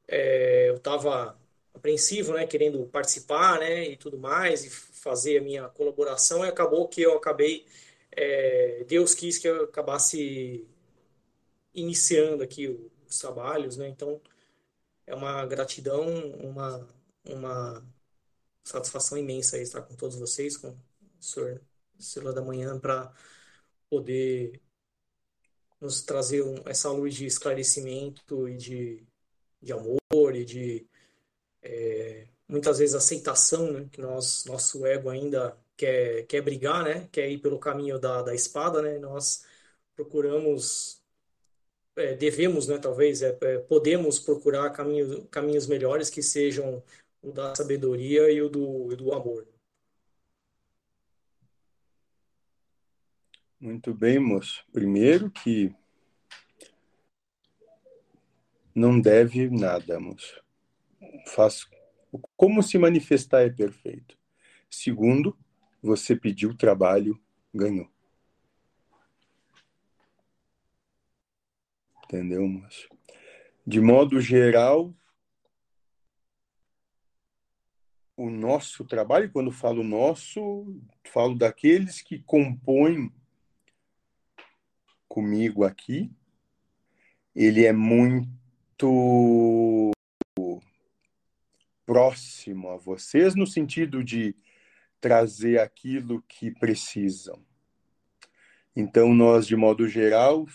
é, 0.09 0.69
eu 0.69 0.75
estava 0.75 1.39
apreensivo, 1.73 2.33
né, 2.33 2.47
querendo 2.47 2.85
participar, 2.87 3.59
né, 3.59 3.85
e 3.85 3.97
tudo 3.97 4.17
mais, 4.17 4.65
e 4.65 4.69
fazer 5.05 5.37
a 5.37 5.41
minha 5.41 5.69
colaboração, 5.69 6.43
e 6.43 6.49
acabou 6.49 6.87
que 6.87 7.01
eu 7.01 7.15
acabei, 7.15 7.65
é, 8.11 8.83
Deus 8.87 9.13
quis 9.13 9.37
que 9.37 9.47
eu 9.47 9.65
acabasse 9.65 10.67
iniciando 11.73 12.43
aqui 12.43 12.67
os 13.07 13.19
trabalhos, 13.19 13.77
né? 13.77 13.87
Então 13.87 14.19
é 15.05 15.13
uma 15.15 15.45
gratidão, 15.45 16.07
uma 16.41 16.87
uma 17.25 17.83
satisfação 18.63 19.17
imensa 19.17 19.57
estar 19.59 19.81
com 19.83 19.95
todos 19.95 20.17
vocês, 20.17 20.57
com 20.57 20.69
o 20.69 20.77
senhor 21.19 21.61
Célula 21.99 22.33
da 22.33 22.41
Manhã, 22.41 22.79
para 22.79 23.11
poder 23.89 24.61
nos 25.79 26.01
trazer 26.03 26.43
essa 26.65 26.89
luz 26.91 27.15
de 27.15 27.25
esclarecimento 27.25 28.47
e 28.49 28.57
de, 28.57 29.07
de 29.61 29.73
amor 29.73 30.35
e 30.35 30.45
de 30.45 30.87
é, 31.61 32.27
muitas 32.47 32.79
vezes 32.79 32.95
aceitação, 32.95 33.71
né? 33.71 33.87
Que 33.91 34.01
nós, 34.01 34.45
nosso 34.45 34.85
ego 34.85 35.09
ainda 35.09 35.57
quer, 35.77 36.25
quer 36.27 36.41
brigar, 36.41 36.83
né? 36.83 37.07
Quer 37.11 37.29
ir 37.29 37.39
pelo 37.39 37.59
caminho 37.59 37.99
da, 37.99 38.21
da 38.21 38.35
espada, 38.35 38.81
né? 38.81 38.97
Nós 38.99 39.45
procuramos 39.95 41.01
é, 41.95 42.13
devemos, 42.13 42.67
né, 42.67 42.77
talvez, 42.77 43.21
é, 43.21 43.37
é, 43.41 43.57
podemos 43.59 44.19
procurar 44.19 44.69
caminhos, 44.71 45.25
caminhos 45.31 45.65
melhores 45.65 46.09
que 46.09 46.21
sejam 46.21 46.83
o 47.21 47.31
da 47.31 47.55
sabedoria 47.55 48.29
e 48.29 48.41
o 48.41 48.49
do, 48.49 48.91
e 48.91 48.95
do 48.95 49.13
amor. 49.13 49.47
Muito 53.59 53.93
bem, 53.93 54.19
moço. 54.19 54.63
Primeiro 54.71 55.31
que 55.31 55.73
não 58.75 58.99
deve 58.99 59.49
nada, 59.49 59.99
moço. 59.99 60.43
Faz 61.27 61.65
como 62.35 62.61
se 62.61 62.77
manifestar 62.77 63.41
é 63.41 63.49
perfeito. 63.49 64.17
Segundo, 64.69 65.37
você 65.81 66.15
pediu 66.15 66.55
trabalho, 66.55 67.19
ganhou. 67.53 67.89
Entendeu, 72.05 72.47
moço? 72.47 72.87
De 73.65 73.81
modo 73.81 74.21
geral, 74.21 74.93
o 78.15 78.29
nosso 78.29 78.85
trabalho, 78.85 79.31
quando 79.31 79.51
falo 79.51 79.83
nosso, 79.83 80.79
falo 81.11 81.35
daqueles 81.35 82.01
que 82.01 82.19
compõem 82.19 83.11
comigo 85.07 85.63
aqui, 85.63 86.11
ele 87.35 87.65
é 87.65 87.73
muito 87.73 89.91
próximo 91.85 92.69
a 92.69 92.77
vocês 92.77 93.35
no 93.35 93.45
sentido 93.45 94.03
de 94.03 94.35
trazer 94.99 95.59
aquilo 95.59 96.21
que 96.27 96.51
precisam. 96.51 97.45
Então, 98.75 99.13
nós, 99.13 99.47
de 99.47 99.55
modo 99.55 99.87
geral, 99.87 100.45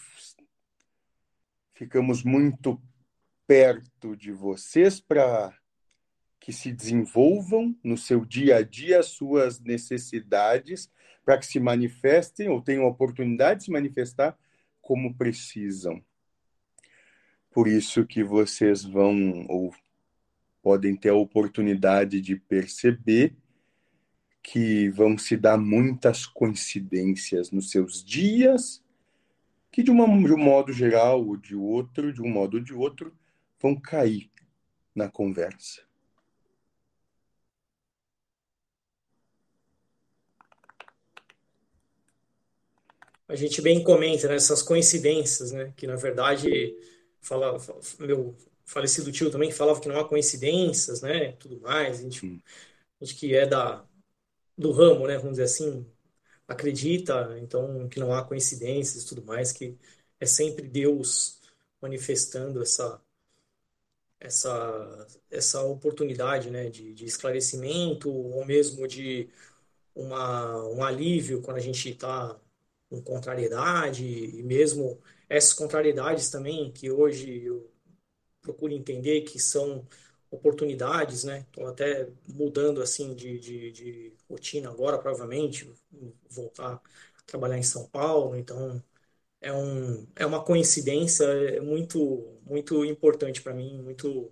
ficamos 1.73 2.23
muito 2.23 2.81
perto 3.47 4.17
de 4.17 4.33
vocês 4.33 5.01
para 5.01 5.57
que 6.39 6.53
se 6.53 6.73
desenvolvam 6.73 7.77
no 7.83 7.97
seu 7.97 8.25
dia 8.25 8.57
a 8.57 8.63
dia 8.63 9.01
as 9.01 9.07
suas 9.07 9.61
necessidades, 9.61 10.91
para 11.25 11.39
que 11.39 11.47
se 11.47 11.61
manifestem 11.61 12.49
ou 12.49 12.61
tenham 12.61 12.85
a 12.85 12.89
oportunidade 12.89 13.61
de 13.61 13.65
se 13.67 13.71
manifestar 13.71 14.37
como 14.81 15.15
precisam. 15.15 16.03
Por 17.51 17.69
isso 17.69 18.07
que 18.07 18.23
vocês 18.25 18.85
vão 18.85 19.47
ou 19.49 19.75
podem 20.63 20.97
ter 20.97 21.11
a 21.11 21.15
oportunidade 21.15 22.21
de 22.21 22.37
perceber 22.37 23.35
que 24.43 24.89
vão 24.91 25.19
se 25.19 25.37
dar 25.37 25.59
muitas 25.59 26.27
coincidências 26.27 27.51
nos 27.51 27.71
seus 27.71 28.03
dias 28.05 28.83
que 29.71 29.83
de, 29.83 29.91
uma, 29.91 30.07
de 30.07 30.33
um 30.33 30.39
modo 30.39 30.73
geral 30.73 31.25
ou 31.25 31.37
de 31.37 31.55
outro, 31.55 32.13
de 32.13 32.21
um 32.21 32.29
modo 32.29 32.57
ou 32.57 32.63
de 32.63 32.75
outro, 32.75 33.17
vão 33.61 33.79
cair 33.79 34.31
na 34.95 35.09
conversa. 35.09 35.83
A 43.29 43.37
gente 43.37 43.63
bem 43.63 43.85
comenta 43.85 44.27
nessas 44.27 44.61
né, 44.61 44.67
coincidências, 44.67 45.53
né? 45.53 45.73
Que 45.77 45.87
na 45.87 45.95
verdade 45.95 46.77
fala, 47.21 47.57
meu 48.01 48.37
falecido 48.71 49.11
tio 49.13 49.31
também 49.31 49.51
falava 49.51 49.81
que 49.81 49.89
não 49.89 49.99
há 49.99 50.09
coincidências, 50.09 51.03
né? 51.03 51.33
Tudo 51.33 51.61
mais. 51.61 51.99
A 52.01 52.03
gente, 52.03 52.43
a 53.01 53.05
gente 53.05 53.19
que 53.19 53.35
é 53.35 53.47
da 53.47 53.85
do 54.59 54.73
ramo, 54.73 55.07
né? 55.07 55.17
Vamos 55.19 55.33
dizer 55.33 55.45
assim, 55.45 55.87
acredita, 56.49 57.39
então, 57.43 57.89
que 57.89 58.01
não 58.01 58.15
há 58.15 58.25
coincidências 58.25 59.05
e 59.05 59.07
tudo 59.09 59.25
mais, 59.25 59.53
que 59.53 59.79
é 60.21 60.27
sempre 60.27 60.69
Deus 60.69 61.41
manifestando 61.83 62.63
essa 62.63 63.03
essa 64.19 65.07
essa 65.31 65.63
oportunidade, 65.63 66.51
né, 66.51 66.69
de, 66.71 66.93
de 66.95 67.05
esclarecimento 67.07 68.11
ou 68.11 68.45
mesmo 68.45 68.87
de 68.87 69.31
uma, 69.95 70.65
um 70.69 70.85
alívio 70.85 71.43
quando 71.43 71.59
a 71.59 71.61
gente 71.61 71.91
está 71.91 72.39
com 72.91 73.03
contrariedade 73.03 74.05
e 74.05 74.43
mesmo 74.43 75.01
essas 75.29 75.53
contrariedades 75.55 76.31
também 76.31 76.73
que 76.73 76.91
hoje 76.91 77.45
eu 77.45 77.71
procuro 78.43 78.73
entender 78.73 79.23
que 79.23 79.39
são 79.39 79.87
oportunidades, 80.31 81.25
né? 81.25 81.41
Estou 81.41 81.67
até 81.67 82.09
mudando 82.29 82.81
assim 82.83 83.15
de, 83.15 83.39
de, 83.39 83.73
de, 83.73 84.13
rotina 84.29 84.71
agora, 84.71 84.99
provavelmente 84.99 85.71
voltar 86.29 86.75
a 86.75 87.23
trabalhar 87.27 87.59
em 87.59 87.63
São 87.63 87.87
Paulo, 87.89 88.37
então 88.37 88.83
é 89.41 89.53
um 89.53 90.07
é 90.17 90.27
uma 90.27 90.45
coincidência 90.45 91.25
é 91.25 91.61
muito 91.61 92.39
muito 92.47 92.85
importante 92.85 93.43
para 93.43 93.55
mim, 93.55 93.83
muito 93.83 94.31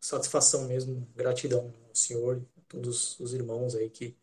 satisfação 0.00 0.66
mesmo, 0.68 1.06
gratidão 1.16 1.74
ao 1.88 1.94
senhor 1.94 2.38
e 2.38 2.60
a 2.60 2.62
todos 2.68 3.18
os 3.20 3.34
irmãos 3.34 3.74
aí 3.74 3.90
que 3.90 4.16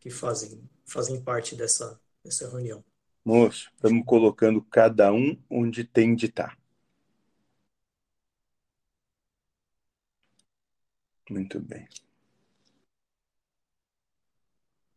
que 0.00 0.10
fazem 0.10 0.62
fazem 0.86 1.20
parte 1.22 1.54
dessa 1.56 2.00
dessa 2.24 2.48
reunião. 2.48 2.84
Moço, 3.24 3.70
estamos 3.74 4.04
colocando 4.06 4.62
cada 4.62 5.12
um 5.12 5.36
onde 5.50 5.84
tem 5.84 6.14
de 6.14 6.26
estar. 6.26 6.58
Muito 11.34 11.58
bem. 11.58 11.84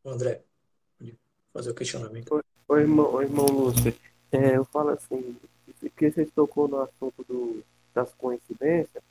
André, 0.05 0.43
fazer 1.51 1.71
o 1.71 1.73
questionamento. 1.73 2.43
Oi, 2.67 2.81
irmão, 2.81 3.11
oi, 3.15 3.23
irmão 3.25 3.47
Lúcio. 3.47 3.91
É, 4.31 4.55
eu 4.55 4.63
falo 4.65 4.89
assim, 4.89 5.35
porque 5.79 6.11
você 6.11 6.27
tocou 6.27 6.67
no 6.67 6.81
assunto 6.81 7.23
do, 7.27 7.63
das 7.91 8.13
coincidências, 8.13 9.03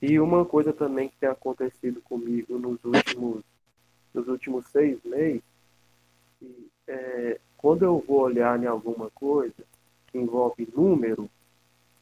e 0.00 0.20
uma 0.20 0.44
coisa 0.44 0.72
também 0.72 1.08
que 1.08 1.16
tem 1.16 1.28
acontecido 1.28 2.00
comigo 2.00 2.56
nos 2.56 2.78
últimos, 2.84 3.42
nos 4.14 4.28
últimos 4.28 4.64
seis 4.68 5.02
meses, 5.02 5.42
é, 6.86 7.40
quando 7.56 7.84
eu 7.84 7.98
vou 8.06 8.20
olhar 8.20 8.62
em 8.62 8.66
alguma 8.66 9.10
coisa 9.10 9.64
que 10.06 10.16
envolve 10.16 10.68
número, 10.72 11.28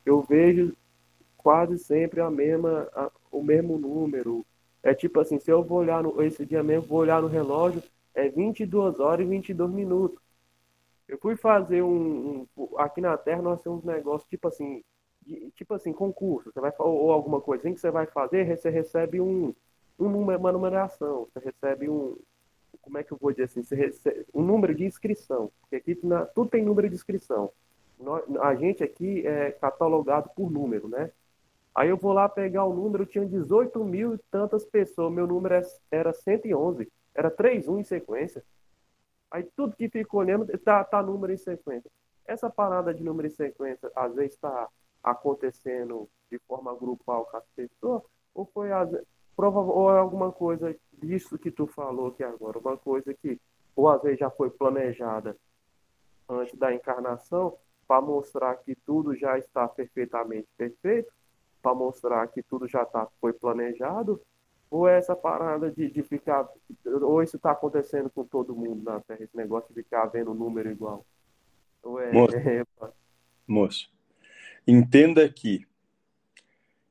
eu 0.05 0.21
vejo 0.21 0.77
quase 1.39 1.79
sempre 1.79 2.21
a 2.21 2.31
mesma, 2.31 2.87
a, 2.93 3.11
o 3.33 3.43
mesmo 3.43 3.79
número. 3.79 4.45
É 4.87 4.95
tipo 4.95 5.19
assim, 5.19 5.41
se 5.41 5.51
eu 5.51 5.65
vou 5.65 5.79
olhar 5.79 6.01
no, 6.01 6.23
esse 6.23 6.47
dia 6.47 6.63
mesmo, 6.63 6.87
vou 6.87 7.01
olhar 7.01 7.21
no 7.21 7.27
relógio, 7.27 7.83
é 8.15 8.29
22 8.29 9.01
horas 9.01 9.27
e 9.27 9.29
22 9.29 9.69
minutos. 9.69 10.23
Eu 11.09 11.19
fui 11.19 11.35
fazer 11.35 11.83
um, 11.83 12.47
um 12.57 12.79
aqui 12.79 13.01
na 13.01 13.17
Terra 13.17 13.43
nós 13.43 13.61
temos 13.61 13.83
um 13.83 13.87
negócio 13.89 14.29
tipo 14.29 14.47
assim, 14.47 14.85
de, 15.23 15.51
tipo 15.57 15.75
assim, 15.75 15.93
concurso, 15.93 16.53
você 16.53 16.61
vai 16.61 16.73
ou 16.79 17.11
alguma 17.11 17.41
coisa 17.41 17.69
que 17.69 17.81
você 17.81 17.91
vai 17.91 18.07
fazer, 18.07 18.47
você 18.57 18.71
recebe 18.71 19.21
um, 19.21 19.53
um 19.99 20.07
uma 20.07 20.53
numeração, 20.53 21.27
você 21.35 21.47
recebe 21.47 21.89
um, 21.89 22.17
como 22.81 22.97
é 22.99 23.03
que 23.03 23.11
eu 23.11 23.19
vou 23.21 23.33
dizer 23.33 23.45
assim, 23.45 23.65
você 23.65 23.75
recebe 23.75 24.25
um 24.33 24.43
número 24.43 24.73
de 24.73 24.85
inscrição, 24.85 25.51
porque 25.63 25.75
aqui 25.75 25.99
na, 26.07 26.27
tudo 26.27 26.51
tem 26.51 26.65
número 26.65 26.89
de 26.89 26.95
inscrição. 26.95 27.51
Nós, 27.99 28.23
a 28.41 28.55
gente 28.55 28.85
aqui 28.85 29.27
é 29.27 29.51
catalogado 29.51 30.31
por 30.37 30.49
número, 30.49 30.87
né? 30.87 31.11
Aí 31.77 31.91
eu 31.91 31.97
vou 31.99 32.15
lá 32.15 32.27
pegar 32.27 32.65
o 32.65 32.75
número, 32.75 33.05
tinha 33.05 33.27
18 33.27 33.85
mil 33.85 34.15
e 34.15 34.19
tantas 34.31 34.65
pessoas, 34.65 35.13
meu 35.13 35.27
número 35.27 35.57
é, 35.57 35.63
era 35.91 36.11
111, 36.11 36.91
era 37.15 37.31
3 37.31 37.69
1 37.69 37.79
em 37.79 37.85
sequência. 37.85 38.43
Aí 39.31 39.43
tudo 39.55 39.77
que 39.77 39.87
fica 39.91 40.17
olhando 40.17 40.47
tá, 40.59 40.83
tá 40.83 41.03
número 41.03 41.35
em 41.35 41.37
sequência. 41.37 41.91
Essa 42.25 42.49
parada 42.49 42.95
de 42.95 43.05
número 43.05 43.29
em 43.29 43.31
sequência, 43.31 43.93
às 43.95 44.15
vezes 44.15 44.33
está 44.33 44.69
acontecendo 45.03 46.09
de 46.31 46.39
forma 46.49 46.75
grupal 46.75 47.27
com 47.27 47.37
as 47.37 47.47
pessoas, 47.55 48.03
ou 48.35 48.47
foi 48.47 48.73
às, 48.73 48.91
ou 49.37 49.95
é 49.95 49.99
alguma 49.99 50.33
coisa 50.33 50.75
disso 50.95 51.39
que 51.39 51.51
tu 51.51 51.67
falou 51.67 52.09
aqui 52.09 52.25
agora, 52.25 52.59
uma 52.59 52.79
coisa 52.79 53.13
que 53.13 53.39
ou 53.77 53.91
às 53.91 54.01
vezes 54.01 54.19
já 54.19 54.31
foi 54.31 54.49
planejada 54.49 55.37
antes 56.27 56.59
da 56.59 56.75
encarnação 56.75 57.59
para 57.87 58.01
mostrar 58.01 58.57
que 58.57 58.75
tudo 58.75 59.15
já 59.15 59.39
está 59.39 59.69
perfeitamente 59.69 60.49
perfeito, 60.57 61.13
para 61.67 61.75
mostrar 61.75 62.25
que 62.29 62.45
tudo 62.45 62.69
já 62.69 62.85
tá, 62.85 63.09
foi 63.21 63.33
planejado, 63.33 64.23
ou 64.71 64.87
é 64.87 64.99
essa 64.99 65.17
parada 65.17 65.69
de, 65.69 65.91
de 65.91 66.01
ficar. 66.01 66.49
Ou 66.85 67.21
isso 67.25 67.35
está 67.35 67.51
acontecendo 67.51 68.09
com 68.09 68.25
todo 68.25 68.55
mundo 68.55 68.85
na 68.85 69.01
Terra, 69.01 69.25
esse 69.25 69.37
negócio 69.37 69.75
de 69.75 69.83
ficar 69.83 70.07
vendo 70.07 70.33
número 70.33 70.71
igual? 70.71 71.05
Ou 71.83 71.99
é, 71.99 72.13
moço, 72.13 72.37
é... 72.37 72.65
moço, 73.49 73.93
entenda 74.65 75.29
que 75.29 75.67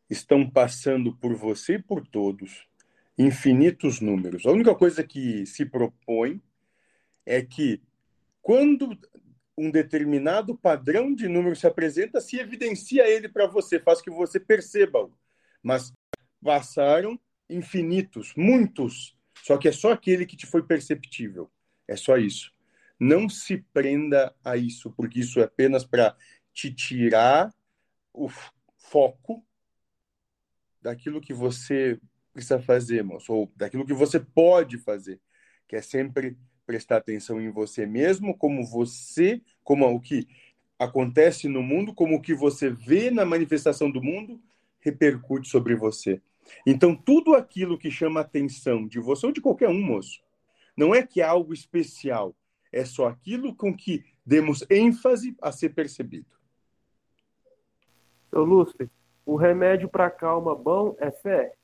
estão 0.10 0.50
passando 0.50 1.16
por 1.16 1.34
você 1.36 1.76
e 1.76 1.82
por 1.82 2.06
todos 2.06 2.68
infinitos 3.18 4.02
números. 4.02 4.46
A 4.46 4.52
única 4.52 4.76
coisa 4.76 5.06
que 5.06 5.46
se 5.46 5.66
propõe 5.66 6.42
é 7.26 7.42
que 7.42 7.82
quando 8.42 8.90
um 9.58 9.72
determinado 9.72 10.58
padrão 10.58 11.14
de 11.14 11.28
número 11.28 11.56
se 11.56 11.66
apresenta, 11.66 12.20
se 12.20 12.38
evidencia 12.38 13.08
ele 13.08 13.30
para 13.30 13.48
você, 13.48 13.80
faz 13.80 14.02
que 14.02 14.10
você 14.10 14.40
perceba-o. 14.40 15.18
Mas 15.64 15.94
passaram 16.44 17.20
infinitos, 17.50 18.34
muitos, 18.36 19.18
só 19.44 19.58
que 19.58 19.68
é 19.68 19.72
só 19.72 19.92
aquele 19.92 20.26
que 20.26 20.36
te 20.36 20.46
foi 20.46 20.64
perceptível. 20.64 21.50
É 21.88 21.96
só 21.96 22.18
isso. 22.18 22.54
Não 23.00 23.30
se 23.30 23.58
prenda 23.74 24.36
a 24.44 24.58
isso, 24.58 24.92
porque 24.92 25.20
isso 25.20 25.40
é 25.40 25.44
apenas 25.44 25.86
para 25.86 26.16
te 26.54 26.74
tirar 26.74 27.54
o 28.14 28.30
foco 28.78 29.46
daquilo 30.82 31.22
que 31.22 31.34
você 31.34 32.00
precisa 32.32 32.60
fazer, 32.60 33.04
moço, 33.04 33.34
ou 33.34 33.52
daquilo 33.56 33.86
que 33.86 33.94
você 33.94 34.20
pode 34.20 34.78
fazer, 34.78 35.20
que 35.68 35.76
é 35.76 35.82
sempre 35.82 36.38
prestar 36.66 36.98
atenção 36.98 37.40
em 37.40 37.50
você 37.50 37.86
mesmo, 37.86 38.38
como 38.38 38.66
você, 38.66 39.42
como 39.64 39.86
o 39.86 40.00
que 40.00 40.28
acontece 40.78 41.48
no 41.48 41.64
mundo, 41.64 41.94
como 41.94 42.16
o 42.16 42.22
que 42.22 42.34
você 42.34 42.70
vê 42.70 43.10
na 43.10 43.26
manifestação 43.26 43.90
do 43.90 44.02
mundo 44.02 44.42
repercute 44.80 45.48
sobre 45.48 45.76
você. 45.76 46.22
Então, 46.66 46.96
tudo 46.96 47.34
aquilo 47.34 47.78
que 47.78 47.90
chama 47.90 48.22
atenção 48.22 48.88
de 48.88 49.00
você 49.00 49.26
ou 49.26 49.32
de 49.32 49.42
qualquer 49.42 49.70
um, 49.70 49.82
moço, 49.82 50.22
não 50.78 50.94
é 50.94 51.02
que 51.02 51.22
é 51.22 51.24
algo 51.24 51.54
especial, 51.54 52.36
é 52.72 52.84
só 52.86 53.08
aquilo 53.08 53.56
com 53.56 53.76
que 53.76 54.04
demos 54.26 54.66
ênfase 54.70 55.36
a 55.42 55.52
ser 55.52 55.70
percebido. 55.70 56.36
Seu 58.30 58.44
Lúcio, 58.44 58.90
o 59.26 59.36
remédio 59.36 59.88
para 59.88 60.10
calma 60.10 60.54
bom 60.54 60.96
é 61.00 61.10
fé? 61.10 61.56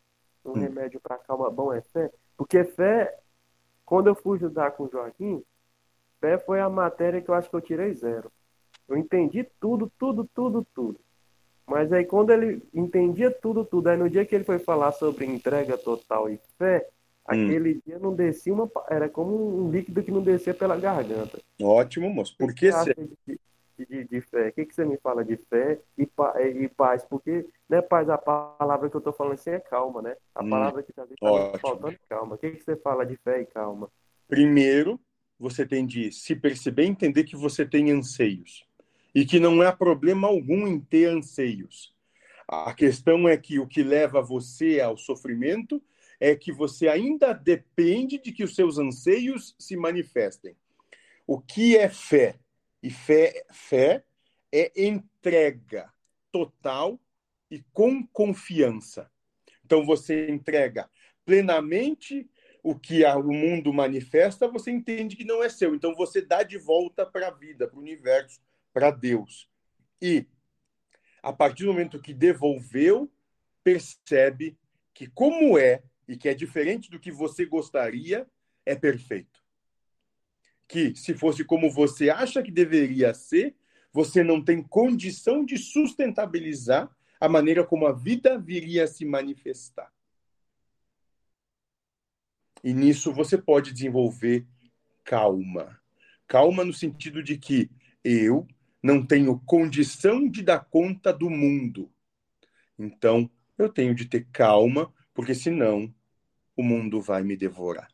Um 0.44 0.52
hum. 0.52 0.54
remédio 0.54 1.00
para 1.00 1.18
calma 1.18 1.50
bom 1.52 1.74
é 1.74 1.82
fé? 1.82 2.10
Porque 2.38 2.64
fé, 2.64 3.21
quando 3.92 4.08
eu 4.08 4.16
fui 4.16 4.38
estudar 4.38 4.72
com 4.72 4.86
o 4.86 4.90
Joaquim, 4.90 5.44
fé 6.22 6.38
foi 6.38 6.62
a 6.62 6.70
matéria 6.70 7.20
que 7.22 7.28
eu 7.28 7.36
acho 7.36 7.50
que 7.50 7.56
eu 7.58 7.60
tirei 7.60 7.94
zero. 7.94 8.32
Eu 8.88 8.96
entendi 8.96 9.46
tudo, 9.60 9.92
tudo, 10.00 10.26
tudo, 10.34 10.66
tudo. 10.74 10.98
Mas 11.68 11.92
aí 11.92 12.06
quando 12.06 12.30
ele 12.30 12.64
entendia 12.74 13.30
tudo, 13.30 13.66
tudo, 13.66 13.90
aí 13.90 13.98
no 13.98 14.10
dia 14.10 14.26
que 14.26 14.34
ele 14.34 14.46
foi 14.46 14.60
falar 14.60 14.94
sobre 14.94 15.26
entrega 15.26 15.78
total 15.78 16.30
e 16.30 16.40
fé, 16.58 16.88
hum. 16.88 17.22
aquele 17.26 17.82
dia 17.86 18.00
não 18.00 18.16
descia 18.16 18.54
uma. 18.54 18.72
Era 18.90 19.10
como 19.10 19.66
um 19.66 19.70
líquido 19.70 20.02
que 20.02 20.10
não 20.10 20.22
descia 20.22 20.54
pela 20.54 20.78
garganta. 20.78 21.42
Ótimo, 21.62 22.10
moço. 22.10 22.34
Por 22.38 22.54
que 22.54 22.72
você. 22.72 22.96
De, 23.86 24.04
de, 24.06 24.22
fé? 24.22 24.50
O 24.50 24.54
que, 24.54 24.66
que 24.66 24.76
você 24.76 24.86
me 24.86 24.98
fala 24.98 25.24
de 25.24 25.38
fé 25.38 25.80
e, 25.98 26.04
e 26.04 26.68
paz? 26.70 27.04
Porque, 27.04 27.48
né, 27.70 27.82
paz, 27.82 28.10
a 28.10 28.18
palavra 28.18 28.90
que 28.90 28.96
eu 28.96 29.02
tô 29.02 29.12
falando 29.14 29.34
assim 29.34 29.52
é 29.52 29.60
calma, 29.60 30.02
né? 30.02 30.16
A 30.36 30.44
hum. 30.44 30.50
palavra 30.50 30.84
que 30.84 30.94
talvez 30.94 31.20
tá 31.20 31.60
faltando 31.60 31.96
é 31.96 32.00
calma. 32.10 32.36
O 32.36 32.38
que, 32.38 32.52
que 32.52 32.64
você 32.64 32.76
fala 32.76 33.06
de 33.06 33.16
fé 33.18 33.42
e 33.42 33.46
calma? 33.46 33.90
Primeiro, 34.28 35.00
você 35.40 35.66
tem 35.66 35.86
de 35.86 36.12
se 36.12 36.36
perceber 36.36 36.84
e 36.84 36.90
entender 36.90 37.24
que 37.24 37.36
você 37.36 37.66
tem 37.66 37.92
anseios 37.92 38.66
e 39.14 39.26
que 39.26 39.40
não 39.40 39.62
há 39.62 39.72
problema 39.72 40.28
algum 40.28 40.68
em 40.68 40.80
ter 40.80 41.06
anseios. 41.06 41.94
A 42.48 42.74
questão 42.74 43.28
é 43.28 43.38
que 43.38 43.60
o 43.60 43.68
que 43.68 43.84
leva 43.84 44.22
você 44.22 44.80
ao 44.80 44.98
sofrimento 44.98 45.82
é 46.20 46.36
que 46.36 46.52
você 46.52 46.88
ainda 46.88 47.34
depende 47.34 48.20
de 48.20 48.32
que 48.32 48.44
os 48.44 48.54
seus 48.54 48.78
anseios 48.78 49.56
se 49.58 49.76
manifestem. 49.76 50.56
O 51.26 51.40
que 51.40 51.76
é 51.78 51.90
fé? 51.90 52.36
E 52.82 52.90
fé, 52.90 53.46
fé 53.52 54.04
é 54.52 54.72
entrega 54.76 55.92
total 56.32 57.00
e 57.50 57.64
com 57.74 58.06
confiança. 58.08 59.10
Então 59.64 59.86
você 59.86 60.30
entrega 60.30 60.90
plenamente 61.26 62.30
o 62.64 62.78
que 62.78 63.04
o 63.06 63.32
mundo 63.32 63.74
manifesta, 63.74 64.48
você 64.48 64.72
entende 64.72 65.16
que 65.16 65.24
não 65.24 65.44
é 65.44 65.50
seu. 65.50 65.74
Então 65.74 65.96
você 65.96 66.22
dá 66.22 66.44
de 66.44 66.58
volta 66.58 67.06
para 67.06 67.28
a 67.28 67.32
vida, 67.32 67.68
para 67.68 67.78
o 67.78 67.82
universo, 67.82 68.40
para 68.74 68.92
Deus. 68.92 69.50
E, 70.02 70.28
a 71.22 71.34
partir 71.34 71.64
do 71.64 71.74
momento 71.74 72.02
que 72.02 72.14
devolveu, 72.14 73.12
percebe 73.64 74.58
que, 74.94 75.08
como 75.08 75.58
é, 75.58 75.84
e 76.08 76.18
que 76.18 76.30
é 76.30 76.34
diferente 76.34 76.90
do 76.90 77.00
que 77.00 77.12
você 77.12 77.46
gostaria, 77.46 78.28
é 78.66 78.76
perfeito. 78.76 79.41
Que, 80.72 80.96
se 80.96 81.14
fosse 81.14 81.44
como 81.44 81.70
você 81.70 82.10
acha 82.10 82.42
que 82.42 82.50
deveria 82.50 83.14
ser, 83.14 83.54
você 83.92 84.24
não 84.24 84.42
tem 84.42 84.64
condição 84.64 85.44
de 85.44 85.58
sustentabilizar 85.58 86.90
a 87.20 87.28
maneira 87.28 87.62
como 87.62 87.86
a 87.86 87.92
vida 87.92 88.40
viria 88.40 88.86
a 88.86 88.88
se 88.88 89.04
manifestar. 89.04 89.92
E 92.64 92.74
nisso 92.74 93.12
você 93.12 93.38
pode 93.38 93.74
desenvolver 93.74 94.48
calma. 95.04 95.78
Calma 96.26 96.64
no 96.64 96.72
sentido 96.72 97.22
de 97.22 97.38
que 97.38 97.70
eu 98.02 98.48
não 98.82 99.06
tenho 99.06 99.38
condição 99.42 100.26
de 100.26 100.42
dar 100.42 100.64
conta 100.64 101.12
do 101.12 101.30
mundo. 101.30 101.92
Então, 102.80 103.30
eu 103.58 103.68
tenho 103.68 103.94
de 103.94 104.06
ter 104.06 104.26
calma, 104.32 104.90
porque 105.14 105.36
senão 105.36 105.94
o 106.56 106.64
mundo 106.64 107.02
vai 107.02 107.24
me 107.24 107.36
devorar. 107.36 107.90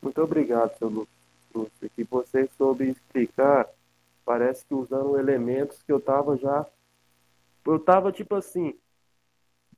Muito 0.00 0.20
obrigado, 0.22 0.76
seu 0.78 0.88
Lúcio, 0.88 1.90
que 1.94 2.04
você 2.04 2.48
soube 2.56 2.90
explicar, 2.90 3.68
parece 4.24 4.64
que 4.64 4.74
usando 4.74 5.18
elementos 5.18 5.82
que 5.82 5.92
eu 5.92 5.98
estava 5.98 6.36
já. 6.36 6.66
Eu 7.66 7.76
estava 7.76 8.12
tipo 8.12 8.34
assim, 8.34 8.74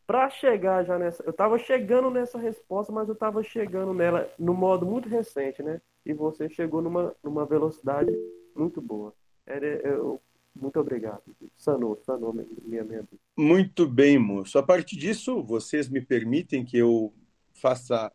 para 0.06 0.28
chegar 0.28 0.84
já 0.84 0.98
nessa. 0.98 1.22
Eu 1.22 1.30
estava 1.30 1.56
chegando 1.59 2.10
nessa 2.10 2.38
resposta, 2.38 2.92
mas 2.92 3.09
eu 3.09 3.14
estava 3.14 3.42
chegando 3.42 3.94
nela 3.94 4.28
no 4.38 4.52
modo 4.52 4.84
muito 4.84 5.09
recente, 5.09 5.62
né? 5.62 5.80
E 6.05 6.12
você 6.12 6.48
chegou 6.48 6.82
numa, 6.82 7.14
numa 7.22 7.47
velocidade 7.47 8.10
muito 8.55 8.80
boa. 8.80 9.14
Era, 9.47 9.66
eu, 9.66 10.20
muito 10.55 10.80
obrigado. 10.80 11.22
Sanou, 11.56 11.97
sanou 12.05 12.32
minha 12.32 12.84
mente. 12.84 13.09
Muito 13.36 13.86
bem, 13.86 14.18
moço. 14.18 14.59
A 14.59 14.62
partir 14.62 14.97
disso, 14.97 15.42
vocês 15.42 15.88
me 15.88 16.01
permitem 16.01 16.64
que 16.64 16.76
eu 16.76 17.12
faça 17.55 18.12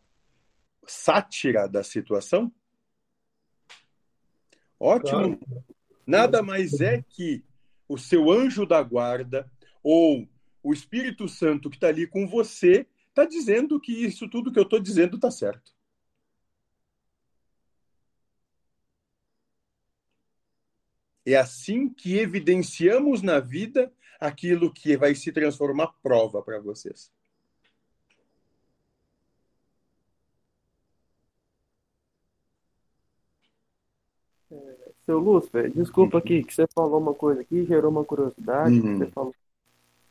sátira 0.87 1.67
da 1.67 1.83
situação? 1.83 2.51
Ótimo. 4.79 5.37
Claro. 5.37 5.65
Nada 6.05 6.43
mais 6.43 6.79
é 6.81 7.01
que 7.01 7.43
o 7.87 7.97
seu 7.97 8.31
anjo 8.31 8.65
da 8.65 8.81
guarda 8.81 9.49
ou 9.83 10.27
o 10.61 10.73
Espírito 10.73 11.27
Santo 11.27 11.69
que 11.69 11.77
está 11.77 11.87
ali 11.87 12.07
com 12.07 12.27
você 12.27 12.87
está 13.09 13.25
dizendo 13.25 13.79
que 13.79 13.91
isso 13.91 14.27
tudo 14.29 14.51
que 14.51 14.59
eu 14.59 14.63
estou 14.63 14.79
dizendo 14.79 15.15
está 15.15 15.31
certo. 15.31 15.73
É 21.25 21.35
assim 21.35 21.89
que 21.89 22.19
evidenciamos 22.19 23.21
na 23.23 23.39
vida 23.39 23.91
aquilo 24.19 24.71
que 24.71 24.95
vai 24.95 25.15
se 25.15 25.31
transformar 25.31 25.87
prova 26.03 26.41
para 26.41 26.59
vocês. 26.59 27.11
Seu 35.05 35.19
Lúcio, 35.19 35.71
desculpa 35.71 36.17
aqui, 36.17 36.43
que 36.43 36.53
você 36.53 36.65
falou 36.73 36.99
uma 36.99 37.13
coisa 37.13 37.41
aqui, 37.41 37.63
gerou 37.65 37.91
uma 37.91 38.03
curiosidade. 38.03 38.79
Uhum. 38.79 38.97
Você 38.97 39.05
falou, 39.11 39.35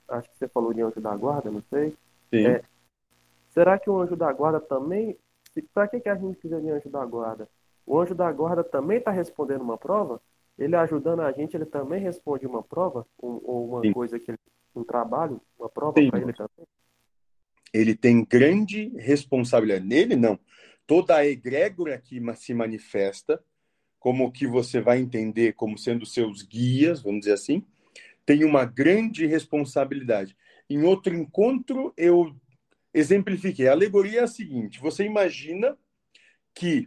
acho 0.09 0.31
que 0.31 0.39
você 0.39 0.49
falou 0.49 0.73
de 0.73 0.83
anjo 0.83 1.01
da 1.01 1.17
guarda, 1.17 1.51
não 1.51 1.63
sei. 1.69 1.97
Sim. 2.31 2.47
É, 2.47 2.63
será 3.51 3.77
que 3.79 3.91
o 3.91 4.01
anjo 4.01 4.17
da 4.17 4.33
guarda 4.33 4.61
também. 4.61 5.17
Para 5.73 5.87
que, 5.87 6.01
que 6.01 6.09
a 6.09 6.17
gente 6.17 6.37
precisa 6.37 6.61
de 6.61 6.69
anjo 6.69 6.89
da 6.89 7.05
guarda? 7.05 7.49
O 7.87 7.99
anjo 7.99 8.15
da 8.15 8.31
guarda 8.31 8.65
também 8.65 8.99
está 8.99 9.11
respondendo 9.11 9.63
uma 9.63 9.79
prova? 9.79 10.21
Ele 10.57 10.77
ajudando 10.77 11.21
a 11.21 11.33
gente, 11.33 11.57
ele 11.57 11.67
também 11.67 12.01
responde 12.01 12.47
uma 12.47 12.63
prova? 12.63 13.07
Ou, 13.19 13.43
ou 13.45 13.69
uma 13.69 13.81
Sim. 13.83 13.93
coisa 13.93 14.19
que 14.19 14.31
ele. 14.31 14.39
Um 14.77 14.83
trabalho? 14.83 15.41
Uma 15.57 15.69
prova 15.69 15.93
para 15.93 16.03
ele 16.03 16.33
também? 16.33 16.67
Ele 17.73 17.95
tem 17.95 18.25
grande 18.25 18.89
responsabilidade. 18.97 19.87
Nele, 19.87 20.17
não. 20.17 20.39
Toda 20.85 21.17
a 21.17 21.27
egrégora 21.27 21.97
que 21.99 22.21
se 22.35 22.53
manifesta 22.53 23.41
como 24.05 24.31
que 24.31 24.47
você 24.47 24.83
vai 24.83 25.01
entender 25.01 25.55
como 25.55 25.79
sendo 25.79 26.05
seus 26.05 26.43
guias, 26.43 27.01
vamos 27.01 27.21
dizer 27.21 27.33
assim, 27.33 27.67
tem 28.27 28.45
uma 28.45 28.67
grande 28.67 29.25
responsabilidade. 29.25 30.37
Em 30.69 30.83
outro 30.83 31.15
encontro, 31.15 31.91
eu 31.97 32.37
exemplifiquei. 32.93 33.67
A 33.67 33.73
alegoria 33.73 34.21
é 34.21 34.25
a 34.25 34.27
seguinte: 34.27 34.79
você 34.79 35.07
imagina 35.07 35.79
que 36.55 36.87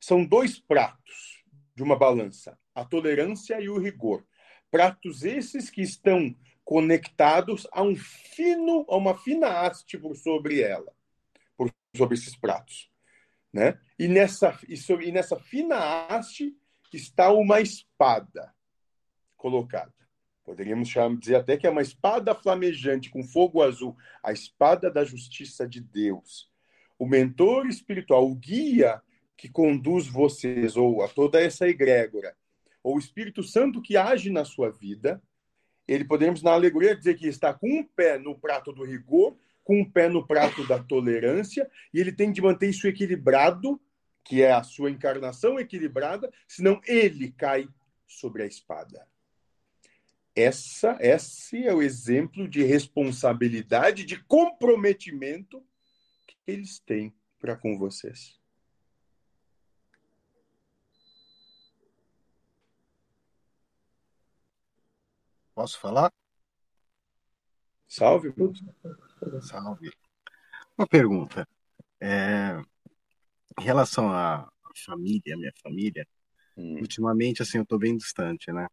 são 0.00 0.24
dois 0.24 0.56
pratos 0.56 1.42
de 1.74 1.82
uma 1.82 1.98
balança, 1.98 2.56
a 2.72 2.84
tolerância 2.84 3.60
e 3.60 3.68
o 3.68 3.76
rigor. 3.76 4.24
Pratos 4.70 5.24
esses 5.24 5.68
que 5.68 5.82
estão 5.82 6.32
conectados 6.64 7.66
a 7.72 7.82
um 7.82 7.96
fino, 7.96 8.86
a 8.88 8.96
uma 8.96 9.18
fina 9.18 9.48
haste 9.48 9.98
por 9.98 10.14
sobre 10.14 10.60
ela, 10.60 10.92
por 11.56 11.74
sobre 11.96 12.14
esses 12.14 12.36
pratos. 12.36 12.88
Né? 13.56 13.78
E, 13.98 14.06
nessa, 14.06 14.54
e 14.68 15.10
nessa 15.10 15.40
fina 15.40 15.78
haste 15.78 16.54
está 16.92 17.32
uma 17.32 17.58
espada 17.58 18.54
colocada. 19.34 19.94
Poderíamos 20.44 20.90
chamar, 20.90 21.16
dizer 21.16 21.36
até 21.36 21.56
que 21.56 21.66
é 21.66 21.70
uma 21.70 21.80
espada 21.80 22.34
flamejante 22.34 23.08
com 23.08 23.22
fogo 23.22 23.62
azul, 23.62 23.96
a 24.22 24.30
espada 24.30 24.90
da 24.90 25.06
justiça 25.06 25.66
de 25.66 25.80
Deus. 25.80 26.50
O 26.98 27.06
mentor 27.06 27.66
espiritual, 27.66 28.30
o 28.30 28.34
guia 28.34 29.00
que 29.38 29.48
conduz 29.48 30.06
vocês, 30.06 30.76
ou 30.76 31.02
a 31.02 31.08
toda 31.08 31.40
essa 31.40 31.66
egrégora, 31.66 32.36
ou 32.82 32.96
o 32.96 32.98
Espírito 32.98 33.42
Santo 33.42 33.80
que 33.80 33.96
age 33.96 34.28
na 34.28 34.44
sua 34.44 34.70
vida, 34.70 35.22
ele 35.88 36.04
podemos, 36.04 36.42
na 36.42 36.52
alegoria, 36.52 36.94
dizer 36.94 37.14
que 37.14 37.26
está 37.26 37.54
com 37.54 37.70
um 37.70 37.82
pé 37.82 38.18
no 38.18 38.38
prato 38.38 38.70
do 38.70 38.84
rigor 38.84 39.34
com 39.66 39.80
um 39.80 39.90
pé 39.90 40.08
no 40.08 40.24
prato 40.24 40.64
da 40.68 40.80
tolerância, 40.80 41.68
e 41.92 41.98
ele 41.98 42.12
tem 42.12 42.30
de 42.30 42.40
manter 42.40 42.70
isso 42.70 42.86
equilibrado, 42.86 43.80
que 44.22 44.40
é 44.40 44.52
a 44.52 44.62
sua 44.62 44.92
encarnação 44.92 45.58
equilibrada, 45.58 46.32
senão 46.46 46.80
ele 46.86 47.32
cai 47.32 47.68
sobre 48.06 48.44
a 48.44 48.46
espada. 48.46 49.04
Essa, 50.36 50.96
esse 51.00 51.66
é 51.66 51.74
o 51.74 51.82
exemplo 51.82 52.46
de 52.46 52.62
responsabilidade, 52.62 54.04
de 54.04 54.22
comprometimento 54.22 55.60
que 56.28 56.36
eles 56.46 56.78
têm 56.78 57.12
para 57.40 57.56
com 57.56 57.76
vocês. 57.76 58.38
Posso 65.56 65.80
falar? 65.80 66.12
Salve, 67.88 68.30
Bruno. 68.30 68.54
Salve. 69.40 69.90
Uma 70.76 70.86
pergunta. 70.86 71.48
É, 72.00 72.60
em 73.58 73.62
relação 73.62 74.12
à 74.12 74.50
família, 74.84 75.36
minha 75.36 75.52
família, 75.62 76.06
hum. 76.56 76.78
ultimamente, 76.80 77.42
assim, 77.42 77.58
eu 77.58 77.62
estou 77.62 77.78
bem 77.78 77.96
distante, 77.96 78.52
né? 78.52 78.68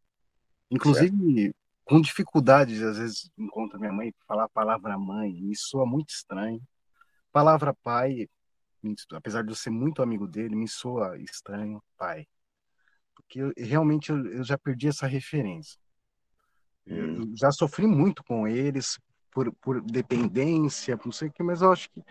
Inclusive, 0.70 1.44
certo. 1.44 1.56
com 1.86 2.02
dificuldades, 2.02 2.82
às 2.82 2.98
vezes, 2.98 3.32
encontro 3.38 3.80
minha 3.80 3.94
mãe 3.94 4.14
falar 4.28 4.45
a 4.45 4.49
palavra 4.49 4.98
mãe, 4.98 5.41
me 5.41 5.56
soa 5.56 5.86
muito 5.86 6.10
estranho. 6.10 6.61
Palavra 7.32 7.74
pai, 7.74 8.28
apesar 9.14 9.44
de 9.44 9.52
eu 9.52 9.56
ser 9.56 9.70
muito 9.70 10.02
amigo 10.02 10.28
dele, 10.28 10.56
me 10.56 10.68
soa 10.68 11.18
estranho, 11.18 11.82
pai. 11.98 12.28
Porque 13.15 13.40
eu, 13.40 13.53
realmente 13.57 14.10
eu, 14.10 14.26
eu 14.28 14.44
já 14.44 14.57
perdi 14.57 14.88
essa 14.88 15.07
referência. 15.07 15.80
Hum. 16.86 17.32
Eu 17.32 17.38
já 17.38 17.52
sofri 17.52 17.88
muito 17.88 18.24
com 18.24 18.48
eles, 18.48 18.99
por, 19.34 19.51
por 19.55 19.81
dependência, 19.81 20.99
não 21.03 21.11
sei 21.11 21.30
o 21.30 21.31
que, 21.31 21.43
mas 21.43 21.61
eu 21.61 21.72
acho 21.72 21.89
que 21.89 22.01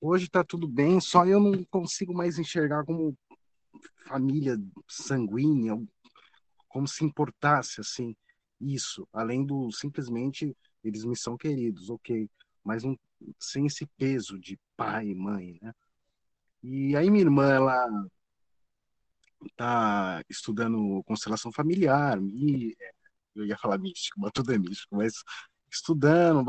hoje 0.00 0.24
está 0.24 0.42
tudo 0.42 0.66
bem, 0.66 1.00
só 1.00 1.26
eu 1.26 1.38
não 1.38 1.62
consigo 1.64 2.14
mais 2.14 2.38
enxergar 2.38 2.84
como 2.84 3.16
família 4.06 4.56
sanguínea, 4.88 5.80
como 6.68 6.88
se 6.88 7.04
importasse 7.04 7.80
assim 7.80 8.16
isso, 8.60 9.06
além 9.12 9.44
do 9.44 9.70
simplesmente 9.72 10.56
eles 10.82 11.04
me 11.04 11.16
são 11.16 11.36
queridos, 11.36 11.90
ok, 11.90 12.28
mas 12.64 12.82
sem 13.38 13.66
esse 13.66 13.86
peso 13.96 14.38
de 14.38 14.58
pai 14.76 15.08
e 15.08 15.14
mãe, 15.14 15.58
né? 15.60 15.72
E 16.62 16.96
aí 16.96 17.10
minha 17.10 17.24
irmã, 17.24 17.52
ela 17.52 17.86
tá 19.56 20.22
estudando 20.28 21.02
constelação 21.04 21.52
familiar, 21.52 22.20
e 22.22 22.76
eu 23.34 23.44
ia 23.44 23.58
falar 23.58 23.78
místico, 23.78 24.20
mas 24.20 24.30
tudo 24.32 24.52
é 24.52 24.58
místico, 24.58 24.96
mas 24.96 25.12
estudando, 25.72 26.44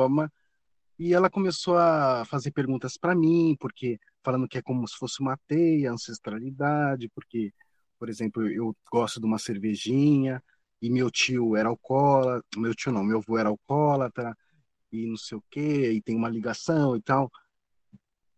e 0.99 1.13
ela 1.13 1.29
começou 1.29 1.77
a 1.77 2.23
fazer 2.25 2.51
perguntas 2.51 2.97
para 2.97 3.15
mim, 3.15 3.55
porque 3.59 3.99
falando 4.23 4.47
que 4.47 4.57
é 4.57 4.61
como 4.61 4.87
se 4.87 4.95
fosse 4.97 5.21
uma 5.21 5.37
teia, 5.47 5.91
ancestralidade, 5.91 7.09
porque, 7.09 7.51
por 7.99 8.09
exemplo, 8.09 8.47
eu 8.47 8.75
gosto 8.91 9.19
de 9.19 9.25
uma 9.25 9.39
cervejinha 9.39 10.41
e 10.81 10.89
meu 10.89 11.09
tio 11.11 11.55
era 11.55 11.69
alcoólatra, 11.69 12.43
meu 12.57 12.73
tio 12.75 12.91
não, 12.91 13.03
meu 13.03 13.17
avô 13.19 13.37
era 13.37 13.49
alcoólatra 13.49 14.35
e 14.91 15.07
não 15.07 15.17
sei 15.17 15.37
o 15.37 15.43
quê, 15.49 15.91
e 15.91 16.01
tem 16.01 16.15
uma 16.15 16.29
ligação 16.29 16.95
e 16.95 17.01
tal. 17.01 17.31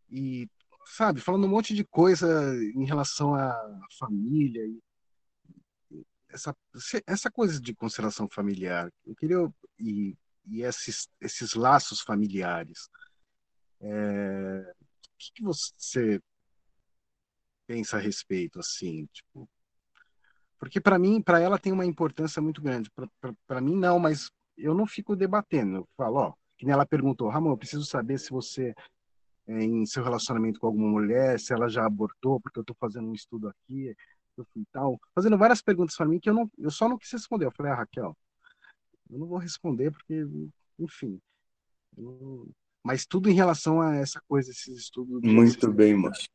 E 0.09 0.47
sabe, 0.85 1.19
falando 1.21 1.45
um 1.45 1.49
monte 1.49 1.73
de 1.73 1.83
coisa 1.83 2.27
em 2.75 2.85
relação 2.85 3.35
à 3.35 3.53
família 3.99 4.65
e 4.65 4.79
essa, 6.29 6.55
essa 7.07 7.31
coisa 7.31 7.59
de 7.59 7.73
constelação 7.73 8.27
familiar. 8.29 8.91
Eu 9.05 9.15
queria 9.15 9.37
e 9.79 10.15
e 10.47 10.61
esses, 10.61 11.07
esses 11.21 11.53
laços 11.53 12.01
familiares. 12.01 12.89
É, 13.81 14.73
o 14.73 15.17
que, 15.17 15.31
que 15.33 15.43
você 15.43 16.21
pensa 17.67 17.97
a 17.97 17.99
respeito, 17.99 18.59
assim, 18.59 19.07
tipo, 19.07 19.49
porque 20.59 20.79
para 20.79 20.97
mim, 20.97 21.21
para 21.21 21.39
ela 21.39 21.59
tem 21.59 21.71
uma 21.71 21.85
importância 21.85 22.41
muito 22.41 22.61
grande. 22.61 22.89
Para 23.45 23.61
mim 23.61 23.75
não, 23.75 23.99
mas 23.99 24.31
eu 24.57 24.73
não 24.73 24.87
fico 24.87 25.15
debatendo. 25.15 25.77
Eu 25.77 25.89
falo, 25.97 26.17
ó, 26.17 26.33
que 26.57 26.65
nem 26.65 26.73
ela 26.73 26.85
perguntou, 26.85 27.29
Ramon, 27.29 27.51
eu 27.51 27.57
preciso 27.57 27.85
saber 27.85 28.17
se 28.17 28.31
você 28.31 28.73
é, 29.47 29.63
em 29.63 29.85
seu 29.85 30.03
relacionamento 30.03 30.59
com 30.59 30.67
alguma 30.67 30.87
mulher, 30.87 31.39
se 31.39 31.53
ela 31.53 31.69
já 31.69 31.85
abortou, 31.85 32.39
porque 32.39 32.59
eu 32.59 32.61
estou 32.61 32.75
fazendo 32.79 33.07
um 33.07 33.13
estudo 33.13 33.47
aqui, 33.49 33.95
eu 34.37 34.45
fui 34.53 34.65
tal, 34.71 34.99
fazendo 35.13 35.37
várias 35.37 35.61
perguntas 35.61 35.95
para 35.95 36.07
mim 36.07 36.19
que 36.19 36.29
eu 36.29 36.33
não, 36.33 36.49
eu 36.57 36.71
só 36.71 36.89
não 36.89 36.97
quis 36.97 37.11
responder. 37.11 37.45
Eu 37.45 37.51
falei, 37.51 37.71
ah, 37.71 37.75
Raquel, 37.75 38.17
eu 39.09 39.19
não 39.19 39.27
vou 39.27 39.37
responder 39.37 39.91
porque, 39.91 40.25
enfim. 40.79 41.19
Eu... 41.97 42.49
Mas 42.83 43.05
tudo 43.05 43.29
em 43.29 43.33
relação 43.33 43.81
a 43.81 43.95
essa 43.95 44.21
coisa, 44.27 44.51
esses 44.51 44.77
estudos. 44.77 45.21
Muito 45.23 45.71
bem, 45.71 45.95
moço. 45.95 46.27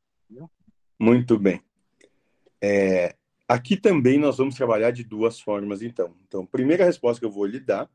Muito 0.99 1.39
bem. 1.39 1.63
É, 2.61 3.17
aqui 3.49 3.77
também 3.77 4.19
nós 4.19 4.37
vamos 4.37 4.55
trabalhar 4.55 4.91
de 4.91 5.05
duas 5.05 5.41
formas, 5.41 5.81
então. 5.81 6.15
Então, 6.27 6.43
a 6.43 6.47
primeira 6.47 6.85
resposta 6.85 7.21
que 7.21 7.27
eu 7.27 7.31
vou 7.31 7.47
lhe 7.47 7.61
dar 7.61 7.89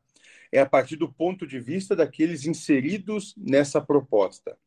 é 0.50 0.60
a 0.60 0.66
partir 0.66 0.96
do 0.96 1.12
ponto 1.12 1.46
de 1.46 1.60
vista 1.60 1.94
daqueles 1.94 2.46
inseridos 2.46 3.34
nessa 3.36 3.80
proposta. 3.80 4.58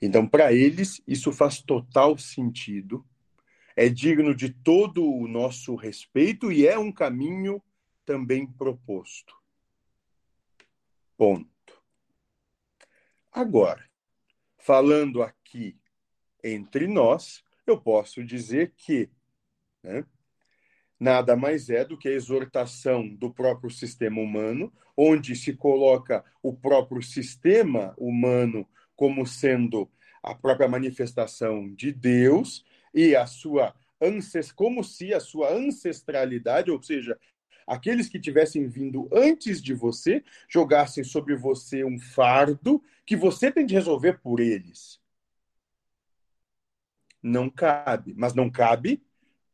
Então, 0.00 0.26
para 0.26 0.52
eles, 0.52 1.02
isso 1.06 1.32
faz 1.32 1.60
total 1.60 2.16
sentido, 2.16 3.04
é 3.76 3.88
digno 3.88 4.34
de 4.34 4.50
todo 4.50 5.04
o 5.04 5.28
nosso 5.28 5.74
respeito 5.74 6.50
e 6.50 6.66
é 6.66 6.78
um 6.78 6.92
caminho 6.92 7.62
também 8.10 8.44
proposto. 8.44 9.36
Ponto. 11.16 11.80
Agora, 13.30 13.88
falando 14.58 15.22
aqui 15.22 15.78
entre 16.42 16.88
nós, 16.88 17.44
eu 17.64 17.80
posso 17.80 18.24
dizer 18.24 18.74
que 18.76 19.08
né, 19.80 20.04
nada 20.98 21.36
mais 21.36 21.70
é 21.70 21.84
do 21.84 21.96
que 21.96 22.08
a 22.08 22.12
exortação 22.12 23.06
do 23.06 23.32
próprio 23.32 23.70
sistema 23.70 24.20
humano, 24.20 24.72
onde 24.96 25.36
se 25.36 25.54
coloca 25.54 26.24
o 26.42 26.52
próprio 26.52 27.00
sistema 27.00 27.94
humano 27.96 28.68
como 28.96 29.24
sendo 29.24 29.88
a 30.20 30.34
própria 30.34 30.66
manifestação 30.66 31.72
de 31.72 31.92
Deus 31.92 32.64
e 32.92 33.14
a 33.14 33.24
sua 33.24 33.72
como 34.54 34.82
se 34.82 35.12
a 35.12 35.20
sua 35.20 35.52
ancestralidade, 35.52 36.70
ou 36.70 36.82
seja, 36.82 37.18
aqueles 37.70 38.08
que 38.08 38.18
tivessem 38.18 38.66
vindo 38.66 39.08
antes 39.12 39.62
de 39.62 39.72
você 39.72 40.24
jogassem 40.48 41.04
sobre 41.04 41.36
você 41.36 41.84
um 41.84 42.00
fardo 42.00 42.82
que 43.06 43.16
você 43.16 43.50
tem 43.52 43.64
de 43.64 43.74
resolver 43.74 44.18
por 44.20 44.40
eles. 44.40 45.00
Não 47.22 47.48
cabe, 47.48 48.12
mas 48.14 48.34
não 48.34 48.50
cabe 48.50 49.00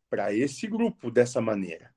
para 0.09 0.33
esse 0.33 0.67
grupo 0.67 1.11
dessa 1.11 1.43
maneira. 1.43 1.95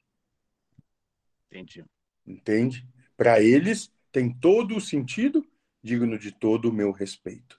Entendi. 1.47 1.85
Entende? 2.27 2.85
Para 3.15 3.41
eles 3.41 3.89
tem 4.11 4.33
todo 4.33 4.75
o 4.75 4.81
sentido, 4.81 5.47
digno 5.81 6.19
de 6.19 6.33
todo 6.33 6.69
o 6.69 6.73
meu 6.73 6.91
respeito. 6.91 7.57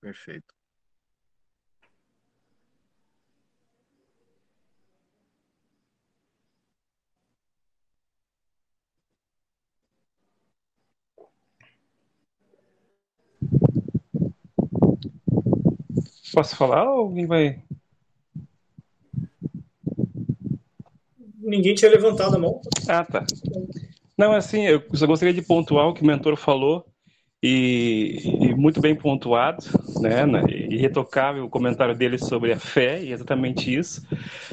Perfeito. 0.00 0.59
Posso 16.32 16.56
falar 16.56 16.84
ou 16.84 17.00
alguém 17.00 17.26
vai? 17.26 17.58
Ninguém 21.38 21.74
tinha 21.74 21.90
levantado 21.90 22.36
a 22.36 22.38
mão. 22.38 22.60
Ah, 22.88 23.04
tá. 23.04 23.26
Não, 24.16 24.32
assim, 24.32 24.66
eu 24.66 24.82
só 24.94 25.06
gostaria 25.06 25.34
de 25.34 25.42
pontuar 25.42 25.88
o 25.88 25.94
que 25.94 26.02
o 26.02 26.06
mentor 26.06 26.36
falou 26.36 26.86
e, 27.42 28.20
e 28.42 28.54
muito 28.54 28.80
bem 28.80 28.94
pontuado, 28.94 29.64
né, 30.00 30.26
né, 30.26 30.44
e 30.50 30.76
retocável 30.76 31.44
o 31.44 31.48
comentário 31.48 31.94
dele 31.94 32.18
sobre 32.18 32.52
a 32.52 32.58
fé, 32.58 33.02
e 33.02 33.12
exatamente 33.12 33.74
isso. 33.74 34.06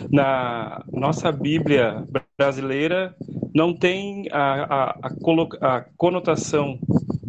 Na 0.10 0.84
nossa 0.92 1.32
Bíblia 1.32 2.06
brasileira 2.38 3.14
não 3.54 3.74
tem 3.74 4.30
a, 4.32 4.64
a, 4.64 4.98
a, 5.02 5.76
a 5.78 5.82
conotação 5.98 6.80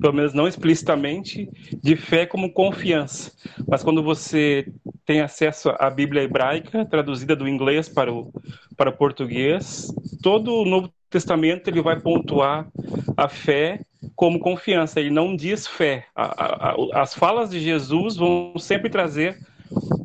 pelo 0.00 0.14
menos 0.14 0.32
não 0.32 0.46
explicitamente, 0.46 1.48
de 1.82 1.96
fé 1.96 2.26
como 2.26 2.52
confiança. 2.52 3.32
Mas 3.66 3.82
quando 3.82 4.02
você 4.02 4.66
tem 5.04 5.20
acesso 5.20 5.70
à 5.78 5.90
Bíblia 5.90 6.22
hebraica, 6.22 6.84
traduzida 6.84 7.34
do 7.34 7.48
inglês 7.48 7.88
para 7.88 8.12
o, 8.12 8.32
para 8.76 8.90
o 8.90 8.96
português, 8.96 9.92
todo 10.22 10.54
o 10.54 10.64
Novo 10.64 10.90
Testamento 11.10 11.68
ele 11.68 11.80
vai 11.80 11.98
pontuar 11.98 12.68
a 13.16 13.28
fé 13.28 13.80
como 14.14 14.38
confiança. 14.38 15.00
Ele 15.00 15.10
não 15.10 15.34
diz 15.34 15.66
fé. 15.66 16.06
A, 16.14 16.70
a, 16.70 17.02
as 17.02 17.14
falas 17.14 17.50
de 17.50 17.60
Jesus 17.60 18.16
vão 18.16 18.54
sempre 18.58 18.90
trazer 18.90 19.38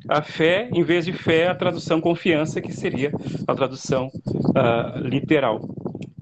a 0.10 0.22
fé, 0.22 0.70
em 0.74 0.84
vez 0.84 1.06
de 1.06 1.14
fé, 1.14 1.48
a 1.48 1.56
tradução 1.56 2.02
confiança, 2.02 2.62
que 2.62 2.74
seria 2.74 3.12
a 3.48 3.56
tradução 3.56 4.12
uh, 4.26 5.00
literal. 5.00 5.62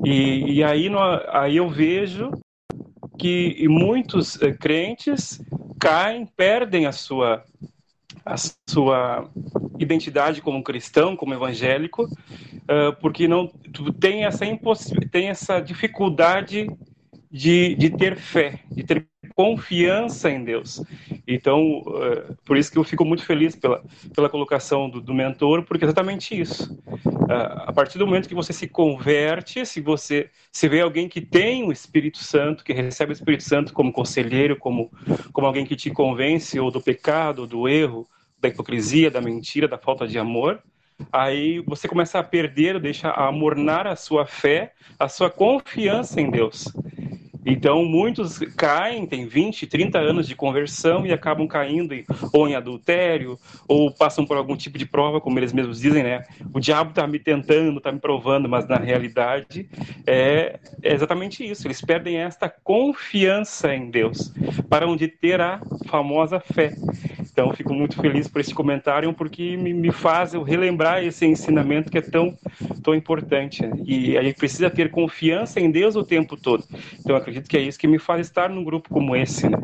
E, 0.03 0.53
e 0.53 0.63
aí, 0.63 0.89
no, 0.89 0.99
aí 1.29 1.57
eu 1.57 1.69
vejo 1.69 2.31
que 3.21 3.67
muitos 3.67 4.35
uh, 4.37 4.57
crentes 4.59 5.39
caem, 5.79 6.25
perdem 6.25 6.87
a 6.87 6.91
sua 6.91 7.43
a 8.25 8.35
sua 8.69 9.29
identidade 9.79 10.41
como 10.41 10.63
cristão, 10.63 11.15
como 11.15 11.33
evangélico, 11.33 12.03
uh, 12.03 12.95
porque 12.99 13.27
não 13.27 13.47
tem 13.99 14.25
essa 14.25 14.45
tem 15.11 15.29
essa 15.29 15.59
dificuldade 15.59 16.67
de, 17.31 17.75
de 17.75 17.89
ter 17.91 18.17
fé, 18.17 18.59
de 18.71 18.83
ter 18.83 19.07
confiança 19.35 20.29
em 20.29 20.43
Deus. 20.43 20.83
Então, 21.33 21.79
uh, 21.79 22.35
por 22.45 22.57
isso 22.57 22.71
que 22.71 22.77
eu 22.77 22.83
fico 22.83 23.05
muito 23.05 23.25
feliz 23.25 23.55
pela, 23.55 23.83
pela 24.13 24.29
colocação 24.29 24.89
do, 24.89 24.99
do 24.99 25.13
mentor, 25.13 25.63
porque 25.63 25.85
é 25.85 25.87
exatamente 25.87 26.39
isso. 26.39 26.73
Uh, 27.05 27.67
a 27.67 27.73
partir 27.73 27.97
do 27.97 28.05
momento 28.05 28.27
que 28.27 28.35
você 28.35 28.51
se 28.51 28.67
converte, 28.67 29.65
se 29.65 29.79
você 29.79 30.29
se 30.51 30.67
vê 30.67 30.81
alguém 30.81 31.07
que 31.07 31.21
tem 31.21 31.63
o 31.63 31.71
Espírito 31.71 32.17
Santo, 32.17 32.63
que 32.63 32.73
recebe 32.73 33.11
o 33.11 33.13
Espírito 33.13 33.43
Santo 33.43 33.73
como 33.73 33.93
conselheiro, 33.93 34.57
como, 34.57 34.91
como 35.31 35.47
alguém 35.47 35.65
que 35.65 35.75
te 35.75 35.89
convence 35.89 36.59
ou 36.59 36.69
do 36.69 36.81
pecado, 36.81 37.47
do 37.47 37.67
erro, 37.67 38.07
da 38.39 38.49
hipocrisia, 38.49 39.09
da 39.09 39.21
mentira, 39.21 39.67
da 39.67 39.77
falta 39.77 40.07
de 40.07 40.17
amor, 40.17 40.61
aí 41.11 41.59
você 41.59 41.87
começa 41.87 42.19
a 42.19 42.23
perder, 42.23 42.79
deixa 42.79 43.09
a 43.09 43.27
amornar 43.27 43.87
a 43.87 43.95
sua 43.95 44.25
fé, 44.25 44.73
a 44.99 45.07
sua 45.07 45.29
confiança 45.29 46.19
em 46.19 46.29
Deus. 46.29 46.65
Então, 47.45 47.83
muitos 47.85 48.39
caem, 48.55 49.05
têm 49.05 49.25
20, 49.25 49.65
30 49.65 49.97
anos 49.97 50.27
de 50.27 50.35
conversão 50.35 51.05
e 51.05 51.11
acabam 51.11 51.47
caindo 51.47 51.93
em, 51.93 52.05
ou 52.31 52.47
em 52.47 52.55
adultério, 52.55 53.39
ou 53.67 53.91
passam 53.91 54.25
por 54.25 54.37
algum 54.37 54.55
tipo 54.55 54.77
de 54.77 54.85
prova, 54.85 55.19
como 55.19 55.39
eles 55.39 55.51
mesmos 55.51 55.79
dizem, 55.79 56.03
né? 56.03 56.23
O 56.53 56.59
diabo 56.59 56.91
está 56.91 57.07
me 57.07 57.19
tentando, 57.19 57.77
está 57.77 57.91
me 57.91 57.99
provando, 57.99 58.47
mas 58.47 58.67
na 58.67 58.77
realidade 58.77 59.67
é, 60.05 60.59
é, 60.83 60.93
exatamente 60.93 61.43
isso. 61.43 61.67
Eles 61.67 61.81
perdem 61.81 62.17
esta 62.17 62.49
confiança 62.49 63.73
em 63.73 63.89
Deus, 63.89 64.31
para 64.69 64.87
onde 64.87 65.07
ter 65.07 65.41
a 65.41 65.59
famosa 65.87 66.39
fé. 66.39 66.73
Então, 67.31 67.53
fico 67.53 67.73
muito 67.73 67.95
feliz 67.95 68.27
por 68.27 68.41
esse 68.41 68.53
comentário, 68.53 69.13
porque 69.13 69.55
me, 69.55 69.73
me 69.73 69.91
faz 69.91 70.33
eu 70.33 70.43
relembrar 70.43 71.03
esse 71.03 71.25
ensinamento 71.25 71.89
que 71.89 71.97
é 71.97 72.01
tão, 72.01 72.37
tão 72.83 72.93
importante. 72.93 73.61
E 73.85 74.17
a 74.17 74.21
gente 74.21 74.35
precisa 74.35 74.69
ter 74.69 74.91
confiança 74.91 75.59
em 75.59 75.71
Deus 75.71 75.95
o 75.95 76.03
tempo 76.03 76.35
todo. 76.35 76.65
Então, 76.99 77.15
acredito 77.15 77.30
que 77.47 77.57
é 77.57 77.61
isso 77.61 77.79
que 77.79 77.87
me 77.87 77.99
faz 77.99 78.27
estar 78.27 78.49
num 78.49 78.63
grupo 78.63 78.89
como 78.89 79.15
esse, 79.15 79.47
né? 79.49 79.57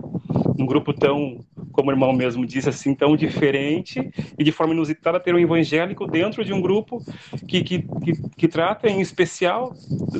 Um 0.60 0.65
grupo 0.65 0.94
tão, 0.94 1.45
como 1.72 1.89
o 1.89 1.94
irmão 1.94 2.11
mesmo 2.11 2.45
disse, 2.45 2.69
assim, 2.69 2.95
tão 2.95 3.15
diferente 3.15 4.11
e 4.38 4.44
de 4.44 4.52
forma 4.52 4.73
inusitada 4.73 5.19
ter 5.19 5.34
um 5.34 5.39
evangélico 5.39 6.07
dentro 6.07 6.44
de 6.44 6.52
um 6.52 6.61
grupo 6.61 7.03
que, 7.48 7.64
que, 7.64 7.80
que, 7.80 8.30
que 8.35 8.48
trata 8.48 8.89
em 8.89 8.99
especial 8.99 9.73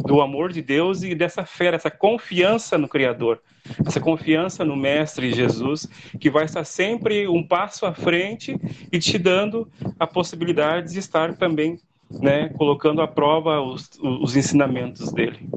do 0.06 0.22
amor 0.22 0.52
de 0.52 0.62
Deus 0.62 1.04
e 1.04 1.16
dessa 1.16 1.46
fé, 1.46 1.74
essa 1.74 1.90
confiança 1.90 2.78
no 2.78 2.88
Criador, 2.88 3.42
essa 3.86 4.00
confiança 4.00 4.64
no 4.64 4.76
Mestre 4.76 5.34
Jesus, 5.34 5.88
que 6.20 6.30
vai 6.30 6.46
estar 6.46 6.64
sempre 6.64 7.28
um 7.28 7.44
passo 7.44 7.86
à 7.86 7.94
frente 7.94 8.56
e 8.92 9.00
te 9.00 9.18
dando 9.18 9.68
a 10.00 10.06
possibilidade 10.06 10.94
de 10.94 11.00
estar 11.00 11.36
também 11.36 11.80
né, 12.10 12.50
colocando 12.50 13.02
à 13.02 13.08
prova 13.08 13.62
os, 13.62 13.90
os 14.02 14.36
ensinamentos 14.36 15.12
dele. 15.12 15.50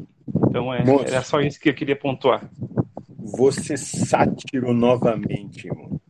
Então 0.48 0.72
é, 0.72 0.84
Moço, 0.84 1.06
era 1.06 1.22
só 1.22 1.40
isso 1.40 1.60
que 1.60 1.68
eu 1.68 1.74
queria 1.74 1.96
pontuar. 1.96 2.50
Você 3.18 3.76
sátiro 3.76 4.72
novamente, 4.72 5.66
irmão. 5.66 6.00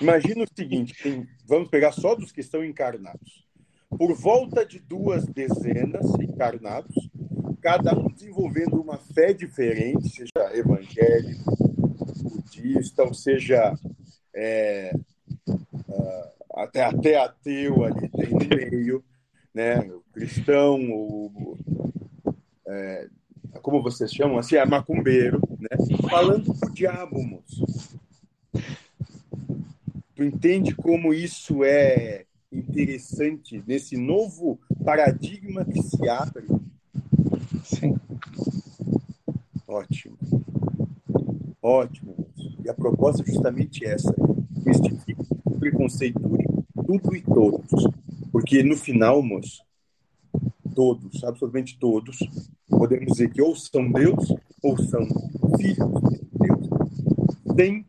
Imagina 0.00 0.44
o 0.44 0.48
seguinte: 0.54 0.94
tem, 1.02 1.26
vamos 1.46 1.68
pegar 1.68 1.92
só 1.92 2.14
dos 2.14 2.32
que 2.32 2.40
estão 2.40 2.64
encarnados. 2.64 3.44
Por 3.88 4.14
volta 4.14 4.64
de 4.64 4.78
duas 4.78 5.26
dezenas 5.26 6.06
encarnados, 6.20 6.94
cada 7.60 7.96
um 7.98 8.08
desenvolvendo 8.08 8.80
uma 8.80 8.96
fé 8.96 9.32
diferente, 9.32 10.08
seja 10.08 10.56
evangélico, 10.56 11.56
budista, 12.22 13.02
ou 13.02 13.12
seja, 13.12 13.74
é, 14.34 14.92
uh, 15.48 16.30
até, 16.54 16.84
até 16.84 17.16
ateu 17.16 17.84
ali 17.84 18.08
tem 18.08 18.30
no 18.30 18.56
meio, 18.56 19.04
né? 19.52 19.80
o 19.80 20.02
cristão, 20.12 20.80
o, 20.90 21.58
é, 22.66 23.08
como 23.62 23.82
vocês 23.82 24.12
chamam, 24.12 24.38
assim, 24.38 24.56
é 24.56 24.64
macumbeiro, 24.64 25.40
né? 25.58 25.68
Falando 26.08 26.54
pro 26.54 26.72
diabo, 26.72 27.22
moço. 27.22 27.98
Tu 30.14 30.24
entende 30.24 30.74
como 30.74 31.14
isso 31.14 31.64
é 31.64 32.24
interessante 32.52 33.62
nesse 33.66 33.96
novo 33.96 34.58
paradigma 34.84 35.64
que 35.64 35.82
se 35.82 36.08
abre? 36.08 36.46
Sim. 37.64 37.96
Ótimo. 39.66 40.16
Ótimo. 41.62 42.14
Moço. 42.18 42.56
E 42.64 42.68
a 42.68 42.74
proposta 42.74 43.22
é 43.22 43.26
justamente 43.26 43.84
essa: 43.84 44.14
mistifique, 44.64 45.24
preconceitue 45.58 46.44
tudo 46.86 47.16
e 47.16 47.22
todos. 47.22 47.88
Porque 48.32 48.62
no 48.62 48.76
final, 48.76 49.22
moço, 49.22 49.62
todos, 50.74 51.22
absolutamente 51.24 51.78
todos, 51.78 52.18
podemos 52.68 53.12
dizer 53.12 53.30
que 53.32 53.42
ou 53.42 53.54
são 53.54 53.90
Deus 53.90 54.34
ou 54.62 54.76
são 54.78 55.06
filhos 55.58 56.00
de 56.10 56.20
Deus, 56.38 56.68
sem 57.56 57.86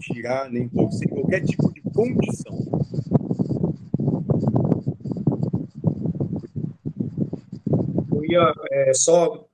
tirar 0.00 0.50
nem 0.50 0.68
pôr, 0.68 0.90
sem 0.92 1.08
qualquer 1.08 1.44
tipo 1.44 1.72
de 1.72 1.80
condição. 1.82 2.56
Eu 8.12 8.24
ia 8.24 8.52
é, 8.70 8.94
só 8.94 9.46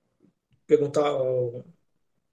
perguntar 0.66 1.06
ao, 1.06 1.64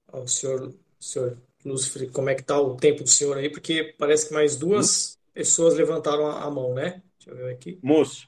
ao 0.08 0.28
senhor, 0.28 0.74
senhor 1.00 1.38
Lúcifer 1.66 2.10
como 2.12 2.30
é 2.30 2.36
que 2.36 2.42
está 2.42 2.60
o 2.60 2.76
tempo 2.76 3.04
do 3.04 3.10
senhor 3.10 3.38
aí, 3.38 3.50
porque 3.50 3.96
parece 3.98 4.28
que 4.28 4.34
mais 4.34 4.56
duas 4.56 5.14
hum? 5.14 5.20
pessoas 5.34 5.76
levantaram 5.76 6.26
a, 6.28 6.44
a 6.44 6.50
mão, 6.52 6.74
né? 6.74 7.02
Deixa 7.18 7.32
eu 7.32 7.36
ver 7.36 7.54
aqui. 7.54 7.80
Moço, 7.84 8.28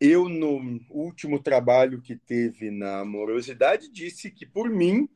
eu, 0.00 0.28
no 0.28 0.80
último 0.90 1.42
trabalho 1.42 2.02
que 2.02 2.16
teve 2.16 2.70
na 2.70 3.00
amorosidade, 3.00 3.90
disse 3.90 4.30
que, 4.30 4.44
por 4.44 4.68
mim, 4.68 5.08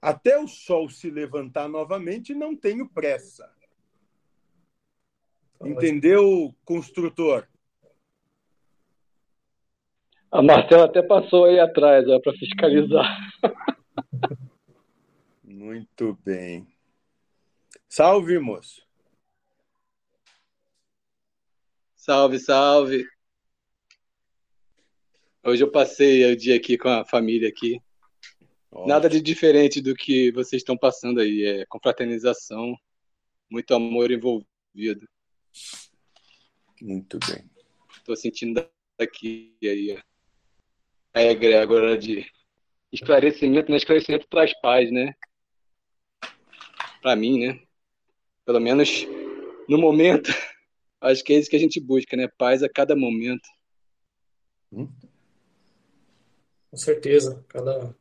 até 0.00 0.38
o 0.38 0.46
sol 0.46 0.88
se 0.88 1.10
levantar 1.10 1.68
novamente, 1.68 2.34
não 2.34 2.56
tenho 2.56 2.88
pressa. 2.88 3.52
Entendeu, 5.60 6.54
construtor? 6.64 7.48
A 10.30 10.42
Marcela 10.42 10.84
até 10.84 11.02
passou 11.02 11.46
aí 11.46 11.58
atrás 11.58 12.04
para 12.22 12.32
fiscalizar. 12.34 13.18
Muito 15.42 16.16
bem. 16.24 16.66
Salve, 17.88 18.38
moço. 18.38 18.86
Salve, 21.96 22.38
salve. 22.38 23.04
Hoje 25.44 25.62
eu 25.62 25.70
passei 25.70 26.30
o 26.30 26.36
dia 26.36 26.56
aqui 26.56 26.76
com 26.76 26.88
a 26.88 27.04
família 27.04 27.48
aqui. 27.48 27.80
Ótimo. 28.70 28.88
Nada 28.88 29.08
de 29.08 29.20
diferente 29.20 29.80
do 29.80 29.94
que 29.94 30.32
vocês 30.32 30.60
estão 30.60 30.76
passando 30.76 31.20
aí. 31.20 31.44
É 31.44 31.66
confraternização, 31.66 32.74
muito 33.50 33.72
amor 33.72 34.10
envolvido. 34.10 35.08
Muito 36.82 37.18
bem. 37.26 37.48
Estou 37.96 38.16
sentindo 38.16 38.68
daqui 38.98 39.56
aí 39.62 39.98
a 41.14 41.22
egrégora 41.22 41.96
de 41.96 42.26
esclarecimento, 42.92 43.70
né? 43.70 43.76
Esclarecimento 43.76 44.26
traz 44.28 44.52
paz, 44.60 44.90
né? 44.90 45.14
Para 47.00 47.14
mim, 47.16 47.46
né? 47.46 47.60
Pelo 48.44 48.60
menos 48.60 49.06
no 49.68 49.78
momento, 49.78 50.30
acho 51.00 51.22
que 51.22 51.32
é 51.32 51.38
isso 51.38 51.48
que 51.48 51.56
a 51.56 51.60
gente 51.60 51.80
busca, 51.80 52.16
né? 52.16 52.28
Paz 52.36 52.62
a 52.62 52.68
cada 52.68 52.96
momento. 52.96 53.48
Hum? 54.72 54.88
Com 56.70 56.76
certeza. 56.76 57.44
Cada... 57.48 57.94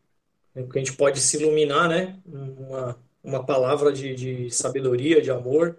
A 0.55 0.77
gente 0.77 0.93
pode 0.93 1.19
se 1.19 1.37
iluminar, 1.37 1.87
né? 1.87 2.19
Uma, 2.25 2.99
uma 3.23 3.45
palavra 3.45 3.91
de, 3.93 4.15
de 4.15 4.51
sabedoria, 4.51 5.21
de 5.21 5.29
amor. 5.29 5.77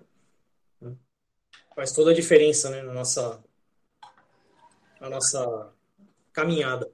Né? 0.81 0.95
Faz 1.75 1.93
toda 1.93 2.13
a 2.13 2.15
diferença, 2.15 2.71
né? 2.71 2.83
Na 2.83 2.93
nossa, 2.93 3.43
na 5.01 5.11
nossa 5.11 5.73
caminhada. 6.33 6.91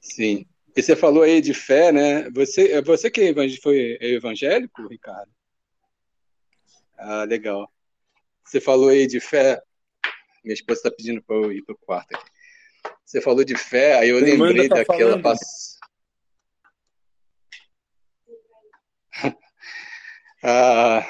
Sim. 0.00 0.46
E 0.74 0.82
você 0.82 0.96
falou 0.96 1.22
aí 1.22 1.42
de 1.42 1.52
fé, 1.52 1.92
né? 1.92 2.30
Você, 2.30 2.72
é 2.72 2.82
você 2.82 3.10
que 3.10 3.34
foi 3.60 3.98
evangélico, 4.00 4.88
Ricardo? 4.88 5.30
Ah, 6.96 7.24
legal. 7.24 7.70
Você 8.44 8.60
falou 8.60 8.88
aí 8.88 9.06
de 9.06 9.20
fé. 9.20 9.62
Minha 10.42 10.54
esposa 10.54 10.80
está 10.80 10.90
pedindo 10.90 11.22
para 11.22 11.36
eu 11.36 11.52
ir 11.52 11.62
para 11.62 11.74
o 11.74 11.78
quarto 11.78 12.14
aqui. 12.14 12.31
Você 13.04 13.20
falou 13.20 13.44
de 13.44 13.56
fé, 13.56 13.98
aí 13.98 14.08
eu 14.08 14.24
Quem 14.24 14.36
lembrei 14.36 14.68
tá 14.68 14.76
daquela 14.76 15.20
passagem. 15.20 15.78
ah, 20.42 21.06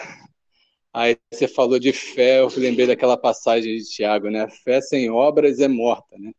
aí 0.93 1.16
você 1.32 1.47
falou 1.47 1.78
de 1.78 1.93
fé, 1.93 2.40
eu 2.40 2.48
lembrei 2.56 2.86
daquela 2.86 3.16
passagem 3.16 3.77
de 3.77 3.85
Tiago, 3.85 4.31
né? 4.31 4.48
Fé 4.64 4.81
sem 4.81 5.10
obras 5.10 5.60
é 5.60 5.69
morta, 5.69 6.19
né? 6.19 6.32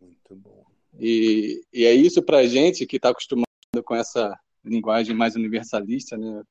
Muito 0.00 0.34
bom. 0.36 0.64
E, 0.98 1.62
e 1.72 1.84
é 1.84 1.92
isso 1.92 2.22
para 2.22 2.38
a 2.38 2.46
gente 2.46 2.86
que 2.86 2.96
está 2.96 3.10
acostumado 3.10 3.44
com 3.84 3.94
essa 3.94 4.38
linguagem 4.64 5.14
mais 5.14 5.36
universalista, 5.36 6.16
né? 6.16 6.42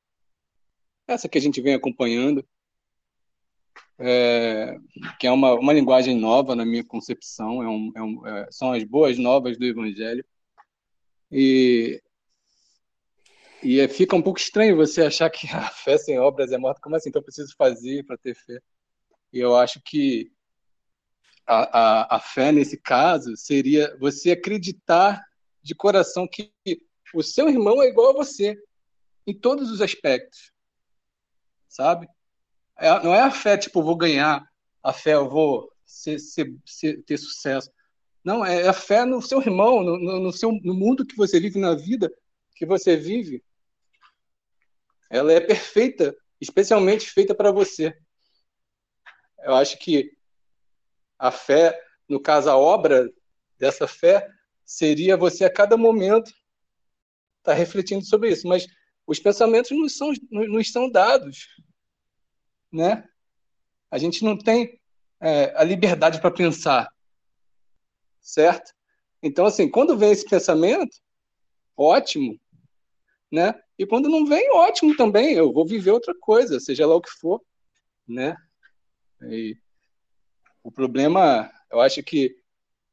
Essa 1.08 1.28
que 1.28 1.38
a 1.38 1.40
gente 1.40 1.60
vem 1.60 1.74
acompanhando 1.74 2.46
é, 4.02 4.78
que 5.18 5.26
é 5.26 5.30
uma, 5.30 5.54
uma 5.54 5.72
linguagem 5.74 6.16
nova 6.18 6.56
na 6.56 6.64
minha 6.64 6.82
concepção, 6.82 7.62
é 7.62 7.68
um, 7.68 7.92
é 7.94 8.02
um, 8.02 8.26
é, 8.26 8.48
são 8.50 8.72
as 8.72 8.82
boas 8.82 9.18
novas 9.18 9.58
do 9.58 9.66
Evangelho. 9.66 10.24
E, 11.30 12.02
e 13.62 13.78
é, 13.78 13.86
fica 13.88 14.16
um 14.16 14.22
pouco 14.22 14.40
estranho 14.40 14.76
você 14.76 15.02
achar 15.02 15.28
que 15.28 15.46
a 15.48 15.68
fé 15.70 15.98
sem 15.98 16.18
obras 16.18 16.50
é 16.50 16.56
morta. 16.56 16.80
Como 16.80 16.96
assim? 16.96 17.10
Então 17.10 17.20
eu 17.20 17.24
preciso 17.24 17.54
fazer 17.56 18.04
para 18.06 18.16
ter 18.16 18.34
fé. 18.34 18.58
E 19.32 19.38
eu 19.38 19.54
acho 19.54 19.80
que 19.84 20.32
a, 21.46 21.78
a, 21.78 22.16
a 22.16 22.20
fé, 22.20 22.52
nesse 22.52 22.78
caso, 22.78 23.36
seria 23.36 23.94
você 23.98 24.30
acreditar 24.30 25.22
de 25.62 25.74
coração 25.74 26.26
que 26.26 26.50
o 27.14 27.22
seu 27.22 27.48
irmão 27.50 27.82
é 27.82 27.88
igual 27.88 28.10
a 28.10 28.24
você, 28.24 28.56
em 29.26 29.34
todos 29.34 29.70
os 29.70 29.82
aspectos. 29.82 30.52
Sabe? 31.68 32.08
É, 32.80 32.88
não 33.04 33.14
é 33.14 33.20
a 33.20 33.30
fé, 33.30 33.58
tipo, 33.58 33.82
vou 33.82 33.94
ganhar, 33.94 34.42
a 34.82 34.90
fé, 34.90 35.12
eu 35.12 35.28
vou 35.28 35.70
ser, 35.84 36.18
ser, 36.18 36.56
ser, 36.64 37.02
ter 37.02 37.18
sucesso. 37.18 37.70
Não, 38.24 38.44
é 38.44 38.66
a 38.66 38.72
fé 38.72 39.04
no 39.04 39.20
seu 39.20 39.38
irmão, 39.40 39.82
no, 39.82 40.20
no, 40.20 40.32
seu, 40.32 40.50
no 40.50 40.72
mundo 40.72 41.04
que 41.04 41.14
você 41.14 41.38
vive, 41.38 41.58
na 41.58 41.74
vida 41.74 42.10
que 42.56 42.64
você 42.64 42.96
vive. 42.96 43.44
Ela 45.10 45.32
é 45.32 45.40
perfeita, 45.40 46.16
especialmente 46.40 47.10
feita 47.10 47.34
para 47.34 47.52
você. 47.52 47.94
Eu 49.42 49.54
acho 49.56 49.78
que 49.78 50.16
a 51.18 51.30
fé, 51.30 51.78
no 52.08 52.18
caso, 52.18 52.48
a 52.48 52.56
obra 52.56 53.10
dessa 53.58 53.86
fé, 53.86 54.26
seria 54.64 55.18
você 55.18 55.44
a 55.44 55.52
cada 55.52 55.76
momento 55.76 56.28
estar 56.28 56.42
tá 57.44 57.52
refletindo 57.52 58.04
sobre 58.06 58.30
isso. 58.30 58.48
Mas 58.48 58.66
os 59.06 59.18
pensamentos 59.18 59.70
não 59.70 59.88
são, 59.88 60.12
não 60.30 60.64
são 60.64 60.90
dados 60.90 61.46
né? 62.72 63.04
A 63.90 63.98
gente 63.98 64.24
não 64.24 64.36
tem 64.36 64.80
é, 65.20 65.52
a 65.56 65.64
liberdade 65.64 66.20
para 66.20 66.30
pensar, 66.30 66.88
certo? 68.20 68.72
Então, 69.22 69.44
assim, 69.44 69.68
quando 69.68 69.98
vem 69.98 70.12
esse 70.12 70.24
pensamento, 70.24 70.96
ótimo, 71.76 72.38
né? 73.30 73.54
E 73.78 73.86
quando 73.86 74.08
não 74.08 74.26
vem, 74.26 74.50
ótimo 74.52 74.96
também, 74.96 75.32
eu 75.32 75.52
vou 75.52 75.66
viver 75.66 75.90
outra 75.90 76.14
coisa, 76.18 76.60
seja 76.60 76.86
lá 76.86 76.94
o 76.94 77.00
que 77.00 77.10
for, 77.10 77.42
né? 78.06 78.36
E 79.22 79.56
o 80.62 80.70
problema, 80.70 81.50
eu 81.70 81.80
acho 81.80 82.02
que, 82.02 82.36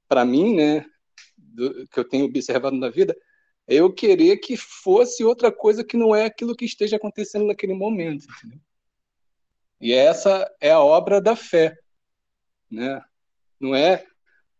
para 0.08 0.26
mim, 0.26 0.56
né, 0.56 0.86
do, 1.38 1.88
que 1.88 2.00
eu 2.00 2.08
tenho 2.08 2.26
observado 2.26 2.76
na 2.76 2.90
vida, 2.90 3.16
é 3.68 3.76
eu 3.76 3.94
querer 3.94 4.38
que 4.38 4.56
fosse 4.56 5.24
outra 5.24 5.52
coisa 5.52 5.84
que 5.84 5.98
não 5.98 6.16
é 6.16 6.26
aquilo 6.26 6.56
que 6.56 6.66
esteja 6.66 6.96
acontecendo 6.96 7.48
naquele 7.48 7.74
momento, 7.74 8.26
entendeu? 8.38 8.60
E 9.80 9.94
essa 9.94 10.50
é 10.60 10.72
a 10.72 10.80
obra 10.80 11.22
da 11.22 11.36
fé, 11.36 11.78
né? 12.70 13.02
Não 13.60 13.76
é 13.76 14.06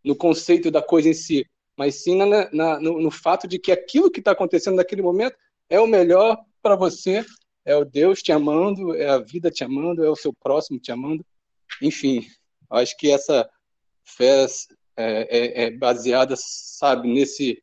no 0.04 0.14
conceito 0.16 0.70
da 0.70 0.82
coisa 0.82 1.08
em 1.08 1.14
si, 1.14 1.46
mas 1.76 2.02
sim 2.02 2.16
na, 2.16 2.50
na, 2.52 2.80
no, 2.80 3.00
no, 3.00 3.10
fato 3.10 3.46
de 3.46 3.58
que 3.58 3.72
aquilo 3.72 4.10
que 4.10 4.20
está 4.20 4.32
acontecendo 4.32 4.76
naquele 4.76 5.02
momento 5.02 5.36
é 5.68 5.80
o 5.80 5.86
melhor 5.86 6.38
para 6.62 6.76
você, 6.76 7.24
é 7.64 7.76
o 7.76 7.84
Deus 7.84 8.22
te 8.22 8.32
amando, 8.32 8.94
é 8.94 9.08
a 9.08 9.18
vida 9.18 9.50
te 9.50 9.64
amando, 9.64 10.04
é 10.04 10.10
o 10.10 10.16
seu 10.16 10.32
próximo 10.32 10.78
te 10.78 10.90
amando. 10.90 11.24
Enfim, 11.82 12.26
acho 12.70 12.96
que 12.96 13.10
essa 13.10 13.48
fé 14.04 14.46
é, 14.96 15.36
é, 15.36 15.62
é 15.64 15.70
baseada, 15.70 16.34
sabe, 16.36 17.08
nesse 17.08 17.62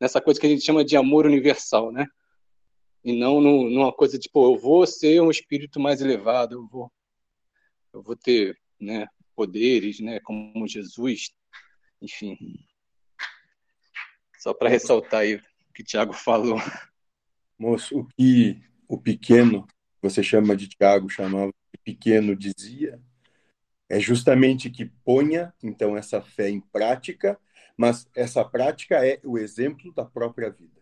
nessa 0.00 0.20
coisa 0.20 0.38
que 0.38 0.46
a 0.46 0.50
gente 0.50 0.64
chama 0.64 0.84
de 0.84 0.96
amor 0.96 1.26
universal, 1.26 1.90
né? 1.90 2.06
E 3.06 3.16
não 3.16 3.40
numa 3.40 3.92
coisa 3.92 4.18
tipo 4.18 4.44
eu 4.44 4.58
vou 4.58 4.84
ser 4.84 5.22
um 5.22 5.30
espírito 5.30 5.78
mais 5.78 6.00
elevado, 6.00 6.56
eu 6.56 6.66
vou 6.66 6.92
eu 7.92 8.02
vou 8.02 8.16
ter, 8.16 8.58
né, 8.78 9.06
poderes, 9.34 10.00
né, 10.00 10.20
como 10.20 10.68
Jesus, 10.68 11.30
enfim. 12.02 12.36
Só 14.38 14.52
para 14.52 14.68
ressaltar 14.68 15.20
aí 15.20 15.36
o 15.36 15.72
que 15.72 15.80
o 15.82 15.84
Tiago 15.84 16.12
falou. 16.12 16.58
Moço, 17.58 18.00
o 18.00 18.06
que 18.06 18.60
o 18.86 18.98
pequeno, 18.98 19.66
você 20.02 20.22
chama 20.22 20.54
de 20.54 20.68
Tiago, 20.68 21.08
chamava 21.08 21.46
de 21.72 21.80
pequeno, 21.82 22.36
dizia, 22.36 23.00
é 23.88 23.98
justamente 23.98 24.68
que 24.68 24.84
ponha, 24.84 25.54
então, 25.62 25.96
essa 25.96 26.20
fé 26.20 26.50
em 26.50 26.60
prática, 26.60 27.40
mas 27.78 28.06
essa 28.14 28.44
prática 28.44 29.06
é 29.06 29.20
o 29.24 29.38
exemplo 29.38 29.90
da 29.94 30.04
própria 30.04 30.50
vida 30.50 30.76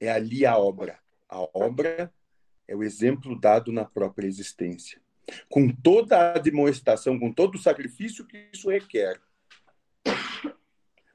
é 0.00 0.10
ali 0.10 0.44
a 0.44 0.56
obra. 0.56 0.98
A 1.28 1.40
obra 1.54 2.12
é 2.66 2.74
o 2.74 2.82
exemplo 2.82 3.38
dado 3.38 3.72
na 3.72 3.84
própria 3.84 4.26
existência. 4.26 5.00
Com 5.48 5.68
toda 5.68 6.34
a 6.34 6.38
demonstração, 6.38 7.18
com 7.18 7.32
todo 7.32 7.54
o 7.54 7.60
sacrifício 7.60 8.26
que 8.26 8.48
isso 8.52 8.70
requer. 8.70 9.20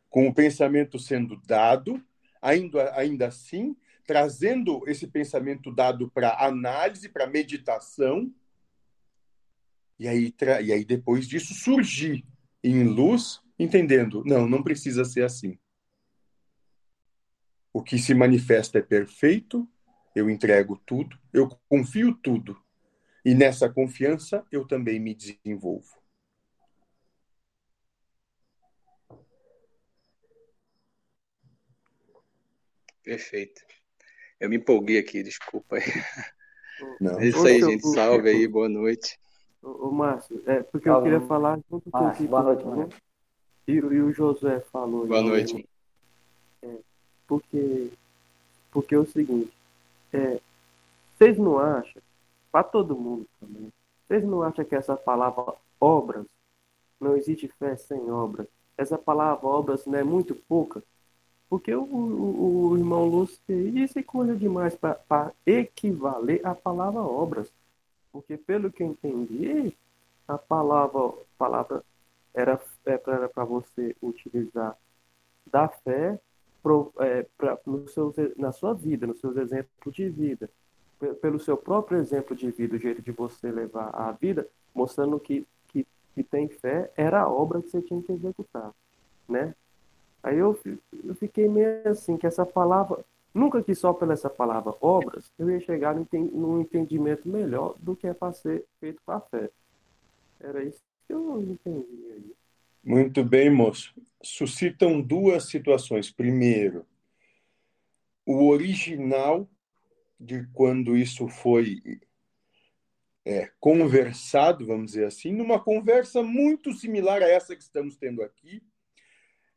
Com 0.10 0.28
o 0.28 0.34
pensamento 0.34 0.98
sendo 0.98 1.36
dado, 1.46 2.04
ainda, 2.42 2.94
ainda 2.96 3.28
assim, 3.28 3.76
trazendo 4.06 4.84
esse 4.88 5.08
pensamento 5.08 5.72
dado 5.72 6.10
para 6.10 6.44
análise, 6.44 7.08
para 7.08 7.28
meditação, 7.28 8.34
e 10.00 10.08
aí, 10.08 10.34
e 10.64 10.74
aí 10.74 10.86
depois 10.86 11.28
disso 11.28 11.54
surgir 11.54 12.26
em 12.64 12.84
luz, 12.84 13.42
entendendo, 13.58 14.24
não, 14.26 14.48
não 14.48 14.64
precisa 14.64 15.04
ser 15.04 15.24
assim. 15.24 15.60
O 17.72 17.84
que 17.84 17.98
se 17.98 18.14
manifesta 18.14 18.80
é 18.80 18.82
perfeito, 18.82 19.68
eu 20.16 20.30
entrego 20.30 20.82
tudo, 20.86 21.18
eu 21.32 21.48
confio 21.68 22.16
tudo. 22.16 22.58
E 23.24 23.36
nessa 23.36 23.70
confiança 23.70 24.46
eu 24.52 24.66
também 24.66 25.00
me 25.00 25.14
desenvolvo. 25.14 26.00
Perfeito. 33.04 33.62
Eu 34.40 34.50
me 34.50 34.58
empolguei 34.58 34.98
aqui, 34.98 35.24
desculpa 35.24 35.78
aí. 35.78 35.84
Não. 37.00 37.20
É 37.20 37.28
isso 37.28 37.46
aí, 37.46 37.62
gente. 37.62 37.88
Salve 37.90 38.30
aí, 38.30 38.48
boa 38.48 38.70
noite. 38.70 39.20
Ô, 39.62 39.92
Márcio, 39.92 40.42
é 40.46 40.64
porque 40.64 40.88
eu 40.88 41.02
queria 41.04 41.22
falar 41.22 41.60
junto 41.70 41.92
com 41.92 42.08
o 42.08 42.14
que 42.14 42.26
boa 42.26 42.44
noite, 42.44 42.66
mano. 42.66 42.90
e, 43.68 43.74
e 43.74 43.82
o 43.82 44.14
Josué 44.14 44.62
falou. 44.62 45.06
Boa 45.06 45.22
né? 45.22 45.28
noite. 45.28 45.58
É, 45.58 45.79
porque, 47.30 47.92
porque 48.72 48.96
é 48.96 48.98
o 48.98 49.06
seguinte, 49.06 49.54
é, 50.12 50.42
vocês 51.16 51.38
não 51.38 51.60
acham, 51.60 52.02
para 52.52 52.64
todo 52.64 52.98
mundo 52.98 53.28
também, 53.40 53.72
vocês 54.08 54.24
não 54.24 54.42
acham 54.42 54.66
que 54.66 54.76
essa 54.76 54.98
palavra 54.98 55.54
obras, 55.80 56.26
não 57.00 57.16
existe 57.16 57.48
fé 57.60 57.78
sem 57.78 58.10
obras, 58.12 58.48
essa 58.76 58.98
palavra 58.98 59.48
obras 59.48 59.86
não 59.86 60.00
é 60.00 60.04
muito 60.04 60.34
pouca? 60.34 60.82
Porque 61.48 61.74
o, 61.74 61.84
o, 61.84 62.70
o 62.72 62.78
irmão 62.78 63.08
Lúcio 63.08 63.40
disse 63.48 64.02
coisa 64.02 64.36
demais 64.36 64.76
para 64.76 65.34
equivaler 65.46 66.46
à 66.46 66.54
palavra 66.54 67.02
obras. 67.02 67.52
Porque, 68.12 68.38
pelo 68.38 68.72
que 68.72 68.84
eu 68.84 68.88
entendi, 68.88 69.76
a 70.28 70.38
palavra, 70.38 71.12
palavra 71.38 71.84
era 72.34 72.60
era 72.86 73.28
para 73.28 73.44
você 73.44 73.96
utilizar 74.02 74.78
da 75.52 75.68
fé 75.68 76.20
pro, 76.70 76.94
é, 77.00 77.26
pra, 77.36 77.58
seu, 77.88 78.14
na 78.38 78.52
sua 78.52 78.74
vida, 78.74 79.08
nos 79.08 79.20
seus 79.20 79.36
exemplos 79.38 79.96
de 79.96 80.08
vida. 80.08 80.48
Pelo 81.20 81.40
seu 81.40 81.58
próprio 81.58 81.98
exemplo 81.98 82.36
de 82.36 82.52
vida, 82.52 82.76
o 82.76 82.80
jeito 82.80 83.02
de 83.02 83.12
você 83.12 83.52
levar 83.52 83.90
a 83.90 84.12
vida, 84.12 84.48
mostrando 84.76 85.20
que, 85.20 85.48
que, 85.70 85.88
que 86.14 86.22
tem 86.22 86.48
fé, 86.48 86.92
era 86.96 87.22
a 87.22 87.28
obra 87.28 87.62
que 87.62 87.70
você 87.70 87.82
tinha 87.82 88.02
que 88.04 88.12
executar. 88.12 88.72
Né? 89.28 89.56
Aí 90.22 90.38
eu, 90.38 90.60
eu 91.04 91.16
fiquei 91.16 91.50
meio 91.50 91.88
assim, 91.90 92.18
que 92.18 92.28
essa 92.28 92.46
palavra, 92.46 93.04
nunca 93.34 93.64
que 93.64 93.74
só 93.74 93.92
pela 93.94 94.14
essa 94.14 94.30
palavra 94.30 94.76
obras, 94.80 95.32
eu 95.40 95.50
ia 95.50 95.60
chegar 95.62 95.96
num 95.96 96.02
enten- 96.02 96.32
num 96.32 96.62
entendimento 96.62 97.28
melhor 97.28 97.76
do 97.80 97.96
que 97.96 98.06
é 98.06 98.14
para 98.14 98.34
ser 98.34 98.66
feito 98.80 99.02
com 99.04 99.12
a 99.14 99.22
fé. 99.22 99.50
Era 100.40 100.64
isso 100.64 100.82
que 101.08 101.14
eu 101.14 101.42
entendi 101.42 102.12
aí. 102.12 102.36
Muito 102.84 103.24
bem, 103.24 103.50
moço. 103.50 103.94
Suscitam 104.24 105.02
duas 105.02 105.46
situações. 105.50 106.10
Primeiro, 106.10 106.86
o 108.26 108.48
original 108.48 109.50
de 110.20 110.46
quando 110.54 110.96
isso 110.96 111.28
foi 111.28 111.82
é, 113.26 113.52
conversado, 113.60 114.66
vamos 114.66 114.92
dizer 114.92 115.06
assim, 115.06 115.32
numa 115.32 115.60
conversa 115.60 116.24
muito 116.24 116.74
similar 116.74 117.22
a 117.22 117.30
essa 117.30 117.56
que 117.56 117.62
estamos 117.62 117.96
tendo 117.96 118.22
aqui, 118.22 118.62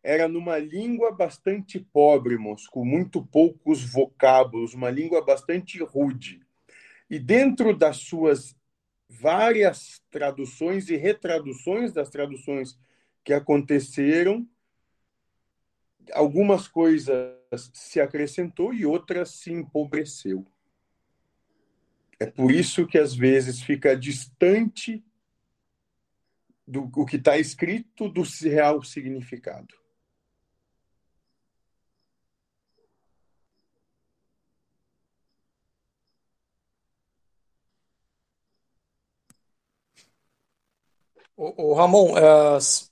era 0.03 0.27
numa 0.27 0.59
língua 0.59 1.13
bastante 1.13 1.79
pobre, 1.79 2.37
moço, 2.37 2.69
com 2.71 2.85
muito 2.85 3.25
poucos 3.25 3.85
vocábulos, 3.85 4.75
uma 4.75 4.91
língua 4.91 5.25
bastante 5.25 5.81
rude. 5.83 6.41
E 7.09 7.21
dentro 7.21 7.77
das 7.77 7.99
suas 7.99 8.57
várias 9.09 10.03
traduções 10.11 10.89
e 10.89 10.97
retraduções 10.97 11.93
das 11.93 12.11
traduções 12.11 12.77
que 13.25 13.33
aconteceram, 13.33 14.49
algumas 16.13 16.67
coisas 16.67 17.37
se 17.73 18.01
acrescentou 18.01 18.73
e 18.75 18.85
outras 18.85 19.31
se 19.31 19.53
empobreceu. 19.53 20.45
É 22.19 22.27
por 22.27 22.53
isso 22.53 22.87
que 22.87 22.99
às 22.99 23.15
vezes 23.15 23.63
fica 23.63 23.97
distante 23.97 25.05
do 26.67 26.91
o 26.95 27.05
que 27.05 27.17
está 27.17 27.37
escrito 27.37 28.09
do 28.09 28.23
real 28.49 28.83
significado. 28.83 29.75
Ô, 41.37 41.75
Ramon, 41.75 42.17
s- 42.57 42.92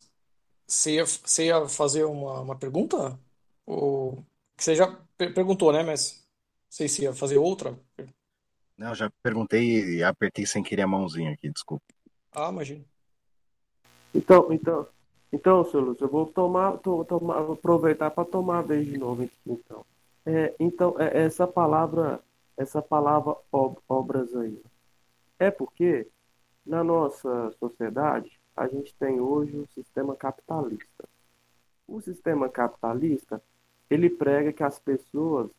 você 0.74 0.94
ia, 0.97 1.05
você 1.06 1.47
ia 1.47 1.68
fazer 1.68 2.05
uma, 2.05 2.40
uma 2.40 2.59
pergunta? 2.59 3.18
Ou, 3.66 4.24
que 4.56 4.64
você 4.64 4.74
já 4.74 4.86
per- 5.16 5.34
perguntou, 5.34 5.72
né? 5.72 5.82
Mas 5.82 6.14
não 6.14 6.26
sei 6.70 6.88
se 6.88 7.02
ia 7.02 7.14
fazer 7.14 7.38
outra. 7.38 7.78
Não, 8.76 8.94
já 8.94 9.10
perguntei 9.22 9.97
e 9.98 10.02
apertei 10.02 10.47
sem 10.47 10.62
querer 10.62 10.82
a 10.82 10.86
mãozinha 10.86 11.32
aqui, 11.32 11.51
desculpa. 11.51 11.84
Ah, 12.32 12.48
imagino. 12.51 12.84
Então, 14.14 14.52
então, 14.52 14.86
então, 15.32 15.64
seu 15.64 15.80
Lúcio, 15.80 16.05
eu 16.05 16.10
vou 16.10 16.26
tomar, 16.26 16.78
to, 16.78 17.05
tomar 17.05 17.42
vou 17.42 17.55
aproveitar 17.55 18.10
para 18.10 18.24
tomar 18.28 18.59
a 18.59 18.62
vez 18.62 18.86
de 18.86 18.98
novo, 18.98 19.28
então. 19.47 19.84
É, 20.26 20.55
então, 20.59 20.97
é, 20.98 21.24
essa 21.24 21.47
palavra, 21.47 22.20
essa 22.56 22.82
palavra 22.82 23.36
ob- 23.52 23.78
obras 23.88 24.34
aí, 24.34 24.60
é 25.38 25.51
porque 25.51 26.09
na 26.66 26.84
nossa 26.84 27.52
sociedade 27.60 28.40
a 28.56 28.66
gente 28.68 28.94
tem 28.94 29.20
hoje 29.20 29.56
o 29.56 29.66
sistema 29.74 30.14
capitalista. 30.16 31.09
O 31.86 32.01
sistema 32.01 32.48
capitalista, 32.48 33.43
ele 33.89 34.09
prega 34.10 34.52
que 34.52 34.62
as 34.62 34.78
pessoas 34.78 35.51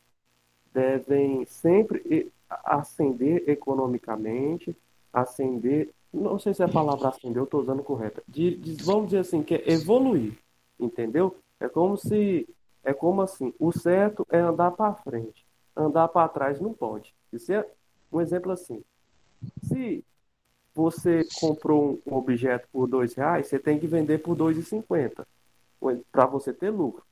devem 0.74 1.46
sempre 1.46 2.32
ascender 2.50 3.44
economicamente, 3.50 4.76
ascender, 5.12 5.90
não 6.14 6.40
sei 6.40 6.54
se 6.54 6.62
é 6.62 6.66
a 6.66 6.70
palavra 6.70 7.10
ascender, 7.10 7.38
eu 7.38 7.44
estou 7.46 7.62
usando 7.62 7.84
correta, 7.84 8.24
de, 8.28 8.56
de- 8.56 8.84
vamos 8.84 9.06
dizer 9.06 9.20
assim, 9.20 9.44
que 9.44 9.56
é 9.56 9.72
evoluir, 9.72 10.38
entendeu? 10.80 11.36
É 11.60 11.68
como 11.68 11.98
se, 11.98 12.48
é 12.84 12.94
como 12.94 13.22
assim, 13.22 13.54
o 13.60 13.72
certo 13.72 14.26
é 14.30 14.40
andar 14.40 14.72
para 14.72 14.94
frente, 14.96 15.46
andar 15.76 16.08
para 16.08 16.28
trás 16.30 16.60
não 16.60 16.74
pode. 16.74 17.14
Isso 17.32 17.52
é 17.54 17.66
um 18.12 18.20
exemplo 18.22 18.52
assim, 18.52 18.84
se 19.64 20.04
você 20.74 21.26
comprou 21.40 22.02
um 22.06 22.16
objeto 22.16 22.68
por 22.72 22.88
dois 22.88 23.14
reais, 23.14 23.48
você 23.48 23.60
tem 23.60 23.80
que 23.80 23.88
vender 23.88 24.20
por 24.20 24.36
dois 24.36 24.58
e 24.58 24.64
cinquenta 24.64 25.28
para 26.12 26.26
você 26.26 26.54
ter 26.54 26.70
lucro. 26.70 27.04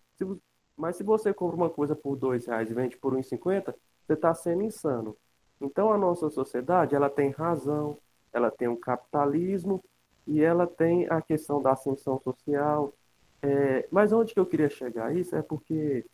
Mas 0.77 0.95
se 0.95 1.03
você 1.03 1.33
compra 1.33 1.57
uma 1.57 1.69
coisa 1.69 1.95
por 1.95 2.15
dois 2.15 2.45
reais 2.45 2.71
e 2.71 2.73
vende 2.73 2.97
por 2.97 3.13
um 3.13 3.19
e 3.19 3.23
cinquenta, 3.23 3.75
você 4.05 4.13
está 4.13 4.33
sendo 4.33 4.63
insano. 4.63 5.15
Então 5.59 5.91
a 5.91 5.97
nossa 5.97 6.29
sociedade 6.29 6.95
ela 6.95 7.09
tem 7.09 7.31
razão, 7.31 7.97
ela 8.31 8.49
tem 8.49 8.67
o 8.67 8.77
capitalismo 8.77 9.83
e 10.25 10.41
ela 10.41 10.65
tem 10.65 11.07
a 11.09 11.21
questão 11.21 11.61
da 11.61 11.73
ascensão 11.73 12.19
social. 12.21 12.93
É, 13.41 13.87
mas 13.91 14.11
onde 14.11 14.33
que 14.33 14.39
eu 14.39 14.45
queria 14.45 14.69
chegar 14.69 15.15
isso 15.15 15.35
é 15.35 15.41
porque 15.41 16.05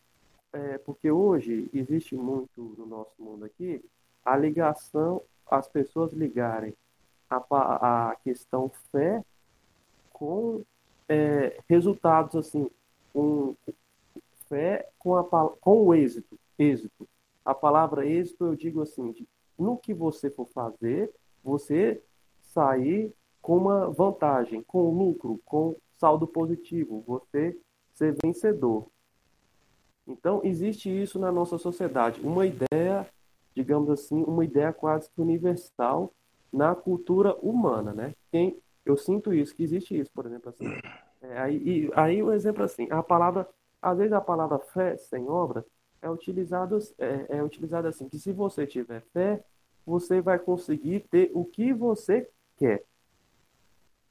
é 0.52 0.78
porque 0.78 1.10
hoje 1.10 1.68
existe 1.74 2.16
muito 2.16 2.74
no 2.78 2.86
nosso 2.86 3.12
mundo 3.18 3.44
aqui 3.44 3.84
a 4.24 4.36
ligação, 4.36 5.22
as 5.48 5.68
pessoas 5.68 6.12
ligarem 6.12 6.74
a, 7.30 8.10
a 8.10 8.16
questão 8.16 8.70
fé 8.90 9.24
com 10.12 10.62
é, 11.08 11.60
resultados 11.68 12.34
assim, 12.36 12.70
um, 13.14 13.54
fé 14.48 14.88
com, 14.98 15.16
a, 15.16 15.24
com 15.24 15.86
o 15.86 15.94
êxito, 15.94 16.38
êxito. 16.58 17.08
A 17.44 17.54
palavra 17.54 18.06
êxito 18.06 18.46
eu 18.46 18.56
digo 18.56 18.82
assim, 18.82 19.12
de, 19.12 19.28
no 19.58 19.76
que 19.76 19.94
você 19.94 20.30
for 20.30 20.48
fazer, 20.48 21.12
você 21.42 22.02
sair 22.42 23.12
com 23.40 23.56
uma 23.56 23.90
vantagem, 23.90 24.62
com 24.62 24.90
lucro, 24.90 25.40
com 25.44 25.76
saldo 25.98 26.26
positivo, 26.26 27.04
você 27.06 27.56
ser 27.94 28.16
vencedor. 28.22 28.88
Então, 30.06 30.40
existe 30.44 30.88
isso 30.90 31.18
na 31.18 31.32
nossa 31.32 31.58
sociedade, 31.58 32.20
uma 32.20 32.46
ideia, 32.46 33.08
digamos 33.54 33.90
assim, 33.90 34.22
uma 34.22 34.44
ideia 34.44 34.72
quase 34.72 35.10
que 35.10 35.20
universal 35.20 36.12
na 36.56 36.74
cultura 36.74 37.34
humana, 37.36 37.92
né? 37.92 38.14
Quem, 38.32 38.58
eu 38.84 38.96
sinto 38.96 39.32
isso, 39.34 39.54
que 39.54 39.62
existe 39.62 39.98
isso, 39.98 40.10
por 40.12 40.26
exemplo, 40.26 40.48
assim. 40.48 40.64
É, 41.20 41.38
aí, 41.38 41.56
e- 41.56 41.90
aí 41.94 42.22
um 42.22 42.32
exemplo 42.32 42.62
assim, 42.64 42.88
a 42.90 43.02
palavra, 43.02 43.48
às 43.82 43.98
vezes 43.98 44.12
a 44.12 44.20
palavra 44.20 44.58
fé 44.58 44.96
sem 44.96 45.28
obra 45.28 45.64
é 46.00 46.10
utilizado, 46.10 46.78
é, 46.98 47.38
é 47.38 47.42
utilizada 47.42 47.88
assim, 47.88 48.08
que 48.08 48.18
se 48.18 48.32
você 48.32 48.66
tiver 48.66 49.02
fé, 49.12 49.44
você 49.84 50.20
vai 50.20 50.38
conseguir 50.38 51.00
ter 51.10 51.30
o 51.34 51.44
que 51.44 51.72
você 51.74 52.28
quer. 52.56 52.82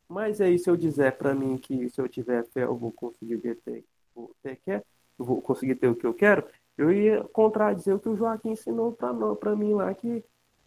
Mas 0.08 0.40
aí 0.40 0.58
se 0.60 0.70
eu 0.70 0.78
dizer 0.78 1.18
para 1.18 1.34
mim 1.34 1.58
que 1.58 1.90
se 1.90 2.00
eu 2.00 2.08
tiver 2.08 2.46
fé 2.52 2.64
eu 2.64 2.76
vou 2.78 2.92
conseguir 2.92 3.56
ter, 3.56 3.84
vou 4.14 4.32
ter 4.44 4.58
quer, 4.58 4.86
eu 5.18 5.26
vou 5.26 5.42
conseguir 5.42 5.76
ter 5.76 5.88
o 5.88 5.96
que 5.96 6.06
eu 6.06 6.14
quero, 6.14 6.46
eu 6.78 6.92
ia 6.92 7.24
contradizer 7.26 7.96
o 7.96 8.00
que 8.00 8.10
o 8.10 8.16
Joaquim 8.16 8.52
ensinou 8.52 8.92
para 8.94 9.56
mim 9.56 9.74
lá 9.74 9.94
que 9.94 10.24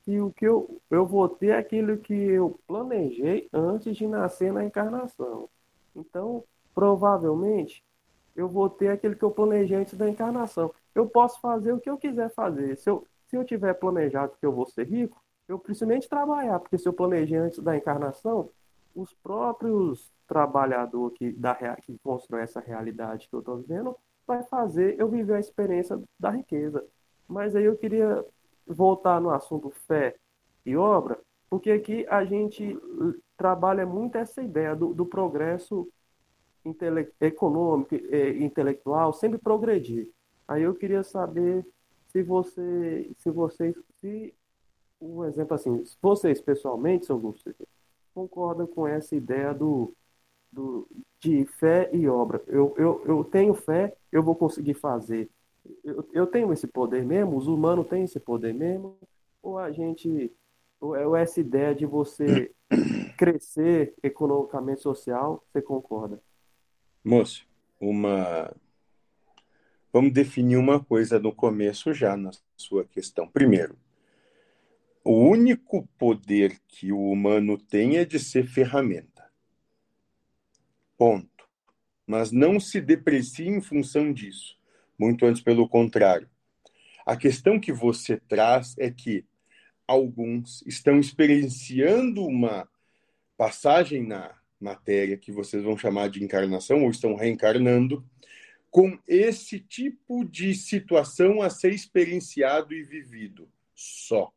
que 0.09 0.19
o 0.23 0.33
que 0.33 0.47
eu, 0.47 0.81
eu 0.91 1.05
vou 1.05 1.29
ter 1.29 1.49
é 1.49 1.59
aquilo 1.59 1.99
que 1.99 2.15
eu 2.15 2.59
planejei 2.67 3.47
antes 3.53 3.95
de 3.95 4.07
nascer 4.07 4.51
na 4.51 4.65
encarnação. 4.65 5.51
Então, 5.95 6.43
provavelmente, 6.75 7.85
eu 8.35 8.49
vou 8.49 8.71
ter 8.71 8.89
aquilo 8.89 9.15
que 9.15 9.23
eu 9.23 9.31
planejei 9.31 9.77
antes 9.77 9.99
da 9.99 10.09
encarnação. 10.09 10.73
Eu 10.95 11.07
posso 11.07 11.39
fazer 11.43 11.73
o 11.73 11.79
que 11.79 11.91
eu 11.91 11.99
quiser 11.99 12.31
fazer. 12.31 12.79
Se 12.79 12.89
eu, 12.89 13.07
se 13.27 13.37
eu 13.37 13.45
tiver 13.45 13.75
planejado 13.75 14.33
que 14.41 14.47
eu 14.47 14.53
vou 14.53 14.65
ser 14.65 14.89
rico, 14.89 15.23
eu 15.47 15.59
principalmente 15.59 16.09
trabalhar, 16.09 16.59
porque 16.59 16.79
se 16.79 16.89
eu 16.89 16.95
planejei 16.95 17.37
antes 17.37 17.59
da 17.59 17.77
encarnação, 17.77 18.49
os 18.95 19.13
próprios 19.13 20.11
trabalhadores 20.27 21.19
que, 21.19 21.33
da, 21.33 21.55
que 21.77 21.99
constroem 21.99 22.45
essa 22.45 22.61
realidade 22.61 23.29
que 23.29 23.35
eu 23.35 23.41
estou 23.41 23.59
vivendo 23.59 23.95
vai 24.27 24.43
fazer 24.43 24.99
eu 24.99 25.07
viver 25.07 25.35
a 25.35 25.41
experiência 25.41 26.01
da 26.19 26.31
riqueza. 26.31 26.83
Mas 27.29 27.55
aí 27.55 27.65
eu 27.65 27.77
queria 27.77 28.25
voltar 28.69 29.21
no 29.21 29.31
assunto 29.31 29.71
fé 29.87 30.17
e 30.65 30.77
obra, 30.77 31.19
porque 31.49 31.71
aqui 31.71 32.07
a 32.09 32.25
gente 32.25 32.79
trabalha 33.37 33.87
muito 33.87 34.17
essa 34.17 34.43
ideia 34.43 34.77
do, 34.77 34.93
do 34.93 35.07
progresso 35.07 35.89
intele 36.65 37.11
econômico 37.21 37.95
e 37.95 38.45
intelectual, 38.45 39.13
sempre 39.13 39.39
progredir. 39.39 40.11
Aí 40.47 40.63
eu 40.63 40.75
queria 40.75 41.03
saber 41.03 41.67
se 42.09 42.23
você, 42.23 43.11
se 43.19 43.31
vocês, 43.31 43.75
se 44.01 44.35
um 45.01 45.25
exemplo 45.25 45.55
assim, 45.55 45.85
vocês 46.03 46.41
pessoalmente, 46.41 47.07
seu 47.07 47.15
Augusto, 47.15 47.55
concordam 48.15 48.67
com 48.67 48.87
essa 48.87 49.15
ideia 49.15 49.55
do, 49.55 49.95
do, 50.51 50.89
de 51.21 51.45
fé 51.45 51.89
e 51.93 52.09
obra. 52.09 52.43
Eu, 52.47 52.75
eu, 52.77 53.03
eu 53.07 53.25
tenho 53.25 53.55
fé, 53.55 53.97
eu 54.11 54.23
vou 54.23 54.35
conseguir 54.35 54.75
fazer. 54.75 55.31
Eu, 55.85 56.09
eu 56.13 56.27
tenho 56.27 56.53
esse 56.53 56.67
poder 56.67 57.05
mesmo? 57.05 57.37
Os 57.37 57.47
humanos 57.47 57.89
têm 57.89 58.05
esse 58.05 58.21
poder 58.21 58.55
mesmo? 58.55 58.99
Ou 59.43 59.59
a 59.59 59.71
gente. 59.71 60.33
Ou 60.81 61.17
é 61.17 61.23
essa 61.23 61.41
ideia 61.41 61.75
de 61.75 61.87
você 61.87 62.53
crescer 63.19 63.95
economicamente 64.03 64.81
social, 64.81 65.45
você 65.51 65.61
concorda? 65.61 66.23
Moço, 67.05 67.47
uma. 67.81 68.55
Vamos 69.93 70.13
definir 70.13 70.57
uma 70.57 70.83
coisa 70.83 71.19
no 71.19 71.35
começo 71.35 71.93
já 71.93 72.17
na 72.17 72.31
sua 72.57 72.85
questão. 72.85 73.27
Primeiro, 73.27 73.77
o 75.03 75.13
único 75.13 75.89
poder 75.99 76.61
que 76.69 76.93
o 76.93 77.11
humano 77.11 77.57
tem 77.57 77.97
é 77.97 78.05
de 78.05 78.19
ser 78.19 78.47
ferramenta. 78.47 79.27
Ponto. 80.99 81.49
Mas 82.07 82.31
não 82.31 82.61
se 82.61 82.81
deprecie 82.81 83.49
em 83.49 83.61
função 83.61 84.13
disso. 84.13 84.58
Muito 84.99 85.25
antes, 85.25 85.43
pelo 85.43 85.69
contrário. 85.69 86.29
A 87.07 87.17
questão 87.17 87.59
que 87.59 87.73
você 87.73 88.17
traz 88.17 88.77
é 88.79 88.91
que 88.91 89.25
alguns 89.87 90.63
estão 90.67 90.99
experienciando 90.99 92.27
uma 92.27 92.69
passagem 93.37 94.07
na 94.07 94.37
matéria 94.61 95.17
que 95.17 95.33
vocês 95.33 95.63
vão 95.63 95.79
chamar 95.79 96.11
de 96.11 96.23
encarnação 96.23 96.85
ou 96.85 96.91
estão 96.91 97.15
reencarnando 97.15 98.05
com 98.71 98.99
esse 99.07 99.61
tipo 99.61 100.25
de 100.25 100.55
situação 100.55 101.41
a 101.41 101.49
ser 101.49 101.73
experienciado 101.73 102.75
e 102.75 102.83
vivido 102.83 103.49
só. 103.75 104.33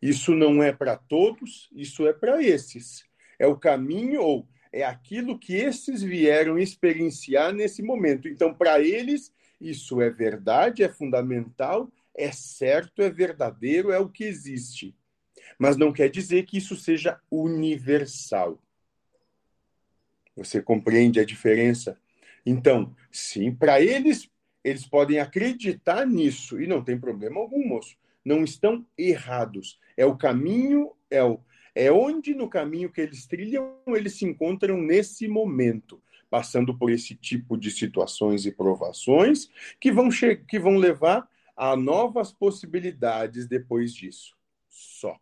Isso 0.00 0.34
não 0.34 0.62
é 0.62 0.72
para 0.72 0.96
todos, 0.96 1.68
isso 1.72 2.06
é 2.06 2.12
para 2.12 2.42
esses. 2.42 3.04
É 3.38 3.46
o 3.46 3.56
caminho 3.56 4.22
ou 4.22 4.48
é 4.72 4.84
aquilo 4.84 5.38
que 5.38 5.54
esses 5.54 6.02
vieram 6.02 6.58
experienciar 6.58 7.52
nesse 7.52 7.82
momento. 7.82 8.28
Então, 8.28 8.52
para 8.52 8.80
eles, 8.80 9.32
isso 9.60 10.00
é 10.00 10.10
verdade, 10.10 10.82
é 10.82 10.88
fundamental, 10.88 11.90
é 12.14 12.30
certo, 12.32 13.02
é 13.02 13.10
verdadeiro, 13.10 13.90
é 13.90 13.98
o 13.98 14.08
que 14.08 14.24
existe. 14.24 14.94
Mas 15.58 15.76
não 15.76 15.92
quer 15.92 16.08
dizer 16.08 16.44
que 16.44 16.58
isso 16.58 16.76
seja 16.76 17.20
universal. 17.30 18.62
Você 20.36 20.60
compreende 20.60 21.18
a 21.18 21.24
diferença? 21.24 21.98
Então, 22.44 22.94
sim, 23.10 23.54
para 23.54 23.80
eles, 23.80 24.30
eles 24.62 24.86
podem 24.86 25.18
acreditar 25.18 26.06
nisso 26.06 26.60
e 26.60 26.66
não 26.66 26.82
tem 26.84 26.98
problema 26.98 27.40
algum, 27.40 27.66
moço. 27.66 27.96
Não 28.24 28.44
estão 28.44 28.84
errados. 28.98 29.78
É 29.96 30.04
o 30.04 30.16
caminho, 30.16 30.92
é 31.10 31.22
o 31.22 31.40
é 31.78 31.92
onde 31.92 32.34
no 32.34 32.48
caminho 32.48 32.90
que 32.90 33.02
eles 33.02 33.26
trilham 33.26 33.76
eles 33.88 34.14
se 34.14 34.24
encontram 34.24 34.80
nesse 34.80 35.28
momento, 35.28 36.02
passando 36.36 36.76
por 36.76 36.90
esse 36.90 37.14
tipo 37.14 37.56
de 37.56 37.70
situações 37.70 38.44
e 38.44 38.52
provações 38.52 39.48
que 39.80 39.90
vão 39.90 40.10
que 40.46 40.58
vão 40.58 40.76
levar 40.76 41.26
a 41.56 41.74
novas 41.74 42.30
possibilidades 42.30 43.46
depois 43.46 43.94
disso. 43.94 44.36
Só. 44.68 45.18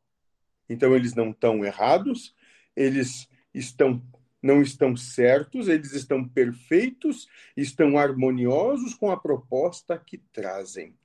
Então 0.69 0.93
eles 0.93 1.15
não 1.15 1.31
estão 1.31 1.65
errados, 1.65 2.35
eles 2.75 3.29
estão 3.55 4.03
não 4.43 4.61
estão 4.61 4.97
certos, 4.97 5.69
eles 5.69 5.93
estão 5.93 6.29
perfeitos, 6.29 7.29
estão 7.57 7.97
harmoniosos 7.97 8.93
com 8.93 9.13
a 9.13 9.17
proposta 9.17 9.97
que 9.97 10.19
trazem. 10.19 10.97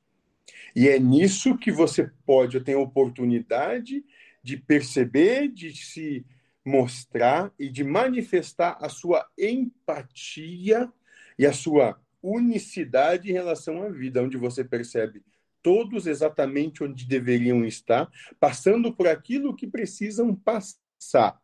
E 0.75 0.89
é 0.89 0.97
nisso 0.97 1.55
que 1.55 1.71
você 1.71 2.11
pode 2.25 2.59
ter 2.61 2.73
a 2.73 2.79
oportunidade 2.79 4.03
de 4.41 4.57
perceber, 4.57 5.49
de 5.49 5.71
se 5.71 6.25
mostrar 6.65 7.51
e 7.57 7.69
de 7.69 7.83
manifestar 7.83 8.77
a 8.81 8.89
sua 8.89 9.27
empatia 9.37 10.91
e 11.37 11.45
a 11.45 11.53
sua 11.53 11.99
unicidade 12.21 13.29
em 13.29 13.33
relação 13.33 13.81
à 13.81 13.89
vida, 13.89 14.21
onde 14.21 14.37
você 14.37 14.63
percebe 14.63 15.23
todos 15.61 16.07
exatamente 16.07 16.83
onde 16.83 17.05
deveriam 17.05 17.65
estar, 17.65 18.09
passando 18.39 18.93
por 18.93 19.07
aquilo 19.07 19.55
que 19.55 19.67
precisam 19.67 20.33
passar 20.33 21.39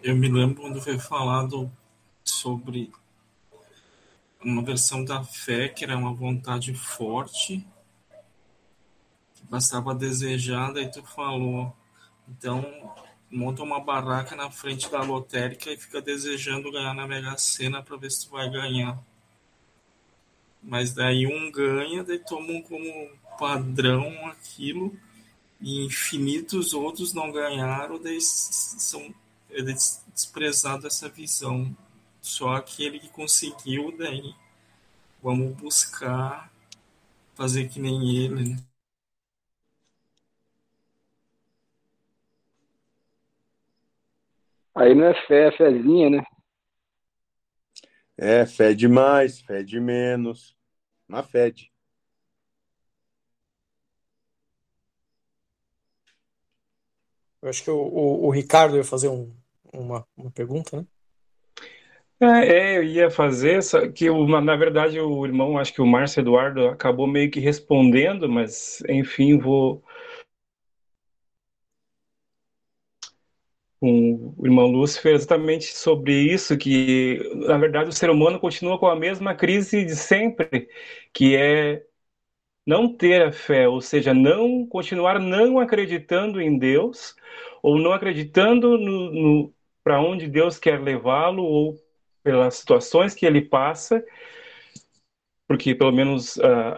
Eu 0.00 0.14
me 0.14 0.28
lembro 0.28 0.62
quando 0.62 0.80
foi 0.80 0.96
falado 0.96 1.70
sobre 2.22 2.92
uma 4.40 4.62
versão 4.62 5.04
da 5.04 5.24
fé 5.24 5.68
que 5.68 5.82
era 5.82 5.96
uma 5.96 6.14
vontade 6.14 6.72
forte, 6.72 7.66
que 9.34 9.44
bastava 9.50 9.92
desejar, 9.92 10.72
daí 10.72 10.88
tu 10.88 11.02
falou, 11.02 11.76
então 12.28 12.94
monta 13.28 13.64
uma 13.64 13.80
barraca 13.80 14.36
na 14.36 14.48
frente 14.52 14.88
da 14.88 15.02
lotérica 15.02 15.68
e 15.72 15.76
fica 15.76 16.00
desejando 16.00 16.70
ganhar 16.70 16.94
na 16.94 17.06
Mega 17.06 17.36
Sena 17.36 17.82
para 17.82 17.96
ver 17.96 18.12
se 18.12 18.24
tu 18.24 18.30
vai 18.30 18.48
ganhar. 18.48 19.02
Mas 20.62 20.94
daí 20.94 21.26
um 21.26 21.50
ganha, 21.50 22.04
daí 22.04 22.20
tomam 22.20 22.62
como 22.62 23.10
padrão 23.36 24.28
aquilo, 24.28 24.96
e 25.60 25.84
infinitos 25.84 26.72
outros 26.72 27.12
não 27.12 27.32
ganharam, 27.32 28.00
daí 28.00 28.20
são 28.20 29.12
ele 29.50 29.72
desprezado 29.72 30.86
essa 30.86 31.08
visão. 31.08 31.74
Só 32.20 32.54
aquele 32.54 32.98
que 32.98 33.08
conseguiu, 33.08 33.96
daí 33.96 34.34
vamos 35.22 35.56
buscar 35.56 36.52
fazer 37.34 37.68
que 37.68 37.80
nem 37.80 38.24
ele. 38.24 38.50
Né? 38.50 38.56
Aí 44.74 44.94
não 44.94 45.06
é 45.06 45.26
fé, 45.26 45.48
é 45.48 45.56
fezinha, 45.56 46.10
né? 46.10 46.24
É, 48.16 48.44
fé 48.44 48.74
de 48.74 48.88
mais, 48.88 49.40
fé 49.40 49.62
de 49.62 49.80
menos. 49.80 50.56
Na 51.08 51.22
fede. 51.22 51.72
Eu 57.48 57.50
acho 57.50 57.64
que 57.64 57.70
o, 57.70 57.78
o, 57.78 58.26
o 58.26 58.30
Ricardo 58.30 58.76
ia 58.76 58.84
fazer 58.84 59.08
um, 59.08 59.32
uma, 59.72 60.06
uma 60.14 60.30
pergunta, 60.30 60.76
né? 60.76 60.86
É, 62.20 62.74
é, 62.74 62.76
eu 62.76 62.84
ia 62.84 63.10
fazer, 63.10 63.62
só 63.62 63.88
que 63.88 64.04
eu, 64.04 64.26
na 64.26 64.54
verdade 64.54 65.00
o 65.00 65.24
irmão, 65.24 65.56
acho 65.56 65.72
que 65.72 65.80
o 65.80 65.86
Márcio 65.86 66.20
Eduardo 66.20 66.66
acabou 66.66 67.06
meio 67.06 67.30
que 67.30 67.40
respondendo, 67.40 68.28
mas 68.28 68.82
enfim, 68.86 69.38
vou. 69.38 69.82
Com 73.80 74.34
o 74.36 74.44
irmão 74.46 74.66
Lúcifer, 74.66 75.14
exatamente 75.14 75.74
sobre 75.74 76.12
isso, 76.12 76.58
que 76.58 77.20
na 77.46 77.56
verdade 77.56 77.88
o 77.88 77.92
ser 77.92 78.10
humano 78.10 78.38
continua 78.38 78.78
com 78.78 78.88
a 78.88 78.96
mesma 78.96 79.34
crise 79.34 79.84
de 79.84 79.96
sempre, 79.96 80.68
que 81.14 81.34
é 81.36 81.87
não 82.68 82.86
ter 82.86 83.22
a 83.22 83.32
fé, 83.32 83.66
ou 83.66 83.80
seja, 83.80 84.12
não 84.12 84.66
continuar 84.66 85.18
não 85.18 85.58
acreditando 85.58 86.38
em 86.38 86.58
Deus, 86.58 87.16
ou 87.62 87.78
não 87.78 87.92
acreditando 87.92 88.76
no, 88.76 89.10
no 89.10 89.54
para 89.82 89.98
onde 90.02 90.28
Deus 90.28 90.58
quer 90.58 90.78
levá-lo, 90.78 91.42
ou 91.42 91.76
pelas 92.22 92.56
situações 92.56 93.14
que 93.14 93.24
ele 93.24 93.40
passa, 93.40 94.04
porque 95.46 95.74
pelo 95.74 95.90
menos 95.90 96.36
uh, 96.36 96.76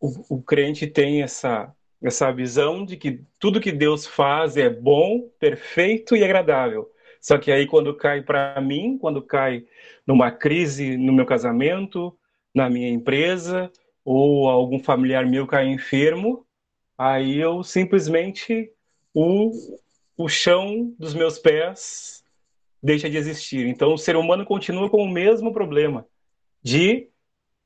o, 0.00 0.36
o 0.36 0.42
crente 0.42 0.86
tem 0.86 1.22
essa 1.22 1.74
essa 2.02 2.32
visão 2.32 2.84
de 2.84 2.96
que 2.96 3.20
tudo 3.38 3.60
que 3.60 3.72
Deus 3.72 4.06
faz 4.06 4.56
é 4.56 4.70
bom, 4.70 5.28
perfeito 5.38 6.16
e 6.16 6.24
agradável. 6.24 6.88
Só 7.20 7.36
que 7.36 7.50
aí 7.50 7.66
quando 7.66 7.92
cai 7.92 8.22
para 8.22 8.58
mim, 8.62 8.96
quando 8.96 9.20
cai 9.20 9.66
numa 10.06 10.30
crise 10.30 10.96
no 10.96 11.12
meu 11.12 11.26
casamento, 11.26 12.16
na 12.54 12.70
minha 12.70 12.88
empresa, 12.88 13.70
ou 14.10 14.48
algum 14.48 14.78
familiar 14.78 15.26
meu 15.26 15.46
cai 15.46 15.66
enfermo, 15.68 16.46
aí 16.96 17.38
eu 17.38 17.62
simplesmente 17.62 18.72
o 19.12 19.52
o 20.18 20.28
chão 20.28 20.92
dos 20.98 21.14
meus 21.14 21.38
pés 21.38 22.24
deixa 22.82 23.08
de 23.08 23.16
existir. 23.16 23.66
Então, 23.66 23.94
o 23.94 23.98
ser 23.98 24.16
humano 24.16 24.44
continua 24.44 24.90
com 24.90 25.02
o 25.02 25.08
mesmo 25.08 25.52
problema 25.52 26.04
de 26.60 27.08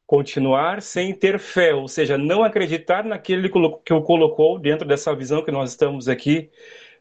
continuar 0.06 0.82
sem 0.82 1.14
ter 1.14 1.38
fé, 1.38 1.74
ou 1.74 1.88
seja, 1.88 2.18
não 2.18 2.44
acreditar 2.44 3.04
naquele 3.04 3.48
que 3.48 3.94
o 3.94 4.02
colocou 4.02 4.58
dentro 4.58 4.86
dessa 4.86 5.14
visão 5.16 5.42
que 5.42 5.50
nós 5.50 5.70
estamos 5.70 6.08
aqui, 6.08 6.50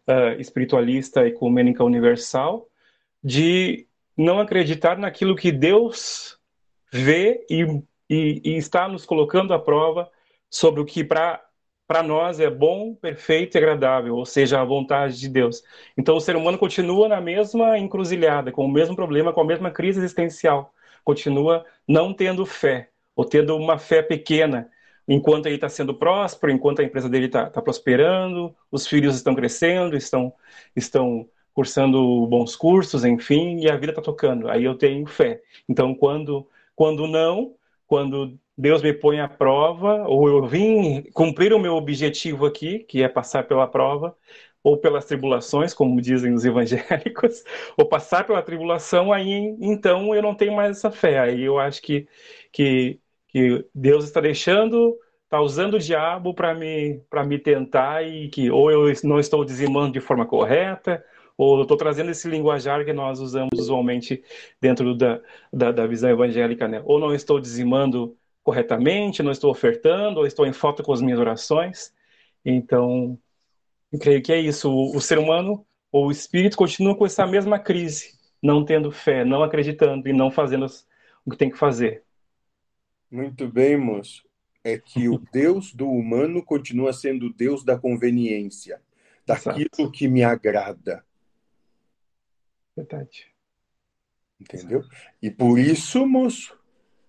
uh, 0.07 0.39
espiritualista, 0.39 1.27
ecumênica 1.27 1.83
universal, 1.83 2.69
de 3.21 3.85
não 4.15 4.39
acreditar 4.39 4.97
naquilo 4.97 5.35
que 5.35 5.51
Deus 5.51 6.39
vê 6.93 7.45
e, 7.49 7.65
e, 8.11 8.41
e 8.43 8.57
está 8.57 8.89
nos 8.89 9.05
colocando 9.05 9.53
à 9.53 9.59
prova 9.59 10.11
sobre 10.49 10.81
o 10.81 10.85
que 10.85 11.01
para 11.01 12.03
nós 12.03 12.41
é 12.41 12.49
bom, 12.49 12.93
perfeito 12.93 13.55
e 13.55 13.57
agradável, 13.57 14.17
ou 14.17 14.25
seja, 14.25 14.59
a 14.59 14.65
vontade 14.65 15.17
de 15.17 15.29
Deus. 15.29 15.63
Então 15.97 16.17
o 16.17 16.19
ser 16.19 16.35
humano 16.35 16.57
continua 16.57 17.07
na 17.07 17.21
mesma 17.21 17.79
encruzilhada, 17.79 18.51
com 18.51 18.65
o 18.65 18.71
mesmo 18.71 18.97
problema, 18.97 19.31
com 19.31 19.39
a 19.39 19.45
mesma 19.45 19.71
crise 19.71 19.99
existencial, 19.99 20.73
continua 21.05 21.65
não 21.87 22.13
tendo 22.13 22.45
fé, 22.45 22.89
ou 23.15 23.23
tendo 23.23 23.55
uma 23.55 23.77
fé 23.77 24.01
pequena, 24.01 24.69
enquanto 25.07 25.45
ele 25.45 25.55
está 25.55 25.69
sendo 25.69 25.93
próspero, 25.93 26.51
enquanto 26.51 26.81
a 26.81 26.83
empresa 26.83 27.07
dele 27.07 27.27
está 27.27 27.49
tá 27.49 27.61
prosperando, 27.61 28.53
os 28.69 28.85
filhos 28.87 29.15
estão 29.15 29.33
crescendo, 29.33 29.95
estão, 29.95 30.33
estão 30.75 31.29
cursando 31.53 32.27
bons 32.27 32.57
cursos, 32.57 33.05
enfim, 33.05 33.59
e 33.61 33.69
a 33.69 33.77
vida 33.77 33.93
está 33.93 34.01
tocando. 34.01 34.49
Aí 34.49 34.65
eu 34.65 34.75
tenho 34.75 35.05
fé. 35.07 35.41
Então, 35.67 35.95
quando, 35.95 36.47
quando 36.75 37.07
não, 37.07 37.55
quando 37.91 38.39
Deus 38.57 38.81
me 38.81 38.93
põe 38.93 39.19
à 39.19 39.27
prova, 39.27 40.07
ou 40.07 40.25
eu 40.29 40.47
vim 40.47 41.03
cumprir 41.11 41.51
o 41.51 41.59
meu 41.59 41.73
objetivo 41.75 42.45
aqui, 42.45 42.79
que 42.79 43.03
é 43.03 43.09
passar 43.09 43.45
pela 43.45 43.67
prova, 43.67 44.15
ou 44.63 44.77
pelas 44.77 45.03
tribulações, 45.03 45.73
como 45.73 45.99
dizem 45.99 46.33
os 46.33 46.45
evangélicos, 46.45 47.43
ou 47.77 47.85
passar 47.85 48.25
pela 48.25 48.41
tribulação, 48.41 49.11
aí 49.11 49.57
então 49.59 50.15
eu 50.15 50.21
não 50.21 50.33
tenho 50.33 50.55
mais 50.55 50.77
essa 50.77 50.89
fé. 50.89 51.19
Aí 51.19 51.41
eu 51.41 51.59
acho 51.59 51.81
que, 51.81 52.07
que, 52.49 52.97
que 53.27 53.65
Deus 53.75 54.05
está 54.05 54.21
deixando, 54.21 54.97
está 55.25 55.41
usando 55.41 55.73
o 55.73 55.79
diabo 55.79 56.33
para 56.33 56.53
me, 56.55 57.01
me 57.27 57.39
tentar 57.39 58.07
e 58.07 58.29
que 58.29 58.49
ou 58.49 58.71
eu 58.71 58.85
não 59.03 59.19
estou 59.19 59.43
dizimando 59.43 59.91
de 59.91 59.99
forma 59.99 60.25
correta, 60.25 61.03
ou 61.43 61.63
estou 61.63 61.75
trazendo 61.75 62.11
esse 62.11 62.29
linguajar 62.29 62.85
que 62.85 62.93
nós 62.93 63.19
usamos 63.19 63.49
usualmente 63.57 64.23
dentro 64.61 64.95
da, 64.95 65.19
da, 65.51 65.71
da 65.71 65.87
visão 65.87 66.07
evangélica, 66.07 66.67
né? 66.67 66.83
ou 66.85 66.99
não 66.99 67.15
estou 67.15 67.39
dizimando 67.39 68.15
corretamente, 68.43 69.23
não 69.23 69.31
estou 69.31 69.49
ofertando, 69.49 70.19
ou 70.19 70.27
estou 70.27 70.45
em 70.45 70.53
falta 70.53 70.83
com 70.83 70.93
as 70.93 71.01
minhas 71.01 71.17
orações. 71.17 71.91
Então, 72.45 73.17
eu 73.91 73.97
creio 73.97 74.21
que 74.21 74.31
é 74.31 74.39
isso. 74.39 74.71
O, 74.71 74.95
o 74.95 75.01
ser 75.01 75.17
humano, 75.17 75.65
ou 75.91 76.07
o 76.07 76.11
espírito, 76.11 76.55
continua 76.55 76.95
com 76.95 77.07
essa 77.07 77.25
mesma 77.25 77.57
crise, 77.57 78.19
não 78.39 78.63
tendo 78.63 78.91
fé, 78.91 79.25
não 79.25 79.41
acreditando 79.41 80.07
e 80.07 80.13
não 80.13 80.29
fazendo 80.29 80.67
o 81.25 81.31
que 81.31 81.37
tem 81.37 81.49
que 81.49 81.57
fazer. 81.57 82.03
Muito 83.09 83.47
bem, 83.47 83.77
moço. 83.77 84.23
É 84.63 84.77
que 84.77 85.09
o 85.09 85.17
Deus 85.33 85.73
do 85.73 85.89
humano 85.89 86.45
continua 86.45 86.93
sendo 86.93 87.25
o 87.25 87.33
Deus 87.33 87.63
da 87.63 87.79
conveniência, 87.79 88.79
daquilo 89.25 89.69
Exato. 89.73 89.91
que 89.91 90.07
me 90.07 90.23
agrada. 90.23 91.03
Verdade. 92.75 93.31
Entendeu? 94.39 94.83
E 95.21 95.29
por 95.29 95.59
isso, 95.59 96.05
moço, 96.05 96.57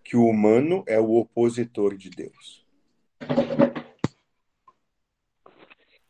que 0.04 0.16
o 0.16 0.26
humano 0.26 0.84
é 0.86 1.00
o 1.00 1.14
opositor 1.14 1.96
de 1.96 2.10
Deus. 2.10 2.66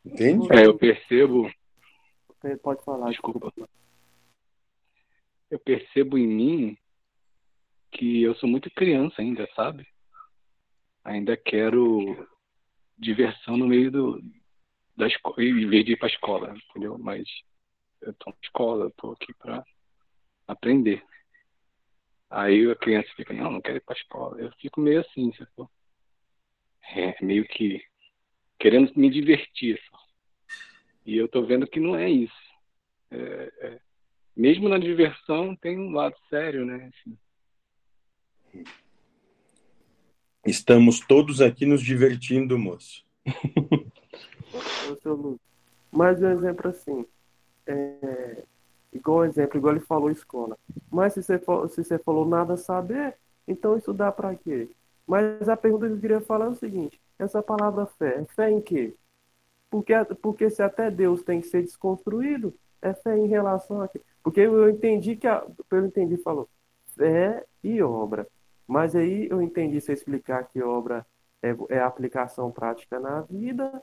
Entende? 0.05 0.47
É, 0.51 0.65
eu 0.65 0.77
percebo. 0.77 1.49
Pode 2.61 2.83
falar. 2.83 3.09
Desculpa. 3.09 3.53
Eu 5.49 5.59
percebo 5.59 6.17
em 6.17 6.27
mim 6.27 6.77
que 7.91 8.23
eu 8.23 8.35
sou 8.35 8.49
muito 8.49 8.69
criança 8.71 9.21
ainda, 9.21 9.47
sabe? 9.55 9.87
Ainda 11.05 11.37
quero 11.37 12.27
diversão 12.97 13.55
no 13.55 13.67
meio 13.67 13.91
do, 13.91 14.23
da 14.95 15.07
escola, 15.07 15.35
em 15.43 15.67
vez 15.67 15.85
de 15.85 15.93
ir 15.93 15.97
para 15.97 16.07
a 16.07 16.11
escola, 16.11 16.55
entendeu? 16.69 16.97
Mas 16.97 17.27
eu 18.03 18.11
estou 18.11 18.33
na 18.33 18.39
escola, 18.41 18.87
estou 18.87 19.13
aqui 19.13 19.33
para 19.33 19.65
aprender. 20.47 21.03
Aí 22.29 22.69
a 22.69 22.75
criança 22.75 23.09
fica, 23.15 23.33
não, 23.33 23.51
não 23.51 23.61
quero 23.61 23.77
ir 23.77 23.81
para 23.81 23.95
a 23.95 23.99
escola. 23.99 24.39
Eu 24.39 24.51
fico 24.59 24.81
meio 24.81 25.01
assim, 25.01 25.31
sacou? 25.33 25.69
É, 26.95 27.23
meio 27.23 27.47
que 27.47 27.83
querendo 28.59 28.91
me 28.95 29.09
divertir 29.09 29.79
só. 29.89 29.97
E 31.05 31.17
eu 31.17 31.27
tô 31.27 31.45
vendo 31.45 31.67
que 31.67 31.79
não 31.79 31.95
é 31.95 32.09
isso. 32.09 32.33
É, 33.11 33.51
é, 33.61 33.79
mesmo 34.35 34.67
na 34.67 34.77
diversão 34.77 35.55
tem 35.55 35.77
um 35.77 35.91
lado 35.91 36.15
sério, 36.29 36.65
né? 36.65 36.89
Assim. 36.93 37.17
Estamos 40.45 40.99
todos 40.99 41.39
aqui 41.39 41.65
nos 41.65 41.81
divertindo, 41.81 42.57
moço. 42.57 43.05
Mais 45.91 46.21
um 46.21 46.29
exemplo 46.29 46.69
assim. 46.69 47.05
É, 47.65 48.43
igual 48.93 49.25
exemplo, 49.25 49.57
igual 49.57 49.75
ele 49.75 49.85
falou 49.85 50.11
escola. 50.11 50.57
Mas 50.91 51.13
se 51.13 51.23
você, 51.23 51.39
se 51.39 51.83
você 51.83 51.99
falou 51.99 52.25
nada 52.25 52.57
saber, 52.57 53.17
então 53.47 53.77
estudar 53.77 54.11
para 54.13 54.35
quê? 54.35 54.69
Mas 55.07 55.47
a 55.49 55.57
pergunta 55.57 55.87
que 55.87 55.93
eu 55.93 55.99
queria 55.99 56.21
falar 56.21 56.45
é 56.45 56.49
o 56.49 56.55
seguinte: 56.55 57.01
essa 57.19 57.41
palavra 57.43 57.85
fé, 57.85 58.23
fé 58.35 58.49
em 58.51 58.61
quê? 58.61 58.95
Porque, 59.69 59.93
porque 60.21 60.49
se 60.49 60.61
até 60.61 60.91
Deus 60.91 61.23
tem 61.23 61.41
que 61.41 61.47
ser 61.47 61.63
desconstruído, 61.63 62.53
é 62.81 62.93
fé 62.93 63.17
em 63.17 63.27
relação 63.27 63.81
a 63.81 63.87
quê? 63.87 64.01
Porque 64.23 64.41
eu 64.41 64.69
entendi 64.69 65.15
que, 65.15 65.27
a, 65.27 65.45
eu 65.71 65.85
entendi, 65.85 66.17
falou 66.17 66.49
fé 66.95 67.45
e 67.63 67.81
obra. 67.81 68.27
Mas 68.67 68.95
aí 68.95 69.27
eu 69.29 69.41
entendi 69.41 69.81
você 69.81 69.93
explicar 69.93 70.47
que 70.47 70.61
obra 70.61 71.05
é, 71.41 71.55
é 71.69 71.79
aplicação 71.81 72.51
prática 72.51 72.99
na 72.99 73.21
vida, 73.21 73.81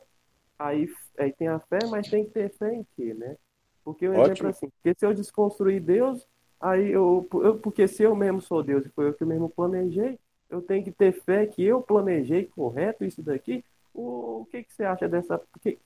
aí, 0.58 0.88
aí 1.18 1.32
tem 1.32 1.48
a 1.48 1.60
fé, 1.60 1.78
mas 1.90 2.08
tem 2.08 2.24
que 2.24 2.30
ter 2.32 2.50
fé 2.56 2.74
em 2.74 2.86
quê, 2.96 3.14
né? 3.14 3.36
Porque 3.84 4.06
o 4.06 4.14
exemplo 4.14 4.46
é 4.46 4.50
assim, 4.50 4.68
porque 4.68 4.98
se 4.98 5.06
eu 5.06 5.14
desconstruir 5.14 5.80
Deus, 5.80 6.26
aí 6.60 6.90
eu, 6.90 7.26
eu, 7.32 7.58
porque 7.58 7.88
se 7.88 8.02
eu 8.02 8.14
mesmo 8.14 8.40
sou 8.40 8.62
Deus 8.62 8.84
e 8.84 8.90
foi 8.90 9.08
eu 9.08 9.14
que 9.14 9.24
mesmo 9.24 9.48
planejei, 9.48 10.18
eu 10.48 10.60
tenho 10.60 10.84
que 10.84 10.92
ter 10.92 11.12
fé 11.12 11.46
que 11.46 11.64
eu 11.64 11.80
planejei 11.80 12.46
correto 12.46 13.04
isso 13.04 13.22
daqui. 13.22 13.64
O, 13.94 14.42
o 14.42 14.46
que, 14.46 14.64
que 14.64 14.72
você 14.72 14.84
acha 14.84 15.08
dessa. 15.08 15.38
Porque, 15.38 15.78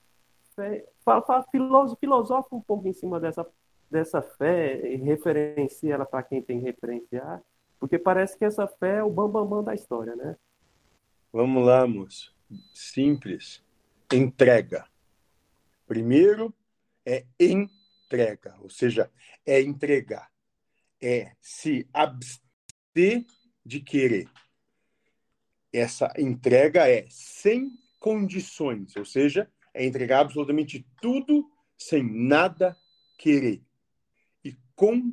fé, 0.56 0.86
fala, 1.05 1.23
fala, 1.23 1.47
filosofa 2.00 2.55
um 2.55 2.60
pouco 2.60 2.89
em 2.89 2.92
cima 2.92 3.20
dessa, 3.20 3.47
dessa 3.90 4.23
fé 4.23 4.92
e 4.92 4.97
referencia 4.97 5.94
ela 5.94 6.06
para 6.06 6.23
quem 6.23 6.42
tem 6.42 6.58
que 6.58 6.64
referenciar, 6.64 7.42
porque 7.78 7.98
parece 7.98 8.36
que 8.36 8.44
essa 8.44 8.66
fé 8.66 8.97
é 8.98 9.05
o 9.05 9.10
bambambam 9.10 9.48
bam, 9.48 9.56
bam 9.56 9.64
da 9.64 9.74
história, 9.74 10.16
né? 10.16 10.36
Vamos 11.32 11.64
lá, 11.66 11.86
moço. 11.86 12.34
Simples. 12.73 13.62
Entrega. 14.12 14.86
Primeiro 15.86 16.55
é 17.05 17.24
entrega, 17.39 17.84
ou 18.60 18.70
seja, 18.70 19.10
é 19.44 19.60
entregar. 19.60 20.31
É 21.01 21.33
se 21.41 21.89
abster 21.93 23.25
de 23.65 23.81
querer. 23.81 24.28
Essa 25.73 26.12
entrega 26.18 26.89
é 26.89 27.07
sem 27.10 27.70
condições, 27.99 28.94
ou 28.97 29.05
seja, 29.05 29.51
é 29.73 29.84
entregar 29.84 30.20
absolutamente 30.20 30.86
tudo 31.01 31.51
sem 31.76 32.02
nada 32.02 32.76
querer. 33.18 33.62
E 34.44 34.57
com 34.76 35.12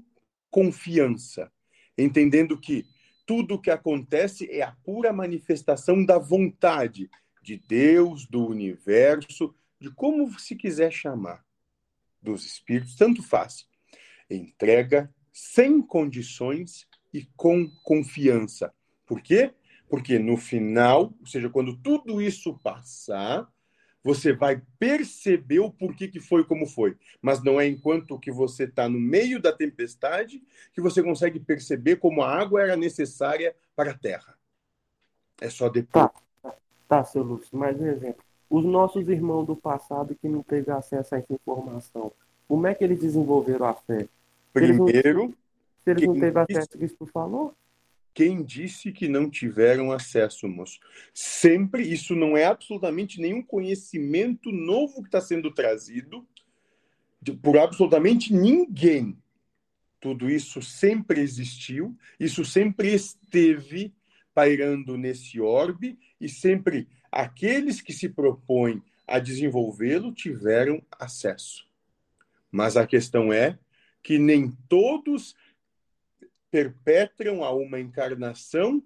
confiança, 0.49 1.51
entendendo 1.97 2.59
que 2.59 2.85
tudo 3.25 3.55
o 3.55 3.61
que 3.61 3.71
acontece 3.71 4.49
é 4.51 4.61
a 4.61 4.75
pura 4.83 5.13
manifestação 5.13 6.05
da 6.05 6.19
vontade 6.19 7.09
de 7.41 7.57
Deus, 7.57 8.27
do 8.27 8.45
universo, 8.45 9.55
de 9.79 9.89
como 9.89 10.37
se 10.39 10.55
quiser 10.55 10.91
chamar, 10.91 11.43
dos 12.21 12.45
espíritos, 12.45 12.95
tanto 12.95 13.23
faz. 13.23 13.67
Entrega 14.29 15.13
sem 15.31 15.81
condições 15.81 16.87
e 17.13 17.25
com 17.35 17.69
confiança. 17.83 18.73
Por 19.05 19.21
quê? 19.21 19.53
Porque 19.89 20.17
no 20.17 20.37
final, 20.37 21.13
ou 21.19 21.25
seja, 21.25 21.49
quando 21.49 21.75
tudo 21.77 22.21
isso 22.21 22.57
passar, 22.59 23.49
você 24.03 24.33
vai 24.33 24.61
perceber 24.79 25.59
o 25.59 25.71
porquê 25.71 26.07
que 26.07 26.19
foi 26.19 26.43
como 26.43 26.65
foi. 26.65 26.97
Mas 27.21 27.43
não 27.43 27.59
é 27.59 27.67
enquanto 27.67 28.19
que 28.19 28.31
você 28.31 28.63
está 28.63 28.87
no 28.87 28.99
meio 28.99 29.39
da 29.39 29.51
tempestade 29.51 30.41
que 30.73 30.81
você 30.81 31.03
consegue 31.03 31.39
perceber 31.39 31.97
como 31.97 32.21
a 32.21 32.33
água 32.33 32.61
era 32.61 32.75
necessária 32.75 33.55
para 33.75 33.91
a 33.91 33.97
terra. 33.97 34.37
É 35.39 35.49
só 35.49 35.69
depois. 35.69 36.09
Tá, 36.41 36.55
tá, 36.87 37.03
seu 37.03 37.23
Lúcio, 37.23 37.57
mais 37.57 37.79
um 37.79 37.87
exemplo. 37.87 38.23
Os 38.51 38.65
nossos 38.65 39.07
irmãos 39.07 39.45
do 39.45 39.55
passado 39.55 40.13
que 40.13 40.27
não 40.27 40.43
teve 40.43 40.69
acesso 40.69 41.15
a 41.15 41.19
essa 41.19 41.33
informação, 41.33 42.11
como 42.49 42.67
é 42.67 42.75
que 42.75 42.83
eles 42.83 42.99
desenvolveram 42.99 43.65
a 43.65 43.73
fé? 43.73 44.09
Primeiro. 44.51 45.33
Se 45.85 45.91
eles 45.91 46.05
não, 46.05 46.19
teve 46.19 46.37
acesso 46.37 46.67
ao 46.73 46.79
que 46.79 46.87
tu 46.89 47.05
falou? 47.05 47.55
Quem 48.13 48.43
disse 48.43 48.91
que 48.91 49.07
não 49.07 49.29
tiveram 49.29 49.89
acesso, 49.89 50.49
moço? 50.49 50.81
Sempre, 51.13 51.81
isso 51.83 52.13
não 52.13 52.35
é 52.35 52.43
absolutamente 52.43 53.21
nenhum 53.21 53.41
conhecimento 53.41 54.51
novo 54.51 55.01
que 55.01 55.07
está 55.07 55.21
sendo 55.21 55.49
trazido. 55.49 56.27
por 57.41 57.57
absolutamente 57.57 58.33
ninguém. 58.33 59.17
Tudo 60.01 60.29
isso 60.29 60.61
sempre 60.61 61.21
existiu, 61.21 61.95
isso 62.19 62.43
sempre 62.43 62.93
esteve 62.93 63.93
pairando 64.33 64.97
nesse 64.97 65.39
orbe 65.39 65.97
e 66.19 66.27
sempre 66.27 66.89
aqueles 67.11 67.81
que 67.81 67.91
se 67.91 68.07
propõem 68.07 68.81
a 69.07 69.19
desenvolvê-lo 69.19 70.13
tiveram 70.13 70.81
acesso. 70.97 71.67
Mas 72.51 72.77
a 72.77 72.87
questão 72.87 73.31
é 73.31 73.57
que 74.01 74.17
nem 74.17 74.51
todos 74.67 75.35
perpetram 76.49 77.43
a 77.43 77.51
uma 77.51 77.79
encarnação 77.79 78.83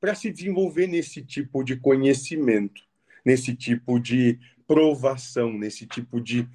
para 0.00 0.14
se 0.14 0.30
desenvolver 0.30 0.86
nesse 0.86 1.22
tipo 1.22 1.62
de 1.62 1.76
conhecimento, 1.76 2.82
nesse 3.24 3.54
tipo 3.54 4.00
de 4.00 4.38
provação, 4.66 5.52
nesse 5.52 5.86
tipo 5.86 6.20
de 6.20 6.48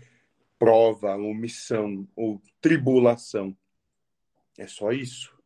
prova, 0.60 1.16
omissão 1.16 2.08
ou 2.16 2.42
tribulação. 2.60 3.56
É 4.58 4.68
só 4.68 4.92
isso. 4.92 5.37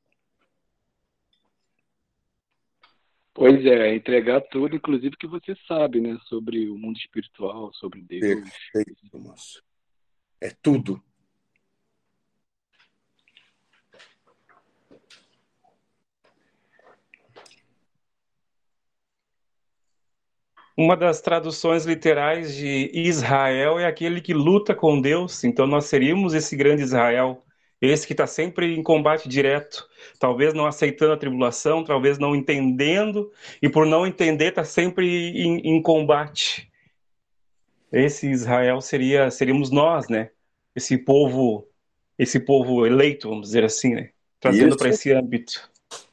Pois 3.33 3.65
é, 3.65 3.95
entregar 3.95 4.41
tudo, 4.41 4.75
inclusive 4.75 5.15
que 5.15 5.27
você 5.27 5.55
sabe, 5.67 6.01
né, 6.01 6.17
sobre 6.25 6.69
o 6.69 6.77
mundo 6.77 6.97
espiritual, 6.97 7.73
sobre 7.73 8.01
Deus. 8.01 8.49
Perfeito, 8.71 9.17
moço. 9.17 9.63
É 10.41 10.49
tudo. 10.61 11.01
Uma 20.77 20.97
das 20.97 21.21
traduções 21.21 21.85
literais 21.85 22.55
de 22.55 22.89
Israel 22.93 23.77
é 23.77 23.85
aquele 23.85 24.19
que 24.19 24.33
luta 24.33 24.73
com 24.73 24.99
Deus, 24.99 25.43
então 25.43 25.67
nós 25.67 25.85
seríamos 25.85 26.33
esse 26.33 26.55
grande 26.55 26.81
Israel, 26.81 27.45
esse 27.81 28.05
que 28.05 28.13
está 28.13 28.27
sempre 28.27 28.75
em 28.75 28.83
combate 28.83 29.27
direto, 29.27 29.87
talvez 30.19 30.53
não 30.53 30.67
aceitando 30.67 31.13
a 31.13 31.17
tribulação, 31.17 31.83
talvez 31.83 32.19
não 32.19 32.35
entendendo, 32.35 33.31
e 33.61 33.67
por 33.67 33.87
não 33.87 34.05
entender 34.05 34.49
está 34.49 34.63
sempre 34.63 35.07
em, 35.07 35.59
em, 35.61 35.81
combate. 35.81 36.71
Esse 37.91 38.29
Israel 38.29 38.79
seria 38.81 39.31
seríamos 39.31 39.71
nós, 39.71 40.07
né? 40.07 40.29
Esse 40.75 40.97
povo, 40.97 41.67
esse 42.17 42.39
povo 42.39 42.85
eleito, 42.85 43.27
vamos 43.27 43.47
dizer 43.47 43.63
assim, 43.63 43.95
né? 43.95 44.09
Trazendo 44.39 44.77
para 44.77 44.89
esse 44.89 45.11
âmbito. 45.11 45.69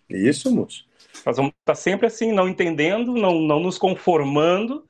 Isso, 0.09 0.51
moço. 0.51 0.87
Nós 1.25 1.37
vamos 1.37 1.53
estar 1.61 1.75
sempre 1.75 2.07
assim, 2.07 2.33
não 2.33 2.49
entendendo, 2.49 3.13
não, 3.13 3.41
não 3.41 3.61
nos 3.61 3.77
conformando, 3.77 4.85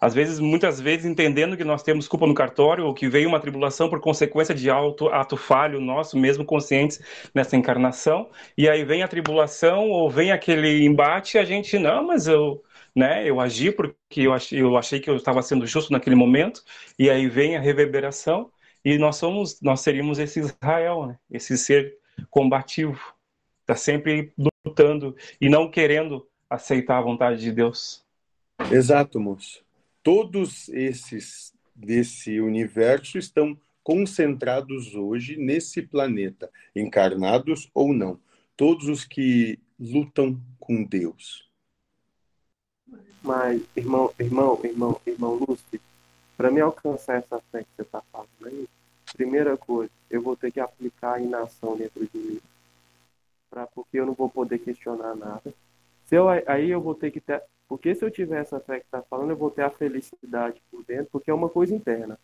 às 0.00 0.14
vezes, 0.14 0.38
muitas 0.38 0.80
vezes, 0.80 1.06
entendendo 1.06 1.56
que 1.56 1.64
nós 1.64 1.82
temos 1.82 2.06
culpa 2.06 2.26
no 2.26 2.34
cartório 2.34 2.84
ou 2.86 2.94
que 2.94 3.08
veio 3.08 3.28
uma 3.28 3.40
tribulação 3.40 3.88
por 3.88 4.00
consequência 4.00 4.54
de 4.54 4.68
auto, 4.68 5.08
ato 5.08 5.36
falho 5.36 5.80
nosso, 5.80 6.18
mesmo 6.18 6.44
conscientes 6.44 7.00
nessa 7.34 7.56
encarnação, 7.56 8.30
e 8.56 8.68
aí 8.68 8.84
vem 8.84 9.02
a 9.02 9.08
tribulação 9.08 9.90
ou 9.90 10.10
vem 10.10 10.32
aquele 10.32 10.84
embate, 10.84 11.36
e 11.36 11.40
a 11.40 11.44
gente, 11.44 11.78
não, 11.78 12.06
mas 12.06 12.26
eu, 12.26 12.62
né, 12.94 13.28
eu 13.28 13.40
agi 13.40 13.72
porque 13.72 14.22
eu 14.22 14.32
achei, 14.34 14.60
eu 14.60 14.76
achei 14.76 15.00
que 15.00 15.08
eu 15.08 15.16
estava 15.16 15.42
sendo 15.42 15.66
justo 15.66 15.92
naquele 15.92 16.16
momento, 16.16 16.62
e 16.98 17.08
aí 17.10 17.28
vem 17.28 17.56
a 17.56 17.60
reverberação, 17.60 18.50
e 18.84 18.98
nós 18.98 19.16
somos, 19.16 19.60
nós 19.60 19.80
seríamos 19.80 20.18
esse 20.18 20.40
Israel, 20.40 21.06
né, 21.06 21.18
esse 21.30 21.56
ser 21.56 21.96
combativo, 22.30 23.00
está 23.62 23.74
sempre 23.74 24.32
lutando 24.64 25.16
e 25.40 25.48
não 25.48 25.70
querendo 25.70 26.26
aceitar 26.48 26.98
a 26.98 27.02
vontade 27.02 27.40
de 27.40 27.50
Deus. 27.50 28.04
Exato, 28.70 29.18
moço. 29.18 29.65
Todos 30.06 30.68
esses 30.68 31.52
desse 31.74 32.40
universo 32.40 33.18
estão 33.18 33.58
concentrados 33.82 34.94
hoje 34.94 35.36
nesse 35.36 35.82
planeta, 35.82 36.48
encarnados 36.76 37.68
ou 37.74 37.92
não. 37.92 38.16
Todos 38.56 38.86
os 38.86 39.04
que 39.04 39.58
lutam 39.76 40.40
com 40.60 40.84
Deus. 40.84 41.50
Mas, 43.20 43.60
irmão, 43.74 44.14
irmão, 44.16 44.60
irmão, 44.62 45.00
irmão 45.04 45.34
Lúcio, 45.34 45.80
para 46.36 46.52
me 46.52 46.60
alcançar 46.60 47.16
essa 47.16 47.40
fé 47.50 47.64
que 47.64 47.68
você 47.74 47.82
está 47.82 48.00
falando 48.12 48.28
aí, 48.44 48.68
primeira 49.12 49.56
coisa, 49.56 49.90
eu 50.08 50.22
vou 50.22 50.36
ter 50.36 50.52
que 50.52 50.60
aplicar 50.60 51.14
a 51.14 51.20
inação 51.20 51.76
dentro 51.76 52.06
de 52.06 52.16
mim 52.16 52.40
pra, 53.50 53.66
porque 53.66 53.98
eu 53.98 54.06
não 54.06 54.14
vou 54.14 54.30
poder 54.30 54.60
questionar 54.60 55.16
nada. 55.16 55.52
Se 56.04 56.14
eu, 56.14 56.28
aí 56.28 56.70
eu 56.70 56.80
vou 56.80 56.94
ter 56.94 57.10
que 57.10 57.20
ter. 57.20 57.42
Porque 57.68 57.94
se 57.94 58.04
eu 58.04 58.10
tiver 58.10 58.40
essa 58.40 58.60
fé 58.60 58.78
que 58.78 58.86
está 58.86 59.02
falando, 59.02 59.30
eu 59.30 59.36
vou 59.36 59.50
ter 59.50 59.62
a 59.62 59.70
felicidade 59.70 60.62
por 60.70 60.84
dentro, 60.84 61.08
porque 61.10 61.30
é 61.30 61.34
uma 61.34 61.48
coisa 61.48 61.74
interna. 61.74 62.18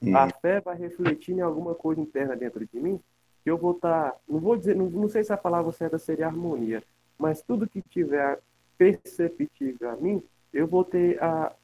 Hum. 0.00 0.16
A 0.16 0.28
fé 0.30 0.60
vai 0.60 0.76
refletir 0.76 1.32
em 1.32 1.40
alguma 1.40 1.74
coisa 1.74 2.00
interna 2.00 2.36
dentro 2.36 2.64
de 2.66 2.80
mim, 2.80 3.00
que 3.42 3.50
eu 3.50 3.58
vou 3.58 3.72
estar. 3.72 4.12
Tá, 4.12 4.18
não 4.28 4.38
vou 4.38 4.56
dizer, 4.56 4.76
não, 4.76 4.88
não 4.88 5.08
sei 5.08 5.24
se 5.24 5.32
a 5.32 5.36
palavra 5.36 5.72
certa 5.72 5.98
seria 5.98 6.26
harmonia, 6.26 6.82
mas 7.18 7.42
tudo 7.42 7.68
que 7.68 7.82
tiver 7.82 8.38
perceptível 8.78 9.90
a 9.90 9.96
mim, 9.96 10.22
eu 10.52 10.66
vou 10.66 10.84
ter 10.84 11.22
a, 11.22 11.54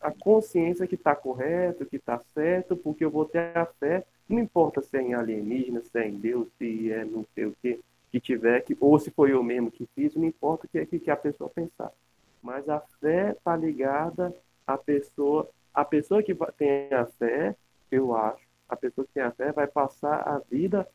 a 0.00 0.10
consciência 0.12 0.86
que 0.86 0.94
está 0.94 1.14
correto, 1.14 1.86
que 1.86 1.96
está 1.96 2.18
certo, 2.34 2.76
porque 2.76 3.04
eu 3.04 3.10
vou 3.10 3.24
ter 3.24 3.56
a 3.56 3.66
fé, 3.66 4.04
não 4.28 4.38
importa 4.38 4.82
se 4.82 4.96
é 4.96 5.02
em 5.02 5.14
alienígena, 5.14 5.82
se 5.82 5.98
é 5.98 6.08
em 6.08 6.16
Deus, 6.16 6.48
se 6.58 6.92
é 6.92 7.04
não 7.04 7.24
sei 7.34 7.46
o 7.46 7.56
quê, 7.62 7.80
que 8.10 8.20
tiver, 8.20 8.60
que, 8.62 8.76
ou 8.80 8.98
se 8.98 9.10
foi 9.10 9.32
eu 9.32 9.42
mesmo 9.42 9.70
que 9.70 9.86
fiz, 9.94 10.14
não 10.14 10.24
importa 10.24 10.66
o 10.66 10.68
que, 10.68 10.84
que, 10.86 10.98
que 10.98 11.10
a 11.10 11.16
pessoa 11.16 11.50
pensar. 11.50 11.92
Mas 12.42 12.68
a 12.68 12.80
fé 13.00 13.32
está 13.32 13.56
ligada 13.56 14.34
à 14.66 14.76
pessoa, 14.78 15.48
a 15.72 15.84
pessoa 15.84 16.22
que 16.22 16.34
tem 16.56 16.92
a 16.92 17.06
fé, 17.06 17.56
eu 17.90 18.14
acho, 18.14 18.46
a 18.68 18.76
pessoa 18.76 19.06
que 19.06 19.14
tem 19.14 19.22
a 19.22 19.30
fé 19.32 19.52
vai 19.52 19.66
passar 19.66 20.16
a 20.20 20.38
vida 20.38 20.88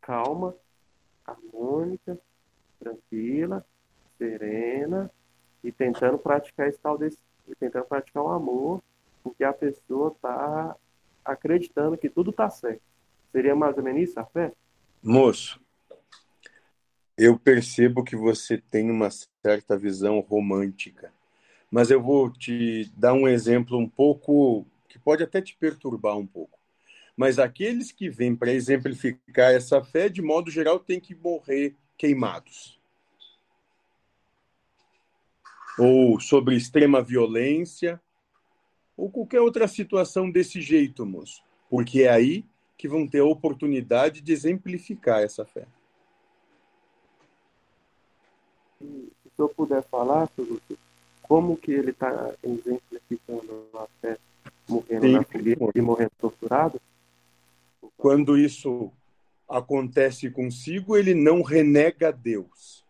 calma, 0.00 0.54
harmônica, 1.24 2.18
tranquila, 2.78 3.64
serena 4.16 5.10
e 5.62 5.70
tentando 5.70 6.18
praticar 6.18 6.68
esse 6.68 6.80
tal 6.80 6.96
desse, 6.96 7.18
tentando 7.58 7.84
praticar 7.84 8.22
o 8.22 8.30
amor, 8.30 8.82
porque 9.22 9.44
a 9.44 9.52
pessoa 9.52 10.12
está 10.12 10.74
acreditando 11.24 11.98
que 11.98 12.08
tudo 12.08 12.30
está 12.30 12.48
certo. 12.48 12.82
Seria 13.30 13.54
mais 13.54 13.76
ou 13.76 13.82
menos 13.82 14.02
isso 14.08 14.18
a 14.18 14.24
fé? 14.24 14.52
Moço, 15.02 15.60
eu 17.18 17.36
percebo 17.36 18.04
que 18.04 18.14
você 18.14 18.56
tem 18.56 18.92
uma 18.92 19.10
certa 19.10 19.76
visão 19.76 20.20
romântica, 20.20 21.12
mas 21.68 21.90
eu 21.90 22.00
vou 22.00 22.30
te 22.30 22.88
dar 22.96 23.12
um 23.12 23.26
exemplo 23.26 23.76
um 23.76 23.88
pouco 23.88 24.64
que 24.88 25.00
pode 25.00 25.24
até 25.24 25.42
te 25.42 25.56
perturbar 25.56 26.16
um 26.16 26.26
pouco. 26.26 26.56
Mas 27.16 27.40
aqueles 27.40 27.90
que 27.90 28.08
vêm 28.08 28.36
para 28.36 28.52
exemplificar 28.52 29.52
essa 29.52 29.82
fé, 29.82 30.08
de 30.08 30.22
modo 30.22 30.48
geral, 30.48 30.78
têm 30.78 31.00
que 31.00 31.16
morrer 31.16 31.74
queimados. 31.96 32.78
Ou 35.76 36.20
sobre 36.20 36.54
extrema 36.54 37.02
violência, 37.02 38.00
ou 38.96 39.10
qualquer 39.10 39.40
outra 39.40 39.66
situação 39.66 40.30
desse 40.30 40.60
jeito, 40.60 41.04
moço. 41.04 41.42
Porque 41.68 42.02
é 42.02 42.10
aí 42.10 42.44
que 42.76 42.86
vão 42.86 43.08
ter 43.08 43.18
a 43.18 43.24
oportunidade 43.24 44.20
de 44.20 44.32
exemplificar 44.32 45.22
essa 45.22 45.44
fé. 45.44 45.66
Se 49.38 49.42
senhor 49.42 49.54
puder 49.54 49.82
falar, 49.84 50.28
senhor 50.34 50.60
como 51.22 51.56
que 51.56 51.70
ele 51.70 51.90
está 51.90 52.34
exemplificando 52.42 53.66
a 53.74 53.86
fé 54.00 54.18
morrendo 54.68 55.02
Sim, 55.02 55.12
na 55.12 55.22
fogueira 55.22 55.72
e 55.74 55.80
morrendo 55.80 56.10
torturado? 56.18 56.80
Quando 57.96 58.36
isso 58.36 58.90
acontece 59.48 60.30
consigo, 60.30 60.96
ele 60.96 61.14
não 61.14 61.42
renega 61.42 62.10
Deus. 62.10 62.84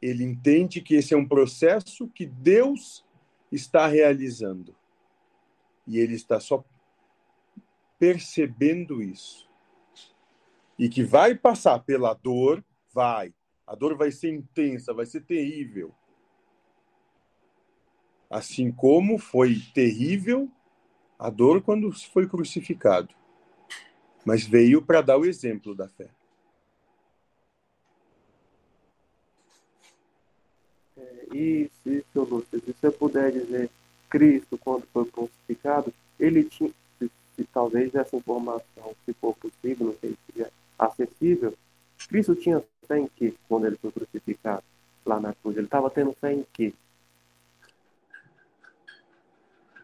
Ele 0.00 0.22
entende 0.22 0.80
que 0.82 0.94
esse 0.94 1.14
é 1.14 1.16
um 1.16 1.26
processo 1.26 2.06
que 2.08 2.26
Deus 2.26 3.04
está 3.50 3.86
realizando. 3.86 4.74
E 5.86 5.98
ele 5.98 6.14
está 6.14 6.38
só 6.38 6.62
percebendo 7.98 9.02
isso. 9.02 9.48
E 10.78 10.88
que 10.88 11.02
vai 11.02 11.34
passar 11.34 11.78
pela 11.78 12.12
dor, 12.12 12.62
vai. 12.92 13.32
A 13.66 13.74
dor 13.74 13.96
vai 13.96 14.10
ser 14.10 14.30
intensa, 14.30 14.92
vai 14.92 15.06
ser 15.06 15.22
terrível. 15.22 15.94
Assim 18.28 18.70
como 18.70 19.18
foi 19.18 19.60
terrível 19.72 20.50
a 21.18 21.30
dor 21.30 21.62
quando 21.62 21.92
foi 21.92 22.28
crucificado. 22.28 23.14
Mas 24.24 24.44
veio 24.44 24.82
para 24.82 25.00
dar 25.00 25.18
o 25.18 25.24
exemplo 25.24 25.74
da 25.74 25.88
fé. 25.88 26.08
É, 30.96 31.36
isso, 31.36 31.72
isso, 31.86 32.22
Lúcio. 32.22 32.60
Se 32.60 32.72
você 32.72 32.90
puder 32.90 33.32
dizer, 33.32 33.70
Cristo, 34.08 34.58
quando 34.58 34.86
foi 34.92 35.04
crucificado, 35.06 35.92
ele 36.18 36.44
tinha, 36.44 36.70
se, 36.98 37.10
se 37.36 37.44
talvez 37.52 37.94
essa 37.94 38.16
informação, 38.16 38.94
se 39.04 39.12
for 39.14 39.34
possível, 39.36 39.88
não 39.88 39.94
sei 40.00 40.16
se 40.26 40.42
é 40.42 40.50
acessível, 40.78 41.56
Cristo 42.08 42.34
tinha 42.34 42.62
fé 42.86 42.98
em 42.98 43.08
quê 43.08 43.34
quando 43.48 43.66
ele 43.66 43.76
foi 43.76 43.90
crucificado 43.92 44.62
lá 45.04 45.20
na 45.20 45.34
cruz? 45.34 45.56
Ele 45.56 45.66
estava 45.66 45.90
tendo 45.90 46.12
fé 46.20 46.32
em 46.32 46.46
quê? 46.52 46.72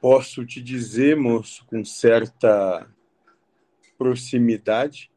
Posso 0.01 0.47
te 0.47 0.63
dizer, 0.63 1.17
moço, 1.17 1.65
com 1.67 1.85
certa 1.85 2.89
proximidade, 3.99 5.11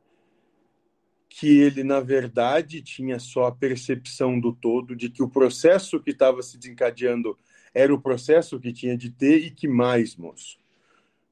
que 1.30 1.48
ele, 1.48 1.84
na 1.84 2.02
verdade, 2.02 2.82
tinha 2.82 3.18
só 3.18 3.46
a 3.46 3.52
percepção 3.52 4.40
do 4.40 4.54
todo, 4.54 4.96
de 4.96 5.10
que 5.10 5.24
o 5.24 5.30
processo 5.30 6.00
que 6.02 6.12
estava 6.12 6.42
se 6.42 6.58
desencadeando 6.58 7.38
era 7.74 7.94
o 7.94 8.02
processo 8.02 8.60
que 8.60 8.74
tinha 8.74 8.98
de 8.98 9.10
ter, 9.10 9.46
e 9.46 9.50
que 9.50 9.68
mais, 9.68 10.16
moço, 10.16 10.60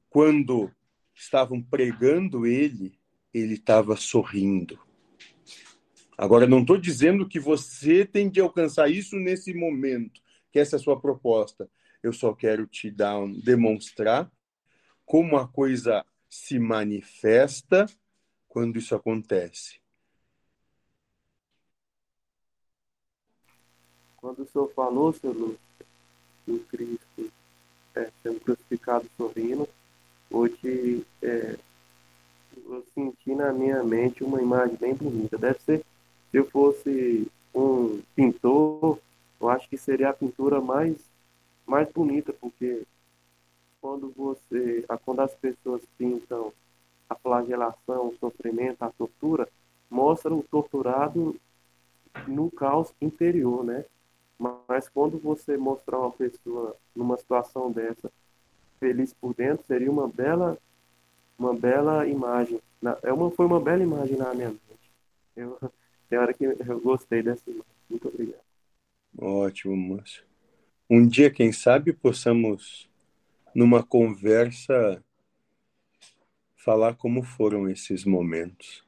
quando 0.08 0.70
estavam 1.14 1.62
pregando 1.62 2.46
ele, 2.46 2.98
ele 3.32 3.54
estava 3.54 3.94
sorrindo. 3.96 4.78
Agora, 6.22 6.46
não 6.46 6.60
estou 6.60 6.78
dizendo 6.78 7.28
que 7.28 7.40
você 7.40 8.06
tem 8.06 8.30
de 8.30 8.40
alcançar 8.40 8.88
isso 8.88 9.16
nesse 9.16 9.52
momento, 9.52 10.22
que 10.52 10.60
essa 10.60 10.76
é 10.76 10.78
a 10.78 10.80
sua 10.80 11.00
proposta. 11.00 11.68
Eu 12.00 12.12
só 12.12 12.32
quero 12.32 12.64
te 12.64 12.92
dar, 12.92 13.18
demonstrar 13.42 14.30
como 15.04 15.36
a 15.36 15.48
coisa 15.48 16.06
se 16.30 16.60
manifesta 16.60 17.86
quando 18.46 18.78
isso 18.78 18.94
acontece. 18.94 19.80
Quando 24.18 24.44
o 24.44 24.46
senhor 24.46 24.72
falou, 24.74 25.12
senhor 25.12 25.34
Lúcio, 25.34 25.58
que 26.44 26.52
o 26.52 26.60
Cristo 26.60 27.32
é, 27.96 28.12
sendo 28.22 28.38
crucificado 28.38 29.10
sorrindo, 29.16 29.68
hoje 30.30 31.04
é, 31.20 31.58
eu 32.64 32.86
senti 32.94 33.34
na 33.34 33.52
minha 33.52 33.82
mente 33.82 34.22
uma 34.22 34.40
imagem 34.40 34.76
bem 34.76 34.94
bonita. 34.94 35.36
Deve 35.36 35.58
ser, 35.62 35.84
se 36.32 36.38
eu 36.38 36.50
fosse 36.50 37.30
um 37.54 38.00
pintor, 38.16 38.98
eu 39.38 39.48
acho 39.50 39.68
que 39.68 39.76
seria 39.76 40.08
a 40.08 40.14
pintura 40.14 40.62
mais, 40.62 40.96
mais 41.66 41.92
bonita, 41.92 42.32
porque 42.32 42.84
quando 43.82 44.10
você, 44.16 44.84
quando 45.04 45.20
as 45.20 45.34
pessoas 45.34 45.82
pintam 45.98 46.50
a 47.10 47.14
flagelação, 47.14 48.08
o 48.08 48.16
sofrimento, 48.18 48.82
a 48.82 48.90
tortura, 48.90 49.46
mostra 49.90 50.34
o 50.34 50.42
torturado 50.42 51.36
no 52.26 52.50
caos 52.50 52.94
interior, 53.00 53.62
né? 53.62 53.84
Mas 54.66 54.88
quando 54.88 55.18
você 55.18 55.58
mostrar 55.58 55.98
uma 55.98 56.12
pessoa 56.12 56.74
numa 56.96 57.18
situação 57.18 57.70
dessa 57.70 58.10
feliz 58.80 59.12
por 59.12 59.34
dentro, 59.34 59.64
seria 59.66 59.90
uma 59.90 60.08
bela 60.08 60.56
uma 61.38 61.54
bela 61.54 62.06
imagem. 62.06 62.60
É 63.02 63.12
uma, 63.12 63.30
foi 63.30 63.46
uma 63.46 63.60
bela 63.60 63.82
imagem 63.82 64.16
na 64.16 64.32
minha 64.32 64.48
mente. 64.48 64.60
Eu, 65.36 65.58
tem 66.12 66.18
hora 66.18 66.34
que 66.34 66.44
eu 66.44 66.78
gostei 66.78 67.22
dessa 67.22 67.42
imagem. 67.48 67.72
Muito 67.88 68.06
obrigado. 68.06 68.42
Ótimo, 69.18 69.74
moço. 69.74 70.22
Um 70.90 71.08
dia, 71.08 71.30
quem 71.30 71.50
sabe, 71.52 71.90
possamos, 71.94 72.86
numa 73.54 73.82
conversa, 73.82 75.02
falar 76.54 76.96
como 76.96 77.22
foram 77.22 77.66
esses 77.66 78.04
momentos. 78.04 78.86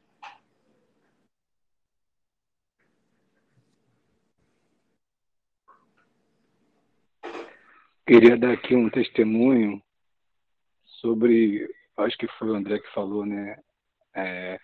Queria 8.07 8.37
dar 8.37 8.53
aqui 8.53 8.77
um 8.77 8.91
testemunho 8.91 9.83
sobre, 10.85 11.67
acho 11.97 12.19
que 12.19 12.29
foi 12.39 12.51
o 12.51 12.55
André 12.55 12.81
que 12.81 12.93
falou, 12.93 13.25
né? 13.25 13.59
É, 14.15 14.61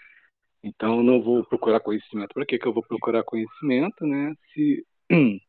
então, 0.62 1.02
não 1.02 1.22
vou 1.22 1.44
procurar 1.44 1.80
conhecimento. 1.80 2.34
Para 2.34 2.44
que, 2.44 2.58
que 2.58 2.66
eu 2.66 2.72
vou 2.72 2.82
procurar 2.82 3.24
conhecimento, 3.24 4.06
né? 4.06 4.34
Se 4.52 4.86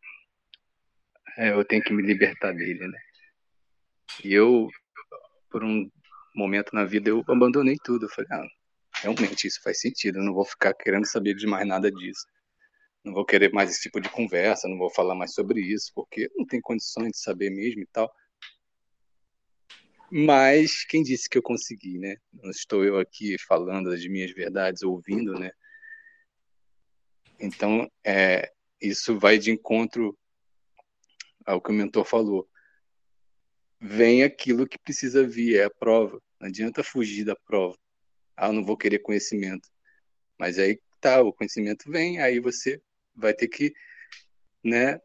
é, 1.38 1.52
eu 1.52 1.66
tenho 1.66 1.84
que 1.84 1.94
me 1.94 2.02
libertar 2.02 2.54
dele, 2.54 2.88
né? 2.88 3.00
E 4.24 4.34
eu, 4.34 4.70
por 5.50 5.64
um 5.64 5.90
momento 6.36 6.74
na 6.74 6.86
vida, 6.86 7.10
eu 7.10 7.24
abandonei 7.28 7.76
tudo. 7.84 8.06
Eu 8.06 8.10
falei, 8.10 8.30
ah, 8.32 8.48
realmente 9.02 9.48
isso 9.48 9.62
faz 9.62 9.80
sentido. 9.82 10.20
Eu 10.20 10.24
não 10.24 10.34
vou 10.34 10.46
ficar 10.46 10.74
querendo 10.74 11.06
saber 11.06 11.36
de 11.36 11.46
mais 11.46 11.68
nada 11.68 11.92
disso. 11.92 12.26
Não 13.04 13.14
vou 13.14 13.26
querer 13.26 13.52
mais 13.52 13.72
esse 13.72 13.82
tipo 13.82 14.00
de 14.00 14.10
conversa, 14.10 14.68
não 14.68 14.78
vou 14.78 14.90
falar 14.92 15.16
mais 15.16 15.34
sobre 15.34 15.60
isso, 15.60 15.92
porque 15.96 16.30
não 16.38 16.46
tem 16.46 16.62
condições 16.62 17.12
de 17.12 17.20
saber 17.20 17.50
mesmo 17.50 17.82
e 17.82 17.88
tal. 17.92 18.12
Mas 20.14 20.84
quem 20.84 21.02
disse 21.02 21.30
que 21.30 21.38
eu 21.38 21.42
consegui, 21.42 21.98
né? 21.98 22.18
Não 22.34 22.50
estou 22.50 22.84
eu 22.84 23.00
aqui 23.00 23.38
falando 23.48 23.90
das 23.90 24.06
minhas 24.06 24.32
verdades, 24.34 24.84
ouvindo, 24.84 25.40
né? 25.40 25.52
Então, 27.40 27.90
é, 28.04 28.52
isso 28.82 29.18
vai 29.18 29.38
de 29.38 29.52
encontro 29.52 30.18
ao 31.46 31.62
que 31.62 31.72
o 31.72 31.74
mentor 31.74 32.04
falou. 32.04 32.46
Vem 33.80 34.22
aquilo 34.22 34.68
que 34.68 34.78
precisa 34.78 35.26
vir, 35.26 35.56
é 35.56 35.64
a 35.64 35.70
prova. 35.70 36.22
Não 36.42 36.50
adianta 36.50 36.84
fugir 36.84 37.24
da 37.24 37.36
prova. 37.36 37.78
Ah, 38.36 38.52
não 38.52 38.66
vou 38.66 38.76
querer 38.76 39.00
conhecimento. 39.00 39.70
Mas 40.38 40.60
aí 40.60 40.78
tá, 41.00 41.22
o 41.22 41.32
conhecimento 41.32 41.90
vem, 41.90 42.20
aí 42.20 42.42
você 42.42 42.82
vai 43.16 43.34
ter 43.34 43.48
que, 43.48 43.74
né? 44.62 45.00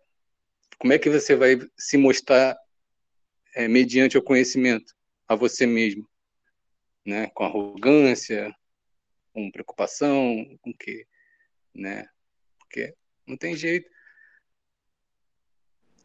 Como 0.78 0.93
é 0.93 0.99
que 0.99 1.09
você 1.09 1.36
vai 1.36 1.59
se 1.78 1.97
mostrar 1.97 2.59
é, 3.55 3.68
mediante 3.68 4.18
o 4.18 4.23
conhecimento 4.23 4.95
a 5.28 5.34
você 5.34 5.66
mesmo, 5.66 6.08
né? 7.05 7.28
Com 7.28 7.44
arrogância, 7.44 8.55
com 9.32 9.50
preocupação, 9.50 10.56
com 10.62 10.72
que, 10.72 11.06
né? 11.74 12.08
Porque 12.58 12.94
não 13.26 13.36
tem 13.36 13.56
jeito. 13.56 13.90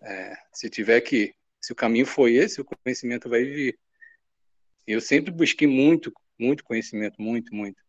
É, 0.02 0.36
se 0.52 0.70
tiver 0.70 1.00
que, 1.02 1.34
se 1.62 1.72
o 1.72 1.76
caminho 1.76 2.06
foi 2.06 2.36
esse, 2.36 2.60
o 2.60 2.66
conhecimento 2.66 3.30
vai 3.30 3.44
vir. 3.44 3.80
Eu 4.88 5.00
sempre 5.00 5.32
busquei 5.32 5.68
muito, 5.68 6.12
muito 6.38 6.64
conhecimento, 6.64 7.22
muito, 7.22 7.54
muito. 7.54 7.82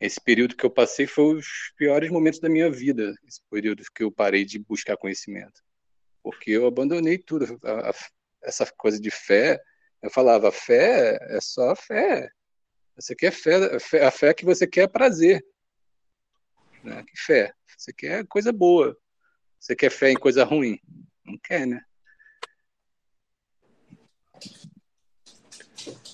Esse 0.00 0.20
período 0.20 0.56
que 0.56 0.64
eu 0.64 0.70
passei 0.70 1.06
foi 1.06 1.34
os 1.34 1.72
piores 1.76 2.10
momentos 2.10 2.38
da 2.38 2.48
minha 2.48 2.70
vida, 2.70 3.12
esse 3.26 3.42
período 3.50 3.82
que 3.92 4.04
eu 4.04 4.12
parei 4.12 4.44
de 4.44 4.58
buscar 4.60 4.96
conhecimento. 4.96 5.60
Porque 6.22 6.52
eu 6.52 6.66
abandonei 6.66 7.18
tudo. 7.18 7.58
A, 7.64 7.90
a, 7.90 7.94
essa 8.42 8.64
coisa 8.76 9.00
de 9.00 9.10
fé, 9.10 9.60
eu 10.02 10.10
falava, 10.10 10.52
fé 10.52 11.18
é 11.28 11.40
só 11.40 11.74
fé. 11.74 12.30
Você 12.96 13.14
quer 13.14 13.32
fé, 13.32 13.78
fé 13.78 14.04
a 14.04 14.10
fé 14.10 14.34
que 14.34 14.44
você 14.44 14.66
quer 14.66 14.82
é 14.82 14.88
prazer. 14.88 15.44
Né? 16.82 17.04
Que 17.04 17.16
fé? 17.16 17.52
Você 17.76 17.92
quer 17.92 18.26
coisa 18.26 18.52
boa. 18.52 18.96
Você 19.58 19.74
quer 19.74 19.90
fé 19.90 20.10
em 20.10 20.16
coisa 20.16 20.44
ruim? 20.44 20.80
Não 21.24 21.38
quer, 21.38 21.66
né? 21.66 21.82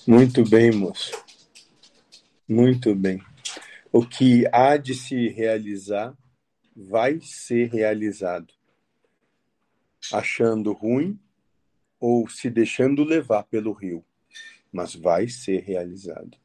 Muito 0.07 0.47
bem, 0.47 0.71
moço. 0.71 1.23
Muito 2.47 2.93
bem. 2.93 3.23
O 3.91 4.05
que 4.05 4.45
há 4.51 4.77
de 4.77 4.93
se 4.93 5.29
realizar 5.29 6.15
vai 6.75 7.19
ser 7.21 7.69
realizado. 7.69 8.53
Achando 10.11 10.73
ruim 10.73 11.19
ou 11.99 12.27
se 12.29 12.49
deixando 12.49 13.03
levar 13.03 13.43
pelo 13.43 13.71
rio, 13.71 14.03
mas 14.71 14.95
vai 14.95 15.27
ser 15.27 15.61
realizado. 15.61 16.37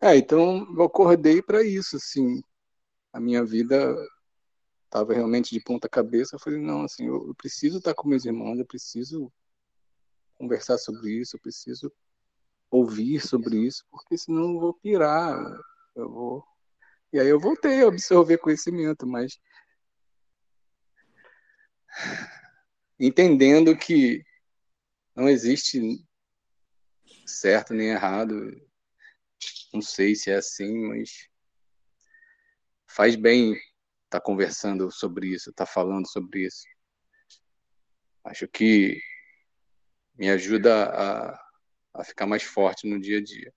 É, 0.00 0.16
então 0.16 0.66
eu 0.76 0.82
acordei 0.84 1.40
para 1.42 1.62
isso, 1.62 1.96
assim. 1.96 2.42
A 3.12 3.18
minha 3.18 3.44
vida 3.44 3.96
estava 4.84 5.14
realmente 5.14 5.50
de 5.50 5.60
ponta 5.60 5.88
cabeça. 5.88 6.36
Eu 6.36 6.40
falei, 6.40 6.60
não, 6.60 6.82
assim, 6.82 7.06
eu, 7.06 7.28
eu 7.28 7.34
preciso 7.34 7.78
estar 7.78 7.94
com 7.94 8.08
meus 8.08 8.24
irmãos, 8.24 8.58
eu 8.58 8.66
preciso 8.66 9.32
conversar 10.34 10.78
sobre 10.78 11.10
isso, 11.12 11.36
eu 11.36 11.40
preciso 11.40 11.92
ouvir 12.70 13.20
sobre 13.20 13.58
isso, 13.58 13.84
porque 13.90 14.18
senão 14.18 14.54
eu 14.54 14.60
vou 14.60 14.74
pirar, 14.74 15.38
eu 15.94 16.10
vou 16.10 16.44
e 17.16 17.18
aí 17.18 17.28
eu 17.28 17.40
voltei 17.40 17.82
a 17.82 17.88
absorver 17.88 18.36
conhecimento, 18.36 19.06
mas 19.06 19.40
entendendo 23.00 23.74
que 23.74 24.22
não 25.14 25.26
existe 25.26 25.80
certo 27.24 27.72
nem 27.72 27.88
errado. 27.88 28.34
Não 29.72 29.80
sei 29.80 30.14
se 30.14 30.30
é 30.30 30.34
assim, 30.34 30.76
mas 30.88 31.26
faz 32.86 33.16
bem 33.16 33.54
estar 33.54 33.62
tá 34.10 34.20
conversando 34.20 34.90
sobre 34.90 35.28
isso, 35.28 35.48
estar 35.48 35.64
tá 35.64 35.72
falando 35.72 36.06
sobre 36.06 36.44
isso. 36.44 36.66
Acho 38.24 38.46
que 38.46 39.00
me 40.18 40.28
ajuda 40.28 40.84
a, 40.84 41.50
a 41.94 42.04
ficar 42.04 42.26
mais 42.26 42.42
forte 42.42 42.86
no 42.86 43.00
dia 43.00 43.16
a 43.16 43.22
dia. 43.22 43.54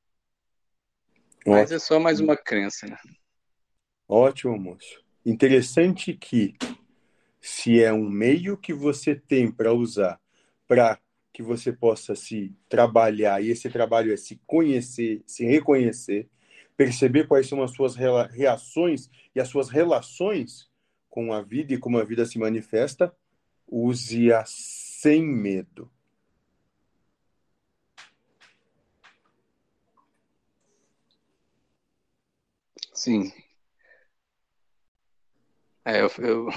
Mas 1.45 1.73
é 1.73 1.79
só 1.79 1.99
mais 1.99 2.21
uma 2.21 2.37
crença, 2.37 2.87
né? 2.87 2.97
Ótimo, 4.11 4.57
moço. 4.57 5.03
Interessante 5.23 6.13
que, 6.15 6.55
se 7.41 7.81
é 7.83 7.93
um 7.93 8.09
meio 8.09 8.57
que 8.57 8.73
você 8.73 9.15
tem 9.15 9.51
para 9.51 9.73
usar 9.73 10.19
para 10.67 10.99
que 11.33 11.43
você 11.43 11.71
possa 11.73 12.15
se 12.15 12.53
trabalhar, 12.69 13.43
e 13.43 13.49
esse 13.51 13.69
trabalho 13.69 14.13
é 14.13 14.17
se 14.17 14.41
conhecer, 14.47 15.23
se 15.27 15.45
reconhecer, 15.45 16.29
perceber 16.77 17.27
quais 17.27 17.47
são 17.47 17.63
as 17.63 17.71
suas 17.71 17.95
reações 17.95 19.09
e 19.35 19.39
as 19.41 19.47
suas 19.49 19.69
relações 19.69 20.69
com 21.09 21.33
a 21.33 21.41
vida 21.41 21.73
e 21.73 21.77
como 21.79 21.99
a 21.99 22.03
vida 22.03 22.25
se 22.25 22.39
manifesta, 22.39 23.13
use-a 23.67 24.43
sem 24.47 25.23
medo. 25.23 25.89
Sim. 32.93 33.31
É, 35.89 36.01
eu, 36.01 36.09
eu... 36.19 36.49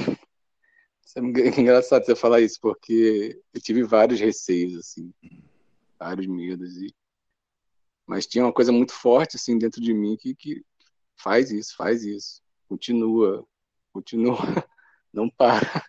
É 1.17 1.20
engraçado 1.59 2.05
você 2.05 2.15
falar 2.15 2.43
isso, 2.43 2.59
porque 2.61 3.41
eu 3.55 3.61
tive 3.62 3.83
vários 3.83 4.20
receios, 4.20 4.77
assim, 4.77 5.12
vários 5.99 6.27
medos, 6.27 6.77
e... 6.77 6.94
mas 8.07 8.27
tinha 8.27 8.44
uma 8.44 8.52
coisa 8.52 8.70
muito 8.70 8.93
forte, 8.93 9.36
assim, 9.36 9.57
dentro 9.57 9.81
de 9.81 9.94
mim 9.94 10.19
que, 10.19 10.35
que 10.35 10.62
faz 11.17 11.51
isso, 11.51 11.75
faz 11.77 12.05
isso, 12.05 12.43
continua, 12.69 13.47
continua, 13.91 14.36
não 15.11 15.31
para. 15.31 15.83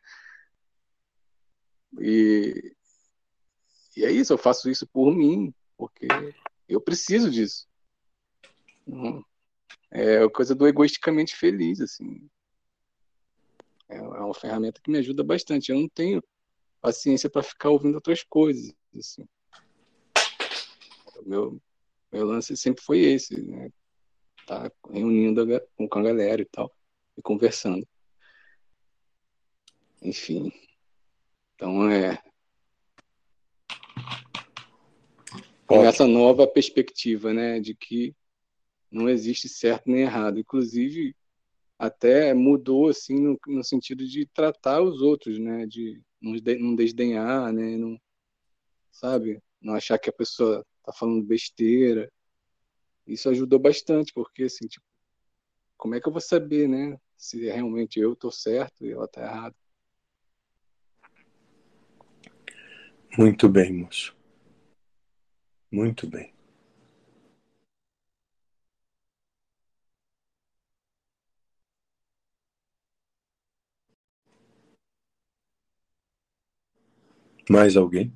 E, 2.00 2.74
e 3.98 4.06
é 4.06 4.12
isso, 4.12 4.32
eu 4.32 4.38
faço 4.38 4.70
isso 4.70 4.88
por 4.88 5.14
mim, 5.14 5.54
porque 5.78 6.08
eu 6.70 6.80
preciso 6.80 7.30
disso. 7.30 7.68
É 9.92 10.30
coisa 10.30 10.56
do 10.56 10.66
egoisticamente 10.66 11.36
feliz, 11.36 11.82
assim. 11.82 12.30
É, 13.94 13.98
é 13.98 14.02
uma 14.02 14.34
ferramenta 14.34 14.82
que 14.82 14.90
me 14.90 14.98
ajuda 14.98 15.24
bastante. 15.24 15.72
Eu 15.72 15.80
não 15.80 15.88
tenho 15.88 16.24
paciência 16.82 17.30
para 17.30 17.44
ficar 17.44 17.70
ouvindo 17.70 17.96
outras 17.96 18.24
coisas, 18.24 18.74
assim. 18.98 19.26
Meu, 21.26 21.62
meu 22.12 22.26
lance 22.26 22.58
sempre 22.58 22.84
foi 22.84 23.00
esse, 23.00 23.40
né? 23.42 23.70
Tá 24.46 24.70
reunindo 24.90 25.46
com 25.78 26.00
a 26.00 26.04
galera 26.04 26.42
e 26.42 26.46
tal, 26.46 26.76
e 27.18 27.22
conversando. 27.22 27.88
Enfim. 30.02 30.52
Então 31.56 31.90
é. 31.90 32.22
Com 35.66 35.86
essa 35.86 36.06
nova 36.06 36.46
perspectiva, 36.46 37.34
né, 37.34 37.60
de 37.60 37.74
que 37.74 38.14
não 38.92 39.08
existe 39.08 39.48
certo 39.48 39.90
nem 39.90 40.02
errado. 40.02 40.38
Inclusive, 40.38 41.16
até 41.86 42.34
mudou 42.34 42.88
assim 42.88 43.20
no, 43.20 43.38
no 43.46 43.64
sentido 43.64 44.06
de 44.08 44.26
tratar 44.28 44.82
os 44.82 45.02
outros, 45.02 45.38
né, 45.38 45.66
de 45.66 46.02
não, 46.22 46.76
desdenhar, 46.76 47.52
né, 47.52 47.76
não, 47.78 48.00
sabe, 48.90 49.42
não 49.62 49.74
achar 49.76 50.00
que 50.00 50.10
a 50.10 50.14
pessoa 50.14 50.66
tá 50.82 50.94
falando 50.94 51.26
besteira. 51.26 52.10
Isso 53.06 53.30
ajudou 53.30 53.60
bastante, 53.60 54.14
porque 54.14 54.44
assim, 54.44 54.66
tipo, 54.66 54.86
como 55.76 55.96
é 55.96 56.00
que 56.00 56.08
eu 56.08 56.12
vou 56.12 56.22
saber, 56.22 56.70
né, 56.70 56.98
se 57.18 57.44
realmente 57.44 58.00
eu 58.00 58.16
tô 58.16 58.32
certo 58.32 58.86
e 58.86 58.92
ela 58.92 59.08
tá 59.08 59.22
errada? 59.22 59.56
Muito 63.18 63.50
bem, 63.50 63.74
moço. 63.74 64.16
Muito 65.70 66.08
bem. 66.08 66.33
Mais 77.50 77.76
alguém? 77.76 78.14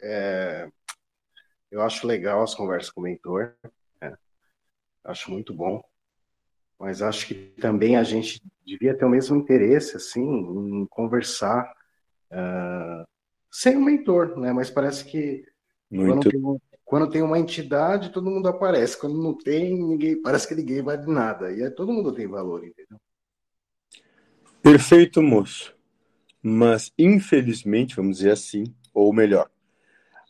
É, 0.00 0.68
eu 1.70 1.80
acho 1.82 2.06
legal 2.06 2.42
as 2.42 2.54
conversas 2.54 2.90
com 2.90 3.00
o 3.00 3.04
mentor, 3.04 3.54
é, 4.00 4.14
acho 5.02 5.30
muito 5.30 5.54
bom, 5.54 5.82
mas 6.78 7.00
acho 7.00 7.26
que 7.26 7.34
também 7.60 7.96
a 7.96 8.02
gente 8.02 8.42
devia 8.64 8.96
ter 8.96 9.04
o 9.04 9.08
mesmo 9.08 9.36
interesse, 9.36 9.96
assim, 9.96 10.22
em 10.22 10.86
conversar 10.86 11.64
uh, 12.30 13.06
sem 13.50 13.76
o 13.76 13.82
mentor, 13.82 14.38
né? 14.38 14.52
Mas 14.52 14.70
parece 14.70 15.04
que 15.04 15.44
muito. 15.90 16.30
quando 16.30 16.30
tem, 16.30 16.60
quando 16.84 17.08
tem 17.08 17.22
uma 17.22 17.38
entidade, 17.38 18.10
todo 18.10 18.30
mundo 18.30 18.46
aparece. 18.46 18.98
Quando 18.98 19.20
não 19.20 19.36
tem, 19.36 19.74
ninguém 19.74 20.20
parece 20.20 20.46
que 20.46 20.54
ninguém 20.54 20.82
vale 20.82 21.06
nada. 21.06 21.50
E 21.50 21.62
aí 21.62 21.70
todo 21.70 21.92
mundo 21.92 22.12
tem 22.12 22.26
valor, 22.26 22.64
entendeu? 22.64 22.98
Perfeito, 24.62 25.22
moço. 25.22 25.74
Mas, 26.42 26.92
infelizmente, 26.98 27.96
vamos 27.96 28.18
dizer 28.18 28.32
assim, 28.32 28.64
ou 28.92 29.12
melhor, 29.12 29.50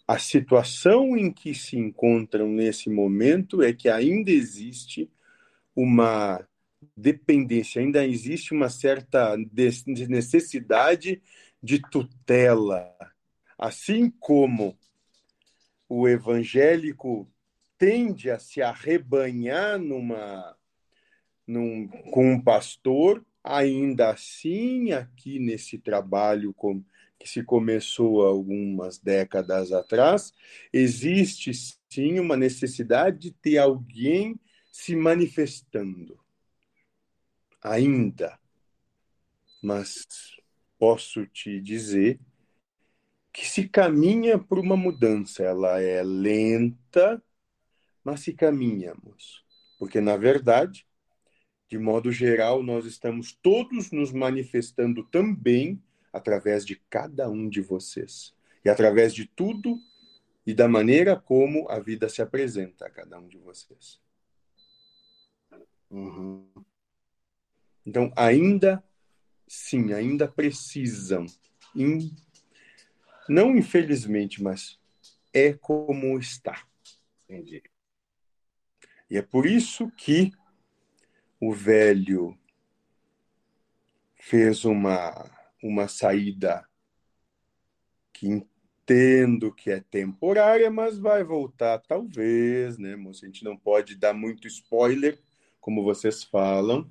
a 0.07 0.19
situação 0.19 1.17
em 1.17 1.33
que 1.33 1.55
se 1.55 1.77
encontram 1.77 2.49
nesse 2.49 2.89
momento 2.89 3.63
é 3.63 3.73
que 3.73 3.89
ainda 3.89 4.31
existe 4.31 5.11
uma 5.75 6.47
dependência, 6.97 7.81
ainda 7.81 8.07
existe 8.07 8.53
uma 8.53 8.69
certa 8.69 9.37
necessidade 10.09 11.21
de 11.63 11.81
tutela. 11.91 12.95
Assim 13.59 14.11
como 14.21 14.77
o 15.89 16.09
evangélico 16.09 17.31
tende 17.79 18.31
a 18.31 18.39
se 18.39 18.63
arrebanhar 18.63 19.79
numa, 19.79 20.57
num, 21.47 21.89
com 22.11 22.33
um 22.33 22.41
pastor, 22.41 23.25
ainda 23.43 24.11
assim, 24.11 24.93
aqui 24.93 25.39
nesse 25.39 25.79
trabalho 25.79 26.55
com, 26.55 26.83
que 27.19 27.29
se 27.29 27.43
começou 27.43 28.25
algumas 28.25 28.99
décadas 28.99 29.73
atrás, 29.73 30.33
existe 30.73 31.53
sim 31.91 32.19
uma 32.19 32.37
necessidade 32.37 33.19
de 33.19 33.31
ter 33.31 33.59
alguém 33.59 34.39
se 34.73 34.97
manifestando. 34.97 36.19
Ainda. 37.63 38.39
Mas 39.63 40.07
posso 40.79 41.27
te 41.27 41.61
dizer 41.61 42.19
que 43.35 43.45
se 43.45 43.69
caminha 43.69 44.39
por 44.39 44.61
uma 44.61 44.77
mudança. 44.77 45.43
Ela 45.43 45.83
é 45.83 46.05
lenta, 46.05 47.21
mas 48.05 48.21
se 48.21 48.33
caminhamos. 48.33 49.45
Porque, 49.77 50.01
na 50.01 50.17
verdade, 50.17 50.87
de 51.69 51.77
modo 51.77 52.13
geral, 52.13 52.63
nós 52.63 52.87
estamos 52.87 53.37
todos 53.43 53.91
nos 53.91 54.13
manifestando 54.13 55.03
também 55.03 55.83
através 56.13 56.65
de 56.65 56.77
cada 56.89 57.29
um 57.29 57.49
de 57.49 57.61
vocês. 57.61 58.33
E 58.65 58.71
através 58.71 59.13
de 59.13 59.27
tudo 59.27 59.81
e 60.47 60.55
da 60.55 60.69
maneira 60.69 61.17
como 61.17 61.69
a 61.69 61.81
vida 61.81 62.09
se 62.09 62.23
apresenta 62.23 62.87
a 62.87 62.91
cada 62.91 63.19
um 63.19 63.27
de 63.27 63.39
vocês. 63.39 64.01
Uhum. 65.91 66.47
Então, 67.85 68.13
ainda, 68.15 68.83
sim, 69.49 69.93
ainda 69.93 70.29
precisam 70.29 71.27
não 73.29 73.57
infelizmente, 73.57 74.43
mas 74.43 74.79
é 75.33 75.53
como 75.53 76.19
está. 76.19 76.65
Entendi. 77.25 77.63
E 79.11 79.17
é 79.17 79.23
por 79.23 79.47
isso 79.47 79.91
que 79.91 80.33
o 81.41 81.53
velho 81.53 82.39
fez 84.17 84.65
uma, 84.65 85.31
uma 85.63 85.87
saída 85.89 86.67
que 88.13 88.29
entendo 88.29 89.53
que 89.53 89.71
é 89.71 89.81
temporária, 89.81 90.71
mas 90.71 90.99
vai 90.99 91.23
voltar 91.23 91.79
talvez, 91.81 92.79
né, 92.79 92.97
moça? 92.97 93.25
A 93.25 93.29
gente 93.29 93.45
não 93.45 93.57
pode 93.57 93.97
dar 93.97 94.15
muito 94.15 94.47
spoiler, 94.47 95.19
como 95.61 95.83
vocês 95.83 96.23
falam, 96.23 96.91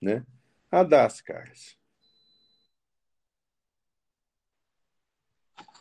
né? 0.00 0.24
A 0.70 0.82
das 0.82 1.20
caras. 1.20 1.79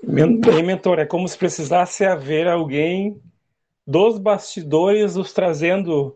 Bem, 0.01 0.63
mentor, 0.63 0.99
é 0.99 1.05
como 1.05 1.27
se 1.27 1.37
precisasse 1.37 2.05
haver 2.05 2.47
alguém 2.47 3.21
dos 3.85 4.17
bastidores 4.17 5.15
nos 5.15 5.33
trazendo, 5.33 6.15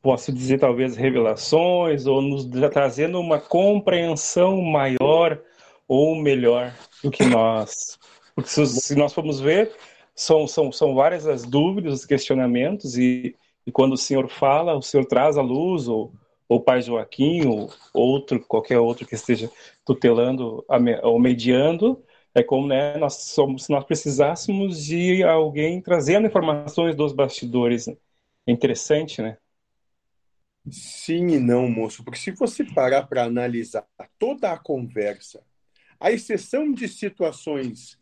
posso 0.00 0.32
dizer, 0.32 0.58
talvez, 0.58 0.96
revelações, 0.96 2.06
ou 2.06 2.22
nos 2.22 2.46
trazendo 2.70 3.20
uma 3.20 3.38
compreensão 3.38 4.62
maior 4.62 5.40
ou 5.86 6.16
melhor 6.16 6.74
do 7.02 7.10
que 7.10 7.24
nós. 7.24 7.98
Porque 8.34 8.48
se, 8.48 8.94
nós 8.96 9.12
formos 9.12 9.38
ver, 9.38 9.70
são, 10.14 10.46
são, 10.46 10.72
são 10.72 10.94
várias 10.94 11.26
as 11.26 11.44
dúvidas, 11.44 11.92
os 11.92 12.06
questionamentos, 12.06 12.96
e, 12.96 13.36
e 13.66 13.70
quando 13.70 13.92
o 13.92 13.98
Senhor 13.98 14.28
fala, 14.28 14.74
o 14.74 14.82
Senhor 14.82 15.04
traz 15.04 15.36
a 15.36 15.42
luz, 15.42 15.88
ou, 15.88 16.10
ou 16.48 16.58
o 16.58 16.62
Pai 16.62 16.80
Joaquim, 16.80 17.46
ou 17.46 17.70
outro, 17.92 18.40
qualquer 18.40 18.78
outro 18.78 19.06
que 19.06 19.14
esteja 19.14 19.50
tutelando 19.84 20.64
ou 21.02 21.20
mediando, 21.20 22.02
é 22.34 22.42
como 22.42 22.66
né, 22.66 22.96
nós 22.96 23.14
somos, 23.14 23.64
se 23.64 23.70
nós 23.70 23.84
precisássemos 23.84 24.84
de 24.84 25.22
alguém 25.22 25.80
trazendo 25.80 26.26
informações 26.26 26.96
dos 26.96 27.12
bastidores. 27.12 27.86
Né? 27.86 27.96
É 28.46 28.52
interessante, 28.52 29.20
né? 29.20 29.36
Sim 30.70 31.26
e 31.28 31.40
não, 31.40 31.68
moço, 31.68 32.04
porque 32.04 32.18
se 32.18 32.30
você 32.30 32.64
parar 32.64 33.06
para 33.08 33.24
analisar 33.24 33.84
toda 34.18 34.52
a 34.52 34.58
conversa, 34.58 35.42
a 35.98 36.12
exceção 36.12 36.72
de 36.72 36.88
situações 36.88 37.98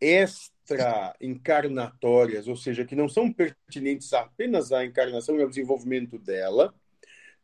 extra-encarnatórias, 0.00 2.48
ou 2.48 2.56
seja, 2.56 2.84
que 2.84 2.96
não 2.96 3.08
são 3.08 3.32
pertinentes 3.32 4.12
apenas 4.14 4.72
à 4.72 4.84
encarnação 4.84 5.38
e 5.38 5.42
ao 5.42 5.48
desenvolvimento 5.48 6.18
dela, 6.18 6.74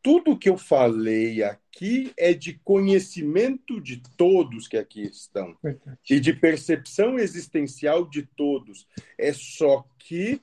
tudo 0.03 0.39
que 0.39 0.49
eu 0.49 0.57
falei 0.57 1.43
aqui 1.43 2.13
é 2.17 2.33
de 2.33 2.55
conhecimento 2.65 3.81
de 3.81 4.03
todos 4.17 4.67
que 4.67 4.77
aqui 4.77 5.03
estão 5.03 5.57
e 6.09 6.19
de 6.19 6.33
percepção 6.33 7.19
existencial 7.19 8.09
de 8.09 8.23
todos. 8.23 8.87
É 9.19 9.33
só 9.33 9.87
que 9.99 10.41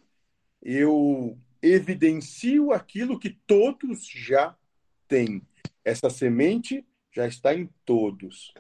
eu 0.62 1.38
evidencio 1.62 2.72
aquilo 2.72 3.20
que 3.20 3.32
todos 3.48 4.08
já 4.08 4.56
têm. 5.08 5.42
Essa 5.84 6.10
semente 6.10 6.86
já 7.12 7.28
está 7.28 7.54
em 7.56 7.70
todos. 7.84 8.54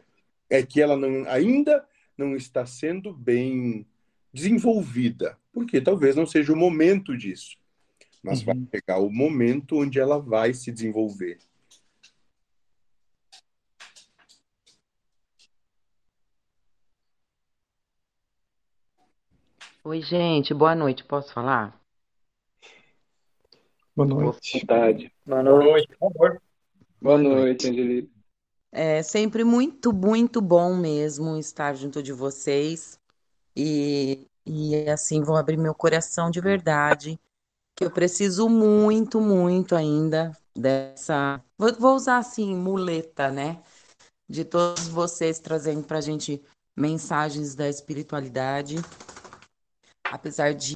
É 0.50 0.64
que 0.64 0.82
ela 0.82 0.98
não, 0.98 1.30
ainda 1.30 1.88
não 2.17 2.35
está 2.35 2.66
sendo 2.66 3.14
bem 3.14 3.85
desenvolvida, 4.34 5.38
porque 5.51 5.80
talvez 5.80 6.16
não 6.16 6.26
seja 6.26 6.53
o 6.53 6.56
momento 6.56 7.16
disso 7.16 7.58
mas 8.28 8.40
uhum. 8.40 8.46
vai 8.46 8.56
pegar 8.70 9.00
o 9.00 9.10
momento 9.10 9.78
onde 9.78 10.00
ela 10.00 10.20
vai 10.20 10.54
se 10.54 10.70
desenvolver. 10.70 11.38
Oi, 19.82 20.02
gente, 20.02 20.54
boa 20.54 20.76
noite. 20.76 21.06
Posso 21.06 21.34
falar? 21.34 21.80
Boa 23.96 24.06
noite. 24.06 24.66
Boa 24.66 24.82
tarde. 24.82 25.14
Boa 25.26 25.44
noite. 25.44 25.88
Boa 27.02 27.18
noite, 27.18 27.70
Angelina. 27.70 28.10
É 28.74 29.02
sempre 29.02 29.46
muito, 29.46 29.94
muito 29.94 30.42
bom 30.42 30.76
mesmo 30.76 31.38
estar 31.38 31.74
junto 31.76 32.04
de 32.04 32.12
vocês. 32.12 33.00
E, 33.56 34.28
e 34.46 34.76
assim, 34.90 35.24
vou 35.24 35.38
abrir 35.38 35.56
meu 35.56 35.74
coração 35.74 36.30
de 36.30 36.42
verdade 36.42 37.18
que 37.78 37.86
eu 37.86 37.92
preciso 37.92 38.50
muito, 38.50 39.22
muito 39.22 39.76
ainda 39.76 40.36
dessa. 40.56 41.40
Vou, 41.56 41.72
vou 41.76 41.96
usar 41.96 42.18
assim, 42.18 42.56
muleta, 42.56 43.30
né? 43.30 43.62
De 44.28 44.44
todos 44.44 44.88
vocês 44.88 45.40
trazendo 45.40 45.84
para 45.84 46.00
a 46.00 46.02
gente 46.02 46.42
mensagens 46.76 47.54
da 47.54 47.70
espiritualidade. 47.70 48.78
Apesar 50.12 50.56
de 50.56 50.76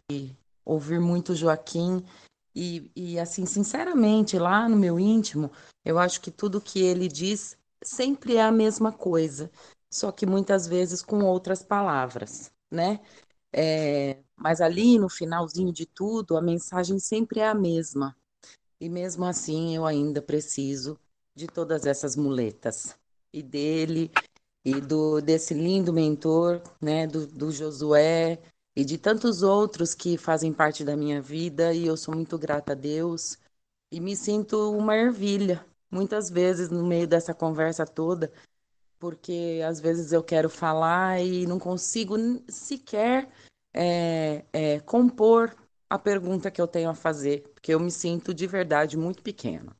ouvir 0.63 0.99
muito 0.99 1.33
Joaquim, 1.33 2.05
e, 2.55 2.91
e 2.95 3.19
assim, 3.19 3.47
sinceramente, 3.47 4.37
lá 4.37 4.69
no 4.69 4.75
meu 4.75 4.99
íntimo, 4.99 5.51
eu 5.83 5.97
acho 5.97 6.21
que 6.21 6.29
tudo 6.29 6.61
que 6.61 6.79
ele 6.83 7.07
diz 7.07 7.57
sempre 7.83 8.35
é 8.35 8.43
a 8.43 8.51
mesma 8.51 8.91
coisa, 8.91 9.49
só 9.91 10.11
que 10.11 10.25
muitas 10.25 10.67
vezes 10.67 11.01
com 11.01 11.23
outras 11.23 11.63
palavras, 11.63 12.51
né? 12.69 12.99
É, 13.53 14.17
mas 14.35 14.61
ali 14.61 14.97
no 14.97 15.09
finalzinho 15.09 15.71
de 15.73 15.85
tudo, 15.85 16.37
a 16.37 16.41
mensagem 16.41 16.99
sempre 16.99 17.39
é 17.39 17.47
a 17.47 17.53
mesma. 17.55 18.15
E 18.79 18.89
mesmo 18.89 19.25
assim, 19.25 19.75
eu 19.75 19.85
ainda 19.85 20.21
preciso 20.21 20.99
de 21.35 21.47
todas 21.47 21.85
essas 21.85 22.15
muletas. 22.15 22.97
E 23.33 23.41
dele, 23.43 24.11
e 24.65 24.81
do 24.81 25.21
desse 25.21 25.53
lindo 25.53 25.93
mentor, 25.93 26.61
né, 26.81 27.07
do, 27.07 27.27
do 27.27 27.51
Josué, 27.51 28.39
e 28.75 28.85
de 28.85 28.97
tantos 28.97 29.43
outros 29.43 29.93
que 29.93 30.17
fazem 30.17 30.53
parte 30.53 30.83
da 30.83 30.95
minha 30.97 31.21
vida. 31.21 31.73
E 31.73 31.85
eu 31.87 31.97
sou 31.97 32.13
muito 32.13 32.37
grata 32.37 32.73
a 32.73 32.75
Deus. 32.75 33.37
E 33.91 33.99
me 33.99 34.15
sinto 34.15 34.71
uma 34.71 34.95
ervilha, 34.95 35.65
muitas 35.91 36.29
vezes 36.29 36.69
no 36.69 36.85
meio 36.85 37.07
dessa 37.07 37.33
conversa 37.33 37.85
toda, 37.85 38.31
porque 39.01 39.61
às 39.67 39.81
vezes 39.81 40.13
eu 40.13 40.23
quero 40.23 40.47
falar 40.47 41.19
e 41.19 41.47
não 41.47 41.57
consigo 41.57 42.15
sequer 42.47 43.27
é, 43.73 44.45
é, 44.53 44.79
compor 44.81 45.55
a 45.89 45.97
pergunta 45.97 46.51
que 46.51 46.61
eu 46.61 46.67
tenho 46.67 46.87
a 46.87 46.93
fazer, 46.93 47.41
porque 47.51 47.73
eu 47.73 47.79
me 47.79 47.89
sinto 47.89 48.31
de 48.31 48.45
verdade 48.45 48.95
muito 48.95 49.23
pequena. 49.23 49.75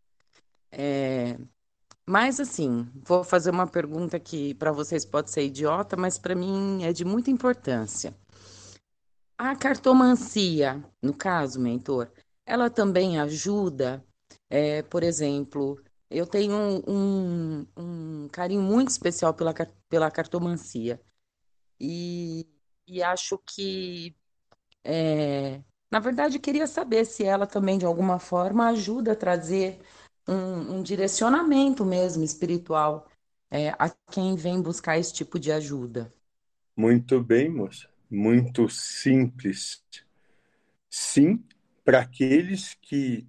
É, 0.72 1.38
mas 2.04 2.40
assim, 2.40 2.90
vou 2.96 3.24
fazer 3.24 3.52
uma 3.52 3.68
pergunta 3.68 4.20
que 4.20 4.56
para 4.56 4.72
vocês 4.72 5.06
pode 5.06 5.30
ser 5.30 5.46
idiota, 5.46 5.96
mas 5.96 6.18
para 6.18 6.34
mim 6.34 6.84
é 6.84 6.92
de 6.92 7.06
muita 7.06 7.30
importância. 7.30 8.16
A 9.38 9.56
cartomancia, 9.56 10.84
no 11.02 11.14
caso, 11.14 11.60
mentor, 11.60 12.10
ela 12.44 12.72
também 12.72 13.20
ajuda, 13.20 14.04
é, 14.50 14.82
por 14.82 15.04
exemplo, 15.04 15.80
eu 16.12 16.28
tenho 16.28 16.56
um, 16.88 17.66
um, 17.78 18.28
carinho 18.30 18.62
muito 18.62 18.90
especial 18.90 19.34
pela, 19.34 19.54
pela 19.90 20.12
cartomancia. 20.12 21.02
E, 21.80 22.46
e 22.88 23.02
acho 23.02 23.38
que, 23.40 24.16
é, 24.84 25.62
na 25.90 26.00
verdade, 26.00 26.40
queria 26.40 26.68
saber 26.68 27.06
se 27.06 27.24
ela 27.24 27.48
também, 27.48 27.78
de 27.78 27.86
alguma 27.86 28.20
forma, 28.20 28.68
ajuda 28.70 29.14
a 29.14 29.16
trazer 29.16 29.80
um, 30.28 30.78
um 30.78 30.84
direcionamento 30.84 31.86
mesmo 31.86 32.24
espiritual 32.24 33.08
é, 33.50 33.70
a 33.72 33.90
quem 34.12 34.36
vem 34.36 34.62
buscar 34.62 34.98
esse 34.98 35.14
tipo 35.14 35.40
de 35.40 35.52
ajuda. 35.52 36.14
Muito 36.76 37.22
bem, 37.24 37.50
moça. 37.50 37.90
Muito 38.10 38.68
simples. 38.68 39.84
Sim, 40.90 41.44
para 41.86 42.02
aqueles 42.02 42.74
que 42.82 43.28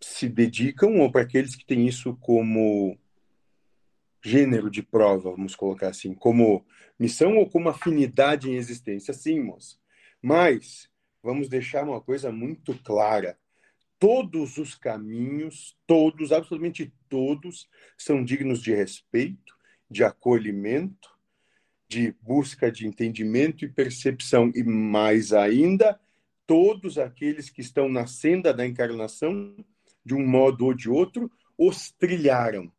se 0.00 0.28
dedicam 0.28 0.98
ou 1.00 1.10
para 1.10 1.22
aqueles 1.22 1.54
que 1.54 1.64
têm 1.64 1.86
isso 1.86 2.16
como 2.20 2.98
gênero 4.22 4.70
de 4.70 4.82
prova, 4.82 5.30
vamos 5.30 5.54
colocar 5.54 5.88
assim, 5.88 6.12
como 6.14 6.64
missão 6.98 7.36
ou 7.36 7.48
como 7.48 7.68
afinidade 7.68 8.50
em 8.50 8.56
existência, 8.56 9.14
sim, 9.14 9.40
moça. 9.40 9.76
Mas 10.20 10.90
vamos 11.22 11.48
deixar 11.48 11.84
uma 11.84 12.00
coisa 12.00 12.32
muito 12.32 12.74
clara. 12.82 13.38
Todos 13.98 14.58
os 14.58 14.74
caminhos, 14.74 15.76
todos, 15.86 16.32
absolutamente 16.32 16.92
todos, 17.08 17.68
são 17.96 18.22
dignos 18.24 18.60
de 18.60 18.74
respeito, 18.74 19.56
de 19.90 20.04
acolhimento, 20.04 21.08
de 21.88 22.12
busca 22.20 22.70
de 22.70 22.86
entendimento 22.86 23.64
e 23.64 23.68
percepção, 23.68 24.50
e 24.54 24.62
mais 24.62 25.32
ainda, 25.32 25.98
todos 26.46 26.98
aqueles 26.98 27.48
que 27.48 27.60
estão 27.60 27.88
na 27.88 28.06
senda 28.06 28.52
da 28.52 28.66
encarnação 28.66 29.54
de 30.06 30.14
um 30.14 30.24
modo 30.24 30.66
ou 30.66 30.72
de 30.72 30.88
outro, 30.88 31.28
os 31.58 31.90
trilharam. 31.90 32.70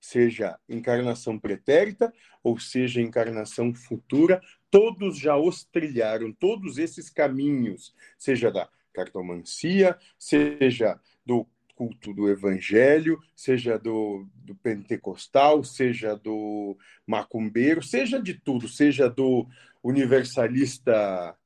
Seja 0.00 0.56
encarnação 0.68 1.36
pretérita 1.36 2.14
ou 2.42 2.56
seja 2.56 3.02
encarnação 3.02 3.74
futura, 3.74 4.40
todos 4.70 5.18
já 5.18 5.36
os 5.36 5.64
trilharam, 5.64 6.32
todos 6.32 6.78
esses 6.78 7.10
caminhos, 7.10 7.92
seja 8.16 8.48
da 8.50 8.68
cartomancia, 8.94 9.98
seja 10.16 10.98
do 11.26 11.44
culto 11.74 12.14
do 12.14 12.28
evangelho, 12.28 13.18
seja 13.34 13.76
do, 13.76 14.26
do, 14.36 14.54
pentecostal, 14.54 15.64
seja 15.64 16.14
do 16.14 16.78
macumbeiro, 17.04 17.82
seja 17.82 18.22
de 18.22 18.34
tudo, 18.34 18.68
seja 18.68 19.08
do 19.10 19.46
universalista 19.82 21.36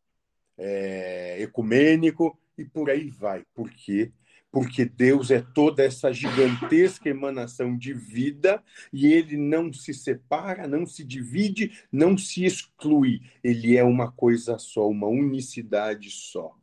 é, 0.59 1.41
ecumênico 1.41 2.39
e 2.59 2.65
por 2.65 2.91
aí 2.91 3.09
vai. 3.11 3.45
Por 3.55 3.71
quê? 3.71 4.13
Porque 4.55 4.85
Deus 4.85 5.33
é 5.33 5.41
toda 5.43 5.83
essa 5.83 6.13
gigantesca 6.13 7.09
emanação 7.09 7.77
de 7.77 7.93
vida 7.93 8.63
e 8.93 9.13
ele 9.13 9.37
não 9.37 9.73
se 9.73 9.93
separa, 9.93 10.69
não 10.69 10.87
se 10.87 11.03
divide, 11.03 11.85
não 11.91 12.17
se 12.17 12.45
exclui. 12.45 13.21
Ele 13.43 13.77
é 13.77 13.83
uma 13.83 14.13
coisa 14.13 14.57
só, 14.57 14.89
uma 14.89 15.09
unicidade 15.09 16.09
só. 16.09 16.57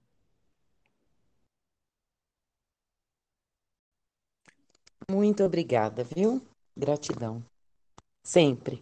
Muito 5.09 5.43
obrigada, 5.43 6.05
viu? 6.15 6.41
Gratidão. 6.77 7.43
Sempre. 8.23 8.81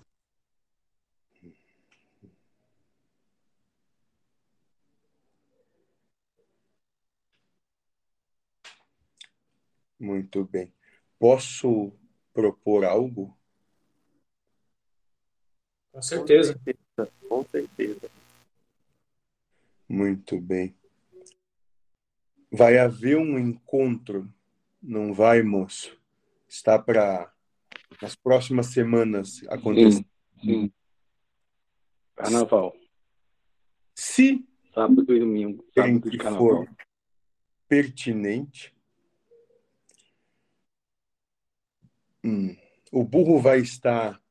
Muito 9.99 10.45
bem. 10.45 10.73
Posso 11.17 11.91
propor 12.33 12.85
algo? 12.85 13.37
Com 15.91 16.01
certeza. 16.01 16.59
Com 17.27 17.43
certeza. 17.45 18.09
Muito 19.87 20.39
bem. 20.39 20.75
Vai 22.51 22.77
haver 22.77 23.17
um 23.17 23.37
encontro, 23.37 24.31
não 24.81 25.13
vai, 25.13 25.43
moço? 25.43 25.99
Está 26.47 26.79
para 26.79 27.31
nas 28.01 28.15
próximas 28.15 28.67
semanas 28.67 29.43
acontecer. 29.49 30.05
Sim, 30.41 30.41
sim. 30.41 30.73
Carnaval. 32.15 32.75
Se 33.95 34.47
sábado 34.73 35.13
e 35.13 35.19
domingo, 35.19 35.65
sábado 35.73 36.09
de 36.09 36.17
carnaval. 36.17 36.65
for 36.65 36.69
pertinente, 37.67 38.73
Hum. 42.23 42.55
O 42.91 43.03
burro 43.03 43.39
vai 43.39 43.59
estar 43.59 44.21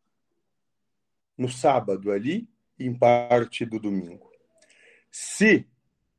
no 1.36 1.48
sábado 1.48 2.10
ali 2.10 2.48
em 2.78 2.92
parte 2.96 3.64
do 3.64 3.78
domingo. 3.78 4.30
Se 5.10 5.66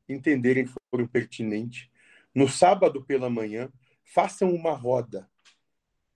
entenderem 0.08 0.64
que 0.64 0.72
foram 0.90 1.06
pertinentes, 1.06 1.88
no 2.34 2.48
sábado 2.48 3.04
pela 3.04 3.28
manhã, 3.28 3.70
façam 4.02 4.52
uma 4.54 4.72
roda 4.72 5.30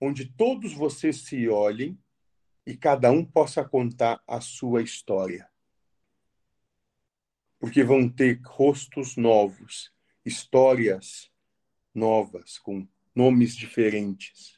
onde 0.01 0.27
todos 0.27 0.73
vocês 0.73 1.23
se 1.23 1.49
olhem 1.49 1.99
e 2.67 2.77
cada 2.77 3.11
um 3.11 3.25
possa 3.25 3.65
contar 3.65 4.23
a 4.27 4.41
sua 4.41 4.83
história. 4.83 5.49
Porque 7.59 7.83
vão 7.83 8.09
ter 8.09 8.41
rostos 8.45 9.17
novos, 9.17 9.93
histórias 10.25 11.31
novas, 11.95 12.59
com 12.59 12.87
nomes 13.15 13.57
diferentes. 13.57 14.54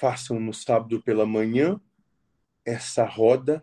Façam 0.00 0.40
no 0.40 0.54
sábado 0.54 1.02
pela 1.02 1.26
manhã 1.26 1.78
essa 2.64 3.04
roda 3.04 3.62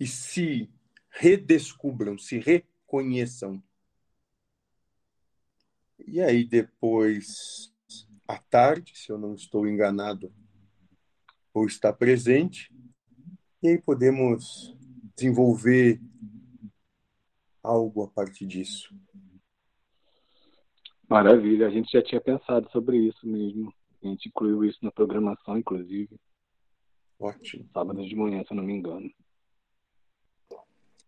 e 0.00 0.06
se 0.06 0.72
redescubram, 1.10 2.16
se 2.16 2.38
reconheçam. 2.38 3.62
E 6.06 6.22
aí 6.22 6.42
depois, 6.42 7.70
à 8.26 8.38
tarde, 8.38 8.96
se 8.96 9.12
eu 9.12 9.18
não 9.18 9.34
estou 9.34 9.68
enganado, 9.68 10.32
ou 11.52 11.66
está 11.66 11.92
presente, 11.92 12.74
e 13.62 13.68
aí 13.68 13.78
podemos 13.78 14.74
desenvolver 15.14 16.00
algo 17.62 18.04
a 18.04 18.08
partir 18.08 18.46
disso. 18.46 18.88
Maravilha, 21.06 21.66
a 21.66 21.70
gente 21.70 21.92
já 21.92 22.02
tinha 22.02 22.22
pensado 22.22 22.70
sobre 22.70 22.96
isso 22.96 23.26
mesmo. 23.26 23.70
A 24.04 24.08
gente 24.08 24.28
incluiu 24.28 24.64
isso 24.64 24.78
na 24.82 24.92
programação, 24.92 25.56
inclusive. 25.56 26.16
Ótimo. 27.18 27.66
Sábado 27.72 28.04
de 28.06 28.14
manhã, 28.14 28.44
se 28.44 28.52
eu 28.52 28.56
não 28.56 28.64
me 28.64 28.74
engano. 28.74 29.10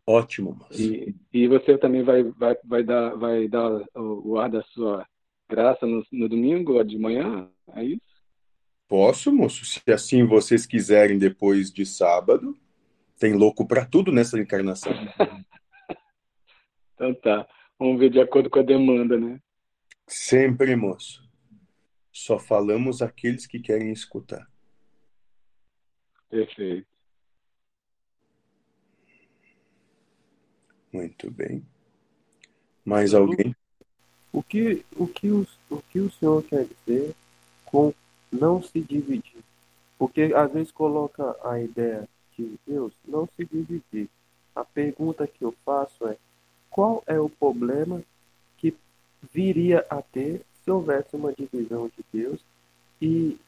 Ótimo. 0.07 0.65
E, 0.70 1.15
e 1.33 1.49
você 1.49 1.76
também 1.76 2.02
vai, 2.02 2.23
vai, 2.23 2.57
vai 2.65 2.83
dar, 2.83 3.15
vai 3.16 3.49
dar 3.49 3.84
o 3.94 4.39
ar 4.39 4.49
da 4.49 4.62
sua 4.62 5.07
graça 5.49 5.84
no, 5.84 6.05
no 6.12 6.28
domingo 6.28 6.83
de 6.84 6.97
manhã? 6.97 7.50
É 7.75 7.84
isso? 7.84 8.16
Posso, 8.89 9.33
moço, 9.33 9.65
se 9.65 9.83
assim 9.92 10.25
vocês 10.25 10.65
quiserem 10.65 11.18
depois 11.18 11.73
de 11.73 11.84
sábado. 11.84 12.57
Tem 13.18 13.33
louco 13.33 13.66
para 13.66 13.84
tudo 13.84 14.12
nessa 14.12 14.39
encarnação. 14.39 14.92
então 16.94 17.12
tá. 17.15 17.49
Vamos 17.78 17.99
ver 17.99 18.10
de 18.10 18.20
acordo 18.20 18.49
com 18.49 18.60
a 18.60 18.62
demanda, 18.62 19.18
né? 19.18 19.41
Sempre, 20.07 20.76
moço. 20.76 21.26
Só 22.17 22.39
falamos 22.39 23.03
aqueles 23.03 23.47
que 23.47 23.61
querem 23.61 23.93
escutar. 23.93 24.51
Perfeito. 26.31 26.89
Muito 30.91 31.31
bem. 31.31 31.62
Mais 32.83 33.12
alguém? 33.12 33.55
O 34.33 34.43
que 34.43 34.83
o, 34.97 35.07
que 35.07 35.31
o, 35.31 35.47
o 35.69 35.83
que 35.83 36.01
o 36.01 36.11
senhor 36.11 36.43
quer 36.45 36.67
dizer 36.67 37.15
com 37.67 37.93
não 38.33 38.62
se 38.62 38.81
dividir? 38.81 39.45
Porque 39.99 40.33
às 40.35 40.51
vezes 40.51 40.73
coloca 40.73 41.36
a 41.45 41.61
ideia 41.61 42.09
de 42.36 42.59
Deus 42.67 42.95
não 43.07 43.28
se 43.36 43.45
dividir. 43.45 44.09
A 44.55 44.65
pergunta 44.65 45.27
que 45.27 45.45
eu 45.45 45.55
faço 45.67 46.09
é: 46.09 46.17
qual 46.70 47.05
é 47.07 47.20
o 47.20 47.28
problema 47.28 48.03
que 48.57 48.75
viria 49.35 49.85
a 49.91 50.01
ter 50.01 50.47
se 50.67 50.70
houvesse 50.73 51.15
uma 51.15 51.33
divisão 51.33 51.89
de 51.97 52.05
Deus 52.12 52.41
e 53.01 53.39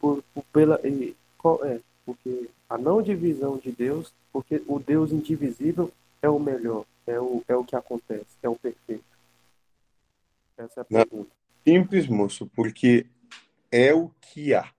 por, 0.00 0.24
por 0.34 0.42
pela 0.44 0.80
e, 0.82 1.14
qual 1.36 1.62
é 1.62 1.78
porque 2.06 2.48
a 2.70 2.78
não 2.78 3.02
divisão 3.02 3.58
de 3.58 3.70
Deus, 3.70 4.14
porque 4.32 4.62
o 4.66 4.78
Deus 4.78 5.12
indivisível 5.12 5.92
é 6.22 6.28
o 6.28 6.38
melhor, 6.38 6.86
é 7.06 7.20
o, 7.20 7.44
é 7.46 7.54
o 7.54 7.62
que 7.62 7.76
acontece, 7.76 8.26
é 8.42 8.48
o 8.48 8.56
perfeito. 8.56 9.04
Essa 10.56 10.80
é 10.80 10.82
a 10.82 10.84
pergunta. 10.84 11.30
Simples, 11.66 12.06
moço, 12.06 12.46
porque 12.54 13.04
é 13.70 13.92
o 13.92 14.08
que 14.22 14.54
há. 14.54 14.72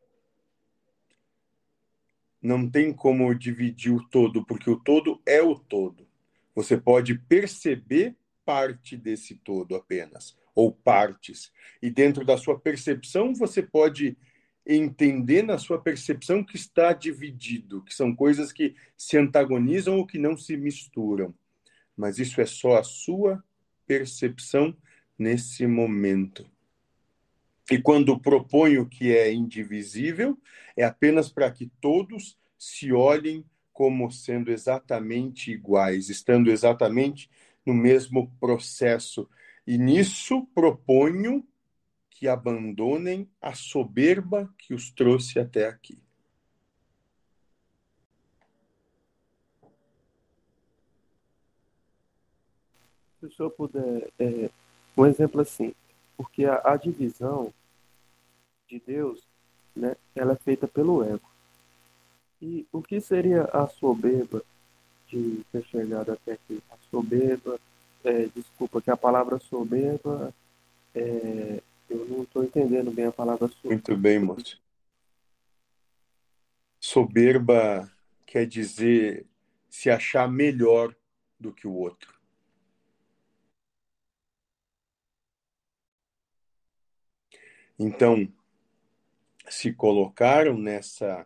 Não 2.41 2.67
tem 2.67 2.91
como 2.91 3.33
dividir 3.35 3.93
o 3.93 4.03
todo, 4.09 4.43
porque 4.43 4.71
o 4.71 4.79
todo 4.79 5.21
é 5.23 5.39
o 5.39 5.53
todo. 5.53 6.07
Você 6.55 6.77
pode 6.77 7.13
perceber 7.13 8.15
parte 8.43 8.97
desse 8.97 9.35
todo 9.35 9.75
apenas, 9.75 10.35
ou 10.59 10.73
partes. 10.73 11.51
E 11.81 11.89
dentro 11.89 12.25
da 12.25 12.37
sua 12.37 12.59
percepção, 12.59 13.33
você 13.33 13.63
pode 13.63 14.17
entender 14.65 15.41
na 15.41 15.57
sua 15.57 15.81
percepção 15.81 16.43
que 16.43 16.57
está 16.57 16.91
dividido, 16.91 17.81
que 17.83 17.95
são 17.95 18.13
coisas 18.13 18.51
que 18.51 18.75
se 18.97 19.17
antagonizam 19.17 19.97
ou 19.97 20.05
que 20.05 20.19
não 20.19 20.35
se 20.35 20.57
misturam. 20.57 21.33
Mas 21.95 22.19
isso 22.19 22.41
é 22.41 22.45
só 22.45 22.77
a 22.77 22.83
sua 22.83 23.41
percepção 23.87 24.75
nesse 25.17 25.65
momento. 25.65 26.45
E 27.71 27.79
quando 27.81 28.19
proponho 28.19 28.85
que 28.85 29.15
é 29.15 29.31
indivisível, 29.31 30.37
é 30.75 30.83
apenas 30.83 31.29
para 31.29 31.49
que 31.51 31.71
todos 31.79 32.37
se 32.57 32.91
olhem 32.91 33.45
como 33.71 34.11
sendo 34.11 34.51
exatamente 34.51 35.51
iguais, 35.51 36.09
estando 36.09 36.51
exatamente 36.51 37.29
no 37.65 37.73
mesmo 37.73 38.29
processo. 38.39 39.29
E 39.69 39.77
nisso 39.77 40.47
proponho 40.55 41.47
que 42.09 42.27
abandonem 42.27 43.29
a 43.39 43.53
soberba 43.53 44.51
que 44.57 44.73
os 44.73 44.89
trouxe 44.89 45.39
até 45.39 45.67
aqui. 45.67 45.95
Se 53.19 53.27
o 53.27 53.31
senhor 53.31 53.51
puder, 53.51 54.09
é, 54.17 54.49
um 54.97 55.05
exemplo 55.05 55.39
assim, 55.39 55.75
porque 56.17 56.45
a, 56.45 56.55
a, 56.65 56.75
divisão 56.75 57.53
de 58.67 58.79
Deus, 58.79 59.21
né, 59.75 59.95
ela 60.15 60.33
é 60.33 60.37
feita 60.37 60.67
pelo 60.67 61.03
ego. 61.03 61.29
E 62.41 62.65
o 62.71 62.81
que 62.81 62.99
seria 62.99 63.43
a 63.43 63.67
soberba 63.67 64.41
de 65.07 65.45
ter 65.51 65.63
chegado 65.65 66.11
até 66.11 66.31
aqui? 66.31 66.59
A 66.71 66.77
soberba, 66.89 67.59
é, 68.03 68.27
desculpa, 68.27 68.81
que 68.81 68.91
a 68.91 68.97
palavra 68.97 69.39
soberba 69.39 70.33
é, 70.93 71.61
eu 71.89 72.05
não 72.05 72.23
estou 72.23 72.43
entendendo 72.43 72.91
bem 72.91 73.05
a 73.05 73.11
palavra 73.11 73.47
soberba. 73.47 73.69
Muito 73.69 73.97
bem, 73.97 74.19
moço. 74.19 74.61
Soberba 76.79 77.91
quer 78.25 78.45
dizer 78.45 79.25
se 79.69 79.89
achar 79.89 80.29
melhor 80.29 80.95
do 81.39 81.51
que 81.51 81.67
o 81.67 81.73
outro. 81.73 82.17
Então, 87.77 88.31
se 89.49 89.73
colocaram 89.73 90.57
nessa 90.57 91.25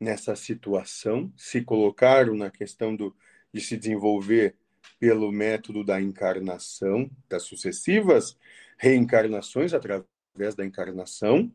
nessa 0.00 0.36
situação, 0.36 1.32
se 1.36 1.60
colocaram 1.64 2.36
na 2.36 2.52
questão 2.52 2.94
do, 2.94 3.16
de 3.52 3.60
se 3.60 3.76
desenvolver 3.76 4.56
pelo 4.98 5.30
método 5.30 5.84
da 5.84 6.00
encarnação, 6.00 7.10
das 7.28 7.44
sucessivas 7.44 8.36
reencarnações 8.78 9.74
através 9.74 10.54
da 10.56 10.64
encarnação, 10.64 11.52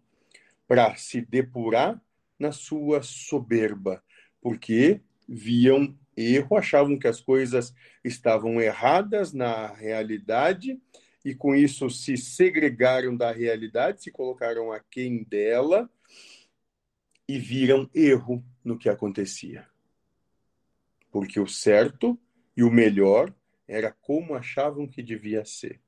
para 0.68 0.96
se 0.96 1.22
depurar 1.22 2.02
na 2.38 2.52
sua 2.52 3.02
soberba, 3.02 4.04
porque 4.42 5.02
viam 5.28 5.98
erro, 6.16 6.58
achavam 6.58 6.98
que 6.98 7.08
as 7.08 7.22
coisas 7.22 7.74
estavam 8.04 8.62
erradas 8.62 9.34
na 9.34 9.68
realidade 9.68 10.80
e 11.24 11.34
com 11.34 11.56
isso 11.56 11.90
se 11.90 12.18
segregaram 12.18 13.16
da 13.16 13.32
realidade, 13.32 14.04
se 14.04 14.12
colocaram 14.12 14.72
aquém 14.72 15.24
dela 15.24 15.90
e 17.28 17.40
viram 17.40 17.90
erro 17.94 18.44
no 18.64 18.78
que 18.78 18.90
acontecia. 18.90 19.73
Porque 21.14 21.40
o 21.40 21.48
certo 21.48 22.18
e 22.58 22.64
o 22.64 22.72
melhor 22.72 23.32
era 23.68 23.92
como 24.02 24.34
achavam 24.34 24.88
que 24.88 25.04
devia 25.04 25.46
ser. 25.46 25.80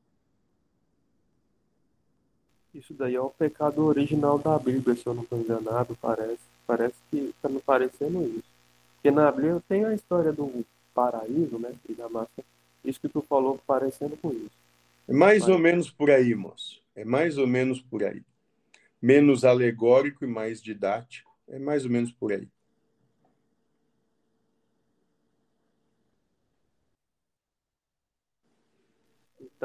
Isso 2.72 2.94
daí 2.94 3.16
é 3.16 3.20
o 3.22 3.32
pecado 3.32 3.84
original 3.86 4.38
da 4.38 4.60
Bíblia, 4.60 4.96
se 4.96 5.08
eu 5.08 5.16
não 5.16 5.24
estou 5.24 5.40
enganado, 5.40 5.98
parece. 6.00 6.40
Parece 6.68 6.96
que 7.10 7.18
está 7.18 7.50
me 7.50 7.60
parecendo 7.60 8.24
isso. 8.24 8.44
Porque 8.96 9.10
na 9.10 9.32
Bíblia 9.32 9.64
tem 9.68 9.84
a 9.84 9.96
história 9.96 10.32
do 10.32 10.64
paraíso, 10.94 11.58
né? 11.58 11.74
E 11.90 11.94
da 11.94 12.08
massa. 12.08 12.44
Isso 12.84 13.02
que 13.02 13.10
tu 13.10 13.26
falou 13.28 13.60
parecendo 13.66 14.16
com 14.18 14.30
isso. 14.32 14.52
É 15.08 15.14
mais 15.14 15.42
Mas... 15.42 15.50
ou 15.50 15.58
menos 15.58 15.90
por 15.90 16.12
aí, 16.12 16.36
moço. 16.36 16.80
É 16.96 17.04
mais 17.04 17.40
ou 17.40 17.48
menos 17.48 17.82
por 17.82 18.04
aí. 18.04 18.22
Menos 19.02 19.44
alegórico 19.44 20.24
e 20.24 20.28
mais 20.28 20.62
didático. 20.62 21.32
É 21.48 21.58
mais 21.58 21.84
ou 21.84 21.92
menos 21.92 22.12
por 22.12 22.32
aí. 22.32 22.48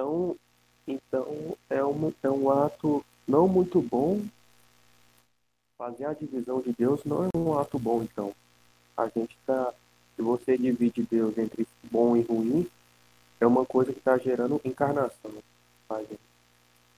Então, 0.01 0.37
então 0.87 1.57
é, 1.69 1.85
um, 1.85 2.12
é 2.23 2.31
um 2.31 2.51
ato 2.51 3.05
não 3.29 3.47
muito 3.47 3.83
bom. 3.83 4.23
Fazer 5.77 6.07
a 6.07 6.15
divisão 6.15 6.61
de 6.61 6.73
Deus 6.73 7.05
não 7.05 7.25
é 7.25 7.29
um 7.37 7.59
ato 7.59 7.79
bom, 7.79 8.03
então. 8.03 8.35
A 8.97 9.09
gente 9.09 9.37
está 9.37 9.73
se 10.17 10.23
você 10.23 10.59
divide 10.59 11.03
Deus 11.03 11.37
entre 11.39 11.67
bom 11.91 12.17
e 12.17 12.23
ruim, 12.23 12.69
é 13.41 13.47
uma 13.47 13.65
coisa 13.65 13.93
que 13.93 13.99
está 13.99 14.19
gerando 14.19 14.61
encarnação. 14.65 15.33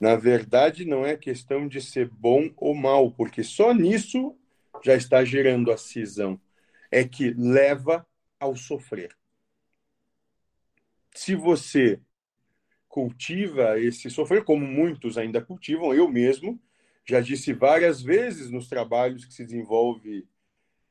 Na 0.01 0.17
verdade, 0.17 0.85
não 0.85 1.07
é 1.07 1.17
questão 1.17 1.69
de 1.69 1.81
ser 1.81 2.09
bom 2.09 2.51
ou 2.57 2.75
mal, 2.75 3.13
porque 3.13 3.45
só 3.45 3.73
nisso 3.73 4.35
já 4.83 4.95
está 4.95 5.25
gerando 5.25 5.71
a 5.71 5.77
cisão. 5.77 6.41
É 6.91 7.05
que 7.05 7.31
leva 7.31 8.05
ao 8.41 8.57
sofrer. 8.57 9.17
Se 11.15 11.37
você 11.37 12.01
cultiva 12.93 13.81
esse 13.81 14.11
sofrer, 14.11 14.45
como 14.45 14.67
muitos 14.67 15.17
ainda 15.17 15.41
cultivam, 15.41 15.95
eu 15.95 16.07
mesmo 16.07 16.61
já 17.07 17.23
disse 17.23 17.55
várias 17.55 18.03
vezes 18.03 18.51
nos 18.51 18.69
trabalhos 18.69 19.25
que 19.25 19.33
se 19.33 19.43
desenvolve 19.43 20.29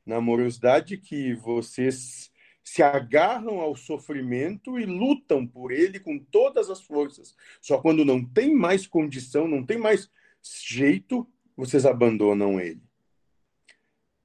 na 0.04 0.16
amorosidade 0.16 0.98
que 0.98 1.36
vocês 1.36 2.32
se 2.64 2.82
agarram 2.82 3.60
ao 3.60 3.76
sofrimento 3.76 4.80
e 4.80 4.86
lutam 4.86 5.46
por 5.46 5.72
ele 5.72 6.00
com 6.00 6.18
todas 6.18 6.72
as 6.72 6.82
forças. 6.82 7.36
Só 7.62 7.80
quando 7.80 8.04
não 8.04 8.26
tem 8.26 8.56
mais 8.56 8.88
condição, 8.88 9.48
não 9.48 9.64
tem 9.64 9.78
mais 9.78 10.10
jeito, 10.42 11.30
vocês 11.56 11.86
abandonam 11.86 12.60
ele. 12.60 12.82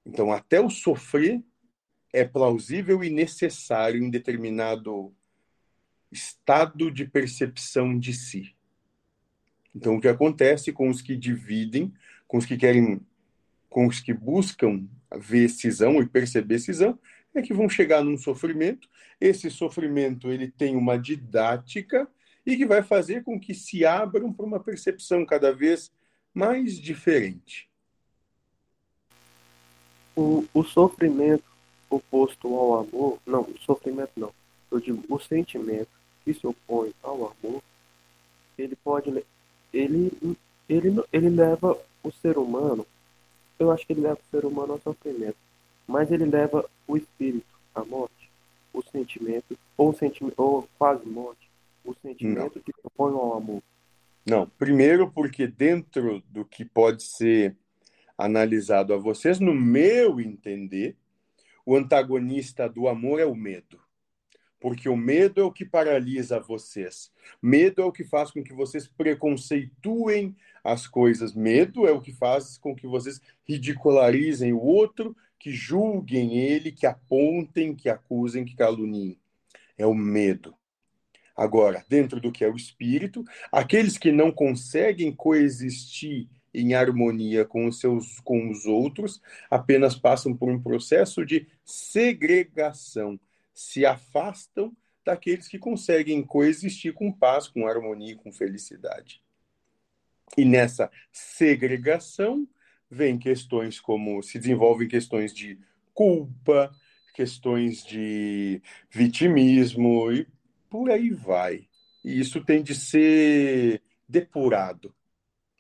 Então, 0.05 0.33
até 0.33 0.59
o 0.63 0.71
sofrer 0.71 1.45
é 2.11 2.25
plausível 2.25 3.05
e 3.05 3.11
necessário 3.11 4.03
em 4.03 4.09
determinado 4.09 5.15
estado 6.11 6.91
de 6.91 7.05
percepção 7.05 7.99
de 7.99 8.13
si. 8.13 8.55
Então, 9.75 9.97
o 9.97 10.01
que 10.01 10.09
acontece 10.09 10.73
com 10.73 10.89
os 10.89 11.03
que 11.03 11.17
dividem, 11.17 11.93
com 12.27 12.39
os 12.39 12.47
que 12.47 12.57
querem, 12.57 13.01
com 13.69 13.87
os 13.87 14.01
que 14.01 14.13
buscam 14.13 14.87
ver 15.19 15.49
cisão 15.49 16.01
e 16.01 16.07
perceber 16.07 16.59
cisão, 16.59 16.99
é 17.35 17.43
que 17.43 17.53
vão 17.53 17.69
chegar 17.69 18.03
num 18.03 18.17
sofrimento. 18.17 18.89
Esse 19.21 19.51
sofrimento 19.51 20.31
ele 20.31 20.49
tem 20.49 20.77
uma 20.77 20.99
didática 20.99 22.09
e 22.45 22.57
que 22.57 22.65
vai 22.65 22.83
fazer 22.83 23.23
com 23.25 23.39
que 23.39 23.53
se 23.53 23.85
abram 23.85 24.33
para 24.33 24.47
uma 24.47 24.61
percepção 24.61 25.27
cada 25.27 25.53
vez 25.53 25.93
mais 26.33 26.79
diferente. 26.79 27.69
O, 30.15 30.47
o 30.55 30.63
sofrimento 30.63 31.45
oposto 31.91 32.49
ao 32.55 32.81
amor, 32.81 33.19
não, 33.27 33.43
o 33.43 33.59
sofrimento 33.59 34.13
não, 34.17 34.33
eu 34.71 34.81
digo, 34.81 35.05
o 35.09 35.19
sentimento 35.19 35.96
que 36.27 36.35
se 36.35 36.45
opõe 36.45 36.93
ao 37.05 37.15
amor, 37.15 37.63
ele 38.59 38.75
pode, 38.75 39.25
ele, 39.73 40.13
ele, 40.69 41.01
ele 41.13 41.29
leva 41.29 41.79
o 42.03 42.11
ser 42.11 42.37
humano, 42.37 42.85
eu 43.61 43.71
acho 43.71 43.87
que 43.87 43.93
ele 43.93 44.01
leva 44.01 44.19
o 44.19 44.31
ser 44.31 44.45
humano 44.45 44.73
ao 44.73 44.81
sofrimento, 44.81 45.37
mas 45.87 46.11
ele 46.11 46.25
leva 46.25 46.69
o 46.89 46.97
espírito 46.97 47.47
à 47.73 47.85
morte, 47.85 48.29
o 48.75 48.83
sentimento, 48.83 49.57
ou, 49.79 49.95
sentimento, 49.95 50.35
ou 50.37 50.69
quase 50.77 51.07
morte, 51.07 51.49
o 51.85 51.95
sentimento 52.03 52.57
Não. 52.57 52.63
que 52.63 52.73
propõe 52.83 53.13
ao 53.13 53.37
amor. 53.37 53.63
Não, 54.27 54.49
primeiro 54.59 55.09
porque 55.09 55.47
dentro 55.47 56.21
do 56.29 56.45
que 56.45 56.65
pode 56.65 57.05
ser 57.05 57.57
analisado 58.19 58.93
a 58.93 58.97
vocês, 58.97 59.39
no 59.39 59.55
meu 59.55 60.21
entender, 60.21 60.97
o 61.65 61.77
antagonista 61.77 62.69
do 62.69 62.89
amor 62.89 63.21
é 63.21 63.27
o 63.27 63.37
medo. 63.37 63.86
Porque 64.61 64.89
o 64.89 64.97
medo 64.97 65.41
é 65.41 65.45
o 65.45 65.53
que 65.53 65.65
paralisa 65.65 66.41
vocês. 66.41 67.13
Medo 67.43 67.83
é 67.83 67.85
o 67.85 67.93
que 67.93 68.05
faz 68.05 68.31
com 68.31 68.43
que 68.43 68.55
vocês 68.55 68.89
preconceituem 68.89 70.35
as 70.65 70.87
coisas. 70.87 71.35
Medo 71.35 71.87
é 71.87 71.93
o 71.93 72.01
que 72.01 72.13
faz 72.13 72.59
com 72.59 72.75
que 72.75 72.87
vocês 72.87 73.21
ridicularizem 73.47 74.53
o 74.53 74.61
outro 74.61 75.17
que 75.39 75.53
julguem 75.53 76.39
ele, 76.39 76.73
que 76.73 76.87
apontem, 76.87 77.75
que 77.75 77.89
acusem, 77.89 78.45
que 78.45 78.57
caluniem. 78.57 79.19
É 79.79 79.87
o 79.87 79.95
medo. 79.95 80.55
Agora, 81.37 81.85
dentro 81.89 82.19
do 82.19 82.33
que 82.33 82.43
é 82.43 82.49
o 82.49 82.57
espírito, 82.57 83.23
aqueles 83.53 83.99
que 83.99 84.11
não 84.11 84.33
conseguem 84.33 85.13
coexistir 85.13 86.29
em 86.55 86.73
harmonia 86.73 87.45
com 87.45 87.67
os 87.67 87.79
seus 87.79 88.19
com 88.21 88.51
os 88.51 88.65
outros, 88.65 89.21
apenas 89.51 89.95
passam 89.95 90.35
por 90.35 90.49
um 90.49 90.61
processo 90.61 91.27
de 91.27 91.47
segregação, 91.63 93.21
se 93.57 93.87
afastam 93.87 94.77
daqueles 95.03 95.49
que 95.49 95.59
conseguem 95.59 96.23
coexistir 96.23 96.93
com 96.93 97.11
paz, 97.11 97.49
com 97.49 97.67
harmonia, 97.67 98.15
com 98.15 98.31
felicidade. 98.31 99.23
E 100.37 100.45
nessa 100.45 100.91
segregação, 101.11 102.47
vem 102.91 103.19
questões 103.19 103.81
como 103.81 104.23
se 104.23 104.39
desenvolvem 104.39 104.87
questões 104.87 105.33
de 105.33 105.59
culpa, 105.95 106.71
questões 107.15 107.83
de 107.83 108.61
vitimismo 108.91 110.13
e 110.13 110.29
por 110.69 110.91
aí 110.91 111.09
vai. 111.09 111.67
E 112.05 112.21
isso 112.21 112.45
tem 112.45 112.63
de 112.63 112.75
ser 112.75 113.83
depurado. 114.07 114.95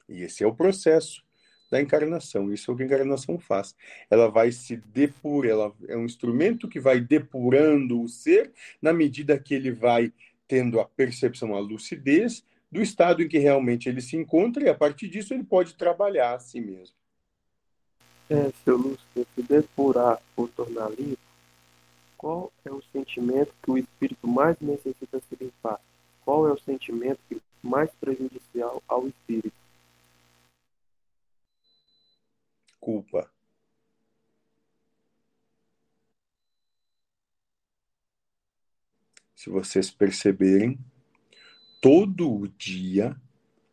E 0.06 0.20
esse 0.20 0.44
é 0.44 0.46
o 0.46 0.54
processo 0.54 1.25
da 1.70 1.80
encarnação. 1.80 2.52
Isso 2.52 2.70
é 2.70 2.74
o 2.74 2.76
que 2.76 2.82
a 2.82 2.86
encarnação 2.86 3.38
faz. 3.38 3.74
Ela 4.10 4.28
vai 4.28 4.52
se 4.52 4.76
depurar, 4.76 5.50
ela 5.50 5.72
é 5.88 5.96
um 5.96 6.04
instrumento 6.04 6.68
que 6.68 6.80
vai 6.80 7.00
depurando 7.00 8.00
o 8.00 8.08
ser 8.08 8.52
na 8.80 8.92
medida 8.92 9.38
que 9.38 9.54
ele 9.54 9.72
vai 9.72 10.12
tendo 10.48 10.78
a 10.78 10.84
percepção, 10.84 11.54
a 11.54 11.60
lucidez 11.60 12.44
do 12.70 12.80
estado 12.80 13.22
em 13.22 13.28
que 13.28 13.38
realmente 13.38 13.88
ele 13.88 14.00
se 14.00 14.16
encontra 14.16 14.64
e 14.64 14.68
a 14.68 14.74
partir 14.74 15.08
disso 15.08 15.34
ele 15.34 15.44
pode 15.44 15.74
trabalhar 15.74 16.34
a 16.34 16.38
si 16.38 16.60
mesmo 16.60 16.94
é, 18.28 18.52
seu 18.64 18.76
Lúcio, 18.76 19.26
se 19.34 19.42
depurar 19.42 20.20
ou 20.36 20.48
tornar 20.48 20.90
limpo, 20.90 21.18
qual 22.16 22.52
é 22.64 22.70
o 22.70 22.82
sentimento 22.92 23.52
que 23.62 23.70
o 23.70 23.78
espírito 23.78 24.26
mais 24.26 24.56
necessita 24.60 25.20
se 25.20 25.36
limpar? 25.40 25.80
Qual 26.24 26.48
é 26.48 26.52
o 26.52 26.58
sentimento 26.58 27.20
mais 27.62 27.90
prejudicial 28.00 28.82
ao 28.88 29.06
espírito? 29.06 29.54
Culpa. 32.86 33.28
Se 39.34 39.50
vocês 39.50 39.90
perceberem, 39.90 40.78
todo 41.82 42.32
o 42.32 42.46
dia 42.46 43.20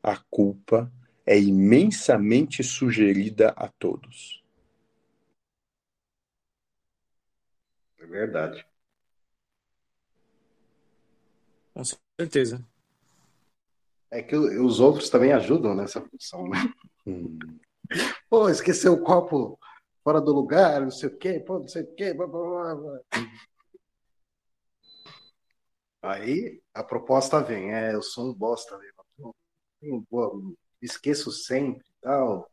a 0.01 0.17
culpa 0.17 0.92
é 1.27 1.40
imensamente 1.40 2.64
sugerida 2.64 3.50
a 3.50 3.67
todos. 3.67 4.43
É 8.00 8.06
verdade. 8.08 8.66
Com 11.75 11.83
certeza. 12.19 12.67
É 14.09 14.24
que 14.24 14.35
os 14.35 14.80
outros 14.80 15.08
também 15.11 15.33
ajudam 15.33 15.75
nessa 15.75 16.01
função, 16.01 16.50
né? 16.50 16.74
Hum. 17.06 17.38
Pô, 18.30 18.50
esqueceu 18.50 18.94
o 18.94 19.03
copo 19.03 19.60
fora 20.03 20.20
do 20.20 20.34
lugar, 20.34 20.82
não 20.82 20.92
sei 20.92 21.10
o 21.10 21.18
quê, 21.18 21.40
pô, 21.40 21.60
não 21.60 21.68
sei 21.68 21.84
o 21.84 21.95
quê. 21.95 22.14
Blá, 22.14 22.28
blá, 22.28 22.76
blá. 22.76 23.00
Aí 26.02 26.62
a 26.74 26.84
proposta 26.84 27.42
vem, 27.42 27.74
é, 27.74 27.94
eu 27.94 28.02
sou 28.02 28.30
um 28.30 28.34
bosta 28.34 28.78
mesmo. 28.78 30.58
Esqueço 30.82 31.32
sempre 31.32 31.86
tal. 32.02 32.52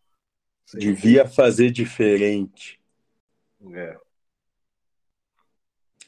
Devia 0.75 1.27
fazer 1.27 1.71
diferente. 1.71 2.81
É. 3.75 3.99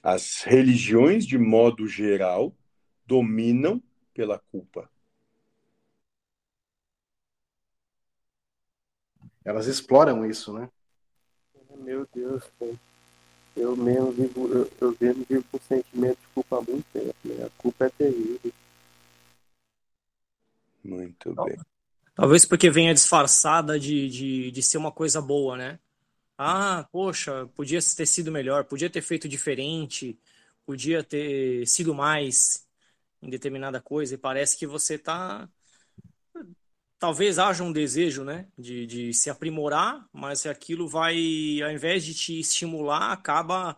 As 0.02 0.42
religiões, 0.42 1.26
de 1.26 1.39
modo 1.39 1.86
geral, 1.86 2.55
dominam 3.07 3.83
pela 4.15 4.39
culpa. 4.39 4.92
Elas 9.45 9.67
exploram 9.67 10.25
isso, 10.25 10.53
né? 10.53 10.69
Meu 11.77 12.07
Deus, 12.15 12.45
eu 13.57 13.77
mesmo 13.77 14.12
vivo, 14.12 14.49
eu, 14.49 14.71
eu 14.81 14.97
mesmo 15.01 15.27
vivo 15.29 15.45
com 15.51 15.59
sentimento 15.59 16.19
de 16.21 16.27
culpa 16.35 16.59
há 16.59 16.61
muito 16.61 16.85
tempo, 16.93 17.15
né? 17.25 17.45
A 17.45 17.51
culpa 17.62 17.87
é 17.87 17.91
terrível. 17.91 18.53
Muito 20.85 21.35
bem. 21.35 21.57
Talvez 22.15 22.45
porque 22.45 22.71
venha 22.71 22.93
disfarçada 22.93 23.79
de, 23.79 24.09
de, 24.09 24.51
de 24.51 24.62
ser 24.62 24.79
uma 24.79 24.93
coisa 24.93 25.21
boa, 25.21 25.57
né? 25.57 25.79
Ah, 26.37 26.87
poxa, 26.91 27.47
podia 27.55 27.79
ter 27.81 28.07
sido 28.07 28.31
melhor, 28.33 28.65
podia 28.65 28.91
ter 28.91 29.01
feito 29.01 29.29
diferente, 29.29 30.19
podia 30.67 31.03
ter 31.03 31.67
sido 31.67 31.95
mais 31.95 32.67
em 33.23 33.31
determinada 33.31 33.81
coisa, 33.81 34.15
e 34.15 34.19
parece 34.19 34.59
que 34.59 34.67
você 34.67 34.95
está. 34.97 35.49
Talvez 37.02 37.36
haja 37.36 37.64
um 37.64 37.72
desejo, 37.72 38.22
né, 38.22 38.47
de, 38.56 38.86
de 38.86 39.12
se 39.12 39.28
aprimorar, 39.28 40.08
mas 40.12 40.47
aquilo 40.47 40.86
vai, 40.86 41.16
ao 41.60 41.72
invés 41.72 42.05
de 42.05 42.14
te 42.14 42.39
estimular, 42.39 43.10
acaba 43.10 43.76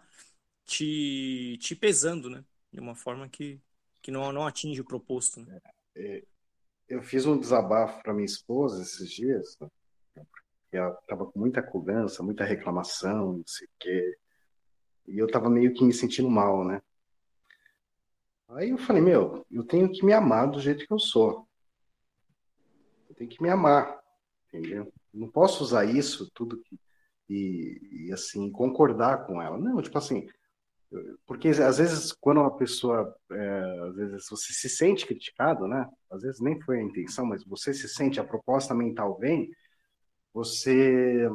te, 0.66 1.56
te 1.58 1.74
pesando, 1.74 2.28
né, 2.28 2.44
de 2.70 2.78
uma 2.80 2.94
forma 2.94 3.26
que, 3.26 3.58
que 4.02 4.10
não, 4.10 4.30
não 4.30 4.46
atinge 4.46 4.82
o 4.82 4.84
proposto. 4.84 5.40
Né? 5.40 5.58
É, 5.96 6.22
eu 6.86 7.02
fiz 7.02 7.24
um 7.24 7.38
desabafo 7.38 8.02
para 8.02 8.12
minha 8.12 8.26
esposa 8.26 8.82
esses 8.82 9.08
dias, 9.10 9.56
né? 9.58 9.70
ela 10.70 10.92
estava 11.00 11.24
com 11.24 11.38
muita 11.38 11.62
cobrança, 11.62 12.22
muita 12.22 12.44
reclamação, 12.44 13.38
não 13.38 13.46
sei 13.46 13.66
o 13.66 13.70
quê. 13.80 14.18
E 15.06 15.18
eu 15.18 15.30
tava 15.30 15.48
meio 15.48 15.72
que 15.72 15.82
me 15.82 15.94
sentindo 15.94 16.28
mal, 16.28 16.62
né? 16.62 16.82
Aí 18.50 18.68
eu 18.68 18.76
falei, 18.76 19.00
meu, 19.00 19.46
eu 19.50 19.64
tenho 19.64 19.90
que 19.90 20.04
me 20.04 20.12
amar 20.12 20.50
do 20.50 20.60
jeito 20.60 20.86
que 20.86 20.92
eu 20.92 20.98
sou. 20.98 21.48
Eu 23.14 23.18
tenho 23.18 23.30
que 23.30 23.40
me 23.40 23.48
amar, 23.48 24.00
entendeu? 24.48 24.92
Não 25.12 25.30
posso 25.30 25.62
usar 25.62 25.84
isso 25.84 26.28
tudo 26.34 26.60
que, 26.60 26.76
e, 27.28 28.08
e 28.08 28.12
assim 28.12 28.50
concordar 28.50 29.24
com 29.24 29.40
ela. 29.40 29.56
Não, 29.56 29.80
tipo 29.80 29.96
assim, 29.96 30.26
porque 31.24 31.48
às 31.48 31.78
vezes 31.78 32.12
quando 32.12 32.40
uma 32.40 32.56
pessoa, 32.56 33.14
é, 33.30 33.80
às 33.88 33.94
vezes 33.94 34.26
você 34.28 34.52
se 34.52 34.68
sente 34.68 35.06
criticado, 35.06 35.68
né? 35.68 35.88
Às 36.10 36.22
vezes 36.22 36.40
nem 36.40 36.60
foi 36.62 36.80
a 36.80 36.82
intenção, 36.82 37.24
mas 37.24 37.44
você 37.44 37.72
se 37.72 37.88
sente, 37.88 38.18
a 38.18 38.24
proposta 38.24 38.74
mental 38.74 39.16
vem, 39.16 39.48
você 40.32 41.30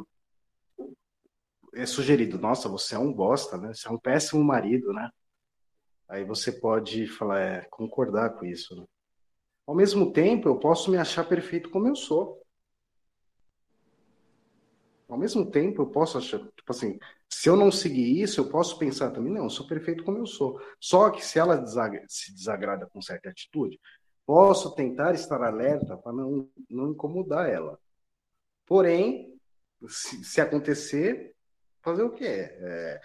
é 1.74 1.86
sugerido, 1.86 2.38
nossa, 2.38 2.68
você 2.68 2.94
é 2.94 2.98
um 2.98 3.12
bosta, 3.12 3.56
né? 3.56 3.72
Você 3.72 3.88
é 3.88 3.90
um 3.90 3.98
péssimo 3.98 4.44
marido, 4.44 4.92
né? 4.92 5.10
Aí 6.08 6.24
você 6.24 6.52
pode 6.52 7.06
falar, 7.06 7.40
é, 7.40 7.60
concordar 7.70 8.30
com 8.34 8.44
isso. 8.44 8.76
Né? 8.76 8.84
Ao 9.70 9.76
mesmo 9.76 10.12
tempo, 10.12 10.48
eu 10.48 10.58
posso 10.58 10.90
me 10.90 10.96
achar 10.96 11.22
perfeito 11.22 11.70
como 11.70 11.86
eu 11.86 11.94
sou. 11.94 12.44
Ao 15.08 15.16
mesmo 15.16 15.48
tempo, 15.48 15.80
eu 15.80 15.86
posso 15.86 16.18
achar, 16.18 16.40
tipo 16.40 16.72
assim, 16.72 16.98
se 17.28 17.48
eu 17.48 17.54
não 17.54 17.70
seguir 17.70 18.20
isso, 18.20 18.40
eu 18.40 18.50
posso 18.50 18.76
pensar 18.80 19.12
também, 19.12 19.32
não, 19.32 19.44
eu 19.44 19.48
sou 19.50 19.68
perfeito 19.68 20.02
como 20.02 20.18
eu 20.18 20.26
sou. 20.26 20.60
Só 20.80 21.08
que 21.10 21.24
se 21.24 21.38
ela 21.38 21.56
desagrada, 21.56 22.04
se 22.08 22.34
desagrada 22.34 22.88
com 22.88 23.00
certa 23.00 23.30
atitude, 23.30 23.78
posso 24.26 24.74
tentar 24.74 25.14
estar 25.14 25.40
alerta 25.40 25.96
para 25.96 26.12
não, 26.12 26.50
não 26.68 26.90
incomodar 26.90 27.48
ela. 27.48 27.78
Porém, 28.66 29.38
se, 29.86 30.24
se 30.24 30.40
acontecer, 30.40 31.32
fazer 31.80 32.02
o 32.02 32.10
quê? 32.10 32.24
É, 32.26 33.00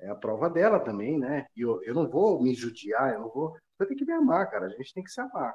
é, 0.00 0.10
a 0.10 0.16
prova 0.16 0.50
dela 0.50 0.80
também, 0.80 1.16
né? 1.16 1.46
E 1.54 1.60
eu, 1.60 1.80
eu 1.84 1.94
não 1.94 2.10
vou 2.10 2.42
me 2.42 2.56
judiar, 2.56 3.14
eu 3.14 3.20
não 3.20 3.30
vou. 3.30 3.56
Você 3.76 3.86
tem 3.86 3.96
que 3.96 4.04
me 4.04 4.14
amar, 4.14 4.50
cara. 4.50 4.66
A 4.66 4.70
gente 4.70 4.92
tem 4.92 5.04
que 5.04 5.12
se 5.12 5.20
amar. 5.20 5.54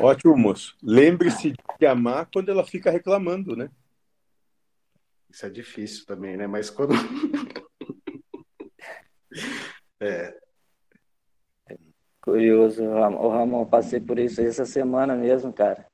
Ótimo, 0.00 0.36
moço. 0.36 0.76
Lembre-se 0.82 1.54
de 1.78 1.86
amar 1.86 2.28
quando 2.32 2.50
ela 2.50 2.64
fica 2.64 2.90
reclamando, 2.90 3.54
né? 3.54 3.70
Isso 5.30 5.46
é 5.46 5.50
difícil 5.50 6.04
também, 6.06 6.36
né? 6.36 6.46
Mas 6.46 6.70
quando. 6.70 6.94
é. 10.00 10.36
Curioso, 12.20 12.82
o 12.82 13.28
Ramon, 13.28 13.64
passei 13.66 14.00
por 14.00 14.18
isso 14.18 14.40
essa 14.40 14.64
semana 14.64 15.14
mesmo, 15.14 15.52
cara. 15.52 15.86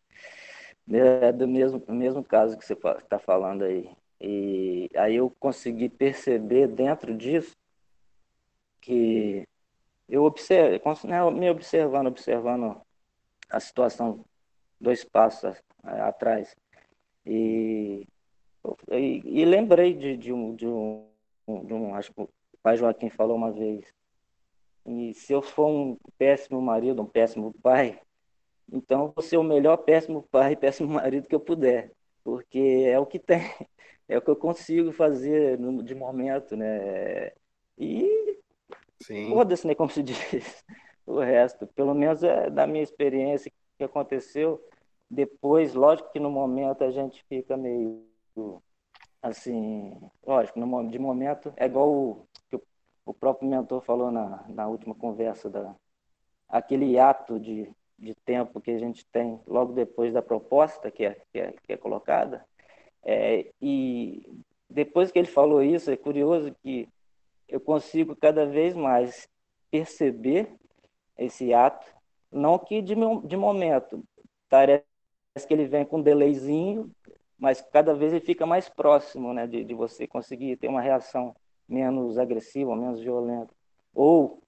É 0.91 1.31
do 1.33 1.47
mesmo, 1.47 1.83
mesmo 1.89 2.25
caso 2.25 2.57
que 2.59 2.65
você 2.65 2.73
está 2.73 3.19
falando 3.19 3.65
aí. 3.65 3.91
E 4.21 4.89
aí 4.97 5.17
eu 5.17 5.31
consegui 5.39 5.89
perceber 5.89 6.69
dentro 6.69 7.15
disso 7.17 7.55
que 8.81 9.47
eu 10.09 10.25
observo, 10.25 10.81
né, 11.05 11.31
me 11.31 11.51
observando, 11.51 12.07
observando 12.09 12.81
a 13.53 13.61
situação 13.61 14.25
dois 14.81 15.05
passos 15.05 15.63
atrás. 15.83 16.57
E, 17.25 18.07
e, 18.91 19.23
e 19.25 19.45
lembrei 19.45 19.95
de, 19.95 20.17
de, 20.17 20.33
um, 20.33 20.55
de, 20.57 20.67
um, 20.67 21.07
de 21.65 21.75
um, 21.75 21.95
acho 21.95 22.13
que 22.13 22.23
o 22.23 22.29
pai 22.63 22.77
Joaquim 22.77 23.11
falou 23.11 23.37
uma 23.37 23.53
vez, 23.53 23.85
e 24.85 25.15
se 25.15 25.33
eu 25.33 25.43
for 25.43 25.69
um 25.69 25.97
péssimo 26.19 26.61
marido, 26.61 27.03
um 27.03 27.07
péssimo 27.07 27.55
pai, 27.63 28.01
então 28.73 29.13
vou 29.15 29.23
ser 29.23 29.37
o 29.37 29.45
melhor 29.45 29.77
péssimo 29.77 30.23
pai 30.23 30.53
e 30.53 30.57
péssimo 30.57 30.89
marido 30.95 31.29
que 31.29 31.35
eu 31.35 31.41
puder, 31.41 31.93
porque 32.25 32.85
é 32.87 32.99
o 32.99 33.07
que 33.07 33.19
tem 33.19 33.43
é 34.09 34.19
o 34.19 34.23
que 34.23 34.31
eu 34.31 34.37
consigo 34.37 34.93
fazer 34.93 35.59
no, 35.59 35.83
de 35.83 35.95
momento, 35.95 36.57
né? 36.57 37.33
E 37.79 38.39
foda-se, 39.31 39.67
né? 39.67 39.75
Como 39.75 39.91
se 39.91 40.03
diz 40.05 40.65
o 41.07 41.21
resto. 41.21 41.67
Pelo 41.67 41.95
menos 41.95 42.23
é 42.23 42.51
da 42.51 42.67
minha 42.67 42.83
experiência 42.83 43.53
que 43.77 43.85
aconteceu. 43.85 44.63
Depois, 45.11 45.75
lógico 45.75 46.11
que 46.13 46.21
no 46.21 46.31
momento 46.31 46.85
a 46.85 46.91
gente 46.91 47.25
fica 47.29 47.57
meio 47.57 48.05
assim, 49.23 49.97
lógico, 50.27 50.59
no, 50.59 50.91
de 50.91 50.99
momento 50.99 51.53
é 51.57 51.67
igual 51.67 51.89
o 51.89 52.27
que 52.49 52.61
o 53.05 53.15
próprio 53.15 53.49
mentor 53.49 53.81
falou 53.83 54.11
na, 54.11 54.45
na 54.49 54.67
última 54.67 54.95
conversa 54.95 55.49
da 55.49 55.75
aquele 56.49 56.99
ato 56.99 57.39
de, 57.39 57.71
de 57.99 58.15
tempo 58.15 58.61
que 58.61 58.73
a 58.73 58.79
gente 58.79 59.07
tem 59.07 59.41
logo 59.47 59.73
depois 59.73 60.13
da 60.13 60.21
proposta 60.21 60.91
que 60.91 61.05
é, 61.05 61.17
que 61.33 61.39
é, 61.39 61.53
que 61.53 61.73
é 61.73 61.77
colocada 61.77 62.45
é, 63.05 63.53
e 63.61 64.43
depois 64.69 65.11
que 65.11 65.19
ele 65.19 65.29
falou 65.29 65.63
isso, 65.63 65.91
é 65.91 65.97
curioso 65.97 66.55
que 66.63 66.89
eu 67.49 67.61
consigo 67.61 68.17
cada 68.17 68.47
vez 68.47 68.75
mais 68.75 69.29
perceber 69.71 70.49
esse 71.17 71.53
ato, 71.53 71.87
não 72.31 72.59
que 72.59 72.81
de, 72.81 72.95
de 73.25 73.37
momento, 73.37 74.03
parece 74.49 74.85
que 75.47 75.53
ele 75.53 75.67
vem 75.67 75.85
com 75.85 75.99
um 75.99 76.03
delayzinho, 76.03 76.91
mas 77.39 77.61
cada 77.61 77.95
vez 77.95 78.13
ele 78.13 78.25
fica 78.25 78.47
mais 78.47 78.69
próximo 78.69 79.33
né, 79.35 79.47
de, 79.47 79.65
de 79.65 79.75
você 79.75 80.07
conseguir 80.07 80.57
ter 80.57 80.69
uma 80.69 80.81
reação 80.81 81.35
menos 81.69 82.19
agressiva, 82.19 82.77
menos 82.77 83.01
violenta. 83.01 83.53
Ou 83.95 84.43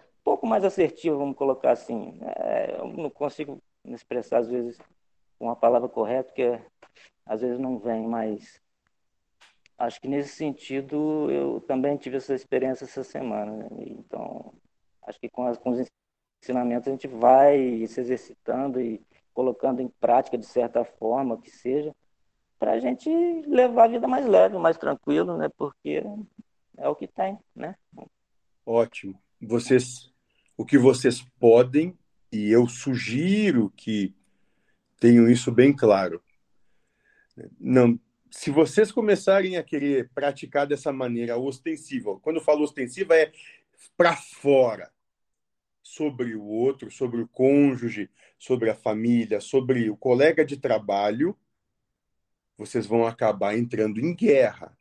um 0.00 0.22
pouco 0.24 0.46
mais 0.46 0.64
assertiva, 0.64 1.16
vamos 1.16 1.36
colocar 1.36 1.72
assim. 1.72 2.18
É, 2.36 2.76
eu 2.78 2.88
não 2.88 3.10
consigo 3.10 3.62
me 3.84 3.94
expressar, 3.94 4.38
às 4.38 4.48
vezes, 4.48 4.78
com 5.38 5.54
palavra 5.54 5.88
correta, 5.88 6.32
que 6.32 6.42
é 6.42 6.66
às 7.24 7.40
vezes 7.40 7.60
não 7.60 7.78
vem, 7.78 8.08
mas 8.08 8.60
acho 9.78 10.00
que 10.00 10.08
nesse 10.08 10.30
sentido 10.30 11.30
eu 11.30 11.60
também 11.60 11.96
tive 11.96 12.16
essa 12.16 12.34
experiência 12.34 12.84
essa 12.84 13.04
semana. 13.04 13.52
Né? 13.56 13.68
Então, 13.86 14.52
acho 15.06 15.18
que 15.20 15.28
com, 15.28 15.46
as, 15.46 15.58
com 15.58 15.70
os 15.70 15.86
ensinamentos 16.42 16.88
a 16.88 16.90
gente 16.90 17.08
vai 17.08 17.86
se 17.86 18.00
exercitando 18.00 18.80
e 18.80 19.00
colocando 19.32 19.80
em 19.80 19.88
prática 19.88 20.36
de 20.36 20.46
certa 20.46 20.84
forma, 20.84 21.40
que 21.40 21.50
seja, 21.50 21.94
para 22.58 22.72
a 22.72 22.80
gente 22.80 23.08
levar 23.46 23.84
a 23.84 23.88
vida 23.88 24.06
mais 24.06 24.26
leve, 24.26 24.58
mais 24.58 24.76
tranquilo, 24.76 25.36
né? 25.36 25.48
Porque 25.56 26.02
é 26.76 26.88
o 26.88 26.94
que 26.94 27.06
tem, 27.06 27.38
né? 27.54 27.74
Ótimo. 28.66 29.18
Vocês, 29.40 30.12
o 30.56 30.64
que 30.64 30.76
vocês 30.76 31.24
podem 31.38 31.96
e 32.30 32.50
eu 32.50 32.68
sugiro 32.68 33.70
que 33.76 34.14
tenham 34.98 35.28
isso 35.28 35.50
bem 35.50 35.74
claro 35.74 36.22
não, 37.58 37.98
se 38.30 38.50
vocês 38.50 38.92
começarem 38.92 39.56
a 39.56 39.62
querer 39.62 40.10
praticar 40.14 40.66
dessa 40.66 40.92
maneira 40.92 41.38
ostensiva, 41.38 42.18
quando 42.20 42.36
eu 42.36 42.42
falo 42.42 42.62
ostensiva 42.62 43.16
é 43.16 43.32
para 43.96 44.16
fora, 44.16 44.92
sobre 45.82 46.34
o 46.34 46.44
outro, 46.44 46.90
sobre 46.90 47.20
o 47.20 47.28
cônjuge, 47.28 48.08
sobre 48.38 48.70
a 48.70 48.74
família, 48.74 49.40
sobre 49.40 49.90
o 49.90 49.96
colega 49.96 50.44
de 50.44 50.56
trabalho, 50.56 51.36
vocês 52.56 52.86
vão 52.86 53.06
acabar 53.06 53.56
entrando 53.56 54.00
em 54.00 54.14
guerra. 54.14 54.78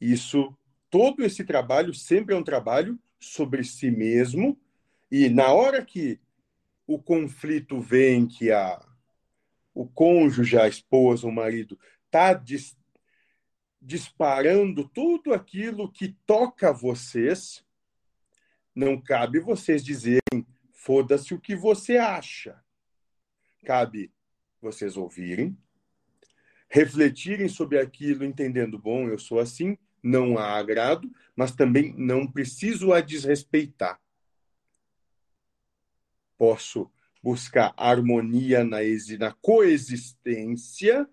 Isso, 0.00 0.56
todo 0.90 1.24
esse 1.24 1.44
trabalho 1.44 1.94
sempre 1.94 2.34
é 2.34 2.38
um 2.38 2.42
trabalho 2.42 2.98
sobre 3.20 3.62
si 3.62 3.90
mesmo, 3.90 4.58
e 5.10 5.28
na 5.28 5.52
hora 5.52 5.84
que 5.84 6.18
o 6.86 6.98
conflito 6.98 7.80
vem, 7.80 8.26
que 8.26 8.50
a 8.50 8.84
o 9.74 9.86
cônjuge, 9.86 10.58
a 10.58 10.68
esposa, 10.68 11.26
o 11.26 11.32
marido, 11.32 11.78
está 12.04 12.34
dis, 12.34 12.76
disparando 13.80 14.86
tudo 14.88 15.32
aquilo 15.32 15.90
que 15.90 16.14
toca 16.26 16.72
vocês, 16.72 17.64
não 18.74 19.00
cabe 19.00 19.38
vocês 19.38 19.84
dizerem 19.84 20.46
foda-se 20.72 21.34
o 21.34 21.40
que 21.40 21.54
você 21.54 21.96
acha. 21.96 22.60
Cabe 23.64 24.12
vocês 24.60 24.96
ouvirem, 24.96 25.56
refletirem 26.68 27.48
sobre 27.48 27.78
aquilo, 27.78 28.24
entendendo, 28.24 28.78
bom, 28.78 29.08
eu 29.08 29.18
sou 29.18 29.38
assim, 29.38 29.76
não 30.02 30.38
a 30.38 30.56
agrado, 30.58 31.10
mas 31.36 31.54
também 31.54 31.94
não 31.96 32.26
preciso 32.26 32.92
a 32.92 33.00
desrespeitar. 33.00 34.00
Posso 36.36 36.90
buscar 37.22 37.72
harmonia 37.76 38.64
na, 38.64 38.78
na 39.18 39.32
coexistência, 39.34 41.08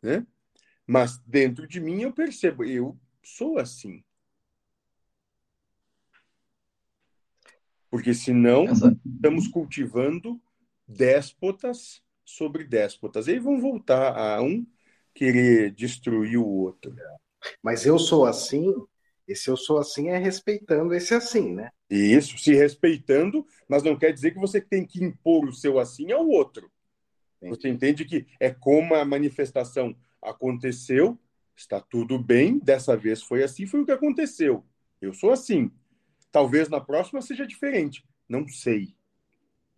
né? 0.00 0.26
mas 0.86 1.18
dentro 1.18 1.66
de 1.66 1.78
mim 1.78 2.02
eu 2.02 2.12
percebo, 2.12 2.64
eu 2.64 2.98
sou 3.22 3.58
assim. 3.58 4.02
Porque 7.90 8.14
senão 8.14 8.64
Essa... 8.64 8.96
estamos 9.04 9.48
cultivando 9.48 10.40
déspotas 10.86 12.02
sobre 12.24 12.64
déspotas. 12.64 13.28
Aí 13.28 13.38
vão 13.38 13.60
voltar 13.60 14.16
a 14.16 14.40
um 14.42 14.66
querer 15.14 15.72
destruir 15.72 16.38
o 16.38 16.46
outro. 16.46 16.94
Mas 17.62 17.84
eu 17.84 17.98
sou 17.98 18.24
assim 18.24 18.72
esse 19.26 19.48
eu 19.48 19.56
sou 19.56 19.78
assim 19.78 20.08
é 20.08 20.18
respeitando 20.18 20.92
esse 20.92 21.14
assim, 21.14 21.54
né? 21.54 21.70
Isso, 21.88 22.36
se 22.36 22.52
respeitando, 22.52 23.46
mas 23.68 23.84
não 23.84 23.96
quer 23.96 24.12
dizer 24.12 24.32
que 24.32 24.40
você 24.40 24.60
tem 24.60 24.84
que 24.84 25.04
impor 25.04 25.44
o 25.46 25.52
seu 25.52 25.78
assim 25.78 26.10
ao 26.10 26.26
outro. 26.28 26.68
Você 27.42 27.68
entende 27.68 28.04
que 28.04 28.26
é 28.40 28.50
como 28.50 28.94
a 28.94 29.04
manifestação 29.04 29.94
aconteceu, 30.20 31.16
Está 31.60 31.78
tudo 31.78 32.18
bem, 32.18 32.58
dessa 32.58 32.96
vez 32.96 33.22
foi 33.22 33.42
assim, 33.42 33.66
foi 33.66 33.82
o 33.82 33.84
que 33.84 33.92
aconteceu. 33.92 34.64
Eu 34.98 35.12
sou 35.12 35.30
assim. 35.30 35.70
Talvez 36.32 36.68
na 36.68 36.80
próxima 36.80 37.20
seja 37.20 37.46
diferente. 37.46 38.04
Não 38.28 38.46
sei. 38.46 38.94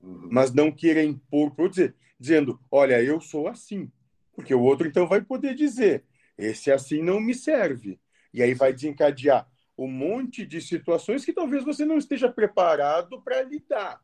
Uhum. 0.01 0.29
Mas 0.31 0.53
não 0.53 0.71
queira 0.71 1.03
impor, 1.03 1.55
por 1.55 1.69
dizer, 1.69 1.95
dizendo, 2.19 2.61
olha, 2.71 3.03
eu 3.03 3.21
sou 3.21 3.49
assim. 3.49 3.91
Porque 4.35 4.55
o 4.55 4.63
outro 4.63 4.87
então 4.87 5.07
vai 5.07 5.21
poder 5.21 5.55
dizer, 5.55 6.05
esse 6.37 6.71
assim 6.71 7.03
não 7.03 7.21
me 7.21 7.35
serve. 7.35 8.01
E 8.33 8.43
aí 8.43 8.55
vai 8.55 8.73
desencadear 8.73 9.49
um 9.77 9.87
monte 9.87 10.47
de 10.47 10.61
situações 10.61 11.25
que 11.25 11.33
talvez 11.33 11.65
você 11.65 11.85
não 11.85 11.99
esteja 11.99 12.31
preparado 12.31 13.21
para 13.23 13.43
lidar. 13.43 14.01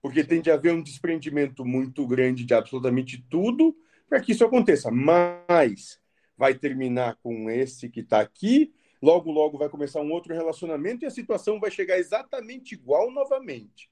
Porque 0.00 0.24
tem 0.24 0.40
de 0.40 0.50
haver 0.50 0.72
um 0.72 0.82
desprendimento 0.82 1.64
muito 1.64 2.06
grande 2.06 2.44
de 2.44 2.54
absolutamente 2.54 3.24
tudo 3.30 3.76
para 4.08 4.20
que 4.20 4.32
isso 4.32 4.44
aconteça. 4.44 4.90
Mas 4.90 6.00
vai 6.36 6.54
terminar 6.54 7.16
com 7.22 7.48
esse 7.48 7.88
que 7.88 8.00
está 8.00 8.20
aqui, 8.20 8.74
logo, 9.02 9.30
logo 9.32 9.58
vai 9.58 9.68
começar 9.68 10.00
um 10.00 10.12
outro 10.12 10.32
relacionamento 10.32 11.04
e 11.04 11.06
a 11.06 11.10
situação 11.10 11.58
vai 11.58 11.70
chegar 11.70 11.98
exatamente 11.98 12.74
igual 12.74 13.10
novamente. 13.10 13.90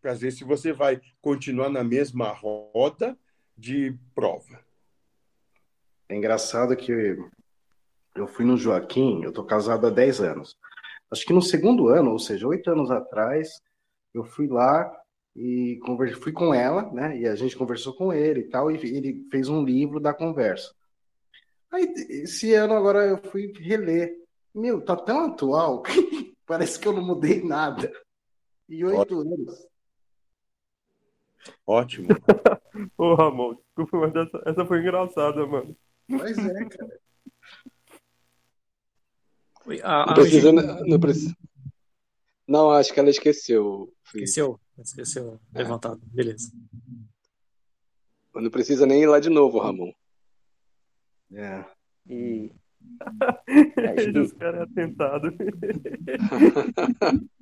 Para 0.00 0.14
ver 0.14 0.30
se 0.30 0.44
você 0.44 0.72
vai 0.72 1.00
continuar 1.20 1.68
na 1.68 1.82
mesma 1.82 2.28
roda 2.28 3.18
de 3.56 3.98
prova. 4.14 4.64
É 6.08 6.14
engraçado 6.14 6.76
que 6.76 7.16
eu 8.14 8.28
fui 8.28 8.44
no 8.44 8.56
Joaquim, 8.56 9.24
eu 9.24 9.32
tô 9.32 9.44
casado 9.44 9.86
há 9.86 9.90
10 9.90 10.20
anos. 10.20 10.56
Acho 11.10 11.24
que 11.24 11.32
no 11.32 11.42
segundo 11.42 11.88
ano, 11.88 12.12
ou 12.12 12.18
seja, 12.18 12.46
oito 12.46 12.70
anos 12.70 12.90
atrás, 12.90 13.60
eu 14.12 14.24
fui 14.24 14.46
lá 14.46 14.90
e 15.34 15.80
converse, 15.84 16.20
fui 16.20 16.32
com 16.32 16.54
ela, 16.54 16.90
né? 16.92 17.18
E 17.18 17.26
a 17.26 17.34
gente 17.34 17.56
conversou 17.56 17.94
com 17.94 18.12
ele 18.12 18.40
e 18.40 18.48
tal, 18.48 18.70
e 18.70 18.76
ele 18.76 19.26
fez 19.30 19.48
um 19.48 19.64
livro 19.64 19.98
da 19.98 20.14
conversa. 20.14 20.72
Aí, 21.70 21.92
esse 22.08 22.54
ano 22.54 22.74
agora 22.74 23.04
eu 23.04 23.18
fui 23.18 23.52
reler. 23.58 24.23
Meu, 24.54 24.80
tá 24.80 24.96
tão 24.96 25.26
atual 25.26 25.82
que 25.82 26.36
parece 26.46 26.78
que 26.78 26.86
eu 26.86 26.92
não 26.92 27.04
mudei 27.04 27.42
nada. 27.42 27.92
E 28.68 28.84
oito 28.84 29.20
anos. 29.20 29.66
Ótimo. 31.66 32.08
Ô, 32.96 33.14
Ramon, 33.14 33.54
desculpa, 33.76 33.98
mas 33.98 34.14
essa, 34.14 34.42
essa 34.46 34.64
foi 34.66 34.80
engraçada, 34.80 35.46
mano. 35.46 35.76
Mas 36.08 36.38
é, 36.38 36.64
cara. 36.66 37.00
Não, 40.06 40.14
precisa, 40.14 40.52
não 40.52 41.00
precisa. 41.00 41.36
Não, 42.46 42.70
acho 42.70 42.92
que 42.92 43.00
ela 43.00 43.10
esqueceu. 43.10 43.92
Esqueceu? 44.04 44.60
Esqueceu. 44.78 45.40
É. 45.54 45.58
Levantado. 45.58 46.00
Beleza. 46.04 46.52
Não 48.34 48.50
precisa 48.50 48.86
nem 48.86 49.02
ir 49.02 49.06
lá 49.06 49.18
de 49.18 49.30
novo, 49.30 49.58
Ramon. 49.58 49.92
É. 51.32 51.64
E. 52.06 52.52
Os 54.22 54.32
caras 54.32 54.60
é 54.60 54.62
atentado. 54.62 55.32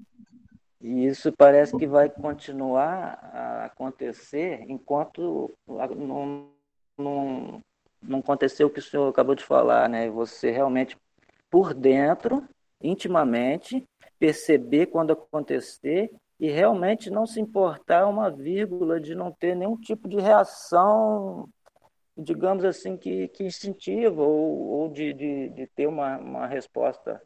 E 0.84 1.06
isso 1.06 1.30
parece 1.30 1.78
que 1.78 1.86
vai 1.86 2.10
continuar 2.10 3.16
a 3.32 3.66
acontecer 3.66 4.64
enquanto 4.68 5.48
não, 5.96 6.48
não, 6.98 7.60
não 8.02 8.18
aconteceu 8.18 8.66
o 8.66 8.70
que 8.70 8.80
o 8.80 8.82
senhor 8.82 9.08
acabou 9.08 9.36
de 9.36 9.44
falar, 9.44 9.88
né? 9.88 10.10
Você 10.10 10.50
realmente 10.50 10.96
por 11.48 11.72
dentro, 11.72 12.42
intimamente, 12.82 13.84
perceber 14.18 14.86
quando 14.86 15.12
acontecer 15.12 16.10
e 16.40 16.50
realmente 16.50 17.10
não 17.10 17.26
se 17.26 17.40
importar 17.40 18.08
uma 18.08 18.28
vírgula 18.28 19.00
de 19.00 19.14
não 19.14 19.30
ter 19.30 19.54
nenhum 19.54 19.76
tipo 19.76 20.08
de 20.08 20.16
reação, 20.16 21.48
digamos 22.16 22.64
assim, 22.64 22.96
que, 22.96 23.28
que 23.28 23.44
instintiva 23.44 24.22
ou, 24.22 24.68
ou 24.68 24.88
de, 24.88 25.12
de, 25.12 25.48
de 25.50 25.66
ter 25.68 25.86
uma, 25.86 26.18
uma 26.18 26.46
resposta, 26.46 27.22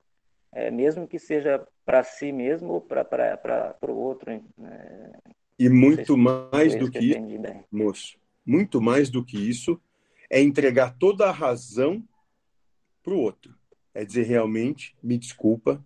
é, 0.52 0.70
mesmo 0.70 1.06
que 1.06 1.18
seja 1.18 1.66
para 1.84 2.02
si 2.02 2.32
mesmo 2.32 2.74
ou 2.74 2.80
para 2.80 3.76
o 3.88 3.96
outro. 3.96 4.30
É, 4.30 4.42
e 5.58 5.68
muito 5.68 6.14
se 6.14 6.18
mais 6.18 6.74
do 6.74 6.90
que, 6.90 6.98
que 6.98 7.04
isso, 7.12 7.64
moço, 7.70 8.18
muito 8.44 8.80
mais 8.80 9.10
do 9.10 9.24
que 9.24 9.38
isso, 9.38 9.80
é 10.30 10.40
entregar 10.40 10.96
toda 10.98 11.28
a 11.28 11.32
razão 11.32 12.02
para 13.02 13.14
o 13.14 13.18
outro 13.18 13.54
é 13.96 14.04
dizer 14.04 14.24
realmente, 14.24 14.94
me 15.02 15.16
desculpa, 15.16 15.82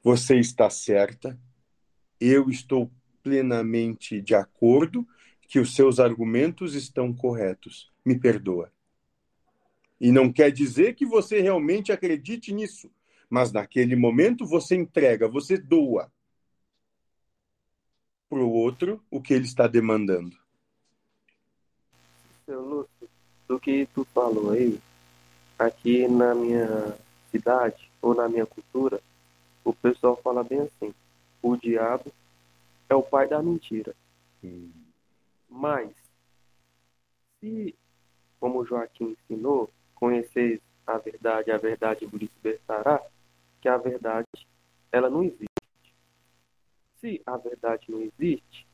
você 0.00 0.38
está 0.38 0.70
certa, 0.70 1.36
eu 2.20 2.48
estou 2.48 2.88
plenamente 3.20 4.22
de 4.22 4.32
acordo 4.32 5.04
que 5.48 5.58
os 5.58 5.74
seus 5.74 5.98
argumentos 5.98 6.76
estão 6.76 7.12
corretos. 7.12 7.90
Me 8.08 8.18
perdoa. 8.18 8.72
E 10.00 10.10
não 10.10 10.32
quer 10.32 10.50
dizer 10.50 10.94
que 10.94 11.04
você 11.04 11.42
realmente 11.42 11.92
acredite 11.92 12.54
nisso, 12.54 12.90
mas 13.28 13.52
naquele 13.52 13.94
momento 13.94 14.46
você 14.46 14.74
entrega, 14.74 15.28
você 15.28 15.58
doa 15.58 16.10
para 18.26 18.38
o 18.38 18.50
outro 18.50 19.04
o 19.10 19.20
que 19.20 19.34
ele 19.34 19.44
está 19.44 19.66
demandando. 19.66 20.34
Seu 22.46 22.62
Lúcio, 22.62 23.10
do 23.46 23.60
que 23.60 23.86
tu 23.94 24.06
falou 24.14 24.52
aí, 24.52 24.80
aqui 25.58 26.08
na 26.08 26.34
minha 26.34 26.96
cidade 27.30 27.90
ou 28.00 28.14
na 28.14 28.26
minha 28.26 28.46
cultura, 28.46 29.02
o 29.62 29.74
pessoal 29.74 30.18
fala 30.24 30.42
bem 30.42 30.60
assim: 30.60 30.94
o 31.42 31.56
diabo 31.58 32.10
é 32.88 32.94
o 32.94 33.02
pai 33.02 33.28
da 33.28 33.42
mentira. 33.42 33.94
Hum. 34.42 34.70
Mas, 35.46 35.90
se, 37.40 37.74
como 38.40 38.64
Joaquim 38.64 39.16
ensinou, 39.22 39.70
conheceis 39.94 40.60
a 40.86 40.98
verdade, 40.98 41.50
a 41.50 41.58
verdade 41.58 42.06
vos 42.06 42.20
libertará, 42.20 43.02
que 43.60 43.68
a 43.68 43.76
verdade 43.76 44.26
ela 44.90 45.10
não 45.10 45.22
existe. 45.22 45.48
Se 47.00 47.22
a 47.26 47.36
verdade 47.36 47.90
não 47.90 48.00
existe, 48.00 48.66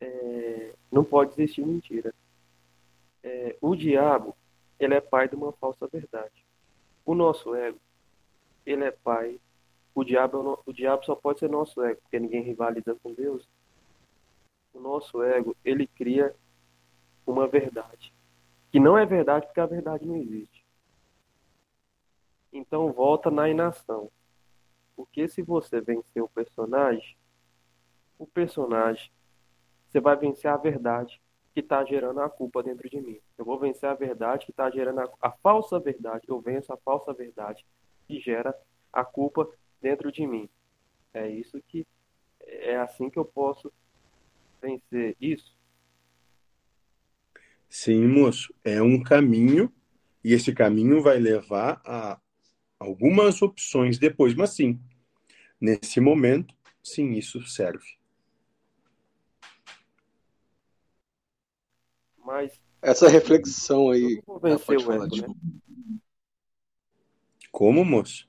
é, 0.00 0.74
não 0.90 1.04
pode 1.04 1.32
existir 1.32 1.66
mentira. 1.66 2.14
É, 3.22 3.56
o 3.60 3.74
diabo 3.74 4.36
ele 4.78 4.94
é 4.94 5.00
pai 5.00 5.28
de 5.28 5.34
uma 5.34 5.52
falsa 5.52 5.86
verdade. 5.86 6.44
O 7.04 7.14
nosso 7.14 7.54
ego, 7.54 7.78
ele 8.64 8.84
é 8.84 8.90
pai. 8.90 9.40
O 9.94 10.04
diabo, 10.04 10.58
é 10.66 10.70
o 10.70 10.72
diabo 10.72 11.04
só 11.04 11.14
pode 11.14 11.40
ser 11.40 11.48
nosso 11.48 11.82
ego, 11.82 12.00
porque 12.02 12.18
ninguém 12.18 12.42
rivaliza 12.42 12.94
com 13.02 13.14
Deus. 13.14 13.48
O 14.74 14.80
nosso 14.80 15.22
ego, 15.22 15.56
ele 15.64 15.86
cria 15.86 16.34
uma 17.26 17.46
verdade. 17.46 18.14
Que 18.70 18.78
não 18.78 18.96
é 18.96 19.04
verdade 19.04 19.46
porque 19.46 19.60
a 19.60 19.66
verdade 19.66 20.06
não 20.06 20.16
existe. 20.16 20.64
Então 22.52 22.92
volta 22.92 23.30
na 23.30 23.48
inação. 23.48 24.10
Porque 24.94 25.28
se 25.28 25.42
você 25.42 25.80
vencer 25.80 26.22
o 26.22 26.28
personagem, 26.28 27.16
o 28.18 28.26
personagem, 28.26 29.10
você 29.86 30.00
vai 30.00 30.16
vencer 30.16 30.50
a 30.50 30.56
verdade 30.56 31.20
que 31.52 31.60
está 31.60 31.84
gerando 31.84 32.20
a 32.20 32.28
culpa 32.28 32.62
dentro 32.62 32.88
de 32.88 33.00
mim. 33.00 33.18
Eu 33.36 33.44
vou 33.44 33.58
vencer 33.58 33.88
a 33.88 33.94
verdade 33.94 34.44
que 34.44 34.52
está 34.52 34.70
gerando 34.70 35.00
a, 35.00 35.10
a, 35.22 35.30
falsa 35.30 35.78
verdade. 35.78 36.26
Eu 36.28 36.40
venço 36.40 36.72
a 36.72 36.76
falsa 36.76 37.12
verdade 37.14 37.64
que 38.06 38.20
gera 38.20 38.54
a 38.92 39.04
culpa 39.04 39.48
dentro 39.80 40.12
de 40.12 40.26
mim. 40.26 40.48
É 41.14 41.28
isso 41.28 41.58
que 41.66 41.86
é 42.40 42.76
assim 42.76 43.08
que 43.08 43.18
eu 43.18 43.24
posso 43.24 43.72
vencer 44.60 45.16
isso. 45.20 45.55
Sim, 47.68 48.06
moço, 48.06 48.54
é 48.64 48.80
um 48.80 49.02
caminho 49.02 49.72
e 50.24 50.32
esse 50.32 50.52
caminho 50.52 51.02
vai 51.02 51.18
levar 51.18 51.80
a 51.84 52.20
algumas 52.78 53.42
opções 53.42 53.98
depois, 53.98 54.34
mas 54.34 54.50
sim, 54.50 54.80
nesse 55.60 56.00
momento, 56.00 56.54
sim, 56.82 57.12
isso 57.12 57.42
serve. 57.46 57.96
Mas. 62.24 62.60
Essa 62.82 63.08
reflexão 63.08 63.90
aí. 63.90 64.22
Vencer 64.42 64.78
o 64.78 64.92
ego, 64.92 65.16
né? 65.16 65.34
Como, 67.50 67.84
moço? 67.84 68.28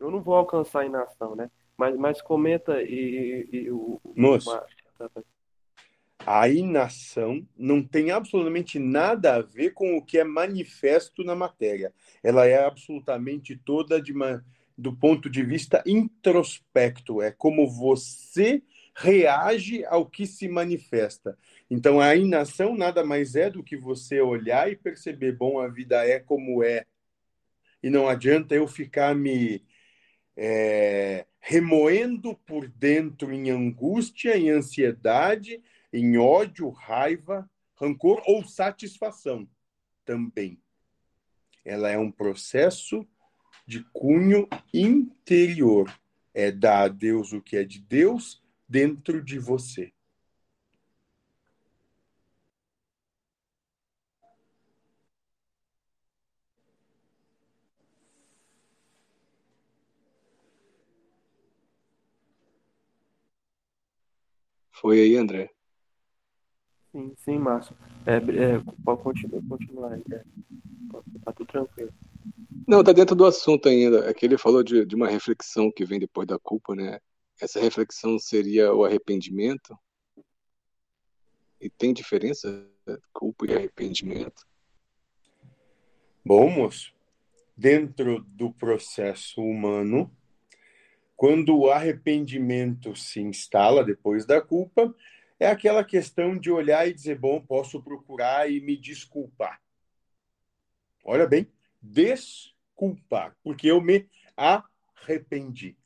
Eu 0.00 0.10
não 0.10 0.20
vou 0.20 0.34
alcançar 0.34 0.80
a 0.80 0.86
inação, 0.86 1.36
né? 1.36 1.50
Mas, 1.76 1.96
mas 1.96 2.22
comenta 2.22 2.82
e, 2.82 3.46
e, 3.52 3.56
e 3.56 3.70
o. 3.70 4.00
Moço. 4.16 4.58
A 6.30 6.46
inação 6.46 7.48
não 7.56 7.82
tem 7.82 8.10
absolutamente 8.10 8.78
nada 8.78 9.36
a 9.36 9.40
ver 9.40 9.70
com 9.70 9.96
o 9.96 10.04
que 10.04 10.18
é 10.18 10.24
manifesto 10.24 11.24
na 11.24 11.34
matéria. 11.34 11.90
Ela 12.22 12.44
é 12.44 12.62
absolutamente 12.62 13.56
toda 13.56 13.98
de 13.98 14.12
uma, 14.12 14.44
do 14.76 14.94
ponto 14.94 15.30
de 15.30 15.42
vista 15.42 15.82
introspecto. 15.86 17.22
É 17.22 17.30
como 17.30 17.66
você 17.66 18.62
reage 18.94 19.86
ao 19.86 20.04
que 20.04 20.26
se 20.26 20.46
manifesta. 20.48 21.38
Então, 21.70 21.98
a 21.98 22.14
inação 22.14 22.76
nada 22.76 23.02
mais 23.02 23.34
é 23.34 23.48
do 23.48 23.64
que 23.64 23.78
você 23.78 24.20
olhar 24.20 24.70
e 24.70 24.76
perceber, 24.76 25.32
bom, 25.32 25.58
a 25.58 25.66
vida 25.66 26.06
é 26.06 26.20
como 26.20 26.62
é. 26.62 26.84
E 27.82 27.88
não 27.88 28.06
adianta 28.06 28.54
eu 28.54 28.68
ficar 28.68 29.14
me 29.14 29.64
é, 30.36 31.24
remoendo 31.40 32.36
por 32.44 32.68
dentro 32.68 33.32
em 33.32 33.48
angústia, 33.48 34.36
em 34.36 34.50
ansiedade, 34.50 35.62
em 35.92 36.18
ódio, 36.18 36.70
raiva, 36.70 37.48
rancor 37.76 38.22
ou 38.26 38.44
satisfação 38.44 39.48
também. 40.04 40.60
ela 41.64 41.90
é 41.90 41.98
um 41.98 42.10
processo 42.10 43.06
de 43.66 43.84
cunho 43.92 44.48
interior. 44.72 45.92
É 46.32 46.50
dar 46.50 46.84
a 46.84 46.88
Deus 46.88 47.32
o 47.32 47.42
que 47.42 47.56
é 47.56 47.64
de 47.64 47.80
Deus 47.80 48.42
dentro 48.66 49.22
de 49.22 49.38
você. 49.38 49.92
Foi 64.70 65.00
aí, 65.00 65.16
André? 65.16 65.57
Sim, 66.92 67.14
sim, 67.18 67.38
Márcio. 67.38 67.76
É, 68.06 68.16
é, 68.16 68.62
pode 68.84 69.02
continuar, 69.02 69.42
continuar 69.48 69.92
aí. 69.92 70.02
É. 70.12 70.22
Tá 71.24 71.32
tudo 71.32 71.46
tranquilo. 71.46 71.92
Não, 72.66 72.82
tá 72.82 72.92
dentro 72.92 73.14
do 73.14 73.26
assunto 73.26 73.68
ainda. 73.68 74.08
É 74.08 74.14
que 74.14 74.24
ele 74.24 74.38
falou 74.38 74.62
de, 74.62 74.84
de 74.84 74.94
uma 74.94 75.08
reflexão 75.08 75.70
que 75.70 75.84
vem 75.84 75.98
depois 75.98 76.26
da 76.26 76.38
culpa, 76.38 76.74
né? 76.74 76.98
Essa 77.40 77.60
reflexão 77.60 78.18
seria 78.18 78.72
o 78.72 78.84
arrependimento? 78.84 79.78
E 81.60 81.68
tem 81.68 81.92
diferença 81.92 82.66
culpa 83.12 83.46
e 83.46 83.54
arrependimento? 83.54 84.46
Bom, 86.24 86.50
moço, 86.50 86.92
dentro 87.56 88.22
do 88.28 88.52
processo 88.52 89.40
humano, 89.40 90.10
quando 91.16 91.56
o 91.56 91.70
arrependimento 91.70 92.94
se 92.94 93.20
instala 93.20 93.84
depois 93.84 94.24
da 94.24 94.40
culpa, 94.40 94.94
é 95.38 95.46
aquela 95.48 95.84
questão 95.84 96.36
de 96.36 96.50
olhar 96.50 96.88
e 96.88 96.92
dizer: 96.92 97.18
bom, 97.18 97.40
posso 97.40 97.82
procurar 97.82 98.50
e 98.50 98.60
me 98.60 98.76
desculpar. 98.76 99.60
Olha 101.04 101.26
bem, 101.26 101.46
desculpar, 101.80 103.36
porque 103.42 103.68
eu 103.68 103.80
me 103.80 104.08
arrependi. 104.36 105.76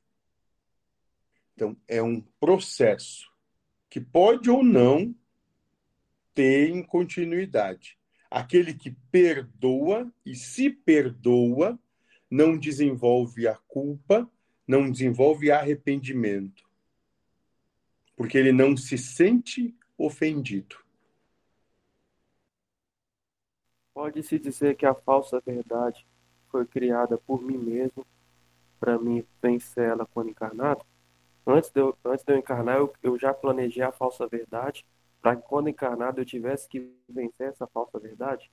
Então, 1.55 1.77
é 1.87 2.03
um 2.03 2.21
processo 2.41 3.31
que 3.89 4.01
pode 4.01 4.51
ou 4.51 4.65
não 4.65 5.15
ter 6.35 6.71
em 6.71 6.83
continuidade. 6.83 7.99
Aquele 8.31 8.73
que 8.73 8.91
perdoa 9.11 10.11
e 10.25 10.35
se 10.35 10.71
perdoa 10.71 11.79
não 12.31 12.57
desenvolve 12.57 13.47
a 13.47 13.55
culpa, 13.69 14.29
não 14.67 14.91
desenvolve 14.91 15.51
arrependimento, 15.51 16.65
porque 18.23 18.39
ele 18.39 18.53
não 18.53 18.77
se 18.77 18.97
sente 18.97 19.75
ofendido. 19.99 20.77
Pode-se 23.93 24.39
dizer 24.39 24.77
que 24.77 24.87
a 24.87 24.95
falsa 24.95 25.43
verdade 25.45 26.07
foi 26.49 26.65
criada 26.65 27.19
por 27.19 27.43
mim 27.43 27.59
mesmo 27.59 28.07
para 28.79 28.97
mim 28.97 29.27
vencer 29.43 29.89
ela 29.89 30.07
quando 30.07 30.31
encarnado? 30.31 30.87
Antes 31.45 31.69
de 31.73 31.81
eu, 31.81 31.99
antes 32.05 32.25
de 32.25 32.33
eu 32.33 32.39
encarnar, 32.39 32.77
eu, 32.77 32.93
eu 33.03 33.19
já 33.19 33.35
planejei 33.35 33.83
a 33.83 33.91
falsa 33.91 34.29
verdade 34.29 34.87
para 35.21 35.35
que 35.35 35.43
quando 35.43 35.69
encarnado 35.69 36.21
eu 36.21 36.25
tivesse 36.25 36.69
que 36.69 36.95
vencer 37.09 37.49
essa 37.49 37.67
falsa 37.67 37.99
verdade? 37.99 38.53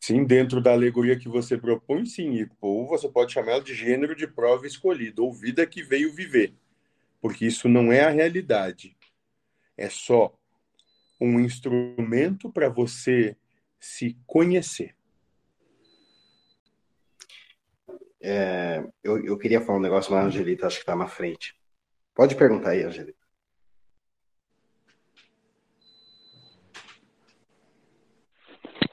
Sim, 0.00 0.24
dentro 0.24 0.60
da 0.60 0.72
alegoria 0.72 1.18
que 1.18 1.28
você 1.28 1.58
propõe, 1.58 2.06
sim. 2.06 2.48
Ou 2.60 2.86
você 2.86 3.08
pode 3.08 3.32
chamá-la 3.32 3.60
de 3.60 3.74
gênero 3.74 4.14
de 4.14 4.26
prova 4.26 4.66
escolhida, 4.66 5.20
ou 5.20 5.32
vida 5.32 5.66
que 5.66 5.82
veio 5.82 6.12
viver. 6.12 6.54
Porque 7.20 7.46
isso 7.46 7.68
não 7.68 7.92
é 7.92 8.04
a 8.04 8.10
realidade. 8.10 8.96
É 9.76 9.88
só 9.88 10.32
um 11.20 11.40
instrumento 11.40 12.50
para 12.50 12.68
você 12.68 13.36
se 13.78 14.16
conhecer. 14.26 14.94
É, 18.20 18.84
eu, 19.02 19.24
eu 19.24 19.38
queria 19.38 19.60
falar 19.60 19.78
um 19.78 19.82
negócio, 19.82 20.12
mas 20.12 20.24
a 20.24 20.26
Angelita 20.26 20.66
acho 20.66 20.76
que 20.76 20.82
está 20.82 20.96
na 20.96 21.06
frente. 21.06 21.56
Pode 22.14 22.34
perguntar 22.34 22.70
aí, 22.70 22.82
Angelita. 22.82 23.17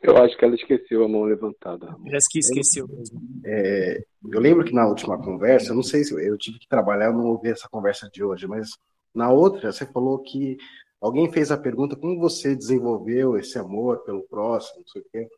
Eu 0.05 0.17
acho 0.17 0.37
que 0.37 0.45
ela 0.45 0.55
esqueceu 0.55 1.03
a 1.03 1.07
mão 1.07 1.23
levantada. 1.23 1.95
Parece 2.03 2.27
que 2.29 2.39
esqueceu 2.39 2.87
mesmo. 2.87 3.21
É, 3.43 4.03
eu 4.31 4.39
lembro 4.39 4.63
que 4.63 4.73
na 4.73 4.87
última 4.87 5.17
conversa, 5.21 5.71
eu 5.71 5.75
não 5.75 5.83
sei 5.83 6.03
se 6.03 6.13
eu, 6.13 6.19
eu 6.19 6.37
tive 6.37 6.59
que 6.59 6.67
trabalhar, 6.67 7.07
eu 7.07 7.13
não 7.13 7.25
ouvi 7.25 7.49
essa 7.49 7.67
conversa 7.69 8.09
de 8.11 8.23
hoje, 8.23 8.47
mas 8.47 8.69
na 9.13 9.31
outra 9.31 9.71
você 9.71 9.85
falou 9.85 10.19
que 10.19 10.57
alguém 11.01 11.31
fez 11.31 11.51
a 11.51 11.57
pergunta 11.57 11.95
como 11.95 12.19
você 12.19 12.55
desenvolveu 12.55 13.37
esse 13.37 13.57
amor 13.57 14.03
pelo 14.03 14.23
próximo, 14.23 14.81
não 14.81 14.87
sei 14.87 15.01
o 15.01 15.05
quê, 15.11 15.29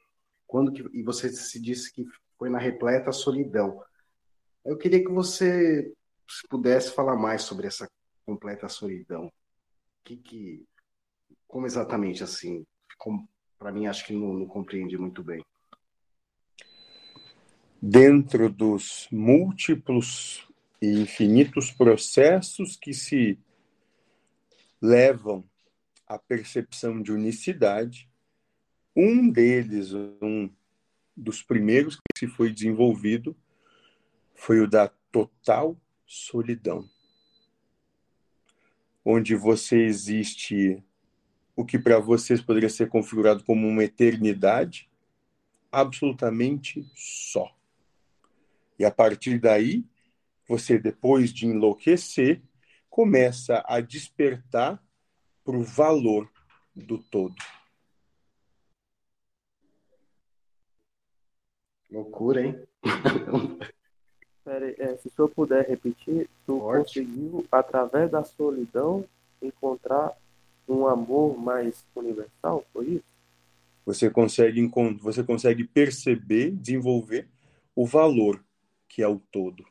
quando 0.46 0.72
que, 0.72 0.84
e 0.94 1.04
você 1.04 1.30
se 1.30 1.62
disse 1.62 1.94
que 1.94 2.06
foi 2.38 2.50
na 2.50 2.60
repleta 2.60 3.12
solidão. 3.12 3.82
Eu 4.66 4.78
queria 4.78 5.04
que 5.04 5.12
você 5.12 5.94
pudesse 6.50 6.92
falar 6.92 7.16
mais 7.16 7.44
sobre 7.44 7.68
essa 7.68 7.90
completa 8.26 8.68
solidão. 8.68 9.32
Que, 10.04 10.18
que, 10.18 10.66
como 11.48 11.66
exatamente 11.66 12.24
assim? 12.24 12.66
Como, 12.98 13.28
para 13.58 13.72
mim, 13.72 13.88
acho 13.88 14.06
que 14.06 14.14
não, 14.14 14.34
não 14.34 14.46
compreendi 14.46 14.98
muito 14.98 15.24
bem. 15.24 15.44
Dentro 17.82 18.50
dos 18.50 19.08
múltiplos 19.12 20.48
e 20.82 20.88
infinitos 20.88 21.72
processos 21.72 22.76
que 22.76 22.94
se 22.94 23.40
levam 24.82 25.44
à 26.08 26.18
percepção 26.18 27.02
de 27.02 27.12
unicidade, 27.12 28.10
um 28.96 29.30
deles, 29.30 29.94
um 29.94 30.50
dos 31.16 31.42
primeiros 31.42 31.96
que 31.96 32.02
se 32.18 32.28
foi 32.28 32.52
desenvolvido, 32.52 33.36
foi 34.36 34.60
o 34.60 34.68
da 34.68 34.88
total 35.12 35.76
solidão. 36.06 36.88
Onde 39.04 39.36
você 39.36 39.84
existe 39.84 40.84
o 41.58 41.66
que 41.66 41.80
para 41.80 41.98
vocês 41.98 42.40
poderia 42.40 42.70
ser 42.70 42.88
configurado 42.88 43.44
como 43.44 43.68
uma 43.68 43.84
eternidade, 43.84 44.88
absolutamente 45.72 46.88
só. 46.94 47.52
E 48.78 48.86
a 48.86 48.92
partir 48.92 49.40
daí, 49.40 49.84
você, 50.48 50.78
depois 50.78 51.34
de 51.34 51.48
enlouquecer, 51.48 52.44
começa 52.92 53.64
a 53.66 53.82
despertar 53.82 54.80
para 55.44 55.58
o 55.58 55.64
valor 55.64 56.32
do 56.76 57.00
todo. 57.00 57.34
Loucura, 61.90 62.46
hein? 62.46 62.68
Pera, 64.46 64.76
é, 64.78 64.98
se 64.98 65.08
o 65.08 65.12
senhor 65.12 65.30
puder 65.30 65.68
repetir, 65.68 66.30
tu 66.46 66.60
Forte. 66.60 67.00
conseguiu, 67.00 67.48
através 67.52 68.12
da 68.12 68.24
solidão, 68.24 69.04
encontrar 69.42 70.16
um 70.68 70.88
amor 70.88 71.38
mais 71.38 71.86
universal, 71.96 72.66
foi 72.74 72.86
isso? 72.86 73.06
Você 73.86 74.10
consegue, 74.10 74.70
você 75.02 75.24
consegue 75.24 75.64
perceber, 75.64 76.52
desenvolver 76.52 77.28
o 77.76 77.86
valor 77.86 78.44
que 78.88 79.02
é 79.02 79.08
o 79.08 79.20
todo. 79.32 79.66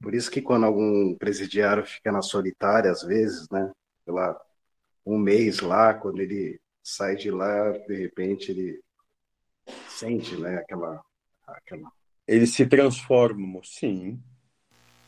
Por 0.00 0.14
isso 0.14 0.30
que 0.30 0.40
quando 0.40 0.64
algum 0.64 1.14
presidiário 1.14 1.84
fica 1.84 2.12
na 2.12 2.22
solitária, 2.22 2.90
às 2.90 3.02
vezes, 3.02 3.48
né, 3.50 3.70
sei 4.04 4.14
lá, 4.14 4.38
um 5.04 5.18
mês 5.18 5.60
lá, 5.60 5.94
quando 5.94 6.20
ele 6.20 6.60
sai 6.82 7.16
de 7.16 7.30
lá, 7.30 7.70
de 7.70 7.96
repente 7.96 8.50
ele 8.50 8.80
sente, 9.88 10.36
né, 10.36 10.58
aquela, 10.58 11.02
aquela... 11.46 11.90
Ele 12.26 12.46
se 12.46 12.66
transforma, 12.66 13.60
sim. 13.64 14.18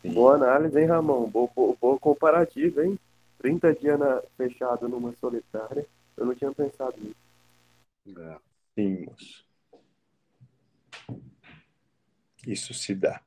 sim. 0.03 0.13
Boa 0.13 0.35
análise, 0.35 0.79
hein, 0.79 0.87
Ramon? 0.87 1.29
Boa, 1.29 1.49
boa, 1.55 1.77
boa 1.81 1.99
comparativa, 1.99 2.85
hein? 2.85 2.99
30 3.43 3.75
dias 3.75 3.99
na, 3.99 4.23
fechado 4.37 4.89
numa 4.89 5.15
solitária, 5.17 5.87
eu 6.17 6.25
não 6.25 6.35
tinha 6.35 6.53
pensado 6.53 6.97
nisso. 6.99 8.21
É. 8.21 8.39
Sim, 8.75 9.05
moço. 9.05 9.45
Isso 12.47 12.73
se 12.73 12.95
dá. 12.95 13.21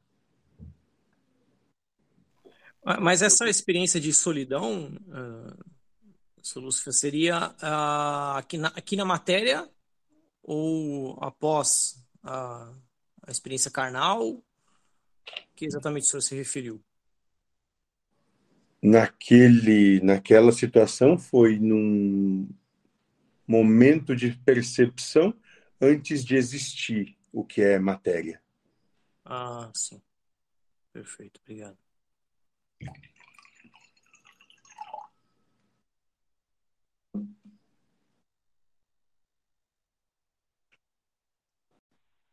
Mas 3.01 3.21
essa 3.21 3.49
experiência 3.49 3.99
de 3.99 4.13
solidão, 4.13 4.93
uh, 5.07 6.59
Lúcifer, 6.59 6.93
seria 6.93 7.49
uh, 7.49 8.37
aqui, 8.37 8.57
na, 8.57 8.67
aqui 8.69 8.95
na 8.95 9.05
matéria 9.05 9.67
ou 10.43 11.17
após 11.19 11.95
a, 12.21 12.71
a 13.23 13.31
experiência 13.31 13.71
carnal? 13.71 14.43
Que 15.55 15.65
exatamente 15.65 16.03
o 16.03 16.09
senhor 16.09 16.21
se 16.21 16.35
referiu? 16.35 16.83
Naquele, 18.85 19.99
naquela 20.01 20.51
situação 20.51 21.17
foi 21.17 21.57
num 21.57 22.47
momento 23.47 24.15
de 24.15 24.31
percepção 24.45 25.33
antes 25.81 26.23
de 26.23 26.35
existir 26.35 27.17
o 27.33 27.43
que 27.43 27.61
é 27.61 27.79
matéria. 27.79 28.39
Ah, 29.25 29.71
sim. 29.73 29.99
Perfeito, 30.93 31.39
obrigado. 31.41 31.77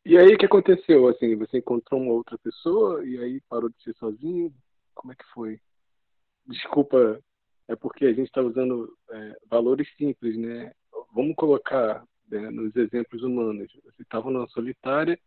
E 0.04 0.18
aí 0.18 0.34
o 0.34 0.38
que 0.38 0.46
aconteceu? 0.46 1.08
Assim, 1.08 1.34
você 1.36 1.58
encontrou 1.58 2.00
uma 2.00 2.12
outra 2.12 2.36
pessoa 2.38 3.04
e 3.06 3.16
aí 3.18 3.40
parou 3.48 3.70
de 3.70 3.82
ser 3.82 3.94
sozinho? 3.96 4.52
Como 4.94 5.12
é 5.12 5.16
que 5.16 5.24
foi? 5.32 5.60
Desculpa, 6.46 7.22
é 7.68 7.76
porque 7.76 8.06
a 8.06 8.12
gente 8.12 8.26
está 8.26 8.42
usando 8.42 8.96
é, 9.10 9.36
valores 9.48 9.88
simples, 9.96 10.36
né? 10.36 10.72
Vamos 11.14 11.34
colocar 11.36 12.04
né, 12.28 12.50
nos 12.50 12.74
exemplos 12.76 13.22
humanos. 13.22 13.70
Você 13.84 14.02
estava 14.02 14.30
numa 14.30 14.48
solitária 14.48 15.18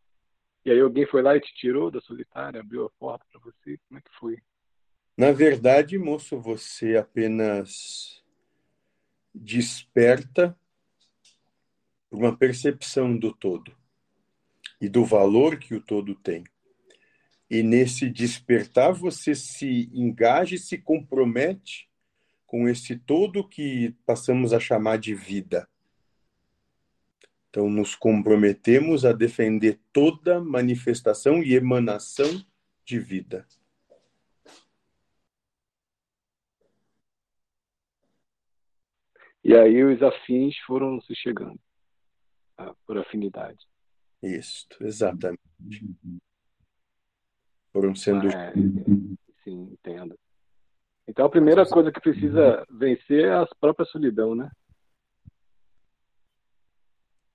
e 0.66 0.72
aí 0.72 0.80
alguém 0.80 1.06
foi 1.06 1.22
lá 1.22 1.36
e 1.36 1.42
te 1.42 1.54
tirou 1.54 1.92
da 1.92 2.02
solitária, 2.02 2.60
abriu 2.60 2.86
a 2.86 2.90
porta 3.00 3.26
para 3.32 3.40
você. 3.42 3.78
Como 3.88 4.00
é 4.00 4.02
que 4.02 4.18
foi? 4.20 4.38
Na 5.16 5.32
verdade, 5.32 5.98
moço, 5.98 6.40
você 6.40 6.98
apenas 6.98 8.24
desperta 9.34 10.58
uma 12.12 12.36
percepção 12.36 13.18
do 13.18 13.34
todo 13.34 13.76
e 14.80 14.90
do 14.90 15.06
valor 15.06 15.58
que 15.58 15.76
o 15.76 15.82
todo 15.82 16.16
tem. 16.16 16.44
E 17.50 17.62
nesse 17.62 18.10
despertar 18.10 18.92
você 18.92 19.36
se 19.36 19.90
engaja 19.94 20.56
e 20.56 20.60
se 20.60 20.78
compromete 20.78 21.90
com 22.46 22.68
esse 22.68 22.98
todo 22.98 23.48
que 23.48 23.96
passamos 24.06 24.54
a 24.54 24.60
chamar 24.60 24.98
de 24.98 25.14
vida. 25.14 25.68
Então, 27.50 27.70
nos 27.70 27.96
comprometemos 27.96 29.06
a 29.06 29.14
defender 29.14 29.80
toda 29.94 30.42
manifestação 30.42 31.42
e 31.42 31.54
emanação 31.54 32.44
de 32.84 33.00
vida. 33.00 33.48
E 39.44 39.54
aí 39.54 39.84
os 39.84 40.02
afins 40.02 40.58
foram 40.66 41.00
se 41.02 41.16
chegando 41.16 41.60
tá? 42.58 42.76
por 42.86 42.98
afinidade. 42.98 43.60
Isso, 44.22 44.68
exatamente. 44.82 45.40
Foram 47.76 47.94
sendo. 47.94 48.30
É, 48.30 48.54
sim, 49.44 49.64
entendo. 49.74 50.18
Então 51.06 51.26
a 51.26 51.30
primeira 51.30 51.66
coisa 51.66 51.92
que 51.92 52.00
precisa 52.00 52.66
vencer 52.72 53.26
é 53.26 53.34
a 53.34 53.46
própria 53.60 53.86
solidão, 53.86 54.34
né? 54.34 54.50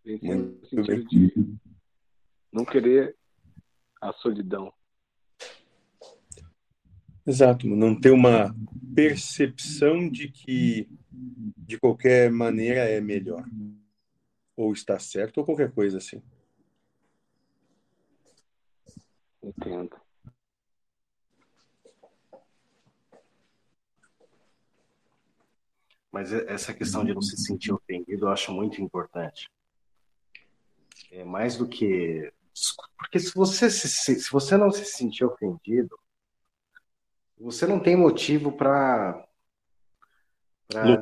Vencer 0.03 0.37
no 0.39 0.67
sentido 0.67 1.05
de 1.11 1.59
não 2.51 2.65
querer 2.65 3.15
a 4.01 4.15
solidão. 4.15 4.73
Exato, 7.27 7.67
não 7.69 8.01
ter 8.01 8.11
uma 8.11 8.57
percepção 8.95 10.09
de 10.09 10.31
que 10.31 10.89
de 11.13 11.79
qualquer 11.79 12.33
maneira 12.33 12.81
é 12.89 12.99
melhor. 12.99 13.45
Ou 14.57 14.73
está 14.73 14.99
certo, 14.99 15.37
ou 15.37 15.45
qualquer 15.45 15.71
coisa 15.71 15.99
assim. 15.99 16.23
Entendo. 19.43 20.01
Mas 26.13 26.33
essa 26.33 26.75
questão 26.75 27.05
de 27.05 27.15
não 27.15 27.23
se 27.23 27.37
sentir 27.37 27.73
ofendido 27.73 28.27
eu 28.27 28.31
acho 28.31 28.53
muito 28.53 28.83
importante. 28.83 29.51
É 31.11 31.25
mais 31.25 31.57
do 31.57 31.69
que. 31.69 32.33
Porque 32.99 33.19
se 33.19 33.33
você, 33.35 33.71
se, 33.71 33.89
se 33.89 34.31
você 34.31 34.57
não 34.57 34.71
se 34.71 34.85
sentir 34.85 35.25
ofendido, 35.25 35.99
você 37.39 37.67
não 37.67 37.81
tem 37.81 37.97
motivo 37.97 38.53
para 38.53 39.27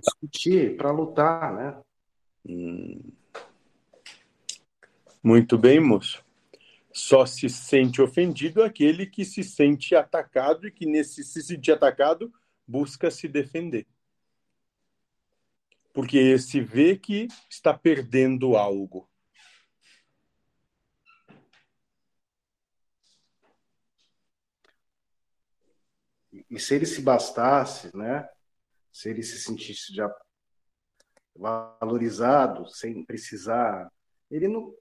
discutir, 0.00 0.76
para 0.76 0.90
lutar, 0.90 1.52
né? 1.52 1.82
Hum. 2.48 3.00
Muito 5.22 5.58
bem, 5.58 5.80
moço. 5.80 6.24
Só 6.92 7.26
se 7.26 7.48
sente 7.48 8.00
ofendido 8.00 8.62
aquele 8.62 9.04
que 9.06 9.24
se 9.24 9.42
sente 9.42 9.94
atacado 9.94 10.66
e 10.66 10.70
que, 10.70 10.86
nesse 10.86 11.24
se 11.24 11.42
sentir 11.42 11.72
atacado, 11.72 12.32
busca 12.66 13.10
se 13.10 13.28
defender. 13.28 13.86
Porque 15.92 16.38
se 16.38 16.60
vê 16.60 16.96
que 16.96 17.28
está 17.50 17.76
perdendo 17.76 18.56
algo. 18.56 19.08
E 26.50 26.58
se 26.58 26.74
ele 26.74 26.86
se 26.86 27.02
bastasse, 27.02 27.94
né? 27.96 28.28
Se 28.92 29.10
ele 29.10 29.22
se 29.22 29.38
sentisse 29.40 29.94
já 29.94 30.08
valorizado, 31.34 32.68
sem 32.68 33.04
precisar, 33.04 33.90
ele 34.30 34.48
não, 34.48 34.74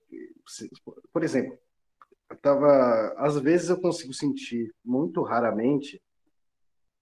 por 1.14 1.24
exemplo, 1.24 1.58
eu 2.30 2.38
tava, 2.38 3.14
às 3.18 3.40
vezes 3.40 3.70
eu 3.70 3.80
consigo 3.80 4.14
sentir, 4.14 4.74
muito 4.84 5.22
raramente, 5.22 6.02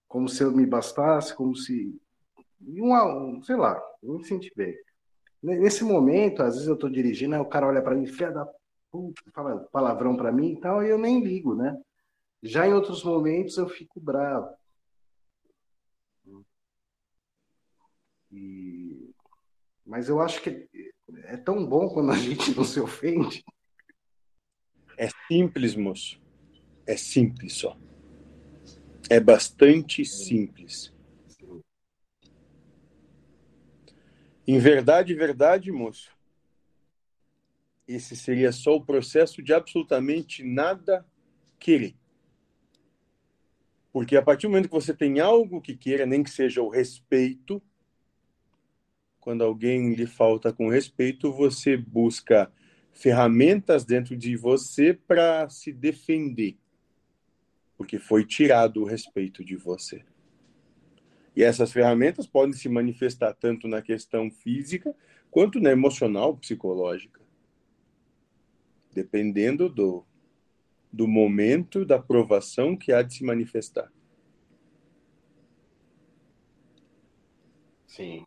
como 0.07 0.27
se 0.27 0.43
eu 0.43 0.51
me 0.51 0.65
bastasse, 0.65 1.33
como 1.33 1.55
se, 1.55 1.99
uma, 2.61 3.41
sei 3.43 3.55
lá, 3.55 3.81
bem. 4.55 4.75
Nesse 5.41 5.83
momento, 5.83 6.41
às 6.41 6.55
vezes 6.55 6.67
eu 6.67 6.73
estou 6.73 6.89
dirigindo, 6.89 7.35
aí 7.35 7.41
o 7.41 7.45
cara 7.45 7.67
olha 7.67 7.81
para 7.81 7.95
mim, 7.95 8.07
filha 8.07 8.31
da 8.31 8.47
puta, 8.91 9.21
fala 9.33 9.59
palavrão 9.71 10.15
para 10.15 10.31
mim 10.31 10.53
e 10.53 10.59
tal, 10.59 10.83
e 10.83 10.89
eu 10.89 10.97
nem 10.97 11.23
ligo, 11.23 11.53
né? 11.53 11.79
Já 12.41 12.67
em 12.67 12.73
outros 12.73 13.03
momentos 13.03 13.57
eu 13.57 13.67
fico 13.67 13.99
bravo. 13.99 14.55
E... 18.31 19.13
Mas 19.85 20.09
eu 20.09 20.19
acho 20.19 20.41
que 20.41 20.67
é 21.25 21.37
tão 21.37 21.65
bom 21.65 21.89
quando 21.89 22.11
a 22.11 22.17
gente 22.17 22.55
não 22.55 22.63
se 22.63 22.79
ofende. 22.79 23.43
É 24.97 25.09
simples, 25.27 25.75
moço. 25.75 26.19
É 26.87 26.95
simples 26.95 27.53
só. 27.53 27.77
É 29.09 29.19
bastante 29.19 30.03
simples. 30.05 30.94
Em 34.47 34.59
verdade, 34.59 35.13
verdade, 35.15 35.71
moço, 35.71 36.11
esse 37.87 38.15
seria 38.15 38.51
só 38.51 38.75
o 38.75 38.85
processo 38.85 39.41
de 39.41 39.53
absolutamente 39.53 40.43
nada 40.43 41.05
querer. 41.59 41.95
Porque 43.91 44.15
a 44.15 44.21
partir 44.21 44.45
do 44.45 44.49
momento 44.51 44.67
que 44.67 44.73
você 44.73 44.93
tem 44.93 45.19
algo 45.19 45.61
que 45.61 45.75
queira, 45.75 46.05
nem 46.05 46.21
que 46.21 46.29
seja 46.29 46.61
o 46.61 46.69
respeito, 46.69 47.61
quando 49.19 49.43
alguém 49.43 49.95
lhe 49.95 50.05
falta 50.05 50.53
com 50.53 50.69
respeito, 50.69 51.31
você 51.31 51.75
busca 51.75 52.51
ferramentas 52.93 53.83
dentro 53.83 54.15
de 54.15 54.37
você 54.37 54.93
para 54.93 55.49
se 55.49 55.73
defender, 55.73 56.55
porque 57.75 57.97
foi 57.97 58.25
tirado 58.25 58.83
o 58.83 58.85
respeito 58.85 59.43
de 59.43 59.55
você. 59.55 60.05
E 61.35 61.43
essas 61.43 61.71
ferramentas 61.71 62.25
podem 62.25 62.53
se 62.53 62.69
manifestar 62.69 63.33
tanto 63.33 63.67
na 63.67 63.81
questão 63.81 64.31
física 64.31 64.95
quanto 65.29 65.59
na 65.59 65.71
emocional, 65.71 66.37
psicológica, 66.37 67.21
dependendo 68.93 69.67
do 69.69 70.05
do 70.95 71.09
momento 71.09 71.83
da 71.83 71.99
provação 71.99 72.77
que 72.77 72.93
há 72.93 73.01
de 73.01 73.15
se 73.15 73.23
manifestar. 73.25 73.91
Sim. 77.85 78.23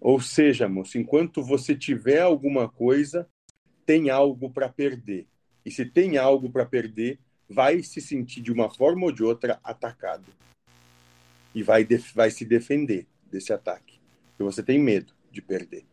Ou 0.00 0.18
seja, 0.18 0.66
moço, 0.66 0.96
enquanto 0.96 1.42
você 1.42 1.76
tiver 1.76 2.22
alguma 2.22 2.66
coisa, 2.66 3.28
tem 3.84 4.08
algo 4.08 4.50
para 4.50 4.70
perder. 4.70 5.26
E 5.62 5.70
se 5.70 5.84
tem 5.84 6.16
algo 6.16 6.50
para 6.50 6.64
perder, 6.64 7.18
vai 7.46 7.82
se 7.82 8.00
sentir 8.00 8.40
de 8.40 8.50
uma 8.50 8.70
forma 8.70 9.04
ou 9.04 9.12
de 9.12 9.22
outra 9.22 9.60
atacado. 9.62 10.24
E 11.54 11.62
vai, 11.62 11.86
vai 12.14 12.30
se 12.30 12.44
defender 12.44 13.06
desse 13.30 13.52
ataque. 13.52 14.00
Porque 14.30 14.42
você 14.42 14.62
tem 14.62 14.78
medo 14.78 15.12
de 15.30 15.40
perder. 15.40 15.84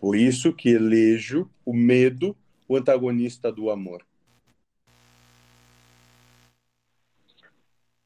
Por 0.00 0.14
isso 0.14 0.52
que 0.52 0.70
elejo 0.70 1.50
o 1.64 1.74
medo 1.74 2.36
o 2.68 2.76
antagonista 2.76 3.50
do 3.50 3.70
amor. 3.70 4.04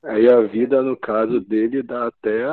Aí 0.05 0.28
a 0.28 0.41
vida, 0.41 0.82
no 0.82 0.97
caso 0.97 1.41
dele, 1.41 1.82
dá 1.82 2.08
até 2.08 2.44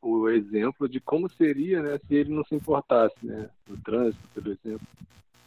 o 0.00 0.28
exemplo 0.28 0.88
de 0.88 1.00
como 1.00 1.28
seria 1.30 1.82
né, 1.82 1.98
se 2.06 2.14
ele 2.14 2.32
não 2.32 2.44
se 2.44 2.54
importasse, 2.54 3.16
né? 3.22 3.50
No 3.68 3.76
trânsito, 3.78 4.22
por 4.32 4.46
exemplo. 4.46 4.86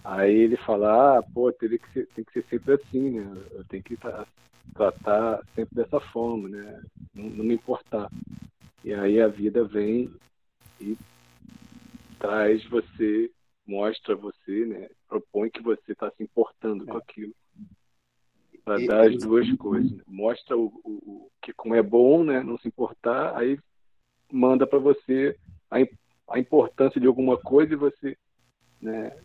Aí 0.03 0.35
ele 0.35 0.57
fala, 0.57 1.17
ah, 1.17 1.23
pô, 1.23 1.51
que 1.53 1.79
ser, 1.93 2.07
tem 2.13 2.25
que 2.25 2.33
ser 2.33 2.45
sempre 2.49 2.73
assim, 2.73 3.19
né? 3.19 3.37
Eu 3.51 3.63
tenho 3.65 3.83
que 3.83 3.95
tra 3.95 4.25
tratar 4.73 5.41
sempre 5.55 5.75
dessa 5.75 5.99
forma, 5.99 6.49
né? 6.49 6.81
Não, 7.13 7.29
não 7.29 7.45
me 7.45 7.53
importar. 7.53 8.11
E 8.85 8.93
aí 8.93 9.19
a 9.19 9.27
vida 9.27 9.63
vem 9.63 10.13
e 10.79 10.95
traz 12.19 12.63
você 12.65 13.31
mostra 13.65 14.15
você, 14.15 14.63
né? 14.63 14.87
Propõe 15.09 15.49
que 15.49 15.59
você 15.59 15.93
está 15.93 16.11
se 16.11 16.21
importando 16.21 16.83
é. 16.83 16.91
com 16.91 16.97
aquilo. 16.99 17.33
Para 18.63 18.85
dar 18.85 19.07
as 19.07 19.17
duas 19.17 19.51
coisas. 19.57 19.91
Né? 19.91 20.03
Mostra 20.05 20.55
o, 20.55 20.67
o, 20.83 20.91
o, 20.91 21.31
que 21.41 21.51
como 21.51 21.73
é 21.73 21.81
bom, 21.81 22.23
né? 22.23 22.43
Não 22.43 22.59
se 22.59 22.67
importar, 22.67 23.35
aí 23.35 23.57
manda 24.31 24.67
para 24.67 24.77
você 24.77 25.35
a, 25.71 25.77
a 26.29 26.39
importância 26.39 27.01
de 27.01 27.07
alguma 27.07 27.39
coisa 27.39 27.73
e 27.73 27.75
você, 27.75 28.15
né? 28.79 29.19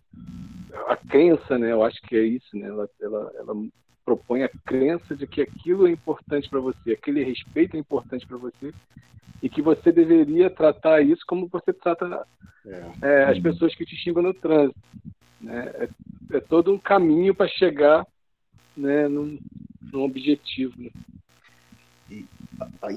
a 0.87 0.97
crença, 0.97 1.59
né? 1.59 1.71
Eu 1.71 1.83
acho 1.83 2.01
que 2.01 2.17
é 2.17 2.23
isso, 2.23 2.57
né? 2.57 2.67
Ela, 2.67 2.89
ela, 2.99 3.33
ela 3.35 3.55
propõe 4.05 4.43
a 4.43 4.51
crença 4.67 5.15
de 5.15 5.27
que 5.27 5.41
aquilo 5.41 5.87
é 5.87 5.91
importante 5.91 6.49
para 6.49 6.61
você, 6.61 6.93
aquele 6.93 7.23
respeito 7.25 7.77
é 7.77 7.81
importante 7.81 8.27
para 8.27 8.37
você 8.37 8.73
e 9.43 9.49
que 9.49 9.63
você 9.63 9.91
deveria 9.91 10.51
tratar 10.51 11.01
isso 11.01 11.25
como 11.27 11.49
você 11.49 11.73
trata 11.73 12.27
é. 12.67 12.93
É, 13.03 13.25
as 13.25 13.39
pessoas 13.39 13.75
que 13.75 13.87
te 13.87 13.97
xingam 13.97 14.23
no 14.23 14.35
trânsito. 14.35 14.79
Né? 15.41 15.73
É, 15.77 16.37
é 16.37 16.41
todo 16.41 16.73
um 16.73 16.79
caminho 16.79 17.35
para 17.35 17.49
chegar 17.49 18.07
né, 18.77 19.09
num, 19.09 19.39
num 19.93 20.03
objetivo. 20.03 20.75
Né? 20.79 20.91
E, 22.11 22.27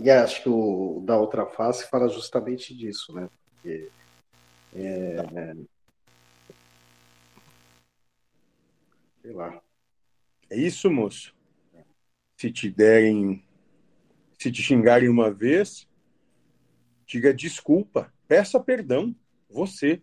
e 0.01 0.09
acho 0.09 0.43
que 0.43 0.49
o 0.49 1.01
da 1.05 1.17
outra 1.17 1.45
face 1.45 1.89
fala 1.89 2.09
justamente 2.09 2.75
disso, 2.75 3.13
né? 3.13 3.29
Porque, 3.61 3.89
é, 4.75 5.55
sei 9.21 9.31
lá. 9.31 9.61
É 10.53 10.55
isso, 10.55 10.87
moço. 10.91 11.33
Se 12.37 12.51
te 12.51 12.69
derem, 12.69 13.43
se 14.37 14.51
te 14.51 14.61
xingarem 14.61 15.09
uma 15.09 15.31
vez, 15.31 15.87
diga 17.07 17.33
desculpa, 17.33 18.13
peça 18.27 18.59
perdão, 18.59 19.15
você. 19.49 19.99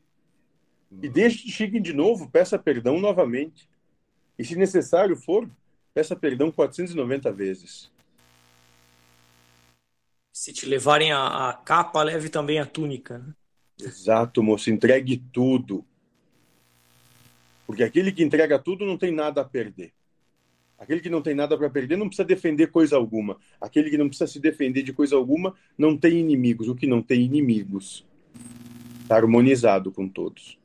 E 0.91 1.07
uhum. 1.07 1.13
desde 1.13 1.45
que 1.45 1.53
xinguem 1.53 1.81
de 1.81 1.93
novo, 1.93 2.29
peça 2.29 2.59
perdão 2.59 2.99
novamente. 2.99 3.71
E 4.37 4.45
se 4.45 4.57
necessário 4.57 5.15
for, 5.15 5.49
peça 5.95 6.17
perdão 6.17 6.51
490 6.51 7.31
vezes. 7.33 7.93
Se 10.33 10.53
te 10.53 10.67
levarem 10.67 11.13
a, 11.13 11.51
a 11.51 11.53
capa, 11.55 12.03
leve 12.03 12.29
também 12.29 12.59
a 12.59 12.67
túnica. 12.67 13.21
Né? 13.21 13.35
Exato, 13.81 14.43
moço. 14.43 14.69
Entregue 14.69 15.17
tudo. 15.33 15.87
Porque 17.69 17.85
aquele 17.85 18.11
que 18.11 18.25
entrega 18.25 18.59
tudo 18.59 18.85
não 18.85 18.99
tem 18.99 19.13
nada 19.13 19.43
a 19.43 19.45
perder. 19.45 19.95
Aquele 20.81 21.01
que 21.03 21.11
não 21.11 21.21
tem 21.21 21.35
nada 21.35 21.59
para 21.59 21.69
perder 21.69 21.99
não 21.99 22.07
precisa 22.07 22.27
defender 22.27 22.69
coisa 22.69 22.97
alguma. 22.97 23.37
Aquele 23.61 23.91
que 23.91 23.99
não 23.99 24.09
precisa 24.09 24.27
se 24.27 24.41
defender 24.41 24.83
de 24.83 24.95
coisa 24.95 25.15
alguma 25.15 25.55
não 25.77 25.95
tem 25.95 26.19
inimigos. 26.19 26.69
O 26.69 26.75
que 26.75 26.87
não 26.87 27.03
tem 27.03 27.21
inimigos 27.23 28.03
está 29.03 29.17
harmonizado 29.17 29.93
com 29.93 30.09
todos. 30.09 30.59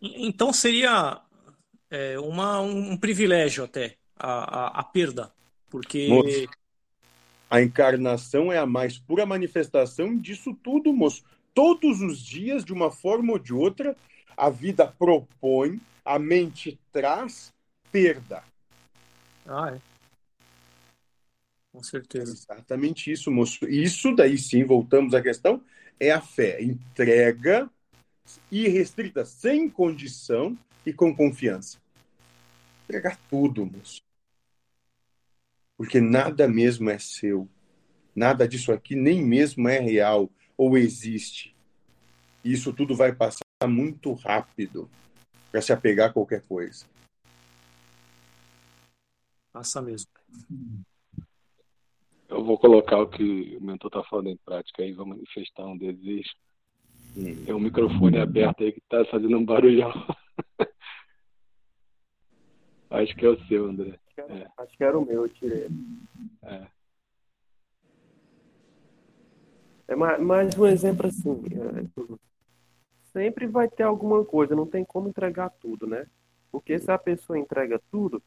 Então 0.00 0.52
seria 0.52 1.20
é, 1.90 2.16
uma, 2.20 2.60
um 2.60 2.96
privilégio 2.96 3.64
até 3.64 3.96
a, 4.16 4.78
a, 4.78 4.80
a 4.80 4.84
perda, 4.84 5.32
porque 5.68 6.06
moço, 6.06 6.48
a 7.50 7.60
encarnação 7.60 8.52
é 8.52 8.58
a 8.58 8.66
mais 8.66 8.98
pura 8.98 9.26
manifestação 9.26 10.16
disso 10.16 10.56
tudo, 10.62 10.92
moço. 10.92 11.24
Todos 11.52 12.00
os 12.00 12.22
dias, 12.22 12.64
de 12.64 12.72
uma 12.72 12.92
forma 12.92 13.32
ou 13.32 13.38
de 13.38 13.52
outra, 13.52 13.96
a 14.38 14.48
vida 14.48 14.86
propõe, 14.86 15.80
a 16.04 16.16
mente 16.16 16.78
traz 16.92 17.52
perda. 17.90 18.44
Ah, 19.44 19.74
é. 19.74 19.80
Com 21.72 21.82
certeza. 21.82 22.32
Exatamente 22.32 23.10
isso, 23.10 23.32
moço. 23.32 23.68
Isso 23.68 24.14
daí 24.14 24.38
sim, 24.38 24.64
voltamos 24.64 25.12
à 25.12 25.20
questão, 25.20 25.60
é 25.98 26.12
a 26.12 26.20
fé. 26.20 26.62
Entrega 26.62 27.68
irrestrita, 28.50 29.24
sem 29.24 29.68
condição 29.68 30.56
e 30.86 30.92
com 30.92 31.14
confiança. 31.14 31.78
Entregar 32.84 33.18
tudo, 33.28 33.66
moço. 33.66 34.00
Porque 35.76 36.00
nada 36.00 36.46
mesmo 36.46 36.88
é 36.90 36.98
seu. 36.98 37.48
Nada 38.14 38.46
disso 38.46 38.70
aqui 38.70 38.94
nem 38.94 39.24
mesmo 39.24 39.68
é 39.68 39.80
real 39.80 40.30
ou 40.56 40.78
existe. 40.78 41.56
Isso 42.44 42.72
tudo 42.72 42.94
vai 42.94 43.12
passar 43.12 43.47
muito 43.66 44.12
rápido 44.12 44.88
para 45.50 45.60
se 45.60 45.72
apegar 45.72 46.10
a 46.10 46.12
qualquer 46.12 46.42
coisa. 46.42 46.86
Passa 49.52 49.82
mesmo. 49.82 50.08
Eu 52.28 52.44
vou 52.44 52.58
colocar 52.58 52.98
o 52.98 53.08
que 53.08 53.56
o 53.56 53.64
mentor 53.64 53.88
está 53.88 54.04
falando 54.04 54.28
em 54.28 54.36
prática 54.36 54.82
aí, 54.82 54.92
vou 54.92 55.06
manifestar 55.06 55.66
um 55.66 55.76
desejo. 55.76 56.30
Hum. 57.16 57.44
Tem 57.44 57.54
um 57.54 57.58
microfone 57.58 58.18
aberto 58.18 58.62
aí 58.62 58.70
que 58.70 58.78
está 58.78 59.04
fazendo 59.06 59.36
um 59.36 59.44
barulhão. 59.44 59.90
Acho 62.90 63.14
que 63.16 63.26
é 63.26 63.28
o 63.28 63.46
seu, 63.46 63.66
André. 63.66 63.98
Acho 63.98 64.14
que 64.14 64.20
era, 64.20 64.34
é. 64.34 64.48
acho 64.56 64.76
que 64.76 64.84
era 64.84 64.98
o 64.98 65.04
meu, 65.04 65.26
eu 65.26 65.28
tirei. 65.28 65.68
É. 66.42 66.66
É 69.88 69.96
mais, 69.96 70.20
mais 70.22 70.56
um 70.56 70.66
exemplo 70.66 71.06
assim. 71.06 71.42
Sempre 73.18 73.48
vai 73.48 73.68
ter 73.68 73.82
alguma 73.82 74.24
coisa, 74.24 74.54
não 74.54 74.64
tem 74.64 74.84
como 74.84 75.08
entregar 75.08 75.50
tudo, 75.50 75.88
né? 75.88 76.06
Porque 76.52 76.78
se 76.78 76.88
a 76.88 76.96
pessoa 76.96 77.36
entrega 77.36 77.80
tudo, 77.90 78.22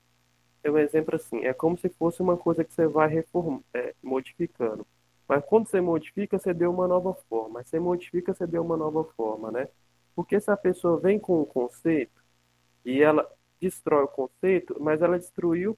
é 0.61 0.69
um 0.69 0.77
exemplo 0.77 1.15
assim, 1.15 1.45
é 1.45 1.53
como 1.53 1.77
se 1.77 1.87
fosse 1.87 2.21
uma 2.21 2.35
coisa 2.35 2.61
que 2.61 2.73
você 2.73 2.85
vai 2.87 3.07
reform, 3.07 3.61
é, 3.73 3.95
modificando. 4.03 4.85
Mas 5.25 5.45
quando 5.45 5.69
você 5.69 5.79
modifica, 5.79 6.37
você 6.37 6.53
deu 6.53 6.73
uma 6.73 6.89
nova 6.89 7.13
forma. 7.29 7.63
Você 7.63 7.79
modifica, 7.79 8.33
você 8.33 8.45
deu 8.45 8.61
uma 8.61 8.75
nova 8.75 9.05
forma, 9.15 9.49
né? 9.49 9.69
Porque 10.13 10.37
se 10.41 10.51
a 10.51 10.57
pessoa 10.57 10.99
vem 10.99 11.17
com 11.17 11.39
um 11.39 11.45
conceito 11.45 12.21
e 12.83 13.01
ela 13.01 13.25
destrói 13.61 14.03
o 14.03 14.09
conceito, 14.09 14.75
mas 14.77 15.01
ela 15.01 15.17
destruiu, 15.17 15.77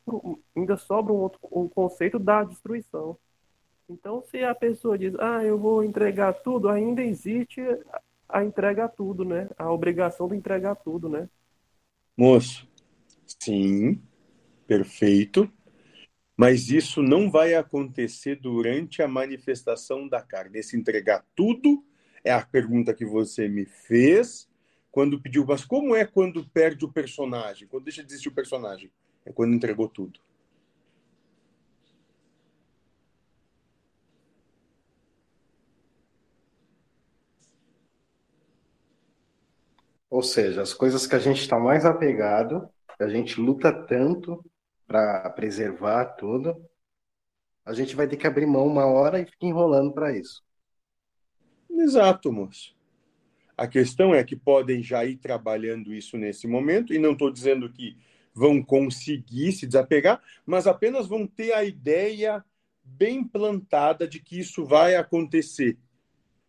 ainda 0.56 0.76
sobra 0.76 1.14
um, 1.14 1.18
outro, 1.18 1.40
um 1.52 1.70
conceito 1.70 2.18
da 2.18 2.44
destruição. 2.44 3.16
Então, 3.88 4.24
se 4.24 4.44
a 4.44 4.56
pessoa 4.56 4.98
diz, 4.98 5.14
ah, 5.20 5.44
eu 5.44 5.60
vou 5.60 5.84
entregar 5.84 6.34
tudo, 6.34 6.68
ainda 6.68 7.04
existe 7.04 7.62
a 8.34 8.44
entrega 8.44 8.90
tudo, 8.90 9.24
né? 9.24 9.48
A 9.58 9.72
obrigação 9.72 10.28
de 10.28 10.36
entregar 10.36 10.76
tudo, 10.76 11.08
né? 11.08 11.30
Moço, 12.18 12.68
sim, 13.40 14.02
perfeito. 14.66 15.48
Mas 16.36 16.70
isso 16.70 17.04
não 17.04 17.30
vai 17.30 17.54
acontecer 17.54 18.36
durante 18.38 19.04
a 19.04 19.08
manifestação 19.08 20.08
da 20.08 20.20
carne. 20.20 20.58
Esse 20.58 20.76
entregar 20.76 21.24
tudo 21.36 21.86
é 22.24 22.32
a 22.34 22.44
pergunta 22.44 22.92
que 22.92 23.06
você 23.06 23.48
me 23.48 23.66
fez 23.66 24.50
quando 24.92 25.22
pediu, 25.22 25.46
mas 25.46 25.64
como 25.64 25.96
é 25.96 26.04
quando 26.04 26.44
perde 26.50 26.86
o 26.86 26.92
personagem? 26.92 27.68
Quando 27.68 27.84
deixa 27.84 28.04
de 28.04 28.12
existir 28.12 28.30
o 28.30 28.34
personagem? 28.34 28.92
É 29.26 29.32
quando 29.32 29.54
entregou 29.54 29.88
tudo. 29.88 30.20
Ou 40.14 40.22
seja, 40.22 40.62
as 40.62 40.76
coisas 40.76 41.08
que 41.08 41.16
a 41.16 41.20
gente 41.20 41.42
está 41.42 41.58
mais 41.58 41.86
apegado, 41.86 42.70
que 42.96 43.04
a 43.04 43.10
gente 43.10 43.42
luta 43.42 43.74
tanto 43.74 44.46
para 44.86 45.28
preservar 45.32 46.06
tudo, 46.06 46.64
a 47.66 47.74
gente 47.74 47.96
vai 47.96 48.08
ter 48.08 48.16
que 48.16 48.28
abrir 48.28 48.46
mão 48.46 48.68
uma 48.68 48.86
hora 48.86 49.20
e 49.20 49.26
ficar 49.26 49.48
enrolando 49.48 49.92
para 49.92 50.16
isso. 50.16 50.44
Exato, 51.68 52.32
moço. 52.32 52.76
A 53.58 53.68
questão 53.68 54.14
é 54.14 54.24
que 54.24 54.36
podem 54.36 54.84
já 54.84 55.04
ir 55.04 55.18
trabalhando 55.18 55.92
isso 55.92 56.16
nesse 56.16 56.46
momento, 56.46 56.94
e 56.94 57.00
não 57.00 57.14
estou 57.14 57.32
dizendo 57.32 57.68
que 57.68 57.98
vão 58.36 58.62
conseguir 58.62 59.52
se 59.52 59.66
desapegar, 59.66 60.22
mas 60.46 60.68
apenas 60.68 61.08
vão 61.08 61.26
ter 61.26 61.54
a 61.54 61.64
ideia 61.64 62.46
bem 62.84 63.24
plantada 63.24 64.08
de 64.08 64.20
que 64.20 64.40
isso 64.40 64.64
vai 64.64 64.96
acontecer. 64.96 65.76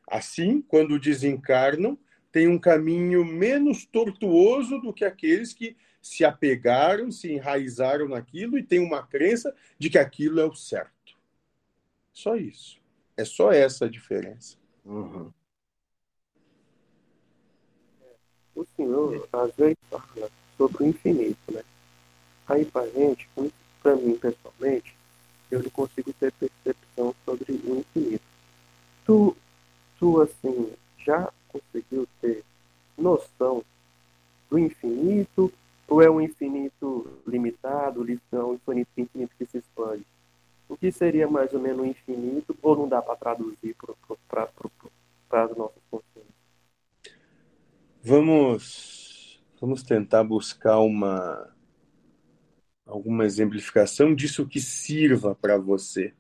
Assim, 0.07 0.61
quando 0.61 1.01
desencarnam, 1.01 1.99
tem 2.35 2.49
um 2.49 2.59
caminho 2.59 3.25
menos 3.25 3.87
tortuoso 3.87 4.81
do 4.81 4.93
que 4.93 5.05
aqueles 5.05 5.53
que 5.53 5.77
se 6.03 6.25
apegaram, 6.25 7.13
se 7.13 7.33
enraizaram 7.33 8.09
naquilo 8.09 8.59
e 8.59 8.63
têm 8.65 8.81
uma 8.81 9.07
crença 9.07 9.55
de 9.79 9.89
que 9.89 9.97
aquilo 9.97 10.41
é 10.41 10.45
o 10.45 10.53
certo. 10.53 11.17
Só 12.13 12.35
isso. 12.35 12.81
É 13.17 13.25
só 13.25 13.53
essa 13.53 13.85
a 13.85 13.89
diferença. 13.89 14.57
Uhum. 14.85 15.33
O 18.57 18.67
Senhor, 18.77 19.29
às 19.33 19.55
vezes, 19.55 19.79
fala 19.89 20.29
sobre 20.59 20.83
o 20.83 20.87
infinito, 20.89 21.53
né? 21.53 21.63
Aí, 22.49 22.65
para 22.65 22.91
gente, 22.91 23.29
para 23.81 23.95
mim, 23.95 24.19
pessoalmente, 24.19 24.97
eu 25.53 25.63
não 25.63 25.71
consigo 25.71 26.13
ter 26.15 26.33
percepção 26.33 27.15
sobre 27.25 27.53
o 27.53 27.79
infinito. 27.79 28.25
Tu, 29.05 29.37
tu 30.01 30.21
assim, 30.21 30.73
já 30.99 31.33
conseguiu 31.61 32.09
ter 32.21 32.45
noção 32.97 33.65
do 34.51 34.59
infinito 34.59 35.53
ou 35.89 36.03
é 36.03 36.11
um 36.11 36.21
infinito 36.21 37.21
limitado, 37.27 38.01
é 38.33 38.37
um 38.39 38.55
infinito, 38.55 38.89
infinito 38.97 39.35
que 39.39 39.47
se 39.47 39.59
expande? 39.59 40.05
O 40.69 40.77
que 40.77 40.91
seria 40.91 41.29
mais 41.29 41.53
ou 41.53 41.61
menos 41.61 41.87
infinito 41.87 42.57
ou 42.63 42.77
não 42.77 42.89
dá 42.89 43.03
para 43.03 43.17
traduzir 43.17 43.77
para 44.29 44.45
as 45.45 45.57
nossas 45.57 45.83
consciências? 45.91 46.35
Vamos, 48.03 49.41
vamos 49.61 49.83
tentar 49.83 50.25
buscar 50.25 50.79
uma 50.79 51.53
alguma 52.87 53.25
exemplificação 53.25 54.15
disso 54.15 54.47
que 54.47 54.61
sirva 54.61 55.35
para 55.35 55.57
você. 55.57 56.13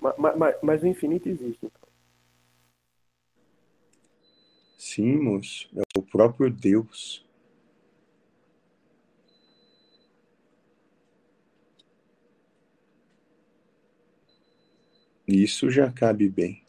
Mas, 0.00 0.36
mas, 0.36 0.56
mas, 0.62 0.82
o 0.82 0.86
infinito 0.86 1.28
existe, 1.28 1.66
então. 1.66 1.82
Sim, 4.84 5.16
moço, 5.16 5.70
é 5.76 5.82
o 5.96 6.02
próprio 6.02 6.50
Deus. 6.50 7.24
Isso 15.26 15.70
já 15.70 15.90
cabe 15.90 16.28
bem. 16.28 16.64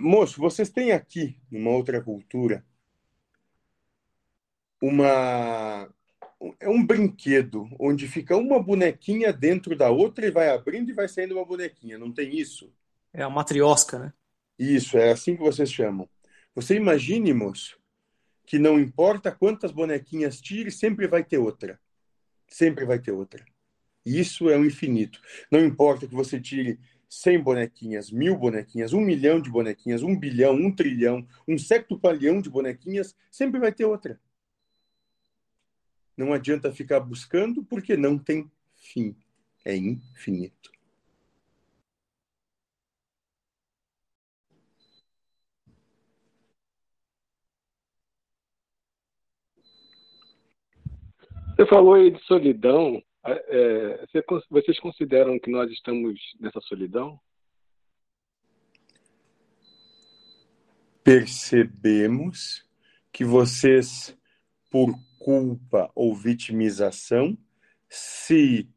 Moço, 0.00 0.40
vocês 0.40 0.70
têm 0.70 0.90
aqui, 0.90 1.38
numa 1.50 1.70
outra 1.72 2.02
cultura, 2.02 2.64
uma 4.80 5.92
é 6.58 6.68
um 6.68 6.84
brinquedo 6.84 7.68
onde 7.78 8.08
fica 8.08 8.38
uma 8.38 8.60
bonequinha 8.60 9.34
dentro 9.34 9.76
da 9.76 9.90
outra 9.90 10.26
e 10.26 10.30
vai 10.30 10.48
abrindo 10.48 10.90
e 10.90 10.94
vai 10.94 11.08
saindo 11.08 11.34
uma 11.34 11.44
bonequinha. 11.44 11.98
Não 11.98 12.10
tem 12.10 12.34
isso? 12.34 12.72
É 13.12 13.22
a 13.22 13.28
matriosca, 13.28 13.98
né? 13.98 14.12
Isso, 14.58 14.96
é 14.96 15.10
assim 15.10 15.36
que 15.36 15.42
vocês 15.42 15.72
chamam. 15.72 16.08
Você 16.54 16.76
imagine, 16.76 17.32
moço, 17.32 17.78
que 18.46 18.58
não 18.58 18.78
importa 18.78 19.32
quantas 19.32 19.72
bonequinhas 19.72 20.40
tire, 20.40 20.70
sempre 20.70 21.06
vai 21.08 21.24
ter 21.24 21.38
outra. 21.38 21.80
Sempre 22.48 22.84
vai 22.84 22.98
ter 22.98 23.12
outra. 23.12 23.44
Isso 24.04 24.50
é 24.50 24.56
o 24.56 24.64
infinito. 24.64 25.20
Não 25.50 25.64
importa 25.64 26.06
que 26.06 26.14
você 26.14 26.40
tire 26.40 26.78
100 27.08 27.42
bonequinhas, 27.42 28.10
mil 28.10 28.36
bonequinhas, 28.36 28.92
um 28.92 29.00
milhão 29.00 29.40
de 29.40 29.50
bonequinhas, 29.50 30.02
um 30.02 30.18
bilhão, 30.18 30.54
um 30.54 30.74
trilhão, 30.74 31.26
um 31.48 31.56
septupalhão 31.56 32.40
de 32.40 32.50
bonequinhas, 32.50 33.16
sempre 33.30 33.60
vai 33.60 33.72
ter 33.72 33.84
outra. 33.84 34.20
Não 36.16 36.32
adianta 36.32 36.72
ficar 36.72 37.00
buscando 37.00 37.64
porque 37.64 37.96
não 37.96 38.18
tem 38.18 38.50
fim. 38.76 39.16
É 39.64 39.74
infinito. 39.74 40.73
Você 51.56 51.66
falou 51.66 51.94
aí 51.94 52.10
de 52.10 52.20
solidão. 52.24 53.00
É, 53.24 54.06
vocês 54.50 54.80
consideram 54.80 55.38
que 55.38 55.48
nós 55.48 55.70
estamos 55.70 56.18
nessa 56.40 56.60
solidão? 56.62 57.18
Percebemos 61.04 62.68
que 63.12 63.24
vocês, 63.24 64.18
por 64.68 64.98
culpa 65.20 65.90
ou 65.94 66.12
vitimização, 66.12 67.38
se 67.88 68.68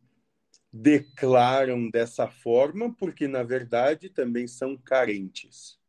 declaram 0.72 1.90
dessa 1.90 2.28
forma 2.28 2.94
porque, 2.94 3.28
na 3.28 3.42
verdade, 3.42 4.08
também 4.08 4.48
são 4.48 4.78
carentes. 4.78 5.80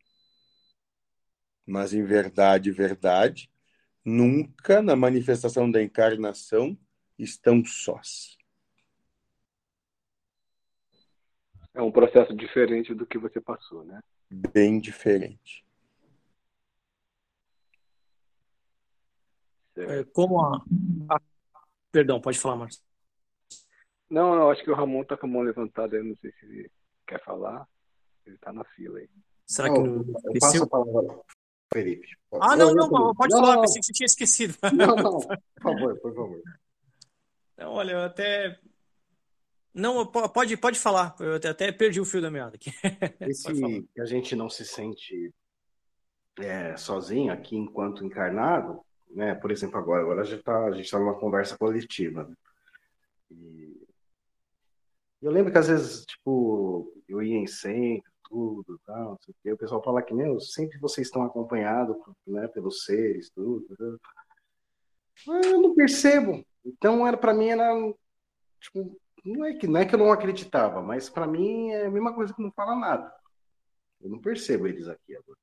Mas, 1.67 1.93
em 1.93 2.03
verdade, 2.03 2.71
verdade, 2.71 3.51
nunca 4.09 4.81
na 4.81 4.97
manifestação 4.97 5.71
da 5.71 5.83
encarnação 5.83 6.77
estão 7.19 7.63
sós. 7.65 8.39
É 11.75 11.83
um 11.83 11.93
processo 11.93 12.35
diferente 12.35 12.95
do 12.95 13.07
que 13.07 13.19
você 13.19 13.41
passou, 13.41 13.85
né? 13.85 14.01
Bem 14.31 14.81
diferente. 14.81 15.65
É, 19.77 20.03
como 20.05 20.41
a, 20.41 20.65
a, 21.11 21.21
Perdão, 21.93 22.21
pode 22.21 22.39
falar, 22.39 22.57
Marcos. 22.57 22.83
Não, 24.11 24.35
não, 24.35 24.51
acho 24.51 24.65
que 24.65 24.71
o 24.71 24.75
Ramon 24.75 25.03
está 25.03 25.17
com 25.17 25.27
a 25.27 25.31
mão 25.31 25.43
levantada 25.43 25.97
aí, 25.97 26.03
não 26.03 26.17
sei 26.17 26.33
se 26.33 26.47
ele 26.47 26.71
quer 27.07 27.23
falar. 27.23 27.69
Ele 28.27 28.35
está 28.35 28.53
na 28.53 28.65
fila 28.65 28.99
aí. 28.99 29.09
Será 29.47 29.73
que 29.73 29.79
não, 29.79 30.03
não 30.03 30.15
eu 30.25 30.41
passo 30.41 30.65
a 30.65 30.67
palavra 30.67 31.21
Felipe. 31.73 32.09
Ah, 32.41 32.57
não, 32.57 32.75
não, 32.75 32.89
não 32.89 33.15
pode 33.15 33.35
não, 33.35 33.41
falar, 33.41 33.55
não, 33.57 33.63
pensei 33.63 33.81
que 33.81 33.87
você 33.87 33.93
tinha 33.93 34.07
esquecido. 34.07 34.55
Não, 34.75 34.97
não, 34.97 35.19
por 35.21 35.63
favor, 35.63 36.01
por 36.01 36.15
favor. 36.15 36.43
Não, 37.57 37.73
olha, 37.73 37.93
eu 37.93 38.01
até. 38.01 38.59
Não, 39.75 40.07
pode, 40.07 40.57
pode 40.57 40.79
falar. 40.79 41.15
Eu 41.21 41.35
até 41.35 41.71
perdi 41.73 42.01
o 42.01 42.05
fio 42.05 42.23
da 42.23 42.31
meada 42.31 42.57
aqui. 42.57 42.71
Esse 43.21 43.53
que 43.95 44.01
a 44.01 44.05
gente 44.05 44.35
não 44.35 44.49
se 44.49 44.65
sente 44.65 45.33
é, 46.39 46.77
sozinho 46.77 47.33
aqui 47.33 47.57
enquanto 47.57 48.05
encarnado, 48.05 48.81
né? 49.11 49.35
Por 49.35 49.51
exemplo, 49.51 49.79
agora, 49.79 50.03
agora 50.03 50.23
a 50.23 50.25
gente 50.25 50.39
está 50.39 50.71
tá 50.71 50.99
numa 50.99 51.19
conversa 51.19 51.57
coletiva. 51.57 52.25
Né? 52.25 52.35
E 53.31 53.87
eu 55.21 55.31
lembro 55.31 55.53
que 55.53 55.59
às 55.59 55.69
vezes, 55.69 56.05
tipo, 56.07 56.93
eu 57.09 57.23
ia 57.23 57.37
em 57.37 57.47
centro, 57.47 58.08
tudo, 58.29 58.81
tal, 58.85 59.11
não 59.11 59.19
sei 59.21 59.33
o 59.33 59.37
quê. 59.43 59.53
O 59.53 59.59
pessoal 59.59 59.83
fala 59.83 60.03
que, 60.03 60.15
meu, 60.15 60.41
sempre 60.41 60.79
vocês 60.79 61.07
estão 61.07 61.23
acompanhados, 61.23 61.97
né, 62.27 62.47
pelos 62.49 62.85
seres, 62.85 63.31
tudo. 63.31 63.67
tudo. 63.77 64.01
Eu 65.27 65.61
não 65.61 65.75
percebo. 65.75 66.45
Então, 66.65 67.07
era 67.07 67.17
para 67.17 67.35
mim 67.35 67.49
era 67.49 67.73
tipo, 68.61 68.99
não 69.25 69.45
é 69.45 69.55
que 69.55 69.67
não 69.67 69.81
é 69.81 69.87
que 69.87 69.95
eu 69.95 69.99
não 69.99 70.13
acreditava, 70.13 70.81
mas 70.81 71.09
para 71.09 71.27
mim 71.27 71.71
é 71.71 71.87
a 71.87 71.91
mesma 71.91 72.15
coisa 72.15 72.33
que 72.35 72.43
não 72.43 72.53
fala 72.53 72.77
nada. 72.77 73.13
Eu 74.01 74.11
não 74.11 74.21
percebo 74.21 74.67
eles 74.67 74.87
aqui 74.89 75.17
agora. 75.17 75.39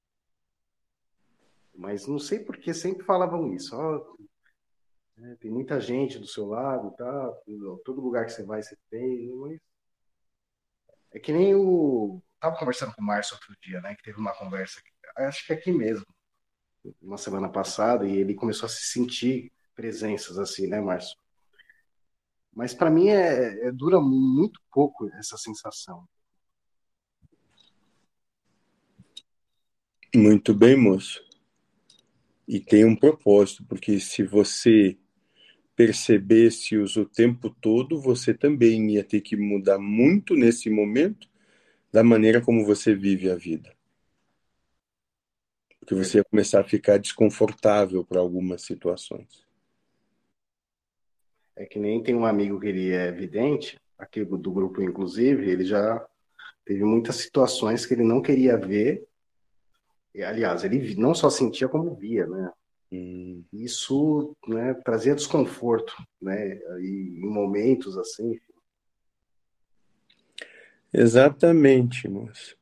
Mas 1.74 2.08
não 2.08 2.20
sei 2.20 2.40
por 2.40 2.58
que 2.58 2.74
sempre 2.74 3.06
falavam 3.06 3.54
isso. 3.54 3.76
Oh, 3.76 4.16
é, 5.18 5.36
tem 5.36 5.52
muita 5.52 5.80
gente 5.80 6.20
do 6.20 6.28
seu 6.28 6.46
lado, 6.46 6.92
tá? 6.92 7.34
Todo 7.84 8.02
lugar 8.02 8.26
que 8.26 8.32
você 8.32 8.44
vai, 8.44 8.62
você 8.62 8.78
tem. 8.90 9.30
Mas... 9.36 9.60
É 11.12 11.20
que 11.20 11.32
nem 11.32 11.56
o. 11.56 12.22
Tava 12.40 12.58
conversando 12.58 12.94
com 12.94 13.02
o 13.02 13.06
Márcio 13.06 13.36
outro 13.36 13.56
dia, 13.62 13.82
né? 13.82 13.96
Que 13.96 14.04
teve 14.04 14.20
uma 14.20 14.34
conversa, 14.34 14.82
acho 15.18 15.46
que 15.46 15.54
aqui 15.54 15.72
mesmo, 15.72 16.06
uma 17.02 17.18
semana 17.18 17.50
passada, 17.50 18.08
e 18.08 18.18
ele 18.18 18.36
começou 18.36 18.68
a 18.68 18.70
se 18.70 18.84
sentir 18.84 19.52
presenças 19.74 20.38
assim, 20.38 20.68
né, 20.68 20.80
Márcio? 20.80 21.18
Mas 22.54 22.74
para 22.74 22.90
mim 22.90 23.10
é, 23.10 23.68
é, 23.68 23.72
dura 23.72 24.00
muito 24.00 24.62
pouco 24.72 25.10
essa 25.16 25.38
sensação. 25.38 26.08
Muito 30.16 30.54
bem, 30.54 30.78
moço. 30.78 31.22
E 32.48 32.60
tem 32.60 32.86
um 32.86 32.96
propósito, 32.96 33.66
porque 33.66 34.00
se 34.00 34.24
você 34.24 34.98
percebesse-os 35.76 36.96
o 36.96 37.06
tempo 37.06 37.50
todo, 37.50 38.00
você 38.00 38.34
também 38.34 38.92
ia 38.92 39.04
ter 39.04 39.20
que 39.20 39.36
mudar 39.36 39.78
muito 39.78 40.34
nesse 40.34 40.70
momento 40.70 41.28
da 41.96 42.04
maneira 42.04 42.42
como 42.42 42.66
você 42.66 42.94
vive 42.94 43.32
a 43.32 43.36
vida. 43.36 43.74
Porque 45.80 45.96
você 45.96 46.18
ia 46.18 46.26
começar 46.26 46.60
a 46.60 46.64
ficar 46.66 46.98
desconfortável 46.98 48.04
para 48.04 48.20
algumas 48.20 48.64
situações. 48.64 49.48
É 51.56 51.66
que 51.66 51.80
nem 51.80 52.04
tem 52.04 52.14
um 52.14 52.26
amigo 52.26 52.60
que 52.60 52.68
ele 52.68 52.92
é 52.92 53.14
vidente, 53.14 53.80
aqui 53.98 54.26
do 54.26 54.52
grupo 54.52 54.82
inclusive, 54.82 55.50
ele 55.50 55.64
já 55.64 56.06
teve 56.66 56.84
muitas 56.84 57.16
situações 57.16 57.86
que 57.86 57.94
ele 57.94 58.04
não 58.04 58.22
queria 58.22 58.58
ver 58.58 59.08
aliás, 60.22 60.66
ele 60.66 60.96
não 60.96 61.16
só 61.16 61.30
sentia 61.30 61.70
como 61.70 61.96
via, 61.96 62.28
né? 62.28 62.52
Hum. 62.92 63.46
Isso 63.54 64.36
né, 64.46 64.74
trazia 64.84 65.16
desconforto, 65.16 65.96
né? 66.22 66.58
E 66.82 67.22
em 67.24 67.30
momentos 67.30 67.98
assim. 67.98 68.38
Exatamente, 70.98 72.08
moço. 72.08 72.58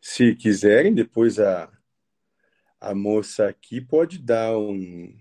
Se 0.00 0.34
quiserem, 0.34 0.92
depois 0.92 1.38
a, 1.38 1.70
a 2.80 2.94
moça 2.94 3.46
aqui 3.46 3.80
pode 3.80 4.18
dar 4.18 4.58
um, 4.58 5.16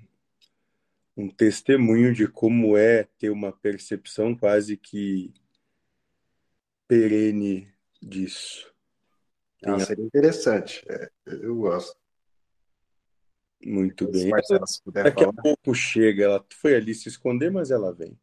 um 1.15 1.29
testemunho 1.29 2.11
de 2.11 2.27
como 2.27 2.75
é 2.75 3.03
ter 3.03 3.29
uma 3.29 3.51
percepção 3.51 4.35
quase 4.35 4.75
que 4.75 5.31
perene 6.87 7.71
disso. 8.01 8.73
Ah, 9.63 9.79
seria 9.79 10.05
interessante. 10.05 10.83
É, 10.89 11.09
eu 11.27 11.55
gosto. 11.55 11.95
Muito 13.63 14.09
bem. 14.09 14.31
Daqui 14.87 15.19
falar. 15.19 15.29
a 15.37 15.41
pouco 15.41 15.75
chega. 15.75 16.23
Ela 16.23 16.45
foi 16.53 16.75
ali 16.75 16.95
se 16.95 17.09
esconder, 17.09 17.51
mas 17.51 17.69
ela 17.69 17.93
vem. 17.93 18.17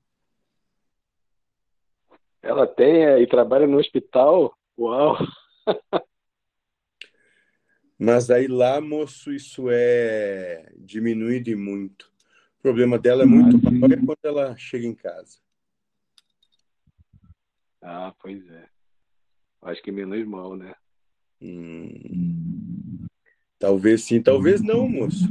Ela 2.47 2.65
tem 2.65 3.05
é, 3.05 3.21
e 3.21 3.27
trabalha 3.27 3.67
no 3.67 3.77
hospital? 3.77 4.57
Uau! 4.79 5.17
mas 7.99 8.31
aí 8.31 8.47
lá, 8.47 8.81
moço, 8.81 9.33
isso 9.33 9.67
é 9.69 10.73
diminuído 10.79 11.51
e 11.51 11.57
muito. 11.57 12.09
O 12.61 12.63
problema 12.63 13.01
dela 13.01 13.25
é 13.25 13.27
muito 13.27 13.61
maior 13.61 13.99
quando 14.07 14.25
ela 14.25 14.57
chega 14.57 14.87
em 14.87 14.95
casa. 14.95 15.39
Ah, 17.83 18.15
pois 18.23 18.49
é. 18.49 18.69
Acho 19.63 19.83
que 19.83 19.91
menos 19.91 20.25
mal, 20.25 20.55
né? 20.55 20.73
Hum, 21.43 23.07
talvez 23.59 24.05
sim, 24.05 24.23
talvez 24.23 24.63
não, 24.63 24.89
moço. 24.89 25.27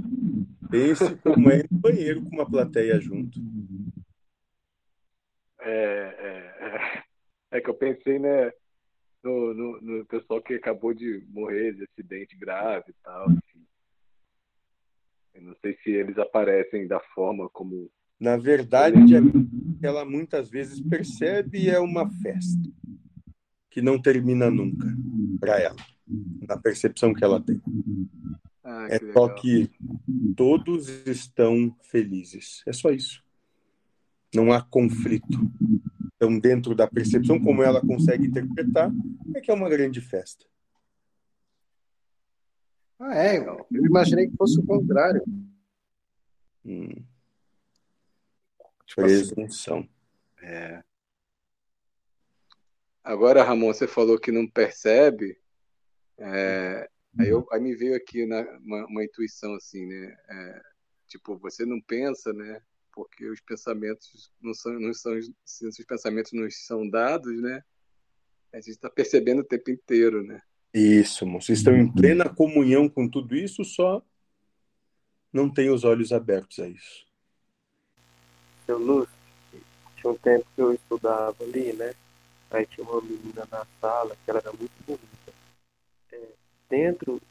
Pense 0.69 1.15
como 1.17 1.49
é 1.49 1.63
no 1.71 1.79
banheiro 1.79 2.21
com 2.23 2.35
uma 2.35 2.49
plateia 2.49 2.99
junto. 2.99 3.39
É, 5.61 5.71
é, 5.71 6.65
é, 6.65 7.04
é 7.55 7.61
que 7.61 7.69
eu 7.69 7.73
pensei, 7.73 8.19
né? 8.19 8.51
no, 9.25 9.53
no, 9.53 9.81
no 9.81 10.05
pessoal 10.05 10.41
que 10.41 10.53
acabou 10.53 10.93
de 10.93 11.25
morrer 11.29 11.73
de 11.73 11.83
acidente 11.83 12.37
grave 12.37 12.91
e 12.91 12.95
tal. 13.03 13.31
Enfim. 13.31 13.65
Eu 15.33 15.41
não 15.41 15.55
sei 15.61 15.75
se 15.83 15.89
eles 15.89 16.17
aparecem 16.17 16.87
da 16.87 16.99
forma 17.13 17.49
como. 17.49 17.89
Na 18.19 18.37
verdade, 18.37 18.97
ela 19.81 20.05
muitas 20.05 20.49
vezes 20.49 20.79
percebe 20.79 21.69
é 21.69 21.79
uma 21.79 22.09
festa 22.21 22.61
que 23.69 23.81
não 23.81 24.01
termina 24.01 24.49
nunca 24.49 24.87
para 25.39 25.59
ela, 25.59 25.75
na 26.47 26.57
percepção 26.57 27.13
que 27.13 27.23
ela 27.23 27.41
tem. 27.41 27.61
Ah, 28.63 28.87
é 28.89 28.99
que 28.99 29.11
só 29.11 29.25
legal. 29.25 29.41
que 29.41 29.69
todos 30.37 30.87
estão 31.05 31.75
felizes. 31.83 32.63
É 32.65 32.71
só 32.71 32.89
isso. 32.89 33.21
Não 34.33 34.53
há 34.53 34.61
conflito. 34.61 35.37
Então, 36.15 36.39
dentro 36.39 36.73
da 36.73 36.87
percepção, 36.87 37.39
como 37.41 37.61
ela 37.61 37.81
consegue 37.81 38.25
interpretar, 38.25 38.89
é 39.35 39.41
que 39.41 39.51
é 39.51 39.53
uma 39.53 39.69
grande 39.69 39.99
festa. 39.99 40.45
Ah, 42.97 43.15
é. 43.15 43.37
Eu 43.37 43.85
imaginei 43.85 44.29
que 44.29 44.37
fosse 44.37 44.57
o 44.59 44.65
contrário. 44.65 45.21
Hum, 46.65 46.87
Tipo 48.85 49.01
assim, 49.05 49.33
presunção. 49.35 49.89
é, 50.41 50.81
Agora, 53.03 53.43
Ramon, 53.43 53.67
você 53.73 53.87
falou 53.87 54.19
que 54.19 54.31
não 54.31 54.47
percebe. 54.47 55.37
é, 56.17 56.89
aí, 57.19 57.27
eu- 57.27 57.45
aí 57.51 57.59
me 57.59 57.75
veio 57.75 57.93
aqui 57.95 58.25
na- 58.25 58.41
uma, 58.59 58.85
uma 58.87 59.03
intuição 59.03 59.53
assim, 59.55 59.85
né? 59.85 60.15
É, 60.29 60.61
tipo, 61.07 61.37
você 61.37 61.65
não 61.65 61.79
pensa, 61.81 62.31
né? 62.31 62.61
Porque 62.95 63.27
os 63.29 63.41
pensamentos 63.41 64.31
não 64.41 64.53
são, 64.53 64.79
não 64.79 64.93
são, 64.93 65.13
se 65.43 65.67
os 65.67 65.77
pensamentos 65.85 66.31
não 66.31 66.49
são 66.49 66.89
dados, 66.89 67.39
né? 67.41 67.61
A 68.53 68.57
gente 68.57 68.69
está 68.69 68.89
percebendo 68.89 69.41
o 69.41 69.45
tempo 69.45 69.69
inteiro, 69.69 70.23
né? 70.23 70.41
Isso, 70.73 71.25
moço. 71.25 71.51
Estão 71.51 71.75
em 71.75 71.91
plena 71.91 72.27
comunhão 72.27 72.87
com 72.87 73.07
tudo 73.07 73.35
isso, 73.35 73.65
só 73.65 74.01
não 75.31 75.49
tem 75.49 75.69
os 75.69 75.83
olhos 75.83 76.13
abertos 76.13 76.59
a 76.59 76.67
isso. 76.67 77.05
Seu 78.65 78.77
Lúcio, 78.77 79.13
tinha 79.97 80.11
um 80.11 80.17
tempo 80.17 80.45
que 80.55 80.61
eu 80.61 80.73
estudava 80.73 81.35
ali, 81.43 81.73
né? 81.73 81.93
Aí 82.49 82.65
tinha 82.67 82.87
uma 82.87 83.01
menina 83.01 83.45
na 83.51 83.67
sala 83.81 84.15
que 84.23 84.29
ela 84.29 84.39
era 84.39 84.53
muito 84.53 84.71
bonita. 84.87 85.33
É, 86.13 86.21
dentro, 86.69 87.21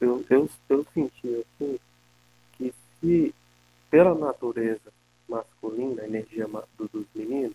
eu, 0.00 0.24
eu, 0.30 0.50
eu 0.68 0.86
senti 0.94 1.44
assim, 1.44 1.78
que 2.52 2.74
se 3.00 3.34
pela 3.94 4.12
natureza 4.12 4.92
masculina, 5.28 6.02
a 6.02 6.04
energia 6.04 6.48
dos 6.76 7.06
meninos, 7.14 7.54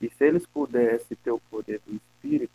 e 0.00 0.08
se 0.08 0.24
eles 0.24 0.46
pudessem 0.46 1.14
ter 1.22 1.30
o 1.30 1.38
poder 1.50 1.78
do 1.86 1.94
espírito, 1.94 2.54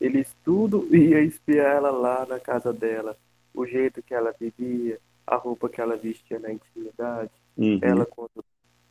eles 0.00 0.32
tudo 0.44 0.86
ia 0.94 1.22
espiar 1.22 1.74
ela 1.74 1.90
lá 1.90 2.24
na 2.24 2.38
casa 2.38 2.72
dela, 2.72 3.16
o 3.52 3.66
jeito 3.66 4.00
que 4.00 4.14
ela 4.14 4.32
vivia, 4.38 4.96
a 5.26 5.34
roupa 5.34 5.68
que 5.68 5.80
ela 5.80 5.96
vestia 5.96 6.38
na 6.38 6.52
intimidade, 6.52 7.32
Uhum. 7.58 7.80
ela 7.82 8.06
quando 8.06 8.44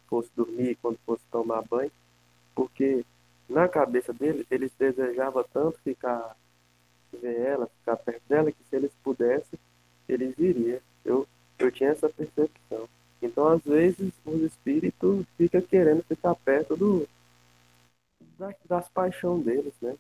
fosse 0.10 0.30
dormir, 0.36 0.76
quando 0.82 0.98
fosse 1.06 1.24
tomar 1.32 1.62
banho, 1.62 1.92
porque 2.54 3.06
na 3.48 3.70
cabeça 3.70 4.12
deles, 4.12 4.46
eles 4.52 4.72
desejavam 4.78 5.46
tanto 5.54 5.80
ficar, 5.82 6.36
ver 7.22 7.40
ela, 7.40 7.68
ficar 7.80 7.96
perto 7.96 8.24
dela, 8.28 8.52
que 8.52 8.64
se 8.70 8.76
eles 8.76 8.92
pudessem, 9.02 9.58
eles 10.10 10.38
iriam. 10.40 10.80
Eu, 11.06 11.26
eu 11.60 11.72
tinha 11.72 11.92
essa 11.92 12.10
percepção. 12.10 12.90
Então, 13.22 13.48
às 13.48 13.64
vezes, 13.64 14.14
os 14.26 14.42
espíritos 14.42 15.26
ficam 15.38 15.62
querendo 15.62 16.04
ficar 16.04 16.36
perto 16.36 16.76
do, 16.76 17.08
das, 18.38 18.56
das 18.66 18.90
paixões 18.90 19.44
deles, 19.44 19.74
né? 19.82 19.96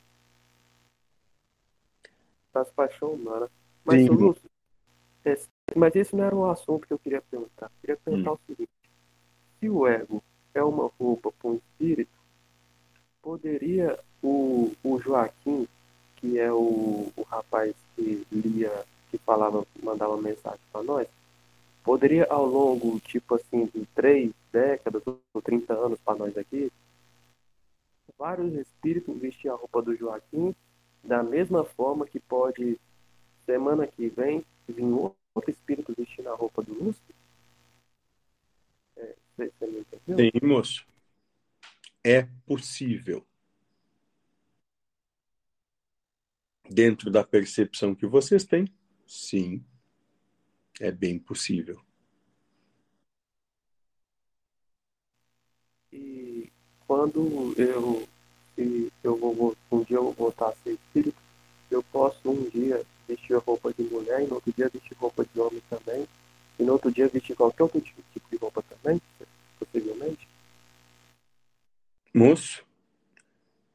Das 2.53 2.69
paixões 2.71 3.19
humanas. 3.19 3.49
Mas, 3.83 4.07
Lúcio, 4.07 4.49
é, 5.23 5.37
mas 5.75 5.95
esse 5.95 6.15
não 6.15 6.23
era 6.23 6.35
um 6.35 6.49
assunto 6.49 6.87
que 6.87 6.93
eu 6.93 6.99
queria 6.99 7.21
perguntar. 7.21 7.65
Eu 7.65 7.81
queria 7.81 7.97
perguntar 7.97 8.31
o 8.33 8.39
seguinte: 8.47 8.69
se 9.59 9.69
o 9.69 9.87
ego 9.87 10.23
é 10.53 10.63
uma 10.63 10.91
roupa 10.99 11.31
para 11.31 11.49
um 11.49 11.55
espírito, 11.55 12.11
poderia 13.21 13.99
o, 14.21 14.71
o 14.83 14.99
Joaquim, 14.99 15.67
que 16.17 16.39
é 16.39 16.51
o, 16.51 17.11
o 17.15 17.21
rapaz 17.23 17.75
que 17.95 18.25
lia, 18.31 18.71
que 19.09 19.17
falava, 19.17 19.65
mandava 19.81 20.15
mensagem 20.17 20.59
para 20.71 20.83
nós, 20.83 21.07
poderia 21.85 22.25
ao 22.25 22.45
longo, 22.45 22.99
tipo 22.99 23.35
assim, 23.35 23.67
de 23.67 23.85
três 23.93 24.33
décadas 24.51 25.03
ou 25.05 25.41
30 25.41 25.73
anos 25.73 25.99
para 25.99 26.17
nós 26.17 26.35
aqui, 26.35 26.71
vários 28.17 28.53
espíritos 28.53 29.17
vestir 29.19 29.49
a 29.49 29.55
roupa 29.55 29.81
do 29.81 29.95
Joaquim 29.95 30.55
da 31.03 31.21
mesma 31.21 31.63
forma 31.63 32.07
que 32.07 32.19
pode, 32.19 32.79
semana 33.45 33.85
que 33.85 34.09
vem, 34.09 34.43
vir 34.67 34.83
outro 34.83 35.51
espírito 35.51 35.93
vestindo 35.95 36.29
a 36.29 36.35
roupa 36.35 36.63
do 36.63 36.73
Lúcio? 36.73 37.15
É, 38.97 39.15
entendeu? 39.37 39.85
Sim, 40.07 40.31
moço. 40.47 40.87
É 42.03 42.23
possível. 42.45 43.23
Dentro 46.67 47.11
da 47.11 47.23
percepção 47.23 47.93
que 47.93 48.07
vocês 48.07 48.43
têm, 48.43 48.67
sim, 49.05 49.63
é 50.79 50.91
bem 50.91 51.17
possível. 51.17 51.79
E 55.91 56.51
quando 56.87 57.53
eu, 57.57 58.07
se 58.55 58.91
eu 59.03 59.17
vou, 59.17 59.55
um 59.71 59.83
dia 59.83 59.97
eu 59.97 60.11
voltar 60.11 60.49
a 60.49 60.55
ser 60.55 60.73
espírito, 60.73 61.17
eu 61.71 61.81
posso 61.83 62.29
um 62.29 62.49
dia 62.49 62.85
vestir 63.07 63.37
roupa 63.37 63.73
de 63.73 63.83
mulher 63.83 64.21
e 64.21 64.27
no 64.27 64.35
outro 64.35 64.51
dia 64.53 64.69
vestir 64.69 64.95
roupa 64.97 65.25
de 65.25 65.39
homem 65.39 65.61
também, 65.69 66.07
e 66.59 66.63
no 66.63 66.73
outro 66.73 66.91
dia 66.91 67.07
vestir 67.07 67.35
qualquer 67.35 67.63
outro 67.63 67.81
tipo 67.81 68.29
de 68.29 68.37
roupa 68.37 68.63
também, 68.63 69.01
possivelmente. 69.59 70.27
Moço, 72.13 72.65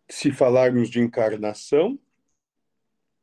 se 0.08 0.32
falarmos 0.32 0.88
de 0.88 0.98
encarnação, 0.98 1.98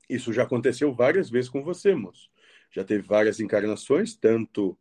isso 0.09 0.31
já 0.31 0.43
aconteceu 0.43 0.93
várias 0.93 1.29
vezes 1.29 1.49
com 1.49 1.63
você, 1.63 1.93
moço. 1.93 2.29
Já 2.71 2.83
teve 2.83 3.07
várias 3.07 3.39
encarnações, 3.39 4.15
tanto 4.15 4.77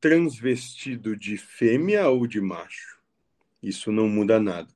transvestido 0.00 1.16
de 1.16 1.36
fêmea 1.36 2.08
ou 2.08 2.26
de 2.26 2.40
macho. 2.40 2.98
Isso 3.62 3.90
não 3.90 4.08
muda 4.08 4.38
nada. 4.38 4.72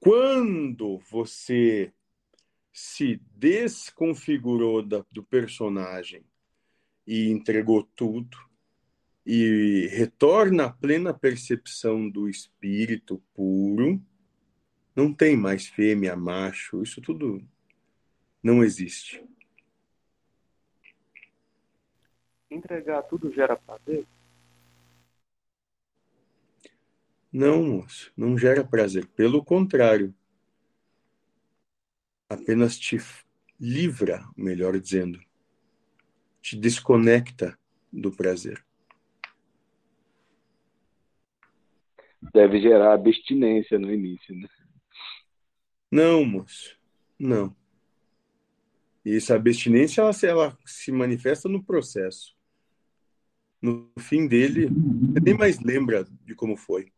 Quando 0.00 0.98
você 1.10 1.92
se 2.72 3.20
desconfigurou 3.34 4.82
da- 4.82 5.04
do 5.10 5.22
personagem 5.22 6.24
e 7.06 7.30
entregou 7.30 7.82
tudo, 7.82 8.36
e 9.24 9.88
retorna 9.90 10.66
à 10.66 10.70
plena 10.70 11.12
percepção 11.12 12.08
do 12.08 12.28
espírito 12.28 13.20
puro, 13.34 14.00
não 14.94 15.12
tem 15.12 15.36
mais 15.36 15.66
fêmea, 15.66 16.14
macho, 16.14 16.82
isso 16.82 17.00
tudo 17.00 17.42
não 18.42 18.62
existe. 18.62 19.22
Entregar 22.56 23.02
tudo 23.02 23.30
gera 23.32 23.54
prazer? 23.54 24.06
Não, 27.32 27.62
moço, 27.62 28.10
não 28.16 28.38
gera 28.38 28.64
prazer. 28.64 29.06
Pelo 29.08 29.44
contrário, 29.44 30.14
apenas 32.30 32.78
te 32.78 32.96
livra, 33.60 34.26
melhor 34.36 34.78
dizendo, 34.78 35.20
te 36.40 36.56
desconecta 36.56 37.58
do 37.92 38.10
prazer. 38.10 38.64
Deve 42.32 42.60
gerar 42.60 42.94
abstinência 42.94 43.78
no 43.78 43.92
início, 43.92 44.34
né? 44.34 44.48
Não, 45.90 46.24
moço, 46.24 46.78
não. 47.18 47.54
E 49.04 49.16
essa 49.16 49.36
abstinência, 49.36 50.00
ela, 50.00 50.12
se- 50.12 50.26
ela 50.26 50.58
se 50.64 50.90
manifesta 50.90 51.48
no 51.48 51.62
processo. 51.62 52.35
No 53.66 53.90
fim 53.98 54.28
dele, 54.28 54.68
você 54.68 55.20
nem 55.20 55.34
mais 55.36 55.58
lembra 55.60 56.06
de 56.24 56.36
como 56.36 56.56
foi. 56.56 56.92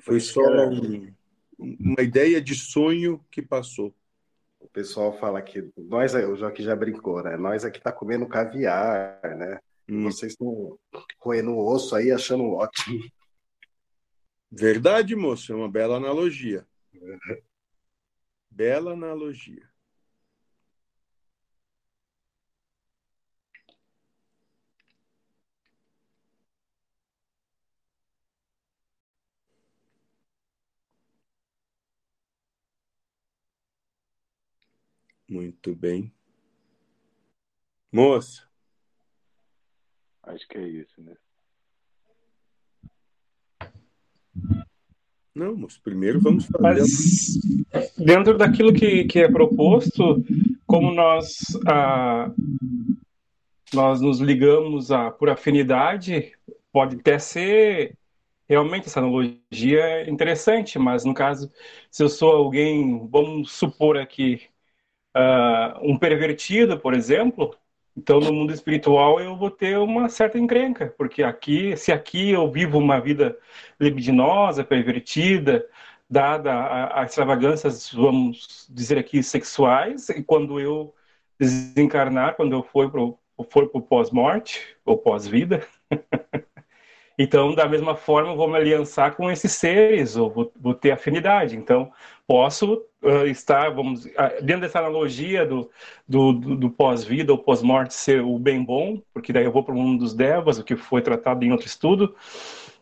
Foi 0.00 0.18
só 0.18 0.42
era- 0.44 0.68
um- 0.68 1.14
uma 1.58 2.02
ideia 2.02 2.40
de 2.40 2.54
sonho 2.56 3.24
que 3.30 3.40
passou. 3.40 3.94
O 4.58 4.66
pessoal 4.68 5.16
fala 5.18 5.40
que 5.40 5.70
nós, 5.76 6.12
o 6.14 6.34
Joaquim 6.36 6.64
já 6.64 6.74
brincou, 6.74 7.22
né? 7.22 7.36
Nós 7.36 7.64
aqui 7.64 7.80
tá 7.80 7.92
comendo 7.92 8.26
caviar, 8.26 9.20
né? 9.36 9.60
Hum. 9.88 10.04
vocês 10.04 10.32
estão 10.32 10.78
roendo 11.18 11.50
o 11.52 11.72
osso 11.72 11.94
aí, 11.94 12.10
achando 12.10 12.44
ótimo. 12.44 13.00
Verdade, 14.50 15.14
moço, 15.14 15.52
é 15.52 15.56
uma 15.56 15.70
bela 15.70 15.96
analogia. 15.96 16.66
Bela 18.50 18.92
analogia. 18.92 19.71
Muito 35.32 35.74
bem. 35.74 36.12
Moça. 37.90 38.42
Acho 40.24 40.46
que 40.46 40.58
é 40.58 40.68
isso, 40.68 41.00
né? 41.00 41.14
Não, 45.34 45.56
mas 45.56 45.78
primeiro 45.78 46.20
vamos 46.20 46.44
fazer. 46.44 46.80
Mas, 47.72 47.96
dentro 47.96 48.36
daquilo 48.36 48.74
que, 48.74 49.04
que 49.04 49.20
é 49.20 49.32
proposto, 49.32 50.22
como 50.66 50.92
nós, 50.92 51.38
ah, 51.66 52.30
nós 53.72 54.02
nos 54.02 54.20
ligamos 54.20 54.90
a, 54.90 55.10
por 55.10 55.30
afinidade, 55.30 56.34
pode 56.70 56.96
até 56.96 57.18
ser 57.18 57.96
realmente 58.46 58.86
essa 58.86 59.00
analogia 59.00 60.10
interessante, 60.10 60.78
mas 60.78 61.06
no 61.06 61.14
caso, 61.14 61.50
se 61.90 62.02
eu 62.02 62.08
sou 62.10 62.32
alguém, 62.32 63.08
vamos 63.08 63.50
supor 63.52 63.96
aqui, 63.96 64.51
uh, 65.16 65.78
um 65.82 65.96
pervertido, 65.96 66.78
por 66.78 66.94
exemplo, 66.94 67.54
então 67.96 68.20
no 68.20 68.32
mundo 68.32 68.52
espiritual 68.52 69.20
eu 69.20 69.36
vou 69.36 69.50
ter 69.50 69.78
uma 69.78 70.08
certa 70.08 70.38
encrenca, 70.38 70.94
porque 70.96 71.22
aqui, 71.22 71.76
se 71.76 71.92
aqui 71.92 72.30
eu 72.30 72.50
vivo 72.50 72.78
uma 72.78 73.00
vida 73.00 73.38
libidinosa, 73.80 74.64
pervertida, 74.64 75.66
dada 76.08 76.52
a, 76.94 77.04
extravagâncias, 77.04 77.90
vamos 77.92 78.66
dizer 78.70 78.98
aqui, 78.98 79.22
sexuais, 79.22 80.08
e 80.10 80.22
quando 80.22 80.60
eu 80.60 80.94
desencarnar, 81.38 82.36
quando 82.36 82.52
eu 82.52 82.62
for 82.62 82.90
para 82.90 83.00
o 83.78 83.82
pós-morte 83.82 84.60
ou 84.84 84.98
pós-vida, 84.98 85.66
Então, 87.22 87.54
da 87.54 87.68
mesma 87.68 87.94
forma, 87.94 88.32
eu 88.32 88.36
vou 88.36 88.48
me 88.48 88.56
aliançar 88.56 89.14
com 89.14 89.30
esses 89.30 89.52
seres, 89.52 90.16
ou 90.16 90.28
vou, 90.28 90.52
vou 90.56 90.74
ter 90.74 90.90
afinidade. 90.90 91.56
Então, 91.56 91.92
posso 92.26 92.84
uh, 93.00 93.26
estar, 93.26 93.70
vamos, 93.70 94.06
uh, 94.06 94.42
dentro 94.42 94.62
dessa 94.62 94.80
analogia 94.80 95.46
do, 95.46 95.70
do, 96.08 96.32
do, 96.32 96.56
do 96.56 96.70
pós-vida 96.70 97.30
ou 97.30 97.38
pós-morte 97.38 97.94
ser 97.94 98.22
o 98.22 98.36
bem 98.40 98.64
bom, 98.64 99.00
porque 99.14 99.32
daí 99.32 99.44
eu 99.44 99.52
vou 99.52 99.62
para 99.62 99.72
o 99.72 99.78
mundo 99.78 100.00
dos 100.00 100.14
devas, 100.14 100.58
o 100.58 100.64
que 100.64 100.74
foi 100.74 101.00
tratado 101.00 101.44
em 101.44 101.52
outro 101.52 101.66
estudo. 101.66 102.16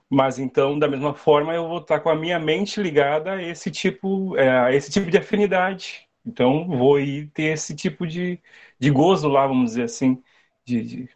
Mas 0.09 0.39
então, 0.39 0.79
da 0.79 0.89
mesma 0.89 1.13
forma, 1.13 1.55
eu 1.55 1.69
vou 1.69 1.79
estar 1.79 2.01
com 2.01 2.09
a 2.09 2.17
minha 2.17 2.39
mente 2.39 2.81
ligada 2.81 3.33
a 3.33 3.43
esse 3.43 3.71
tipo, 3.71 4.37
é, 4.39 4.49
a 4.49 4.75
esse 4.75 4.91
tipo 4.91 5.11
de 5.11 5.19
afinidade. 5.19 6.09
Então, 6.25 6.67
vou 6.67 6.99
ir 6.99 7.29
ter 7.35 7.53
esse 7.53 7.77
tipo 7.77 8.07
de, 8.07 8.41
de 8.79 8.91
gozo 8.91 9.29
lá, 9.29 9.47
vamos 9.47 9.73
dizer 9.73 9.83
assim. 9.83 10.23
De, 10.65 10.83
de... 10.83 11.09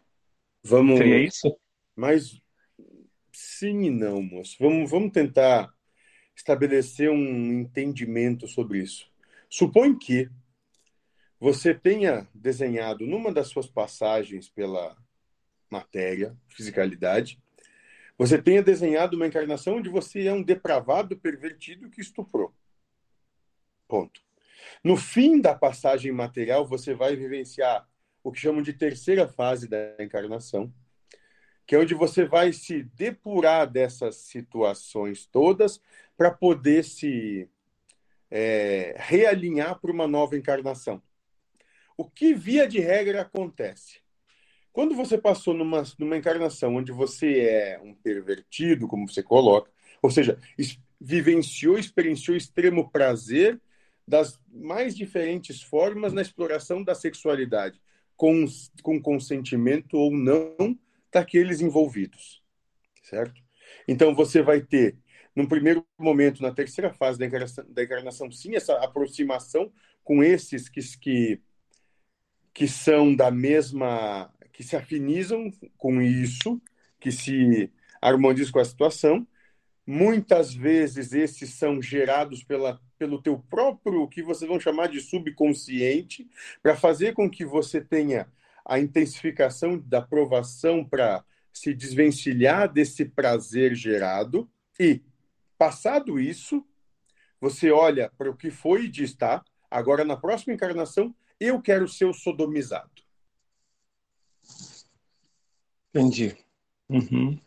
Vamos. 0.63 0.97
Seria 0.97 1.17
isso? 1.19 1.57
Mas 1.95 2.39
sim 3.35 3.83
e 3.83 3.89
não, 3.89 4.21
moço. 4.21 4.55
Vamos, 4.59 4.89
vamos 4.89 5.11
tentar 5.11 5.73
estabelecer 6.35 7.09
um 7.09 7.61
entendimento 7.61 8.47
sobre 8.47 8.79
isso. 8.79 9.09
Supõe 9.49 9.97
que 9.97 10.29
você 11.39 11.73
tenha 11.73 12.27
desenhado 12.33 13.05
numa 13.05 13.31
das 13.31 13.47
suas 13.47 13.67
passagens 13.67 14.49
pela 14.49 14.97
matéria, 15.69 16.35
fisicalidade, 16.47 17.39
você 18.17 18.41
tenha 18.41 18.63
desenhado 18.63 19.17
uma 19.17 19.27
encarnação 19.27 19.75
onde 19.75 19.89
você 19.89 20.25
é 20.25 20.33
um 20.33 20.41
depravado 20.41 21.17
pervertido 21.17 21.89
que 21.89 21.99
estuprou. 21.99 22.53
Ponto. 23.87 24.21
No 24.83 24.95
fim 24.95 25.41
da 25.41 25.53
passagem 25.53 26.11
material, 26.11 26.65
você 26.65 26.93
vai 26.93 27.15
vivenciar 27.15 27.87
o 28.23 28.31
que 28.31 28.39
chamam 28.39 28.61
de 28.61 28.73
terceira 28.73 29.27
fase 29.27 29.67
da 29.67 29.95
encarnação, 29.99 30.73
que 31.65 31.75
é 31.75 31.79
onde 31.79 31.93
você 31.93 32.25
vai 32.25 32.53
se 32.53 32.83
depurar 32.83 33.69
dessas 33.69 34.17
situações 34.17 35.25
todas 35.25 35.81
para 36.15 36.31
poder 36.31 36.83
se 36.83 37.49
é, 38.29 38.95
realinhar 38.97 39.79
para 39.79 39.91
uma 39.91 40.07
nova 40.07 40.37
encarnação. 40.37 41.01
O 41.97 42.05
que, 42.05 42.33
via 42.33 42.67
de 42.67 42.79
regra, 42.79 43.21
acontece? 43.21 43.99
Quando 44.71 44.93
você 44.93 45.17
passou 45.17 45.53
numa, 45.53 45.83
numa 45.97 46.17
encarnação 46.17 46.75
onde 46.75 46.91
você 46.91 47.39
é 47.39 47.79
um 47.81 47.93
pervertido, 47.93 48.87
como 48.87 49.07
você 49.07 49.23
coloca, 49.23 49.71
ou 50.01 50.11
seja, 50.11 50.37
vivenciou, 50.99 51.79
experienciou 51.79 52.35
extremo 52.35 52.91
prazer 52.91 53.59
das 54.07 54.39
mais 54.51 54.95
diferentes 54.95 55.61
formas 55.61 56.13
na 56.13 56.21
exploração 56.21 56.83
da 56.83 56.93
sexualidade, 56.93 57.81
com, 58.15 58.45
com 58.83 59.01
consentimento 59.01 59.97
ou 59.97 60.11
não, 60.11 60.77
daqueles 61.15 61.61
envolvidos, 61.61 62.43
certo? 63.01 63.41
Então 63.87 64.13
você 64.13 64.41
vai 64.41 64.59
ter, 64.59 64.97
num 65.33 65.47
primeiro 65.47 65.85
momento, 65.97 66.41
na 66.41 66.51
terceira 66.51 66.91
fase 66.93 67.17
da 67.17 67.25
encarnação, 67.25 67.65
da 67.69 67.83
encarnação 67.83 68.29
sim, 68.29 68.53
essa 68.53 68.73
aproximação 68.83 69.71
com 70.03 70.21
esses 70.21 70.67
que, 70.67 70.81
que, 70.99 71.41
que 72.53 72.67
são 72.67 73.15
da 73.15 73.31
mesma, 73.31 74.29
que 74.51 74.61
se 74.61 74.75
afinizam 74.75 75.49
com 75.77 76.01
isso, 76.01 76.61
que 76.99 77.13
se 77.13 77.71
harmonizam 78.01 78.51
com 78.51 78.59
a 78.59 78.65
situação. 78.65 79.25
Muitas 79.87 80.53
vezes 80.53 81.13
esses 81.13 81.51
são 81.51 81.81
gerados 81.81 82.43
pela, 82.43 82.81
pelo 82.97 83.21
teu 83.21 83.39
próprio, 83.39 84.01
o 84.01 84.09
que 84.09 84.21
vocês 84.21 84.49
vão 84.49 84.59
chamar 84.59 84.89
de 84.89 84.99
subconsciente, 84.99 86.27
para 86.61 86.75
fazer 86.75 87.13
com 87.13 87.29
que 87.29 87.45
você 87.45 87.79
tenha 87.79 88.27
a 88.65 88.79
intensificação 88.79 89.77
da 89.77 90.01
provação 90.01 90.83
para 90.83 91.23
se 91.53 91.73
desvencilhar 91.73 92.71
desse 92.71 93.05
prazer 93.05 93.75
gerado 93.75 94.49
e, 94.79 95.01
passado 95.57 96.19
isso, 96.19 96.65
você 97.39 97.71
olha 97.71 98.11
para 98.17 98.29
o 98.29 98.35
que 98.35 98.49
foi 98.49 98.85
e 98.85 98.89
diz, 98.89 99.13
tá, 99.13 99.45
agora 99.69 100.03
na 100.03 100.17
próxima 100.17 100.53
encarnação 100.53 101.15
eu 101.39 101.61
quero 101.61 101.87
ser 101.87 102.05
o 102.05 102.13
sodomizado. 102.13 102.91
Entendi. 105.89 106.35
Uhum. 106.89 107.39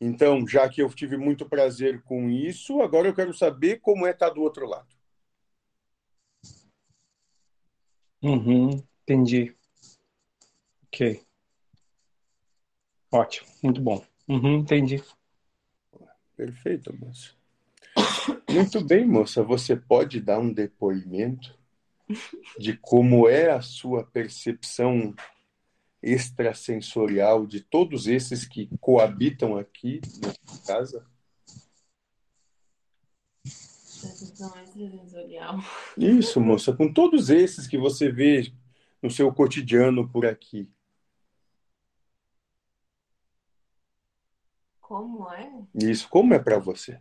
Então, 0.00 0.46
já 0.46 0.68
que 0.68 0.80
eu 0.80 0.88
tive 0.90 1.16
muito 1.16 1.48
prazer 1.48 2.02
com 2.02 2.30
isso, 2.30 2.80
agora 2.80 3.08
eu 3.08 3.14
quero 3.14 3.34
saber 3.34 3.80
como 3.80 4.06
é 4.06 4.10
estar 4.10 4.28
tá 4.28 4.34
do 4.34 4.42
outro 4.42 4.66
lado. 4.66 4.88
Uhum. 8.22 8.82
Entendi. 9.02 9.56
Ok. 10.92 11.24
Ótimo, 13.12 13.48
muito 13.62 13.80
bom. 13.80 14.04
Uhum, 14.28 14.58
entendi. 14.58 15.02
Perfeito, 16.36 16.92
moça. 16.96 17.30
Muito 18.48 18.84
bem, 18.84 19.06
moça. 19.06 19.42
Você 19.42 19.76
pode 19.76 20.20
dar 20.20 20.40
um 20.40 20.52
depoimento 20.52 21.56
de 22.58 22.76
como 22.76 23.28
é 23.28 23.50
a 23.50 23.60
sua 23.60 24.04
percepção 24.04 25.14
extrasensorial 26.02 27.46
de 27.46 27.60
todos 27.60 28.06
esses 28.06 28.44
que 28.44 28.68
coabitam 28.80 29.56
aqui 29.56 30.00
na 30.20 30.58
casa? 30.66 31.06
Percepção 33.42 34.60
extrasensorial. 34.62 35.58
Isso, 35.96 36.40
moça. 36.40 36.72
Com 36.72 36.92
todos 36.92 37.30
esses 37.30 37.66
que 37.66 37.78
você 37.78 38.10
vê 38.10 38.52
no 39.02 39.10
seu 39.10 39.32
cotidiano 39.32 40.08
por 40.08 40.26
aqui. 40.26 40.68
Como 44.90 45.32
é? 45.32 45.48
Isso, 45.72 46.08
como 46.08 46.34
é 46.34 46.38
para 46.40 46.58
você? 46.58 47.00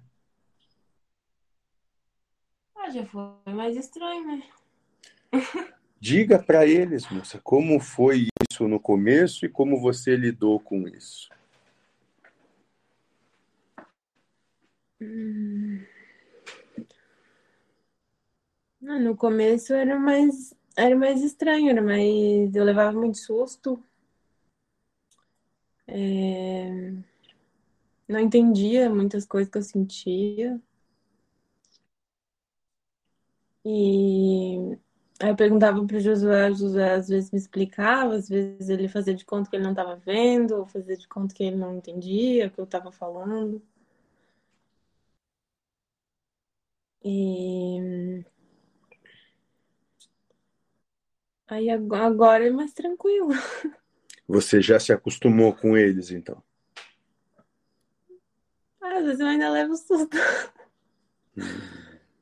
Ah, 2.75 2.91
já 2.91 3.03
foi 3.03 3.51
mais 3.51 3.75
estranho, 3.75 4.27
né? 4.27 4.43
Diga 5.99 6.37
para 6.37 6.67
eles, 6.67 7.09
moça, 7.09 7.41
como 7.43 7.79
foi 7.79 8.27
isso 8.51 8.67
no 8.67 8.79
começo 8.79 9.43
e 9.43 9.49
como 9.49 9.81
você 9.81 10.15
lidou 10.15 10.59
com 10.59 10.87
isso. 10.87 11.29
Hum... 15.01 15.83
No 18.79 19.17
começo 19.17 19.73
era 19.73 19.99
mais 19.99 20.53
era 20.77 20.95
mais 20.95 21.23
estranho, 21.23 21.71
era 21.71 21.81
mais 21.81 22.53
eu 22.53 22.63
levava 22.63 22.91
muito 22.91 23.17
susto. 23.17 23.83
É 25.87 27.08
não 28.09 28.19
entendia 28.19 28.89
muitas 28.89 29.25
coisas 29.25 29.49
que 29.51 29.57
eu 29.57 29.61
sentia. 29.61 30.61
E 33.65 34.77
aí 35.21 35.29
eu 35.29 35.35
perguntava 35.35 35.85
para 35.85 35.97
o 35.97 35.99
Josué, 35.99 36.49
o 36.49 36.55
Josué 36.55 36.93
às 36.95 37.07
vezes 37.09 37.31
me 37.31 37.37
explicava, 37.39 38.15
às 38.15 38.27
vezes 38.29 38.69
ele 38.69 38.87
fazia 38.87 39.13
de 39.13 39.25
conta 39.25 39.49
que 39.49 39.55
ele 39.55 39.63
não 39.63 39.71
estava 39.71 39.95
vendo, 39.95 40.55
ou 40.57 40.65
fazia 40.65 40.97
de 40.97 41.07
conta 41.07 41.33
que 41.35 41.43
ele 41.43 41.55
não 41.57 41.75
entendia 41.77 42.47
o 42.47 42.51
que 42.51 42.59
eu 42.59 42.65
estava 42.65 42.91
falando. 42.91 43.61
E 47.03 48.23
aí 51.47 51.69
agora 51.69 52.47
é 52.47 52.49
mais 52.49 52.73
tranquilo. 52.73 53.29
Você 54.27 54.61
já 54.61 54.79
se 54.79 54.93
acostumou 54.93 55.53
com 55.55 55.75
eles, 55.75 56.11
então? 56.11 56.41
Às 58.99 59.05
vezes 59.05 59.19
eu 59.21 59.27
ainda 59.27 59.49
levo 59.49 59.75
susto. 59.77 60.17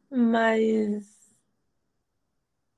Mas 0.09 1.27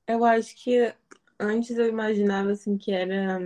eu 0.06 0.24
acho 0.24 0.56
que 0.56 0.94
antes 1.38 1.76
eu 1.76 1.86
imaginava 1.88 2.52
assim 2.52 2.76
que 2.78 2.92
era. 2.92 3.38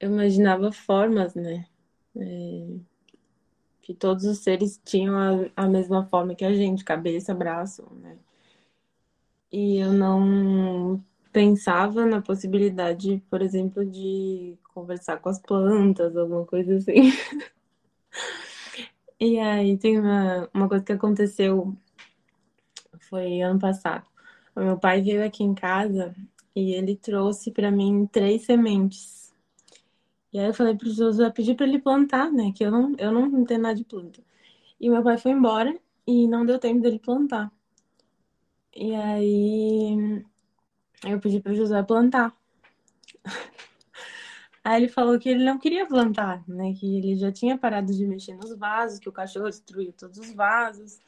Eu 0.00 0.10
imaginava 0.10 0.72
formas, 0.72 1.34
né? 1.34 1.66
É, 2.16 2.78
que 3.80 3.94
todos 3.94 4.24
os 4.24 4.38
seres 4.38 4.80
tinham 4.84 5.16
a, 5.56 5.64
a 5.64 5.68
mesma 5.68 6.06
forma 6.06 6.34
que 6.34 6.44
a 6.44 6.52
gente, 6.52 6.84
cabeça, 6.84 7.34
braço, 7.34 7.88
né? 7.94 8.18
E 9.52 9.78
eu 9.78 9.92
não 9.92 11.02
pensava 11.34 12.06
na 12.06 12.22
possibilidade, 12.22 13.20
por 13.28 13.42
exemplo, 13.42 13.84
de 13.84 14.56
conversar 14.72 15.18
com 15.18 15.28
as 15.28 15.40
plantas, 15.40 16.16
alguma 16.16 16.46
coisa 16.46 16.76
assim. 16.76 17.10
E 19.20 19.38
aí 19.38 19.78
tem 19.78 19.98
uma, 19.98 20.50
uma 20.52 20.68
coisa 20.68 20.84
que 20.84 20.92
aconteceu, 20.92 21.74
foi 23.08 23.40
ano 23.40 23.58
passado. 23.58 24.06
O 24.54 24.60
meu 24.60 24.78
pai 24.78 25.00
veio 25.02 25.24
aqui 25.24 25.42
em 25.42 25.54
casa 25.54 26.14
e 26.54 26.74
ele 26.74 26.96
trouxe 26.96 27.50
para 27.50 27.70
mim 27.70 28.06
três 28.06 28.42
sementes. 28.42 29.32
E 30.32 30.38
aí 30.38 30.46
eu 30.46 30.54
falei 30.54 30.76
pro 30.76 30.90
Josué 30.90 31.30
pedir 31.30 31.54
para 31.54 31.66
ele 31.66 31.80
plantar, 31.80 32.30
né? 32.30 32.52
Que 32.54 32.64
eu 32.64 32.70
não, 32.70 32.94
eu 32.98 33.12
não 33.12 33.26
entendo 33.40 33.62
nada 33.62 33.76
de 33.76 33.84
planta. 33.84 34.20
E 34.80 34.90
meu 34.90 35.02
pai 35.02 35.16
foi 35.16 35.32
embora 35.32 35.74
e 36.06 36.28
não 36.28 36.44
deu 36.44 36.58
tempo 36.58 36.82
dele 36.82 36.98
plantar. 36.98 37.50
E 38.76 38.94
aí 38.94 40.24
eu 41.12 41.20
pedi 41.20 41.40
pro 41.40 41.54
Josué 41.54 41.82
plantar. 41.82 42.34
Aí 44.64 44.82
ele 44.82 44.88
falou 44.88 45.18
que 45.18 45.28
ele 45.28 45.44
não 45.44 45.58
queria 45.58 45.86
plantar, 45.86 46.42
né? 46.48 46.72
Que 46.72 46.96
ele 46.96 47.16
já 47.16 47.30
tinha 47.30 47.58
parado 47.58 47.92
de 47.92 48.06
mexer 48.06 48.34
nos 48.34 48.56
vasos, 48.56 48.98
que 48.98 49.08
o 49.08 49.12
cachorro 49.12 49.50
destruiu 49.50 49.92
todos 49.92 50.18
os 50.18 50.32
vasos. 50.32 51.00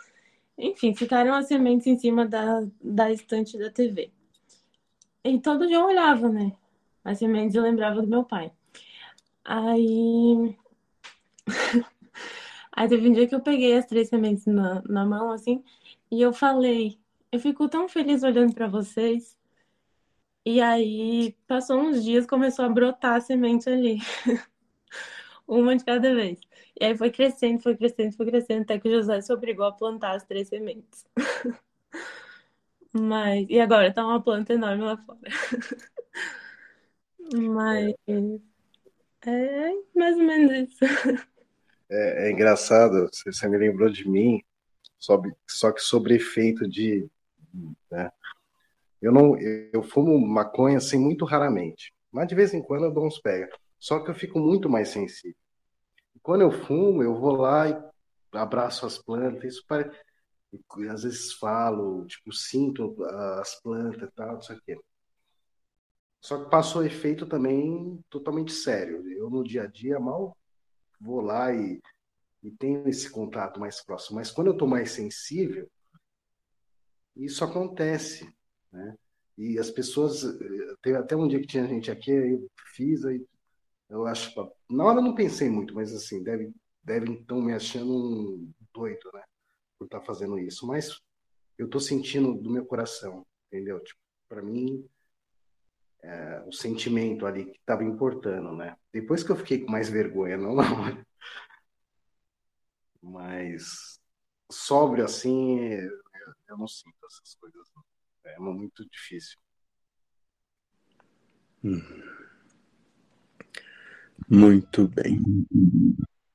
Enfim, 0.58 0.94
ficaram 0.94 1.34
as 1.34 1.47
sementes 1.49 1.86
em 1.86 1.99
cima 1.99 2.26
da, 2.26 2.66
da 2.83 3.10
estante 3.10 3.58
da 3.58 3.70
TV. 3.70 4.10
E 5.25 5.41
todo 5.41 5.66
dia 5.66 5.76
eu 5.76 5.86
olhava, 5.86 6.28
né? 6.28 6.52
As 7.05 7.18
sementes 7.18 7.55
eu 7.55 7.62
lembrava 7.62 8.02
do 8.02 8.08
meu 8.08 8.25
pai. 8.25 8.52
Aí. 9.44 10.57
Aí 12.73 12.89
teve 12.89 13.08
um 13.08 13.12
dia 13.12 13.26
que 13.26 13.34
eu 13.34 13.41
peguei 13.41 13.76
as 13.78 13.86
três 13.86 14.08
sementes 14.08 14.44
na, 14.47 14.83
na 14.83 15.07
mão, 15.07 15.31
assim, 15.33 15.65
e 16.10 16.20
eu 16.20 16.33
falei: 16.33 16.99
Eu 17.33 17.41
fico 17.41 17.68
tão 17.68 17.89
feliz 17.89 18.23
olhando 18.23 18.55
para 18.55 18.66
vocês. 18.68 19.35
E 20.49 20.60
aí, 20.60 21.36
passou 21.49 21.76
uns 21.81 22.05
dias, 22.05 22.25
começou 22.25 22.65
a 22.65 22.68
brotar 22.68 23.16
a 23.16 23.20
semente 23.20 23.68
ali. 23.68 23.99
Uma 25.47 25.76
de 25.76 25.84
cada 25.84 26.15
vez. 26.15 26.39
E 26.81 26.84
aí 26.84 26.97
foi 26.97 27.10
crescendo, 27.10 27.60
foi 27.60 27.76
crescendo, 27.76 28.16
foi 28.16 28.26
crescendo, 28.26 28.62
até 28.62 28.78
que 28.78 28.89
o 28.89 28.92
José 28.92 29.20
se 29.20 29.33
obrigou 29.33 29.66
a 29.66 29.73
plantar 29.73 30.15
as 30.15 30.25
três 30.25 30.47
sementes. 30.47 31.05
Mas, 32.92 33.44
e 33.49 33.58
agora 33.58 33.92
tá 33.92 34.07
uma 34.07 34.23
planta 34.23 34.52
enorme 34.52 34.84
lá 34.84 34.97
fora. 34.99 35.18
Mas 37.34 37.92
é 39.26 39.73
mais 39.97 40.16
ou 40.16 40.23
menos 40.23 40.70
isso. 40.70 40.84
É, 41.91 42.28
é 42.28 42.31
engraçado, 42.31 43.10
você, 43.12 43.49
me 43.49 43.58
lembrou 43.58 43.91
de 43.91 44.08
mim, 44.08 44.41
sob, 44.97 45.28
só 45.44 45.73
que 45.73 45.81
sobre 45.81 46.15
efeito 46.15 46.68
de. 46.68 47.10
Né? 47.91 48.12
Eu 49.00 49.12
não, 49.12 49.39
eu 49.39 49.83
fumo 49.83 50.18
maconha 50.26 50.78
assim 50.78 50.99
muito 50.99 51.25
raramente, 51.25 51.92
mas 52.10 52.26
de 52.28 52.34
vez 52.34 52.55
em 52.55 52.62
quando 52.62 52.84
eu 52.84 52.92
dou 52.92 53.07
uns 53.07 53.20
pega. 53.20 53.49
Só 53.78 54.00
que 54.00 54.10
eu 54.10 54.15
fico 54.15 54.39
muito 54.39 54.68
mais 54.68 54.89
sensível. 54.89 55.36
Quando 56.23 56.42
eu 56.42 56.50
fumo, 56.50 57.02
eu 57.02 57.15
vou 57.15 57.33
lá 57.36 57.68
e 57.68 57.78
abraço 58.33 58.86
as 58.86 58.99
plantas. 58.99 59.44
Isso 59.44 59.65
parece, 59.68 59.97
às 60.91 61.02
vezes 61.02 61.33
falo, 61.34 62.07
tipo, 62.07 62.33
sinto 62.33 62.97
as 63.41 63.60
plantas 63.60 64.08
e 64.08 64.12
tal, 64.12 64.39
isso 64.39 64.52
aqui. 64.52 64.76
Só 66.20 66.42
que 66.42 66.50
passou 66.50 66.84
efeito 66.84 67.26
também 67.26 68.02
totalmente 68.10 68.52
sério. 68.52 69.08
Eu 69.12 69.31
no 69.31 69.44
dia 69.44 69.62
a 69.62 69.66
dia 69.66 70.00
mal 70.00 70.36
vou 71.00 71.20
lá 71.20 71.52
e, 71.55 71.81
e 72.42 72.50
tenho 72.50 72.89
esse 72.89 73.08
contato 73.10 73.60
mais 73.60 73.84
próximo. 73.84 74.16
Mas 74.16 74.31
quando 74.31 74.49
eu 74.49 74.52
estou 74.55 74.66
mais 74.66 74.91
sensível, 74.91 75.70
isso 77.15 77.44
acontece. 77.44 78.28
Né? 78.76 78.98
E 79.38 79.58
as 79.58 79.70
pessoas, 79.70 80.22
eh, 80.24 80.74
teve 80.82 80.96
até 80.98 81.16
um 81.16 81.26
dia 81.26 81.40
que 81.40 81.46
tinha 81.46 81.66
gente 81.66 81.90
aqui, 81.90 82.10
eu 82.10 82.50
fiz, 82.74 83.05
aí 83.05 83.26
eu 83.88 84.06
acho, 84.06 84.32
na 84.68 84.84
hora 84.84 84.98
eu 84.98 85.05
não 85.05 85.14
pensei 85.14 85.48
muito, 85.48 85.74
mas 85.74 85.94
assim, 85.94 86.22
deve, 86.22 86.52
deve 86.82 87.10
então 87.10 87.40
me 87.40 87.52
achando 87.55 87.92
um 87.92 88.52
doido, 88.74 89.10
né, 89.14 89.22
por 89.78 89.86
estar 89.86 90.00
tá 90.00 90.05
fazendo 90.05 90.38
isso, 90.38 90.66
mas 90.66 91.00
eu 91.58 91.68
tô 91.68 91.80
sentindo 91.80 92.34
do 92.34 92.50
meu 92.50 92.66
coração, 92.66 93.26
entendeu? 93.48 93.82
Tipo, 93.82 94.00
para 94.28 94.42
mim, 94.42 94.86
é, 96.02 96.42
o 96.46 96.52
sentimento 96.52 97.26
ali 97.26 97.46
que 97.46 97.58
estava 97.58 97.84
importando, 97.84 98.55
né? 98.55 98.76
Depois 98.92 99.22
que 99.22 99.32
eu 99.32 99.36
fiquei 99.36 99.64
com 99.64 99.70
mais 99.72 99.88
vergonha, 99.88 100.36
não 100.36 100.56
hora. 100.58 101.06
Mas 103.02 104.00
sóbrio 104.50 105.05
assim, 105.05 105.58
eu 106.48 106.58
não 106.58 106.68
sinto 106.68 106.96
essas 107.06 107.34
coisas. 107.36 107.70
Não. 107.74 107.95
É 108.26 108.38
muito 108.38 108.84
difícil. 108.88 109.38
Hum. 111.64 111.80
Muito 114.28 114.88
bem. 114.88 115.20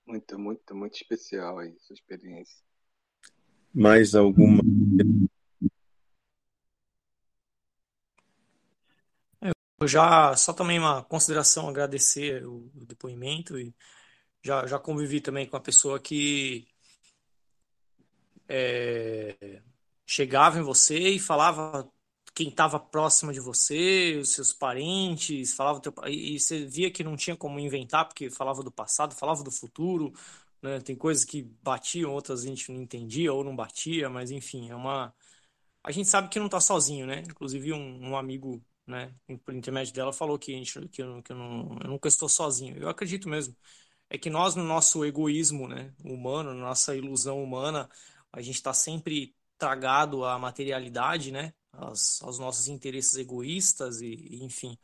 Muito, 0.05 0.39
muito, 0.39 0.75
muito 0.75 0.95
especial 0.95 1.59
aí, 1.59 1.75
sua 1.79 1.93
experiência. 1.93 2.57
Mais 3.73 4.15
alguma? 4.15 4.61
Eu 9.79 9.87
já, 9.87 10.35
só 10.35 10.53
também 10.53 10.77
uma 10.79 11.03
consideração, 11.03 11.67
agradecer 11.67 12.45
o, 12.45 12.71
o 12.75 12.85
depoimento 12.85 13.57
e 13.57 13.73
já, 14.43 14.65
já 14.67 14.79
convivi 14.79 15.21
também 15.21 15.47
com 15.47 15.57
a 15.57 15.61
pessoa 15.61 15.99
que 15.99 16.67
é, 18.47 19.61
chegava 20.11 20.59
em 20.59 20.61
você 20.61 20.98
e 21.09 21.19
falava 21.19 21.90
quem 22.33 22.49
estava 22.49 22.80
próximo 22.80 23.31
de 23.33 23.40
você, 23.40 24.17
os 24.22 24.33
seus 24.33 24.53
parentes, 24.53 25.53
falava 25.53 25.80
teu, 25.81 25.93
e 26.07 26.40
você 26.40 26.65
via 26.65 26.91
que 26.91 27.03
não 27.03 27.15
tinha 27.15 27.35
como 27.35 27.59
inventar 27.59 28.07
porque 28.07 28.30
falava 28.30 28.64
do 28.64 28.72
passado, 28.72 29.15
falava 29.15 29.43
do 29.43 29.51
futuro, 29.51 30.14
né? 30.61 30.80
Tem 30.81 30.95
coisas 30.95 31.25
que 31.25 31.43
batiam, 31.64 32.14
outras 32.14 32.43
a 32.43 32.48
gente 32.48 32.72
não 32.72 32.81
entendia 32.81 33.33
ou 33.33 33.43
não 33.43 33.56
batia, 33.56 34.09
mas 34.09 34.31
enfim, 34.31 34.69
é 34.69 34.75
uma 34.75 35.14
a 35.83 35.91
gente 35.91 36.09
sabe 36.09 36.30
que 36.30 36.40
não 36.40 36.48
está 36.48 36.59
sozinho, 36.59 37.07
né? 37.07 37.23
Inclusive 37.27 37.73
um, 37.73 38.09
um, 38.11 38.17
amigo, 38.17 38.64
né, 38.85 39.14
por 39.45 39.53
intermédio 39.53 39.93
dela 39.93 40.14
falou 40.14 40.38
que 40.40 40.53
a 40.53 40.57
gente 40.57 40.73
que 40.90 41.01
eu, 41.01 41.23
que 41.23 41.31
eu, 41.31 41.38
não, 41.38 41.77
eu 41.83 41.90
nunca 41.90 42.07
estou 42.07 42.30
sozinho. 42.30 42.77
Eu 42.77 42.90
acredito 42.90 43.30
mesmo. 43.30 43.56
É 44.09 44.17
que 44.17 44.30
nós 44.30 44.56
no 44.56 44.64
nosso 44.64 45.06
egoísmo, 45.06 45.67
né, 45.67 45.93
humano, 46.03 46.53
na 46.53 46.61
nossa 46.67 46.95
ilusão 46.95 47.43
humana, 47.43 47.90
a 48.31 48.41
gente 48.41 48.56
está 48.56 48.73
sempre 48.73 49.35
tragado 49.61 50.25
à 50.25 50.40
materialidade, 50.40 51.31
né? 51.31 51.53
Aos, 51.72 52.22
aos 52.23 52.40
nossos 52.40 52.67
interesses 52.67 53.15
egoístas 53.15 54.01
e, 54.01 54.07
e, 54.07 54.43
enfim, 54.43 54.75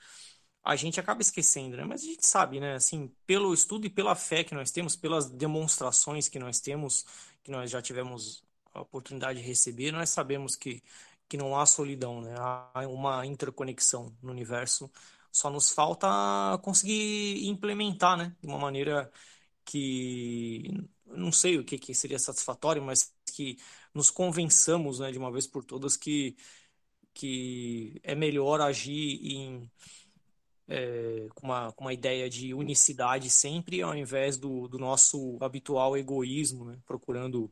a 0.64 0.76
gente 0.76 1.00
acaba 1.00 1.22
esquecendo, 1.22 1.76
né? 1.78 1.84
Mas 1.84 2.04
a 2.04 2.06
gente 2.06 2.26
sabe, 2.28 2.60
né? 2.60 2.76
Assim, 2.76 3.12
pelo 3.26 3.54
estudo 3.54 3.88
e 3.88 3.90
pela 3.90 4.16
fé 4.16 4.44
que 4.44 4.54
nós 4.54 4.72
temos, 4.72 4.96
pelas 4.96 5.30
demonstrações 5.32 6.30
que 6.30 6.38
nós 6.40 6.60
temos, 6.60 7.06
que 7.44 7.50
nós 7.52 7.72
já 7.72 7.82
tivemos 7.82 8.44
a 8.74 8.82
oportunidade 8.82 9.40
de 9.42 9.46
receber, 9.48 9.92
nós 9.92 10.10
sabemos 10.12 10.56
que 10.56 10.84
que 11.30 11.36
não 11.38 11.58
há 11.60 11.66
solidão, 11.66 12.22
né? 12.22 12.34
Há 12.40 12.88
uma 12.88 13.26
interconexão 13.26 14.16
no 14.22 14.32
universo. 14.32 14.90
Só 15.32 15.50
nos 15.50 15.70
falta 15.70 16.08
conseguir 16.64 17.46
implementar, 17.48 18.18
né? 18.18 18.34
De 18.40 18.48
uma 18.48 18.58
maneira 18.58 19.12
que 19.66 20.72
não 21.06 21.32
sei 21.32 21.58
o 21.58 21.66
que, 21.66 21.78
que 21.78 21.94
seria 21.94 22.20
satisfatório, 22.20 22.82
mas 22.82 23.14
que 23.38 23.58
nos 23.94 24.10
convençamos, 24.10 25.00
né, 25.00 25.12
de 25.12 25.18
uma 25.20 25.32
vez 25.32 25.46
por 25.46 25.64
todas 25.64 25.96
que, 25.96 26.36
que 27.14 28.00
é 28.04 28.16
melhor 28.16 28.60
agir 28.62 29.20
em, 29.24 29.72
é, 30.68 31.28
com, 31.36 31.46
uma, 31.48 31.72
com 31.74 31.86
uma 31.86 31.94
ideia 31.94 32.28
de 32.30 32.54
unicidade 32.54 33.30
sempre, 33.30 33.82
ao 33.82 33.96
invés 33.96 34.38
do, 34.38 34.68
do 34.68 34.80
nosso 34.80 35.38
habitual 35.42 35.96
egoísmo, 35.96 36.66
né, 36.66 36.80
procurando 36.86 37.52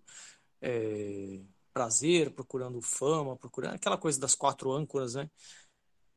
é, 0.62 1.42
prazer, 1.72 2.32
procurando 2.32 2.82
fama, 2.82 3.38
procurando 3.38 3.76
aquela 3.76 3.98
coisa 3.98 4.20
das 4.20 4.34
quatro 4.34 4.72
âncoras, 4.72 5.16
né? 5.16 5.30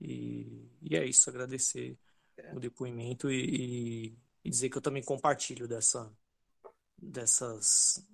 E, 0.00 0.70
e 0.80 0.96
é 0.96 1.04
isso, 1.04 1.28
agradecer 1.28 1.98
é. 2.36 2.54
o 2.54 2.60
depoimento 2.60 3.30
e, 3.30 4.16
e, 4.44 4.50
dizer 4.50 4.70
que 4.70 4.78
eu 4.78 4.82
também 4.82 5.02
compartilho 5.02 5.66
dessa, 5.66 6.10
dessas 6.96 8.06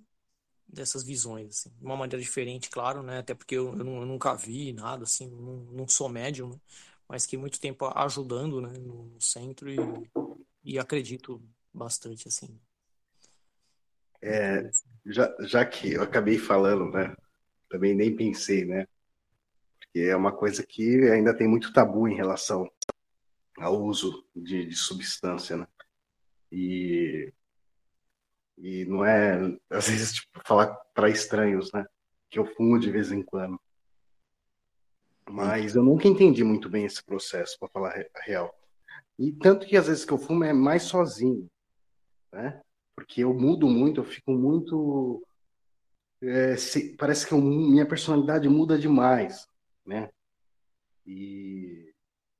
dessas 0.75 1.03
visões, 1.03 1.49
assim, 1.49 1.69
de 1.69 1.83
uma 1.83 1.95
maneira 1.95 2.21
diferente, 2.21 2.69
claro, 2.69 3.01
né? 3.01 3.19
Até 3.19 3.33
porque 3.33 3.55
eu, 3.55 3.75
eu, 3.77 3.83
nunca 3.83 4.35
vi 4.35 4.73
nada, 4.73 5.03
assim, 5.03 5.29
não, 5.29 5.57
não 5.71 5.87
sou 5.87 6.09
médium, 6.09 6.49
né? 6.49 6.59
mas 7.07 7.25
que 7.25 7.37
muito 7.37 7.59
tempo 7.59 7.85
ajudando, 7.95 8.61
né, 8.61 8.73
no, 8.79 9.05
no 9.05 9.21
centro 9.21 9.69
e, 9.69 9.77
e, 10.63 10.79
acredito 10.79 11.41
bastante, 11.73 12.27
assim. 12.27 12.59
É, 14.21 14.69
já, 15.05 15.35
já 15.41 15.65
que 15.65 15.93
eu 15.93 16.01
acabei 16.01 16.37
falando, 16.37 16.89
né? 16.91 17.15
Também 17.69 17.95
nem 17.95 18.15
pensei, 18.15 18.65
né? 18.65 18.87
que 19.95 20.01
é 20.01 20.13
uma 20.13 20.33
coisa 20.33 20.61
que 20.61 21.09
ainda 21.09 21.33
tem 21.33 21.47
muito 21.47 21.71
tabu 21.71 22.05
em 22.05 22.17
relação 22.17 22.69
ao 23.57 23.81
uso 23.81 24.27
de, 24.35 24.65
de 24.65 24.75
substância, 24.75 25.55
né? 25.55 25.65
E, 26.51 27.31
e 28.57 28.85
não 28.85 29.05
é, 29.05 29.57
às 29.69 29.89
vezes, 29.89 30.13
tipo, 30.13 30.41
falar 30.45 30.73
para 30.93 31.09
estranhos, 31.09 31.71
né? 31.73 31.85
Que 32.29 32.39
eu 32.39 32.45
fumo 32.45 32.79
de 32.79 32.89
vez 32.89 33.11
em 33.11 33.21
quando. 33.21 33.59
Mas 35.29 35.75
eu 35.75 35.83
nunca 35.83 36.07
entendi 36.07 36.43
muito 36.43 36.69
bem 36.69 36.85
esse 36.85 37.03
processo, 37.03 37.57
para 37.59 37.69
falar 37.69 38.05
a 38.15 38.21
real. 38.21 38.53
E 39.17 39.31
tanto 39.31 39.65
que 39.65 39.75
às 39.75 39.87
vezes 39.87 40.05
que 40.05 40.11
eu 40.11 40.17
fumo 40.17 40.43
é 40.43 40.53
mais 40.53 40.83
sozinho, 40.83 41.49
né? 42.31 42.61
Porque 42.95 43.23
eu 43.23 43.33
mudo 43.33 43.67
muito, 43.67 43.99
eu 43.99 44.05
fico 44.05 44.31
muito. 44.31 45.25
É, 46.21 46.55
se, 46.55 46.95
parece 46.95 47.27
que 47.27 47.33
eu, 47.33 47.41
minha 47.41 47.85
personalidade 47.85 48.47
muda 48.47 48.77
demais, 48.77 49.47
né? 49.85 50.09
E, 51.05 51.93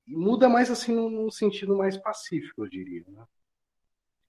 e 0.08 0.16
muda 0.16 0.48
mais 0.50 0.72
assim 0.72 0.94
num, 0.94 1.30
sentido 1.30 1.76
mais 1.76 1.98
pacífico, 1.98 2.64
eu 2.64 2.70
diria. 2.70 3.04
Né? 3.08 3.26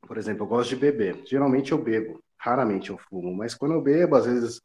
Por 0.07 0.17
exemplo, 0.19 0.45
eu 0.45 0.49
gosto 0.49 0.71
de 0.71 0.77
beber. 0.77 1.23
Geralmente 1.27 1.73
eu 1.73 1.83
bebo, 1.83 2.23
raramente 2.39 2.91
eu 2.91 2.99
fumo, 2.99 3.35
mas 3.35 3.55
quando 3.55 3.73
eu 3.73 3.83
bebo, 3.83 4.17
às 4.17 4.27
vezes 4.27 4.63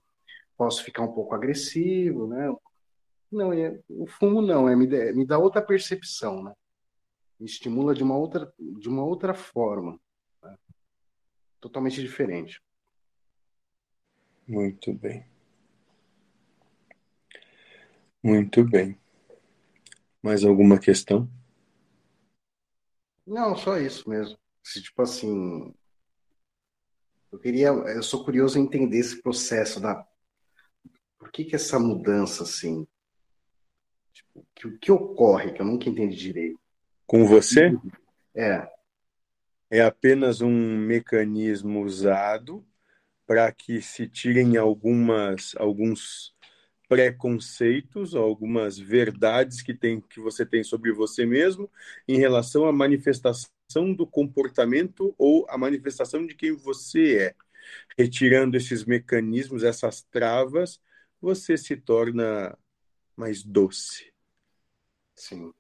posso 0.56 0.84
ficar 0.84 1.02
um 1.04 1.12
pouco 1.12 1.34
agressivo, 1.34 2.28
né? 2.28 2.54
Não, 3.32 3.52
é, 3.52 3.80
o 3.90 4.06
fumo 4.06 4.42
não, 4.42 4.70
é, 4.70 4.76
me, 4.76 4.86
me 5.14 5.26
dá 5.26 5.38
outra 5.38 5.62
percepção, 5.62 6.44
né? 6.44 6.54
Me 7.40 7.46
estimula 7.48 7.96
de 7.96 8.04
uma 8.04 8.16
outra, 8.16 8.54
de 8.60 8.88
uma 8.88 9.04
outra 9.04 9.34
forma. 9.34 10.00
Né? 10.44 10.56
Totalmente 11.60 12.02
diferente. 12.02 12.62
Muito 14.48 14.94
bem. 14.94 15.26
Muito 18.22 18.64
bem. 18.64 19.00
Mais 20.22 20.44
alguma 20.44 20.78
questão? 20.78 21.28
Não, 23.26 23.56
só 23.56 23.78
isso 23.78 24.08
mesmo. 24.08 24.41
Se, 24.64 24.82
tipo 24.82 25.02
assim, 25.02 25.74
eu 27.32 27.40
queria, 27.40 27.70
eu 27.70 28.04
sou 28.04 28.24
curioso 28.24 28.60
em 28.60 28.64
entender 28.64 29.00
esse 29.00 29.22
processo 29.22 29.80
da 29.80 30.06
por 31.18 31.32
que 31.32 31.46
que 31.46 31.56
essa 31.56 31.80
mudança 31.80 32.44
assim, 32.44 32.86
tipo, 34.12 34.46
que 34.56 34.68
o 34.68 34.78
que 34.78 34.92
ocorre 34.92 35.54
que 35.54 35.62
eu 35.62 35.66
nunca 35.66 35.88
entendi 35.88 36.18
direito. 36.18 36.60
Com 37.06 37.26
você? 37.26 37.72
É. 38.36 38.68
É 39.70 39.82
apenas 39.82 40.42
um 40.42 40.78
mecanismo 40.78 41.82
usado 41.84 42.66
para 43.26 43.52
que 43.52 43.82
se 43.82 44.08
tirem 44.08 44.58
algumas 44.58 45.56
alguns 45.56 46.36
preconceitos, 46.90 48.14
algumas 48.16 48.78
verdades 48.78 49.62
que, 49.62 49.74
tem, 49.74 50.02
que 50.02 50.20
você 50.20 50.46
tem 50.46 50.62
sobre 50.62 50.92
você 50.92 51.26
mesmo 51.26 51.72
em 52.06 52.18
relação 52.18 52.66
à 52.66 52.74
manifestação 52.74 53.50
do 53.96 54.06
comportamento 54.06 55.14
ou 55.18 55.46
a 55.50 55.58
manifestação 55.58 56.26
de 56.26 56.36
quem 56.36 56.52
você 56.56 57.18
é. 57.18 57.36
Retirando 57.98 58.58
esses 58.58 58.84
mecanismos, 58.86 59.64
essas 59.64 60.02
travas, 60.04 60.80
você 61.22 61.58
se 61.58 61.78
torna 61.78 62.58
mais 63.16 63.44
doce. 63.44 64.12
Sim. 65.16 65.54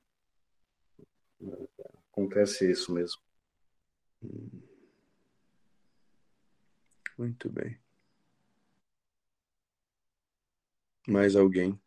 Acontece 2.11 2.69
isso 2.69 2.93
mesmo. 2.93 3.22
Muito 7.17 7.49
bem. 7.49 7.80
Mais 11.07 11.35
alguém? 11.35 11.80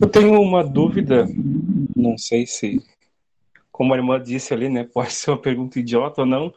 Eu 0.00 0.08
tenho 0.08 0.40
uma 0.40 0.64
dúvida, 0.64 1.26
não 1.94 2.18
sei 2.18 2.46
se, 2.46 2.82
como 3.70 3.94
a 3.94 3.96
irmã 3.96 4.20
disse 4.20 4.52
ali, 4.52 4.68
né, 4.68 4.84
pode 4.84 5.12
ser 5.12 5.30
uma 5.30 5.40
pergunta 5.40 5.78
idiota 5.78 6.22
ou 6.22 6.26
não. 6.26 6.52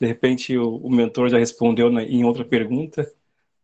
De 0.00 0.06
repente 0.06 0.56
o, 0.56 0.76
o 0.76 0.90
mentor 0.90 1.28
já 1.28 1.38
respondeu 1.38 1.90
na, 1.90 2.02
em 2.02 2.24
outra 2.24 2.44
pergunta, 2.44 3.10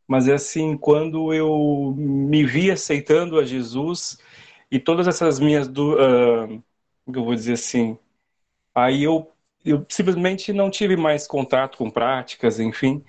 mas 0.07 0.29
é 0.29 0.35
assim, 0.35 0.77
quando 0.77 1.33
eu 1.33 1.95
me 1.97 2.45
vi 2.45 2.71
aceitando 2.71 3.39
a 3.39 3.45
Jesus 3.45 4.19
e 4.71 4.79
todas 4.79 5.09
essas 5.09 5.39
minhas, 5.41 5.67
uh, 5.69 6.63
eu 7.07 7.25
vou 7.25 7.35
dizer 7.35 7.55
assim, 7.55 7.99
aí 8.75 9.05
eu 9.05 9.31
eu 9.65 9.85
simplesmente 9.89 10.53
não 10.53 10.71
tive 10.71 10.97
mais 10.97 11.27
contato 11.27 11.79
com 11.79 11.91
práticas, 11.91 12.59
enfim. 12.59 13.05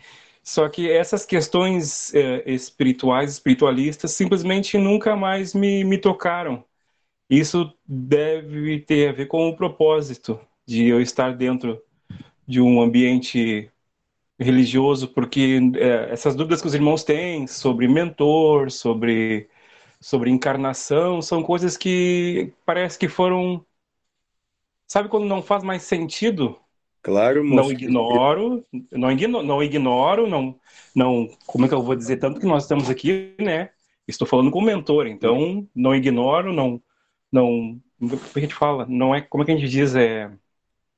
Só 0.49 0.67
que 0.67 0.89
essas 0.91 1.27
questões 1.27 2.11
é, 2.13 2.49
espirituais, 2.51 3.33
espiritualistas, 3.33 4.11
simplesmente 4.11 4.79
nunca 4.79 5.15
mais 5.15 5.53
me, 5.53 5.83
me 5.83 5.95
tocaram. 5.99 6.65
Isso 7.29 7.73
deve 7.87 8.81
ter 8.81 9.09
a 9.09 9.13
ver 9.13 9.27
com 9.27 9.49
o 9.49 9.55
propósito 9.55 10.39
de 10.65 10.85
eu 10.87 11.01
estar 11.01 11.35
dentro 11.37 11.81
de 12.47 12.61
um 12.61 12.81
ambiente 12.81 13.71
religioso, 14.39 15.09
porque 15.09 15.59
é, 15.77 16.11
essas 16.13 16.35
dúvidas 16.35 16.61
que 16.61 16.67
os 16.67 16.75
irmãos 16.75 17.03
têm 17.03 17.47
sobre 17.47 17.87
mentor, 17.87 18.71
sobre, 18.71 19.49
sobre 20.01 20.31
encarnação, 20.31 21.21
são 21.21 21.43
coisas 21.43 21.77
que 21.77 22.53
parece 22.65 22.99
que 22.99 23.09
foram 23.09 23.65
Sabe 24.87 25.07
quando 25.09 25.25
não 25.25 25.41
faz 25.41 25.63
mais 25.63 25.83
sentido? 25.83 26.59
Claro, 27.01 27.43
moço. 27.43 27.55
Não 27.55 27.71
ignoro, 27.71 28.65
não 28.91 29.11
ignoro, 29.11 29.45
não 29.45 29.63
ignoro, 29.63 30.27
não, 30.27 30.55
não, 30.93 31.29
como 31.45 31.65
é 31.65 31.67
que 31.69 31.73
eu 31.73 31.81
vou 31.81 31.95
dizer 31.95 32.17
tanto 32.17 32.39
que 32.39 32.45
nós 32.45 32.63
estamos 32.63 32.89
aqui, 32.89 33.35
né? 33.39 33.69
Estou 34.07 34.27
falando 34.27 34.51
com 34.51 34.59
o 34.59 34.63
mentor, 34.63 35.07
então 35.07 35.67
não 35.73 35.95
ignoro, 35.95 36.51
não, 36.51 36.81
não, 37.31 37.79
como 37.99 38.13
é 38.13 38.17
que 38.17 38.39
a 38.39 38.41
gente 38.41 38.55
fala? 38.55 38.85
Não 38.89 39.15
é, 39.15 39.21
como 39.21 39.43
é 39.43 39.45
que 39.45 39.51
a 39.51 39.55
gente 39.55 39.69
diz, 39.69 39.95
é 39.95 40.29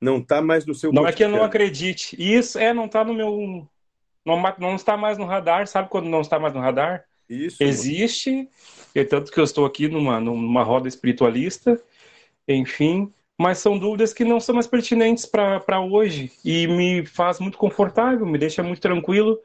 não 0.00 0.18
está 0.18 0.42
mais 0.42 0.66
no 0.66 0.74
seu 0.74 0.92
Não 0.92 1.06
é 1.06 1.12
que 1.12 1.22
eu 1.22 1.28
não 1.28 1.44
acredite. 1.44 2.16
Isso 2.18 2.58
é 2.58 2.74
não 2.74 2.86
está 2.86 3.04
no 3.04 3.14
meu 3.14 3.68
não, 4.24 4.42
não 4.58 4.74
está 4.74 4.96
mais 4.96 5.16
no 5.16 5.24
radar, 5.24 5.66
sabe 5.68 5.88
quando 5.88 6.08
não 6.08 6.20
está 6.20 6.40
mais 6.40 6.52
no 6.52 6.60
radar? 6.60 7.04
Isso. 7.28 7.62
Existe, 7.62 8.48
e 8.94 9.04
tanto 9.04 9.30
que 9.30 9.38
eu 9.38 9.44
estou 9.44 9.64
aqui 9.64 9.86
numa 9.86 10.18
numa 10.18 10.64
roda 10.64 10.88
espiritualista, 10.88 11.80
enfim, 12.48 13.12
mas 13.38 13.58
são 13.58 13.78
dúvidas 13.78 14.12
que 14.12 14.24
não 14.24 14.38
são 14.38 14.54
mais 14.54 14.66
pertinentes 14.66 15.26
para 15.26 15.80
hoje 15.80 16.32
e 16.44 16.66
me 16.66 17.06
faz 17.06 17.40
muito 17.40 17.58
confortável, 17.58 18.26
me 18.26 18.38
deixa 18.38 18.62
muito 18.62 18.80
tranquilo 18.80 19.38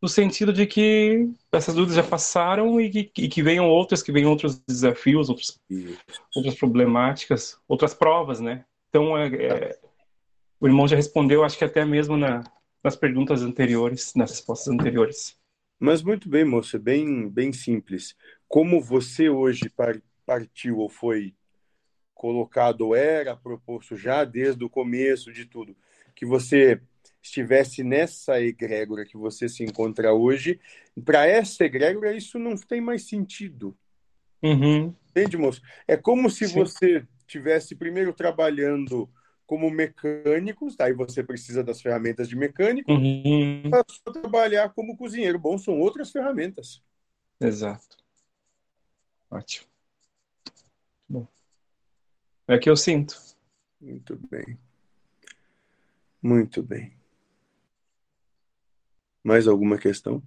no 0.00 0.08
sentido 0.08 0.52
de 0.52 0.66
que 0.66 1.28
essas 1.50 1.74
dúvidas 1.74 1.96
já 1.96 2.02
passaram 2.02 2.80
e 2.80 2.90
que, 2.90 3.22
e 3.22 3.28
que 3.28 3.42
venham 3.42 3.68
outras, 3.68 4.02
que 4.02 4.12
venham 4.12 4.30
outros 4.30 4.58
desafios, 4.66 5.28
outros, 5.28 5.58
outras 6.34 6.54
problemáticas, 6.54 7.58
outras 7.66 7.94
provas, 7.94 8.40
né? 8.40 8.64
Então, 8.88 9.16
é, 9.16 9.26
é, 9.28 9.78
o 10.60 10.66
irmão 10.66 10.86
já 10.86 10.96
respondeu, 10.96 11.44
acho 11.44 11.56
que 11.58 11.64
até 11.64 11.84
mesmo 11.84 12.16
na, 12.16 12.44
nas 12.82 12.96
perguntas 12.96 13.42
anteriores, 13.42 14.12
nas 14.14 14.30
respostas 14.30 14.72
anteriores. 14.72 15.36
Mas 15.78 16.02
muito 16.02 16.28
bem, 16.28 16.44
moça, 16.44 16.78
bem, 16.78 17.28
bem 17.28 17.52
simples. 17.52 18.14
Como 18.48 18.80
você 18.80 19.28
hoje 19.28 19.70
partiu 20.24 20.78
ou 20.78 20.88
foi 20.88 21.34
colocado 22.16 22.94
era 22.94 23.36
proposto 23.36 23.94
já 23.94 24.24
desde 24.24 24.64
o 24.64 24.70
começo 24.70 25.30
de 25.32 25.44
tudo, 25.44 25.76
que 26.14 26.24
você 26.24 26.80
estivesse 27.22 27.84
nessa 27.84 28.40
egrégora 28.40 29.04
que 29.04 29.16
você 29.16 29.48
se 29.48 29.62
encontra 29.62 30.14
hoje, 30.14 30.58
para 31.04 31.26
essa 31.26 31.64
egrégora 31.64 32.16
isso 32.16 32.38
não 32.38 32.56
tem 32.56 32.80
mais 32.80 33.06
sentido. 33.06 33.76
Uhum. 34.42 34.94
Entende, 35.10 35.36
moço? 35.36 35.60
É 35.86 35.96
como 35.96 36.30
se 36.30 36.48
Sim. 36.48 36.54
você 36.54 37.06
tivesse 37.26 37.74
primeiro 37.74 38.12
trabalhando 38.12 39.08
como 39.46 39.70
mecânico, 39.70 40.68
aí 40.78 40.92
você 40.92 41.22
precisa 41.22 41.62
das 41.62 41.80
ferramentas 41.80 42.28
de 42.28 42.34
mecânico, 42.34 42.90
uhum. 42.90 43.70
para 43.70 43.84
trabalhar 44.12 44.70
como 44.70 44.96
cozinheiro. 44.96 45.38
Bom, 45.38 45.58
são 45.58 45.78
outras 45.78 46.10
ferramentas. 46.10 46.82
Exato. 47.40 47.96
Ótimo. 49.30 49.66
Bom. 51.08 51.35
É 52.48 52.58
que 52.58 52.68
eu 52.68 52.76
sinto. 52.76 53.16
Muito 53.80 54.16
bem. 54.30 54.58
Muito 56.22 56.62
bem. 56.62 56.92
Mais 59.22 59.46
alguma 59.46 59.76
questão? 59.76 60.22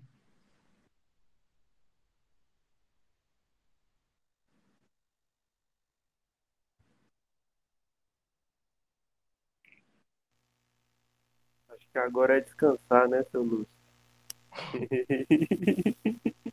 Acho 11.68 11.88
que 11.92 11.98
agora 11.98 12.38
é 12.38 12.42
descansar, 12.42 13.10
né, 13.10 13.24
seu 13.32 13.42
Lúcio? 13.42 13.68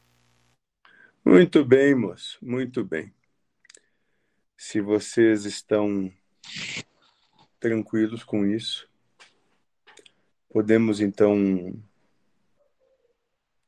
Muito 1.25 1.65
bem, 1.65 1.95
moço. 1.95 2.39
Muito 2.43 2.85
bem. 2.85 3.13
Se 4.57 4.81
vocês 4.81 5.45
estão 5.45 6.11
tranquilos 7.61 8.25
com 8.25 8.47
isso, 8.47 8.89
podemos 10.49 11.01
então 11.01 11.75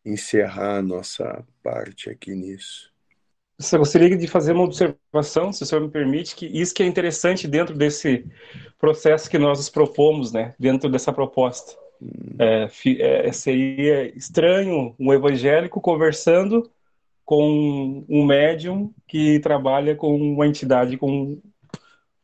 encerrar 0.04 0.78
a 0.78 0.82
nossa 0.82 1.44
parte 1.62 2.08
aqui 2.08 2.34
nisso. 2.34 2.90
Eu 3.72 3.80
gostaria 3.80 4.16
de 4.16 4.26
fazer 4.28 4.52
uma 4.52 4.64
observação, 4.64 5.52
se 5.52 5.62
o 5.62 5.66
senhor 5.66 5.82
me 5.82 5.90
permite, 5.90 6.36
que 6.36 6.46
isso 6.46 6.72
que 6.72 6.82
é 6.82 6.86
interessante 6.86 7.48
dentro 7.48 7.74
desse 7.74 8.24
processo 8.78 9.28
que 9.28 9.36
nós 9.36 9.58
nos 9.58 9.68
propomos, 9.68 10.32
né, 10.32 10.54
dentro 10.58 10.88
dessa 10.88 11.12
proposta. 11.12 11.76
Hum. 12.00 12.36
É, 12.38 12.68
é, 13.26 13.32
seria 13.32 14.16
estranho 14.16 14.94
um 14.98 15.12
evangélico 15.12 15.80
conversando 15.80 16.70
com 17.28 18.06
um 18.08 18.24
médium 18.24 18.90
que 19.06 19.38
trabalha 19.40 19.94
com 19.94 20.16
uma 20.16 20.46
entidade 20.46 20.96
com, 20.96 21.38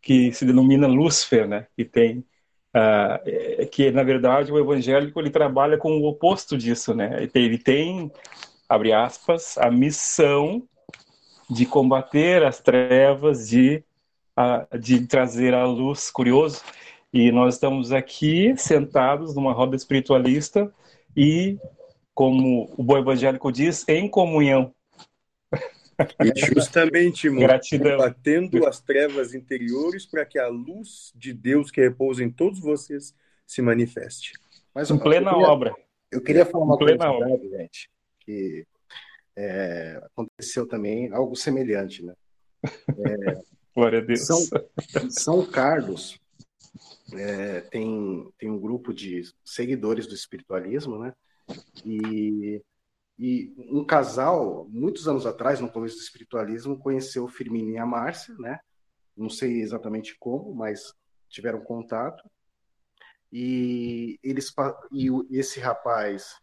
que 0.01 0.33
se 0.33 0.47
denomina 0.47 0.87
Lúcifer, 0.87 1.47
né, 1.47 1.67
que 1.77 1.85
tem 1.85 2.25
uh, 2.75 3.67
que 3.69 3.91
na 3.91 4.03
verdade 4.03 4.51
o 4.51 4.59
evangélico 4.59 5.21
ele 5.21 5.29
trabalha 5.29 5.77
com 5.77 5.99
o 5.99 6.07
oposto 6.07 6.57
disso, 6.57 6.95
né? 6.95 7.29
Ele 7.35 7.59
tem, 7.59 8.11
abre 8.67 8.95
aspas, 8.95 9.59
a 9.59 9.71
missão 9.71 10.67
de 11.51 11.67
combater 11.67 12.43
as 12.43 12.59
trevas, 12.61 13.51
de, 13.51 13.85
uh, 14.39 14.79
de 14.79 15.07
trazer 15.07 15.53
a 15.53 15.67
luz. 15.67 16.11
Curioso. 16.11 16.63
E 17.13 17.31
nós 17.31 17.57
estamos 17.57 17.93
aqui 17.93 18.55
sentados 18.57 19.35
numa 19.35 19.53
roda 19.53 19.77
espiritualista 19.77 20.73
e, 21.15 21.59
como 22.15 22.73
o 22.75 22.83
bom 22.83 22.97
evangélico 22.97 23.53
diz, 23.53 23.87
em 23.87 24.09
comunhão. 24.09 24.73
E 26.21 26.47
justamente, 26.55 27.27
irmão, 27.27 27.43
Gratidão. 27.43 27.93
combatendo 27.93 28.67
as 28.67 28.81
trevas 28.81 29.35
interiores 29.35 30.05
para 30.05 30.25
que 30.25 30.39
a 30.39 30.49
luz 30.49 31.13
de 31.15 31.33
Deus 31.33 31.71
que 31.71 31.81
repousa 31.81 32.25
em 32.25 32.31
todos 32.31 32.59
vocês 32.59 33.15
se 33.47 33.63
manifeste. 33.63 34.33
Mas 34.75 34.91
em 34.91 34.99
plena 34.99 35.31
eu 35.31 35.35
queria, 35.35 35.49
obra. 35.49 35.77
Eu 36.11 36.21
queria 36.21 36.47
falar 36.47 36.65
uma 36.65 36.79
plena 36.79 37.07
curiosidade, 37.07 37.49
gente, 37.49 37.91
que 38.21 38.67
é, 39.37 40.01
aconteceu 40.05 40.67
também 40.67 41.13
algo 41.13 41.37
semelhante, 41.37 42.05
né? 42.05 42.15
É, 42.65 43.43
Glória 43.75 43.99
a 43.99 44.03
Deus. 44.03 44.27
São, 44.27 44.39
São 45.11 45.47
Carlos 45.47 46.21
é, 47.13 47.61
tem, 47.61 48.29
tem 48.39 48.51
um 48.51 48.59
grupo 48.59 48.93
de 48.93 49.23
seguidores 49.45 50.07
do 50.07 50.15
espiritualismo, 50.15 50.99
né? 50.99 51.13
E 51.85 52.63
e 53.19 53.55
um 53.71 53.85
casal, 53.85 54.67
muitos 54.69 55.07
anos 55.07 55.25
atrás, 55.25 55.61
no 55.61 55.71
começo 55.71 55.97
do 55.97 56.03
espiritualismo, 56.03 56.79
conheceu 56.79 57.29
Firmino 57.29 57.71
e 57.71 57.79
a 57.79 57.87
Márcia, 57.87 58.35
né? 58.39 58.59
Não 59.17 59.31
sei 59.31 59.61
exatamente 59.61 60.17
como, 60.19 60.55
mas 60.55 60.93
tiveram 61.29 61.61
contato. 61.61 62.29
E 63.33 64.19
eles 64.23 64.53
e 64.93 65.09
esse 65.31 65.61
rapaz, 65.61 66.41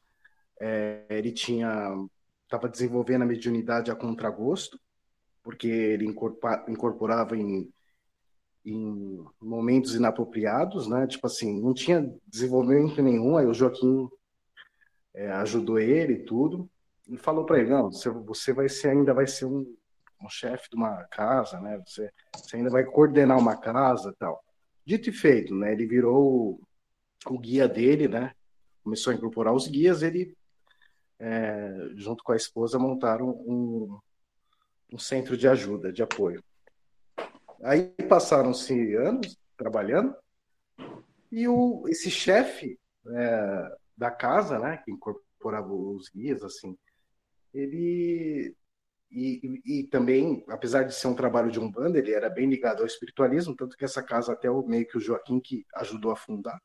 é, 0.59 1.06
ele 1.09 1.32
tinha 1.32 1.93
estava 2.43 2.67
desenvolvendo 2.67 3.22
a 3.22 3.25
mediunidade 3.25 3.90
a 3.90 3.95
contragosto, 3.95 4.77
porque 5.41 5.67
ele 5.67 6.06
incorporava 6.06 7.38
em, 7.38 7.72
em 8.66 9.25
momentos 9.41 9.95
inapropriados, 9.95 10.88
né? 10.88 11.08
Tipo 11.08 11.27
assim, 11.27 11.61
não 11.61 11.74
tinha 11.74 12.14
desenvolvimento 12.27 13.01
nenhum. 13.01 13.38
Aí 13.38 13.45
o 13.45 13.53
Joaquim 13.53 14.09
é, 15.14 15.31
ajudou 15.31 15.80
ele 15.80 16.14
e 16.14 16.25
tudo, 16.25 16.69
e 17.07 17.17
falou 17.17 17.45
para 17.45 17.59
ele, 17.59 17.69
não, 17.69 17.91
você, 17.91 18.09
você 18.09 18.53
vai 18.53 18.69
ser, 18.69 18.90
ainda 18.90 19.14
vai 19.14 19.27
ser 19.27 19.45
um, 19.45 19.65
um 20.22 20.30
chefe 20.30 20.69
de 20.69 20.75
uma 20.75 21.03
casa, 21.06 21.59
né? 21.59 21.81
Você, 21.85 22.11
você 22.33 22.57
ainda 22.57 22.69
vai 22.69 22.85
coordenar 22.85 23.38
uma 23.38 23.57
casa 23.57 24.15
tal. 24.17 24.43
Dito 24.85 25.09
e 25.09 25.11
feito, 25.11 25.53
né? 25.56 25.73
Ele 25.73 25.85
virou 25.85 26.59
o, 27.27 27.33
o 27.33 27.40
guia 27.40 27.67
dele, 27.67 28.07
né? 28.07 28.33
Começou 28.83 29.11
a 29.11 29.15
incorporar 29.15 29.53
os 29.53 29.67
guias, 29.67 30.01
ele, 30.01 30.35
é, 31.19 31.90
junto 31.95 32.23
com 32.23 32.31
a 32.31 32.38
esposa, 32.38 32.80
montaram 32.80 33.30
um, 33.30 33.99
um 34.93 34.98
centro 34.98 35.35
de 35.35 35.48
ajuda, 35.48 35.91
de 35.91 36.01
apoio. 36.01 36.43
Aí 37.64 37.90
passaram-se 38.09 38.95
anos 38.95 39.38
trabalhando, 39.56 40.15
e 41.31 41.48
o, 41.48 41.88
esse 41.88 42.09
chefe 42.09 42.80
é, 43.07 43.77
da 43.97 44.11
casa, 44.11 44.59
né, 44.59 44.77
que 44.77 44.91
incorporava 44.91 45.73
os 45.73 46.09
guias, 46.09 46.43
assim, 46.43 46.77
ele 47.53 48.55
e, 49.11 49.61
e, 49.65 49.79
e, 49.79 49.83
também, 49.87 50.43
apesar 50.47 50.83
de 50.83 50.95
ser 50.95 51.07
um 51.07 51.15
trabalho 51.15 51.51
de 51.51 51.59
um 51.59 51.69
bando, 51.69 51.97
ele 51.97 52.13
era 52.13 52.29
bem 52.29 52.49
ligado 52.49 52.79
ao 52.79 52.85
espiritualismo, 52.85 53.55
tanto 53.55 53.75
que 53.75 53.83
essa 53.83 54.01
casa 54.01 54.31
até 54.31 54.49
o 54.49 54.65
meio 54.65 54.87
que 54.87 54.97
o 54.97 55.01
Joaquim 55.01 55.39
que 55.41 55.65
ajudou 55.75 56.11
a 56.11 56.15
fundar, 56.15 56.57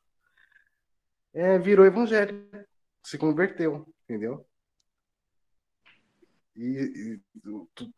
é, 1.33 1.59
virou 1.59 1.85
evangélico, 1.85 2.39
se 3.03 3.17
converteu, 3.17 3.85
entendeu? 4.03 4.47
E, 6.55 7.19
e 7.19 7.21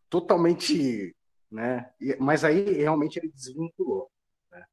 totalmente, 0.09 1.16
né? 1.51 1.93
mas 2.19 2.43
aí 2.43 2.74
realmente 2.74 3.17
ele 3.17 3.30
desvinculou. 3.30 4.11
Né? 4.51 4.66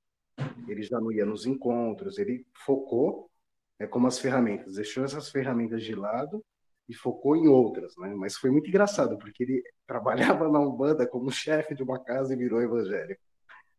Ele 0.66 0.82
já 0.82 0.98
não 0.98 1.12
ia 1.12 1.26
nos 1.26 1.44
encontros, 1.44 2.18
ele 2.18 2.46
focou 2.64 3.30
é 3.78 3.86
como 3.86 4.06
as 4.06 4.18
ferramentas, 4.18 4.74
deixou 4.74 5.04
essas 5.04 5.30
ferramentas 5.30 5.82
de 5.82 5.94
lado 5.94 6.44
e 6.88 6.94
focou 6.94 7.36
em 7.36 7.48
outras, 7.48 7.96
né? 7.96 8.14
Mas 8.14 8.36
foi 8.36 8.50
muito 8.50 8.68
engraçado, 8.68 9.18
porque 9.18 9.42
ele 9.42 9.62
trabalhava 9.86 10.48
na 10.48 10.60
Umbanda 10.60 11.06
como 11.06 11.30
chefe 11.30 11.74
de 11.74 11.82
uma 11.82 12.02
casa 12.02 12.32
e 12.32 12.36
virou 12.36 12.62
evangélico. 12.62 13.20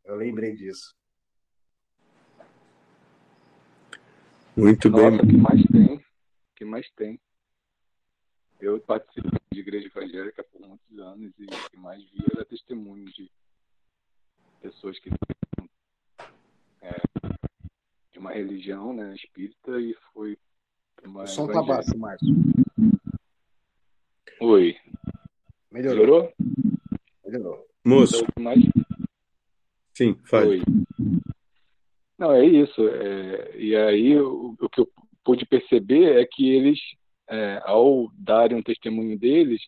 Eu 0.04 0.16
lembrei 0.16 0.56
disso. 0.56 0.96
Muito 4.56 4.90
Nossa, 4.90 5.10
bem. 5.10 5.20
O 5.20 5.28
que 5.28 5.38
mais 5.38 5.64
tem? 5.66 6.06
Que 6.56 6.66
mais 6.66 6.90
tem? 6.92 7.20
Eu 8.60 8.80
participo 8.80 9.30
de 9.52 9.60
igreja 9.60 9.88
evangélica 9.88 10.44
por 10.44 10.62
muitos 10.62 10.98
anos 10.98 11.32
e 11.38 11.44
o 11.44 11.70
que 11.70 11.78
mais 11.78 12.04
vi 12.10 12.26
era 12.34 12.44
testemunho 12.44 13.06
de 13.06 13.30
pessoas 14.62 14.98
que 15.00 15.12
de 18.18 18.20
uma 18.20 18.32
religião 18.32 18.94
né, 18.94 19.14
espírita 19.14 19.80
e 19.80 19.96
foi 20.12 20.38
uma 21.06 21.24
o 21.24 21.28
som 21.28 21.48
tá 21.48 21.62
baixo, 21.62 21.96
Márcio. 21.98 22.28
Oi. 24.42 24.76
Melhorou? 25.72 26.00
Melhorou? 26.00 26.34
Melhorou. 27.24 27.68
Moço. 27.86 28.24
Então, 28.24 28.44
mais... 28.44 28.60
Sim, 29.94 30.16
fale. 30.26 30.48
Oi. 30.48 30.62
Não, 32.18 32.34
é 32.34 32.44
isso. 32.44 32.88
É... 32.88 33.58
E 33.58 33.76
aí 33.76 34.20
o, 34.20 34.56
o, 34.60 34.70
que 34.70 34.82
eu 34.82 34.90
pude 35.24 35.46
perceber 35.46 36.20
é 36.20 36.26
que 36.26 36.50
eles, 36.50 36.80
é, 37.30 37.62
ao 37.64 38.12
darem 38.18 38.58
um 38.58 38.64
testemunho 38.64 39.18
deles, 39.18 39.62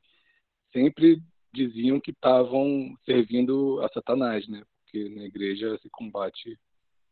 sempre 0.74 1.22
diziam 1.54 2.00
que 2.00 2.12
estavam 2.12 2.96
servindo 3.06 3.80
a 3.82 3.90
Satanás, 3.90 4.48
né? 4.48 4.64
Porque 4.84 5.08
na 5.10 5.26
igreja 5.26 5.78
se 5.80 5.90
combate 5.92 6.58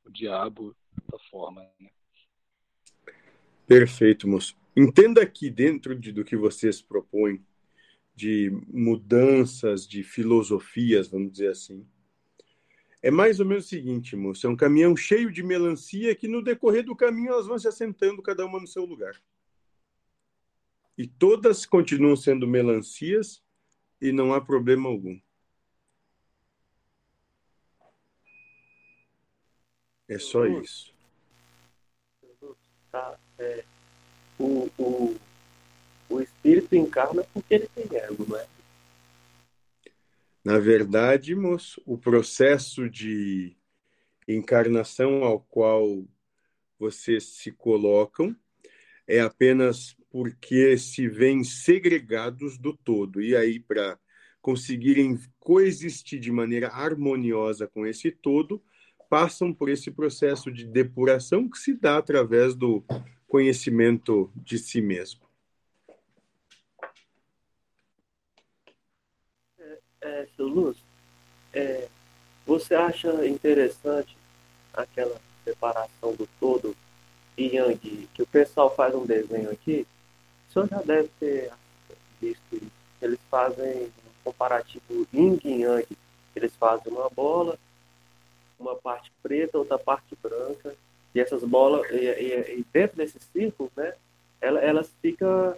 o 0.07 0.11
diabo 0.11 0.75
dessa 0.91 1.23
forma. 1.29 1.61
Né? 1.79 1.89
Perfeito, 3.65 4.27
moço. 4.27 4.55
Entenda 4.75 5.25
que 5.25 5.49
dentro 5.49 5.95
de, 5.95 6.11
do 6.11 6.23
que 6.23 6.35
vocês 6.35 6.81
propõem, 6.81 7.43
de 8.15 8.49
mudanças 8.67 9.87
de 9.87 10.03
filosofias, 10.03 11.07
vamos 11.07 11.31
dizer 11.33 11.51
assim, 11.51 11.85
é 13.01 13.11
mais 13.11 13.39
ou 13.39 13.45
menos 13.45 13.65
o 13.65 13.69
seguinte, 13.69 14.15
moço: 14.15 14.47
é 14.47 14.49
um 14.49 14.55
caminhão 14.55 14.95
cheio 14.95 15.31
de 15.31 15.43
melancia 15.43 16.15
que 16.15 16.27
no 16.27 16.41
decorrer 16.41 16.83
do 16.83 16.95
caminho 16.95 17.29
elas 17.29 17.45
vão 17.45 17.59
se 17.59 17.67
assentando 17.67 18.21
cada 18.21 18.45
uma 18.45 18.59
no 18.59 18.67
seu 18.67 18.85
lugar. 18.85 19.15
E 20.97 21.05
todas 21.05 21.65
continuam 21.65 22.15
sendo 22.15 22.47
melancias 22.47 23.43
e 24.01 24.11
não 24.11 24.33
há 24.33 24.41
problema 24.41 24.89
algum. 24.89 25.19
É 30.07 30.17
só 30.17 30.45
isso. 30.45 30.93
Tá, 32.91 33.19
é, 33.37 33.63
o, 34.39 34.69
o, 34.77 35.15
o 36.09 36.21
espírito 36.21 36.75
encarna 36.75 37.23
porque 37.33 37.53
ele 37.53 37.67
tem 37.75 37.97
ego, 37.97 38.25
não 38.27 38.37
é? 38.37 38.47
Na 40.43 40.57
verdade, 40.59 41.35
moço, 41.35 41.81
o 41.85 41.97
processo 41.97 42.89
de 42.89 43.57
encarnação 44.25 45.25
ao 45.25 45.41
qual 45.41 46.07
vocês 46.79 47.25
se 47.35 47.51
colocam 47.51 48.33
é 49.05 49.19
apenas 49.19 49.97
porque 50.09 50.77
se 50.77 51.07
veem 51.07 51.43
segregados 51.43 52.57
do 52.57 52.75
todo. 52.75 53.21
E 53.21 53.35
aí, 53.35 53.59
para 53.59 53.99
conseguirem 54.41 55.19
coexistir 55.39 56.19
de 56.19 56.31
maneira 56.31 56.69
harmoniosa 56.69 57.67
com 57.67 57.85
esse 57.85 58.09
todo, 58.09 58.63
passam 59.09 59.53
por 59.53 59.69
esse 59.69 59.91
processo 59.91 60.51
de 60.51 60.65
depuração 60.65 61.49
que 61.49 61.57
se 61.57 61.73
dá 61.73 61.97
através 61.97 62.55
do 62.55 62.83
conhecimento 63.27 64.31
de 64.35 64.57
si 64.57 64.81
mesmo. 64.81 65.21
É, 69.59 69.79
é, 70.01 70.27
seu 70.35 70.47
Luz, 70.47 70.77
é, 71.53 71.87
você 72.45 72.75
acha 72.75 73.27
interessante 73.27 74.17
aquela 74.73 75.19
separação 75.43 76.15
do 76.15 76.27
todo 76.39 76.75
e 77.37 77.55
Yang, 77.55 78.09
que 78.13 78.23
o 78.23 78.27
pessoal 78.27 78.73
faz 78.73 78.95
um 78.95 79.05
desenho 79.05 79.51
aqui, 79.51 79.85
o 80.49 80.53
senhor 80.53 80.67
já 80.69 80.81
deve 80.81 81.09
ter 81.19 81.51
visto 82.19 82.55
isso. 82.55 82.71
Eles 83.01 83.19
fazem 83.29 83.83
um 83.83 83.91
comparativo 84.23 85.07
yin 85.13 85.39
e 85.43 85.61
yang. 85.61 85.87
Eles 86.35 86.55
fazem 86.55 86.91
uma 86.91 87.09
bola, 87.09 87.57
uma 88.59 88.75
parte 88.75 89.11
preta, 89.21 89.57
outra 89.57 89.77
parte 89.77 90.17
branca, 90.21 90.75
e 91.13 91.19
essas 91.19 91.43
bolas, 91.43 91.89
e, 91.91 91.95
e, 91.95 92.59
e 92.59 92.65
dentro 92.71 92.97
desse 92.97 93.19
círculo, 93.31 93.71
né, 93.75 93.93
elas, 94.41 94.63
elas 94.63 94.93
ficam 95.01 95.55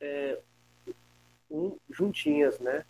é, 0.00 0.38
um, 1.50 1.76
juntinhas, 1.90 2.58
né? 2.58 2.84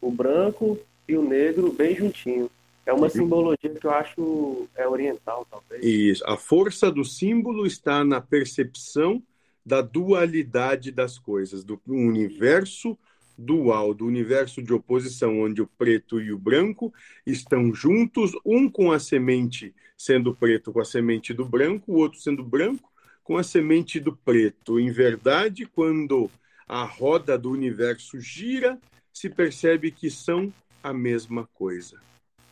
O 0.00 0.10
branco 0.10 0.78
e 1.08 1.16
o 1.16 1.22
negro 1.22 1.72
bem 1.72 1.94
juntinho. 1.94 2.50
É 2.86 2.92
uma 2.92 3.08
simbologia 3.08 3.70
que 3.70 3.86
eu 3.86 3.90
acho 3.90 4.68
é 4.74 4.88
oriental, 4.88 5.46
talvez. 5.50 5.84
Isso. 5.84 6.24
A 6.26 6.36
força 6.36 6.90
do 6.90 7.04
símbolo 7.04 7.66
está 7.66 8.04
na 8.04 8.20
percepção 8.20 9.22
da 9.64 9.82
dualidade 9.82 10.90
das 10.90 11.18
coisas, 11.18 11.62
do 11.62 11.80
universo 11.86 12.98
dual, 13.40 13.94
do 13.94 14.06
universo 14.06 14.62
de 14.62 14.72
oposição, 14.72 15.40
onde 15.40 15.62
o 15.62 15.66
preto 15.66 16.20
e 16.20 16.32
o 16.32 16.38
branco 16.38 16.92
estão 17.26 17.74
juntos, 17.74 18.32
um 18.44 18.68
com 18.70 18.92
a 18.92 18.98
semente 18.98 19.74
sendo 20.00 20.34
preto 20.34 20.72
com 20.72 20.80
a 20.80 20.84
semente 20.84 21.34
do 21.34 21.44
branco, 21.44 21.92
o 21.92 21.96
outro 21.96 22.18
sendo 22.18 22.42
branco 22.42 22.90
com 23.22 23.36
a 23.36 23.42
semente 23.42 24.00
do 24.00 24.16
preto. 24.16 24.80
Em 24.80 24.90
verdade, 24.90 25.66
quando 25.66 26.30
a 26.66 26.84
roda 26.84 27.36
do 27.36 27.50
universo 27.50 28.18
gira, 28.18 28.78
se 29.12 29.28
percebe 29.28 29.90
que 29.90 30.10
são 30.10 30.50
a 30.82 30.92
mesma 30.94 31.46
coisa. 31.52 32.00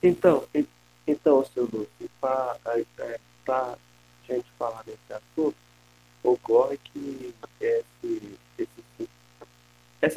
Então, 0.02 0.46
então, 1.06 1.42
seu 1.46 1.64
Lúcio, 1.64 2.10
para 2.20 2.58
é, 2.66 3.18
a 3.48 3.78
gente 4.28 4.46
falar 4.58 4.82
desse 4.84 5.10
assunto, 5.10 5.56
ocorre 6.22 6.78
que 6.84 7.34
esse, 7.58 8.38
esse, 8.58 9.08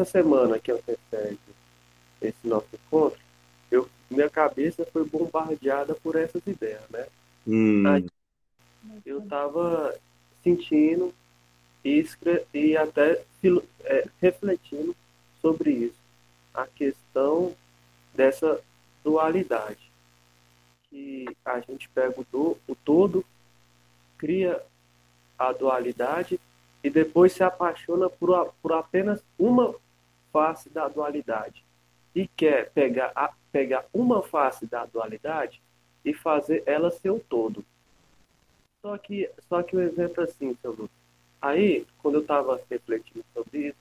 essa 0.01 0.05
semana 0.05 0.59
que 0.59 0.71
antecede 0.71 1.39
esse 2.21 2.47
nosso 2.47 2.67
encontro, 2.73 3.19
eu, 3.69 3.87
minha 4.09 4.29
cabeça 4.29 4.85
foi 4.91 5.05
bombardeada 5.05 5.95
por 5.95 6.15
essas 6.15 6.41
ideias, 6.45 6.83
né? 6.89 7.07
Hum. 7.47 7.87
Aí, 7.87 8.07
eu 9.05 9.19
estava 9.19 9.95
sentindo 10.43 11.13
e, 11.83 12.05
e 12.53 12.77
até 12.77 13.23
é, 13.83 14.07
refletindo 14.21 14.95
sobre 15.41 15.71
isso, 15.71 15.97
a 16.53 16.67
questão 16.67 17.55
dessa 18.13 18.59
dualidade, 19.03 19.91
que 20.89 21.25
a 21.45 21.59
gente 21.59 21.89
pega 21.89 22.19
o, 22.19 22.25
do, 22.31 22.57
o 22.67 22.75
todo, 22.75 23.25
cria 24.17 24.61
a 25.39 25.51
dualidade 25.51 26.39
e 26.83 26.89
depois 26.89 27.31
se 27.33 27.43
apaixona 27.43 28.09
por, 28.09 28.53
por 28.61 28.73
apenas 28.73 29.23
uma 29.39 29.73
face 30.31 30.69
da 30.69 30.87
dualidade 30.87 31.63
e 32.15 32.27
quer 32.27 32.69
pegar, 32.71 33.11
a, 33.15 33.31
pegar 33.51 33.85
uma 33.93 34.21
face 34.21 34.65
da 34.65 34.85
dualidade 34.85 35.61
e 36.03 36.13
fazer 36.13 36.63
ela 36.65 36.91
ser 36.91 37.09
o 37.09 37.19
todo. 37.19 37.63
Só 38.81 38.97
que, 38.97 39.29
só 39.47 39.61
que 39.61 39.75
o 39.75 39.81
exemplo 39.81 40.23
é 40.23 40.25
assim, 40.25 40.57
seu. 40.61 40.89
Aí, 41.41 41.85
quando 41.99 42.15
eu 42.15 42.21
estava 42.21 42.59
refletindo 42.69 43.23
sobre 43.33 43.69
isso, 43.69 43.77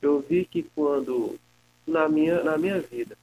eu 0.00 0.20
vi 0.20 0.44
que 0.44 0.62
quando, 0.62 1.38
na 1.86 2.08
minha, 2.08 2.42
na 2.42 2.56
minha 2.56 2.80
vida, 2.80 3.16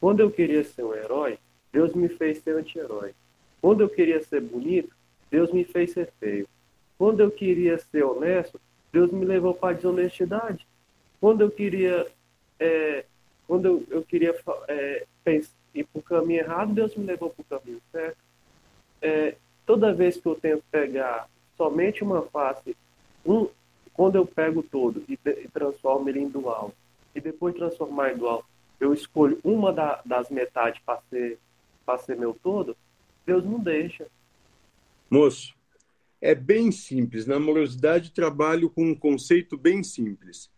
quando 0.00 0.20
eu 0.20 0.30
queria 0.30 0.64
ser 0.64 0.82
um 0.82 0.94
herói, 0.94 1.38
Deus 1.72 1.94
me 1.94 2.08
fez 2.08 2.38
ser 2.38 2.56
anti-herói. 2.56 3.14
Quando 3.60 3.82
eu 3.82 3.88
queria 3.88 4.22
ser 4.22 4.40
bonito, 4.40 4.94
Deus 5.30 5.52
me 5.52 5.64
fez 5.64 5.92
ser 5.92 6.10
feio. 6.18 6.48
Quando 6.98 7.20
eu 7.20 7.30
queria 7.30 7.78
ser 7.78 8.02
honesto, 8.04 8.60
Deus 8.92 9.10
me 9.10 9.24
levou 9.24 9.54
para 9.54 9.70
a 9.70 9.76
desonestidade. 9.76 10.66
Quando 11.20 11.40
eu 11.42 11.50
queria, 11.50 12.06
é, 12.58 13.04
quando 13.46 13.66
eu, 13.66 13.84
eu 13.90 14.02
queria 14.02 14.34
é, 14.68 15.06
pensar, 15.24 15.52
ir 15.74 15.84
para 15.84 16.00
o 16.00 16.02
caminho 16.02 16.40
errado, 16.40 16.72
Deus 16.72 16.94
me 16.96 17.04
levou 17.04 17.30
para 17.30 17.42
o 17.42 17.60
caminho 17.60 17.80
certo. 17.92 18.18
É, 19.02 19.36
toda 19.64 19.94
vez 19.94 20.16
que 20.16 20.26
eu 20.26 20.34
tento 20.34 20.64
pegar 20.70 21.28
somente 21.56 22.02
uma 22.02 22.22
face, 22.22 22.76
um, 23.24 23.48
quando 23.92 24.16
eu 24.16 24.26
pego 24.26 24.62
todo 24.62 25.02
e, 25.08 25.18
e 25.24 25.48
transformo 25.48 26.08
ele 26.08 26.20
em 26.20 26.28
dual, 26.28 26.72
e 27.14 27.20
depois 27.20 27.54
transformar 27.54 28.12
em 28.12 28.18
dual, 28.18 28.44
eu 28.78 28.92
escolho 28.92 29.38
uma 29.42 29.72
da, 29.72 30.02
das 30.04 30.28
metades 30.30 30.80
para 30.84 31.00
ser, 31.08 31.38
ser 32.04 32.16
meu 32.16 32.34
todo, 32.42 32.76
Deus 33.24 33.44
não 33.44 33.58
deixa. 33.58 34.06
Moço, 35.10 35.54
é 36.20 36.34
bem 36.34 36.70
simples. 36.70 37.26
Na 37.26 37.36
amorosidade, 37.36 38.12
trabalho 38.12 38.68
com 38.68 38.84
um 38.84 38.94
conceito 38.94 39.56
bem 39.56 39.82
simples. 39.82 40.50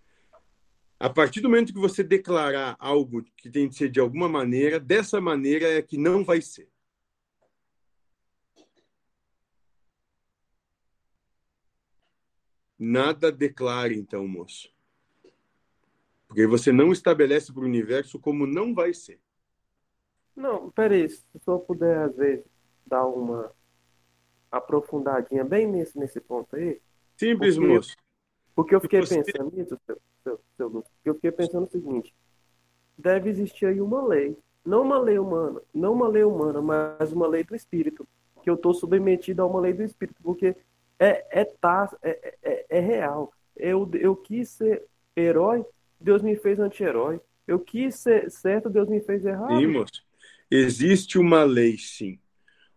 A 1.00 1.08
partir 1.08 1.40
do 1.40 1.48
momento 1.48 1.72
que 1.72 1.78
você 1.78 2.02
declarar 2.02 2.76
algo 2.80 3.22
que 3.36 3.48
tem 3.48 3.68
de 3.68 3.76
ser 3.76 3.88
de 3.88 4.00
alguma 4.00 4.28
maneira, 4.28 4.80
dessa 4.80 5.20
maneira 5.20 5.68
é 5.68 5.80
que 5.80 5.96
não 5.96 6.24
vai 6.24 6.42
ser. 6.42 6.68
Nada 12.76 13.30
declare, 13.30 13.96
então, 13.96 14.26
moço. 14.26 14.72
Porque 16.26 16.46
você 16.46 16.72
não 16.72 16.92
estabelece 16.92 17.52
para 17.52 17.62
o 17.62 17.66
universo 17.66 18.18
como 18.18 18.46
não 18.46 18.74
vai 18.74 18.92
ser. 18.92 19.20
Não, 20.34 20.70
peraí, 20.70 21.08
se 21.08 21.24
eu 21.46 21.58
puder, 21.58 21.98
às 21.98 22.16
vezes, 22.16 22.44
dar 22.86 23.06
uma 23.06 23.52
aprofundadinha 24.50 25.44
bem 25.44 25.66
nesse, 25.66 25.98
nesse 25.98 26.20
ponto 26.20 26.54
aí. 26.54 26.80
Simples, 27.16 27.56
porque, 27.56 27.72
moço. 27.72 27.96
Porque 28.54 28.74
eu 28.74 28.80
fiquei 28.80 29.00
você... 29.00 29.22
pensando 29.22 29.56
nisso, 29.56 29.78
seu, 29.84 30.00
seu, 30.56 30.70
seu 30.70 30.84
eu 31.04 31.14
fiquei 31.14 31.32
pensando 31.32 31.66
o 31.66 31.70
seguinte, 31.70 32.14
deve 32.96 33.30
existir 33.30 33.66
aí 33.66 33.80
uma 33.80 34.06
lei, 34.06 34.36
não 34.64 34.82
uma 34.82 34.98
lei 34.98 35.18
humana, 35.18 35.60
não 35.72 35.92
uma 35.92 36.08
lei 36.08 36.24
humana, 36.24 36.60
mas 36.60 37.12
uma 37.12 37.26
lei 37.26 37.44
do 37.44 37.54
espírito, 37.54 38.06
que 38.42 38.50
eu 38.50 38.54
estou 38.54 38.74
submetido 38.74 39.42
a 39.42 39.46
uma 39.46 39.60
lei 39.60 39.72
do 39.72 39.82
espírito, 39.82 40.20
porque 40.22 40.56
é, 40.98 41.40
é, 41.40 41.44
tá, 41.44 41.90
é, 42.02 42.34
é, 42.42 42.66
é 42.68 42.80
real. 42.80 43.32
Eu, 43.56 43.88
eu 43.94 44.14
quis 44.14 44.50
ser 44.50 44.84
herói, 45.16 45.64
Deus 46.00 46.22
me 46.22 46.36
fez 46.36 46.58
anti-herói. 46.58 47.20
Eu 47.46 47.58
quis 47.58 47.94
ser 47.96 48.30
certo, 48.30 48.68
Deus 48.68 48.88
me 48.88 49.00
fez 49.00 49.24
errado. 49.24 49.58
Sim, 49.58 49.66
moço. 49.68 50.04
Existe 50.50 51.18
uma 51.18 51.44
lei, 51.44 51.78
sim. 51.78 52.18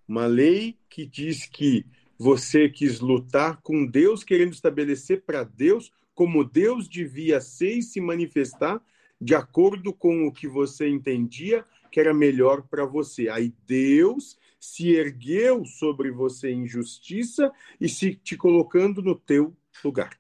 Uma 0.08 0.26
lei 0.26 0.78
que 0.90 1.06
diz 1.06 1.46
que 1.46 1.86
você 2.18 2.70
quis 2.70 3.00
lutar 3.00 3.62
com 3.62 3.86
Deus, 3.86 4.24
querendo 4.24 4.54
estabelecer 4.54 5.24
para 5.24 5.44
Deus 5.44 5.92
como 6.22 6.44
Deus 6.44 6.88
devia 6.88 7.42
ser 7.42 7.78
e 7.78 7.82
se 7.82 8.00
manifestar 8.00 8.80
de 9.20 9.34
acordo 9.34 9.92
com 9.92 10.28
o 10.28 10.32
que 10.32 10.48
você 10.48 10.88
entendia 10.88 11.66
que 11.92 12.00
era 12.00 12.14
melhor 12.14 12.62
para 12.62 12.86
você. 12.86 13.28
Aí 13.28 13.52
Deus 13.66 14.38
se 14.60 14.94
ergueu 14.94 15.66
sobre 15.66 16.12
você 16.12 16.52
em 16.52 16.68
justiça 16.68 17.52
e 17.80 17.90
se 17.90 18.14
te 18.14 18.38
colocando 18.38 19.02
no 19.02 19.16
teu 19.16 19.52
lugar. 19.84 20.16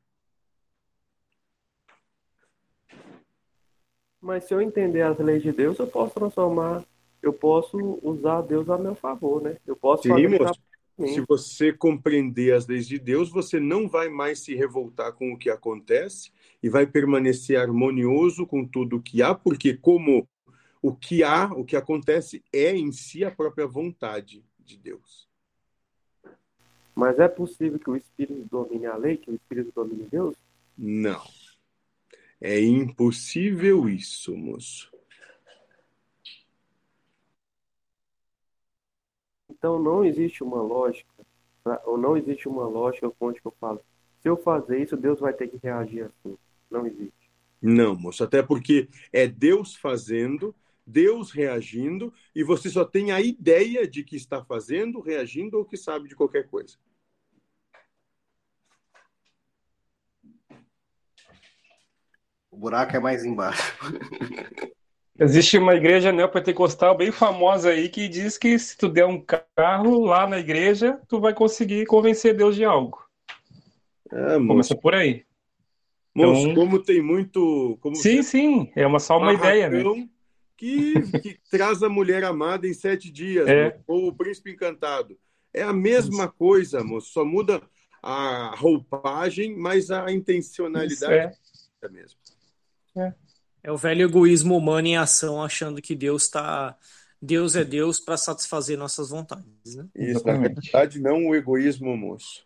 Mas 4.19 4.45
se 4.45 4.55
eu 4.55 4.59
entender 4.59 5.03
as 5.03 5.19
leis 5.19 5.43
de 5.43 5.51
Deus, 5.51 5.77
eu 5.77 5.85
posso 5.85 6.15
transformar, 6.15 6.83
eu 7.21 7.31
posso 7.31 7.77
usar 8.01 8.41
Deus 8.41 8.67
a 8.71 8.77
meu 8.79 8.95
favor, 8.95 9.39
né? 9.39 9.55
Eu 9.67 9.75
posso 9.75 10.01
Sim, 10.01 10.09
fazer 10.09 10.61
Se 11.07 11.23
você 11.27 11.73
compreender 11.73 12.53
as 12.53 12.67
leis 12.67 12.87
de 12.87 12.99
Deus, 12.99 13.29
você 13.29 13.59
não 13.59 13.87
vai 13.87 14.09
mais 14.09 14.39
se 14.39 14.55
revoltar 14.55 15.13
com 15.13 15.33
o 15.33 15.37
que 15.37 15.49
acontece 15.49 16.31
e 16.61 16.69
vai 16.69 16.85
permanecer 16.85 17.57
harmonioso 17.57 18.45
com 18.45 18.65
tudo 18.65 18.97
o 18.97 19.01
que 19.01 19.21
há, 19.21 19.33
porque 19.33 19.75
como 19.75 20.27
o 20.81 20.95
que 20.95 21.23
há, 21.23 21.51
o 21.53 21.63
que 21.63 21.75
acontece 21.75 22.43
é 22.51 22.75
em 22.75 22.91
si 22.91 23.23
a 23.23 23.31
própria 23.31 23.67
vontade 23.67 24.43
de 24.59 24.77
Deus. 24.77 25.29
Mas 26.95 27.19
é 27.19 27.27
possível 27.27 27.79
que 27.79 27.89
o 27.89 27.95
Espírito 27.95 28.47
domine 28.49 28.85
a 28.85 28.95
lei, 28.95 29.17
que 29.17 29.31
o 29.31 29.35
Espírito 29.35 29.71
domine 29.73 30.07
Deus? 30.09 30.35
Não. 30.77 31.23
É 32.39 32.59
impossível 32.59 33.87
isso, 33.87 34.35
moço. 34.35 34.91
Então 39.61 39.77
não 39.77 40.03
existe 40.03 40.43
uma 40.43 40.59
lógica, 40.59 41.07
ou 41.85 41.95
não 41.95 42.17
existe 42.17 42.49
uma 42.49 42.67
lógica 42.67 43.13
onde 43.19 43.39
eu 43.45 43.53
falo, 43.61 43.79
se 44.19 44.27
eu 44.27 44.35
fazer 44.35 44.81
isso, 44.81 44.97
Deus 44.97 45.19
vai 45.19 45.33
ter 45.33 45.49
que 45.49 45.59
reagir 45.61 46.05
assim. 46.05 46.35
Não 46.67 46.87
existe. 46.87 47.29
Não, 47.61 47.93
moço, 47.93 48.23
até 48.23 48.41
porque 48.41 48.89
é 49.13 49.27
Deus 49.27 49.75
fazendo, 49.75 50.55
Deus 50.83 51.29
reagindo, 51.29 52.11
e 52.33 52.43
você 52.43 52.71
só 52.71 52.83
tem 52.83 53.11
a 53.11 53.21
ideia 53.21 53.87
de 53.87 54.03
que 54.03 54.15
está 54.15 54.43
fazendo, 54.43 54.99
reagindo 54.99 55.59
ou 55.59 55.63
que 55.63 55.77
sabe 55.77 56.09
de 56.09 56.15
qualquer 56.15 56.49
coisa. 56.49 56.75
O 62.49 62.57
buraco 62.57 62.95
é 62.95 62.99
mais 62.99 63.23
embaixo. 63.23 63.77
Existe 65.21 65.55
uma 65.59 65.75
igreja 65.75 66.11
neopentecostal 66.11 66.97
bem 66.97 67.11
famosa 67.11 67.69
aí 67.69 67.89
que 67.89 68.07
diz 68.07 68.39
que 68.39 68.57
se 68.57 68.75
tu 68.75 68.89
der 68.89 69.05
um 69.05 69.23
carro 69.55 70.03
lá 70.03 70.25
na 70.27 70.39
igreja, 70.39 70.99
tu 71.07 71.19
vai 71.19 71.31
conseguir 71.31 71.85
convencer 71.85 72.35
Deus 72.35 72.55
de 72.55 72.65
algo. 72.65 73.05
É, 74.11 74.33
Começa 74.37 74.75
por 74.75 74.95
aí. 74.95 75.23
Moço, 76.15 76.41
Então- 76.49 76.55
como 76.55 76.79
tem 76.81 77.03
muito. 77.03 77.77
Como 77.81 77.95
Sim, 77.95 78.23
sim, 78.23 78.71
é 78.75 78.85
uma, 78.87 78.99
só 78.99 79.19
uma 79.19 79.31
ideia, 79.31 79.69
né? 79.69 79.83
Que, 80.57 80.93
que 81.21 81.39
traz 81.51 81.83
a 81.83 81.87
mulher 81.89 82.23
amada 82.23 82.67
em 82.67 82.73
sete 82.73 83.11
dias, 83.11 83.47
É. 83.47 83.79
ou 83.87 84.07
o 84.07 84.13
príncipe 84.15 84.51
encantado. 84.51 85.15
É 85.53 85.61
a 85.61 85.71
mesma 85.71 86.27
coisa, 86.27 86.83
moço, 86.83 87.11
só 87.11 87.23
muda 87.23 87.61
a 88.01 88.55
roupagem, 88.57 89.55
mas 89.55 89.91
a 89.91 90.11
intencionalidade 90.11 91.13
é 91.13 91.85
a 91.85 91.89
mesma. 91.89 92.19
É 92.97 93.13
o 93.69 93.77
velho 93.77 94.03
egoísmo 94.03 94.57
humano 94.57 94.87
em 94.87 94.97
ação, 94.97 95.43
achando 95.43 95.81
que 95.81 95.93
Deus 95.95 96.23
está. 96.23 96.75
Deus 97.21 97.55
é 97.55 97.63
Deus 97.63 97.99
para 97.99 98.17
satisfazer 98.17 98.75
nossas 98.75 99.09
vontades, 99.09 99.75
né? 99.75 99.85
Isso, 99.95 100.25
na 100.25 100.37
verdade, 100.37 100.99
não 100.99 101.27
o 101.27 101.35
egoísmo, 101.35 101.95
moço. 101.95 102.43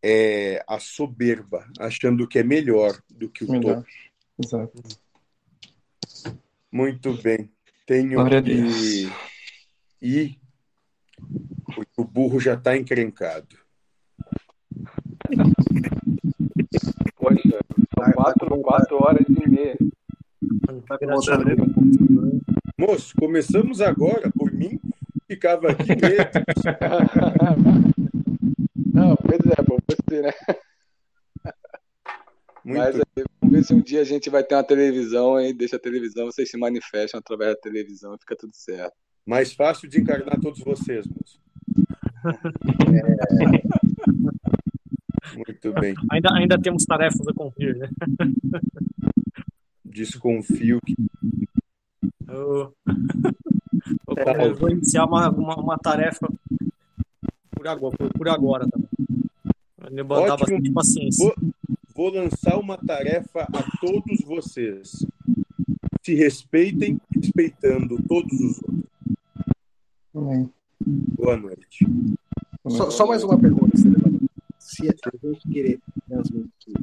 É 0.00 0.64
a 0.68 0.78
soberba, 0.78 1.66
achando 1.80 2.28
que 2.28 2.38
é 2.38 2.44
melhor 2.44 2.96
do 3.10 3.28
que 3.28 3.44
o 3.44 3.50
Melhor. 3.50 3.76
todo. 3.76 3.86
Exato. 4.38 4.82
Muito 6.70 7.12
bem. 7.14 7.50
Tenho 7.84 8.14
Glória 8.14 8.38
a 8.38 8.42
que 8.42 9.10
ir, 10.00 10.38
porque 11.66 12.00
o 12.00 12.04
burro 12.04 12.40
já 12.40 12.54
está 12.54 12.76
encrencado. 12.76 13.56
Poxa, 17.16 17.58
são 17.98 18.12
quatro, 18.12 18.58
quatro 18.60 18.96
horas 18.96 19.26
e 19.28 19.48
meia. 19.48 19.76
Moço, 22.78 23.14
começamos 23.18 23.80
agora. 23.80 24.30
Por 24.30 24.52
mim, 24.52 24.78
ficava 25.26 25.70
aqui 25.70 25.88
mesmo. 25.88 26.24
Não, 28.92 29.16
pois 29.16 29.40
é, 29.50 29.62
por 29.62 29.80
você, 29.88 30.22
né? 30.22 30.32
Mas 32.64 32.94
aí, 32.94 33.24
vamos 33.40 33.56
ver 33.56 33.64
se 33.64 33.74
um 33.74 33.80
dia 33.80 34.00
a 34.00 34.04
gente 34.04 34.30
vai 34.30 34.44
ter 34.44 34.54
uma 34.54 34.62
televisão 34.62 35.40
e 35.40 35.52
deixa 35.52 35.76
a 35.76 35.80
televisão, 35.80 36.26
vocês 36.26 36.50
se 36.50 36.56
manifestam 36.56 37.18
através 37.18 37.54
da 37.54 37.60
televisão 37.60 38.14
e 38.14 38.18
fica 38.18 38.36
tudo 38.36 38.54
certo. 38.54 38.94
Mais 39.26 39.52
fácil 39.52 39.88
de 39.88 40.00
encarnar 40.00 40.38
todos 40.40 40.60
vocês, 40.60 41.06
moço. 41.06 41.40
Muito 45.34 45.72
bem. 45.80 45.94
Ainda, 46.10 46.28
ainda 46.34 46.60
temos 46.60 46.84
tarefas 46.84 47.26
a 47.26 47.32
cumprir, 47.32 47.76
né? 47.76 47.88
Desconfio 49.92 50.80
que. 50.84 50.94
Eu, 52.26 52.74
eu 54.08 54.24
Paulo. 54.24 54.54
vou 54.54 54.70
iniciar 54.70 55.04
uma, 55.04 55.30
uma, 55.30 55.56
uma 55.56 55.78
tarefa 55.78 56.28
por 57.50 57.68
agora, 57.68 57.96
por, 57.96 58.12
por 58.12 58.28
agora 58.28 58.68
também. 58.68 58.88
Levantar 59.90 60.34
Ótimo. 60.34 60.38
bastante 60.38 60.72
paciência. 60.72 61.24
Vou, 61.24 61.52
vou 61.94 62.10
lançar 62.14 62.58
uma 62.58 62.78
tarefa 62.78 63.42
a 63.42 63.78
todos 63.80 64.20
vocês. 64.24 65.04
Se 66.02 66.14
respeitem, 66.14 67.00
respeitando 67.14 68.02
todos 68.08 68.32
os 68.40 68.60
outros. 70.14 70.50
Boa 71.16 71.36
noite. 71.36 71.86
Só, 72.68 72.90
só 72.90 73.06
mais 73.06 73.22
uma 73.22 73.38
pergunta. 73.38 73.76
Se 74.58 74.88
a 74.88 74.94
gente 75.26 75.48
querer 75.48 75.80
transmitir 76.08 76.74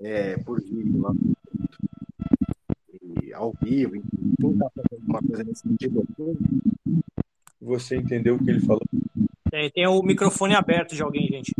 é, 0.00 0.36
por 0.38 0.62
vídeo 0.62 1.00
lá 1.00 1.12
e 1.12 1.35
ao 3.36 3.52
vivo, 3.62 3.96
enfim, 3.96 4.34
tentar 4.40 4.70
fazer 4.70 5.02
uma 5.06 5.20
coisa 5.20 5.44
nesse 5.44 5.62
sentido 5.62 6.06
Você 7.60 7.96
entendeu 7.96 8.36
o 8.36 8.44
que 8.44 8.50
ele 8.50 8.60
falou? 8.60 8.82
Tem, 9.50 9.70
tem 9.70 9.86
o 9.86 10.02
microfone 10.02 10.54
aberto 10.54 10.94
de 10.94 11.02
alguém, 11.02 11.28
gente. 11.28 11.54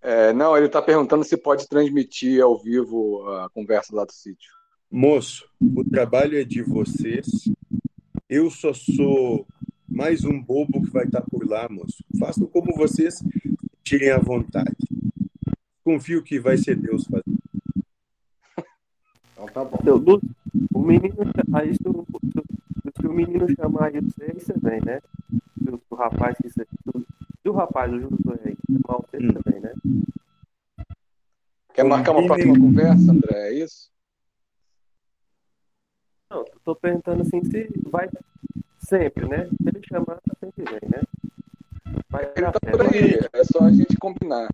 É, 0.00 0.32
não, 0.32 0.56
ele 0.56 0.66
está 0.66 0.80
perguntando 0.80 1.24
se 1.24 1.36
pode 1.36 1.68
transmitir 1.68 2.42
ao 2.42 2.58
vivo 2.58 3.28
a 3.28 3.50
conversa 3.50 3.94
lá 3.94 4.04
do 4.04 4.12
sítio. 4.12 4.50
Moço, 4.90 5.46
o 5.60 5.84
trabalho 5.84 6.38
é 6.38 6.44
de 6.44 6.62
vocês. 6.62 7.26
Eu 8.28 8.50
só 8.50 8.72
sou 8.72 9.46
mais 9.86 10.24
um 10.24 10.40
bobo 10.40 10.82
que 10.82 10.90
vai 10.90 11.04
estar 11.04 11.22
por 11.22 11.46
lá, 11.46 11.68
moço. 11.68 12.02
Façam 12.18 12.46
como 12.46 12.74
vocês 12.74 13.22
tirem 13.82 14.10
à 14.10 14.18
vontade. 14.18 14.76
Confio 15.84 16.22
que 16.22 16.38
vai 16.38 16.56
ser 16.56 16.76
Deus 16.76 17.04
fazendo. 17.04 17.38
Então 19.38 19.46
tá 19.46 19.64
bom. 19.64 19.78
Seu 19.84 19.96
Lúcio, 19.96 20.28
o 20.74 20.80
menino, 20.80 21.14
aí 21.54 21.72
se 21.72 21.88
o, 21.88 22.04
se, 22.34 23.00
se 23.00 23.06
o 23.06 23.12
menino 23.12 23.46
chamar 23.54 23.84
aí 23.94 24.00
você, 24.00 24.24
aí 24.24 24.34
você 24.34 24.52
vem, 24.54 24.80
né? 24.84 25.00
Se 25.62 25.70
o, 25.70 25.78
se 25.78 25.84
o 25.90 25.94
rapaz 25.94 26.36
que 26.38 26.50
você, 26.50 26.64
se, 26.64 26.90
o- 26.92 27.00
se 27.00 27.48
o 27.48 27.52
rapaz, 27.52 27.92
o 27.92 28.00
Josué 28.00 28.38
aí, 28.44 28.56
chamar 28.66 28.98
você 28.98 29.18
Hum. 29.18 29.32
também, 29.32 29.60
né? 29.60 29.72
Quer 31.72 31.84
marcar 31.84 32.10
uma 32.10 32.26
próxima 32.26 32.58
conversa, 32.58 33.12
André? 33.12 33.48
É 33.50 33.54
isso? 33.54 33.88
Não, 36.28 36.38
eu 36.38 36.60
tô 36.64 36.74
perguntando 36.74 37.22
assim 37.22 37.42
se 37.44 37.68
vai 37.88 38.08
sempre, 38.80 39.28
né? 39.28 39.46
Se 39.46 39.68
ele 39.68 39.86
chamar, 39.86 40.18
sempre 40.40 40.64
vem, 40.64 40.90
né? 40.90 41.02
Vai 42.10 42.24
Ele 42.24 42.46
tá 42.46 42.58
por 42.60 42.86
aí, 42.88 43.20
né? 43.20 43.28
é 43.32 43.44
só 43.44 43.60
a 43.60 43.70
gente 43.70 43.96
combinar. 43.98 44.48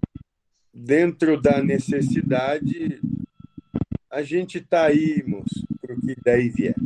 Dentro 0.74 1.40
da 1.40 1.62
necessidade, 1.62 3.00
a 4.14 4.22
gente 4.22 4.60
tá 4.60 4.86
aí, 4.86 5.24
moço, 5.26 5.66
pro 5.80 6.00
que 6.00 6.14
daí 6.24 6.48
vier. 6.48 6.76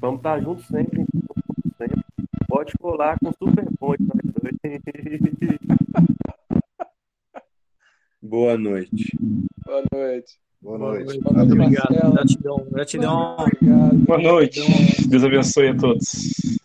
Vamos 0.00 0.20
estar 0.20 0.40
juntos 0.40 0.64
sempre, 0.66 1.04
sempre. 1.76 2.00
Pode 2.46 2.72
colar 2.80 3.18
com 3.18 3.32
super 3.32 3.66
ponte 3.80 4.00
nós 4.00 4.22
dois. 4.40 4.54
Boa 8.22 8.56
noite. 8.56 9.18
Boa 9.66 9.82
noite. 9.92 10.38
Boa 10.62 10.78
noite. 10.78 11.20
Boa 11.20 11.36
noite, 11.36 11.52
Obrigado. 11.52 12.12
Gratidão. 12.12 12.66
Gratidão. 12.70 13.36
Boa 14.06 14.18
noite. 14.18 14.60
Deus 15.08 15.24
abençoe 15.24 15.68
a 15.68 15.76
todos. 15.76 16.58